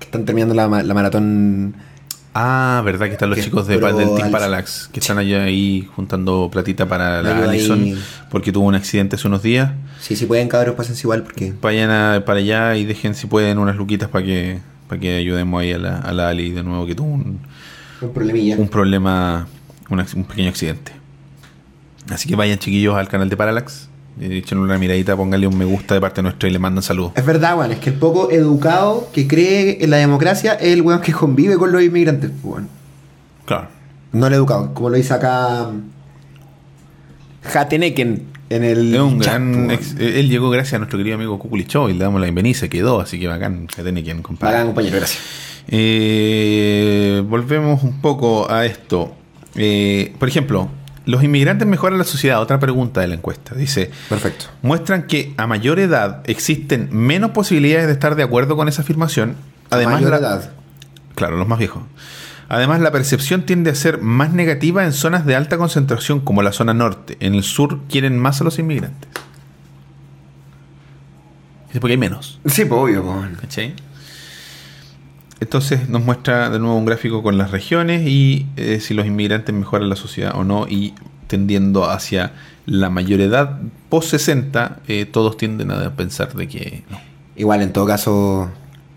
están 0.00 0.24
terminando 0.24 0.54
la, 0.54 0.82
la 0.82 0.94
maratón. 0.94 1.74
Ah, 2.34 2.80
verdad 2.82 3.06
que 3.06 3.12
están 3.12 3.28
los 3.28 3.36
Que 3.38 3.44
chicos 3.44 3.66
de, 3.66 3.78
del 3.78 4.14
Team. 4.16 4.30
Parallax 4.30 4.88
que 4.90 5.00
están 5.00 5.18
allá 5.18 5.42
ahí 5.44 5.86
juntando 5.94 6.48
platita 6.50 6.88
para 6.88 7.20
la 7.22 7.50
ahí. 7.50 7.98
porque 8.30 8.52
tuvo 8.52 8.64
un 8.64 8.74
accidente 8.74 9.16
hace 9.16 9.28
unos 9.28 9.42
días. 9.42 9.70
Sí, 10.00 10.16
si 10.16 10.24
pueden, 10.24 10.48
cabros, 10.48 10.74
pásense 10.74 11.02
igual 11.02 11.24
porque. 11.24 11.52
Vayan 11.60 11.90
a- 11.90 12.24
para 12.24 12.38
allá 12.40 12.74
y 12.76 12.86
dejen 12.86 13.14
si 13.14 13.26
pueden 13.26 13.58
unas 13.58 13.76
luquitas 13.76 14.08
para 14.08 14.24
que 14.24 14.58
para 14.88 14.98
que 15.00 15.16
ayudemos 15.16 15.60
ahí 15.60 15.72
a 15.72 15.78
la, 15.78 15.98
a 15.98 16.12
la 16.12 16.28
Ali 16.30 16.50
de 16.52 16.62
nuevo 16.62 16.86
que 16.86 16.94
tuvo 16.94 17.08
un, 17.12 17.40
Un 18.00 18.12
problemilla. 18.14 18.56
un 18.56 18.68
problema, 18.68 19.46
un 19.90 20.24
pequeño 20.24 20.48
accidente. 20.48 20.92
Así 22.10 22.28
que 22.28 22.36
vayan 22.36 22.58
chiquillos 22.58 22.96
al 22.96 23.08
canal 23.08 23.28
de 23.28 23.36
Parallax, 23.36 23.88
eh, 24.20 24.38
échenle 24.38 24.64
una 24.64 24.76
miradita, 24.78 25.16
pónganle 25.16 25.46
un 25.46 25.56
me 25.56 25.64
gusta 25.64 25.94
de 25.94 26.00
parte 26.00 26.20
nuestra 26.22 26.48
y 26.48 26.52
le 26.52 26.58
mandan 26.58 26.82
saludos. 26.82 27.12
Es 27.14 27.24
verdad, 27.24 27.56
weón. 27.58 27.72
Es 27.72 27.78
que 27.78 27.90
el 27.90 27.96
poco 27.96 28.30
educado 28.30 29.08
que 29.12 29.26
cree 29.28 29.82
en 29.84 29.90
la 29.90 29.96
democracia 29.98 30.54
es 30.54 30.72
el 30.72 30.82
weón 30.82 31.00
que 31.00 31.12
convive 31.12 31.56
con 31.56 31.72
los 31.72 31.82
inmigrantes, 31.82 32.30
pues, 32.42 32.54
weón. 32.54 32.68
Claro. 33.44 33.68
No 34.12 34.26
el 34.26 34.32
educado, 34.34 34.74
como 34.74 34.90
lo 34.90 34.96
dice 34.96 35.14
acá. 35.14 35.70
Hateneken 37.54 38.22
en 38.50 38.64
el. 38.64 38.94
Es 38.94 39.00
un 39.00 39.20
chat, 39.20 39.34
gran 39.34 39.64
pues, 39.66 39.92
ex- 39.92 40.00
eh, 40.00 40.20
él 40.20 40.28
llegó 40.28 40.50
gracias 40.50 40.74
a 40.74 40.78
nuestro 40.78 40.98
querido 40.98 41.16
amigo 41.16 41.38
Cuculi 41.38 41.64
Show 41.64 41.88
y 41.88 41.94
le 41.94 41.98
damos 42.00 42.20
la 42.20 42.26
bienvenida 42.26 42.56
se 42.58 42.68
quedó, 42.68 43.00
así 43.00 43.18
que 43.18 43.26
bacán 43.26 43.66
quien 43.66 44.22
compadre. 44.22 44.52
Bacán, 44.54 44.66
compañero, 44.68 44.96
gracias. 44.98 45.22
Eh, 45.68 47.22
volvemos 47.28 47.82
un 47.82 48.00
poco 48.00 48.50
a 48.50 48.64
esto. 48.66 49.14
Eh, 49.54 50.14
por 50.18 50.28
ejemplo, 50.28 50.68
los 51.06 51.22
inmigrantes 51.24 51.66
mejoran 51.66 51.98
la 51.98 52.04
sociedad. 52.04 52.40
Otra 52.40 52.58
pregunta 52.60 53.00
de 53.00 53.08
la 53.08 53.14
encuesta. 53.14 53.54
Dice, 53.54 53.90
Perfecto. 54.08 54.46
muestran 54.62 55.04
que 55.06 55.34
a 55.36 55.46
mayor 55.46 55.78
edad 55.78 56.22
existen 56.26 56.88
menos 56.92 57.30
posibilidades 57.32 57.86
de 57.86 57.92
estar 57.94 58.14
de 58.14 58.22
acuerdo 58.22 58.56
con 58.56 58.68
esa 58.68 58.82
afirmación. 58.82 59.36
Además, 59.70 59.94
Mayor 59.94 60.10
la- 60.10 60.16
edad. 60.18 60.50
Claro, 61.14 61.36
los 61.36 61.48
más 61.48 61.58
viejos. 61.58 61.82
Además, 62.48 62.80
la 62.80 62.90
percepción 62.92 63.42
tiende 63.46 63.70
a 63.70 63.74
ser 63.74 63.98
más 64.02 64.32
negativa 64.32 64.84
en 64.84 64.92
zonas 64.92 65.24
de 65.24 65.34
alta 65.36 65.56
concentración 65.56 66.20
como 66.20 66.42
la 66.42 66.52
zona 66.52 66.74
norte. 66.74 67.16
En 67.20 67.34
el 67.34 67.42
sur 67.44 67.80
quieren 67.88 68.18
más 68.18 68.40
a 68.40 68.44
los 68.44 68.58
inmigrantes. 68.58 69.08
Es 71.72 71.80
porque 71.80 71.92
hay 71.92 71.98
menos. 71.98 72.38
Sí, 72.46 72.64
pues 72.66 72.80
obvio, 72.80 73.02
pues. 73.02 73.38
¿Cachai? 73.40 73.74
Entonces 75.42 75.88
nos 75.88 76.04
muestra 76.04 76.50
de 76.50 76.60
nuevo 76.60 76.76
un 76.76 76.84
gráfico 76.84 77.20
con 77.20 77.36
las 77.36 77.50
regiones 77.50 78.06
y 78.06 78.46
eh, 78.56 78.78
si 78.80 78.94
los 78.94 79.06
inmigrantes 79.06 79.52
mejoran 79.52 79.88
la 79.88 79.96
sociedad 79.96 80.36
o 80.36 80.44
no 80.44 80.68
y 80.68 80.94
tendiendo 81.26 81.90
hacia 81.90 82.32
la 82.64 82.90
mayor 82.90 83.20
edad 83.20 83.58
post 83.88 84.10
60 84.10 84.78
eh, 84.86 85.04
todos 85.04 85.36
tienden 85.36 85.72
a 85.72 85.96
pensar 85.96 86.32
de 86.34 86.46
que 86.46 86.84
no. 86.88 87.00
Igual, 87.34 87.60
en 87.62 87.72
todo 87.72 87.86
caso, 87.86 88.50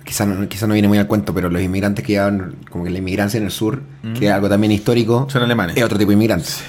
quizá 0.03 0.27
no, 0.27 0.47
quizá 0.47 0.67
no 0.67 0.73
viene 0.73 0.88
muy 0.88 0.99
al 0.99 1.07
cuento, 1.07 1.34
pero 1.34 1.49
los 1.49 1.63
inmigrantes 1.63 2.05
que 2.05 2.13
llevan, 2.13 2.57
como 2.69 2.84
que 2.84 2.91
la 2.91 2.99
inmigrancia 2.99 3.39
en 3.39 3.45
el 3.45 3.51
sur, 3.51 3.81
que 4.19 4.27
es 4.27 4.31
algo 4.31 4.47
también 4.47 4.72
histórico, 4.72 5.27
Son 5.31 5.41
alemanes. 5.41 5.76
es 5.77 5.84
otro 5.84 5.97
tipo 5.97 6.09
de 6.09 6.15
inmigrantes. 6.15 6.61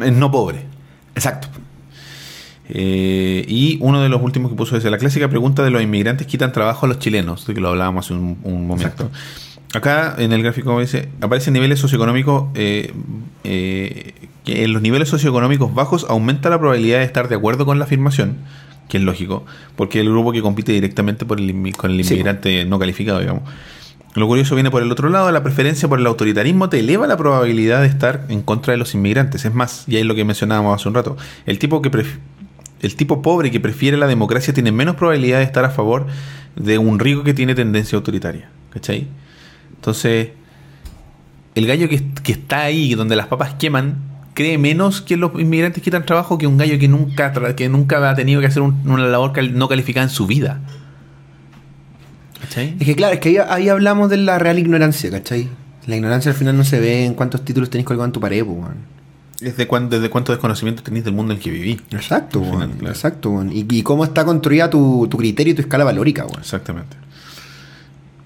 Es 0.00 0.12
no 0.12 0.30
pobre. 0.30 0.64
Exacto. 1.14 1.48
Eh, 2.68 3.44
y 3.46 3.76
uno 3.80 4.00
de 4.00 4.08
los 4.08 4.22
últimos 4.22 4.50
que 4.50 4.56
puso 4.56 4.76
es 4.76 4.84
la 4.84 4.96
clásica 4.98 5.28
pregunta 5.28 5.62
de 5.62 5.70
los 5.70 5.82
inmigrantes 5.82 6.26
quitan 6.26 6.50
trabajo 6.52 6.86
a 6.86 6.88
los 6.88 6.98
chilenos, 6.98 7.46
de 7.46 7.54
que 7.54 7.60
lo 7.60 7.68
hablábamos 7.68 8.06
hace 8.06 8.14
un, 8.14 8.38
un 8.42 8.66
momento. 8.66 9.10
Acá 9.74 10.14
en 10.18 10.32
el 10.32 10.42
gráfico 10.42 10.78
dice, 10.80 11.08
aparecen 11.20 11.52
niveles 11.52 11.78
socioeconómicos, 11.80 12.44
eh, 12.54 12.92
eh, 13.42 14.14
que 14.44 14.64
en 14.64 14.72
los 14.72 14.80
niveles 14.82 15.08
socioeconómicos 15.08 15.74
bajos 15.74 16.06
aumenta 16.08 16.48
la 16.48 16.58
probabilidad 16.58 16.98
de 17.00 17.04
estar 17.04 17.28
de 17.28 17.34
acuerdo 17.34 17.66
con 17.66 17.78
la 17.78 17.84
afirmación, 17.84 18.36
que 18.88 18.98
es 18.98 19.02
lógico, 19.02 19.44
porque 19.76 19.98
es 20.00 20.06
el 20.06 20.12
grupo 20.12 20.32
que 20.32 20.42
compite 20.42 20.72
directamente 20.72 21.24
por 21.26 21.40
el 21.40 21.50
inmi- 21.54 21.74
con 21.74 21.90
el 21.90 22.04
Sí. 22.04 22.14
inmigrante 22.14 22.64
no 22.66 22.78
calificado, 22.78 23.18
digamos. 23.20 23.42
Lo 24.14 24.28
curioso 24.28 24.54
viene 24.54 24.70
por 24.70 24.80
el 24.84 24.92
otro 24.92 25.08
lado, 25.08 25.32
la 25.32 25.42
preferencia 25.42 25.88
por 25.88 25.98
el 25.98 26.06
autoritarismo 26.06 26.68
te 26.68 26.78
eleva 26.78 27.08
la 27.08 27.16
probabilidad 27.16 27.80
de 27.80 27.88
estar 27.88 28.26
en 28.28 28.42
contra 28.42 28.70
de 28.70 28.76
los 28.76 28.94
inmigrantes. 28.94 29.44
Es 29.44 29.52
más, 29.52 29.84
y 29.88 29.96
ahí 29.96 30.02
es 30.02 30.06
lo 30.06 30.14
que 30.14 30.24
mencionábamos 30.24 30.80
hace 30.80 30.88
un 30.88 30.94
rato, 30.94 31.16
el 31.46 31.58
tipo 31.58 31.82
que 31.82 31.90
pref- 31.90 32.18
el 32.86 32.96
tipo 32.96 33.22
pobre 33.22 33.50
que 33.50 33.60
prefiere 33.60 33.96
la 33.96 34.06
democracia 34.06 34.52
tiene 34.54 34.72
menos 34.72 34.96
probabilidad 34.96 35.38
de 35.38 35.44
estar 35.44 35.64
a 35.64 35.70
favor 35.70 36.06
de 36.56 36.78
un 36.78 36.98
rico 36.98 37.24
que 37.24 37.34
tiene 37.34 37.54
tendencia 37.54 37.96
autoritaria. 37.96 38.48
¿Cachai? 38.70 39.08
Entonces, 39.76 40.30
el 41.54 41.66
gallo 41.66 41.88
que, 41.88 42.02
que 42.22 42.32
está 42.32 42.62
ahí, 42.62 42.94
donde 42.94 43.16
las 43.16 43.26
papas 43.28 43.54
queman, 43.54 43.96
cree 44.34 44.58
menos 44.58 45.00
que 45.00 45.16
los 45.16 45.30
inmigrantes 45.38 45.82
quitan 45.82 46.04
trabajo 46.04 46.38
que 46.38 46.46
un 46.46 46.56
gallo 46.56 46.78
que 46.78 46.88
nunca, 46.88 47.32
que 47.54 47.68
nunca 47.68 48.10
ha 48.10 48.14
tenido 48.16 48.40
que 48.40 48.48
hacer 48.48 48.62
un- 48.62 48.80
una 48.88 49.06
labor 49.06 49.32
cal- 49.32 49.56
no 49.56 49.68
calificada 49.68 50.04
en 50.04 50.10
su 50.10 50.26
vida. 50.26 50.60
¿Cachai? 52.40 52.76
Es 52.78 52.86
que 52.86 52.96
claro, 52.96 53.14
es 53.14 53.20
que 53.20 53.28
ahí, 53.30 53.36
ahí 53.48 53.68
hablamos 53.68 54.10
de 54.10 54.16
la 54.18 54.38
real 54.38 54.58
ignorancia, 54.58 55.10
¿cachai? 55.10 55.48
La 55.86 55.96
ignorancia 55.96 56.30
al 56.32 56.36
final 56.36 56.56
no 56.56 56.64
se 56.64 56.80
ve 56.80 57.04
en 57.04 57.14
cuántos 57.14 57.44
títulos 57.44 57.70
tenés 57.70 57.86
colgado 57.86 58.06
en 58.06 58.12
tu 58.12 58.20
pared, 58.20 58.44
pues. 58.44 58.58
¿Desde, 59.40 59.66
cuán- 59.66 59.88
desde 59.90 60.08
cuánto 60.10 60.32
desconocimiento 60.32 60.82
tenéis 60.82 61.04
del 61.04 61.14
mundo 61.14 61.32
en 61.32 61.38
el 61.38 61.42
que 61.44 61.50
viví? 61.50 61.80
Exacto, 61.90 62.38
Al 62.40 62.50
final, 62.50 62.70
claro. 62.78 62.94
Exacto. 62.94 63.44
Y, 63.50 63.66
y 63.70 63.82
cómo 63.82 64.04
está 64.04 64.24
construida 64.24 64.70
tu, 64.70 65.06
tu 65.10 65.16
criterio 65.18 65.52
y 65.52 65.54
tu 65.56 65.62
escala 65.62 65.84
valórica, 65.84 66.24
weón. 66.24 66.40
Exactamente. 66.40 66.96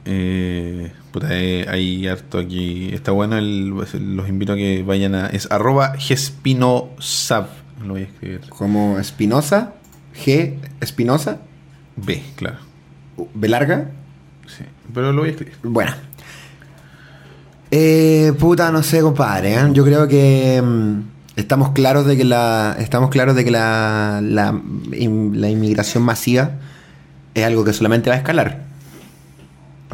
Eh, 0.05 0.91
puta, 1.13 1.29
eh, 1.31 1.67
hay 1.69 2.07
harto 2.09 2.39
aquí. 2.39 2.91
Está 2.93 3.13
bueno, 3.13 3.37
el, 3.37 3.69
los 3.69 4.29
invito 4.29 4.53
a 4.53 4.57
que 4.57 4.83
vayan 4.83 5.15
a. 5.15 5.27
Es 5.27 5.51
arroba 5.51 5.95
gespinosab. 5.99 7.49
Lo 7.85 7.93
voy 7.95 8.03
a 8.03 8.05
escribir. 8.05 8.41
Como 8.49 8.99
Espinosa, 8.99 9.75
G, 10.25 10.55
Espinosa, 10.81 11.41
B, 11.97 12.23
claro. 12.37 12.59
B 13.35 13.49
larga, 13.49 13.91
Sí, 14.47 14.65
pero 14.95 15.13
lo 15.13 15.21
voy 15.21 15.29
a 15.29 15.33
escribir. 15.33 15.55
Bueno. 15.63 15.93
Eh, 17.71 18.33
puta, 18.39 18.71
no 18.73 18.83
sé, 18.83 19.01
compadre. 19.01 19.55
¿eh? 19.55 19.69
Yo 19.73 19.85
creo 19.85 20.09
que 20.09 20.61
mm, 20.63 21.01
estamos 21.37 21.71
claros 21.73 22.07
de 22.07 22.17
que 22.17 22.25
la 22.25 22.77
estamos 22.79 23.11
claros 23.11 23.37
de 23.37 23.45
que 23.45 23.51
la, 23.51 24.21
la, 24.23 24.59
in- 24.93 25.41
la 25.41 25.51
inmigración 25.51 26.03
masiva 26.03 26.53
es 27.35 27.45
algo 27.45 27.65
que 27.65 27.73
solamente 27.73 28.09
va 28.11 28.17
a 28.17 28.19
escalar. 28.19 28.67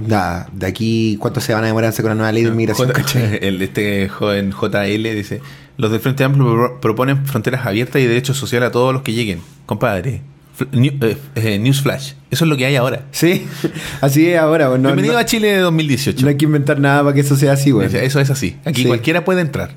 Da, 0.01 0.49
de 0.53 0.67
aquí, 0.67 1.17
¿cuánto 1.21 1.41
se 1.41 1.53
van 1.55 1.63
a 1.63 1.69
demorarse 1.69 2.03
con 2.03 2.09
la 2.11 2.15
nueva 2.17 2.33
ley 2.33 2.43
de 2.45 2.49
inmigración? 2.51 2.91
J- 2.93 3.37
el, 3.41 3.63
este 3.63 4.09
joven 4.09 4.51
JL 4.53 5.03
dice: 5.15 5.41
Los 5.77 5.91
del 5.93 6.01
Frente 6.01 6.25
Amplio 6.25 6.53
pro- 6.55 6.81
proponen 6.81 7.25
fronteras 7.27 7.65
abiertas 7.67 8.03
y 8.03 8.07
derechos 8.07 8.37
sociales 8.37 8.69
a 8.69 8.73
todos 8.73 8.93
los 8.93 9.03
que 9.03 9.13
lleguen. 9.13 9.41
Compadre, 9.67 10.23
new- 10.72 10.93
eh, 11.02 11.16
eh, 11.35 11.59
Newsflash. 11.59 12.12
Eso 12.31 12.44
es 12.44 12.48
lo 12.48 12.56
que 12.56 12.66
hay 12.66 12.76
ahora. 12.76 13.06
Sí, 13.10 13.47
así 14.01 14.28
es 14.28 14.39
ahora. 14.39 14.66
No, 14.66 14.78
Bienvenido 14.78 15.14
no- 15.14 15.20
a 15.20 15.24
Chile 15.24 15.48
de 15.48 15.59
2018. 15.59 16.22
no 16.22 16.28
hay 16.28 16.36
que 16.36 16.44
inventar 16.44 16.78
nada 16.81 17.02
para 17.02 17.14
que 17.14 17.20
eso 17.20 17.36
sea 17.36 17.52
así, 17.52 17.70
güey. 17.70 17.89
Eso 17.94 18.20
es 18.20 18.31
así. 18.31 18.56
Aquí 18.64 18.82
Sí. 18.82 18.89
cualquiera 18.89 19.24
puede 19.24 19.40
entrar. 19.40 19.72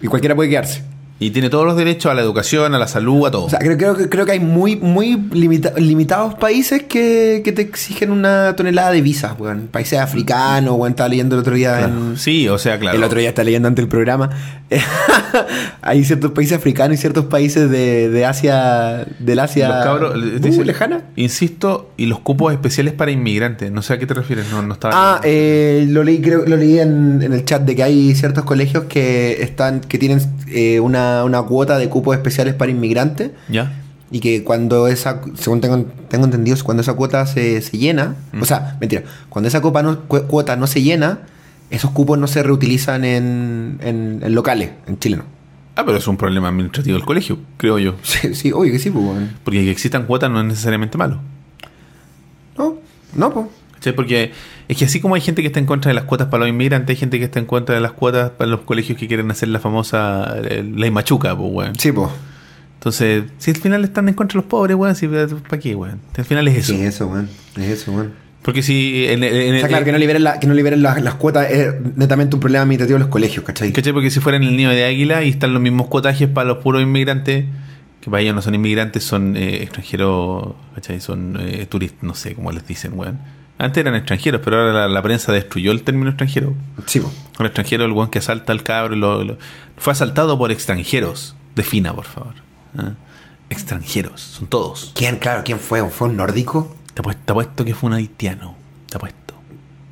Y 0.00 0.06
cualquiera 0.08 0.34
puede 0.34 0.50
quedarse. 0.50 0.82
Y 1.22 1.30
tiene 1.30 1.50
todos 1.50 1.64
los 1.66 1.76
derechos 1.76 2.10
a 2.10 2.14
la 2.14 2.22
educación, 2.22 2.74
a 2.74 2.78
la 2.78 2.88
salud, 2.88 3.26
a 3.26 3.30
todo. 3.30 3.44
O 3.44 3.50
sea, 3.50 3.58
creo, 3.60 3.76
creo 3.76 3.96
que, 3.96 4.08
creo 4.08 4.26
que 4.26 4.32
hay 4.32 4.40
muy, 4.40 4.76
muy 4.76 5.16
limita- 5.32 5.72
limitados 5.78 6.34
países 6.34 6.82
que, 6.82 7.42
que 7.44 7.52
te 7.52 7.62
exigen 7.62 8.10
una 8.10 8.54
tonelada 8.56 8.90
de 8.90 9.02
visas, 9.02 9.34
weón. 9.38 9.68
Países 9.70 9.98
africanos, 9.98 10.74
weón. 10.76 10.90
Estaba 10.90 11.08
leyendo 11.08 11.34
el 11.36 11.40
otro 11.40 11.54
día 11.54 11.78
Claro. 11.78 11.92
en- 12.10 12.16
Sí, 12.18 12.48
o 12.48 12.58
sea, 12.58 12.78
claro. 12.78 12.96
El 12.98 13.04
otro 13.04 13.18
día 13.20 13.28
estaba 13.28 13.44
leyendo 13.44 13.68
ante 13.68 13.80
el 13.82 13.88
programa. 13.88 14.30
hay 15.82 16.04
ciertos 16.04 16.32
países 16.32 16.56
africanos 16.56 16.94
y 16.98 17.00
ciertos 17.00 17.26
países 17.26 17.70
de, 17.70 18.08
de 18.08 18.24
Asia, 18.26 19.06
del 19.18 19.38
Asia 19.38 19.68
Los 19.68 19.84
cabros, 19.84 20.16
uh, 20.16 20.38
dice- 20.38 20.64
lejana. 20.64 21.02
Insisto, 21.16 21.90
y 21.96 22.06
los 22.06 22.20
cupos 22.20 22.52
especiales 22.52 22.94
para 22.94 23.10
inmigrantes. 23.10 23.70
No 23.70 23.82
sé 23.82 23.94
a 23.94 23.98
qué 23.98 24.06
te 24.06 24.14
refieres, 24.14 24.46
no, 24.50 24.62
no 24.62 24.74
estaba. 24.74 24.92
Ah, 24.94 25.20
eh, 25.24 25.86
lo 25.88 26.02
leí, 26.04 26.20
creo, 26.20 26.44
lo 26.46 26.56
leí 26.56 26.78
en, 26.78 27.20
en 27.22 27.32
el 27.32 27.44
chat 27.44 27.62
de 27.62 27.76
que 27.76 27.82
hay 27.82 28.14
ciertos 28.14 28.44
colegios 28.44 28.84
que 28.84 29.42
están, 29.42 29.80
que 29.80 29.98
tienen 29.98 30.20
eh, 30.48 30.80
una, 30.80 31.11
una 31.24 31.42
cuota 31.42 31.78
de 31.78 31.88
cupos 31.88 32.16
especiales 32.16 32.54
para 32.54 32.70
inmigrantes. 32.70 33.30
¿Ya? 33.48 33.72
Y 34.10 34.20
que 34.20 34.44
cuando 34.44 34.88
esa, 34.88 35.20
según 35.36 35.60
tengo, 35.62 35.86
tengo 36.08 36.24
entendido, 36.26 36.56
cuando 36.64 36.82
esa 36.82 36.92
cuota 36.94 37.24
se, 37.26 37.62
se 37.62 37.78
llena, 37.78 38.14
o 38.40 38.44
sea, 38.44 38.76
mentira, 38.80 39.04
cuando 39.30 39.48
esa 39.48 39.62
copa 39.62 39.82
no- 39.82 40.00
cu- 40.06 40.24
cuota 40.28 40.54
no 40.56 40.66
se 40.66 40.82
llena, 40.82 41.20
esos 41.70 41.90
cupos 41.92 42.18
no 42.18 42.26
se 42.26 42.42
reutilizan 42.42 43.04
en, 43.06 43.78
en- 43.82 44.20
en 44.22 44.34
locales, 44.34 44.70
en 44.86 44.98
Chile 44.98 45.16
no. 45.16 45.24
Ah, 45.76 45.84
pero 45.86 45.96
es 45.96 46.06
un 46.06 46.18
problema 46.18 46.48
administrativo 46.48 46.96
del 46.98 47.06
colegio, 47.06 47.38
creo 47.56 47.78
yo. 47.78 47.94
Sí, 48.02 48.34
sí, 48.34 48.52
obvio 48.52 48.72
que 48.72 48.78
sí, 48.78 48.90
pues. 48.90 49.04
Porque 49.44 49.64
que 49.64 49.70
existan 49.70 50.04
cuotas 50.04 50.30
no 50.30 50.40
es 50.40 50.46
necesariamente 50.46 50.98
malo. 50.98 51.18
No, 52.58 52.74
no, 53.14 53.32
pues. 53.32 53.46
¿Cachai? 53.82 53.94
Porque 53.94 54.30
es 54.68 54.76
que 54.76 54.84
así 54.84 55.00
como 55.00 55.16
hay 55.16 55.20
gente 55.20 55.42
que 55.42 55.48
está 55.48 55.58
en 55.58 55.66
contra 55.66 55.88
de 55.88 55.94
las 55.94 56.04
cuotas 56.04 56.28
para 56.28 56.44
los 56.44 56.48
inmigrantes, 56.50 56.94
hay 56.94 57.00
gente 57.00 57.18
que 57.18 57.24
está 57.24 57.40
en 57.40 57.46
contra 57.46 57.74
de 57.74 57.80
las 57.80 57.90
cuotas 57.92 58.30
para 58.30 58.48
los 58.48 58.60
colegios 58.60 58.96
que 58.96 59.08
quieren 59.08 59.28
hacer 59.32 59.48
la 59.48 59.58
famosa 59.58 60.36
eh, 60.44 60.62
ley 60.62 60.90
machuca, 60.92 61.36
pues, 61.36 61.50
weón. 61.52 61.74
Sí, 61.78 61.90
pues. 61.90 62.08
Entonces, 62.78 63.24
si 63.38 63.50
al 63.50 63.56
final 63.56 63.84
están 63.84 64.08
en 64.08 64.14
contra 64.14 64.34
de 64.38 64.42
los 64.42 64.48
pobres, 64.50 64.76
weón, 64.76 64.94
si, 64.94 65.08
¿para 65.08 65.58
qué, 65.58 65.74
weón? 65.74 66.00
Al 66.16 66.24
final 66.24 66.46
es 66.48 66.58
eso. 66.58 66.72
Sí, 66.74 66.80
es 66.82 66.94
eso, 66.94 67.06
weón. 67.08 67.28
Es 67.56 67.62
eso, 67.68 67.92
weón. 67.92 68.12
Porque 68.42 68.62
si 68.62 69.06
en, 69.06 69.22
en- 69.22 69.54
O 69.56 69.58
sea, 69.60 69.68
claro, 69.68 69.84
que 69.84 69.92
no 69.92 69.98
liberen, 69.98 70.24
la- 70.24 70.38
que 70.40 70.46
no 70.46 70.54
liberen 70.54 70.82
las, 70.82 71.00
las 71.02 71.14
cuotas 71.14 71.50
es 71.50 71.74
netamente 71.96 72.34
un 72.36 72.40
problema 72.40 72.62
administrativo 72.62 72.98
de 72.98 73.04
los 73.04 73.08
colegios, 73.10 73.44
¿cachai? 73.44 73.72
¿Cachai? 73.72 73.92
Porque 73.92 74.10
si 74.10 74.18
fuera 74.20 74.36
en 74.36 74.44
el 74.44 74.56
nido 74.56 74.70
de 74.70 74.84
águila 74.84 75.22
y 75.24 75.28
están 75.30 75.52
los 75.52 75.62
mismos 75.62 75.86
cuotajes 75.88 76.28
para 76.28 76.48
los 76.48 76.58
puros 76.58 76.82
inmigrantes, 76.82 77.44
que 78.00 78.10
para 78.10 78.20
ellos 78.20 78.34
no 78.34 78.42
son 78.42 78.56
inmigrantes, 78.56 79.04
son 79.04 79.36
eh, 79.36 79.62
extranjeros, 79.62 80.54
¿cachai? 80.74 81.00
Son 81.00 81.38
eh, 81.40 81.66
turistas, 81.68 82.02
no 82.02 82.16
sé 82.16 82.34
cómo 82.34 82.50
les 82.50 82.66
dicen, 82.66 82.94
weón. 82.98 83.20
Antes 83.62 83.80
eran 83.80 83.94
extranjeros, 83.94 84.40
pero 84.44 84.58
ahora 84.58 84.72
la, 84.72 84.88
la 84.88 85.02
prensa 85.02 85.30
destruyó 85.32 85.70
el 85.72 85.82
término 85.82 86.08
extranjero. 86.10 86.54
Sí, 86.86 86.98
pues. 87.00 87.12
Un 87.38 87.46
extranjero, 87.46 87.84
el 87.84 87.92
weón 87.92 88.10
que 88.10 88.18
asalta 88.18 88.52
al 88.52 88.62
cabro, 88.62 88.96
lo- 88.96 89.22
lo- 89.24 89.38
fue 89.76 89.92
asaltado 89.92 90.36
por 90.36 90.50
extranjeros. 90.50 91.36
Defina, 91.54 91.94
por 91.94 92.04
favor. 92.04 92.34
¿ah? 92.76 92.92
Extranjeros, 93.50 94.20
son 94.20 94.46
todos. 94.48 94.92
¿Quién, 94.94 95.16
claro, 95.18 95.42
quién 95.44 95.58
fue? 95.60 95.88
¿Fue 95.90 96.08
un 96.08 96.16
nórdico? 96.16 96.74
Te 96.94 97.00
apuesto, 97.00 97.22
te 97.24 97.32
apuesto 97.32 97.64
que 97.64 97.74
fue 97.74 97.88
un 97.88 97.94
haitiano. 97.94 98.56
Te 98.90 98.96
apuesto. 98.96 99.18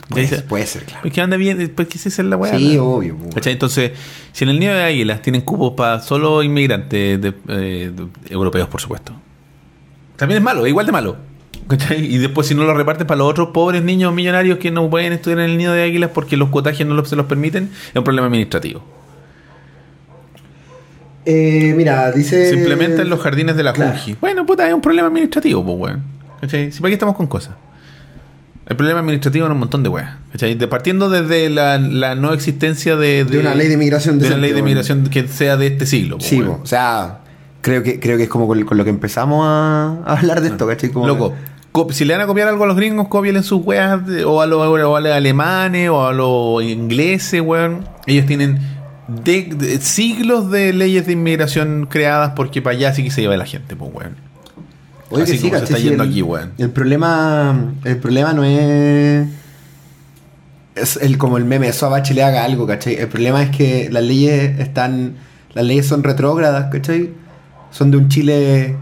Puede, 0.08 0.22
Dice- 0.22 0.42
puede 0.42 0.66
ser, 0.66 0.84
claro. 0.84 1.02
Pues 1.02 1.14
que 1.14 1.20
anda 1.20 1.36
bien, 1.36 1.72
pues 1.76 1.86
que 1.86 1.98
esa 1.98 2.08
es 2.08 2.18
la 2.20 2.36
weá. 2.36 2.56
Sí, 2.58 2.76
¿no? 2.76 2.84
obvio. 2.86 3.16
pues. 3.32 3.46
Entonces, 3.46 3.92
si 4.32 4.42
en 4.44 4.50
el 4.50 4.58
nido 4.58 4.74
de 4.74 4.82
águilas 4.82 5.22
tienen 5.22 5.42
cupos 5.42 5.74
para 5.76 6.00
solo 6.00 6.42
inmigrantes 6.42 7.20
de- 7.20 7.34
eh, 7.48 7.92
de- 7.94 8.08
europeos, 8.34 8.68
por 8.68 8.80
supuesto. 8.80 9.12
También 10.16 10.38
es 10.38 10.42
malo, 10.44 10.66
igual 10.66 10.86
de 10.86 10.92
malo. 10.92 11.16
¿Cachai? 11.70 12.04
Y 12.04 12.18
después 12.18 12.46
si 12.48 12.54
no 12.54 12.64
lo 12.64 12.74
reparten 12.74 13.06
para 13.06 13.18
los 13.18 13.28
otros 13.30 13.48
pobres 13.54 13.82
niños 13.82 14.12
millonarios 14.12 14.58
que 14.58 14.70
no 14.70 14.90
pueden 14.90 15.12
estudiar 15.12 15.38
en 15.40 15.50
el 15.50 15.56
nido 15.56 15.72
de 15.72 15.84
águilas 15.84 16.10
porque 16.12 16.36
los 16.36 16.48
cuotajes 16.48 16.84
no 16.86 16.94
los- 16.94 17.08
se 17.08 17.14
los 17.16 17.26
permiten, 17.26 17.70
es 17.90 17.96
un 17.96 18.02
problema 18.04 18.26
administrativo. 18.26 18.82
Eh, 21.26 21.74
mira, 21.76 22.10
dice. 22.12 22.48
Se 22.48 22.56
implementa 22.56 23.02
en 23.02 23.10
los 23.10 23.20
jardines 23.20 23.56
de 23.56 23.62
la 23.62 23.72
Claro. 23.72 23.98
Bueno, 24.20 24.46
puta, 24.46 24.66
es 24.66 24.74
un 24.74 24.80
problema 24.80 25.08
administrativo, 25.08 25.64
pues, 25.64 25.76
weón. 25.78 26.02
¿Cachai? 26.40 26.72
Si 26.72 26.80
para 26.80 26.88
qué 26.90 26.94
estamos 26.94 27.14
con 27.14 27.26
cosas. 27.26 27.54
El 28.66 28.76
problema 28.76 29.00
administrativo 29.00 29.46
es 29.46 29.52
un 29.52 29.58
montón 29.58 29.82
de 29.82 29.88
weas. 29.90 30.14
¿Cachai? 30.32 30.54
De- 30.54 30.66
partiendo 30.68 31.10
desde 31.10 31.50
la, 31.50 31.78
la 31.78 32.14
no 32.14 32.32
existencia 32.32 32.96
de, 32.96 33.24
De 33.24 33.38
una 33.38 33.54
ley 33.54 33.68
de 33.68 33.74
inmigración 33.74 34.18
De 34.18 34.28
una 34.28 34.36
ley 34.38 34.52
de 34.52 34.60
inmigración 34.60 35.04
que 35.04 35.28
sea 35.28 35.56
de 35.56 35.66
este 35.66 35.86
siglo. 35.86 36.16
pues, 36.18 36.28
Sí, 36.28 36.40
po, 36.40 36.60
o 36.62 36.66
sea, 36.66 37.18
creo 37.60 37.82
que, 37.82 38.00
creo 38.00 38.16
que 38.16 38.22
es 38.24 38.28
como 38.28 38.46
con, 38.46 38.62
con 38.64 38.78
lo 38.78 38.84
que 38.84 38.90
empezamos 38.90 39.44
a, 39.46 39.98
a 40.06 40.16
hablar 40.18 40.40
de 40.40 40.48
esto, 40.48 40.66
¿cachai? 40.66 40.90
Como 40.90 41.06
Loco, 41.06 41.30
co- 41.30 41.36
si 41.90 42.04
le 42.04 42.14
van 42.14 42.22
a 42.22 42.26
copiar 42.26 42.48
algo 42.48 42.64
a 42.64 42.66
los 42.66 42.76
gringos, 42.76 43.08
cópienle 43.08 43.42
sus 43.42 43.64
weas 43.64 44.00
o, 44.26 44.40
a 44.42 44.46
los, 44.46 44.58
o 44.66 44.96
a 44.96 45.00
los 45.00 45.12
alemanes 45.12 45.88
o 45.90 46.06
a 46.06 46.12
los 46.12 46.62
ingleses, 46.64 47.40
weón. 47.40 47.86
Ellos 48.06 48.26
tienen 48.26 48.58
de- 49.08 49.44
de- 49.56 49.80
siglos 49.80 50.50
de 50.50 50.72
leyes 50.72 51.06
de 51.06 51.12
inmigración 51.12 51.86
creadas 51.90 52.32
porque 52.36 52.60
para 52.62 52.76
allá 52.76 52.94
sí 52.94 53.02
que 53.04 53.10
se 53.10 53.20
lleva 53.22 53.36
la 53.36 53.46
gente, 53.46 53.76
pues, 53.76 53.90
weón. 53.94 54.16
Oye, 55.12 55.24
así 55.24 55.32
que 55.32 55.38
sí, 55.38 55.48
como 55.50 55.58
se 55.58 55.64
está 55.64 55.78
yendo 55.78 56.02
el, 56.04 56.10
aquí, 56.10 56.22
weón. 56.22 56.52
El 56.58 56.70
problema, 56.70 57.72
el 57.84 57.96
problema 57.98 58.32
no 58.32 58.44
es, 58.44 59.26
es 60.76 60.96
el, 61.02 61.18
como 61.18 61.36
el 61.36 61.44
meme, 61.44 61.68
eso 61.68 61.86
a 61.86 61.88
Bachelet 61.88 62.24
haga 62.24 62.44
algo, 62.44 62.66
¿cachai? 62.66 62.94
El 62.94 63.08
problema 63.08 63.42
es 63.42 63.50
que 63.50 63.88
las 63.90 64.02
leyes 64.04 64.58
están, 64.60 65.14
las 65.52 65.64
leyes 65.64 65.86
son 65.86 66.02
retrógradas, 66.04 66.70
¿cachai? 66.70 67.10
Son 67.70 67.90
de 67.90 67.96
un 67.96 68.08
Chile 68.08 68.76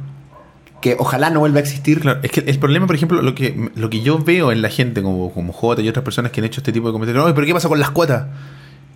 que 0.81 0.97
ojalá 0.99 1.31
no 1.31 1.41
vuelva 1.41 1.59
a 1.59 1.63
existir. 1.63 2.01
Claro, 2.01 2.21
es 2.23 2.31
que 2.31 2.41
el 2.41 2.59
problema, 2.59 2.87
por 2.87 2.97
ejemplo, 2.97 3.21
lo 3.23 3.35
que, 3.35 3.71
lo 3.75 3.91
que 3.91 4.01
yo 4.01 4.19
veo 4.19 4.53
en 4.53 4.63
la 4.63 4.69
gente 4.71 5.03
como, 5.03 5.33
como 5.33 5.53
J 5.53 5.83
y 5.83 5.89
otras 5.89 6.05
personas 6.05 6.33
que 6.33 6.41
han 6.41 6.45
hecho 6.47 6.61
este 6.61 6.73
tipo 6.73 6.87
de 6.87 6.93
comentarios, 6.93 7.27
"Ay, 7.27 7.33
pero 7.35 7.47
¿qué 7.47 7.53
pasa 7.53 7.69
con 7.69 7.81
las 7.81 7.91
cuotas? 7.91 8.27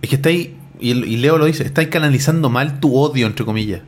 Es 0.01 0.09
que 0.09 0.15
estáis, 0.15 0.49
y, 0.79 0.91
y 0.91 1.17
Leo 1.17 1.37
lo 1.37 1.45
dice, 1.45 1.63
estáis 1.63 1.89
canalizando 1.89 2.49
mal 2.49 2.79
tu 2.79 2.95
odio, 2.95 3.27
entre 3.27 3.45
comillas. 3.45 3.81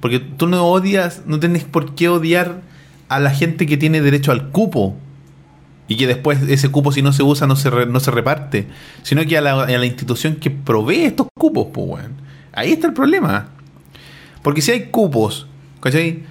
Porque 0.00 0.18
tú 0.18 0.46
no 0.48 0.66
odias, 0.66 1.22
no 1.26 1.38
tenés 1.38 1.64
por 1.64 1.94
qué 1.94 2.08
odiar 2.08 2.62
a 3.08 3.20
la 3.20 3.30
gente 3.30 3.66
que 3.66 3.76
tiene 3.76 4.00
derecho 4.00 4.32
al 4.32 4.50
cupo. 4.50 4.96
Y 5.88 5.96
que 5.96 6.06
después 6.06 6.40
ese 6.48 6.70
cupo, 6.70 6.90
si 6.90 7.02
no 7.02 7.12
se 7.12 7.22
usa, 7.22 7.46
no 7.46 7.54
se, 7.54 7.70
no 7.86 8.00
se 8.00 8.10
reparte. 8.10 8.66
Sino 9.02 9.24
que 9.26 9.36
a 9.36 9.40
la, 9.40 9.62
a 9.62 9.66
la 9.66 9.86
institución 9.86 10.36
que 10.36 10.50
provee 10.50 11.04
estos 11.04 11.26
cupos, 11.38 11.68
pues, 11.72 11.86
weón. 11.86 12.12
Ahí 12.52 12.72
está 12.72 12.86
el 12.86 12.94
problema. 12.94 13.48
Porque 14.42 14.62
si 14.62 14.72
hay 14.72 14.84
cupos, 14.86 15.46
¿cachai? 15.80 16.24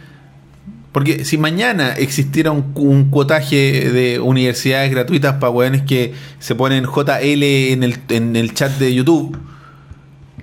Porque 0.92 1.24
si 1.24 1.38
mañana 1.38 1.94
existiera 1.94 2.52
un, 2.52 2.74
un 2.76 3.10
cuotaje 3.10 3.90
de 3.92 4.20
universidades 4.20 4.92
gratuitas 4.92 5.36
para 5.36 5.50
weones 5.50 5.84
que 5.84 6.14
se 6.40 6.56
ponen 6.56 6.84
JL 6.84 7.44
en 7.44 7.84
el, 7.84 7.98
en 8.10 8.36
el 8.36 8.54
chat 8.54 8.78
de 8.78 8.94
YouTube 8.94 9.38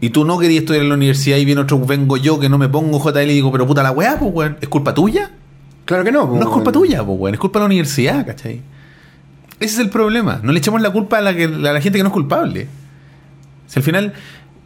y 0.00 0.10
tú 0.10 0.24
no 0.24 0.38
querías 0.38 0.60
estudiar 0.60 0.84
en 0.84 0.88
la 0.88 0.94
universidad 0.94 1.36
y 1.36 1.44
viene 1.44 1.60
otro, 1.60 1.78
vengo 1.80 2.16
yo 2.16 2.38
que 2.38 2.48
no 2.48 2.56
me 2.56 2.68
pongo 2.68 2.98
JL 2.98 3.30
y 3.30 3.34
digo, 3.34 3.52
pero 3.52 3.66
puta 3.66 3.82
la 3.82 3.90
weá, 3.90 4.18
pues 4.18 4.32
weón, 4.32 4.56
¿es 4.60 4.68
culpa 4.68 4.94
tuya? 4.94 5.32
Claro 5.84 6.04
que 6.04 6.12
no. 6.12 6.26
No 6.26 6.40
es 6.40 6.48
culpa 6.48 6.72
tuya, 6.72 7.04
pues 7.04 7.18
weón, 7.18 7.34
es 7.34 7.40
culpa 7.40 7.58
de 7.58 7.62
la 7.64 7.66
universidad, 7.66 8.24
¿cachai? 8.26 8.62
Ese 9.60 9.74
es 9.74 9.78
el 9.80 9.90
problema. 9.90 10.40
No 10.42 10.52
le 10.52 10.58
echemos 10.58 10.80
la 10.80 10.90
culpa 10.90 11.18
a 11.18 11.20
la, 11.20 11.34
que, 11.34 11.44
a 11.44 11.48
la 11.48 11.80
gente 11.80 11.98
que 11.98 12.02
no 12.02 12.08
es 12.08 12.12
culpable. 12.12 12.68
Si 13.66 13.78
al 13.78 13.82
final, 13.82 14.14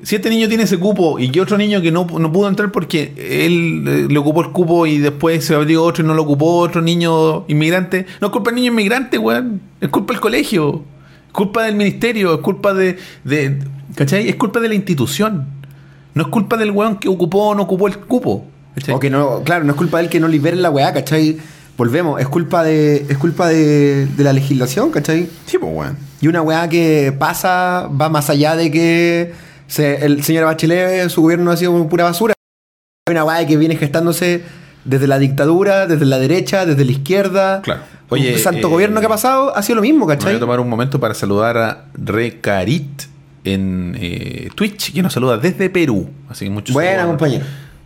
Si 0.02 0.16
este 0.16 0.30
niño 0.30 0.48
tiene 0.48 0.64
ese 0.64 0.78
cupo 0.78 1.20
y 1.20 1.30
que 1.30 1.40
otro 1.40 1.56
niño 1.56 1.80
que 1.80 1.92
no, 1.92 2.06
no 2.06 2.32
pudo 2.32 2.48
entrar 2.48 2.72
porque 2.72 3.12
él 3.16 3.84
eh, 3.86 4.06
le 4.10 4.18
ocupó 4.18 4.42
el 4.42 4.50
cupo 4.50 4.84
y 4.84 4.98
después 4.98 5.44
se 5.44 5.54
abrió 5.54 5.84
otro 5.84 6.02
y 6.02 6.06
no 6.06 6.14
lo 6.14 6.22
ocupó 6.22 6.56
otro 6.56 6.82
niño 6.82 7.44
inmigrante, 7.46 8.06
no 8.20 8.26
es 8.26 8.32
culpa 8.32 8.50
del 8.50 8.56
niño 8.56 8.72
inmigrante, 8.72 9.16
weón. 9.18 9.60
Es 9.80 9.88
culpa 9.90 10.12
del 10.12 10.20
colegio. 10.20 10.82
Es 11.28 11.32
culpa 11.32 11.62
del 11.64 11.76
ministerio. 11.76 12.34
Es 12.34 12.40
culpa 12.40 12.74
de, 12.74 12.98
de. 13.22 13.60
¿Cachai? 13.94 14.28
Es 14.28 14.34
culpa 14.34 14.58
de 14.58 14.68
la 14.68 14.74
institución. 14.74 15.46
No 16.14 16.22
es 16.24 16.28
culpa 16.28 16.56
del 16.56 16.72
weón 16.72 16.96
que 16.96 17.08
ocupó 17.08 17.50
o 17.50 17.54
no 17.54 17.62
ocupó 17.62 17.86
el 17.86 17.96
cupo. 17.98 18.44
¿cachai? 18.74 18.94
O 18.94 18.98
que 18.98 19.08
no, 19.08 19.42
claro, 19.44 19.64
no 19.64 19.72
es 19.72 19.78
culpa 19.78 19.98
de 19.98 20.04
él 20.04 20.10
que 20.10 20.18
no 20.18 20.26
libere 20.26 20.56
la 20.56 20.70
weá, 20.70 20.92
¿cachai? 20.92 21.38
Volvemos, 21.78 22.20
es 22.20 22.26
culpa 22.26 22.64
de. 22.64 23.06
Es 23.08 23.18
culpa 23.18 23.48
de, 23.48 24.06
de 24.06 24.24
la 24.24 24.32
legislación, 24.32 24.90
¿cachai? 24.90 25.28
Sí, 25.46 25.58
pues, 25.58 25.72
weón. 25.72 25.96
Y 26.20 26.26
una 26.26 26.42
weá 26.42 26.68
que 26.68 27.14
pasa, 27.16 27.88
va 27.88 28.08
más 28.08 28.30
allá 28.30 28.56
de 28.56 28.70
que 28.70 29.32
se- 29.72 30.04
el 30.04 30.22
señor 30.22 30.44
Bachelet, 30.44 31.08
su 31.08 31.22
gobierno 31.22 31.50
ha 31.50 31.56
sido 31.56 31.88
pura 31.88 32.04
basura. 32.04 32.34
Hay 33.08 33.12
una 33.12 33.24
weá 33.24 33.46
que 33.46 33.56
viene 33.56 33.76
gestándose 33.76 34.42
desde 34.84 35.06
la 35.06 35.18
dictadura, 35.18 35.86
desde 35.86 36.04
la 36.06 36.18
derecha, 36.18 36.66
desde 36.66 36.84
la 36.84 36.92
izquierda. 36.92 37.62
Claro. 37.62 37.80
Oye, 38.10 38.34
el 38.34 38.38
santo 38.40 38.66
eh, 38.68 38.70
gobierno 38.70 39.00
que 39.00 39.06
ha 39.06 39.08
pasado 39.08 39.56
ha 39.56 39.62
sido 39.62 39.76
lo 39.76 39.82
mismo, 39.82 40.00
Me 40.00 40.14
voy 40.14 40.16
¿cachai? 40.16 40.36
a 40.36 40.38
tomar 40.40 40.60
un 40.60 40.68
momento 40.68 41.00
para 41.00 41.14
saludar 41.14 41.56
a 41.56 41.84
Recarit 41.94 43.04
en 43.44 43.96
eh, 43.98 44.50
Twitch, 44.54 44.92
que 44.92 45.02
nos 45.02 45.14
saluda 45.14 45.38
desde 45.38 45.70
Perú. 45.70 46.10
Así 46.28 46.44
que 46.44 46.50
muchos 46.50 46.74
Buena, 46.74 46.90
saludos 46.90 47.04
a 47.06 47.08
compañero. 47.18 47.44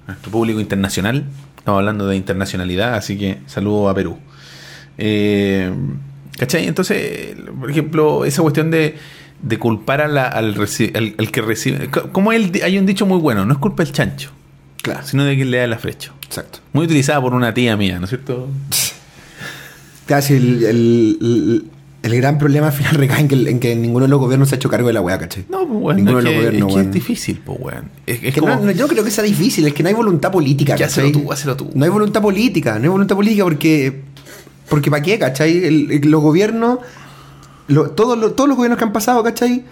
Nuestro 0.08 0.30
público 0.32 0.60
internacional. 0.60 1.24
Estamos 1.58 1.78
hablando 1.78 2.06
de 2.08 2.16
internacionalidad, 2.16 2.94
así 2.94 3.16
que 3.16 3.38
saludo 3.46 3.88
a 3.88 3.94
Perú. 3.94 4.18
Eh, 4.98 5.72
¿Cachai? 6.38 6.66
Entonces, 6.66 7.34
por 7.58 7.70
ejemplo, 7.70 8.24
esa 8.24 8.42
cuestión 8.42 8.70
de, 8.70 8.96
de 9.42 9.58
culpar 9.58 10.00
a 10.00 10.08
la- 10.08 10.26
al, 10.28 10.54
al- 10.54 11.14
al 11.18 11.30
que 11.30 11.42
recibe. 11.42 11.88
co- 11.90 12.10
Como 12.12 12.30
hay 12.30 12.78
un 12.78 12.86
dicho 12.86 13.06
muy 13.06 13.18
bueno: 13.18 13.44
no 13.44 13.52
es 13.52 13.58
culpa 13.58 13.82
del 13.84 13.92
chancho, 13.92 14.30
Claro, 14.82 15.06
sino 15.06 15.24
de 15.24 15.34
quien 15.36 15.50
le 15.50 15.58
da 15.58 15.66
la 15.66 15.78
flecha. 15.78 16.12
exacto. 16.26 16.60
Muy 16.72 16.84
utilizada 16.86 17.20
por 17.20 17.34
una 17.34 17.52
tía 17.54 17.76
mía, 17.76 17.98
¿no 17.98 18.04
es 18.04 18.10
cierto? 18.10 18.48
Casi 20.06 20.34
el, 20.34 20.64
el- 20.64 21.18
el- 21.20 21.64
el 22.02 22.16
gran 22.20 22.38
problema 22.38 22.68
al 22.68 22.72
final 22.72 22.94
recae 22.96 23.20
en 23.22 23.28
que, 23.28 23.34
en 23.50 23.58
que 23.58 23.74
ninguno 23.74 24.04
de 24.04 24.10
los 24.10 24.20
gobiernos 24.20 24.48
se 24.48 24.54
ha 24.54 24.58
hecho 24.58 24.68
cargo 24.68 24.86
de 24.86 24.92
la 24.92 25.00
weá, 25.00 25.18
¿cachai? 25.18 25.44
No, 25.48 25.66
pues, 25.66 25.80
weón, 25.82 25.96
Ninguno 25.96 26.18
es, 26.20 26.24
de 26.24 26.30
que, 26.30 26.34
los 26.36 26.44
gobiernos, 26.44 26.70
es 26.70 26.74
que 26.76 26.80
es 26.82 26.92
difícil, 26.92 27.40
pues, 27.44 27.58
weón. 27.60 27.90
Es, 28.06 28.22
es 28.22 28.34
que 28.34 28.40
como. 28.40 28.54
no- 28.54 28.60
no, 28.66 28.70
yo 28.70 28.86
creo 28.86 29.02
que 29.02 29.10
sea 29.10 29.24
difícil, 29.24 29.66
es 29.66 29.74
que 29.74 29.82
no 29.82 29.88
hay 29.88 29.94
voluntad 29.94 30.30
política. 30.30 30.76
Que 30.76 30.84
¿cachai? 30.84 31.08
hazlo 31.08 31.20
tú, 31.22 31.32
hazlo 31.32 31.56
tú. 31.56 31.70
No 31.74 31.84
hay 31.84 31.90
voluntad 31.90 32.22
política, 32.22 32.76
no 32.78 32.82
hay 32.84 32.88
voluntad 32.88 33.16
política 33.16 33.42
porque. 33.44 34.02
Porque 34.68 34.90
¿para 34.90 35.02
qué, 35.02 35.18
cachai? 35.18 35.64
El- 35.64 35.90
el- 35.92 36.10
los 36.10 36.20
gobiernos, 36.22 36.78
lo- 37.68 37.90
todos, 37.90 38.18
los, 38.18 38.36
todos 38.36 38.48
los 38.48 38.56
gobiernos 38.56 38.78
que 38.78 38.84
han 38.84 38.93
pasado, 38.93 39.22
cachai, 39.22 39.64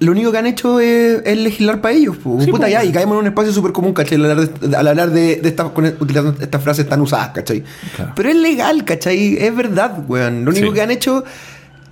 lo 0.00 0.12
único 0.12 0.32
que 0.32 0.38
han 0.38 0.46
hecho 0.46 0.80
es, 0.80 1.20
es 1.24 1.36
legislar 1.38 1.80
para 1.82 1.94
ellos. 1.94 2.16
po. 2.16 2.40
Sí, 2.40 2.50
Puta 2.50 2.64
po. 2.66 2.70
ya, 2.70 2.82
y 2.84 2.90
caemos 2.92 3.14
en 3.14 3.20
un 3.20 3.26
espacio 3.26 3.52
súper 3.52 3.72
común, 3.72 3.92
cachai, 3.92 4.16
al 4.18 4.30
hablar 4.30 4.48
de, 4.48 4.76
al 4.76 4.88
hablar 4.88 5.10
de, 5.10 5.36
de 5.36 5.48
estas, 5.48 5.66
utilizando 5.76 6.34
estas 6.40 6.62
frases 6.62 6.88
tan 6.88 7.00
usadas, 7.02 7.30
cachai. 7.30 7.62
Claro. 7.96 8.12
Pero 8.16 8.28
es 8.30 8.36
legal, 8.36 8.84
cachai, 8.84 9.36
es 9.36 9.54
verdad, 9.54 9.98
weón. 10.08 10.44
Lo 10.44 10.50
único 10.52 10.68
Sí. 10.68 10.72
que 10.72 10.80
han 10.82 10.90
hecho. 10.90 11.24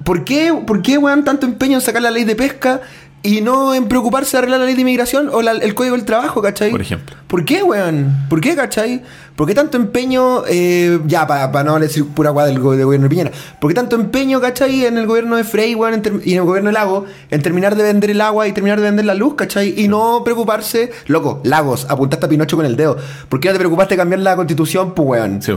¿Por 0.04 0.24
qué, 0.24 0.54
¿Por 0.66 0.80
qué, 0.80 0.96
weón, 0.96 1.24
tanto 1.24 1.44
empeño 1.44 1.74
en 1.74 1.80
sacar 1.82 2.00
la 2.00 2.10
ley 2.10 2.24
de 2.24 2.34
pesca 2.36 2.80
y 3.22 3.40
no 3.40 3.74
en 3.74 3.88
preocuparse 3.88 4.32
de 4.32 4.38
arreglar 4.38 4.60
la 4.60 4.66
ley 4.66 4.74
de 4.74 4.82
inmigración 4.82 5.28
o 5.32 5.42
la- 5.42 5.52
el 5.52 5.74
código 5.74 5.96
del 5.96 6.04
trabajo, 6.04 6.40
cachai? 6.40 6.70
Por 6.70 6.80
ejemplo. 6.80 7.16
¿Por 7.26 7.44
qué, 7.44 7.62
weón? 7.62 8.26
¿Por 8.30 8.40
qué, 8.40 8.54
cachai? 8.54 9.02
¿Por 9.36 9.46
qué 9.46 9.54
tanto 9.54 9.76
empeño, 9.76 10.42
eh, 10.48 10.98
ya, 11.06 11.26
para 11.26 11.62
no 11.64 11.78
decir 11.78 12.04
pura 12.06 12.30
guada 12.30 12.48
del, 12.48 12.58
go- 12.58 12.72
del 12.76 12.84
gobierno 12.86 13.04
de 13.04 13.10
Piñera, 13.10 13.30
¿por 13.60 13.70
qué 13.70 13.74
tanto 13.74 13.96
empeño, 13.96 14.40
cachai, 14.40 14.84
en 14.86 14.98
el 14.98 15.06
gobierno 15.06 15.36
de 15.36 15.44
Frey, 15.44 15.74
weón, 15.74 16.02
y 16.24 16.32
en 16.32 16.38
el 16.38 16.44
gobierno 16.44 16.68
de 16.70 16.74
Lago, 16.74 17.04
en 17.30 17.42
terminar 17.42 17.76
de 17.76 17.82
vender 17.84 18.10
el 18.10 18.20
agua 18.20 18.48
y 18.48 18.52
terminar 18.52 18.78
de 18.80 18.84
vender 18.86 19.04
la 19.04 19.14
luz, 19.14 19.34
cachai? 19.34 19.74
Y 19.80 19.88
no 19.88 20.22
preocuparse, 20.24 20.90
loco, 21.06 21.40
Lagos, 21.44 21.86
apuntaste 21.88 22.26
a 22.26 22.28
Pinocho 22.28 22.56
con 22.56 22.66
el 22.66 22.76
dedo. 22.76 22.96
¿Por 23.28 23.40
qué 23.40 23.48
no 23.48 23.52
te 23.54 23.58
preocupaste 23.58 23.94
de 23.94 23.98
cambiar 23.98 24.20
la 24.20 24.34
constitución, 24.36 24.94
pues, 24.94 25.08
weón? 25.08 25.42
Sí. 25.42 25.52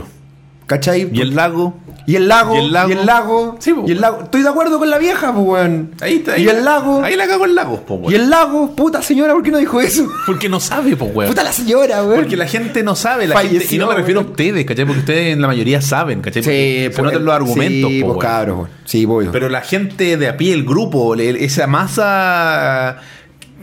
¿Cachai? 0.72 1.10
Y 1.12 1.20
el 1.20 1.36
lago. 1.36 1.74
Y 2.08 2.16
el 2.16 2.30
lago, 2.30 2.56
Y 2.56 2.60
el 2.60 2.72
lago. 2.72 2.90
y 2.90 2.94
el 2.94 3.06
lago, 3.06 3.56
Sí, 3.60 3.74
po, 3.74 3.84
y 3.88 3.92
el 3.92 4.00
lago. 4.00 4.22
Estoy 4.24 4.42
de 4.42 4.48
acuerdo 4.50 4.80
con 4.80 4.90
la 4.90 4.98
vieja, 4.98 5.34
pues, 5.34 5.46
weón. 5.46 5.92
Ahí 6.00 6.16
está. 6.16 6.34
Ahí 6.34 6.46
y 6.46 6.48
el 6.48 6.64
lago, 6.64 7.04
Ahí 7.04 7.16
la 7.18 7.28
cago 7.28 7.44
en 7.46 7.56
lagos, 7.56 7.82
po, 7.82 7.96
weón. 7.96 8.12
y 8.12 8.16
el 8.16 8.30
lago, 8.30 8.74
puta 8.74 9.02
señora, 9.02 9.34
¿por 9.34 9.44
qué 9.44 9.52
no 9.52 9.58
dijo 9.58 9.82
eso? 9.82 10.08
Porque 10.26 10.48
no 10.48 10.62
sabe, 10.62 10.96
po, 10.96 11.06
weón. 11.06 11.30
Puta 11.30 11.44
la 11.44 11.52
señora, 11.52 12.02
weón. 12.04 12.22
Porque 12.22 12.38
la 12.38 12.48
gente 12.48 12.84
no 12.84 12.96
sabe, 12.96 13.28
la 13.28 13.36
Falleció, 13.36 13.60
gente, 13.60 13.76
y 13.76 13.78
no 13.80 13.88
me 13.88 13.96
refiero 13.96 14.22
a 14.22 14.24
ustedes, 14.24 14.66
¿cachai? 14.66 14.86
Porque 14.86 15.00
ustedes 15.02 15.34
en 15.34 15.42
la 15.42 15.48
mayoría 15.48 15.82
saben, 15.82 16.22
¿cachai? 16.22 16.42
Porque 16.42 16.92
se 16.96 17.02
notan 17.02 17.26
los 17.26 17.34
argumentos, 17.36 17.92
Sí, 17.92 18.02
po, 18.02 18.08
pues, 18.08 18.18
weón. 18.18 18.20
cabros, 18.20 18.58
weón. 18.58 18.70
Sí, 18.86 19.06
voy. 19.06 19.28
Pero 19.30 19.50
la 19.50 19.62
gente 19.62 20.16
de 20.18 20.28
a 20.30 20.38
pie, 20.38 20.54
el 20.54 20.64
grupo, 20.64 21.16
esa 21.16 21.68
masa 21.68 22.98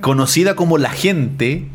conocida 0.00 0.54
como 0.54 0.78
la 0.78 0.90
gente, 0.90 1.66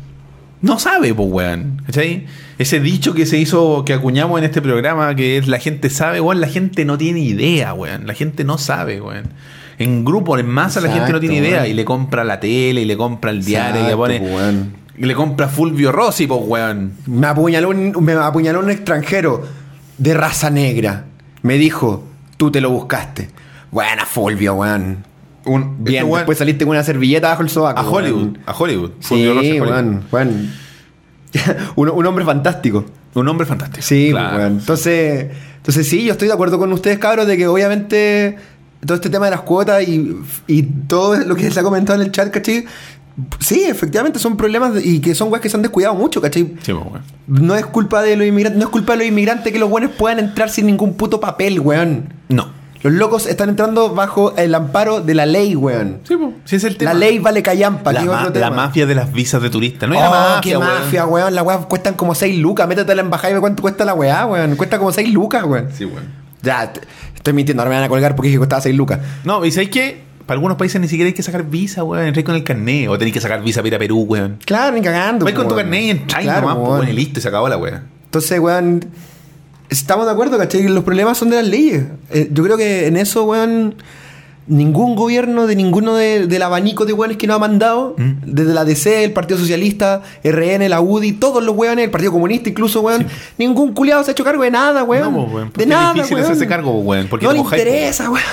no 0.64 0.78
sabe, 0.78 1.14
pues, 1.14 1.28
weón. 1.30 1.82
¿Cachai? 1.86 2.26
Ese 2.58 2.80
dicho 2.80 3.14
que 3.14 3.26
se 3.26 3.38
hizo, 3.38 3.84
que 3.84 3.92
acuñamos 3.92 4.38
en 4.38 4.44
este 4.44 4.62
programa, 4.62 5.14
que 5.14 5.36
es 5.36 5.46
la 5.46 5.58
gente 5.58 5.90
sabe, 5.90 6.20
weón, 6.20 6.40
la 6.40 6.48
gente 6.48 6.84
no 6.84 6.96
tiene 6.96 7.20
idea, 7.20 7.74
weón. 7.74 8.06
La 8.06 8.14
gente 8.14 8.44
no 8.44 8.56
sabe, 8.58 9.00
weón. 9.00 9.24
En 9.78 10.04
grupo, 10.04 10.38
en 10.38 10.48
masa, 10.48 10.80
la 10.80 10.90
gente 10.90 11.12
no 11.12 11.20
tiene 11.20 11.36
idea. 11.36 11.60
weón. 11.60 11.70
Y 11.70 11.74
le 11.74 11.84
compra 11.84 12.24
la 12.24 12.40
tele, 12.40 12.80
y 12.82 12.84
le 12.86 12.96
compra 12.96 13.30
el 13.30 13.44
diario, 13.44 13.84
y 13.84 13.86
le 13.86 13.96
pone. 13.96 14.18
weón. 14.20 14.76
Y 14.96 15.04
le 15.06 15.14
compra 15.14 15.48
Fulvio 15.48 15.92
Rossi, 15.92 16.26
pues, 16.26 16.40
weón. 16.44 16.94
Me 17.06 17.26
apuñaló, 17.26 17.68
un, 17.68 17.92
me 18.00 18.12
apuñaló 18.14 18.60
un 18.60 18.70
extranjero 18.70 19.42
de 19.98 20.14
raza 20.14 20.48
negra. 20.50 21.04
Me 21.42 21.58
dijo, 21.58 22.04
tú 22.38 22.50
te 22.50 22.60
lo 22.62 22.70
buscaste. 22.70 23.28
Buena, 23.70 24.06
Fulvio, 24.06 24.54
weón. 24.54 25.04
Un, 25.46 25.84
Bien, 25.84 26.04
este 26.04 26.16
después 26.16 26.38
saliste 26.38 26.64
con 26.64 26.70
una 26.74 26.82
servilleta 26.84 27.28
bajo 27.28 27.42
el 27.42 27.48
sobaco. 27.50 27.80
a 27.80 27.84
Hollywood. 27.88 28.38
A 28.46 28.52
Hollywood. 28.52 28.90
Sí, 29.00 29.26
Hollywood. 29.26 30.02
weón. 30.10 30.50
un, 31.76 31.88
un 31.90 32.06
hombre 32.06 32.24
fantástico. 32.24 32.84
Un 33.14 33.28
hombre 33.28 33.46
fantástico. 33.46 33.82
Sí, 33.82 34.08
pues, 34.12 34.22
Claro. 34.24 34.46
Entonces, 34.46 35.26
entonces 35.56 35.88
sí, 35.88 36.04
yo 36.04 36.12
estoy 36.12 36.28
de 36.28 36.34
acuerdo 36.34 36.58
con 36.58 36.72
ustedes, 36.72 36.98
cabros, 36.98 37.26
de 37.26 37.36
que 37.36 37.46
obviamente 37.46 38.36
todo 38.84 38.94
este 38.96 39.08
tema 39.10 39.26
de 39.26 39.30
las 39.32 39.40
cuotas 39.42 39.86
y, 39.86 40.16
y 40.46 40.62
todo 40.62 41.16
lo 41.16 41.34
que 41.36 41.50
se 41.50 41.60
ha 41.60 41.62
comentado 41.62 42.00
en 42.00 42.06
el 42.06 42.12
chat, 42.12 42.30
¿cachai? 42.30 42.64
Sí, 43.38 43.62
efectivamente 43.64 44.18
son 44.18 44.36
problemas 44.36 44.74
de- 44.74 44.84
y 44.84 44.98
que 45.00 45.14
son 45.14 45.30
weas 45.30 45.40
que 45.40 45.48
se 45.48 45.56
han 45.56 45.62
descuidado 45.62 45.94
mucho, 45.94 46.20
¿cachai? 46.20 46.54
Sí, 46.62 46.72
pues, 46.72 46.84
weón. 46.86 47.02
No 47.26 47.54
es 47.54 47.64
culpa 47.66 48.02
de 48.02 48.16
los 48.16 48.26
inmigrantes, 48.26 48.58
no 48.58 48.64
es 48.66 48.70
culpa 48.70 48.92
de 48.94 48.98
los 49.00 49.06
inmigrantes 49.06 49.52
que 49.52 49.58
los 49.58 49.70
buenos 49.70 49.92
puedan 49.92 50.18
entrar 50.18 50.50
sin 50.50 50.66
ningún 50.66 50.94
puto 50.94 51.20
papel, 51.20 51.60
weón. 51.60 52.12
No. 52.28 52.48
Los 52.84 52.92
locos 52.92 53.26
están 53.26 53.48
entrando 53.48 53.94
bajo 53.94 54.36
el 54.36 54.54
amparo 54.54 55.00
de 55.00 55.14
la 55.14 55.26
ley, 55.26 55.56
weón. 55.56 56.00
Sí, 56.06 56.16
pues. 56.16 56.30
Sí, 56.44 56.56
es 56.56 56.64
el 56.64 56.76
tema. 56.76 56.92
La 56.92 56.98
ley 57.00 57.18
vale 57.18 57.42
callampa, 57.42 57.92
la, 57.92 58.04
ma- 58.04 58.30
la 58.32 58.50
mafia 58.50 58.84
de 58.86 58.94
las 58.94 59.10
visas 59.12 59.40
de 59.42 59.50
turista. 59.50 59.86
No 59.86 59.96
Oh, 59.98 60.10
mafia, 60.10 60.40
qué 60.42 60.56
weón. 60.56 60.68
mafia, 60.70 61.06
weón. 61.06 61.34
La 61.34 61.42
weá 61.42 61.58
cuestan 61.60 61.94
como 61.94 62.14
6 62.14 62.38
lucas. 62.38 62.68
Métete 62.68 62.92
a 62.92 62.94
la 62.94 63.00
embajada 63.02 63.30
y 63.30 63.34
ve 63.34 63.40
cuánto 63.40 63.62
cuesta 63.62 63.84
la 63.84 63.94
weá, 63.94 64.26
weón. 64.26 64.54
Cuesta 64.56 64.78
como 64.78 64.92
6 64.92 65.12
lucas, 65.12 65.42
weón. 65.44 65.68
Sí, 65.72 65.86
weón. 65.86 66.04
Ya, 66.42 66.72
estoy 67.16 67.32
mintiendo. 67.32 67.62
Ahora 67.62 67.70
me 67.70 67.76
van 67.76 67.84
a 67.84 67.88
colgar 67.88 68.14
porque 68.14 68.28
dije 68.28 68.36
que 68.36 68.40
costaba 68.40 68.60
6 68.60 68.76
lucas. 68.76 69.00
No, 69.24 69.42
y 69.46 69.50
sabes 69.50 69.70
que 69.70 70.04
para 70.26 70.36
algunos 70.36 70.58
países 70.58 70.78
ni 70.80 70.86
siquiera 70.88 71.06
hay 71.08 71.14
que 71.14 71.22
sacar 71.22 71.42
visa, 71.44 71.84
weón. 71.84 72.04
Entrar 72.06 72.22
con 72.24 72.34
el 72.34 72.44
carnet. 72.44 72.88
O 72.90 72.98
tenéis 72.98 73.14
que 73.14 73.20
sacar 73.22 73.42
visa 73.42 73.60
para 73.62 73.68
ir 73.68 73.74
a 73.76 73.78
Perú, 73.78 74.04
weón. 74.06 74.36
Claro, 74.44 74.76
ni 74.76 74.82
cagando. 74.82 75.24
Vais 75.24 75.34
con 75.34 75.48
tu 75.48 75.54
weón. 75.54 75.64
carnet 75.64 75.82
y 75.84 75.90
entráis 75.90 76.24
Claro, 76.26 76.40
nomás, 76.42 76.56
pues, 76.56 76.68
weón. 76.68 76.80
weón, 76.80 76.90
y 76.90 76.92
listo, 76.92 77.18
y 77.18 77.22
se 77.22 77.28
acabó 77.28 77.48
la 77.48 77.56
weón. 77.56 77.82
Entonces, 78.04 78.38
weón, 78.38 78.84
estamos 79.78 80.06
de 80.06 80.12
acuerdo, 80.12 80.38
¿cachai? 80.38 80.62
Los 80.68 80.84
problemas 80.84 81.18
son 81.18 81.30
de 81.30 81.36
las 81.36 81.46
leyes. 81.46 81.84
Eh, 82.12 82.28
yo 82.32 82.44
creo 82.44 82.56
que 82.56 82.86
en 82.86 82.96
eso, 82.96 83.24
weón, 83.24 83.74
ningún 84.46 84.94
gobierno 84.94 85.46
de 85.46 85.56
ninguno 85.56 85.94
de- 85.96 86.26
del 86.26 86.42
abanico 86.42 86.84
de 86.84 86.92
weones 86.92 87.16
que 87.16 87.26
nos 87.26 87.36
ha 87.36 87.38
mandado, 87.38 87.94
Mm. 87.96 88.10
desde 88.26 88.52
la 88.52 88.64
DC, 88.66 89.02
el 89.04 89.12
Partido 89.14 89.38
Socialista, 89.40 90.02
RN, 90.22 90.68
la 90.68 90.82
UDI, 90.82 91.12
todos 91.12 91.42
los 91.42 91.56
weones, 91.56 91.86
el 91.86 91.90
Partido 91.90 92.12
Comunista 92.12 92.50
incluso, 92.50 92.82
weón, 92.82 93.06
ningún 93.38 93.72
culiado 93.72 94.04
se 94.04 94.10
ha 94.10 94.12
hecho 94.12 94.22
cargo 94.22 94.42
de 94.42 94.50
nada, 94.50 94.84
weón. 94.84 95.14
No, 95.14 95.22
pues, 95.24 95.34
weón, 95.34 95.52
de 95.56 95.64
nada, 95.66 95.94
difícil 95.94 96.16
weón. 96.16 96.24
hacerse 96.26 96.46
cargo, 96.46 96.78
weón, 96.80 97.06
porque 97.08 97.24
no 97.24 97.32
le 97.32 97.38
interesa, 97.38 98.10
weón. 98.10 98.24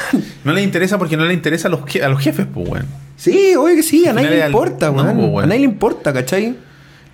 No 0.44 0.52
le 0.52 0.62
interesa 0.64 0.98
porque 0.98 1.16
no 1.16 1.24
le 1.24 1.34
interesa 1.34 1.70
a 1.70 1.72
los, 1.72 1.80
a 2.04 2.10
los 2.10 2.20
jefes, 2.22 2.46
pues, 2.54 2.68
weón. 2.68 2.86
Sí, 3.16 3.56
oye 3.56 3.76
que 3.78 3.84
sí, 3.84 4.06
a 4.06 4.10
Al 4.10 4.16
nadie 4.18 4.32
le 4.32 4.44
al- 4.44 4.52
importa, 4.52 4.88
no, 4.92 5.04
weón. 5.04 5.16
pues, 5.16 5.30
weón. 5.30 5.44
A 5.46 5.48
nadie 5.48 5.60
le 5.60 5.66
importa, 5.66 6.12
¿cachai? 6.12 6.58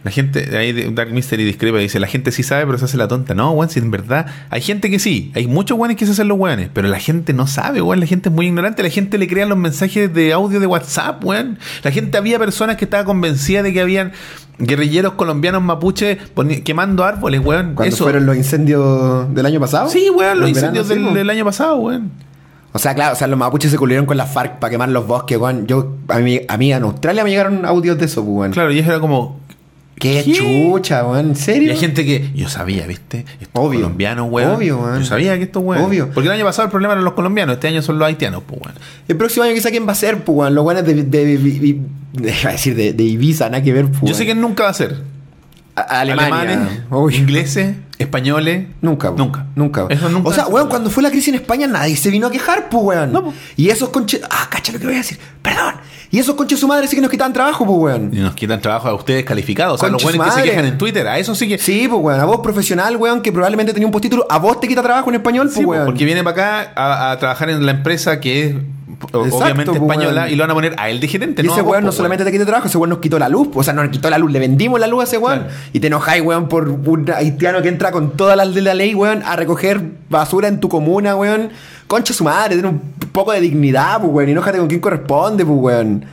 La 0.03 0.11
gente, 0.11 0.55
ahí 0.57 0.71
Dark 0.93 1.11
Mystery 1.11 1.43
discrepa, 1.43 1.79
dice, 1.79 1.99
la 1.99 2.07
gente 2.07 2.31
sí 2.31 2.41
sabe, 2.43 2.65
pero 2.65 2.77
se 2.77 2.85
hace 2.85 2.95
la 2.97 3.07
tonta. 3.09 3.33
No, 3.33 3.51
weón, 3.51 3.69
si 3.69 3.79
en 3.79 3.91
verdad 3.91 4.27
hay 4.49 4.61
gente 4.61 4.89
que 4.89 4.99
sí, 4.99 5.31
hay 5.35 5.47
muchos 5.47 5.77
weones 5.77 5.97
que 5.97 6.05
se 6.05 6.13
hacen 6.13 6.27
los 6.29 6.37
weones, 6.37 6.69
pero 6.71 6.87
la 6.87 6.99
gente 6.99 7.33
no 7.33 7.45
sabe, 7.47 7.81
weón, 7.81 7.99
la 7.99 8.05
gente 8.05 8.29
es 8.29 8.35
muy 8.35 8.45
ignorante, 8.47 8.83
la 8.83 8.89
gente 8.89 9.17
le 9.17 9.27
crea 9.27 9.45
los 9.47 9.57
mensajes 9.57 10.13
de 10.13 10.31
audio 10.33 10.59
de 10.59 10.67
WhatsApp, 10.67 11.23
weón. 11.25 11.57
La 11.83 11.91
gente, 11.91 12.17
había 12.17 12.39
personas 12.39 12.77
que 12.77 12.85
estaban 12.85 13.05
convencidas 13.05 13.63
de 13.63 13.73
que 13.73 13.81
habían 13.81 14.13
guerrilleros 14.59 15.13
colombianos 15.13 15.61
mapuche 15.61 16.17
poni- 16.35 16.63
quemando 16.63 17.03
árboles, 17.03 17.41
weón. 17.43 17.73
Cuando 17.75 17.93
Eso. 17.93 18.05
fueron 18.05 18.25
los 18.25 18.37
incendios 18.37 19.33
del 19.33 19.45
año 19.45 19.59
pasado. 19.59 19.89
Sí, 19.89 20.09
weón, 20.09 20.39
los 20.39 20.49
incendios 20.49 20.87
del, 20.87 21.29
año 21.29 21.43
pasado, 21.43 21.77
weón. 21.77 22.11
O 22.71 22.79
sea, 22.79 22.93
claro, 22.93 23.13
o 23.13 23.15
sea, 23.17 23.27
los 23.27 23.37
mapuches 23.39 23.71
se 23.71 23.77
cubrieron 23.77 24.05
con 24.05 24.15
la 24.17 24.25
FARC 24.27 24.59
para 24.59 24.69
quemar 24.71 24.89
los 24.89 25.05
bosques, 25.07 25.37
weón. 25.37 25.67
Yo, 25.67 25.95
a 26.07 26.19
mí, 26.19 26.39
a 26.47 26.57
mí 26.57 26.71
en 26.71 26.83
Australia 26.83 27.23
me 27.23 27.29
llegaron 27.31 27.65
audios 27.65 27.97
de 27.97 28.05
eso, 28.05 28.23
pues, 28.23 28.35
weón. 28.37 28.51
Claro, 28.51 28.71
y 28.71 28.79
eso 28.79 28.89
era 28.91 28.99
como. 28.99 29.41
Qué, 29.99 30.21
¿Qué? 30.23 30.33
chucha, 30.33 31.03
weón. 31.05 31.27
¿En 31.27 31.31
Y 31.31 31.35
serio? 31.35 31.71
hay 31.71 31.77
gente 31.79 32.05
que. 32.05 32.31
Yo 32.35 32.47
sabía, 32.49 32.85
¿viste? 32.85 33.25
Estos 33.41 33.49
Obvio. 33.65 33.81
colombianos, 33.81 34.27
weón. 34.29 34.51
Obvio, 34.55 34.77
weón. 34.77 34.99
Yo 34.99 35.05
sabía 35.05 35.35
que 35.37 35.43
estos 35.45 35.63
weón. 35.63 35.83
Obvio. 35.85 36.09
Porque 36.13 36.27
el 36.27 36.33
año 36.35 36.45
pasado 36.45 36.65
el 36.65 36.71
problema 36.71 36.93
eran 36.93 37.03
los 37.03 37.13
colombianos, 37.13 37.55
este 37.55 37.67
año 37.67 37.81
son 37.81 37.97
los 37.97 38.07
haitianos, 38.07 38.43
pues, 38.45 38.61
weón. 38.61 38.75
El 39.07 39.17
próximo 39.17 39.43
año 39.43 39.53
quizá 39.55 39.71
quién 39.71 39.87
va 39.87 39.93
a 39.93 39.95
ser, 39.95 40.23
pues, 40.23 40.37
weón. 40.37 40.53
Los 40.53 40.63
weones 40.65 40.85
de, 40.85 40.93
de- 41.03 41.37
de- 41.37 41.81
decir 42.13 42.75
de, 42.75 42.93
de 42.93 43.03
Ibiza, 43.03 43.49
nada 43.49 43.63
que 43.63 43.73
ver. 43.73 43.87
pues, 43.89 44.01
Yo 44.03 44.13
sé 44.13 44.25
que 44.25 44.31
weón. 44.33 44.41
nunca 44.41 44.63
va 44.65 44.69
a 44.69 44.73
ser. 44.73 45.01
A- 45.75 45.81
Alemania. 46.01 46.35
Alemanes, 46.41 46.79
Uy. 46.91 47.15
ingleses, 47.15 47.75
españoles. 47.97 48.67
Nunca, 48.81 49.11
po. 49.11 49.17
Nunca. 49.17 49.47
Nunca. 49.55 49.85
Eso 49.89 50.09
nunca 50.09 50.29
o 50.29 50.33
sea, 50.33 50.45
se 50.45 50.51
weón, 50.51 50.69
cuando 50.69 50.89
fue 50.91 51.01
la 51.03 51.09
crisis 51.09 51.29
en 51.29 51.35
España 51.35 51.65
nadie 51.67 51.95
se 51.97 52.09
vino 52.11 52.27
a 52.27 52.31
quejar, 52.31 52.69
pues, 52.69 52.83
weón. 52.83 53.11
No, 53.11 53.23
po. 53.25 53.33
Y 53.55 53.69
esos 53.69 53.89
conches. 53.89 54.21
Ah, 54.29 54.47
cacha 54.49 54.71
lo 54.73 54.79
que 54.79 54.85
voy 54.85 54.95
a 54.95 54.99
decir. 54.99 55.17
Perdón. 55.41 55.73
Y 56.09 56.19
esos 56.19 56.35
conches 56.35 56.59
su 56.59 56.67
madre 56.67 56.88
sí 56.88 56.95
que 56.95 57.01
nos 57.01 57.11
quitaban 57.11 57.34
trabajo, 57.34 57.65
pues, 57.65 57.77
weón. 57.79 58.11
Y 58.13 58.19
nos 58.19 58.34
quitan 58.34 58.61
trabajo 58.61 58.88
a 58.88 58.93
ustedes 58.93 59.25
calificados. 59.25 59.75
O 59.75 59.77
sea, 59.77 59.89
los 59.89 60.01
buenos 60.03 60.25
que 60.25 60.31
se 60.31 60.43
quejan 60.43 60.65
en 60.65 60.77
Twitter. 60.77 61.07
A 61.07 61.17
eso 61.19 61.35
sí 61.35 61.47
que. 61.47 61.57
Sí, 61.57 61.88
pues, 61.89 62.01
weón. 62.01 62.19
A 62.19 62.25
vos 62.25 62.39
profesional, 62.41 62.95
weón, 62.97 63.21
que 63.21 63.31
probablemente 63.31 63.73
tenía 63.73 63.88
un 63.88 63.91
postítulo, 63.91 64.25
a 64.29 64.38
vos 64.39 64.59
te 64.59 64.67
quita 64.67 64.81
trabajo 64.81 65.09
en 65.09 65.15
español, 65.15 65.47
pues, 65.47 65.57
Sí, 65.57 65.65
weón. 65.65 65.85
porque 65.85 66.05
viene 66.05 66.23
para 66.23 66.61
acá 66.63 66.71
a, 66.75 67.11
a 67.11 67.19
trabajar 67.19 67.49
en 67.49 67.65
la 67.65 67.71
empresa 67.73 68.19
que 68.19 68.47
es 68.47 68.55
o- 69.13 69.25
Exacto, 69.25 69.38
obviamente 69.38 69.73
po, 69.73 69.85
española 69.85 70.27
y 70.27 70.35
lo 70.35 70.43
van 70.43 70.49
a 70.51 70.53
poner 70.55 70.73
a 70.79 70.89
él 70.89 70.99
de 70.99 71.07
gerente. 71.07 71.41
Y 71.43 71.45
no 71.45 71.51
ese 71.53 71.61
vos, 71.61 71.71
weón 71.73 71.84
no 71.84 71.91
po, 71.91 71.97
solamente 71.97 72.23
te 72.25 72.31
quita 72.31 72.45
trabajo, 72.45 72.67
ese 72.67 72.77
weón 72.79 72.89
nos 72.89 72.99
quitó 72.99 73.19
la 73.19 73.29
luz. 73.29 73.49
O 73.53 73.61
sea, 73.61 73.73
no 73.73 73.84
nos 73.84 73.91
quitó 73.91 74.09
la 74.09 74.17
luz, 74.17 74.31
le 74.31 74.39
vendimos 74.39 74.79
la 74.79 74.88
luz 74.88 75.01
a 75.01 75.03
ese 75.03 75.17
weón. 75.17 75.39
Claro. 75.39 75.53
Y 75.73 75.79
te 75.81 75.88
enojáis, 75.88 76.23
weón, 76.23 76.47
por 76.47 76.67
un 76.69 77.11
haitiano 77.15 77.61
que 77.61 77.67
entra 77.67 77.91
con 77.91 78.11
todas 78.17 78.35
las 78.38 78.55
de 78.55 78.61
la 78.61 78.73
ley, 78.73 78.95
weón, 78.95 79.21
a 79.23 79.35
recoger 79.35 79.81
basura 80.09 80.47
en 80.47 80.59
tu 80.59 80.69
comuna, 80.69 81.15
weón. 81.15 81.49
Concha 81.88 82.14
su 82.14 82.23
madre, 82.23 82.55
tiene 82.55 82.69
un 82.69 82.80
poco 83.11 83.31
de 83.31 83.41
dignidad, 83.41 83.99
pues, 83.99 84.11
weón. 84.11 84.30
Y 84.30 84.31
enójate 84.34 84.57
con 84.57 84.68
quien 84.68 84.81
corresponde, 84.81 85.45
pues, 85.45 85.59
weón. 85.59 86.05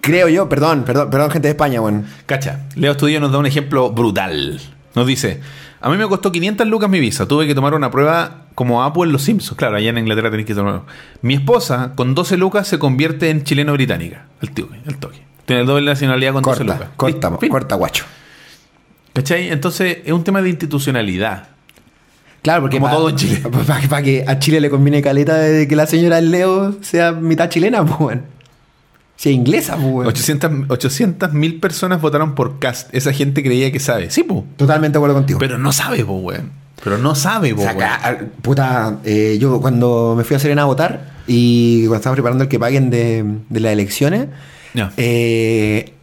Creo 0.00 0.28
yo, 0.28 0.48
perdón, 0.48 0.84
perdón, 0.84 1.10
perdón, 1.10 1.30
gente 1.30 1.48
de 1.48 1.52
España, 1.52 1.80
weón. 1.80 2.06
Cacha, 2.26 2.66
Leo 2.74 2.92
Estudio 2.92 3.20
nos 3.20 3.32
da 3.32 3.38
un 3.38 3.46
ejemplo 3.46 3.90
brutal. 3.90 4.60
Nos 4.94 5.06
dice, 5.06 5.40
a 5.80 5.90
mí 5.90 5.96
me 5.96 6.06
costó 6.08 6.32
500 6.32 6.66
lucas 6.66 6.88
mi 6.88 7.00
visa, 7.00 7.26
tuve 7.26 7.46
que 7.46 7.54
tomar 7.54 7.74
una 7.74 7.90
prueba 7.90 8.46
como 8.54 8.82
Apu 8.82 9.04
en 9.04 9.12
Los 9.12 9.22
Simpsons. 9.22 9.58
Claro, 9.58 9.76
allá 9.76 9.90
en 9.90 9.98
Inglaterra 9.98 10.30
tenéis 10.30 10.46
que 10.46 10.54
tomar. 10.54 10.82
Mi 11.22 11.34
esposa, 11.34 11.92
con 11.94 12.14
12 12.14 12.36
lucas, 12.38 12.66
se 12.66 12.78
convierte 12.78 13.30
en 13.30 13.44
chileno-británica. 13.44 14.26
Al 14.40 14.50
toque, 14.50 14.80
al 14.86 14.96
toque. 14.96 15.22
Tiene 15.44 15.64
doble 15.64 15.86
nacionalidad 15.86 16.32
con 16.32 16.42
12 16.42 16.64
lucas. 16.64 16.88
Corta, 16.96 17.76
guacho. 17.76 18.04
¿Cachai? 19.12 19.50
Entonces, 19.50 19.98
es 20.04 20.12
un 20.12 20.24
tema 20.24 20.42
de 20.42 20.48
institucionalidad. 20.48 21.48
Claro, 22.42 22.62
porque 22.62 22.78
Como 22.78 22.90
todo 22.94 23.08
en 23.10 23.16
Chile. 23.16 23.42
Para 23.88 24.02
que 24.02 24.24
a 24.26 24.38
Chile 24.38 24.60
le 24.60 24.70
conviene 24.70 25.02
caleta 25.02 25.36
de 25.36 25.66
que 25.66 25.74
la 25.76 25.86
señora 25.86 26.20
Leo 26.20 26.76
sea 26.82 27.12
mitad 27.12 27.48
chilena, 27.48 27.84
pues, 27.84 27.98
weón. 28.00 28.22
Sea 29.16 29.32
inglesa, 29.32 29.74
pues, 29.76 29.86
weón. 29.86 30.66
800 30.68 31.32
mil 31.32 31.58
personas 31.58 32.00
votaron 32.00 32.34
por 32.34 32.58
Cast. 32.58 32.94
Esa 32.94 33.12
gente 33.12 33.42
creía 33.42 33.72
que 33.72 33.80
sabe. 33.80 34.10
Sí, 34.10 34.22
po. 34.22 34.44
Totalmente 34.56 34.92
de 34.94 34.98
acuerdo 34.98 35.16
contigo. 35.16 35.38
Pero 35.38 35.58
no 35.58 35.72
sabe, 35.72 36.04
po, 36.04 36.14
weón. 36.18 36.52
Pero 36.84 36.98
no 36.98 37.14
sabe, 37.14 37.54
po, 37.54 37.62
O 37.62 37.64
sea, 37.64 38.28
puta, 38.42 38.98
eh, 39.04 39.38
yo 39.40 39.60
cuando 39.60 40.14
me 40.16 40.22
fui 40.24 40.36
a 40.36 40.38
Serena 40.38 40.62
a 40.62 40.66
votar 40.66 41.14
y 41.26 41.80
cuando 41.86 41.96
estaba 41.96 42.14
preparando 42.14 42.44
el 42.44 42.50
que 42.50 42.58
paguen 42.60 42.90
de, 42.90 43.24
de 43.48 43.60
las 43.60 43.72
elecciones, 43.72 44.26
eh, 44.98 45.94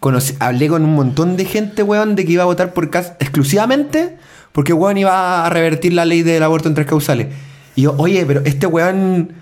conocí- 0.00 0.36
hablé 0.38 0.68
con 0.68 0.84
un 0.84 0.94
montón 0.94 1.36
de 1.36 1.44
gente, 1.46 1.82
weón, 1.82 2.14
de 2.14 2.24
que 2.26 2.32
iba 2.32 2.42
a 2.42 2.46
votar 2.46 2.72
por 2.74 2.90
Cast 2.90 3.20
exclusivamente 3.22 4.16
porque, 4.58 4.72
weón, 4.72 4.98
iba 4.98 5.46
a 5.46 5.50
revertir 5.50 5.92
la 5.92 6.04
ley 6.04 6.24
del 6.24 6.42
aborto 6.42 6.66
en 6.66 6.74
tres 6.74 6.84
causales. 6.84 7.28
Y 7.76 7.82
yo, 7.82 7.94
oye, 7.96 8.26
pero 8.26 8.40
este 8.44 8.66
weón, 8.66 9.32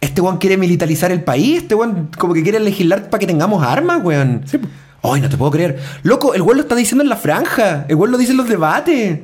este 0.00 0.20
weón 0.20 0.38
quiere 0.38 0.56
militarizar 0.56 1.10
el 1.10 1.24
país, 1.24 1.62
este 1.62 1.74
weón 1.74 2.10
como 2.16 2.34
que 2.34 2.44
quiere 2.44 2.60
legislar 2.60 3.10
para 3.10 3.18
que 3.18 3.26
tengamos 3.26 3.64
armas, 3.64 4.00
weón. 4.04 4.42
Sí. 4.46 4.60
Ay, 5.02 5.20
no 5.20 5.28
te 5.28 5.36
puedo 5.36 5.50
creer. 5.50 5.80
Loco, 6.04 6.34
el 6.34 6.42
weón 6.42 6.58
lo 6.58 6.62
está 6.62 6.76
diciendo 6.76 7.02
en 7.02 7.08
la 7.08 7.16
franja. 7.16 7.84
El 7.88 7.96
weón 7.96 8.12
lo 8.12 8.16
dice 8.16 8.30
en 8.30 8.36
los 8.36 8.48
debates. 8.48 9.18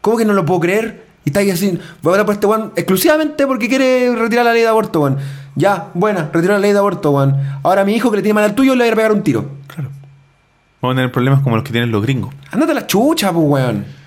¿Cómo 0.00 0.16
que 0.16 0.24
no 0.24 0.32
lo 0.32 0.46
puedo 0.46 0.60
creer? 0.60 1.04
Y 1.26 1.28
está 1.28 1.40
ahí 1.40 1.50
así, 1.50 1.78
voy 2.00 2.14
a 2.14 2.16
votar 2.16 2.24
por 2.24 2.34
este 2.36 2.46
weón 2.46 2.72
exclusivamente 2.74 3.46
porque 3.46 3.68
quiere 3.68 4.16
retirar 4.16 4.46
la 4.46 4.54
ley 4.54 4.62
de 4.62 4.68
aborto, 4.68 5.02
weón. 5.02 5.18
Ya, 5.56 5.90
buena, 5.92 6.30
retiró 6.32 6.54
la 6.54 6.60
ley 6.60 6.72
de 6.72 6.78
aborto, 6.78 7.10
weón. 7.10 7.36
Ahora 7.64 7.84
mi 7.84 7.94
hijo 7.94 8.10
que 8.10 8.16
le 8.16 8.22
tiene 8.22 8.32
mal 8.32 8.44
al 8.44 8.54
tuyo 8.54 8.74
le 8.74 8.84
voy 8.84 8.92
a 8.92 8.96
pegar 8.96 9.12
un 9.12 9.22
tiro. 9.22 9.44
Claro. 9.66 9.90
Vamos 10.80 10.94
a 10.94 10.96
tener 10.96 11.12
problemas 11.12 11.42
como 11.42 11.56
los 11.56 11.66
que 11.66 11.70
tienen 11.70 11.90
los 11.90 12.00
gringos. 12.00 12.32
Ándate 12.50 12.72
a 12.72 12.76
la 12.76 12.86
chucha, 12.86 13.30
pues, 13.30 13.44
weón. 13.46 13.99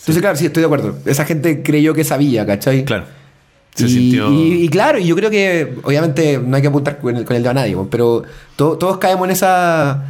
Entonces, 0.00 0.20
claro, 0.22 0.36
sí, 0.36 0.46
estoy 0.46 0.62
de 0.62 0.66
acuerdo. 0.66 0.96
Esa 1.06 1.24
gente 1.24 1.62
creyó 1.62 1.94
que 1.94 2.04
sabía, 2.04 2.44
¿cachai? 2.46 2.84
Claro. 2.84 3.04
Se 3.74 3.86
y, 3.86 3.88
sintió. 3.88 4.30
y- 4.32 4.64
y 4.64 4.68
claro, 4.68 4.98
y 4.98 5.06
yo 5.06 5.14
creo 5.14 5.30
que 5.30 5.74
obviamente 5.84 6.40
no 6.44 6.56
hay 6.56 6.62
que 6.62 6.68
apuntar 6.68 6.98
con 6.98 7.16
el, 7.16 7.24
con 7.24 7.36
el 7.36 7.42
dedo 7.42 7.50
a 7.50 7.54
nadie, 7.54 7.76
pero 7.90 8.24
to- 8.56 8.76
todos 8.76 8.98
caemos 8.98 9.26
en 9.26 9.30
esa 9.32 10.04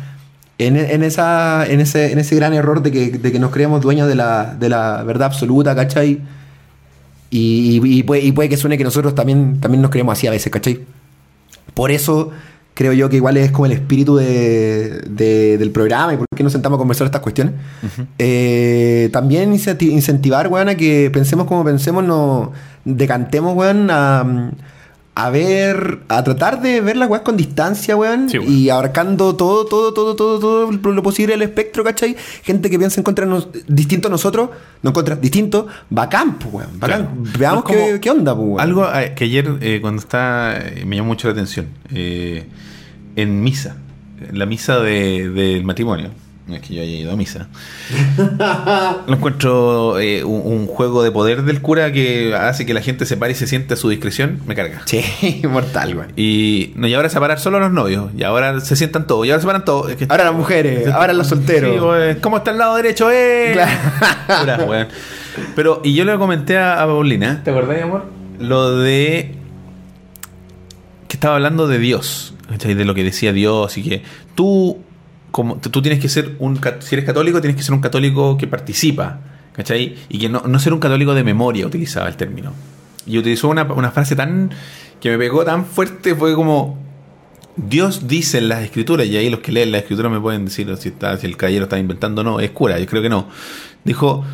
en, 0.58 0.76
en 0.76 1.02
esa 1.02 1.66
en 1.66 1.80
ese, 1.80 2.12
en 2.12 2.18
ese 2.18 2.36
gran 2.36 2.54
error 2.54 2.82
de 2.82 2.90
que, 2.90 3.10
de 3.10 3.32
que 3.32 3.38
nos 3.38 3.50
creemos 3.50 3.80
dueños 3.82 4.08
de 4.08 4.14
la, 4.14 4.54
de 4.58 4.68
la 4.68 5.02
verdad 5.02 5.26
absoluta, 5.26 5.74
¿cachai? 5.74 6.20
Y, 7.30 7.80
y- 7.84 7.98
y 7.98 8.02
puede, 8.02 8.22
y 8.22 8.32
puede 8.32 8.48
que 8.48 8.56
suene 8.56 8.76
que 8.78 8.84
nosotros 8.84 9.14
también, 9.14 9.60
también 9.60 9.82
nos 9.82 9.90
creemos 9.90 10.12
así 10.18 10.26
a 10.26 10.30
veces, 10.30 10.50
¿cachai? 10.52 10.80
Por 11.74 11.90
eso 11.90 12.30
creo 12.80 12.94
yo 12.94 13.10
que 13.10 13.16
igual 13.16 13.36
es 13.36 13.50
como 13.50 13.66
el 13.66 13.72
espíritu 13.72 14.16
de- 14.16 15.02
de- 15.06 15.58
del 15.58 15.70
programa 15.70 16.14
y 16.14 16.16
por 16.16 16.26
qué 16.34 16.42
nos 16.42 16.50
sentamos 16.52 16.78
a 16.78 16.80
conversar 16.80 17.04
estas 17.04 17.20
cuestiones. 17.20 17.52
Eh, 18.18 19.10
también 19.12 19.52
incenti- 19.52 19.90
incentivar, 19.90 20.48
weón, 20.48 20.70
a 20.70 20.74
que 20.76 21.10
pensemos 21.12 21.46
como 21.46 21.62
pensemos, 21.62 22.02
nos 22.02 22.48
decantemos, 22.86 23.54
weón, 23.54 23.90
a, 23.90 24.50
a 25.14 25.28
ver, 25.28 25.98
a 26.08 26.24
tratar 26.24 26.62
de 26.62 26.80
ver 26.80 26.96
las 26.96 27.10
weas 27.10 27.22
con 27.22 27.36
distancia, 27.36 27.96
weón, 27.96 28.30
Sí, 28.30 28.38
weón. 28.38 28.50
y 28.50 28.70
abarcando 28.70 29.36
todo, 29.36 29.66
todo, 29.66 29.92
todo, 29.92 30.16
todo, 30.16 30.38
todo 30.38 30.92
lo 30.94 31.02
posible 31.02 31.34
del 31.34 31.42
espectro, 31.42 31.84
¿cachai? 31.84 32.16
Gente 32.42 32.70
que 32.70 32.78
piensa 32.78 32.98
en 32.98 33.04
contra 33.04 33.26
nos- 33.26 33.48
distinto 33.68 34.08
a 34.08 34.10
nosotros, 34.10 34.48
no 34.82 34.94
contra, 34.94 35.16
distinto, 35.16 35.66
bacán, 35.90 36.38
pues, 36.38 36.54
weón, 36.54 36.80
bacán. 36.80 37.00
Claro. 37.06 37.38
Veamos 37.38 37.64
No 37.64 37.70
qué, 37.70 37.98
qué 38.00 38.10
onda, 38.10 38.34
pues, 38.34 38.46
weón. 38.48 38.60
Algo 38.60 38.86
eh, 38.94 39.12
que 39.14 39.24
ayer, 39.24 39.58
eh, 39.60 39.80
cuando 39.82 40.00
está, 40.00 40.58
me 40.86 40.96
llamó 40.96 41.08
mucho 41.08 41.28
la 41.28 41.32
atención. 41.32 41.66
eh, 41.92 42.46
en 43.22 43.42
misa, 43.42 43.76
en 44.28 44.38
la 44.38 44.46
misa 44.46 44.78
de- 44.80 45.28
del 45.30 45.64
matrimonio. 45.64 46.10
No 46.48 46.56
es 46.56 46.62
que 46.62 46.74
yo 46.74 46.82
haya 46.82 46.90
ido 46.96 47.12
a 47.12 47.16
misa. 47.16 47.46
Lo 49.06 49.14
encuentro 49.14 50.00
eh, 50.00 50.24
un, 50.24 50.42
un 50.44 50.66
juego 50.66 51.04
de 51.04 51.12
poder 51.12 51.42
del 51.44 51.60
cura 51.62 51.92
que 51.92 52.34
hace 52.34 52.66
que 52.66 52.74
la 52.74 52.80
gente 52.80 53.06
se 53.06 53.16
pare 53.16 53.32
y 53.32 53.34
se 53.36 53.46
siente 53.46 53.74
a 53.74 53.76
su 53.76 53.88
discreción. 53.88 54.40
Me 54.46 54.56
carga. 54.56 54.82
Sí, 54.86 55.42
mortal, 55.48 55.96
weón. 55.96 56.12
Y, 56.16 56.72
no, 56.74 56.88
y 56.88 56.94
ahora 56.94 57.08
separar 57.08 57.38
solo 57.38 57.58
a 57.58 57.60
los 57.60 57.70
novios. 57.70 58.10
Y 58.16 58.24
ahora 58.24 58.58
se 58.60 58.74
sientan 58.74 59.06
todos. 59.06 59.26
Y 59.26 59.30
ahora 59.30 59.40
separan 59.40 59.64
todos. 59.64 59.90
Es 59.90 59.96
que- 59.96 60.06
Ahora 60.08 60.24
las 60.24 60.34
mujeres, 60.34 60.88
ahora 60.88 61.12
los 61.12 61.28
solteros. 61.28 61.72
Sí, 61.72 61.78
weón. 61.80 62.18
¿Cómo 62.20 62.38
está 62.38 62.50
el 62.50 62.58
lado 62.58 62.74
derecho? 62.74 63.08
¡Eh! 63.12 63.50
Claro. 63.52 63.76
Pura, 64.40 64.64
weón. 64.68 64.88
Pero, 65.54 65.82
y 65.84 65.94
yo 65.94 66.04
le 66.04 66.16
comenté 66.18 66.58
a, 66.58 66.82
a 66.82 66.86
Paulina. 66.86 67.42
¿Te 67.44 67.50
acordás, 67.52 67.80
amor? 67.82 68.06
Lo 68.40 68.76
de. 68.78 69.36
Que 71.06 71.16
estaba 71.16 71.36
hablando 71.36 71.68
de 71.68 71.78
Dios. 71.78 72.34
De 72.58 72.84
lo 72.84 72.94
que 72.94 73.04
decía 73.04 73.32
Dios. 73.32 73.76
Y 73.78 73.82
que 73.82 74.02
tú. 74.34 74.78
Como, 75.30 75.56
tú 75.56 75.80
tienes 75.80 76.00
que 76.00 76.08
ser 76.08 76.36
un. 76.38 76.60
Si 76.80 76.94
eres 76.94 77.04
católico, 77.04 77.40
tienes 77.40 77.56
que 77.56 77.62
ser 77.62 77.74
un 77.74 77.80
católico 77.80 78.36
que 78.36 78.46
participa. 78.46 79.20
¿Cachai? 79.52 79.96
Y 80.08 80.18
que 80.18 80.28
no, 80.28 80.42
no 80.46 80.58
ser 80.58 80.72
un 80.72 80.80
católico 80.80 81.14
de 81.14 81.24
memoria, 81.24 81.66
utilizaba 81.66 82.08
el 82.08 82.16
término. 82.16 82.52
Y 83.06 83.18
utilizó 83.18 83.48
una, 83.48 83.64
una 83.64 83.90
frase 83.90 84.16
tan. 84.16 84.50
que 85.00 85.10
me 85.10 85.18
pegó 85.18 85.44
tan 85.44 85.64
fuerte. 85.64 86.14
Fue 86.14 86.34
como. 86.34 86.78
Dios 87.56 88.06
dice 88.06 88.38
en 88.38 88.48
las 88.48 88.62
escrituras, 88.62 89.06
y 89.06 89.16
ahí 89.16 89.28
los 89.28 89.40
que 89.40 89.52
leen 89.52 89.72
las 89.72 89.82
escrituras 89.82 90.10
me 90.10 90.20
pueden 90.20 90.46
decir 90.46 90.74
si, 90.78 90.88
está, 90.88 91.16
si 91.18 91.26
el 91.26 91.36
caballero 91.36 91.64
está 91.64 91.78
inventando 91.78 92.22
o 92.22 92.24
no, 92.24 92.40
es 92.40 92.50
cura, 92.50 92.78
yo 92.78 92.86
creo 92.86 93.02
que 93.02 93.08
no. 93.08 93.28
Dijo, 93.84 94.24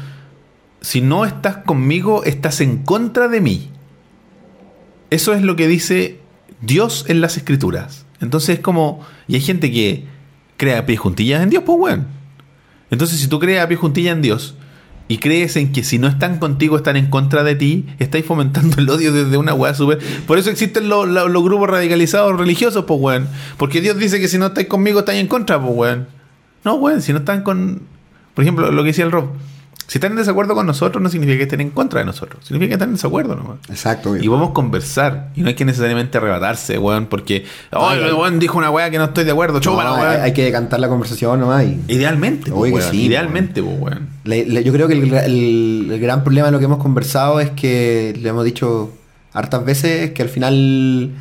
si 0.81 1.01
no 1.01 1.25
estás 1.25 1.59
conmigo, 1.59 2.25
estás 2.25 2.61
en 2.61 2.85
contra 2.85 3.29
de 3.29 3.41
mí. 3.41 3.71
Eso 5.11 5.33
es 5.35 5.43
lo 5.43 5.57
que 5.57 5.67
dice 5.67 6.21
Dios 6.61 7.07
en 7.09 7.21
las 7.21 7.37
escrituras. 7.37 8.06
Entonces 8.21 8.57
es 8.57 8.61
como, 8.61 9.01
y 9.29 9.35
hay 9.35 9.41
gente 9.41 9.71
que 9.71 10.05
crea 10.57 10.81
a 10.81 10.87
pie 10.87 10.97
juntillas 10.97 11.43
en 11.43 11.51
Dios, 11.51 11.63
pues 11.67 11.79
bueno. 11.79 12.05
Entonces 12.91 13.21
si 13.21 13.29
tú 13.29 13.39
crees 13.39 13.61
a 13.61 13.77
juntillas 13.77 14.15
en 14.15 14.23
Dios 14.23 14.55
y 15.09 15.19
crees 15.19 15.57
en 15.57 15.73
que 15.73 15.85
si 15.85 15.99
no 15.99 16.09
están 16.09 16.39
contigo 16.39 16.77
están 16.77 16.97
en 16.97 17.07
contra 17.07 17.45
de 17.45 17.55
ti, 17.55 17.87
estáis 17.99 18.25
fomentando 18.25 18.77
el 18.79 18.89
odio 18.89 19.13
desde 19.13 19.37
una 19.37 19.55
weá 19.55 19.75
súper... 19.75 19.99
Por 20.27 20.39
eso 20.39 20.51
existen 20.51 20.89
los 20.89 21.45
grupos 21.45 21.69
radicalizados 21.69 22.37
religiosos, 22.39 22.85
pues 22.87 23.01
weón. 23.01 23.29
Porque 23.57 23.81
Dios 23.81 23.99
dice 23.99 24.19
que 24.21 24.29
si 24.29 24.39
no 24.39 24.47
estáis 24.47 24.67
conmigo 24.67 25.01
estáis 25.01 25.21
en 25.21 25.29
contra, 25.29 25.61
pues 25.61 25.73
weón. 25.75 26.09
No, 26.65 26.75
weón, 26.75 27.03
si 27.03 27.13
no 27.13 27.19
están 27.19 27.43
con... 27.43 27.83
Por 28.35 28.43
ejemplo, 28.43 28.71
lo 28.71 28.83
que 28.83 28.89
decía 28.89 29.05
el 29.05 29.13
Rob. 29.13 29.31
Si 29.89 29.99
están 29.99 30.11
en 30.13 30.17
desacuerdo 30.19 30.55
con 30.55 30.67
nosotros 30.67 31.01
no 31.03 31.09
significa 31.09 31.37
que 31.39 31.43
estén 31.45 31.61
en 31.61 31.71
contra 31.71 32.01
de 32.01 32.07
nosotros. 32.07 32.45
Significa 32.45 32.69
que 32.71 32.75
están 32.75 32.89
en 32.89 32.95
desacuerdo 32.97 33.37
nomás. 33.37 33.59
Exacto, 33.69 34.11
weón. 34.11 34.25
Y 34.25 34.27
vamos 34.29 34.51
a 34.51 34.53
conversar. 34.53 35.29
Y 35.37 35.43
no 35.43 35.49
hay 35.49 35.55
que 35.55 35.65
necesariamente 35.65 36.19
arrebatarse, 36.19 36.77
weón, 36.79 37.07
porque... 37.07 37.45
El 37.71 38.13
weón 38.15 38.39
dijo 38.41 38.59
una 38.59 38.71
weá 38.71 38.91
que 38.91 38.99
no 38.99 39.05
estoy 39.05 39.23
de 39.25 39.31
acuerdo. 39.31 39.61
No, 39.65 39.77
weón. 39.77 40.21
hay 40.21 40.33
que 40.33 40.43
decantar 40.45 40.81
la 40.81 40.89
conversación 40.89 41.39
nomás 41.39 41.65
y... 41.65 41.81
Idealmente, 41.87 42.51
pues, 42.51 42.63
Oye, 42.63 42.73
que 42.73 42.79
weón. 42.79 42.91
sí, 42.91 43.05
Idealmente, 43.07 43.63
pues, 43.63 43.77
weón. 43.81 44.09
Le- 44.25 44.45
le- 44.47 44.65
yo 44.65 44.73
creo 44.73 44.89
que 44.89 44.95
el, 44.95 45.13
el- 45.15 45.89
el 45.93 46.01
gran 46.01 46.25
problema 46.25 46.47
de 46.47 46.53
lo 46.53 46.59
que 46.59 46.65
hemos 46.65 46.79
conversado 46.83 47.39
es 47.39 47.51
que 47.51 48.13
le 48.21 48.29
hemos 48.29 48.45
dicho 48.45 48.93
hartas 49.33 49.65
veces 49.65 50.11
que 50.11 50.23
al 50.23 50.29
final 50.29 51.13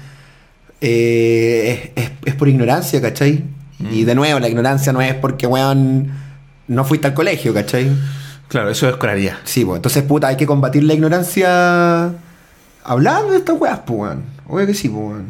eh, 0.82 1.92
es, 1.96 2.04
es- 2.06 2.12
es 2.26 2.36
por 2.36 2.48
ignorancia, 2.50 3.02
¿cachai? 3.02 3.44
Y 3.92 4.04
Mm. 4.04 4.06
de 4.06 4.16
nuevo, 4.16 4.40
la 4.40 4.48
ignorancia 4.50 4.94
no 4.94 5.02
es 5.02 5.14
porque, 5.16 5.48
weón, 5.48 6.10
no 6.68 6.84
fuiste 6.86 7.08
al 7.08 7.14
colegio, 7.14 7.54
¿cachai? 7.54 7.92
Claro, 8.48 8.70
eso 8.70 8.88
es 8.88 8.94
escolaridad. 8.94 9.38
Sí, 9.44 9.66
pues 9.66 9.78
entonces, 9.78 10.04
puta, 10.04 10.28
hay 10.28 10.38
que 10.38 10.46
combatir 10.46 10.84
la 10.84 10.94
ignorancia 10.94 12.12
hablando 12.84 13.32
de 13.32 13.38
estas 13.38 13.60
weas, 13.60 13.80
pues, 13.86 14.00
weón. 14.00 14.24
Obvio 14.48 14.68
que 14.68 14.74
sí, 14.74 14.90
pues, 14.90 15.04
weón. 15.04 15.26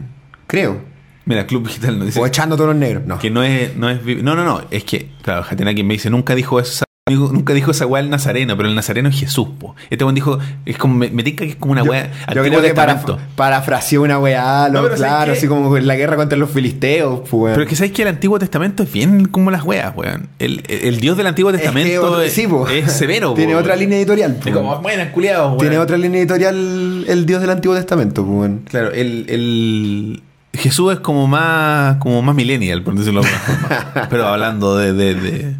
Creo. 0.47 0.77
Mira, 1.25 1.47
Club 1.47 1.65
Digital 1.67 1.97
nos 1.97 2.05
dice 2.07 2.19
O 2.19 2.25
echando 2.27 2.55
todos 2.55 2.69
los 2.69 2.77
negros. 2.77 3.03
No. 3.07 3.17
que 3.17 3.31
no 3.31 3.41
es, 3.41 3.75
no 3.75 3.89
es. 3.89 4.05
No, 4.23 4.35
no, 4.35 4.43
no. 4.43 4.61
Es 4.69 4.83
que, 4.83 5.11
claro, 5.23 5.43
Jatena 5.43 5.73
quien 5.73 5.87
me 5.87 5.95
dice, 5.95 6.09
nunca 6.09 6.35
dijo 6.35 6.59
eso. 6.59 6.84
Nunca 7.07 7.53
dijo 7.53 7.69
esa 7.69 7.85
weá 7.85 8.01
el 8.01 8.09
nazareno, 8.09 8.57
pero 8.57 8.67
el 8.67 8.73
nazareno 8.73 9.09
es 9.09 9.19
Jesús, 9.19 9.47
po. 9.59 9.75
Este 9.91 10.03
weón 10.03 10.15
dijo, 10.15 10.39
es 10.65 10.75
como, 10.75 10.95
me, 10.95 11.11
me 11.11 11.23
que 11.23 11.45
es 11.45 11.55
como 11.55 11.73
una 11.73 11.83
Yo, 11.83 11.91
weá. 11.91 12.07
yo 12.07 12.41
Antiguo 12.41 12.45
creo 12.47 12.61
que 12.63 12.73
para, 12.73 12.95
Testamento. 12.95 13.23
parafraseó 13.35 14.01
una 14.01 14.17
weá, 14.17 14.69
lo- 14.69 14.81
No, 14.81 14.81
pero 14.85 14.97
¿sabes 14.97 15.11
claro, 15.13 15.33
así 15.33 15.47
como 15.47 15.77
la 15.77 15.95
guerra 15.95 16.15
contra 16.15 16.35
los 16.35 16.49
filisteos, 16.49 17.19
pues, 17.19 17.31
weón. 17.33 17.51
Pero 17.53 17.61
es 17.61 17.69
que 17.69 17.75
sabes 17.75 17.91
que 17.91 18.01
el 18.01 18.07
Antiguo 18.07 18.39
Testamento 18.39 18.81
es 18.81 18.91
bien 18.91 19.25
como 19.27 19.51
las 19.51 19.61
weas, 19.61 19.95
weón. 19.95 20.29
El, 20.39 20.63
Dios 20.99 21.15
del 21.15 21.27
Antiguo 21.27 21.51
Es 21.51 21.57
que 21.57 21.61
Testamento 21.67 22.01
otro- 22.07 22.21
es, 22.23 22.33
sí, 22.33 22.47
po. 22.47 22.67
es 22.67 22.91
severo, 22.91 23.29
po, 23.33 23.35
Tiene 23.35 23.55
otra 23.55 23.75
línea 23.75 23.99
editorial. 23.99 24.37
Es 24.39 24.43
po, 24.47 24.51
como, 24.53 24.71
weón. 24.71 24.81
buenas, 24.81 25.09
culiados, 25.09 25.49
weón. 25.49 25.59
Tiene 25.59 25.77
otra 25.77 25.97
línea 25.99 26.19
editorial 26.21 27.05
el 27.07 27.25
Dios 27.27 27.39
del 27.39 27.51
Antiguo 27.51 27.75
Testamento, 27.77 28.25
pues, 28.25 28.35
weón. 28.39 28.61
Claro, 28.67 28.91
el, 28.91 29.27
el 29.29 30.23
Jesús 30.53 30.91
es 30.93 30.99
como 31.01 31.27
más 31.27 31.97
como 31.97 32.23
más 32.23 32.33
millennial, 32.35 32.81
por 32.81 32.95
decirlo 32.95 33.21
de 33.21 33.27
alguna 33.27 33.43
forma. 33.69 34.07
Pero 34.09 34.25
hablando 34.27 34.75
de, 34.75 34.91
de, 34.93 35.13
de, 35.13 35.55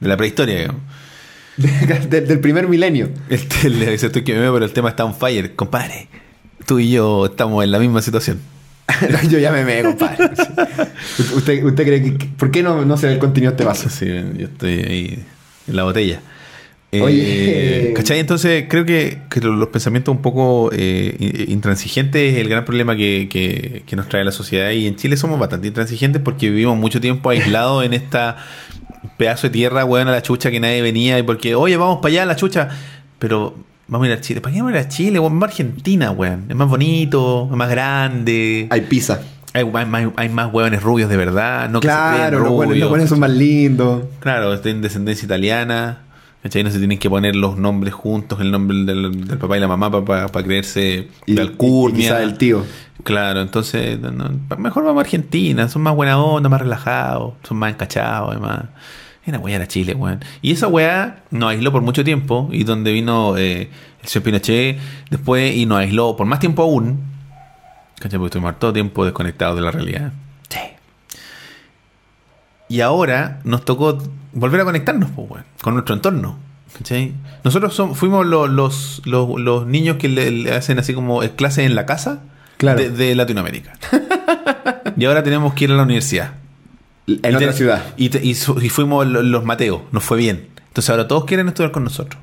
de 0.00 0.08
la 0.08 0.18
prehistoria, 0.18 0.58
digamos. 0.58 0.82
De- 1.88 2.06
de- 2.08 2.20
del 2.22 2.40
primer 2.40 2.68
milenio. 2.68 3.10
El, 3.28 3.78
le 3.78 3.90
dice, 3.92 4.06
estoy 4.06 4.22
que 4.24 4.32
me 4.34 4.40
veo, 4.40 4.52
pero 4.54 4.64
el 4.64 4.72
tema 4.72 4.88
está 4.90 5.04
on 5.04 5.14
fire. 5.14 5.54
Compadre, 5.54 6.08
tú 6.66 6.78
y 6.78 6.90
yo 6.90 7.26
estamos 7.26 7.62
en 7.64 7.70
la 7.70 7.78
misma 7.78 8.02
situación. 8.02 8.38
Yo 9.30 9.38
ya 9.38 9.52
me 9.52 9.64
me, 9.64 9.82
compadre. 9.84 10.24
¿Usted, 11.36 11.62
usted 11.64 11.84
cree 11.84 12.02
que, 12.02 12.26
¿Por 12.36 12.50
qué 12.50 12.62
no, 12.62 12.84
no 12.84 12.96
se 12.96 13.06
ve 13.06 13.12
el 13.14 13.18
contenido 13.20 13.52
de 13.52 13.54
este 13.54 13.64
vaso? 13.64 13.88
Sí, 13.88 14.06
yo 14.06 14.46
estoy 14.46 14.72
ahí 14.80 15.24
en 15.68 15.76
la 15.76 15.84
botella. 15.84 16.20
Eh, 16.90 17.00
Oye. 17.00 17.92
¿Cachai? 17.94 18.18
Entonces 18.18 18.64
creo 18.68 18.84
que, 18.84 19.18
que 19.30 19.40
los 19.40 19.68
pensamientos 19.68 20.12
un 20.12 20.22
poco 20.22 20.70
eh, 20.72 21.14
in- 21.20 21.52
intransigentes 21.52 22.32
es 22.34 22.40
el 22.40 22.48
gran 22.48 22.64
problema 22.64 22.96
que, 22.96 23.28
que- 23.30 23.84
que 23.86 23.94
nos 23.94 24.08
trae 24.08 24.24
la 24.24 24.32
sociedad. 24.32 24.70
Y 24.72 24.88
en 24.88 24.96
Chile 24.96 25.16
somos 25.16 25.38
bastante 25.38 25.68
intransigentes 25.68 26.20
porque 26.20 26.50
vivimos 26.50 26.76
mucho 26.76 27.00
tiempo 27.00 27.30
aislados 27.30 27.84
en 27.84 27.92
esta 27.94 28.38
pedazo 29.20 29.46
de 29.48 29.50
tierra, 29.50 29.84
weón, 29.84 30.08
a 30.08 30.12
la 30.12 30.22
chucha 30.22 30.50
que 30.50 30.58
nadie 30.58 30.80
venía. 30.82 31.18
Y 31.18 31.22
porque, 31.22 31.54
oye, 31.54 31.76
vamos 31.76 31.98
para 31.98 32.10
allá 32.12 32.22
a 32.22 32.26
la 32.26 32.36
chucha. 32.36 32.68
Pero 33.18 33.54
vamos 33.86 34.06
a 34.06 34.10
ir 34.12 34.16
a 34.16 34.20
Chile. 34.22 34.40
¿Para 34.40 34.54
qué 34.54 34.60
vamos 34.60 34.74
a 34.74 34.80
ir 34.80 34.86
a 34.86 34.88
Chile? 34.88 35.18
weón? 35.18 35.34
Vamos 35.38 35.48
a 35.48 35.50
Argentina, 35.52 36.10
weón. 36.10 36.46
Es 36.48 36.56
más 36.56 36.68
bonito, 36.68 37.46
es 37.50 37.56
más 37.56 37.68
grande. 37.70 38.66
Hay 38.70 38.80
pizza. 38.80 39.20
Hay, 39.52 39.62
hay 39.74 39.86
más, 39.86 40.06
hay 40.16 40.28
más 40.30 40.52
hueones 40.52 40.82
rubios 40.82 41.10
de 41.10 41.16
verdad. 41.16 41.68
No 41.68 41.80
que 41.80 41.88
se 41.88 41.92
claro, 41.92 42.38
los 42.38 42.48
rubios. 42.48 42.78
los 42.78 42.88
buenos 42.88 43.08
son 43.10 43.20
más 43.20 43.30
lindos. 43.30 44.04
Claro, 44.20 44.58
tienen 44.60 44.80
descendencia 44.82 45.26
italiana. 45.26 45.98
¿Cachai? 46.42 46.64
No 46.64 46.70
se 46.70 46.78
tienen 46.78 46.98
que 46.98 47.10
poner 47.10 47.36
los 47.36 47.58
nombres 47.58 47.92
juntos, 47.92 48.40
el 48.40 48.50
nombre 48.50 48.74
del, 48.78 49.26
del 49.28 49.36
papá 49.36 49.58
y 49.58 49.60
la 49.60 49.68
mamá 49.68 49.90
para 50.04 50.26
creerse 50.42 51.08
Y, 51.26 51.34
de 51.34 51.42
alcurnia. 51.42 52.16
y 52.16 52.20
del 52.20 52.38
tío. 52.38 52.64
Claro, 53.04 53.40
entonces 53.42 53.98
no, 54.00 54.30
mejor 54.58 54.84
vamos 54.84 55.00
a 55.00 55.04
Argentina, 55.04 55.68
son 55.68 55.82
más 55.82 55.94
buena 55.94 56.18
onda, 56.22 56.48
más 56.48 56.60
relajados, 56.60 57.34
son 57.46 57.58
más 57.58 57.72
encachados, 57.74 58.30
además. 58.30 58.64
Era 59.26 59.38
weá 59.38 59.60
a 59.62 59.66
Chile, 59.68 59.94
weón. 59.94 60.20
Y 60.42 60.52
esa 60.52 60.66
weá 60.68 61.22
nos 61.30 61.50
aisló 61.50 61.70
por 61.72 61.82
mucho 61.82 62.02
tiempo, 62.04 62.48
y 62.52 62.64
donde 62.64 62.92
vino 62.92 63.36
eh, 63.36 63.68
el 64.02 64.08
señor 64.08 64.24
Pinochet 64.24 64.78
después 65.10 65.54
y 65.54 65.66
nos 65.66 65.78
aisló 65.78 66.16
por 66.16 66.26
más 66.26 66.38
tiempo 66.40 66.62
aún. 66.62 67.00
¿Cachai? 67.98 68.18
Porque 68.18 68.28
estuvimos 68.28 68.58
todo 68.58 68.72
tiempo 68.72 69.04
desconectados 69.04 69.56
de 69.56 69.62
la 69.62 69.70
realidad. 69.70 70.12
Sí. 70.48 70.58
Y 72.68 72.80
ahora 72.80 73.40
nos 73.44 73.64
tocó 73.64 73.98
volver 74.32 74.60
a 74.60 74.64
conectarnos 74.64 75.10
pues, 75.14 75.30
weón, 75.30 75.44
con 75.62 75.74
nuestro 75.74 75.94
entorno. 75.94 76.38
¿cachai? 76.76 77.12
Nosotros 77.44 77.78
som- 77.78 77.94
fuimos 77.94 78.24
lo- 78.26 78.46
los, 78.46 79.02
los, 79.04 79.28
los 79.40 79.66
niños 79.66 79.96
que 79.96 80.08
le, 80.08 80.30
le 80.30 80.52
hacen 80.54 80.78
así 80.78 80.94
como 80.94 81.20
clases 81.36 81.66
en 81.66 81.74
la 81.74 81.84
casa 81.84 82.22
Claro. 82.58 82.78
de, 82.80 82.90
de 82.90 83.14
Latinoamérica. 83.14 83.72
y 84.96 85.04
ahora 85.04 85.22
tenemos 85.22 85.52
que 85.54 85.64
ir 85.64 85.72
a 85.72 85.74
la 85.74 85.82
universidad. 85.82 86.32
En 87.22 87.32
Y 87.32 87.36
otra 87.36 87.52
ciudad. 87.52 87.82
Y, 87.96 88.08
te- 88.10 88.24
y 88.24 88.34
su- 88.34 88.60
y 88.60 88.68
fuimos 88.68 89.06
lo- 89.06 89.22
los 89.22 89.44
Mateos, 89.44 89.82
nos 89.92 90.04
fue 90.04 90.18
bien. 90.18 90.48
Entonces 90.68 90.90
ahora 90.90 91.08
todos 91.08 91.24
quieren 91.24 91.48
estudiar 91.48 91.72
con 91.72 91.82
nosotros. 91.84 92.22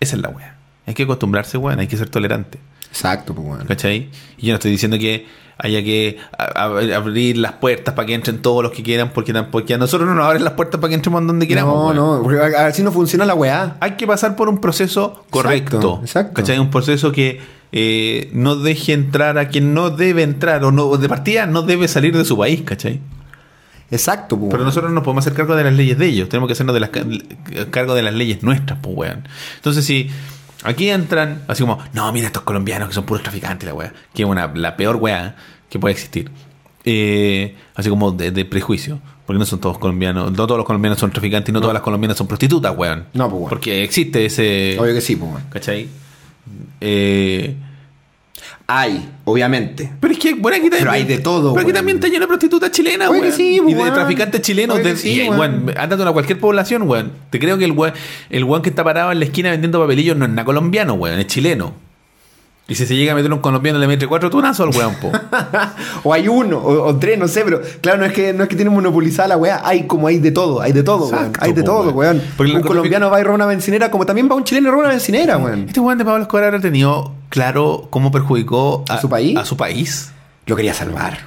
Esa 0.00 0.16
es 0.16 0.22
la 0.22 0.28
wea. 0.28 0.56
Hay 0.86 0.94
que 0.94 1.04
acostumbrarse, 1.04 1.56
weón, 1.58 1.78
hay 1.78 1.86
que 1.86 1.96
ser 1.96 2.08
tolerante. 2.08 2.58
Exacto, 2.88 3.34
pues, 3.34 3.46
weón. 3.46 3.66
¿Cachai? 3.66 4.10
Y 4.36 4.46
yo 4.46 4.52
no 4.52 4.56
estoy 4.56 4.70
diciendo 4.72 4.98
que 4.98 5.26
haya 5.58 5.82
que 5.82 6.18
abrir 6.36 7.36
las 7.38 7.52
puertas 7.52 7.94
para 7.94 8.06
que 8.06 8.14
entren 8.14 8.42
todos 8.42 8.62
los 8.62 8.72
que 8.72 8.82
quieran, 8.82 9.12
porque, 9.14 9.32
porque 9.50 9.74
a 9.74 9.78
nosotros 9.78 10.08
no 10.08 10.14
nos 10.14 10.26
abren 10.26 10.42
las 10.44 10.54
puertas 10.54 10.80
para 10.80 10.88
que 10.90 10.96
entremos 10.96 11.24
donde 11.26 11.46
queramos. 11.46 11.94
No, 11.94 12.16
no, 12.18 12.22
porque 12.22 12.40
a- 12.40 12.66
así 12.66 12.82
no 12.82 12.90
funciona 12.92 13.24
la 13.24 13.34
weá. 13.34 13.76
Hay 13.80 13.92
que 13.92 14.06
pasar 14.06 14.34
por 14.36 14.48
un 14.48 14.58
proceso 14.60 15.24
correcto. 15.30 16.00
exacto. 16.02 16.34
¿Cachai? 16.34 16.58
Un 16.58 16.70
proceso 16.70 17.12
que 17.12 17.40
eh, 17.70 18.28
no 18.34 18.56
deje 18.56 18.92
entrar 18.92 19.38
a 19.38 19.48
quien 19.48 19.72
no 19.72 19.90
debe 19.90 20.22
entrar, 20.22 20.64
o 20.64 20.72
no, 20.72 20.96
de 20.96 21.08
partida 21.08 21.46
no 21.46 21.62
debe 21.62 21.88
salir 21.88 22.14
de 22.16 22.24
su 22.24 22.36
país, 22.36 22.62
¿cachai? 22.62 23.00
Exacto, 23.92 24.36
pues. 24.38 24.50
Pero 24.50 24.64
nosotros 24.64 24.90
nos 24.90 25.04
podemos 25.04 25.24
hacer 25.24 25.36
cargo 25.36 25.54
de 25.54 25.62
las 25.62 25.74
leyes 25.74 25.96
de 25.98 26.06
ellos. 26.06 26.28
Tenemos 26.28 26.48
que 26.48 26.54
hacernos 26.54 26.74
de 26.74 26.80
las 26.80 26.90
ca- 26.90 27.04
cargo 27.70 27.94
de 27.94 28.02
las 28.02 28.14
leyes 28.14 28.42
nuestras, 28.42 28.78
pues, 28.82 28.96
weón. 28.96 29.28
Entonces, 29.56 29.84
si 29.84 30.10
aquí 30.64 30.88
entran, 30.90 31.42
así 31.46 31.62
como, 31.62 31.78
no, 31.92 32.10
mira 32.12 32.26
estos 32.26 32.42
colombianos 32.42 32.88
que 32.88 32.94
son 32.94 33.04
puros 33.04 33.22
traficantes, 33.22 33.68
la 33.68 33.74
weá. 33.74 33.92
Que 34.14 34.22
es 34.22 34.28
una, 34.28 34.50
la 34.54 34.76
peor 34.76 34.96
weá 34.96 35.36
que 35.68 35.78
puede 35.78 35.92
existir. 35.92 36.30
Eh, 36.84 37.54
así 37.76 37.88
como 37.88 38.10
de, 38.12 38.30
de 38.32 38.44
prejuicio. 38.44 39.00
Porque 39.26 39.38
no 39.38 39.44
son 39.46 39.60
todos 39.60 39.78
colombianos. 39.78 40.32
No 40.32 40.46
todos 40.46 40.58
los 40.58 40.66
colombianos 40.66 40.98
son 40.98 41.12
traficantes 41.12 41.50
y 41.50 41.52
no, 41.52 41.60
todas 41.60 41.74
las 41.74 41.82
colombianas 41.82 42.16
son 42.18 42.26
prostitutas, 42.26 42.76
weón. 42.76 43.04
No, 43.14 43.28
pues, 43.28 43.38
weón. 43.38 43.48
Porque 43.50 43.84
existe 43.84 44.24
ese. 44.24 44.76
Obvio 44.80 44.94
que 44.94 45.00
sí, 45.00 45.14
pues, 45.16 45.30
weón. 45.30 45.44
¿Cachai? 45.48 45.88
Eh, 46.80 47.54
Hay, 48.74 49.08
obviamente. 49.24 49.90
pero 50.00 50.12
es 50.12 50.18
que, 50.18 50.34
bueno, 50.34 50.56
aquí 50.56 50.64
también. 50.70 50.78
Pero 50.80 50.90
hay 50.92 51.04
de 51.04 51.18
todo, 51.18 51.52
Pero 51.52 51.60
aquí 51.60 51.66
weón. 51.66 51.74
también 51.74 51.96
está 51.98 52.08
lleno 52.08 52.20
de 52.20 52.26
prostitutas 52.28 52.70
chilenas, 52.70 53.08
Oye, 53.10 53.20
que 53.20 53.26
weón. 53.26 53.36
sí, 53.36 53.60
y 53.66 53.74
de 53.74 53.90
traficantes 53.90 54.40
chilenos. 54.40 54.76
Oye, 54.76 54.84
de, 54.84 54.90
que 54.92 54.96
sí, 54.96 55.20
y, 55.22 55.28
weón. 55.28 55.64
weón, 55.66 55.78
ándate 55.78 56.02
a 56.02 56.12
cualquier 56.12 56.38
población, 56.40 56.82
weón. 56.88 57.12
Te 57.30 57.38
creo 57.38 57.58
que 57.58 57.64
el 57.66 57.72
weón, 57.72 57.92
el 58.30 58.44
weón 58.44 58.62
que 58.62 58.70
está 58.70 58.82
parado 58.82 59.12
en 59.12 59.18
la 59.18 59.24
esquina 59.26 59.50
vendiendo 59.50 59.80
papelillos 59.80 60.16
no 60.16 60.24
es 60.24 60.30
nada 60.30 60.44
colombiano, 60.44 60.94
weón, 60.94 61.18
es 61.18 61.26
chileno. 61.26 61.74
Y 62.68 62.74
si 62.76 62.86
se 62.86 62.94
llega 62.94 63.12
a 63.12 63.14
meter 63.16 63.30
un 63.32 63.40
colombiano, 63.40 63.78
le 63.80 63.86
mete 63.88 64.06
cuatro 64.06 64.30
tunazos 64.30 64.68
al 64.68 64.74
weón, 64.80 64.94
po. 65.00 65.10
o 66.04 66.14
hay 66.14 66.28
uno, 66.28 66.58
o, 66.58 66.84
o 66.86 66.96
tres, 66.96 67.18
no 67.18 67.26
sé, 67.28 67.42
pero 67.44 67.60
claro, 67.80 67.98
no 67.98 68.04
es 68.06 68.12
que 68.12 68.32
no 68.32 68.44
es 68.44 68.48
que 68.48 68.54
tienen 68.56 68.72
monopolizada 68.72 69.28
la 69.28 69.36
weá, 69.36 69.60
hay 69.64 69.86
como 69.86 70.06
hay 70.06 70.18
de 70.18 70.30
todo, 70.30 70.60
hay 70.62 70.72
de 70.72 70.82
todo, 70.82 71.08
weón. 71.08 71.32
Hay 71.40 71.52
de 71.52 71.62
po, 71.62 71.66
todo, 71.66 71.90
weón. 71.90 72.16
weón. 72.18 72.22
Porque 72.36 72.52
el 72.52 72.58
un 72.58 72.62
colombiano 72.64 73.10
va 73.10 73.20
y 73.20 73.24
roba 73.24 73.34
una 73.34 73.46
bencinera, 73.46 73.90
como 73.90 74.06
también 74.06 74.28
va 74.30 74.36
un 74.36 74.44
chileno 74.44 74.68
y 74.68 74.70
roba 74.70 74.82
una 74.84 74.90
bencinera, 74.90 75.36
weón. 75.38 75.64
Este 75.66 75.80
weón 75.80 75.98
de 75.98 76.04
Pablo 76.04 76.22
Escobar 76.22 76.44
habrá 76.44 76.60
tenido 76.60 77.12
claro 77.30 77.88
cómo 77.90 78.10
perjudicó 78.12 78.84
¿A 78.88 79.00
su 79.00 79.08
país? 79.08 79.36
A 79.36 79.44
su 79.44 79.56
país. 79.56 80.12
Lo 80.46 80.54
quería 80.56 80.72
salvar. 80.72 81.18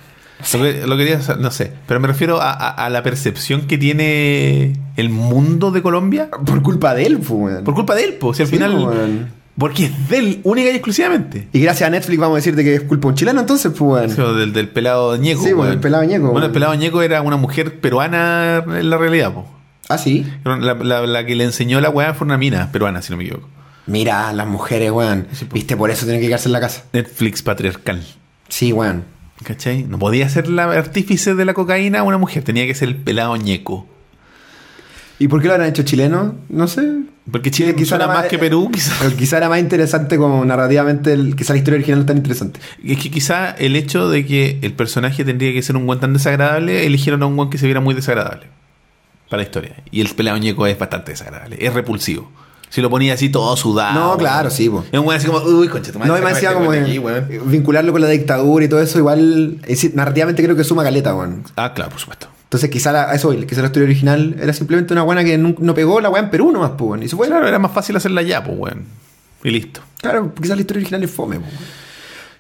Lo, 0.54 0.62
que- 0.64 0.86
lo 0.88 0.98
quería, 0.98 1.20
no 1.40 1.50
sé, 1.52 1.72
pero 1.88 2.00
me 2.00 2.08
refiero 2.08 2.42
a, 2.42 2.52
a- 2.52 2.70
a 2.86 2.90
la 2.90 3.04
percepción 3.04 3.68
que 3.68 3.78
tiene 3.78 4.74
el 4.96 5.10
mundo 5.10 5.72
de 5.72 5.82
Colombia 5.82 6.30
Por 6.46 6.62
culpa 6.62 6.94
de 6.94 7.06
él, 7.06 7.18
pues, 7.18 7.30
weón. 7.32 7.64
por 7.64 7.74
culpa 7.74 7.94
de 7.96 8.04
él, 8.06 8.18
si 8.34 8.42
al 8.42 8.48
Sí, 8.48 8.56
final. 8.56 8.74
weón. 8.76 9.32
Porque 9.58 9.86
es 9.86 10.10
de 10.10 10.18
él, 10.18 10.40
única 10.44 10.70
y 10.70 10.74
exclusivamente. 10.74 11.48
Y 11.54 11.62
gracias 11.62 11.88
a 11.88 11.90
Netflix 11.92 12.20
vamos 12.20 12.36
a 12.36 12.38
decirte 12.38 12.64
que 12.64 12.76
es 12.76 12.82
culpa 12.82 13.08
un 13.08 13.16
chileno, 13.16 13.40
entonces, 13.40 13.72
pues, 13.78 14.12
Sí, 14.14 14.20
weón. 14.22 14.38
del, 14.38 14.52
del 14.54 14.68
pelado 14.68 15.16
Ñeco. 15.16 15.42
Sí, 15.44 15.48
bueno, 15.54 15.62
weón. 15.62 15.74
el 15.74 15.80
pelado 15.80 16.04
Ñeco, 16.04 16.32
Bueno, 16.32 16.48
el 16.48 16.52
pelado 16.52 16.76
Ñeco 16.76 17.02
era 17.02 17.22
una 17.22 17.38
mujer 17.38 17.80
peruana 17.80 18.64
en 18.68 18.90
la 18.90 18.98
realidad, 18.98 19.34
po. 19.34 19.48
Ah, 19.88 19.98
sí. 19.98 20.26
La, 20.44 20.74
la- 20.74 21.06
la 21.08 21.26
que 21.26 21.36
le 21.36 21.44
enseñó 21.46 21.80
la 21.80 21.90
weá 21.90 22.14
fue 22.14 22.26
una 22.26 22.38
mina 22.38 22.72
peruana, 22.72 23.02
si 23.02 23.12
no 23.12 23.18
me 23.18 23.24
equivoco. 23.24 23.48
Mira, 23.88 24.34
las 24.34 24.48
mujeres, 24.48 24.92
weón. 24.92 25.28
Sí. 25.32 25.48
Viste, 25.54 25.78
por 25.78 25.90
eso 25.92 26.06
tienen 26.06 26.22
que 26.22 26.28
quedarse 26.28 26.50
en 26.50 26.54
la 26.54 26.60
casa. 26.60 26.84
Netflix 26.92 27.42
patriarcal. 27.44 28.04
Sí, 28.50 28.74
weón. 28.74 29.04
¿Cachai? 29.44 29.84
No 29.84 30.00
podía 30.00 30.28
ser 30.28 30.48
la 30.50 30.64
artífice 30.72 31.36
de 31.36 31.46
la 31.46 31.54
cocaína 31.54 32.04
una 32.04 32.18
mujer, 32.18 32.44
tenía 32.44 32.66
que 32.66 32.74
ser 32.74 32.88
el 32.90 32.96
pelado 32.96 33.36
Ñeco. 33.38 33.88
¿Y 35.20 35.28
por 35.28 35.42
qué 35.42 35.48
lo 35.48 35.54
habrán 35.54 35.70
hecho 35.70 35.84
chileno? 35.84 36.36
No 36.50 36.68
sé. 36.68 36.88
Porque 37.32 37.50
Chile 37.50 37.74
Quizá 37.74 37.96
era 37.96 38.08
más 38.08 38.18
más- 38.18 38.26
que 38.28 38.38
Perú, 38.38 38.70
quizá. 38.72 38.94
Quizá 39.18 39.38
era 39.38 39.50
más 39.50 39.60
interesante 39.60 40.18
como 40.18 40.44
narrativamente, 40.46 41.14
el, 41.14 41.36
quizá 41.36 41.54
la 41.54 41.58
historia 41.60 41.78
original 41.78 42.00
no 42.00 42.02
es 42.04 42.08
tan 42.08 42.18
interesante. 42.18 42.60
Es 42.86 43.00
que 43.00 43.10
quizá 43.10 43.52
el 43.52 43.76
hecho 43.76 44.10
de 44.10 44.26
que 44.26 44.60
el 44.62 44.74
personaje 44.74 45.26
tendría 45.26 45.52
que 45.54 45.62
ser 45.64 45.76
un 45.76 45.86
guan 45.86 46.00
tan 46.00 46.14
desagradable, 46.14 46.86
eligieron 46.86 47.24
a 47.24 47.26
un 47.26 47.36
guan 47.36 47.50
que 47.50 47.58
se 47.58 47.66
viera 47.66 47.80
muy 47.80 47.96
desagradable 47.96 48.46
para 49.30 49.42
la 49.42 49.48
historia. 49.48 49.76
Y 49.90 50.02
el 50.02 50.10
pelado 50.10 50.38
Ñeco 50.38 50.68
es 50.68 50.78
bastante 50.78 51.14
desagradable, 51.14 51.58
es 51.60 51.74
repulsivo. 51.74 52.30
Si 52.70 52.82
lo 52.82 52.90
ponía 52.90 53.14
así 53.14 53.30
todo 53.30 53.56
sudado. 53.56 53.94
No, 53.94 54.18
claro, 54.18 54.50
sí, 54.50 54.70
po. 54.70 54.84
Es 54.92 55.00
un 55.00 55.08
weón 55.08 55.18
así 55.18 55.28
como, 55.28 55.40
uy, 55.40 55.68
concha 55.70 55.92
tu 55.94 55.98
madre, 56.00 56.12
No, 56.12 56.18
y 56.18 56.22
me 56.22 56.30
decía 56.34 56.50
este 56.50 56.60
como 56.60 56.72
de 56.72 56.82
aquí, 56.82 57.00
vincularlo 57.46 57.92
con 57.92 58.02
la 58.02 58.10
dictadura 58.10 58.66
y 58.66 58.68
todo 58.68 58.82
eso, 58.82 59.00
igual, 59.00 59.62
es 59.66 59.96
narrativamente 59.96 60.44
creo 60.44 60.56
que 60.56 60.64
suma 60.64 60.84
caleta, 60.84 61.16
weón. 61.16 61.44
Ah, 61.56 61.74
claro, 61.74 61.90
por 61.92 62.00
supuesto. 62.00 62.28
Entonces 62.46 62.70
quizá 62.70 62.92
la, 62.92 63.14
eso, 63.14 63.32
quizá 63.46 63.62
la 63.62 63.68
historia 63.68 63.86
original 63.88 64.36
era 64.40 64.54
simplemente 64.54 64.94
una 64.94 65.02
buena 65.04 65.24
que 65.24 65.38
no, 65.38 65.56
no 65.60 65.74
pegó 65.74 66.00
la 66.00 66.10
weá 66.10 66.24
en 66.24 66.30
Perú 66.30 66.52
nomás, 66.52 66.72
pues. 66.78 67.02
Y 67.04 67.08
se 67.10 67.16
fue. 67.16 67.28
Claro, 67.28 67.48
era 67.48 67.60
más 67.60 67.72
fácil 67.74 67.96
hacerla 67.98 68.22
ya, 68.22 68.44
pues, 68.44 68.58
weón. 68.58 68.84
Y 69.44 69.50
listo. 69.52 69.82
Claro, 70.02 70.34
quizá 70.34 70.56
la 70.56 70.62
historia 70.62 70.80
original 70.82 71.04
es 71.04 71.12
fome, 71.12 71.40
pues. 71.40 71.52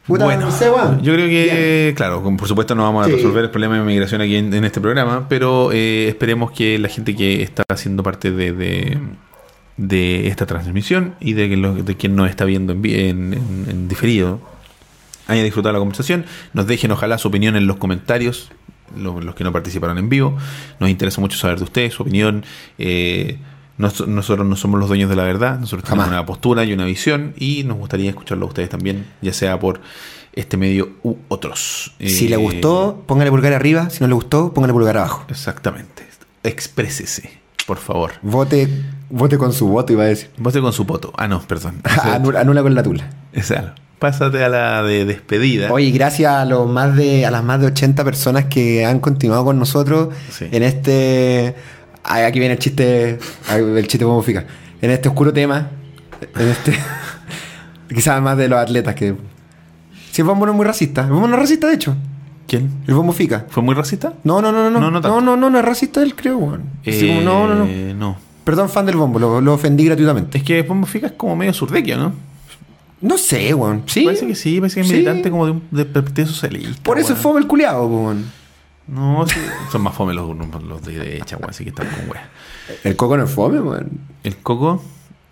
Puta, 0.07 0.25
bueno, 0.25 0.45
no 0.45 0.51
sé, 0.51 0.69
weón. 0.69 1.01
yo 1.01 1.13
creo 1.13 1.27
que, 1.27 1.83
Bien. 1.85 1.95
claro, 1.95 2.21
por 2.37 2.47
supuesto 2.47 2.75
no 2.75 2.83
vamos 2.83 3.05
a 3.05 3.09
Sí. 3.09 3.15
resolver 3.15 3.43
el 3.45 3.49
problema 3.49 3.73
de 3.75 3.81
inmigración 3.81 4.21
aquí 4.21 4.35
en, 4.35 4.53
en 4.53 4.63
este 4.63 4.79
programa, 4.79 5.25
pero 5.27 5.71
eh, 5.71 6.07
esperemos 6.07 6.51
que 6.51 6.77
la 6.77 6.89
gente 6.89 7.15
que 7.15 7.41
está 7.41 7.63
haciendo 7.67 8.03
parte 8.03 8.29
de, 8.31 8.51
de, 8.53 8.99
de 9.77 10.27
esta 10.27 10.45
transmisión 10.45 11.15
y 11.19 11.33
de, 11.33 11.49
que 11.49 11.57
lo- 11.57 11.73
de 11.73 11.95
quien 11.97 12.15
nos 12.15 12.29
está 12.29 12.45
viendo 12.45 12.73
en, 12.73 12.81
vi- 12.83 12.93
en, 13.09 13.33
en- 13.33 13.65
en 13.67 13.87
diferido, 13.87 14.39
haya 15.27 15.43
disfrutado 15.43 15.73
la 15.73 15.79
conversación. 15.79 16.25
Nos 16.53 16.67
dejen 16.67 16.91
ojalá 16.91 17.17
su 17.17 17.27
opinión 17.29 17.55
en 17.55 17.65
los 17.65 17.77
comentarios, 17.77 18.51
lo- 18.97 19.21
los, 19.21 19.35
que 19.35 19.43
no 19.43 19.51
participaron 19.51 19.97
en 19.97 20.09
vivo. 20.09 20.37
Nos 20.79 20.89
interesa 20.89 21.21
mucho 21.21 21.37
saber 21.37 21.57
de 21.57 21.63
ustedes, 21.65 21.93
su 21.93 22.03
opinión. 22.03 22.43
Eh, 22.77 23.37
nos- 23.77 24.07
nosotros 24.07 24.47
no 24.47 24.55
somos 24.55 24.79
los 24.79 24.87
dueños 24.89 25.09
de 25.09 25.15
la 25.15 25.23
verdad, 25.23 25.59
nosotros 25.59 25.83
tenemos 25.83 26.07
una 26.07 26.25
postura 26.25 26.63
y 26.63 26.71
una 26.73 26.85
visión 26.85 27.33
y 27.37 27.63
nos 27.65 27.77
gustaría 27.77 28.09
escucharlo 28.09 28.45
a 28.45 28.47
ustedes 28.49 28.69
también, 28.69 29.05
ya 29.21 29.33
sea 29.33 29.59
por 29.59 29.81
este 30.33 30.55
medio 30.57 30.89
u 31.03 31.15
otros. 31.27 31.93
Si 31.99 32.25
Eh, 32.27 32.29
le 32.29 32.37
gustó, 32.37 33.03
póngale 33.07 33.31
pulgar 33.31 33.53
arriba. 33.53 33.89
Si 33.89 33.99
no 34.01 34.07
le 34.07 34.13
gustó, 34.13 34.53
póngale 34.53 34.73
pulgar 34.73 34.97
abajo. 34.97 35.25
Exactamente. 35.29 36.05
Exprésese, 36.43 37.39
por 37.65 37.77
favor. 37.77 38.11
Vote, 38.21 38.69
vote 39.09 39.37
con 39.37 39.51
su 39.51 39.67
voto, 39.67 39.91
iba 39.93 40.03
a 40.03 40.07
decir. 40.07 40.29
Vote 40.37 40.61
con 40.61 40.71
su 40.73 40.85
poto. 40.85 41.11
Ah, 41.17 41.27
no, 41.27 41.41
perdón. 41.41 41.81
Anula, 42.03 42.41
anula 42.41 42.61
con 42.61 42.75
la 42.75 42.83
tula. 42.83 43.09
Exacto. 43.33 43.81
Pásate 44.05 44.43
a 44.43 44.49
la 44.49 44.83
de 44.83 45.03
despedida. 45.03 45.71
Oye, 45.71 45.89
gracias 45.89 46.31
a 46.31 46.45
los 46.45 46.69
más 46.69 46.95
de 46.95 47.25
a 47.25 47.31
las 47.31 47.43
más 47.43 47.59
de 47.59 47.65
80 47.65 48.03
personas 48.03 48.45
que 48.45 48.85
han 48.85 48.99
continuado 48.99 49.43
con 49.45 49.57
nosotros 49.57 50.09
Sí. 50.29 50.45
en 50.51 50.61
este 50.61 51.55
aquí 52.03 52.37
viene 52.37 52.53
el 52.53 52.59
chiste 52.59 53.17
el 53.49 53.87
chiste 53.87 54.05
bombofica. 54.05 54.45
En 54.79 54.91
este 54.91 55.09
oscuro 55.09 55.33
tema, 55.33 55.71
en 56.39 56.47
este 56.49 56.77
quizás 57.89 58.21
más 58.21 58.37
de 58.37 58.47
los 58.47 58.59
atletas 58.59 58.93
que 58.93 59.15
si 60.11 60.21
el 60.21 60.27
bombo 60.27 60.45
no 60.45 60.51
es 60.51 60.55
muy 60.55 60.65
racista, 60.67 61.01
el 61.01 61.09
bombo 61.09 61.27
no 61.27 61.33
es 61.33 61.39
racista 61.39 61.67
de 61.67 61.73
hecho, 61.73 61.95
¿Quién? 62.47 62.69
el 62.87 62.93
bombofica. 62.93 63.47
¿Fue 63.49 63.63
muy 63.63 63.73
racista? 63.73 64.13
No, 64.23 64.39
no, 64.39 64.51
no, 64.51 64.69
no, 64.69 64.79
No, 64.79 64.91
no, 64.91 65.01
no 65.01 65.35
no, 65.35 65.49
no, 65.49 65.57
es 65.59 65.65
racista 65.65 66.03
él 66.03 66.13
creo. 66.13 66.59
Así 66.87 67.07
como, 67.07 67.21
no, 67.21 67.47
no, 67.47 67.55
no. 67.55 67.65
Eh, 67.65 67.95
no. 67.97 68.17
Perdón, 68.43 68.69
fan 68.69 68.85
del 68.85 68.97
bombo, 68.97 69.17
lo, 69.17 69.41
lo 69.41 69.53
ofendí 69.55 69.83
gratuitamente. 69.85 70.37
Es 70.37 70.43
que 70.43 70.63
Pombo 70.63 70.85
Fica 70.85 71.07
es 71.07 71.13
como 71.13 71.35
medio 71.35 71.53
surdequio, 71.53 71.97
¿no? 71.97 72.13
No 73.01 73.17
sé, 73.17 73.53
weón. 73.53 73.83
Sí. 73.87 74.05
Parece 74.05 74.25
que 74.27 74.35
sí, 74.35 74.59
parece 74.59 74.75
que 74.75 74.81
es 74.81 74.87
Sí. 74.87 74.93
militante 74.93 75.29
como 75.29 75.45
de 75.45 75.51
un 75.51 75.63
de 75.71 75.85
partido 75.85 76.27
socialista. 76.27 76.81
Por 76.83 76.97
eso 76.97 77.09
weón. 77.09 77.17
es 77.17 77.23
fome 77.23 77.39
el 77.41 77.47
culiado, 77.47 77.85
weón. 77.87 78.25
No, 78.87 79.27
sí, 79.27 79.39
son 79.71 79.81
más 79.81 79.95
fome 79.95 80.13
los, 80.13 80.35
los 80.63 80.81
de 80.83 80.93
derecha, 80.99 81.37
weón, 81.37 81.49
así 81.49 81.63
que 81.63 81.71
están 81.71 81.87
con 81.87 81.99
weón. 82.09 82.25
El 82.83 82.95
coco 82.95 83.17
no 83.17 83.23
es 83.25 83.31
fome, 83.31 83.59
weón. 83.59 83.89
El 84.23 84.37
coco. 84.37 84.83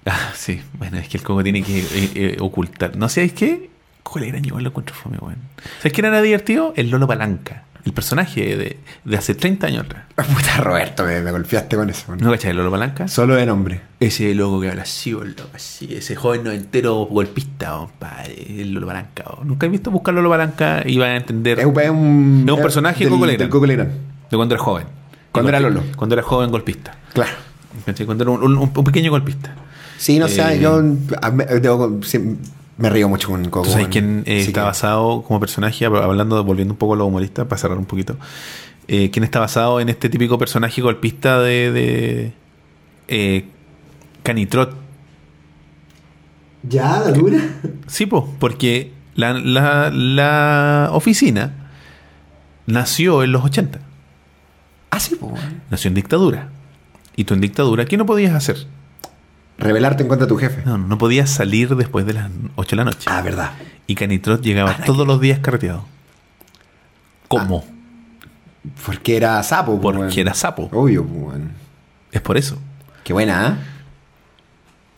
Ah, 0.05 0.31
sí, 0.35 0.61
bueno, 0.77 0.97
es 0.97 1.07
que 1.07 1.17
el 1.17 1.23
coco 1.23 1.43
tiene 1.43 1.63
que 1.63 1.79
eh, 1.79 2.11
eh, 2.15 2.37
ocultar. 2.39 2.95
No 2.97 3.07
sé, 3.09 3.23
es 3.23 3.33
que. 3.33 3.69
¿Cuál 4.03 4.25
era 4.25 4.37
igual 4.37 4.63
lo 4.63 4.69
encuentro 4.69 4.93
fome, 4.93 5.17
weón? 5.17 5.37
¿Sabes 5.77 5.93
quién 5.93 6.05
era 6.05 6.21
divertido? 6.21 6.73
El 6.75 6.89
Lolo 6.89 7.07
Palanca. 7.07 7.63
El 7.85 7.91
personaje 7.91 8.55
de, 8.55 8.77
de 9.03 9.17
hace 9.17 9.35
30 9.35 9.67
años 9.67 9.85
atrás. 9.85 10.03
Puta 10.15 10.57
Roberto, 10.61 11.03
me, 11.05 11.19
me 11.21 11.31
golpeaste 11.31 11.75
con 11.75 11.89
eso. 11.89 12.05
weón. 12.07 12.19
¿No 12.21 12.31
cachai 12.31 12.51
el 12.51 12.57
Lolo 12.57 12.71
Palanca? 12.71 13.07
Solo 13.09 13.35
de 13.35 13.45
nombre. 13.45 13.81
Ese 13.99 14.33
loco 14.35 14.61
que 14.61 14.69
habla 14.69 14.83
así, 14.83 15.11
loco, 15.11 15.49
así. 15.53 15.93
Ese 15.93 16.15
joven 16.15 16.43
noventero 16.45 16.95
golpista, 17.05 17.71
compadre. 17.77 18.61
El 18.61 18.71
Lolo 18.73 18.87
Palanca. 18.87 19.23
weón. 19.35 19.47
Nunca 19.49 19.65
he 19.65 19.69
visto 19.69 19.91
buscar 19.91 20.13
Lolo 20.13 20.29
Palanca 20.29 20.83
y 20.85 20.97
van 20.97 21.09
a 21.11 21.17
entender. 21.17 21.59
Es, 21.59 21.65
un- 21.65 21.79
es 21.79 21.89
un, 21.89 22.59
personaje 22.61 23.05
del, 23.09 23.37
del 23.37 23.49
Coco 23.49 23.65
Legrand. 23.65 23.91
De 24.31 24.37
cuando 24.37 24.55
era 24.55 24.63
joven. 24.63 24.85
Cuando 25.33 25.49
era 25.49 25.59
Lolo. 25.59 25.83
Cuando 25.97 26.15
era 26.15 26.23
joven 26.23 26.51
golpista. 26.51 26.95
Claro. 27.13 27.31
¿Cachai? 27.85 28.05
Cuando 28.05 28.23
era 28.23 28.31
un, 28.31 28.43
un- 28.43 28.71
un 28.75 28.83
pequeño 28.85 29.11
golpista. 29.11 29.53
Sí, 29.97 30.19
no 30.19 30.27
sé, 30.27 30.41
Eh, 30.55 30.59
yo 30.61 30.75
a- 31.21 31.31
debo- 31.31 31.99
me 32.77 32.89
río 32.89 33.07
mucho 33.09 33.29
con 33.29 33.43
Coco. 33.49 33.65
¿Tú 33.67 33.71
sabes 33.71 33.87
quién 33.89 34.23
eh, 34.25 34.39
está 34.41 34.61
que- 34.61 34.65
basado 34.65 35.21
como 35.23 35.39
personaje, 35.39 35.85
hab- 35.87 36.01
hablando, 36.03 36.43
volviendo 36.43 36.73
un 36.73 36.77
poco 36.77 36.93
a 36.93 36.97
lo 36.97 37.05
humorista, 37.05 37.47
para 37.47 37.59
cerrar 37.59 37.77
un 37.77 37.85
poquito? 37.85 38.17
Eh, 38.87 39.09
¿Quién 39.11 39.23
está 39.23 39.39
basado 39.39 39.79
en 39.79 39.89
este 39.89 40.09
típico 40.09 40.37
personaje 40.37 40.81
golpista 40.81 41.39
de, 41.39 41.71
de 41.71 42.33
eh, 43.07 43.45
Canitrot? 44.23 44.75
¿Ya, 46.63 46.99
la 46.99 47.11
dura? 47.11 47.39
Sí, 47.87 48.05
po, 48.05 48.33
porque 48.39 48.91
la, 49.15 49.33
la, 49.33 49.89
la 49.91 50.89
oficina 50.93 51.69
nació 52.65 53.23
en 53.23 53.31
los 53.33 53.43
80. 53.43 53.79
Ah, 54.89 54.99
sí, 54.99 55.15
pues. 55.15 55.33
weón. 55.33 55.61
Nació 55.69 55.89
en 55.89 55.95
dictadura. 55.95 56.49
Y 57.15 57.25
tú 57.25 57.33
en 57.33 57.41
dictadura, 57.41 57.85
¿qué 57.85 57.97
no 57.97 58.05
podías 58.05 58.33
hacer? 58.33 58.65
Rebelarte 59.63 60.03
en 60.03 60.09
contra 60.09 60.25
de 60.25 60.29
tu 60.29 60.37
jefe. 60.37 60.61
No, 60.65 60.77
no 60.77 60.97
podías 60.97 61.29
salir 61.29 61.75
después 61.75 62.05
de 62.05 62.13
las 62.13 62.29
8 62.55 62.69
de 62.71 62.75
la 62.77 62.83
noche. 62.85 63.09
Ah, 63.09 63.21
verdad. 63.21 63.51
Y 63.87 63.95
Canitrot 63.95 64.41
llegaba 64.41 64.77
Ah, 64.79 64.83
todos 64.85 65.07
los 65.07 65.19
días 65.21 65.39
carreteado. 65.39 65.85
¿Cómo? 67.27 67.65
Porque 68.85 69.17
era 69.17 69.41
sapo, 69.43 69.79
pues, 69.81 69.95
Porque 69.97 69.99
weón. 70.15 70.19
era 70.19 70.33
sapo. 70.33 70.69
Obvio, 70.71 71.03
pues, 71.05 71.21
weón. 71.23 71.51
Es 72.11 72.21
por 72.21 72.37
eso. 72.37 72.57
Qué 73.03 73.13
buena, 73.13 73.47
¿ah? 73.47 73.57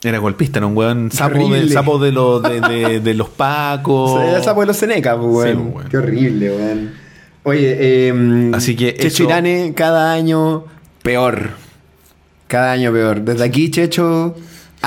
Era 0.03 0.19
golpista, 0.19 0.59
era 0.59 0.67
un 0.67 0.77
weón 0.77 1.11
sapo, 1.11 1.49
de, 1.49 1.69
sapo 1.69 1.97
de, 1.97 2.11
los 2.11 2.43
de, 2.43 2.61
de- 2.61 2.99
de 3.03 3.13
los 3.15 3.29
pacos. 3.29 4.21
Era 4.21 4.37
el 4.37 4.43
sapo 4.43 4.61
de 4.61 4.67
los 4.67 4.77
Seneca, 4.77 5.17
pues, 5.19 5.49
Sí, 5.51 5.55
weón. 5.57 5.73
weón. 5.75 5.89
Qué 5.89 5.97
horrible, 5.97 6.49
weón. 6.51 6.91
Oye, 7.43 7.77
eh, 8.09 8.51
Así 8.53 8.75
que 8.75 8.93
Checho 8.95 9.07
eso- 9.07 9.23
Irane 9.23 9.73
cada 9.75 10.11
año 10.13 10.65
peor. 11.01 11.51
Cada 12.47 12.71
año 12.73 12.91
peor. 12.91 13.21
Desde 13.21 13.43
aquí, 13.43 13.71
Checho, 13.71 14.35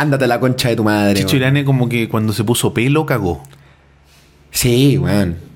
ándate 0.00 0.24
a 0.24 0.28
la 0.28 0.40
concha 0.40 0.68
de 0.68 0.76
tu 0.76 0.84
madre. 0.84 1.14
Chicho 1.14 1.30
weón. 1.32 1.42
Irane 1.42 1.64
como 1.64 1.88
que 1.88 2.08
cuando 2.08 2.32
se 2.32 2.44
puso 2.44 2.72
pelo 2.74 3.06
cagó. 3.06 3.42
Sí, 4.50 4.98
weón. 4.98 5.46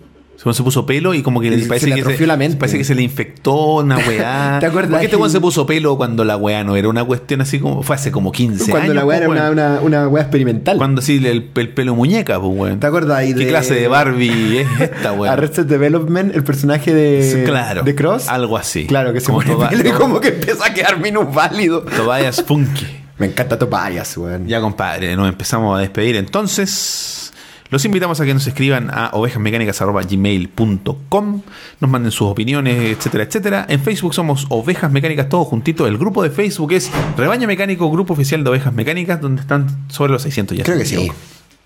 Cuando 0.43 0.55
se 0.57 0.65
puso 0.65 0.85
pelo 0.87 1.15
y 1.15 1.23
como 1.23 1.41
que 1.41 1.51
Se 1.51 1.57
le 1.57 1.67
parece 1.67 1.87
le 1.87 1.95
que 1.95 2.01
atrofió 2.01 2.27
la 2.27 2.37
mente. 2.37 2.57
parece 2.59 2.77
que 2.77 2.83
se 2.83 2.97
le 2.97 3.03
infectó 3.03 3.77
una 3.77 3.97
weá. 4.09 4.57
¿Te 4.59 4.67
acuerdas 4.67 4.91
¿Por 4.91 4.99
qué 4.99 5.05
este 5.05 5.17
weón 5.17 5.31
se 5.31 5.41
puso 5.41 5.67
pelo 5.67 5.97
cuando 5.97 6.25
la 6.25 6.37
weá 6.37 6.65
no 6.65 6.75
era 6.75 6.89
una 6.89 7.05
cuestión 7.05 7.43
así 7.43 7.61
como 7.61 7.85
fue 7.85 7.95
hace 7.95 8.11
como 8.11 8.33
15 8.33 8.69
Cuando 8.73 8.91
años? 8.91 8.95
la 8.97 9.05
weá 9.05 9.19
era 9.19 9.29
una, 9.29 9.41
weón? 9.43 9.53
una, 9.53 9.81
una 9.81 10.09
weá 10.09 10.23
experimental. 10.25 10.79
Cuando 10.79 11.01
sí 11.01 11.25
el, 11.25 11.49
el 11.55 11.69
pelo 11.69 11.95
muñeca, 11.95 12.41
pues 12.41 12.53
weón. 12.59 12.81
¿Te 12.81 12.89
acuerdas 12.89 13.19
ahí 13.19 13.35
¿Qué 13.35 13.45
de- 13.45 13.49
clase 13.51 13.75
de 13.75 13.87
Barbie 13.87 14.59
es 14.63 14.81
esta, 14.81 15.13
weón? 15.13 15.33
Arrested 15.33 15.67
Development, 15.67 16.35
el 16.35 16.43
personaje 16.43 16.93
de, 16.93 17.45
claro. 17.47 17.85
de 17.85 17.95
Cross. 17.95 18.29
Algo 18.29 18.57
así. 18.59 18.87
Claro, 18.87 19.13
que 19.13 19.21
se 19.21 19.27
Como 19.27 19.43
pone 19.43 19.69
pelo 19.69 19.89
y 19.89 19.93
como 19.93 20.19
que 20.21 20.29
empieza 20.31 20.67
a 20.67 20.75
quedar 20.75 20.99
minusválido. 20.99 21.83
Tobias 21.83 22.43
Funky. 22.43 22.87
Me 23.23 23.29
encanta 23.29 23.57
Tobias, 23.57 24.17
weón. 24.17 24.49
Ya, 24.49 24.61
compadre, 24.61 25.15
nos 25.15 25.29
empezamos 25.29 25.79
a 25.79 25.81
despedir. 25.81 26.17
Entonces, 26.17 27.33
los 27.71 27.85
invitamos 27.85 28.21
a 28.21 28.25
que 28.25 28.35
nos 28.35 28.45
escriban 28.49 28.91
a 28.93 29.11
ovejasmecánicas.gmail.com, 29.13 31.43
nos 31.79 31.89
manden 31.89 32.11
sus 32.11 32.27
opiniones, 32.27 32.99
etcétera, 32.99 33.23
etcétera. 33.23 33.65
En 33.69 33.79
Facebook 33.79 34.13
somos 34.13 34.47
Ovejas 34.49 34.91
Mecánicas, 34.91 35.29
todos 35.29 35.47
juntitos. 35.47 35.87
El 35.87 35.99
grupo 35.99 36.25
de 36.25 36.31
Facebook 36.31 36.73
es 36.73 36.91
Rebaño 37.17 37.47
Mecánico, 37.47 37.89
Grupo 37.93 38.15
Oficial 38.15 38.43
de 38.43 38.51
Ovejas 38.51 38.73
Mecánicas, 38.73 39.21
donde 39.21 39.43
están 39.43 39.69
sobre 39.89 40.11
los 40.11 40.23
600 40.23 40.59
ya. 40.59 40.65
Creo 40.65 40.79
que 40.79 40.85
sí. 40.85 41.13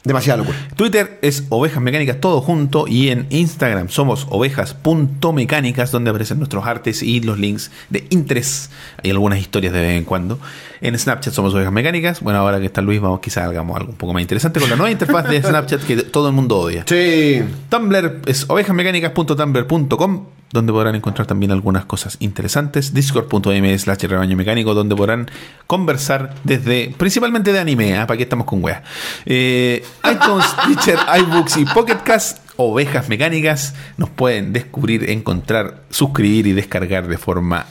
Demasiada 0.07 0.37
locura. 0.37 0.57
Twitter 0.77 1.19
es 1.21 1.47
Ovejas 1.49 1.83
Mecánicas 1.83 2.21
todo 2.21 2.41
junto 2.41 2.87
y 2.87 3.09
en 3.09 3.27
Instagram 3.31 3.89
somos 3.89 4.29
ovejas.mecánicas 4.31 5.91
donde 5.91 6.11
aparecen 6.11 6.39
nuestros 6.39 6.65
artes 6.65 7.03
y 7.03 7.21
los 7.23 7.41
links 7.41 7.73
de 7.91 8.07
interés. 8.11 8.71
Hay 9.03 9.11
algunas 9.11 9.41
historias 9.41 9.73
de 9.73 9.81
vez 9.81 9.99
en 9.99 10.05
cuando. 10.05 10.39
En 10.81 10.99
Snapchat 10.99 11.33
somos 11.33 11.55
Ovejas 11.55 11.73
Mecánicas. 11.73 12.21
Bueno, 12.21 12.41
ahora 12.41 12.61
que 12.61 12.67
está 12.67 12.83
Luis, 12.83 13.01
vamos 13.01 13.21
quizás 13.21 13.45
hagamos 13.45 13.77
algo 13.77 13.91
un 13.91 13.97
poco 13.97 14.13
más 14.13 14.23
interesante 14.23 14.61
con 14.61 14.71
la 14.71 14.77
nueva 14.77 14.91
interfaz 14.91 15.29
de 15.29 15.43
Snapchat 15.43 15.83
que 15.83 15.97
todo 15.97 16.29
el 16.29 16.35
mundo 16.35 16.59
odia. 16.59 16.85
Sí. 16.87 17.43
Tumblr 17.69 18.23
es 18.27 18.49
ovejasmecánicas.tumblr.com 18.49 20.27
donde 20.53 20.73
podrán 20.73 20.95
encontrar 20.95 21.27
también 21.27 21.53
algunas 21.53 21.85
cosas 21.85 22.17
interesantes. 22.21 22.95
Discord.m 22.95 23.79
slash 23.79 24.05
rebaño 24.05 24.37
mecánico 24.37 24.75
donde 24.75 24.95
podrán 24.95 25.31
conversar 25.67 26.35
desde, 26.45 26.95
principalmente 26.97 27.53
de 27.53 27.59
anime, 27.59 27.97
¿ah? 27.97 28.07
¿para 28.07 28.17
qué 28.17 28.23
estamos 28.25 28.47
con 28.47 28.63
weas? 28.63 28.83
Eh, 29.25 29.85
iTunes, 30.05 30.47
Teacher, 30.67 30.99
iBooks 31.21 31.57
y 31.59 31.65
Pocket 31.67 31.99
Cast, 32.05 32.39
Ovejas 32.57 33.09
Mecánicas, 33.09 33.75
nos 33.97 34.09
pueden 34.09 34.53
descubrir, 34.53 35.11
encontrar, 35.11 35.83
suscribir 35.91 36.47
y 36.47 36.53
descargar 36.53 37.09
de 37.09 37.19
forma 37.19 37.67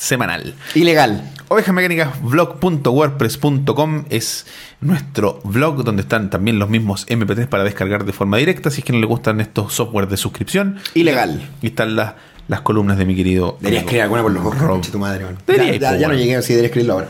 semanal. 0.00 0.54
Ilegal. 0.74 1.22
Ovejasmecánicasblog.wordpress.com 1.48 4.04
es 4.08 4.46
nuestro 4.80 5.40
blog 5.44 5.84
donde 5.84 6.00
están 6.02 6.30
también 6.30 6.58
los 6.58 6.68
mismos 6.70 7.06
MP3 7.08 7.46
para 7.48 7.64
descargar 7.64 8.04
de 8.04 8.12
forma 8.12 8.36
directa 8.38 8.70
si 8.70 8.80
es 8.80 8.84
que 8.84 8.92
no 8.92 9.00
le 9.00 9.06
gustan 9.06 9.40
estos 9.40 9.72
software 9.74 10.08
de 10.08 10.16
suscripción. 10.16 10.78
Ilegal. 10.94 11.50
Y 11.60 11.66
están 11.68 11.94
las, 11.96 12.14
las 12.48 12.62
columnas 12.62 12.98
de 12.98 13.04
mi 13.04 13.14
querido. 13.14 13.58
Deberías 13.60 13.82
escribir 13.82 14.02
alguna 14.02 14.22
por 14.22 14.32
los 14.32 14.44
ojos, 14.44 14.90
tu 14.90 14.98
madre. 14.98 15.26
Debería, 15.46 15.98
Ya, 15.98 16.08
no 16.08 16.14
llegué, 16.14 16.42
sí, 16.42 16.54
debería 16.54 16.68
escribirlo 16.68 16.94
ahora. 16.94 17.08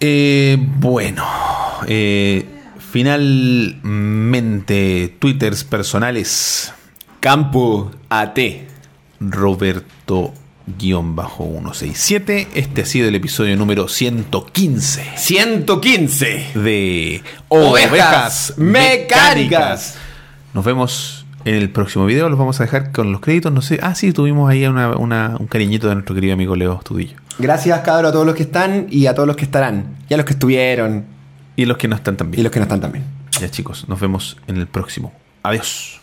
Eh, 0.00 0.56
bueno, 0.58 1.26
eh, 1.86 2.46
finalmente, 2.78 5.14
twitters 5.18 5.62
personales. 5.64 6.72
Campo 7.20 7.90
AT. 8.08 8.38
Roberto-167. 10.66 12.48
Este 12.54 12.82
ha 12.82 12.86
sido 12.86 13.08
el 13.08 13.14
episodio 13.14 13.56
número 13.56 13.88
115 13.88 15.04
115. 15.16 16.46
de 16.54 17.22
Ovejas 17.48 18.54
Mecánicas. 18.56 19.96
Nos 20.54 20.64
vemos 20.64 21.26
en 21.44 21.54
el 21.56 21.70
próximo 21.70 22.06
video. 22.06 22.28
Los 22.28 22.38
vamos 22.38 22.60
a 22.60 22.64
dejar 22.64 22.92
con 22.92 23.12
los 23.12 23.20
créditos. 23.20 23.52
No 23.52 23.60
sé. 23.62 23.78
Ah, 23.82 23.94
sí, 23.94 24.12
tuvimos 24.12 24.48
ahí 24.50 24.64
una- 24.66 24.96
una- 24.96 25.36
un 25.38 25.46
cariñito 25.46 25.88
de 25.88 25.94
nuestro 25.94 26.14
querido 26.14 26.34
amigo 26.34 26.56
Leo 26.56 26.74
Estudillo. 26.78 27.16
Gracias, 27.38 27.80
cabrón, 27.80 28.06
a 28.06 28.12
todos 28.12 28.26
los 28.26 28.34
que 28.34 28.44
están 28.44 28.86
y 28.90 29.06
a 29.06 29.14
todos 29.14 29.26
los 29.26 29.36
que 29.36 29.44
estarán. 29.44 29.96
Y 30.08 30.14
a 30.14 30.16
los 30.16 30.24
que 30.26 30.32
estuvieron 30.34 31.04
Y 31.56 31.66
los 31.66 31.76
que 31.76 31.88
no 31.88 31.96
están 31.96 32.14
y 32.14 32.16
también. 32.16 32.42
los 32.42 32.52
que 32.52 32.60
no 32.60 32.64
están 32.64 32.80
también. 32.80 33.04
Ya 33.40 33.50
chicos, 33.50 33.88
nos 33.88 33.98
vemos 34.00 34.36
en 34.46 34.56
el 34.56 34.66
próximo. 34.68 35.12
Adiós. 35.42 36.00